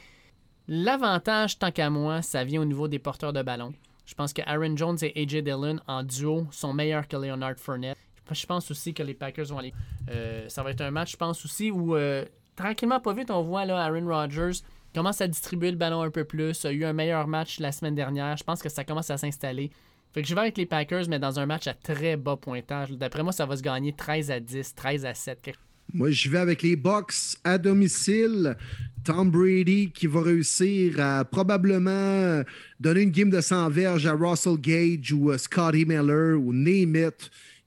L'avantage, 0.67 1.57
tant 1.57 1.71
qu'à 1.71 1.89
moi, 1.89 2.21
ça 2.21 2.43
vient 2.43 2.61
au 2.61 2.65
niveau 2.65 2.87
des 2.87 2.99
porteurs 2.99 3.33
de 3.33 3.41
ballon. 3.41 3.73
Je 4.05 4.13
pense 4.13 4.33
que 4.33 4.41
Aaron 4.45 4.77
Jones 4.77 4.97
et 5.01 5.21
AJ 5.21 5.43
Dillon 5.43 5.79
en 5.87 6.03
duo 6.03 6.45
sont 6.51 6.73
meilleurs 6.73 7.07
que 7.07 7.17
Leonard 7.17 7.57
Fournette. 7.57 7.97
Je 8.33 8.45
pense 8.45 8.69
aussi 8.71 8.93
que 8.93 9.03
les 9.03 9.13
Packers 9.13 9.47
vont 9.47 9.59
aller. 9.59 9.73
Euh, 10.09 10.47
ça 10.49 10.63
va 10.63 10.71
être 10.71 10.81
un 10.81 10.91
match, 10.91 11.11
je 11.11 11.17
pense 11.17 11.43
aussi, 11.45 11.71
où 11.71 11.95
euh, 11.95 12.25
tranquillement, 12.55 12.99
pas 12.99 13.13
vite, 13.13 13.31
on 13.31 13.43
voit 13.43 13.65
là, 13.65 13.83
Aaron 13.83 14.05
Rodgers 14.05 14.59
commence 14.93 15.21
à 15.21 15.27
distribuer 15.27 15.71
le 15.71 15.77
ballon 15.77 16.01
un 16.01 16.09
peu 16.09 16.23
plus. 16.23 16.65
A 16.65 16.71
eu 16.71 16.83
un 16.83 16.93
meilleur 16.93 17.27
match 17.27 17.59
la 17.59 17.71
semaine 17.71 17.95
dernière. 17.95 18.35
Je 18.37 18.43
pense 18.43 18.61
que 18.61 18.69
ça 18.69 18.83
commence 18.83 19.09
à 19.09 19.17
s'installer. 19.17 19.71
Fait 20.13 20.21
que 20.21 20.27
je 20.27 20.33
vais 20.33 20.41
avec 20.41 20.57
les 20.57 20.65
Packers, 20.65 21.07
mais 21.09 21.19
dans 21.19 21.39
un 21.39 21.45
match 21.45 21.67
à 21.67 21.73
très 21.73 22.17
bas 22.17 22.37
pointage. 22.37 22.91
D'après 22.91 23.21
moi, 23.23 23.31
ça 23.31 23.45
va 23.45 23.55
se 23.55 23.61
gagner 23.61 23.93
13 23.93 24.31
à 24.31 24.39
10, 24.39 24.73
13 24.73 25.05
à 25.05 25.13
7. 25.13 25.51
Moi, 25.93 26.11
je 26.11 26.29
vais 26.29 26.39
avec 26.39 26.63
les 26.63 26.75
Bucks 26.75 27.37
à 27.43 27.57
domicile. 27.57 28.57
Tom 29.03 29.31
Brady 29.31 29.91
qui 29.91 30.07
va 30.07 30.21
réussir 30.21 30.99
à 30.99 31.23
probablement 31.23 32.43
donner 32.79 33.03
une 33.03 33.11
game 33.11 33.29
de 33.29 33.39
100 33.39 33.69
verges 33.69 34.05
à 34.05 34.13
Russell 34.13 34.57
Gage 34.57 35.13
ou 35.13 35.31
à 35.31 35.37
Scotty 35.37 35.85
Miller 35.85 36.37
ou 36.37 36.51
name 36.51 36.95
il 36.95 37.11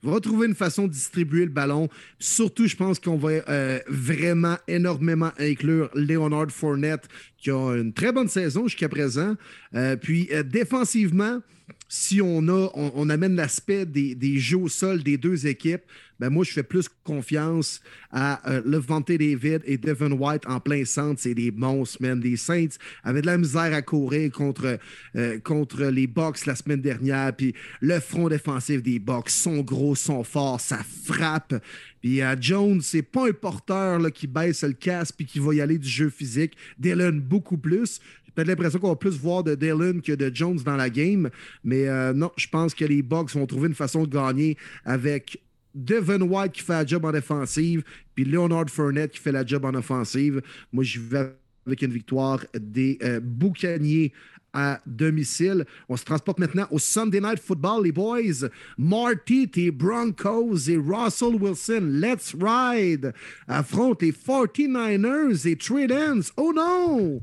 va 0.03 0.13
retrouver 0.13 0.47
une 0.47 0.55
façon 0.55 0.87
de 0.87 0.93
distribuer 0.93 1.45
le 1.45 1.51
ballon. 1.51 1.89
Surtout, 2.19 2.67
je 2.67 2.77
pense 2.77 2.99
qu'on 2.99 3.17
va 3.17 3.31
euh, 3.31 3.79
vraiment 3.89 4.57
énormément 4.69 5.31
inclure 5.39 5.91
Leonard 5.95 6.51
Fournette, 6.51 7.09
qui 7.39 7.51
a 7.51 7.77
une 7.77 7.93
très 7.93 8.13
bonne 8.13 8.29
saison 8.29 8.69
jusqu'à 8.69 8.89
présent. 8.89 9.35
Euh, 9.75 9.97
puis, 9.97 10.29
euh, 10.33 10.43
défensivement, 10.43 11.41
si 11.89 12.21
on, 12.21 12.49
a, 12.49 12.71
on, 12.75 13.09
amène 13.11 13.37
l'aspect 13.37 13.87
des, 13.87 14.39
jeux 14.39 14.59
au 14.59 14.69
sol 14.69 15.03
des 15.03 15.17
deux 15.17 15.47
équipes, 15.47 15.83
ben 16.21 16.29
moi, 16.29 16.45
je 16.45 16.53
fais 16.53 16.63
plus 16.63 16.87
confiance 17.03 17.81
à 18.11 18.47
euh, 18.51 18.61
Levante 18.67 19.09
David 19.09 19.63
et 19.65 19.79
Devin 19.79 20.13
White 20.13 20.43
en 20.47 20.61
plein 20.61 20.85
centre. 20.85 21.19
C'est 21.19 21.35
des 21.35 21.51
monstres, 21.51 21.97
man. 22.03 22.21
Des 22.21 22.37
Saints 22.37 22.77
avaient 23.03 23.23
de 23.23 23.27
la 23.27 23.39
misère 23.39 23.73
à 23.73 23.81
courir 23.81 24.31
contre, 24.31 24.79
euh, 25.17 25.91
les 25.91 26.07
Bucks 26.07 26.45
la 26.45 26.55
semaine 26.55 26.83
dernière. 26.83 27.35
Puis 27.35 27.55
le 27.81 27.99
front 28.01 28.29
défensif 28.29 28.83
des 28.83 28.99
Bucks 28.99 29.31
sont 29.31 29.63
gros, 29.63 29.95
sont 29.95 30.23
forts, 30.23 30.61
ça 30.61 30.81
frappe. 31.05 31.55
Puis 32.01 32.23
à 32.23 32.39
Jones, 32.39 32.81
c'est 32.83 33.03
pas 33.03 33.29
un 33.29 33.33
porteur 33.33 34.01
qui 34.13 34.27
baisse 34.27 34.63
le 34.63 34.73
casque 34.73 35.15
puis 35.17 35.27
qui 35.27 35.39
va 35.39 35.55
y 35.55 35.61
aller 35.61 35.79
du 35.79 35.89
jeu 35.89 36.11
physique. 36.11 36.57
Dylan, 36.79 37.21
beaucoup 37.21 37.59
plus. 37.59 38.01
Peut-être 38.35 38.49
l'impression 38.49 38.79
qu'on 38.79 38.89
va 38.89 38.97
plus 38.97 39.19
voir 39.19 39.43
de 39.43 39.55
Dylan 39.55 40.01
que 40.01 40.13
de 40.13 40.31
Jones 40.35 40.59
dans 40.65 40.77
la 40.77 40.91
game. 40.91 41.31
Mais 41.65 41.89
euh, 41.89 42.13
non, 42.13 42.31
je 42.37 42.47
pense 42.49 42.75
que 42.75 42.85
les 42.85 43.03
Bucks 43.03 43.35
vont 43.35 43.47
trouver 43.47 43.69
une 43.69 43.75
façon 43.75 44.05
de 44.05 44.09
gagner 44.09 44.57
avec 44.85 45.41
Devin 45.75 46.21
White 46.23 46.53
qui 46.53 46.63
fait 46.63 46.73
la 46.73 46.87
job 46.87 47.05
en 47.05 47.13
défensive, 47.13 47.83
puis 48.15 48.25
Leonard 48.25 48.69
Fournette 48.69 49.13
qui 49.13 49.21
fait 49.21 49.33
la 49.33 49.47
job 49.47 49.65
en 49.65 49.75
offensive. 49.75 50.43
Moi, 50.73 50.85
je 50.85 51.01
vais 51.01 51.33
avec 51.67 51.83
une 51.83 51.93
victoire 51.93 52.45
des 52.55 52.99
euh, 53.03 53.21
Boucaniers 53.23 54.13
à 54.53 54.81
domicile. 54.87 55.65
On 55.89 55.97
se 55.97 56.05
transporte 56.05 56.39
maintenant 56.39 56.67
au 56.71 56.79
Sunday 56.79 57.21
Night 57.21 57.39
Football, 57.39 57.85
les 57.85 57.93
boys. 57.93 58.49
Marty, 58.77 59.49
tes 59.49 59.71
Broncos 59.71 60.69
et 60.69 60.77
Russell 60.77 61.37
Wilson, 61.41 62.01
let's 62.01 62.35
ride, 62.41 63.13
affrontent 63.47 64.05
les 64.05 64.13
49ers 64.13 65.47
et 65.47 65.57
Tradens. 65.57 66.33
Oh 66.37 66.53
non! 66.55 67.21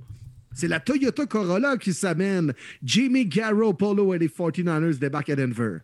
C'est 0.57 0.67
la 0.67 0.79
Toyota 0.79 1.27
Corolla 1.27 1.77
qui 1.77 1.93
s'amène. 1.93 2.51
Jimmy 2.83 3.27
Garoppolo 3.27 4.15
et 4.15 4.17
les 4.17 4.27
49ers 4.27 4.97
débarquent 4.97 5.29
à 5.29 5.35
Denver. 5.35 5.81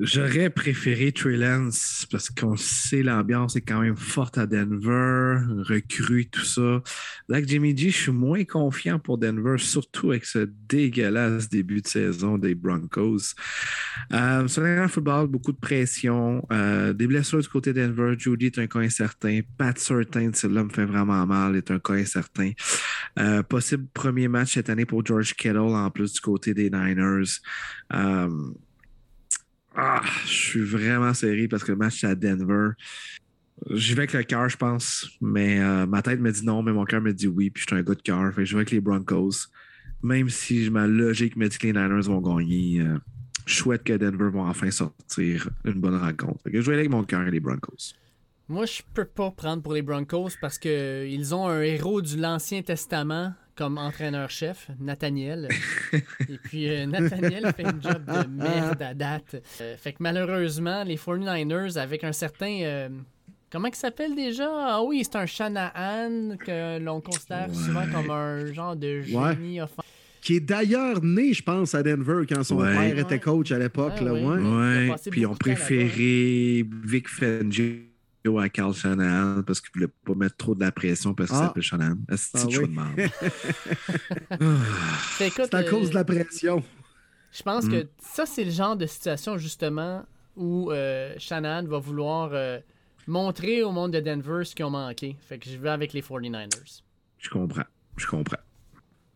J'aurais 0.00 0.50
préféré 0.50 1.12
Trey 1.12 1.36
Lance 1.36 2.04
parce 2.10 2.28
qu'on 2.28 2.56
sait 2.56 3.04
l'ambiance 3.04 3.54
est 3.54 3.60
quand 3.60 3.80
même 3.80 3.96
forte 3.96 4.38
à 4.38 4.46
Denver, 4.46 5.38
recrue, 5.62 6.26
tout 6.26 6.44
ça. 6.44 6.82
Là, 7.28 7.40
Jimmy 7.40 7.76
G, 7.76 7.90
je 7.90 7.96
suis 7.96 8.12
moins 8.12 8.42
confiant 8.44 8.98
pour 8.98 9.18
Denver, 9.18 9.56
surtout 9.58 10.10
avec 10.10 10.24
ce 10.24 10.50
dégueulasse 10.68 11.48
début 11.48 11.80
de 11.80 11.86
saison 11.86 12.38
des 12.38 12.56
Broncos. 12.56 13.34
Euh, 14.12 14.48
sur 14.48 14.62
le 14.62 14.88
football, 14.88 15.28
beaucoup 15.28 15.52
de 15.52 15.58
pression, 15.58 16.44
euh, 16.50 16.92
des 16.92 17.06
blessures 17.06 17.40
du 17.40 17.48
côté 17.48 17.72
de 17.72 17.86
Denver. 17.86 18.16
Judy 18.18 18.46
est 18.46 18.58
un 18.58 18.66
cas 18.66 18.80
incertain. 18.80 19.42
Pat 19.56 19.78
Certain, 19.78 20.30
si 20.32 20.48
l'homme 20.48 20.72
fait 20.72 20.86
vraiment 20.86 21.24
mal, 21.24 21.54
est 21.54 21.70
un 21.70 21.78
cas 21.78 21.94
incertain. 21.94 22.50
Euh, 23.20 23.44
possible 23.44 23.86
premier 23.94 24.26
match 24.26 24.54
cette 24.54 24.70
année 24.70 24.86
pour 24.86 25.06
George 25.06 25.34
Kittle 25.34 25.58
en 25.58 25.90
plus 25.90 26.14
du 26.14 26.20
côté 26.20 26.52
des 26.52 26.68
Niners. 26.68 27.38
Euh, 27.92 28.28
ah, 29.76 30.02
je 30.24 30.32
suis 30.32 30.62
vraiment 30.62 31.12
serré 31.14 31.48
parce 31.48 31.64
que 31.64 31.72
le 31.72 31.78
match 31.78 32.04
à 32.04 32.14
Denver. 32.14 32.70
J'y 33.70 33.94
vais 33.94 34.00
avec 34.00 34.12
le 34.12 34.22
cœur, 34.22 34.48
je 34.48 34.56
pense. 34.56 35.08
Mais 35.20 35.60
euh, 35.60 35.86
ma 35.86 36.02
tête 36.02 36.20
me 36.20 36.30
dit 36.30 36.44
non, 36.44 36.62
mais 36.62 36.72
mon 36.72 36.84
cœur 36.84 37.00
me 37.00 37.12
dit 37.12 37.26
oui. 37.26 37.50
Puis 37.50 37.62
je 37.62 37.74
suis 37.74 37.80
un 37.80 37.82
gars 37.82 37.94
de 37.94 38.02
cœur. 38.02 38.32
je 38.36 38.42
vais 38.42 38.56
avec 38.56 38.70
les 38.70 38.80
Broncos. 38.80 39.48
Même 40.02 40.28
si 40.28 40.70
ma 40.70 40.86
logique 40.86 41.36
me 41.36 41.48
dit 41.48 41.58
que 41.58 41.66
les 41.66 41.72
Niners 41.72 42.02
vont 42.02 42.20
gagner, 42.20 42.80
euh, 42.80 42.98
je 43.46 43.54
souhaite 43.54 43.84
que 43.84 43.94
Denver 43.94 44.30
vont 44.30 44.46
enfin 44.46 44.70
sortir 44.70 45.48
une 45.64 45.80
bonne 45.80 45.96
rencontre. 45.96 46.40
je 46.44 46.58
vais 46.58 46.72
aller 46.72 46.80
avec 46.80 46.90
mon 46.90 47.04
cœur 47.04 47.26
et 47.26 47.30
les 47.30 47.40
Broncos. 47.40 47.94
Moi, 48.48 48.66
je 48.66 48.82
peux 48.92 49.06
pas 49.06 49.30
prendre 49.30 49.62
pour 49.62 49.72
les 49.72 49.80
Broncos 49.80 50.32
parce 50.40 50.58
qu'ils 50.58 51.34
ont 51.34 51.48
un 51.48 51.62
héros 51.62 52.02
du 52.02 52.18
l'Ancien 52.18 52.62
Testament 52.62 53.32
comme 53.56 53.78
entraîneur-chef, 53.78 54.68
Nathaniel. 54.80 55.48
Et 55.92 56.38
puis 56.42 56.68
euh, 56.68 56.86
Nathaniel 56.86 57.52
fait 57.56 57.64
un 57.64 57.80
job 57.80 58.04
de 58.06 58.28
merde 58.28 58.82
à 58.82 58.94
date. 58.94 59.36
Euh, 59.60 59.76
fait 59.76 59.92
que 59.92 59.98
malheureusement, 60.00 60.82
les 60.84 60.96
49ers, 60.96 61.78
avec 61.78 62.02
un 62.04 62.12
certain. 62.12 62.60
Euh, 62.62 62.88
comment 63.50 63.68
il 63.68 63.74
s'appelle 63.74 64.14
déjà? 64.16 64.48
Ah 64.52 64.82
oui, 64.82 65.02
c'est 65.04 65.16
un 65.16 65.26
Shanahan 65.26 66.36
que 66.44 66.78
l'on 66.80 67.00
considère 67.00 67.54
souvent 67.54 67.84
comme 67.92 68.10
un 68.10 68.52
genre 68.52 68.74
de 68.76 69.02
génie 69.02 69.60
offensif. 69.60 69.90
qui 70.20 70.36
est 70.36 70.40
d'ailleurs 70.40 71.02
né, 71.04 71.32
je 71.32 71.42
pense, 71.42 71.74
à 71.74 71.82
Denver 71.82 72.22
quand 72.28 72.42
son 72.42 72.56
Ouais. 72.56 72.72
père 72.74 72.98
était 72.98 73.14
Ouais. 73.14 73.20
coach 73.20 73.52
à 73.52 73.58
l'époque. 73.58 73.94
Ouais, 74.00 74.04
là, 74.04 74.12
ouais. 74.14 74.20
ouais. 74.20 74.88
Ouais, 74.90 74.94
puis 75.10 75.20
ils 75.20 75.26
ont 75.26 75.34
préféré 75.36 76.64
Vic 76.84 77.08
Fangio 77.08 77.64
à 78.26 78.48
Carl 78.48 78.72
Shanahan 78.74 79.42
parce 79.42 79.60
qu'ils 79.60 79.70
ne 79.74 79.86
voulaient 79.86 79.92
pas 80.06 80.14
mettre 80.14 80.36
trop 80.36 80.54
de 80.54 80.60
la 80.60 80.72
pression 80.72 81.12
parce 81.14 81.28
qu'il 81.30 81.38
Ah. 81.40 81.46
s'appelle 81.48 81.62
Shanahan. 81.62 81.96
Ah, 82.10 82.16
C'est 82.16 82.38
Ah 82.38 82.46
oui. 82.46 82.74
Ah. 84.30 84.36
À 85.52 85.58
euh, 85.58 85.70
cause 85.70 85.90
de 85.90 85.94
la 85.94 86.04
pression. 86.04 86.62
Je 87.32 87.42
pense 87.42 87.64
Mm. 87.66 87.70
que 87.70 87.86
ça, 88.02 88.24
c'est 88.26 88.44
le 88.44 88.50
genre 88.50 88.76
de 88.76 88.86
situation, 88.86 89.36
justement, 89.36 90.04
où 90.36 90.70
euh, 90.72 91.14
Shanahan 91.18 91.64
va 91.66 91.78
vouloir 91.78 92.30
euh, 92.32 92.58
montrer 93.06 93.62
au 93.62 93.72
monde 93.72 93.92
de 93.92 94.00
Denver 94.00 94.44
ce 94.44 94.54
qu'ils 94.54 94.64
ont 94.64 94.70
manqué. 94.70 95.16
Fait 95.28 95.38
que 95.38 95.50
je 95.50 95.58
vais 95.58 95.68
avec 95.70 95.92
les 95.92 96.00
49ers. 96.00 96.80
Je 97.18 97.28
comprends. 97.28 97.64
Je 97.96 98.06
comprends. 98.06 98.38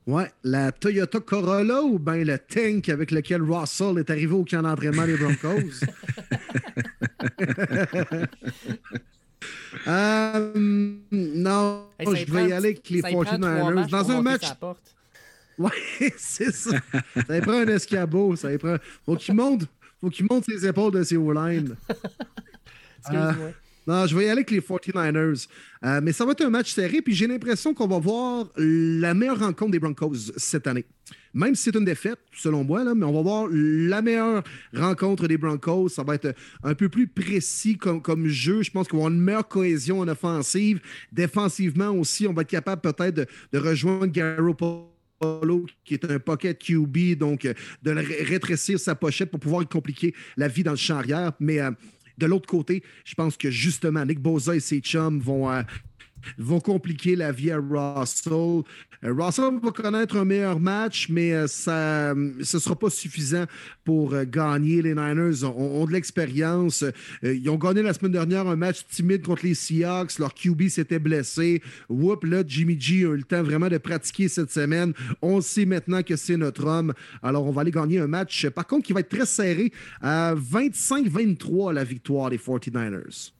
Ouais, 0.07 0.31
la 0.43 0.73
Toyota 0.73 1.21
Corolla 1.21 1.83
ou 1.83 1.99
bien 1.99 2.25
le 2.25 2.39
tank 2.39 2.89
avec 2.89 3.11
lequel 3.11 3.43
Russell 3.43 3.99
est 3.99 4.09
arrivé 4.11 4.33
au 4.33 4.45
camp 4.45 4.63
d'entraînement 4.63 5.05
des 5.07 5.17
Broncos? 5.19 5.85
Euh, 9.87 10.53
non, 11.13 11.87
Hey, 11.99 12.17
je 12.17 12.25
prend 12.27 12.35
vais 12.35 12.49
y 12.49 12.53
aller 12.53 12.69
avec 12.69 12.91
les 12.91 13.01
ça 13.01 13.11
y 13.11 13.13
prend 13.13 13.25
trois 13.25 13.39
49ers. 13.39 13.75
matchs 13.75 13.91
Dans 13.91 14.11
un 14.11 14.23
match. 14.23 14.43
Ouais, 15.59 15.71
c'est 16.17 16.53
ça. 16.53 16.77
Ça 17.27 17.37
y 17.37 17.41
prend 17.41 17.53
un 17.53 17.67
escabeau. 17.67 18.37
Ça 18.37 18.53
y 18.53 18.59
prend... 18.59 18.77
Faut 19.05 19.17
qu'il 19.17 19.35
monte, 19.35 19.63
faut 20.01 20.09
qu'il 20.09 20.27
monte 20.31 20.45
ses 20.45 20.67
épaules 20.67 20.93
de 20.93 21.03
ses 21.03 21.17
O-line. 21.17 21.75
Excuse-moi. 22.99 23.53
Non, 23.89 24.07
je 24.07 24.15
vais 24.15 24.25
y 24.25 24.25
aller 24.25 24.33
avec 24.33 24.51
les 24.51 24.61
49ers. 24.61 25.49
Euh, 25.83 26.01
mais 26.03 26.13
ça 26.13 26.27
va 26.27 26.33
être 26.33 26.45
un 26.45 26.51
match 26.51 26.75
serré, 26.75 27.01
puis 27.01 27.15
j'ai 27.15 27.27
l'impression 27.27 27.73
qu'on 27.73 27.87
va 27.87 27.99
voir 27.99 28.49
la 28.59 29.15
meilleure 29.15 29.39
rencontre 29.39 29.71
des 29.71 29.79
Broncos 29.79 30.31
cette 30.37 30.67
année. 30.67 30.85
Même 31.33 31.55
si 31.55 31.63
c'est 31.63 31.75
une 31.75 31.87
défaite, 31.87 32.19
selon 32.35 32.65
moi, 32.65 32.85
là, 32.85 32.95
mais 32.95 33.07
on 33.07 33.15
va 33.15 33.23
voir 33.23 33.49
la 33.51 34.03
meilleure 34.03 34.43
rencontre 34.75 35.27
des 35.27 35.39
Broncos. 35.39 35.89
Ça 35.89 36.03
va 36.03 36.17
être 36.17 36.35
un 36.63 36.75
peu 36.75 36.91
plus 36.91 37.07
précis 37.07 37.79
comme, 37.79 38.03
comme 38.03 38.27
jeu. 38.27 38.63
Je 38.63 38.71
pense 38.71 38.89
qu'on 38.89 38.99
va 38.99 39.05
avoir 39.05 39.15
une 39.15 39.23
meilleure 39.23 39.49
cohésion 39.49 40.01
en 40.01 40.09
offensive. 40.09 40.81
Défensivement 41.11 41.89
aussi, 41.89 42.27
on 42.27 42.35
va 42.35 42.43
être 42.43 42.51
capable 42.51 42.83
peut-être 42.83 43.15
de, 43.15 43.27
de 43.55 43.59
rejoindre 43.59 44.13
Garoppolo 44.13 44.99
qui 45.85 45.95
est 45.95 46.05
un 46.05 46.19
pocket 46.19 46.59
QB, 46.59 47.19
donc 47.19 47.45
euh, 47.45 47.55
de 47.83 47.91
rétrécir 47.91 48.79
sa 48.79 48.95
pochette 48.95 49.31
pour 49.31 49.41
pouvoir 49.41 49.69
compliquer 49.69 50.15
la 50.37 50.49
vie 50.49 50.63
dans 50.63 50.73
le 50.73 50.77
champ 50.77 50.97
arrière. 50.97 51.33
Mais 51.41 51.61
euh, 51.61 51.71
de 52.19 52.27
l'autre 52.27 52.47
côté, 52.47 52.83
je 53.05 53.15
pense 53.15 53.37
que 53.37 53.51
justement, 53.51 54.05
Nick 54.05 54.21
Boza 54.21 54.57
et 54.57 54.61
ses 54.61 54.81
chums 54.81 55.21
vont, 55.21 55.51
euh, 55.51 55.63
vont 56.37 56.61
compliquer 56.61 57.17
la 57.17 57.33
vie 57.33 57.51
à 57.51 57.59
Russell. 57.59 58.63
Euh, 59.05 59.15
Russell 59.17 59.59
va 59.63 59.71
connaître 59.71 60.17
un 60.17 60.25
meilleur 60.25 60.59
match, 60.59 61.09
mais 61.09 61.33
euh, 61.33 61.47
ça, 61.47 62.15
ce 62.43 62.57
ne 62.57 62.61
sera 62.61 62.77
pas 62.77 62.91
suffisant 62.91 63.45
pour 63.85 64.15
euh, 64.15 64.25
gagner. 64.25 64.83
Les 64.83 64.95
Niners 64.95 65.45
ont, 65.45 65.87
de 65.87 65.93
l'expérience. 65.93 66.85
Ils 67.23 67.49
ont 67.49 67.57
gagné 67.57 67.83
la 67.83 67.93
semaine 67.93 68.13
dernière 68.13 68.47
un 68.47 68.57
match 68.57 68.85
timide 68.91 69.25
contre 69.25 69.45
les 69.45 69.55
Seahawks. 69.55 70.19
Leur 70.19 70.35
QB 70.35 70.69
s'était 70.69 70.99
blessé. 70.99 71.63
Whoop, 71.89 72.25
là, 72.25 72.43
Jimmy 72.47 72.79
G 72.79 73.05
a 73.05 73.11
eu 73.11 73.17
le 73.17 73.23
temps 73.23 73.43
vraiment 73.43 73.69
de 73.69 73.79
pratiquer 73.79 74.29
cette 74.29 74.51
semaine. 74.51 74.93
On 75.23 75.41
sait 75.41 75.65
maintenant 75.65 76.03
que 76.03 76.17
c'est 76.17 76.37
notre 76.37 76.67
homme. 76.67 76.93
Alors, 77.23 77.47
on 77.47 77.53
va 77.53 77.63
aller 77.63 77.71
gagner 77.71 78.01
un 78.01 78.09
match, 78.09 78.49
par 78.49 78.67
contre, 78.67 78.87
qui 78.87 78.93
va 78.93 79.01
être 79.01 79.09
très 79.09 79.27
serré 79.27 79.73
à 80.01 80.35
25-23 80.35 81.73
la 81.73 81.85
victoire 81.85 82.31
des 82.31 82.39
49ers. 82.39 83.33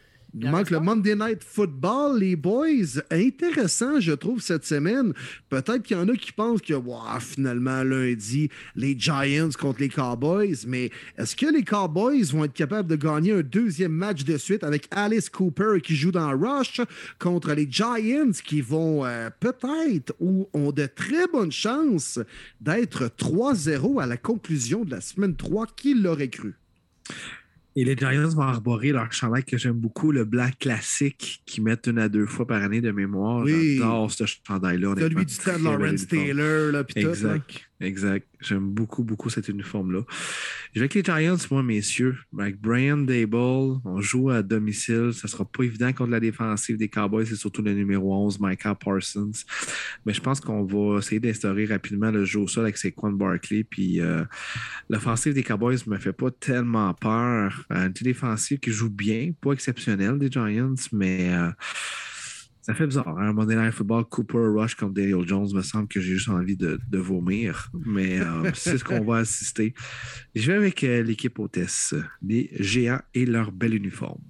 En 0.45 0.51
manque 0.51 0.71
le? 0.71 0.81
Monday 0.81 1.15
Night 1.15 1.43
Football, 1.43 2.21
les 2.21 2.37
boys. 2.37 3.01
Intéressant, 3.11 3.99
je 3.99 4.13
trouve, 4.13 4.41
cette 4.41 4.65
semaine. 4.65 5.13
Peut-être 5.49 5.83
qu'il 5.83 5.97
y 5.97 6.01
en 6.01 6.09
a 6.09 6.17
qui 6.17 6.33
pensent 6.33 6.61
que 6.61 6.75
Ouah, 6.75 7.19
finalement, 7.21 7.83
lundi, 7.83 8.51
les 8.77 8.99
Giants 8.99 9.51
contre 9.59 9.81
les 9.81 9.89
Cowboys. 9.89 10.57
Mais 10.67 10.91
est-ce 11.17 11.35
que 11.35 11.47
les 11.47 11.65
Cowboys 11.65 12.25
vont 12.33 12.45
être 12.45 12.53
capables 12.53 12.89
de 12.89 12.97
gagner 12.97 13.33
un 13.33 13.43
deuxième 13.43 13.93
match 13.93 14.25
de 14.25 14.37
suite 14.37 14.65
avec 14.65 14.87
Alice 14.91 15.31
Cooper 15.31 15.81
qui 15.83 15.97
joue 15.97 16.13
dans 16.13 16.31
Rush 16.31 16.81
contre 17.19 17.53
les 17.53 17.67
Giants 17.71 18.33
qui 18.45 18.61
vont 18.61 19.05
euh, 19.05 19.31
peut-être 19.41 20.15
ou 20.21 20.49
ont 20.53 20.73
de 20.73 20.87
très 20.87 21.27
bonnes 21.27 21.53
chances 21.53 22.19
d'être 22.61 23.07
3-0 23.07 24.03
à 24.03 24.07
la 24.07 24.17
conclusion 24.17 24.85
de 24.85 24.91
la 24.91 25.01
semaine 25.01 25.37
3? 25.37 25.67
Qui 25.75 25.95
l'aurait 25.95 26.29
cru? 26.29 26.55
Et 27.79 27.85
les 27.85 27.95
Giants 27.95 28.31
vont 28.31 28.43
arborer 28.43 28.91
leur 28.91 29.13
chandail 29.13 29.45
que 29.45 29.57
j'aime 29.57 29.75
beaucoup, 29.79 30.11
le 30.11 30.25
black 30.25 30.59
classique 30.59 31.43
qu'ils 31.47 31.63
mettent 31.63 31.87
une 31.87 32.01
à 32.01 32.09
deux 32.09 32.27
fois 32.27 32.45
par 32.45 32.61
année 32.61 32.81
de 32.81 32.91
mémoire. 32.91 33.45
Oui. 33.45 33.77
J'adore 33.77 34.11
ce 34.11 34.25
chandail-là. 34.27 34.95
Celui 34.99 35.25
du 35.25 35.37
bel 35.47 35.63
Lawrence. 35.63 36.09
Taylor, 36.09 36.73
là, 36.73 36.83
puis 36.83 37.05
tout. 37.05 37.11
Exact. 37.81 38.27
J'aime 38.41 38.71
beaucoup, 38.71 39.05
beaucoup 39.05 39.31
cet 39.31 39.49
uniforme-là. 39.49 40.03
Je 40.75 40.81
vais 40.81 40.85
avec 40.85 40.95
les 40.95 41.03
Giants, 41.03 41.37
moi, 41.51 41.63
messieurs. 41.63 42.17
Avec 42.37 42.61
Brian 42.61 42.99
Dable, 42.99 43.37
on 43.37 44.01
joue 44.01 44.31
à 44.31 44.43
domicile. 44.43 45.11
Ça 45.13 45.29
sera 45.29 45.45
pas 45.45 45.63
évident 45.63 45.93
contre 45.93 46.11
la 46.11 46.19
défensive 46.21 46.77
des 46.77 46.89
Cowboys, 46.89 47.27
c'est 47.27 47.37
surtout 47.37 47.63
le 47.63 47.73
numéro 47.75 48.13
11, 48.27 48.41
Micah 48.41 48.75
Parsons. 48.75 49.31
Mais 50.05 50.13
je 50.13 50.21
pense 50.21 50.41
qu'on 50.41 50.65
va 50.65 50.99
essayer 50.99 51.21
d'instaurer 51.21 51.67
rapidement 51.67 52.11
le 52.11 52.25
jeu 52.25 52.41
au 52.41 52.49
sol 52.49 52.65
avec 52.65 52.77
Saquon 52.77 53.13
Barkley. 53.13 53.63
Puis 53.63 54.01
euh, 54.01 54.25
l'offensive 54.91 55.35
des 55.35 55.45
Cowboys 55.45 55.79
me 55.87 55.99
fait 55.99 56.13
pas 56.13 56.33
tellement 56.33 56.93
peur. 56.95 57.65
Euh, 57.73 57.87
une 57.87 57.93
défensive 57.93 58.59
qui 58.59 58.73
joue 58.73 58.91
bien, 58.91 59.31
pas 59.41 59.53
exceptionnelle 59.53 60.19
des 60.19 60.31
Giants, 60.31 60.75
mais. 60.93 61.33
euh, 61.33 61.51
ça 62.69 62.75
fait 62.75 62.87
bizarre. 62.87 63.09
Hein? 63.09 63.29
Un 63.29 63.33
Monday 63.33 63.57
Night 63.57 63.73
Football, 63.73 64.05
Cooper 64.05 64.53
Rush 64.55 64.75
comme 64.75 64.93
Daniel 64.93 65.27
Jones, 65.27 65.49
me 65.55 65.63
semble 65.63 65.89
que 65.89 66.03
j'ai 66.03 66.13
juste 66.15 66.29
envie 66.29 66.55
de, 66.55 66.79
de 66.87 66.99
vomir. 66.99 67.71
Mais 67.73 68.21
euh, 68.21 68.51
c'est 68.55 68.77
ce 68.77 68.85
qu'on 68.85 69.03
va 69.03 69.17
assister. 69.19 69.73
Je 70.35 70.53
vais 70.53 70.59
avec 70.59 70.85
euh, 70.85 71.03
l'équipe 71.03 71.39
hôtesse, 71.39 71.95
les 72.23 72.51
géants 72.61 73.01
et 73.15 73.25
leur 73.25 73.53
bel 73.53 73.75
uniforme. 73.75 74.21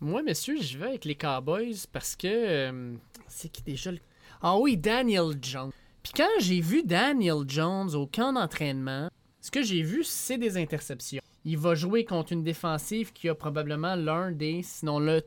Moi, 0.00 0.22
messieurs, 0.22 0.56
je 0.58 0.78
vais 0.78 0.86
avec 0.86 1.04
les 1.04 1.16
Cowboys 1.16 1.76
parce 1.92 2.16
que. 2.16 2.26
euh, 2.26 2.94
c'est 3.28 3.50
qui 3.50 3.62
déjà 3.62 3.92
le. 3.92 3.98
Ah 4.40 4.56
oui, 4.58 4.78
Daniel 4.78 5.34
Jones. 5.42 5.70
Puis 6.02 6.14
quand 6.16 6.40
j'ai 6.40 6.62
vu 6.62 6.82
Daniel 6.82 7.44
Jones 7.46 7.94
au 7.94 8.06
camp 8.06 8.32
d'entraînement, 8.32 9.10
ce 9.42 9.50
que 9.50 9.62
j'ai 9.62 9.82
vu, 9.82 10.02
c'est 10.02 10.38
des 10.38 10.56
interceptions. 10.56 11.20
Il 11.44 11.58
va 11.58 11.74
jouer 11.74 12.06
contre 12.06 12.32
une 12.32 12.42
défensive 12.42 13.12
qui 13.12 13.28
a 13.28 13.34
probablement 13.34 13.96
l'un 13.96 14.32
des, 14.32 14.62
sinon 14.62 14.98
le. 14.98 15.20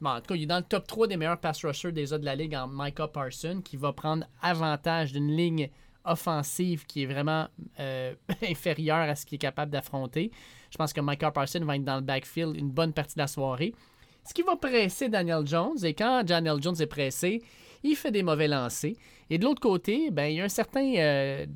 Bon, 0.00 0.10
en 0.10 0.20
tout 0.20 0.26
cas, 0.26 0.34
il 0.34 0.42
est 0.42 0.46
dans 0.46 0.58
le 0.58 0.62
top 0.62 0.86
3 0.86 1.06
des 1.06 1.16
meilleurs 1.16 1.40
pass 1.40 1.64
rushers 1.64 1.88
autres 1.88 2.18
de 2.18 2.24
la 2.24 2.34
ligue 2.34 2.54
en 2.54 2.68
Micah 2.68 3.08
Parson, 3.08 3.62
qui 3.64 3.76
va 3.76 3.92
prendre 3.92 4.26
avantage 4.42 5.12
d'une 5.12 5.34
ligne 5.34 5.70
offensive 6.04 6.86
qui 6.86 7.02
est 7.02 7.06
vraiment 7.06 7.48
euh, 7.80 8.14
inférieure 8.42 9.08
à 9.08 9.14
ce 9.14 9.26
qu'il 9.26 9.36
est 9.36 9.38
capable 9.38 9.72
d'affronter. 9.72 10.30
Je 10.70 10.76
pense 10.76 10.92
que 10.92 11.00
Micah 11.00 11.30
Parson 11.30 11.60
va 11.64 11.76
être 11.76 11.84
dans 11.84 11.96
le 11.96 12.02
backfield 12.02 12.56
une 12.56 12.70
bonne 12.70 12.92
partie 12.92 13.14
de 13.14 13.20
la 13.20 13.26
soirée. 13.26 13.74
Ce 14.24 14.34
qui 14.34 14.42
va 14.42 14.56
presser 14.56 15.08
Daniel 15.08 15.46
Jones, 15.46 15.76
et 15.84 15.94
quand 15.94 16.24
Daniel 16.24 16.60
Jones 16.60 16.76
est 16.80 16.86
pressé, 16.86 17.42
il 17.82 17.96
fait 17.96 18.10
des 18.10 18.22
mauvais 18.22 18.48
lancers. 18.48 18.94
Et 19.30 19.38
de 19.38 19.44
l'autre 19.44 19.60
côté, 19.60 20.10
ben, 20.10 20.26
il 20.26 20.36
y 20.36 20.40
a 20.40 20.44
un 20.44 20.48
certain 20.48 20.94
euh, 20.96 21.46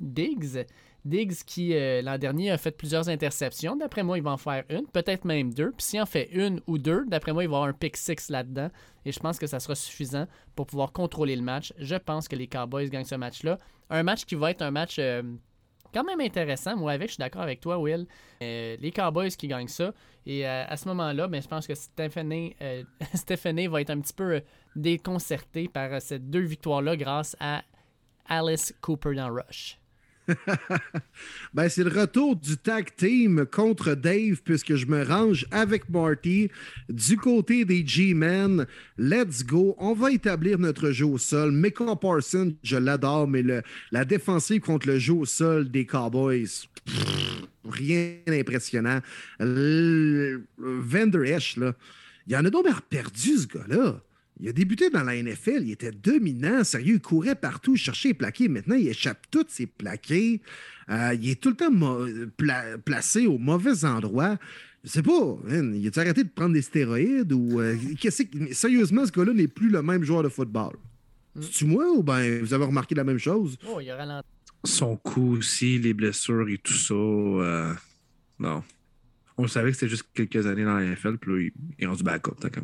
Diggs. 0.00 0.64
Diggs 1.04 1.44
qui, 1.46 1.74
euh, 1.74 2.02
l'an 2.02 2.18
dernier, 2.18 2.50
a 2.50 2.58
fait 2.58 2.70
plusieurs 2.72 3.08
interceptions. 3.08 3.76
D'après 3.76 4.02
moi, 4.02 4.18
il 4.18 4.24
va 4.24 4.32
en 4.32 4.36
faire 4.36 4.64
une, 4.68 4.86
peut-être 4.86 5.24
même 5.24 5.52
deux. 5.52 5.70
Puis 5.72 5.86
s'il 5.86 6.00
en 6.00 6.06
fait 6.06 6.28
une 6.32 6.60
ou 6.66 6.78
deux, 6.78 7.04
d'après 7.06 7.32
moi, 7.32 7.44
il 7.44 7.48
va 7.48 7.56
avoir 7.56 7.68
un 7.68 7.72
pick 7.72 7.96
six 7.96 8.28
là-dedans. 8.28 8.70
Et 9.04 9.12
je 9.12 9.18
pense 9.18 9.38
que 9.38 9.46
ça 9.46 9.60
sera 9.60 9.74
suffisant 9.74 10.26
pour 10.54 10.66
pouvoir 10.66 10.92
contrôler 10.92 11.36
le 11.36 11.42
match. 11.42 11.72
Je 11.78 11.96
pense 11.96 12.28
que 12.28 12.36
les 12.36 12.46
Cowboys 12.46 12.90
gagnent 12.90 13.04
ce 13.04 13.14
match-là. 13.14 13.58
Un 13.88 14.02
match 14.02 14.24
qui 14.24 14.34
va 14.34 14.50
être 14.50 14.62
un 14.62 14.70
match 14.70 14.96
euh, 14.98 15.22
quand 15.94 16.04
même 16.04 16.20
intéressant. 16.20 16.76
Moi, 16.76 16.92
avec, 16.92 17.08
je 17.08 17.14
suis 17.14 17.20
d'accord 17.20 17.42
avec 17.42 17.60
toi, 17.60 17.78
Will. 17.78 18.06
Euh, 18.42 18.76
les 18.78 18.90
Cowboys 18.90 19.30
qui 19.30 19.48
gagnent 19.48 19.68
ça. 19.68 19.92
Et 20.26 20.44
à 20.44 20.76
ce 20.76 20.86
moment-là, 20.88 21.28
ben, 21.28 21.40
je 21.40 21.48
pense 21.48 21.66
que 21.66 21.74
Stephanie, 21.74 22.54
Stephanie 23.14 23.68
va 23.68 23.80
être 23.80 23.90
un 23.90 24.00
petit 24.00 24.12
peu 24.12 24.34
euh, 24.34 24.40
déconcerté 24.76 25.66
par 25.68 26.00
ces 26.02 26.18
deux 26.18 26.40
victoires-là 26.40 26.94
grâce 26.96 27.34
à 27.40 27.62
Alice 28.28 28.74
Cooper 28.82 29.14
dans 29.14 29.32
Rush. 29.32 29.79
Ben, 31.54 31.68
c'est 31.68 31.84
le 31.84 31.90
retour 31.90 32.36
du 32.36 32.56
tag 32.56 32.88
team 32.96 33.44
contre 33.46 33.94
Dave, 33.94 34.40
puisque 34.44 34.76
je 34.76 34.86
me 34.86 35.02
range 35.04 35.46
avec 35.50 35.88
Marty 35.88 36.50
du 36.88 37.16
côté 37.16 37.64
des 37.64 37.86
G-Men. 37.86 38.66
Let's 38.98 39.44
go. 39.44 39.74
On 39.78 39.94
va 39.94 40.12
établir 40.12 40.58
notre 40.58 40.90
jeu 40.92 41.06
au 41.06 41.18
sol. 41.18 41.52
Micah 41.52 41.96
Parsons, 41.96 42.54
je 42.62 42.76
l'adore, 42.76 43.26
mais 43.26 43.42
la 43.90 44.04
défensive 44.04 44.60
contre 44.60 44.86
le 44.88 44.98
jeu 44.98 45.14
au 45.14 45.24
sol 45.24 45.70
des 45.70 45.86
Cowboys, 45.86 46.68
rien 47.68 48.16
d'impressionnant. 48.26 49.00
Vander 49.38 51.30
Esch, 51.30 51.56
là, 51.56 51.74
il 52.26 52.32
y 52.32 52.36
en 52.36 52.44
a 52.44 52.50
donc 52.50 52.66
perdu, 52.88 53.38
ce 53.38 53.46
gars-là. 53.46 54.00
Il 54.42 54.48
a 54.48 54.52
débuté 54.52 54.88
dans 54.90 55.02
la 55.04 55.20
NFL, 55.22 55.62
il 55.62 55.72
était 55.72 55.90
dominant, 55.90 56.64
sérieux, 56.64 56.94
il 56.94 57.00
courait 57.00 57.34
partout, 57.34 57.74
il 57.74 57.78
cherchait 57.78 58.08
les 58.08 58.14
plaqués. 58.14 58.48
Maintenant, 58.48 58.74
il 58.74 58.88
échappe 58.88 59.26
tous 59.30 59.44
ses 59.48 59.66
plaqués. 59.66 60.40
Euh, 60.90 61.14
il 61.20 61.28
est 61.30 61.40
tout 61.40 61.50
le 61.50 61.56
temps 61.56 61.70
pla- 62.36 62.78
placé 62.78 63.26
au 63.26 63.36
mauvais 63.38 63.84
endroit. 63.84 64.38
Je 64.82 64.88
sais 64.88 65.02
pas, 65.02 65.36
man, 65.44 65.74
il 65.74 65.86
a 65.86 66.00
arrêté 66.00 66.24
de 66.24 66.30
prendre 66.30 66.54
des 66.54 66.62
stéroïdes 66.62 67.32
ou. 67.34 67.60
euh, 67.60 67.76
qu'est-ce 68.00 68.22
que- 68.22 68.54
sérieusement, 68.54 69.04
ce 69.04 69.12
gars-là 69.12 69.34
n'est 69.34 69.46
plus 69.46 69.68
le 69.68 69.82
même 69.82 70.02
joueur 70.04 70.22
de 70.22 70.30
football. 70.30 70.74
C'est-tu 71.38 71.66
moi 71.66 71.84
ou 71.92 72.02
bien 72.02 72.38
vous 72.40 72.54
avez 72.54 72.64
remarqué 72.64 72.94
la 72.94 73.04
même 73.04 73.18
chose? 73.18 73.58
Oh, 73.68 73.78
il 73.80 73.90
a 73.90 73.96
ralenti. 73.96 74.26
Son 74.64 74.96
coup 74.96 75.36
aussi, 75.36 75.78
les 75.78 75.92
blessures 75.94 76.48
et 76.48 76.58
tout 76.58 76.72
ça. 76.72 76.94
euh, 76.94 77.72
non. 78.38 78.62
On 79.38 79.46
savait 79.48 79.70
que 79.70 79.76
c'était 79.76 79.88
juste 79.90 80.06
quelques 80.12 80.46
années 80.46 80.64
dans 80.64 80.76
la 80.76 80.84
NFL, 80.84 81.18
puis 81.18 81.30
là, 81.32 81.50
il, 81.78 81.84
est 81.84 81.86
rendu 81.86 82.02
backup. 82.02 82.32
tant 82.40 82.48
qu'à 82.48 82.60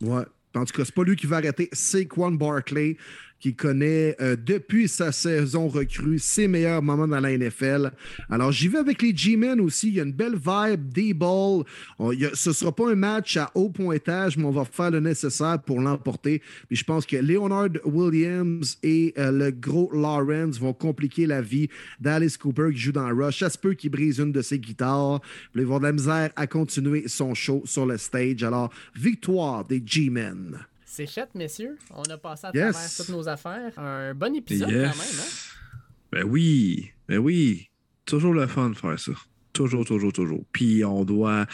moi. 0.00 0.18
Ouais. 0.18 0.24
En 0.54 0.64
tout 0.64 0.74
cas, 0.74 0.84
c'est 0.84 0.94
pas 0.94 1.04
lui 1.04 1.16
qui 1.16 1.26
va 1.26 1.36
arrêter. 1.36 1.68
Saquon 1.72 2.32
Barkley, 2.32 2.96
qui 3.42 3.56
connaît 3.56 4.14
euh, 4.20 4.36
depuis 4.36 4.86
sa 4.86 5.10
saison 5.10 5.66
recrue 5.66 6.20
ses 6.20 6.46
meilleurs 6.46 6.80
moments 6.80 7.08
dans 7.08 7.18
la 7.18 7.36
NFL. 7.36 7.90
Alors, 8.30 8.52
j'y 8.52 8.68
vais 8.68 8.78
avec 8.78 9.02
les 9.02 9.14
G-Men 9.14 9.60
aussi. 9.60 9.88
Il 9.88 9.94
y 9.94 10.00
a 10.00 10.04
une 10.04 10.12
belle 10.12 10.36
vibe, 10.36 10.92
des 10.92 11.12
balls. 11.12 11.64
Ce 12.34 12.52
sera 12.52 12.70
pas 12.70 12.92
un 12.92 12.94
match 12.94 13.36
à 13.36 13.50
haut 13.56 13.68
pointage, 13.68 14.36
mais 14.36 14.44
on 14.44 14.52
va 14.52 14.64
faire 14.64 14.92
le 14.92 15.00
nécessaire 15.00 15.60
pour 15.60 15.80
l'emporter. 15.80 16.40
Puis 16.68 16.76
je 16.76 16.84
pense 16.84 17.04
que 17.04 17.16
Leonard 17.16 17.84
Williams 17.84 18.78
et 18.84 19.12
euh, 19.18 19.32
le 19.32 19.50
gros 19.50 19.90
Lawrence 19.92 20.60
vont 20.60 20.72
compliquer 20.72 21.26
la 21.26 21.42
vie 21.42 21.68
d'Alice 22.00 22.36
Cooper 22.36 22.68
qui 22.72 22.78
joue 22.78 22.92
dans 22.92 23.08
Rush. 23.08 23.40
Ça 23.40 23.50
se 23.50 23.58
qu'il 23.72 23.90
brise 23.90 24.18
une 24.18 24.30
de 24.30 24.42
ses 24.42 24.60
guitares. 24.60 25.20
Puis 25.52 25.62
il 25.62 25.62
va 25.62 25.74
avoir 25.74 25.80
de 25.80 25.86
la 25.86 25.92
misère 25.92 26.30
à 26.36 26.46
continuer 26.46 27.08
son 27.08 27.34
show 27.34 27.62
sur 27.64 27.86
le 27.86 27.98
stage. 27.98 28.44
Alors, 28.44 28.72
victoire 28.94 29.64
des 29.64 29.82
G-Men. 29.84 30.64
C'est 30.94 31.06
chouette, 31.06 31.34
messieurs. 31.34 31.78
On 31.94 32.02
a 32.02 32.18
passé 32.18 32.48
à 32.48 32.50
Yes. 32.52 32.72
travers 32.72 32.90
toutes 32.98 33.08
nos 33.08 33.26
affaires. 33.26 33.72
Un 33.78 34.12
bon 34.12 34.34
épisode 34.34 34.68
Yes. 34.70 34.90
quand 34.92 34.98
même. 34.98 35.20
Hein? 35.20 35.30
Ben 36.12 36.24
oui, 36.24 36.90
ben 37.08 37.16
oui. 37.16 37.70
Toujours 38.04 38.34
le 38.34 38.46
fun 38.46 38.68
de 38.68 38.74
faire 38.76 39.00
ça. 39.00 39.12
Toujours, 39.54 39.86
toujours, 39.86 40.12
toujours. 40.12 40.44
Puis 40.52 40.84
on 40.84 41.06
doit 41.06 41.46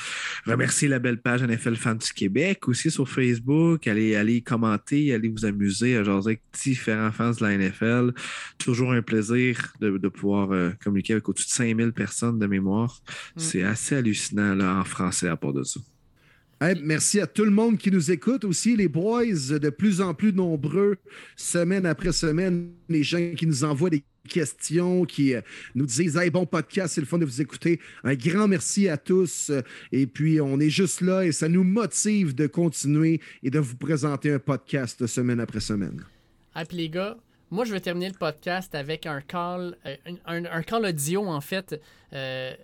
remercier 0.45 0.89
la 0.89 0.99
belle 0.99 1.21
page 1.21 1.45
NFL 1.45 1.77
Fans 1.77 1.95
du 1.95 2.13
Québec 2.13 2.67
aussi 2.67 2.91
sur 2.91 3.09
Facebook. 3.09 3.87
Allez, 3.87 4.17
allez 4.17 4.41
commenter, 4.41 5.15
allez 5.15 5.29
vous 5.29 5.45
amuser 5.45 5.97
à 5.97 6.03
jaser 6.03 6.31
avec 6.31 6.43
différents 6.61 7.13
fans 7.13 7.31
de 7.31 7.41
la 7.45 7.57
NFL. 7.57 8.15
Toujours 8.59 8.91
un 8.91 9.03
plaisir 9.03 9.73
de, 9.81 9.99
de 9.99 10.09
pouvoir 10.09 10.51
euh, 10.51 10.71
communiquer 10.83 11.13
avec 11.13 11.29
au-dessus 11.29 11.47
de 11.47 11.53
5000 11.53 11.93
personnes 11.93 12.41
de 12.41 12.47
mémoire. 12.49 13.03
Mm. 13.37 13.41
C'est 13.41 13.63
assez 13.63 13.95
hallucinant 13.95 14.57
là, 14.57 14.81
en 14.81 14.85
français 14.85 15.29
à 15.29 15.37
part 15.37 15.53
de 15.53 15.63
ça. 15.63 15.79
Merci 16.61 17.21
à 17.21 17.27
tout 17.27 17.45
le 17.45 17.51
monde 17.51 17.79
qui 17.79 17.91
nous 17.91 18.11
écoute 18.11 18.45
aussi, 18.45 18.77
les 18.77 18.89
boys, 18.89 19.25
de 19.27 19.71
plus 19.71 20.01
en 20.01 20.13
plus 20.13 20.33
nombreux, 20.33 20.97
semaine 21.37 21.87
après 21.87 22.13
semaine, 22.13 22.73
les 22.89 23.05
gens 23.05 23.33
qui 23.37 23.47
nous 23.47 23.63
envoient 23.65 23.91
des 23.91 24.03
questions, 24.29 25.05
qui 25.05 25.35
euh, 25.35 25.41
nous 25.75 25.87
disent 25.87 26.17
Hey, 26.17 26.31
bon 26.31 26.47
podcast, 26.47 26.95
c'est 26.95 27.01
le 27.01 27.07
fun 27.07 27.19
de 27.19 27.25
vous 27.25 27.41
écouter. 27.41 27.81
Un 28.05 28.15
grand 28.15 28.47
merci 28.47 28.89
à 28.89 28.97
tous. 28.97 29.51
Et 29.93 30.07
puis, 30.07 30.41
on 30.41 30.61
est 30.61 30.71
juste 30.71 31.01
là 31.01 31.25
et 31.25 31.33
ça 31.33 31.49
nous 31.49 31.65
motive 31.65 32.35
de 32.35 32.47
continuer 32.47 33.21
et 33.43 33.51
de 33.51 33.59
vous 33.59 33.77
présenter 33.77 34.33
un 34.33 34.39
podcast 34.39 35.07
semaine 35.07 35.41
après 35.41 35.61
semaine. 35.61 36.05
Ah, 36.55 36.65
les 36.71 36.89
gars, 36.89 37.17
moi, 37.51 37.65
je 37.65 37.73
vais 37.73 37.81
terminer 37.81 38.09
le 38.09 38.19
podcast 38.19 38.75
avec 38.75 39.07
un 39.07 39.21
call, 39.23 39.77
euh, 39.87 39.97
un, 40.27 40.85
audio, 40.85 41.27
en 41.27 41.41
fait. 41.41 41.81
Euh, 42.13 42.55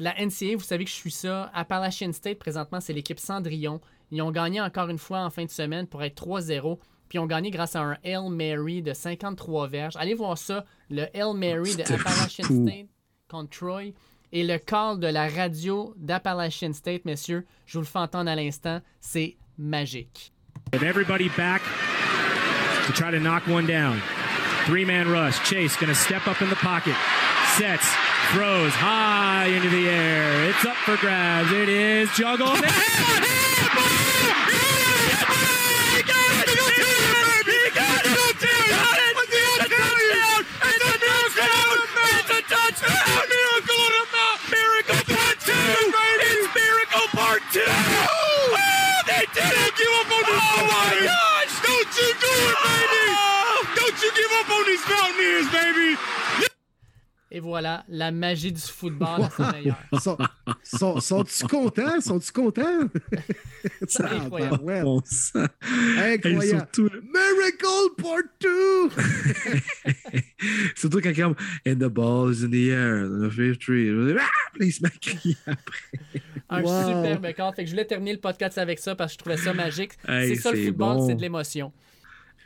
la 0.00 0.14
NCA, 0.14 0.56
vous 0.56 0.64
savez 0.64 0.84
que 0.84 0.90
je 0.90 0.94
suis 0.94 1.10
ça. 1.10 1.50
Appalachian 1.54 2.12
State, 2.12 2.38
présentement, 2.38 2.80
c'est 2.80 2.94
l'équipe 2.94 3.20
Cendrillon. 3.20 3.80
Ils 4.10 4.22
ont 4.22 4.30
gagné 4.30 4.60
encore 4.60 4.88
une 4.88 4.98
fois 4.98 5.20
en 5.20 5.30
fin 5.30 5.44
de 5.44 5.50
semaine 5.50 5.86
pour 5.86 6.02
être 6.02 6.26
3-0. 6.26 6.78
Puis 7.08 7.18
ils 7.18 7.18
ont 7.18 7.26
gagné 7.26 7.50
grâce 7.50 7.76
à 7.76 7.82
un 7.82 7.98
Hail 8.02 8.30
Mary 8.30 8.82
de 8.82 8.94
53 8.94 9.68
verges. 9.68 9.96
Allez 9.96 10.14
voir 10.14 10.38
ça, 10.38 10.64
le 10.88 11.02
Hail 11.14 11.34
Mary 11.34 11.76
de 11.76 11.82
Appalachian 11.82 12.44
fou. 12.44 12.66
State 12.66 12.86
contre 13.28 13.50
Troy. 13.50 13.92
Et 14.32 14.42
le 14.42 14.58
call 14.58 15.00
de 15.00 15.08
la 15.08 15.28
radio 15.28 15.92
d'Appalachian 15.98 16.72
State, 16.72 17.04
messieurs, 17.04 17.44
je 17.66 17.74
vous 17.74 17.82
le 17.82 17.86
fais 17.86 17.98
entendre 17.98 18.30
à 18.30 18.36
l'instant, 18.36 18.80
c'est 19.00 19.36
magique. 19.58 20.32
With 20.72 20.82
everybody 20.82 21.28
back 21.36 21.60
to 22.86 22.92
try 22.92 23.10
to 23.10 23.18
knock 23.18 23.46
one 23.46 23.66
down. 23.66 24.00
Three 24.64 24.86
man 24.86 25.10
rush. 25.10 25.38
Chase 25.44 25.76
going 25.76 25.92
to 25.92 25.94
step 25.94 26.26
up 26.26 26.40
in 26.40 26.48
the 26.48 26.56
pocket. 26.56 26.94
Sets. 27.58 28.09
Throws 28.30 28.72
high 28.72 29.46
into 29.46 29.68
the 29.70 29.88
air. 29.88 30.48
It's 30.50 30.64
up 30.64 30.76
for 30.86 30.96
grabs. 30.98 31.50
It 31.50 31.68
is 31.68 32.08
juggled. 32.12 32.60
Part 47.12 47.42
two! 47.52 47.60
Oh, 47.66 49.02
they 49.06 49.26
did 49.34 49.44
it! 49.44 49.74
give 49.76 49.92
up 49.98 50.10
on 50.10 50.22
this 50.24 50.40
oh 50.40 50.66
my 50.66 50.94
gosh! 51.04 51.52
Don't 51.62 51.90
you 51.98 52.10
do 52.22 52.32
it, 52.48 52.58
baby! 52.64 53.02
Don't 53.76 54.02
you 54.02 54.10
give 54.14 54.32
up 54.38 54.50
on 54.50 54.64
these 54.66 54.84
Mountaineers, 54.88 55.48
baby! 55.50 56.49
Et 57.32 57.38
voilà, 57.38 57.84
la 57.88 58.10
magie 58.10 58.50
du 58.52 58.60
football 58.60 59.22
à 59.22 59.30
sa 59.30 59.52
meilleure. 59.52 59.78
Sont- 60.00 60.18
sont- 60.64 60.98
Sont-tu 61.00 61.46
contents? 61.46 62.00
Sont-tu 62.00 62.32
contents? 62.32 62.88
C'est 63.86 64.02
incroyable. 64.04 64.56
Ah, 64.60 64.64
ouais. 64.64 64.82
On 64.84 65.00
sent- 65.04 65.38
Incroyable. 65.96 66.44
Et 66.44 66.48
surtout, 66.48 66.90
Miracle 66.90 67.94
Part 67.98 68.16
2! 68.40 68.88
surtout 70.74 71.00
quand 71.00 71.14
comme 71.14 71.34
And 71.66 71.76
the 71.76 71.88
ball 71.88 72.32
is 72.32 72.44
in 72.44 72.50
the 72.50 72.68
air, 72.70 73.06
the 73.08 73.30
fifth 73.30 73.60
tree. 73.60 73.90
Ah! 74.18 74.26
Puis 74.54 74.76
il 74.80 74.90
crier 75.00 75.36
après. 75.46 76.22
Un 76.48 76.62
Wow. 76.62 76.86
superbe 77.04 77.32
call. 77.34 77.54
Fait 77.54 77.62
que 77.62 77.66
je 77.66 77.74
voulais 77.74 77.84
terminer 77.86 78.12
le 78.14 78.18
podcast 78.20 78.58
avec 78.58 78.80
ça 78.80 78.96
parce 78.96 79.12
que 79.12 79.14
je 79.14 79.18
trouvais 79.18 79.36
ça 79.36 79.52
magique. 79.54 79.92
Hey, 80.08 80.34
c'est 80.34 80.42
ça 80.42 80.50
le 80.50 80.64
football, 80.64 80.96
bon. 80.96 81.06
c'est 81.06 81.14
de 81.14 81.20
l'émotion. 81.20 81.72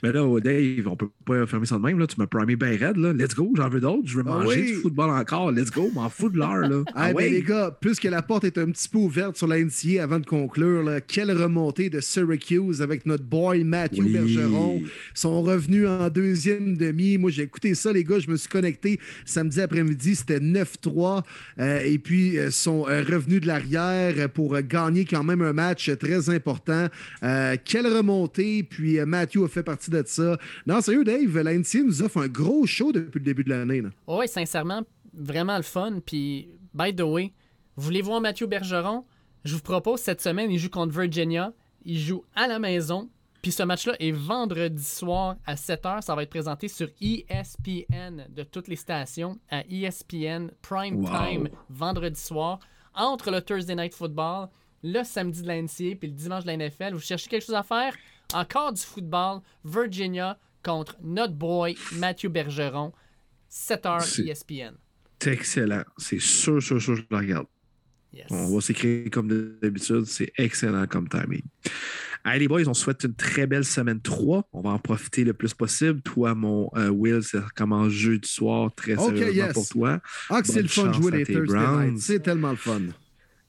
Mais 0.04 0.12
là, 0.12 0.22
oh, 0.22 0.38
Dave, 0.38 0.86
on 0.86 0.96
peut 0.96 1.08
pas 1.24 1.46
fermer 1.46 1.64
ça 1.64 1.76
de 1.76 1.80
même. 1.80 1.98
Là. 1.98 2.06
Tu 2.06 2.16
m'as 2.18 2.26
primé 2.26 2.56
bien 2.56 2.76
raide. 2.76 2.98
Là. 2.98 3.14
Let's 3.14 3.34
go, 3.34 3.50
j'en 3.56 3.70
veux 3.70 3.80
d'autres. 3.80 4.02
Je 4.04 4.18
veux 4.18 4.24
Ah 4.26 4.42
manger 4.44 4.60
oui. 4.60 4.66
du 4.66 4.74
football 4.74 5.08
encore. 5.08 5.50
Let's 5.50 5.70
go, 5.70 5.90
m'en 5.94 6.10
fous 6.10 6.28
de 6.28 6.36
l'heure. 6.36 6.68
Là. 6.68 6.82
Ah, 6.94 7.06
Ah 7.06 7.08
ben, 7.08 7.16
ouais. 7.16 7.30
les 7.30 7.42
gars, 7.42 7.74
puisque 7.80 8.04
la 8.04 8.20
porte 8.20 8.44
est 8.44 8.58
un 8.58 8.66
petit 8.70 8.86
peu 8.88 8.98
ouverte 8.98 9.36
sur 9.38 9.46
la 9.46 9.58
NCA 9.58 10.02
avant 10.02 10.18
de 10.18 10.26
conclure, 10.26 10.82
là, 10.82 11.00
quelle 11.00 11.30
remontée 11.32 11.88
de 11.88 12.00
Syracuse 12.00 12.82
avec 12.82 13.06
notre 13.06 13.24
boy 13.24 13.64
Matthew 13.64 14.00
Oui. 14.00 14.12
Bergeron. 14.12 14.82
Ils 14.84 14.88
sont 15.14 15.40
revenus 15.42 15.88
en 15.88 16.10
deuxième 16.10 16.76
demi. 16.76 17.16
Moi, 17.16 17.30
j'ai 17.30 17.42
écouté 17.44 17.74
ça, 17.74 17.90
les 17.90 18.04
gars. 18.04 18.18
Je 18.18 18.30
me 18.30 18.36
suis 18.36 18.48
connecté 18.50 19.00
samedi 19.24 19.62
après-midi. 19.62 20.14
C'était 20.16 20.38
9-3. 20.38 21.22
Euh, 21.58 21.80
et 21.80 21.98
puis, 21.98 22.38
euh, 22.38 22.50
sont 22.50 22.86
euh, 22.88 23.02
revenus 23.02 23.40
de 23.40 23.46
l'arrière 23.46 24.28
pour 24.28 24.54
euh, 24.54 24.60
gagner 24.60 25.06
quand 25.06 25.24
même 25.24 25.40
un 25.40 25.54
match 25.54 25.90
très 25.98 26.28
important. 26.28 26.88
Quelle 27.64 27.86
remontée. 27.86 28.62
Puis, 28.64 28.98
Matthew 29.06 29.44
a 29.44 29.48
fait 29.48 29.62
partie 29.62 29.90
de 29.90 29.93
ça. 30.04 30.38
Non, 30.66 30.80
sérieux, 30.80 31.04
Dave, 31.04 31.38
la 31.38 31.54
NCA 31.54 31.82
nous 31.82 32.02
offre 32.02 32.22
un 32.22 32.28
gros 32.28 32.66
show 32.66 32.92
depuis 32.92 33.18
le 33.18 33.24
début 33.24 33.44
de 33.44 33.50
l'année. 33.50 33.80
là. 33.80 33.90
Oui, 34.06 34.26
sincèrement, 34.28 34.82
vraiment 35.12 35.56
le 35.56 35.62
fun. 35.62 36.00
Puis, 36.04 36.48
by 36.74 36.94
the 36.94 37.02
way, 37.02 37.32
vous 37.76 37.84
voulez 37.84 38.02
voir 38.02 38.20
Mathieu 38.20 38.46
Bergeron? 38.46 39.04
Je 39.44 39.54
vous 39.54 39.62
propose 39.62 40.00
cette 40.00 40.20
semaine, 40.20 40.50
il 40.50 40.58
joue 40.58 40.70
contre 40.70 40.98
Virginia. 40.98 41.52
Il 41.84 41.98
joue 41.98 42.24
à 42.34 42.46
la 42.46 42.58
maison. 42.58 43.10
Puis 43.42 43.52
ce 43.52 43.62
match-là 43.62 43.94
est 44.00 44.10
vendredi 44.12 44.82
soir 44.82 45.36
à 45.44 45.54
7h. 45.54 46.00
Ça 46.00 46.14
va 46.14 46.22
être 46.22 46.30
présenté 46.30 46.66
sur 46.66 46.88
ESPN 47.02 48.24
de 48.30 48.42
toutes 48.42 48.68
les 48.68 48.76
stations 48.76 49.38
à 49.50 49.62
ESPN 49.68 50.48
Prime 50.62 51.04
Wow. 51.04 51.10
Time 51.10 51.48
vendredi 51.68 52.18
soir. 52.18 52.58
Entre 52.94 53.30
le 53.30 53.42
Thursday 53.42 53.74
Night 53.74 53.94
Football, 53.94 54.48
le 54.82 55.02
samedi 55.02 55.42
de 55.42 55.48
la 55.48 55.60
NCA 55.60 55.96
puis 55.98 56.08
le 56.08 56.14
dimanche 56.14 56.44
de 56.44 56.48
la 56.48 56.56
NFL. 56.56 56.94
Vous 56.94 57.00
cherchez 57.00 57.28
quelque 57.28 57.44
chose 57.44 57.54
à 57.54 57.62
faire? 57.62 57.94
Encore 58.34 58.72
du 58.72 58.82
football. 58.82 59.40
Virginia 59.64 60.38
contre 60.62 60.96
notre 61.02 61.34
boy 61.34 61.76
Mathieu 61.96 62.28
Bergeron. 62.28 62.92
7h 63.50 64.00
C'est- 64.02 64.22
ESPN. 64.22 64.74
C'est 65.20 65.32
excellent. 65.32 65.84
C'est 65.96 66.20
sûr, 66.20 66.62
sûr, 66.62 66.80
sûr, 66.82 66.96
je 66.96 67.02
le 67.10 67.16
regarde. 67.16 67.46
Yes. 68.12 68.26
On 68.30 68.54
va 68.54 68.60
s'écrire 68.60 69.10
comme 69.10 69.28
d'habitude. 69.28 70.04
C'est 70.06 70.32
excellent 70.36 70.86
comme 70.86 71.08
timing. 71.08 71.42
Allez, 72.26 72.40
les 72.40 72.48
boys, 72.48 72.62
on 72.66 72.74
souhaite 72.74 73.04
une 73.04 73.14
très 73.14 73.46
belle 73.46 73.64
semaine 73.64 74.00
3. 74.00 74.48
On 74.52 74.60
va 74.62 74.70
en 74.70 74.78
profiter 74.78 75.24
le 75.24 75.34
plus 75.34 75.52
possible. 75.52 76.00
Toi, 76.02 76.34
mon 76.34 76.70
euh, 76.76 76.88
Will, 76.88 77.22
ça 77.22 77.44
commence 77.54 77.90
jeudi 77.90 78.28
soir, 78.28 78.70
très 78.74 78.96
Ok, 78.96 79.16
sérieusement 79.16 79.44
yes. 79.46 79.52
pour 79.52 79.68
toi. 79.68 80.00
Ah, 80.30 80.40
que 80.40 80.46
c'est 80.46 80.54
Bonne 80.54 80.62
le 80.62 80.68
fun 80.68 80.82
de 80.82 80.92
chance 80.92 81.02
jouer 81.02 81.12
à 81.12 81.16
les 81.16 81.24
tes 81.24 81.32
Thursday. 81.34 81.94
C'est 81.98 82.20
tellement 82.20 82.50
le 82.50 82.56
fun. 82.56 82.80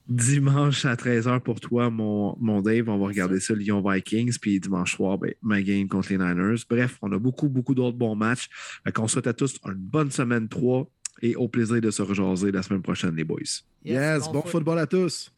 Dimanche 0.08 0.84
à 0.84 0.94
13h 0.94 1.40
pour 1.40 1.60
toi, 1.60 1.90
mon, 1.90 2.36
mon 2.38 2.62
Dave. 2.62 2.88
On 2.88 2.98
va 2.98 3.06
regarder 3.06 3.40
ça, 3.40 3.54
Lyon 3.54 3.82
Vikings. 3.84 4.38
Puis 4.40 4.60
dimanche 4.60 4.94
soir, 4.94 5.18
ben, 5.18 5.32
ma 5.42 5.60
game 5.62 5.88
contre 5.88 6.10
les 6.10 6.18
Niners. 6.18 6.62
Bref, 6.70 6.98
on 7.02 7.10
a 7.12 7.18
beaucoup, 7.18 7.48
beaucoup 7.48 7.74
d'autres 7.74 7.96
bons 7.96 8.14
matchs. 8.14 8.48
Fait 8.84 8.92
qu'on 8.92 9.08
souhaite 9.08 9.26
à 9.26 9.34
tous 9.34 9.58
une 9.64 9.74
bonne 9.74 10.10
semaine 10.10 10.48
3 10.48 10.88
et 11.22 11.34
au 11.34 11.48
plaisir 11.48 11.80
de 11.80 11.90
se 11.90 12.02
rejaser 12.02 12.52
la 12.52 12.62
semaine 12.62 12.82
prochaine, 12.82 13.16
les 13.16 13.24
boys. 13.24 13.40
Yes, 13.84 14.24
bon 14.32 14.42
foot. 14.42 14.50
football 14.52 14.78
à 14.78 14.86
tous. 14.86 15.32